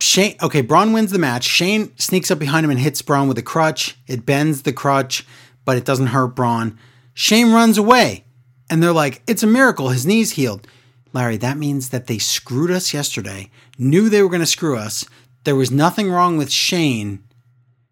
Shane. 0.00 0.36
Okay, 0.42 0.62
Braun 0.62 0.92
wins 0.92 1.10
the 1.10 1.18
match. 1.18 1.44
Shane 1.44 1.92
sneaks 1.98 2.30
up 2.30 2.38
behind 2.38 2.64
him 2.64 2.70
and 2.70 2.80
hits 2.80 3.02
Braun 3.02 3.28
with 3.28 3.36
a 3.36 3.42
crutch. 3.42 3.96
It 4.06 4.24
bends 4.24 4.62
the 4.62 4.72
crutch, 4.72 5.26
but 5.64 5.76
it 5.76 5.84
doesn't 5.84 6.08
hurt 6.08 6.28
Braun. 6.28 6.78
Shane 7.12 7.52
runs 7.52 7.76
away, 7.76 8.24
and 8.70 8.82
they're 8.82 8.92
like, 8.92 9.22
"It's 9.26 9.42
a 9.42 9.46
miracle. 9.46 9.90
His 9.90 10.06
knee's 10.06 10.32
healed." 10.32 10.66
Larry, 11.12 11.36
that 11.38 11.58
means 11.58 11.88
that 11.90 12.06
they 12.06 12.18
screwed 12.18 12.70
us 12.70 12.94
yesterday. 12.94 13.50
Knew 13.76 14.08
they 14.08 14.22
were 14.22 14.28
going 14.28 14.40
to 14.40 14.46
screw 14.46 14.76
us. 14.76 15.04
There 15.44 15.56
was 15.56 15.70
nothing 15.70 16.08
wrong 16.10 16.38
with 16.38 16.50
Shane. 16.52 17.24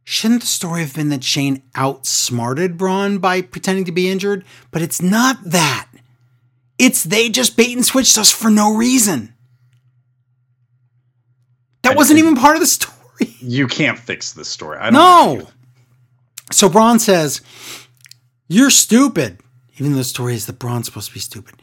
Shouldn't 0.05 0.41
the 0.43 0.47
story 0.47 0.81
have 0.83 0.95
been 0.95 1.09
that 1.11 1.25
Shane 1.25 1.63
outsmarted 1.75 2.79
Braun 2.79 3.19
by 3.19 3.43
pretending 3.43 3.85
to 3.87 3.93
be 3.93 4.09
injured? 4.09 4.45
But 4.71 4.81
it's 4.83 5.03
not 5.03 5.43
that. 5.45 5.89
It's 6.79 7.03
they 7.03 7.29
just 7.29 7.57
bait 7.57 7.75
and 7.75 7.85
switched 7.85 8.17
us 8.17 8.31
for 8.31 8.49
no 8.51 8.75
reason. 8.75 9.35
That 11.83 11.93
I- 11.93 11.97
wasn't 11.97 12.19
even 12.21 12.37
part 12.37 12.57
of 12.57 12.61
the 12.61 12.67
story. 12.67 12.95
You 13.41 13.67
can't 13.67 13.99
fix 13.99 14.33
this 14.33 14.49
story. 14.49 14.79
I 14.79 14.91
don't 14.91 14.93
know 14.95 15.35
No. 15.41 15.49
So 16.53 16.69
Braun 16.69 17.01
says, 17.01 17.41
You're 18.49 18.71
stupid. 18.71 19.41
Even 19.79 19.93
though 19.93 19.99
the 19.99 20.05
story 20.05 20.35
is 20.35 20.47
that 20.47 20.59
Braun's 20.59 20.87
supposed 20.87 21.09
to 21.09 21.15
be 21.15 21.21
stupid. 21.21 21.57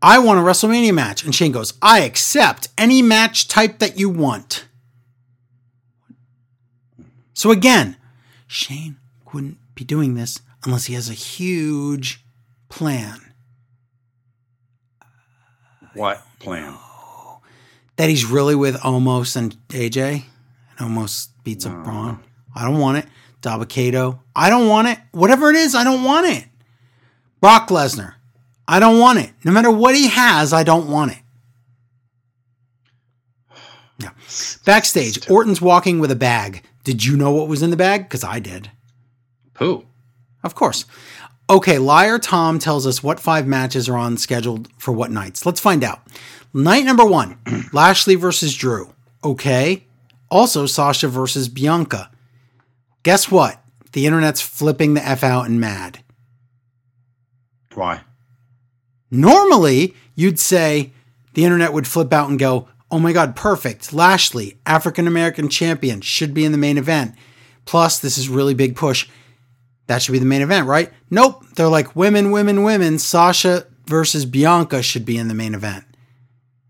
I 0.00 0.18
want 0.18 0.38
a 0.38 0.42
WrestleMania 0.42 0.94
match. 0.94 1.24
And 1.24 1.34
Shane 1.34 1.52
goes, 1.52 1.74
I 1.82 2.00
accept 2.00 2.68
any 2.76 3.02
match 3.02 3.48
type 3.48 3.78
that 3.78 3.98
you 3.98 4.08
want. 4.08 4.66
So 7.34 7.50
again, 7.50 7.96
Shane 8.46 8.96
wouldn't 9.32 9.58
be 9.74 9.84
doing 9.84 10.14
this 10.14 10.40
unless 10.64 10.86
he 10.86 10.94
has 10.94 11.08
a 11.08 11.14
huge 11.14 12.24
plan 12.68 13.28
what 15.98 16.22
plan. 16.38 16.76
that 17.96 18.08
he's 18.08 18.24
really 18.24 18.54
with 18.54 18.76
Omos 18.76 19.36
and 19.36 19.56
AJ 19.68 20.24
and 20.78 20.90
Omos 20.90 21.28
beats 21.44 21.66
up 21.66 21.84
Braun. 21.84 22.20
I 22.54 22.64
don't 22.64 22.78
want 22.78 22.98
it. 22.98 23.06
Dabba-Kato. 23.42 24.20
I 24.34 24.50
don't 24.50 24.68
want 24.68 24.88
it. 24.88 24.98
Whatever 25.12 25.50
it 25.50 25.56
is, 25.56 25.74
I 25.74 25.84
don't 25.84 26.04
want 26.04 26.26
it. 26.26 26.47
Brock 27.40 27.68
Lesnar. 27.68 28.14
I 28.66 28.80
don't 28.80 28.98
want 28.98 29.18
it. 29.18 29.32
No 29.44 29.52
matter 29.52 29.70
what 29.70 29.94
he 29.94 30.08
has, 30.08 30.52
I 30.52 30.62
don't 30.62 30.90
want 30.90 31.12
it. 31.12 31.18
No. 34.00 34.10
Backstage, 34.64 35.28
Orton's 35.30 35.60
walking 35.60 35.98
with 35.98 36.10
a 36.10 36.16
bag. 36.16 36.62
Did 36.84 37.04
you 37.04 37.16
know 37.16 37.32
what 37.32 37.48
was 37.48 37.62
in 37.62 37.70
the 37.70 37.76
bag? 37.76 38.04
Because 38.04 38.24
I 38.24 38.38
did. 38.38 38.70
Who? 39.58 39.84
Of 40.42 40.54
course. 40.54 40.84
Okay, 41.50 41.78
Liar 41.78 42.18
Tom 42.18 42.58
tells 42.58 42.86
us 42.86 43.02
what 43.02 43.18
five 43.18 43.46
matches 43.46 43.88
are 43.88 43.96
on 43.96 44.18
scheduled 44.18 44.68
for 44.78 44.92
what 44.92 45.10
nights. 45.10 45.46
Let's 45.46 45.60
find 45.60 45.82
out. 45.82 46.00
Night 46.52 46.84
number 46.84 47.04
one 47.04 47.38
Lashley 47.72 48.14
versus 48.14 48.54
Drew. 48.54 48.92
Okay. 49.24 49.84
Also, 50.30 50.66
Sasha 50.66 51.08
versus 51.08 51.48
Bianca. 51.48 52.10
Guess 53.02 53.30
what? 53.30 53.62
The 53.92 54.06
internet's 54.06 54.42
flipping 54.42 54.92
the 54.92 55.06
F 55.06 55.24
out 55.24 55.46
and 55.46 55.58
mad. 55.58 56.04
Why? 57.78 58.00
Normally, 59.08 59.94
you'd 60.16 60.40
say 60.40 60.92
the 61.34 61.44
internet 61.44 61.72
would 61.72 61.86
flip 61.86 62.12
out 62.12 62.28
and 62.28 62.38
go, 62.38 62.68
oh 62.90 62.98
my 62.98 63.12
God, 63.12 63.36
perfect. 63.36 63.92
Lashley, 63.92 64.58
African 64.66 65.06
American 65.06 65.48
champion, 65.48 66.00
should 66.00 66.34
be 66.34 66.44
in 66.44 66.50
the 66.50 66.58
main 66.58 66.76
event. 66.76 67.14
Plus, 67.66 68.00
this 68.00 68.18
is 68.18 68.28
really 68.28 68.54
big 68.54 68.74
push. 68.74 69.08
That 69.86 70.02
should 70.02 70.12
be 70.12 70.18
the 70.18 70.24
main 70.24 70.42
event, 70.42 70.66
right? 70.66 70.92
Nope. 71.08 71.44
They're 71.54 71.68
like 71.68 71.94
women, 71.94 72.32
women, 72.32 72.64
women. 72.64 72.98
Sasha 72.98 73.66
versus 73.86 74.26
Bianca 74.26 74.82
should 74.82 75.04
be 75.04 75.16
in 75.16 75.28
the 75.28 75.34
main 75.34 75.54
event. 75.54 75.84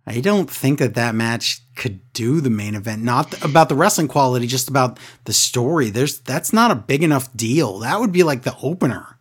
I 0.07 0.21
don't 0.21 0.51
think 0.51 0.79
that 0.79 0.95
that 0.95 1.15
match 1.15 1.63
could 1.75 2.01
do 2.13 2.43
the 2.43 2.51
main 2.51 2.75
event. 2.75 3.03
Not 3.03 3.43
about 3.43 3.71
the 3.71 3.75
wrestling 3.75 4.09
quality, 4.09 4.47
just 4.47 4.69
about 4.69 4.99
the 5.25 5.33
story. 5.33 5.89
There's 5.89 6.21
that's 6.21 6.53
not 6.53 6.71
a 6.71 6.75
big 6.75 7.03
enough 7.03 7.35
deal. 7.35 7.79
That 7.79 7.99
would 7.99 8.13
be 8.13 8.23
like 8.23 8.43
the 8.43 8.57
opener. 8.63 9.19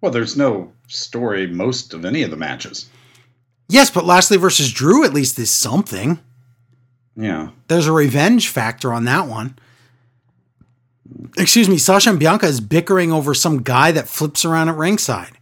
Well, 0.00 0.12
there's 0.12 0.36
no 0.36 0.73
story 0.88 1.46
most 1.46 1.94
of 1.94 2.04
any 2.04 2.22
of 2.22 2.30
the 2.30 2.36
matches. 2.36 2.88
Yes, 3.68 3.90
but 3.90 4.04
Lashley 4.04 4.36
versus 4.36 4.72
Drew 4.72 5.04
at 5.04 5.14
least 5.14 5.38
is 5.38 5.50
something. 5.50 6.18
Yeah. 7.16 7.50
There's 7.68 7.86
a 7.86 7.92
revenge 7.92 8.48
factor 8.48 8.92
on 8.92 9.04
that 9.04 9.26
one. 9.26 9.58
Excuse 11.38 11.68
me, 11.68 11.78
Sasha 11.78 12.10
and 12.10 12.18
Bianca 12.18 12.46
is 12.46 12.60
bickering 12.60 13.12
over 13.12 13.34
some 13.34 13.62
guy 13.62 13.92
that 13.92 14.08
flips 14.08 14.44
around 14.44 14.68
at 14.68 14.76
ringside. 14.76 15.32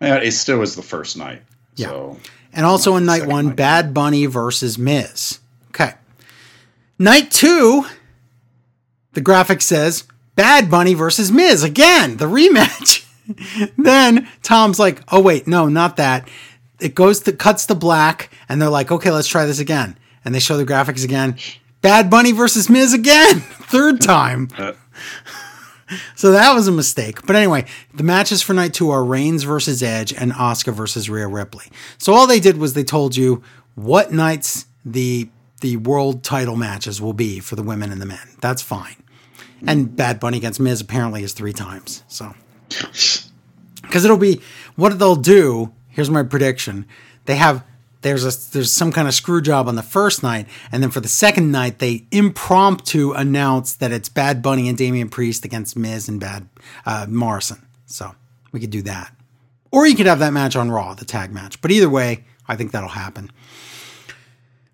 Yeah, 0.00 0.16
it 0.16 0.32
still 0.32 0.58
was 0.58 0.76
the 0.76 0.82
first 0.82 1.16
night. 1.16 1.42
Yeah. 1.76 1.88
So 1.88 2.20
And 2.52 2.66
also 2.66 2.96
in 2.96 3.06
night 3.06 3.26
one, 3.26 3.46
night. 3.48 3.56
Bad 3.56 3.94
Bunny 3.94 4.26
versus 4.26 4.76
Miz. 4.78 5.38
Okay. 5.70 5.92
Night 6.98 7.30
two, 7.30 7.84
the 9.12 9.20
graphic 9.20 9.62
says 9.62 10.04
Bad 10.36 10.70
Bunny 10.70 10.94
versus 10.94 11.30
Miz. 11.32 11.62
Again, 11.62 12.18
the 12.18 12.26
rematch. 12.26 13.00
then 13.78 14.28
Tom's 14.42 14.78
like, 14.78 15.02
oh, 15.12 15.20
wait, 15.20 15.46
no, 15.46 15.68
not 15.68 15.96
that. 15.96 16.28
It 16.80 16.94
goes 16.94 17.20
to 17.20 17.32
cuts 17.32 17.66
to 17.66 17.74
black, 17.74 18.30
and 18.48 18.60
they're 18.60 18.68
like, 18.68 18.90
okay, 18.90 19.10
let's 19.10 19.28
try 19.28 19.46
this 19.46 19.58
again. 19.60 19.96
And 20.24 20.34
they 20.34 20.40
show 20.40 20.56
the 20.56 20.64
graphics 20.64 21.04
again. 21.04 21.36
Bad 21.80 22.10
Bunny 22.10 22.32
versus 22.32 22.68
Miz 22.70 22.92
again. 22.94 23.40
Third 23.40 24.00
time. 24.00 24.48
uh, 24.58 24.72
So 26.16 26.32
that 26.32 26.54
was 26.54 26.66
a 26.66 26.72
mistake. 26.72 27.26
But 27.26 27.36
anyway, 27.36 27.66
the 27.92 28.02
matches 28.02 28.42
for 28.42 28.54
night 28.54 28.72
two 28.74 28.90
are 28.90 29.04
Reigns 29.04 29.42
versus 29.42 29.82
Edge 29.82 30.12
and 30.12 30.32
Asuka 30.32 30.72
versus 30.72 31.10
Rhea 31.10 31.28
Ripley. 31.28 31.66
So 31.98 32.14
all 32.14 32.26
they 32.26 32.40
did 32.40 32.56
was 32.56 32.72
they 32.72 32.84
told 32.84 33.16
you 33.16 33.42
what 33.74 34.12
nights 34.12 34.66
the 34.84 35.28
the 35.60 35.76
world 35.78 36.22
title 36.24 36.56
matches 36.56 37.00
will 37.00 37.12
be 37.12 37.38
for 37.40 37.54
the 37.56 37.62
women 37.62 37.90
and 37.92 38.00
the 38.00 38.06
men. 38.06 38.28
That's 38.40 38.60
fine. 38.62 38.96
And 39.66 39.94
Bad 39.96 40.20
Bunny 40.20 40.36
against 40.36 40.60
Miz 40.60 40.80
apparently 40.80 41.22
is 41.22 41.32
three 41.32 41.54
times. 41.54 42.02
So 42.08 42.34
because 43.82 44.04
it'll 44.04 44.16
be 44.16 44.40
what 44.76 44.98
they'll 44.98 45.16
do. 45.16 45.72
Here's 45.88 46.10
my 46.10 46.22
prediction: 46.22 46.86
they 47.26 47.36
have 47.36 47.64
there's 48.02 48.24
a 48.24 48.52
there's 48.52 48.72
some 48.72 48.92
kind 48.92 49.08
of 49.08 49.14
screw 49.14 49.40
job 49.40 49.66
on 49.66 49.76
the 49.76 49.82
first 49.82 50.22
night, 50.22 50.46
and 50.70 50.82
then 50.82 50.90
for 50.90 51.00
the 51.00 51.08
second 51.08 51.50
night 51.50 51.78
they 51.78 52.06
impromptu 52.10 53.12
announce 53.12 53.74
that 53.76 53.92
it's 53.92 54.08
Bad 54.08 54.42
Bunny 54.42 54.68
and 54.68 54.76
Damian 54.76 55.08
Priest 55.08 55.44
against 55.44 55.76
Miz 55.76 56.08
and 56.08 56.20
Bad 56.20 56.48
uh, 56.86 57.06
Morrison. 57.08 57.66
So 57.86 58.14
we 58.52 58.60
could 58.60 58.70
do 58.70 58.82
that, 58.82 59.14
or 59.70 59.86
you 59.86 59.96
could 59.96 60.06
have 60.06 60.18
that 60.18 60.32
match 60.32 60.54
on 60.54 60.70
Raw, 60.70 60.94
the 60.94 61.04
tag 61.04 61.32
match. 61.32 61.60
But 61.60 61.70
either 61.70 61.88
way, 61.88 62.24
I 62.46 62.56
think 62.56 62.72
that'll 62.72 62.90
happen. 62.90 63.30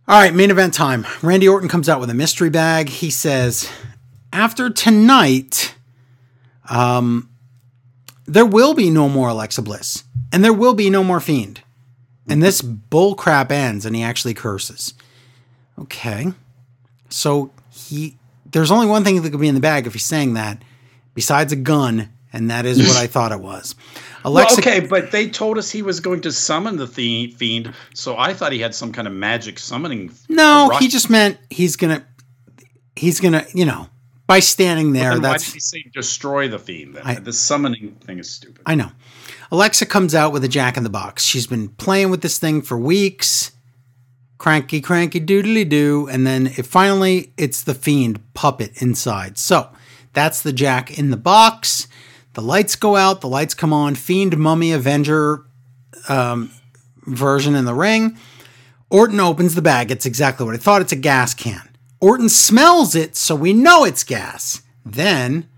All 0.09 0.21
right, 0.21 0.35
main 0.35 0.51
event 0.51 0.75
time. 0.75 1.07
Randy 1.23 1.47
Orton 1.47 1.69
comes 1.69 1.89
out 1.89 2.01
with 2.01 2.11
a 2.11 2.15
mystery 2.15 2.51
bag. 2.51 2.89
He 2.89 3.11
says, 3.11 3.71
after 4.33 4.69
tonight, 4.69 5.77
there 8.31 8.47
will 8.47 8.75
be 8.75 8.91
no 8.91 9.09
more 9.09 9.29
Alexa 9.29 9.63
Bliss, 9.63 10.05
and 10.33 10.45
there 10.45 10.53
will 10.53 10.75
be 10.75 10.89
no 10.89 11.03
more 11.03 11.21
Fiend. 11.21 11.63
And 12.29 12.43
this 12.43 12.63
bull 12.63 13.15
crap 13.17 13.51
ends, 13.51 13.85
and 13.85 13.97
he 13.97 14.03
actually 14.03 14.35
curses. 14.35 14.95
Okay, 15.79 16.33
so 17.09 17.51
he 17.71 18.17
there's 18.53 18.71
only 18.71 18.87
one 18.87 19.05
thing 19.05 19.21
that 19.21 19.31
could 19.31 19.41
be 19.41 19.49
in 19.49 19.55
the 19.55 19.61
bag 19.61 19.87
if 19.87 19.93
he's 19.95 20.07
saying 20.07 20.35
that. 20.35 20.63
besides 21.15 21.53
a 21.53 21.57
gun, 21.57 22.09
and 22.33 22.51
that 22.51 22.67
is 22.67 22.79
what 22.79 22.97
I 22.97 23.07
thought 23.15 23.33
it 23.33 23.41
was. 23.41 23.75
Alexa, 24.25 24.61
well, 24.65 24.77
okay, 24.77 24.87
but 24.87 25.11
they 25.11 25.29
told 25.29 25.59
us 25.59 25.71
he 25.71 25.83
was 25.83 25.99
going 26.01 26.21
to 26.21 26.31
summon 26.33 26.77
the 26.77 26.87
fiend, 26.87 27.75
so 27.95 28.17
I 28.17 28.35
thought 28.35 28.53
he 28.53 28.61
had 28.61 28.75
some 28.75 28.93
kind 28.93 29.09
of 29.09 29.15
magic 29.15 29.59
summoning. 29.59 30.13
No, 30.29 30.71
he 30.79 30.89
just 30.89 31.11
meant 31.11 31.39
he's 31.49 31.77
gonna, 31.77 32.05
he's 32.95 33.19
gonna, 33.19 33.45
you 33.55 33.65
know, 33.65 33.89
by 34.31 34.39
standing 34.39 34.93
there. 34.93 35.19
that's 35.19 35.43
why 35.43 35.47
did 35.49 35.55
he 35.55 35.59
say 35.59 35.85
destroy 35.93 36.47
the 36.47 36.59
fiend? 36.61 36.95
Then? 36.95 37.03
I, 37.05 37.15
the 37.17 37.33
summoning 37.33 37.97
thing 37.97 38.21
is 38.21 38.31
stupid. 38.31 38.63
I 38.65 38.77
know. 38.77 38.93
Alexa 39.51 39.87
comes 39.87 40.15
out 40.15 40.33
with 40.33 40.45
a 40.45 40.49
Jack 40.49 40.77
in 40.77 40.85
the 40.85 40.89
Box. 40.89 41.25
She's 41.25 41.49
been 41.49 41.69
playing 41.71 42.11
with 42.11 42.23
this 42.23 42.39
thing 42.39 42.63
for 42.63 42.79
weeks. 42.79 43.51
Cranky, 44.39 44.81
cranky, 44.81 45.21
doodly 45.21 45.69
doo, 45.69 46.09
and 46.09 46.25
then 46.25 46.47
it 46.47 46.65
finally 46.65 47.33
it's 47.37 47.65
the 47.65 47.75
fiend 47.75 48.21
puppet 48.33 48.81
inside. 48.81 49.37
So 49.37 49.69
that's 50.13 50.43
the 50.43 50.53
Jack 50.53 50.97
in 50.97 51.11
the 51.11 51.17
Box. 51.17 51.89
The 52.35 52.41
lights 52.41 52.77
go 52.77 52.95
out, 52.95 53.23
the 53.23 53.29
lights 53.29 53.55
come 53.55 53.73
on. 53.73 53.97
Fiend, 53.97 54.39
Mummy, 54.39 54.71
Avenger 54.71 55.45
um, 56.09 56.53
version 57.05 57.57
in 57.57 57.65
the 57.65 57.75
ring. 57.75 58.17
Orton 58.91 59.19
opens 59.19 59.57
the 59.57 59.63
bag. 59.63 59.91
It's 59.91 60.07
exactly 60.07 60.47
what 60.47 60.55
I 60.55 60.59
thought. 60.59 60.83
It's 60.83 60.93
a 60.93 60.97
gas 60.97 61.35
can. 61.35 61.70
Orton 62.01 62.29
smells 62.29 62.95
it, 62.95 63.17
so 63.17 63.35
we 63.35 63.53
know 63.53 63.85
it's 63.85 64.05
gas. 64.05 64.63
Then 64.85 65.49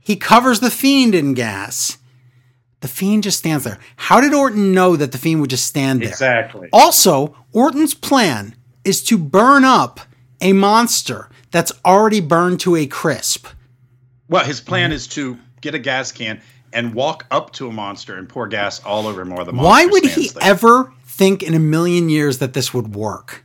he 0.00 0.16
covers 0.16 0.60
the 0.60 0.70
Fiend 0.70 1.14
in 1.14 1.34
gas. 1.34 1.98
The 2.80 2.88
Fiend 2.88 3.22
just 3.22 3.38
stands 3.38 3.62
there. 3.64 3.78
How 3.96 4.20
did 4.20 4.34
Orton 4.34 4.72
know 4.72 4.96
that 4.96 5.12
the 5.12 5.18
Fiend 5.18 5.40
would 5.40 5.50
just 5.50 5.66
stand 5.66 6.02
there? 6.02 6.08
Exactly. 6.08 6.68
Also, 6.72 7.36
Orton's 7.52 7.94
plan 7.94 8.56
is 8.84 9.02
to 9.04 9.16
burn 9.16 9.64
up 9.64 10.00
a 10.40 10.52
monster 10.52 11.28
that's 11.52 11.72
already 11.84 12.20
burned 12.20 12.58
to 12.60 12.74
a 12.74 12.86
crisp. 12.86 13.46
Well, 14.28 14.44
his 14.44 14.60
plan 14.60 14.90
mm-hmm. 14.90 14.96
is 14.96 15.06
to 15.08 15.38
get 15.60 15.76
a 15.76 15.78
gas 15.78 16.10
can 16.10 16.40
and 16.72 16.94
walk 16.94 17.26
up 17.30 17.52
to 17.52 17.68
a 17.68 17.72
monster 17.72 18.16
and 18.16 18.28
pour 18.28 18.48
gas 18.48 18.82
all 18.82 19.06
over 19.06 19.20
him 19.20 19.30
while 19.30 19.44
the 19.44 19.52
monster 19.52 19.68
Why 19.68 19.86
would 19.86 20.04
he 20.04 20.28
there. 20.28 20.42
ever 20.42 20.92
think 21.04 21.42
in 21.42 21.54
a 21.54 21.60
million 21.60 22.08
years 22.08 22.38
that 22.38 22.54
this 22.54 22.74
would 22.74 22.96
work? 22.96 23.44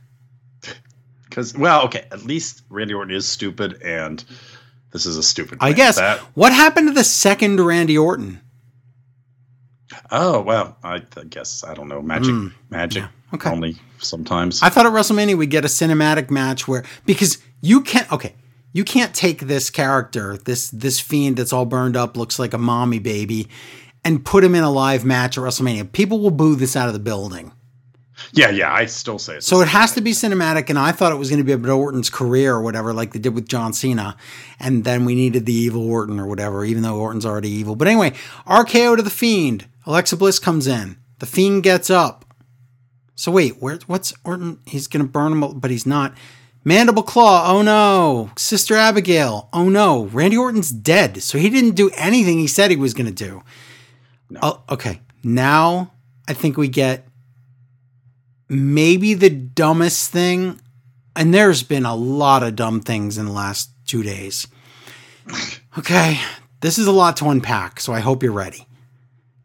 Because, 1.38 1.56
well, 1.56 1.84
okay, 1.84 2.04
at 2.10 2.24
least 2.24 2.64
Randy 2.68 2.94
Orton 2.94 3.14
is 3.14 3.24
stupid, 3.24 3.80
and 3.80 4.24
this 4.90 5.06
is 5.06 5.16
a 5.16 5.22
stupid. 5.22 5.58
I 5.60 5.72
guess. 5.72 5.94
That, 5.94 6.18
what 6.34 6.52
happened 6.52 6.88
to 6.88 6.94
the 6.94 7.04
second 7.04 7.60
Randy 7.60 7.96
Orton? 7.96 8.40
Oh 10.10 10.40
well, 10.40 10.76
I, 10.82 10.96
I 11.16 11.24
guess 11.28 11.62
I 11.62 11.74
don't 11.74 11.86
know. 11.86 12.02
Magic, 12.02 12.34
mm, 12.34 12.52
magic. 12.70 13.04
Yeah. 13.04 13.34
Okay. 13.34 13.50
Only 13.50 13.76
sometimes. 13.98 14.64
I 14.64 14.68
thought 14.68 14.84
at 14.84 14.92
WrestleMania 14.92 15.38
we'd 15.38 15.50
get 15.50 15.64
a 15.64 15.68
cinematic 15.68 16.28
match 16.28 16.66
where 16.66 16.84
because 17.06 17.38
you 17.60 17.82
can't. 17.82 18.10
Okay, 18.10 18.34
you 18.72 18.82
can't 18.82 19.14
take 19.14 19.42
this 19.42 19.70
character, 19.70 20.38
this 20.38 20.70
this 20.70 20.98
fiend 20.98 21.36
that's 21.36 21.52
all 21.52 21.66
burned 21.66 21.96
up, 21.96 22.16
looks 22.16 22.40
like 22.40 22.52
a 22.52 22.58
mommy 22.58 22.98
baby, 22.98 23.46
and 24.04 24.24
put 24.24 24.42
him 24.42 24.56
in 24.56 24.64
a 24.64 24.72
live 24.72 25.04
match 25.04 25.38
at 25.38 25.44
WrestleMania. 25.44 25.92
People 25.92 26.18
will 26.18 26.32
boo 26.32 26.56
this 26.56 26.74
out 26.74 26.88
of 26.88 26.94
the 26.94 26.98
building. 26.98 27.52
Yeah, 28.32 28.50
yeah, 28.50 28.72
I 28.72 28.86
still 28.86 29.18
say 29.18 29.36
it. 29.36 29.44
So 29.44 29.60
it 29.60 29.68
has 29.68 29.92
to 29.92 30.00
be 30.00 30.12
cinematic, 30.12 30.70
and 30.70 30.78
I 30.78 30.92
thought 30.92 31.12
it 31.12 31.16
was 31.16 31.30
going 31.30 31.38
to 31.38 31.44
be 31.44 31.52
about 31.52 31.70
Orton's 31.70 32.10
career 32.10 32.54
or 32.54 32.62
whatever, 32.62 32.92
like 32.92 33.12
they 33.12 33.18
did 33.18 33.34
with 33.34 33.48
John 33.48 33.72
Cena, 33.72 34.16
and 34.58 34.84
then 34.84 35.04
we 35.04 35.14
needed 35.14 35.46
the 35.46 35.52
evil 35.52 35.88
Orton 35.88 36.18
or 36.18 36.26
whatever, 36.26 36.64
even 36.64 36.82
though 36.82 36.98
Orton's 36.98 37.26
already 37.26 37.50
evil. 37.50 37.76
But 37.76 37.88
anyway, 37.88 38.12
RKO 38.46 38.96
to 38.96 39.02
the 39.02 39.10
Fiend. 39.10 39.66
Alexa 39.86 40.16
Bliss 40.16 40.38
comes 40.38 40.66
in. 40.66 40.98
The 41.18 41.26
Fiend 41.26 41.62
gets 41.62 41.90
up. 41.90 42.24
So 43.14 43.32
wait, 43.32 43.60
where? 43.60 43.78
What's 43.86 44.12
Orton? 44.24 44.60
He's 44.66 44.86
going 44.86 45.04
to 45.04 45.10
burn 45.10 45.32
him, 45.32 45.58
but 45.58 45.70
he's 45.70 45.86
not. 45.86 46.14
Mandible 46.64 47.02
Claw, 47.02 47.50
oh 47.50 47.62
no. 47.62 48.30
Sister 48.36 48.76
Abigail, 48.76 49.48
oh 49.52 49.68
no. 49.68 50.04
Randy 50.04 50.36
Orton's 50.36 50.70
dead, 50.70 51.22
so 51.22 51.38
he 51.38 51.48
didn't 51.50 51.76
do 51.76 51.90
anything 51.96 52.38
he 52.38 52.46
said 52.46 52.70
he 52.70 52.76
was 52.76 52.94
going 52.94 53.06
to 53.06 53.12
do. 53.12 53.42
No. 54.28 54.40
Oh, 54.42 54.62
okay, 54.70 55.00
now 55.24 55.92
I 56.28 56.34
think 56.34 56.56
we 56.56 56.68
get 56.68 57.07
maybe 58.48 59.14
the 59.14 59.30
dumbest 59.30 60.10
thing, 60.10 60.60
and 61.16 61.32
there's 61.32 61.62
been 61.62 61.84
a 61.84 61.94
lot 61.94 62.42
of 62.42 62.56
dumb 62.56 62.80
things 62.80 63.18
in 63.18 63.26
the 63.26 63.32
last 63.32 63.70
two 63.86 64.02
days. 64.02 64.46
Okay, 65.76 66.20
this 66.60 66.78
is 66.78 66.86
a 66.86 66.92
lot 66.92 67.16
to 67.18 67.28
unpack, 67.28 67.80
so 67.80 67.92
I 67.92 68.00
hope 68.00 68.22
you're 68.22 68.32
ready. 68.32 68.66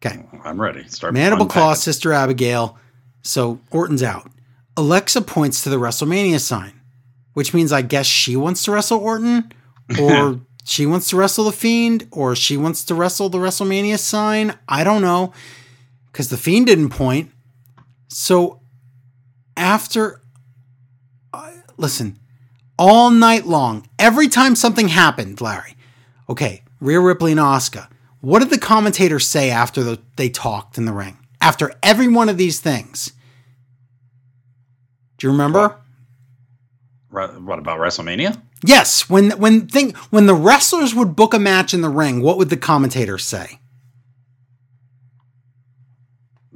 Okay. 0.04 0.22
I'm 0.44 0.60
ready. 0.60 0.86
Start 0.88 1.14
Mandible 1.14 1.46
Claw, 1.46 1.74
Sister 1.74 2.12
Abigail. 2.12 2.78
So 3.22 3.60
Orton's 3.70 4.02
out. 4.02 4.30
Alexa 4.76 5.22
points 5.22 5.62
to 5.62 5.70
the 5.70 5.76
WrestleMania 5.76 6.40
sign 6.40 6.80
which 7.34 7.52
means 7.52 7.72
I 7.72 7.82
guess 7.82 8.06
she 8.06 8.36
wants 8.36 8.64
to 8.64 8.72
wrestle 8.72 8.98
Orton, 8.98 9.52
or 10.00 10.40
she 10.64 10.86
wants 10.86 11.10
to 11.10 11.16
wrestle 11.16 11.44
the 11.44 11.52
Fiend, 11.52 12.08
or 12.10 12.34
she 12.34 12.56
wants 12.56 12.84
to 12.86 12.94
wrestle 12.94 13.28
the 13.28 13.38
WrestleMania 13.38 13.98
sign. 13.98 14.56
I 14.68 14.82
don't 14.82 15.02
know, 15.02 15.32
because 16.10 16.30
the 16.30 16.36
Fiend 16.36 16.66
didn't 16.66 16.90
point. 16.90 17.30
So 18.08 18.60
after, 19.56 20.20
uh, 21.32 21.52
listen, 21.76 22.18
all 22.78 23.10
night 23.10 23.46
long, 23.46 23.88
every 23.98 24.28
time 24.28 24.54
something 24.56 24.88
happened, 24.88 25.40
Larry. 25.40 25.76
Okay, 26.28 26.62
Rhea 26.80 27.00
Ripley 27.00 27.32
and 27.32 27.40
Asuka. 27.40 27.88
What 28.20 28.40
did 28.40 28.50
the 28.50 28.58
commentators 28.58 29.26
say 29.26 29.50
after 29.50 29.82
the, 29.82 30.00
they 30.16 30.28
talked 30.28 30.78
in 30.78 30.86
the 30.86 30.92
ring? 30.92 31.18
After 31.40 31.72
every 31.82 32.08
one 32.08 32.28
of 32.28 32.38
these 32.38 32.58
things. 32.60 33.12
Do 35.18 35.26
you 35.26 35.32
remember? 35.32 35.76
What 37.10 37.58
about 37.58 37.78
WrestleMania? 37.78 38.40
Yes, 38.64 39.10
when 39.10 39.30
when 39.32 39.68
thing 39.68 39.92
when 40.10 40.26
the 40.26 40.34
wrestlers 40.34 40.94
would 40.94 41.14
book 41.14 41.34
a 41.34 41.38
match 41.38 41.74
in 41.74 41.82
the 41.82 41.90
ring, 41.90 42.22
what 42.22 42.38
would 42.38 42.48
the 42.48 42.56
commentators 42.56 43.24
say? 43.24 43.60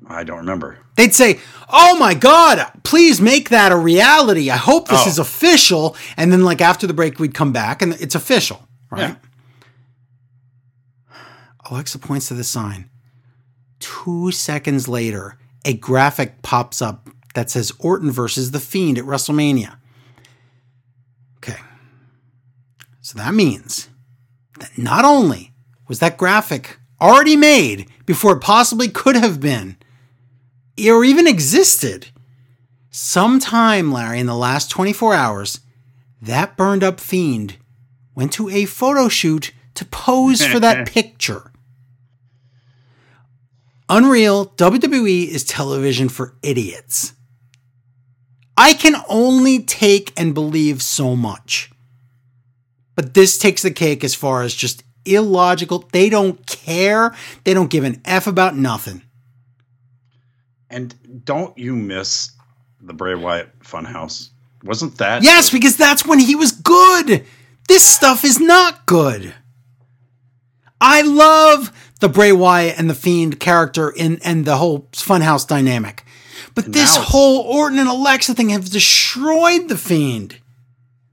I 0.09 0.25
don't 0.25 0.39
remember. 0.39 0.78
They'd 0.97 1.15
say, 1.15 1.41
"Oh 1.69 1.99
my 1.99 2.15
god, 2.15 2.67
please 2.83 3.20
make 3.20 3.51
that 3.51 3.73
a 3.73 3.77
reality. 3.77 4.51
I 4.51 4.57
hope 4.57 4.89
this 4.89 5.05
oh. 5.05 5.09
is 5.09 5.19
official." 5.19 5.97
And 6.17 6.33
then 6.33 6.45
like 6.45 6.61
after 6.61 6.87
the 6.87 6.95
break 6.95 7.19
we'd 7.19 7.35
come 7.35 7.53
back 7.53 7.83
and 7.83 7.93
it's 7.95 8.15
official, 8.15 8.67
right? 8.91 9.01
Yeah. 9.01 9.17
Alexa 11.70 11.99
points 11.99 12.28
to 12.28 12.35
the 12.35 12.45
sign. 12.45 12.89
2 13.81 14.33
seconds 14.33 14.89
later, 14.89 15.39
a 15.65 15.75
graphic 15.75 16.43
pops 16.43 16.81
up 16.81 17.09
that 17.35 17.51
says 17.51 17.73
Orton 17.78 18.11
versus 18.11 18.51
the 18.51 18.61
Fiend 18.61 18.99
at 18.99 19.05
WrestleMania. 19.05 19.77
Okay, 21.37 21.61
so 23.01 23.19
that 23.19 23.35
means 23.35 23.89
that 24.59 24.77
not 24.77 25.05
only 25.05 25.53
was 25.87 26.01
that 26.01 26.17
graphic 26.17 26.78
already 27.01 27.37
made 27.37 27.89
before 28.07 28.33
it 28.33 28.41
possibly 28.41 28.89
could 28.89 29.15
have 29.15 29.41
been, 29.41 29.77
or 30.86 31.05
even 31.05 31.26
existed, 31.26 32.08
sometime, 32.90 33.92
Larry, 33.92 34.20
in 34.20 34.26
the 34.26 34.36
last 34.36 34.70
24 34.70 35.15
hours, 35.15 35.60
that 36.20 36.57
burned 36.57 36.84
up 36.84 37.00
fiend 37.00 37.57
went 38.15 38.32
to 38.32 38.48
a 38.48 38.65
photo 38.65 39.08
shoot 39.08 39.52
to 39.74 39.84
pose 39.84 40.44
for 40.44 40.58
that 40.60 40.86
picture. 40.92 41.52
Unreal, 43.89 44.47
WWE 44.47 45.28
is 45.28 45.44
television 45.44 46.08
for 46.08 46.34
idiots. 46.42 47.15
I 48.57 48.74
can 48.74 48.97
only 49.08 49.62
take 49.62 50.12
and 50.18 50.34
believe 50.34 50.82
so 50.82 51.15
much. 51.15 51.70
But 52.97 53.15
this 53.15 53.39
takes 53.39 53.62
the 53.62 53.70
cake 53.70 54.02
as 54.02 54.16
far 54.16 54.42
as 54.42 54.52
just 54.52 54.82
illogical. 55.05 55.89
They 55.92 56.10
don't 56.10 56.44
care. 56.47 57.15
They 57.44 57.55
don't 57.55 57.70
give 57.70 57.84
an 57.84 58.02
F 58.05 58.26
about 58.26 58.57
nothing. 58.57 59.02
And 60.70 61.24
don't 61.24 61.56
you 61.56 61.74
miss 61.74 62.32
the 62.80 62.92
Bray 62.92 63.14
Wyatt 63.14 63.58
Funhouse? 63.60 64.30
Wasn't 64.62 64.98
that? 64.98 65.22
Yes, 65.22 65.50
because 65.50 65.76
that's 65.76 66.05
when 66.05 66.18
he 66.18 66.34
was 66.34 66.52
good. 66.52 67.24
This 67.68 67.84
stuff 67.84 68.24
is 68.24 68.40
not 68.40 68.86
good. 68.86 69.34
I 70.80 71.02
love 71.02 71.72
the 72.00 72.08
Bray 72.08 72.32
Wyatt 72.32 72.78
and 72.78 72.88
the 72.88 72.94
Fiend 72.94 73.40
character 73.40 73.90
in 73.90 74.18
and 74.24 74.44
the 74.44 74.56
whole 74.56 74.88
Funhouse 74.92 75.47
dynamic. 75.47 76.05
But 76.55 76.66
and 76.66 76.74
this 76.74 76.97
whole 76.97 77.40
Orton 77.40 77.78
and 77.78 77.88
Alexa 77.88 78.34
thing 78.34 78.50
have 78.50 78.70
destroyed 78.70 79.68
the 79.68 79.76
Fiend. 79.76 80.38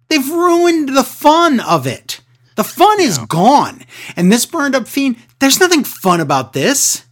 They've 0.08 0.30
ruined 0.30 0.90
the 0.90 1.03
fun 1.03 1.59
of 1.59 1.88
it. 1.88 2.22
The 2.56 2.64
fun 2.64 3.00
yeah. 3.00 3.08
is 3.08 3.17
gone. 3.17 3.82
And 4.16 4.32
this 4.32 4.45
burned 4.45 4.75
up 4.75 4.88
fiend, 4.88 5.17
there's 5.40 5.59
nothing 5.59 5.84
fun 5.84 6.19
about 6.19 6.53
this. 6.53 7.05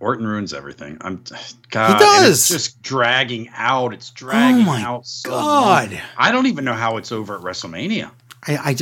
Orton 0.00 0.26
ruins 0.26 0.52
everything. 0.52 0.98
I'm 1.00 1.22
God. 1.70 1.94
He 1.94 1.98
does. 1.98 2.30
It's 2.30 2.48
just 2.48 2.82
dragging 2.82 3.50
out. 3.54 3.92
It's 3.92 4.10
dragging 4.10 4.62
oh 4.62 4.66
my 4.66 4.82
out. 4.82 5.06
So 5.06 5.30
God. 5.30 5.92
Long. 5.92 6.00
I 6.16 6.32
don't 6.32 6.46
even 6.46 6.64
know 6.64 6.74
how 6.74 6.96
it's 6.96 7.12
over 7.12 7.36
at 7.36 7.42
WrestleMania. 7.42 8.10
I 8.46 8.56
I, 8.56 8.76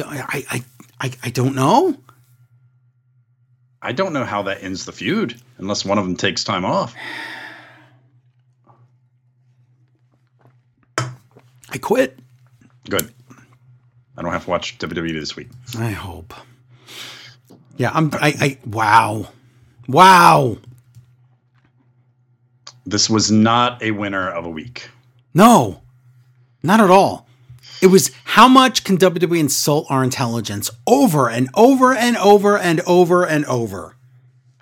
I 0.48 0.64
I 1.00 1.12
I 1.24 1.30
don't 1.30 1.54
know. 1.54 1.96
I 3.82 3.92
don't 3.92 4.12
know 4.12 4.24
how 4.24 4.42
that 4.42 4.64
ends 4.64 4.84
the 4.84 4.92
feud 4.92 5.40
unless 5.58 5.84
one 5.84 5.98
of 5.98 6.04
them 6.04 6.16
takes 6.16 6.42
time 6.42 6.64
off. 6.64 6.94
I 11.70 11.78
quit. 11.78 12.18
Good. 12.88 13.12
I 14.16 14.22
don't 14.22 14.32
have 14.32 14.44
to 14.44 14.50
watch 14.50 14.78
WWE 14.78 15.12
this 15.12 15.36
week. 15.36 15.48
I 15.78 15.90
hope. 15.90 16.32
Yeah, 17.76 17.90
I'm. 17.92 18.10
I. 18.14 18.34
I 18.40 18.58
wow, 18.66 19.28
wow. 19.88 20.56
This 22.86 23.10
was 23.10 23.30
not 23.30 23.82
a 23.82 23.90
winner 23.90 24.30
of 24.30 24.46
a 24.46 24.48
week. 24.48 24.88
No, 25.34 25.82
not 26.62 26.80
at 26.80 26.90
all. 26.90 27.26
It 27.82 27.88
was 27.88 28.10
how 28.24 28.48
much 28.48 28.84
can 28.84 28.96
WWE 28.96 29.38
insult 29.38 29.86
our 29.90 30.02
intelligence 30.02 30.70
over 30.86 31.28
and 31.28 31.50
over 31.54 31.92
and 31.92 32.16
over 32.16 32.56
and 32.56 32.80
over 32.82 33.24
and 33.24 33.44
over. 33.46 33.96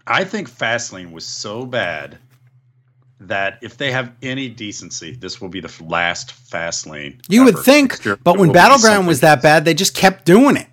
I 0.06 0.24
think 0.24 0.50
Fastlane 0.50 1.12
was 1.12 1.24
so 1.24 1.64
bad 1.64 2.18
that 3.20 3.58
if 3.62 3.76
they 3.76 3.92
have 3.92 4.12
any 4.22 4.48
decency, 4.48 5.14
this 5.14 5.40
will 5.40 5.48
be 5.48 5.60
the 5.60 5.72
last 5.84 6.32
Fastlane. 6.50 7.22
You 7.28 7.44
would 7.44 7.58
think, 7.58 8.02
but 8.22 8.38
when 8.38 8.52
Battleground 8.52 9.06
was 9.06 9.20
that 9.20 9.42
bad, 9.42 9.64
they 9.64 9.74
just 9.74 9.94
kept 9.94 10.24
doing 10.24 10.56
it. 10.56 10.66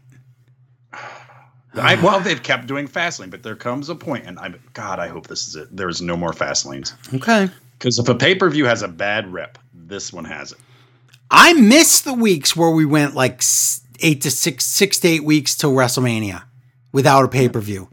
I, 1.76 1.96
well, 1.96 2.20
they've 2.22 2.42
kept 2.42 2.68
doing 2.68 2.88
Fastlane, 2.88 3.30
but 3.30 3.44
there 3.44 3.56
comes 3.56 3.90
a 3.90 3.96
point, 3.96 4.26
and 4.26 4.40
I, 4.40 4.54
God, 4.74 5.00
I 5.00 5.08
hope 5.08 5.28
this 5.28 5.48
is 5.48 5.56
it. 5.56 5.76
There's 5.76 6.02
no 6.02 6.18
more 6.18 6.32
Fastlanes. 6.32 6.94
Okay. 7.16 7.50
Because 7.78 7.98
if 7.98 8.08
a 8.08 8.16
pay 8.16 8.36
per 8.36 8.50
view 8.50 8.66
has 8.66 8.84
a 8.84 8.88
bad 8.88 9.32
rep, 9.32 9.58
this 9.74 10.14
one 10.14 10.26
has 10.26 10.52
it. 10.52 10.60
I 11.32 11.54
miss 11.54 12.02
the 12.02 12.14
weeks 12.14 12.56
where 12.56 12.70
we 12.70 12.86
went 12.86 13.16
like 13.16 13.42
eight 14.02 14.22
to 14.22 14.32
six, 14.32 14.66
six 14.66 15.00
to 15.00 15.08
eight 15.08 15.24
weeks 15.24 15.56
till 15.56 15.74
WrestleMania 15.74 16.44
without 16.92 17.24
a 17.24 17.28
pay 17.28 17.50
per 17.50 17.60
view. 17.60 17.90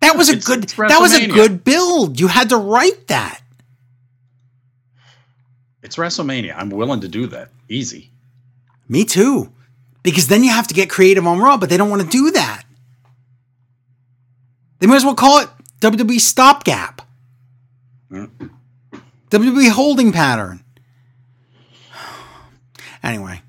That 0.00 0.16
was 0.16 0.30
a 0.30 0.34
it's, 0.34 0.46
good. 0.46 0.64
It's 0.64 0.74
that 0.74 0.98
was 1.00 1.14
a 1.14 1.26
good 1.26 1.64
build. 1.64 2.18
You 2.18 2.28
had 2.28 2.48
to 2.48 2.56
write 2.56 3.08
that. 3.08 3.42
It's 5.82 5.96
WrestleMania. 5.96 6.54
I'm 6.56 6.70
willing 6.70 7.00
to 7.00 7.08
do 7.08 7.26
that. 7.26 7.50
Easy. 7.68 8.10
Me 8.88 9.04
too. 9.04 9.52
Because 10.02 10.28
then 10.28 10.42
you 10.42 10.50
have 10.50 10.66
to 10.68 10.74
get 10.74 10.88
creative 10.88 11.26
on 11.26 11.38
Raw, 11.38 11.56
but 11.56 11.68
they 11.68 11.76
don't 11.76 11.90
want 11.90 12.02
to 12.02 12.08
do 12.08 12.30
that. 12.30 12.64
They 14.80 14.86
might 14.86 14.96
as 14.96 15.04
well 15.04 15.14
call 15.14 15.40
it 15.40 15.48
WWE 15.80 16.20
stopgap. 16.20 17.02
Mm. 18.10 18.50
WWE 19.30 19.70
holding 19.70 20.12
pattern. 20.12 20.64
Anyway, 23.02 23.40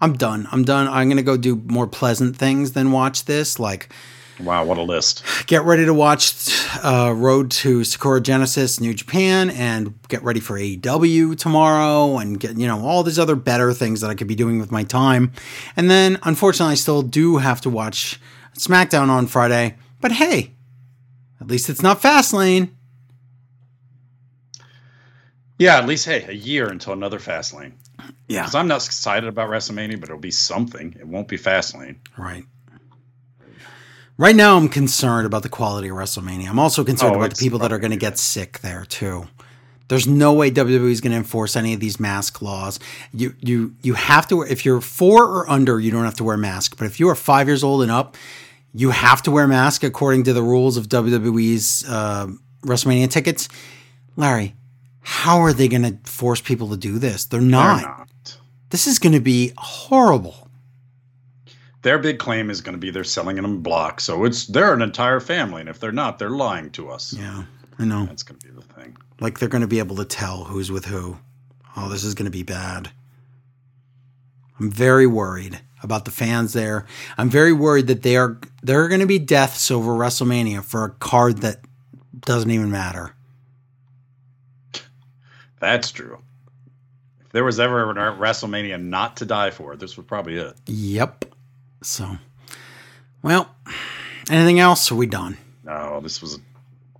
I'm 0.00 0.12
done. 0.12 0.46
I'm 0.52 0.64
done. 0.64 0.86
I'm 0.86 1.08
going 1.08 1.16
to 1.16 1.24
go 1.24 1.36
do 1.36 1.56
more 1.66 1.88
pleasant 1.88 2.36
things 2.36 2.70
than 2.70 2.92
watch 2.92 3.24
this. 3.24 3.58
Like, 3.58 3.92
wow, 4.38 4.64
what 4.64 4.78
a 4.78 4.82
list. 4.82 5.24
Get 5.48 5.64
ready 5.64 5.84
to 5.86 5.92
watch 5.92 6.48
uh, 6.84 7.12
Road 7.12 7.50
to 7.50 7.82
Sakura 7.82 8.20
Genesis 8.20 8.80
New 8.80 8.94
Japan 8.94 9.50
and 9.50 9.94
get 10.06 10.22
ready 10.22 10.38
for 10.38 10.56
AEW 10.56 11.36
tomorrow 11.36 12.18
and 12.18 12.38
get, 12.38 12.56
you 12.56 12.68
know, 12.68 12.86
all 12.86 13.02
these 13.02 13.18
other 13.18 13.34
better 13.34 13.72
things 13.72 14.00
that 14.02 14.10
I 14.10 14.14
could 14.14 14.28
be 14.28 14.36
doing 14.36 14.60
with 14.60 14.70
my 14.70 14.84
time. 14.84 15.32
And 15.76 15.90
then, 15.90 16.20
unfortunately, 16.22 16.72
I 16.72 16.76
still 16.76 17.02
do 17.02 17.38
have 17.38 17.60
to 17.62 17.70
watch 17.70 18.20
SmackDown 18.56 19.08
on 19.08 19.26
Friday. 19.26 19.74
But 20.00 20.12
hey, 20.12 20.52
at 21.42 21.48
least 21.48 21.68
it's 21.68 21.82
not 21.82 22.00
Fastlane. 22.00 22.70
Yeah, 25.58 25.76
at 25.76 25.86
least 25.86 26.06
hey, 26.06 26.24
a 26.28 26.32
year 26.32 26.68
until 26.68 26.92
another 26.92 27.18
Fastlane. 27.18 27.72
Yeah, 28.28 28.42
because 28.42 28.54
I'm 28.54 28.68
not 28.68 28.84
excited 28.86 29.28
about 29.28 29.50
WrestleMania, 29.50 30.00
but 30.00 30.08
it'll 30.08 30.20
be 30.20 30.30
something. 30.30 30.96
It 30.98 31.06
won't 31.06 31.28
be 31.28 31.36
Fastlane. 31.36 31.96
Right. 32.16 32.44
Right 34.18 34.36
now, 34.36 34.56
I'm 34.56 34.68
concerned 34.68 35.26
about 35.26 35.42
the 35.42 35.48
quality 35.48 35.88
of 35.88 35.96
WrestleMania. 35.96 36.48
I'm 36.48 36.58
also 36.58 36.84
concerned 36.84 37.14
oh, 37.14 37.18
about 37.18 37.30
the 37.30 37.42
people 37.42 37.58
that 37.60 37.72
are 37.72 37.78
going 37.78 37.90
to 37.90 37.96
get 37.96 38.18
sick 38.18 38.60
there 38.60 38.84
too. 38.84 39.26
There's 39.88 40.06
no 40.06 40.32
way 40.32 40.50
WWE 40.50 40.90
is 40.90 41.00
going 41.00 41.10
to 41.10 41.18
enforce 41.18 41.56
any 41.56 41.74
of 41.74 41.80
these 41.80 41.98
mask 41.98 42.40
laws. 42.40 42.78
You 43.12 43.34
you 43.40 43.74
you 43.82 43.94
have 43.94 44.28
to 44.28 44.42
if 44.42 44.64
you're 44.64 44.80
four 44.80 45.24
or 45.24 45.50
under, 45.50 45.80
you 45.80 45.90
don't 45.90 46.04
have 46.04 46.16
to 46.16 46.24
wear 46.24 46.36
a 46.36 46.38
mask. 46.38 46.78
But 46.78 46.86
if 46.86 47.00
you 47.00 47.08
are 47.08 47.14
five 47.16 47.48
years 47.48 47.64
old 47.64 47.82
and 47.82 47.90
up, 47.90 48.16
you 48.74 48.90
have 48.90 49.22
to 49.22 49.30
wear 49.30 49.44
a 49.44 49.48
mask 49.48 49.84
according 49.84 50.24
to 50.24 50.32
the 50.32 50.42
rules 50.42 50.76
of 50.76 50.88
WWE's 50.88 51.84
uh, 51.88 52.28
WrestleMania 52.62 53.10
tickets. 53.10 53.48
Larry, 54.16 54.54
how 55.00 55.40
are 55.40 55.52
they 55.52 55.68
going 55.68 55.82
to 55.82 56.10
force 56.10 56.40
people 56.40 56.70
to 56.70 56.76
do 56.76 56.98
this? 56.98 57.26
They're 57.26 57.40
not. 57.40 57.80
They're 57.80 57.88
not. 57.88 58.38
This 58.70 58.86
is 58.86 58.98
going 58.98 59.12
to 59.12 59.20
be 59.20 59.52
horrible. 59.58 60.48
Their 61.82 61.98
big 61.98 62.18
claim 62.18 62.48
is 62.48 62.60
going 62.60 62.74
to 62.74 62.78
be 62.78 62.90
they're 62.90 63.04
selling 63.04 63.36
them 63.36 63.44
in 63.44 63.60
blocks, 63.60 64.04
so 64.04 64.24
it's 64.24 64.46
they're 64.46 64.72
an 64.72 64.82
entire 64.82 65.18
family, 65.18 65.60
and 65.60 65.68
if 65.68 65.80
they're 65.80 65.90
not, 65.90 66.18
they're 66.18 66.30
lying 66.30 66.70
to 66.70 66.90
us. 66.90 67.12
Yeah, 67.12 67.42
I 67.78 67.84
know. 67.84 68.06
That's 68.06 68.22
going 68.22 68.38
to 68.38 68.46
be 68.46 68.54
the 68.54 68.62
thing. 68.62 68.96
Like 69.20 69.40
they're 69.40 69.48
going 69.48 69.62
to 69.62 69.68
be 69.68 69.80
able 69.80 69.96
to 69.96 70.04
tell 70.04 70.44
who's 70.44 70.70
with 70.70 70.84
who. 70.84 71.18
Oh, 71.76 71.88
this 71.88 72.04
is 72.04 72.14
going 72.14 72.26
to 72.26 72.30
be 72.30 72.44
bad. 72.44 72.90
I'm 74.60 74.70
very 74.70 75.08
worried 75.08 75.60
about 75.82 76.04
the 76.04 76.10
fans 76.10 76.52
there. 76.52 76.86
I'm 77.18 77.28
very 77.28 77.52
worried 77.52 77.88
that 77.88 78.02
they 78.02 78.16
are 78.16 78.38
there 78.62 78.82
are 78.82 78.88
going 78.88 79.00
to 79.00 79.06
be 79.06 79.18
deaths 79.18 79.70
over 79.70 79.92
WrestleMania 79.92 80.64
for 80.64 80.84
a 80.84 80.90
card 80.90 81.38
that 81.38 81.60
doesn't 82.20 82.50
even 82.50 82.70
matter. 82.70 83.14
That's 85.58 85.92
true. 85.92 86.18
If 87.24 87.32
there 87.32 87.44
was 87.44 87.60
ever 87.60 87.90
a 87.90 87.94
WrestleMania 88.16 88.82
not 88.82 89.18
to 89.18 89.26
die 89.26 89.50
for, 89.50 89.76
this 89.76 89.96
was 89.96 90.06
probably 90.06 90.36
it. 90.36 90.54
Yep. 90.66 91.24
So, 91.82 92.18
well, 93.22 93.54
anything 94.30 94.60
else? 94.60 94.90
Are 94.90 94.96
we 94.96 95.06
done? 95.06 95.36
No, 95.64 96.00
this 96.00 96.20
was 96.20 96.36
a 96.36 96.40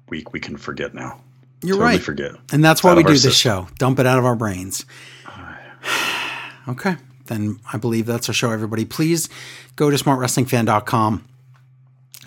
week 0.08 0.32
we 0.32 0.40
can 0.40 0.56
forget 0.56 0.94
now. 0.94 1.20
You're 1.62 1.76
totally 1.76 1.96
right. 1.96 2.02
Forget, 2.02 2.32
and 2.52 2.64
that's 2.64 2.82
why 2.82 2.94
we 2.94 3.04
do 3.04 3.16
this 3.16 3.36
show. 3.36 3.68
Dump 3.78 4.00
it 4.00 4.06
out 4.06 4.18
of 4.18 4.24
our 4.24 4.36
brains. 4.36 4.84
okay 6.68 6.96
then 7.26 7.60
I 7.72 7.78
believe 7.78 8.06
that's 8.06 8.28
our 8.28 8.34
show, 8.34 8.50
everybody. 8.50 8.84
Please 8.84 9.28
go 9.76 9.90
to 9.90 9.96
smartwrestlingfan.com 9.96 11.28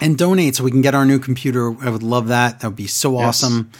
and 0.01 0.17
donate 0.17 0.55
so 0.55 0.63
we 0.63 0.71
can 0.71 0.81
get 0.81 0.95
our 0.95 1.05
new 1.05 1.19
computer. 1.19 1.75
I 1.81 1.89
would 1.89 2.03
love 2.03 2.27
that. 2.27 2.59
That 2.59 2.67
would 2.67 2.75
be 2.75 2.87
so 2.87 3.13
yes. 3.13 3.43
awesome. 3.43 3.71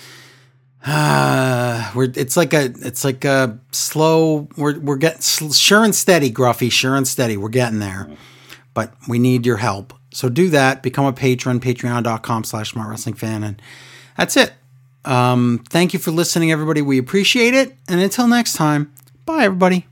Uh, 0.86 1.92
we're 1.96 2.12
it's 2.16 2.38
like 2.38 2.54
a 2.54 2.66
it's 2.66 3.04
like 3.04 3.26
a 3.26 3.60
slow. 3.72 4.48
We're 4.56 4.80
we're 4.80 4.98
getting 4.98 5.52
sure 5.52 5.84
and 5.84 5.96
steady, 5.96 6.32
Gruffy. 6.32 6.72
Sure 6.72 6.96
and 6.96 7.08
steady. 7.08 7.38
We're 7.38 7.50
getting 7.50 7.80
there, 7.80 8.08
but 8.74 8.94
we 9.08 9.18
need 9.18 9.46
your 9.46 9.58
help. 9.58 9.94
So 10.12 10.30
do 10.30 10.50
that. 10.50 10.84
Become 10.84 11.06
a 11.06 11.14
patron. 11.14 11.60
Patreon.com 11.60 12.44
slash 12.44 12.72
Smart 12.72 12.90
Wrestling 12.90 13.16
Fan, 13.16 13.44
and 13.44 13.62
that's 14.16 14.38
it. 14.38 14.54
Um, 15.06 15.64
thank 15.70 15.94
you 15.94 16.00
for 16.00 16.12
listening, 16.12 16.52
everybody. 16.52 16.82
We 16.82 17.00
appreciate 17.00 17.54
it. 17.54 17.76
And 17.88 18.00
until 18.00 18.28
next 18.28 18.54
time, 18.54 18.94
bye, 19.26 19.46
everybody. 19.46 19.88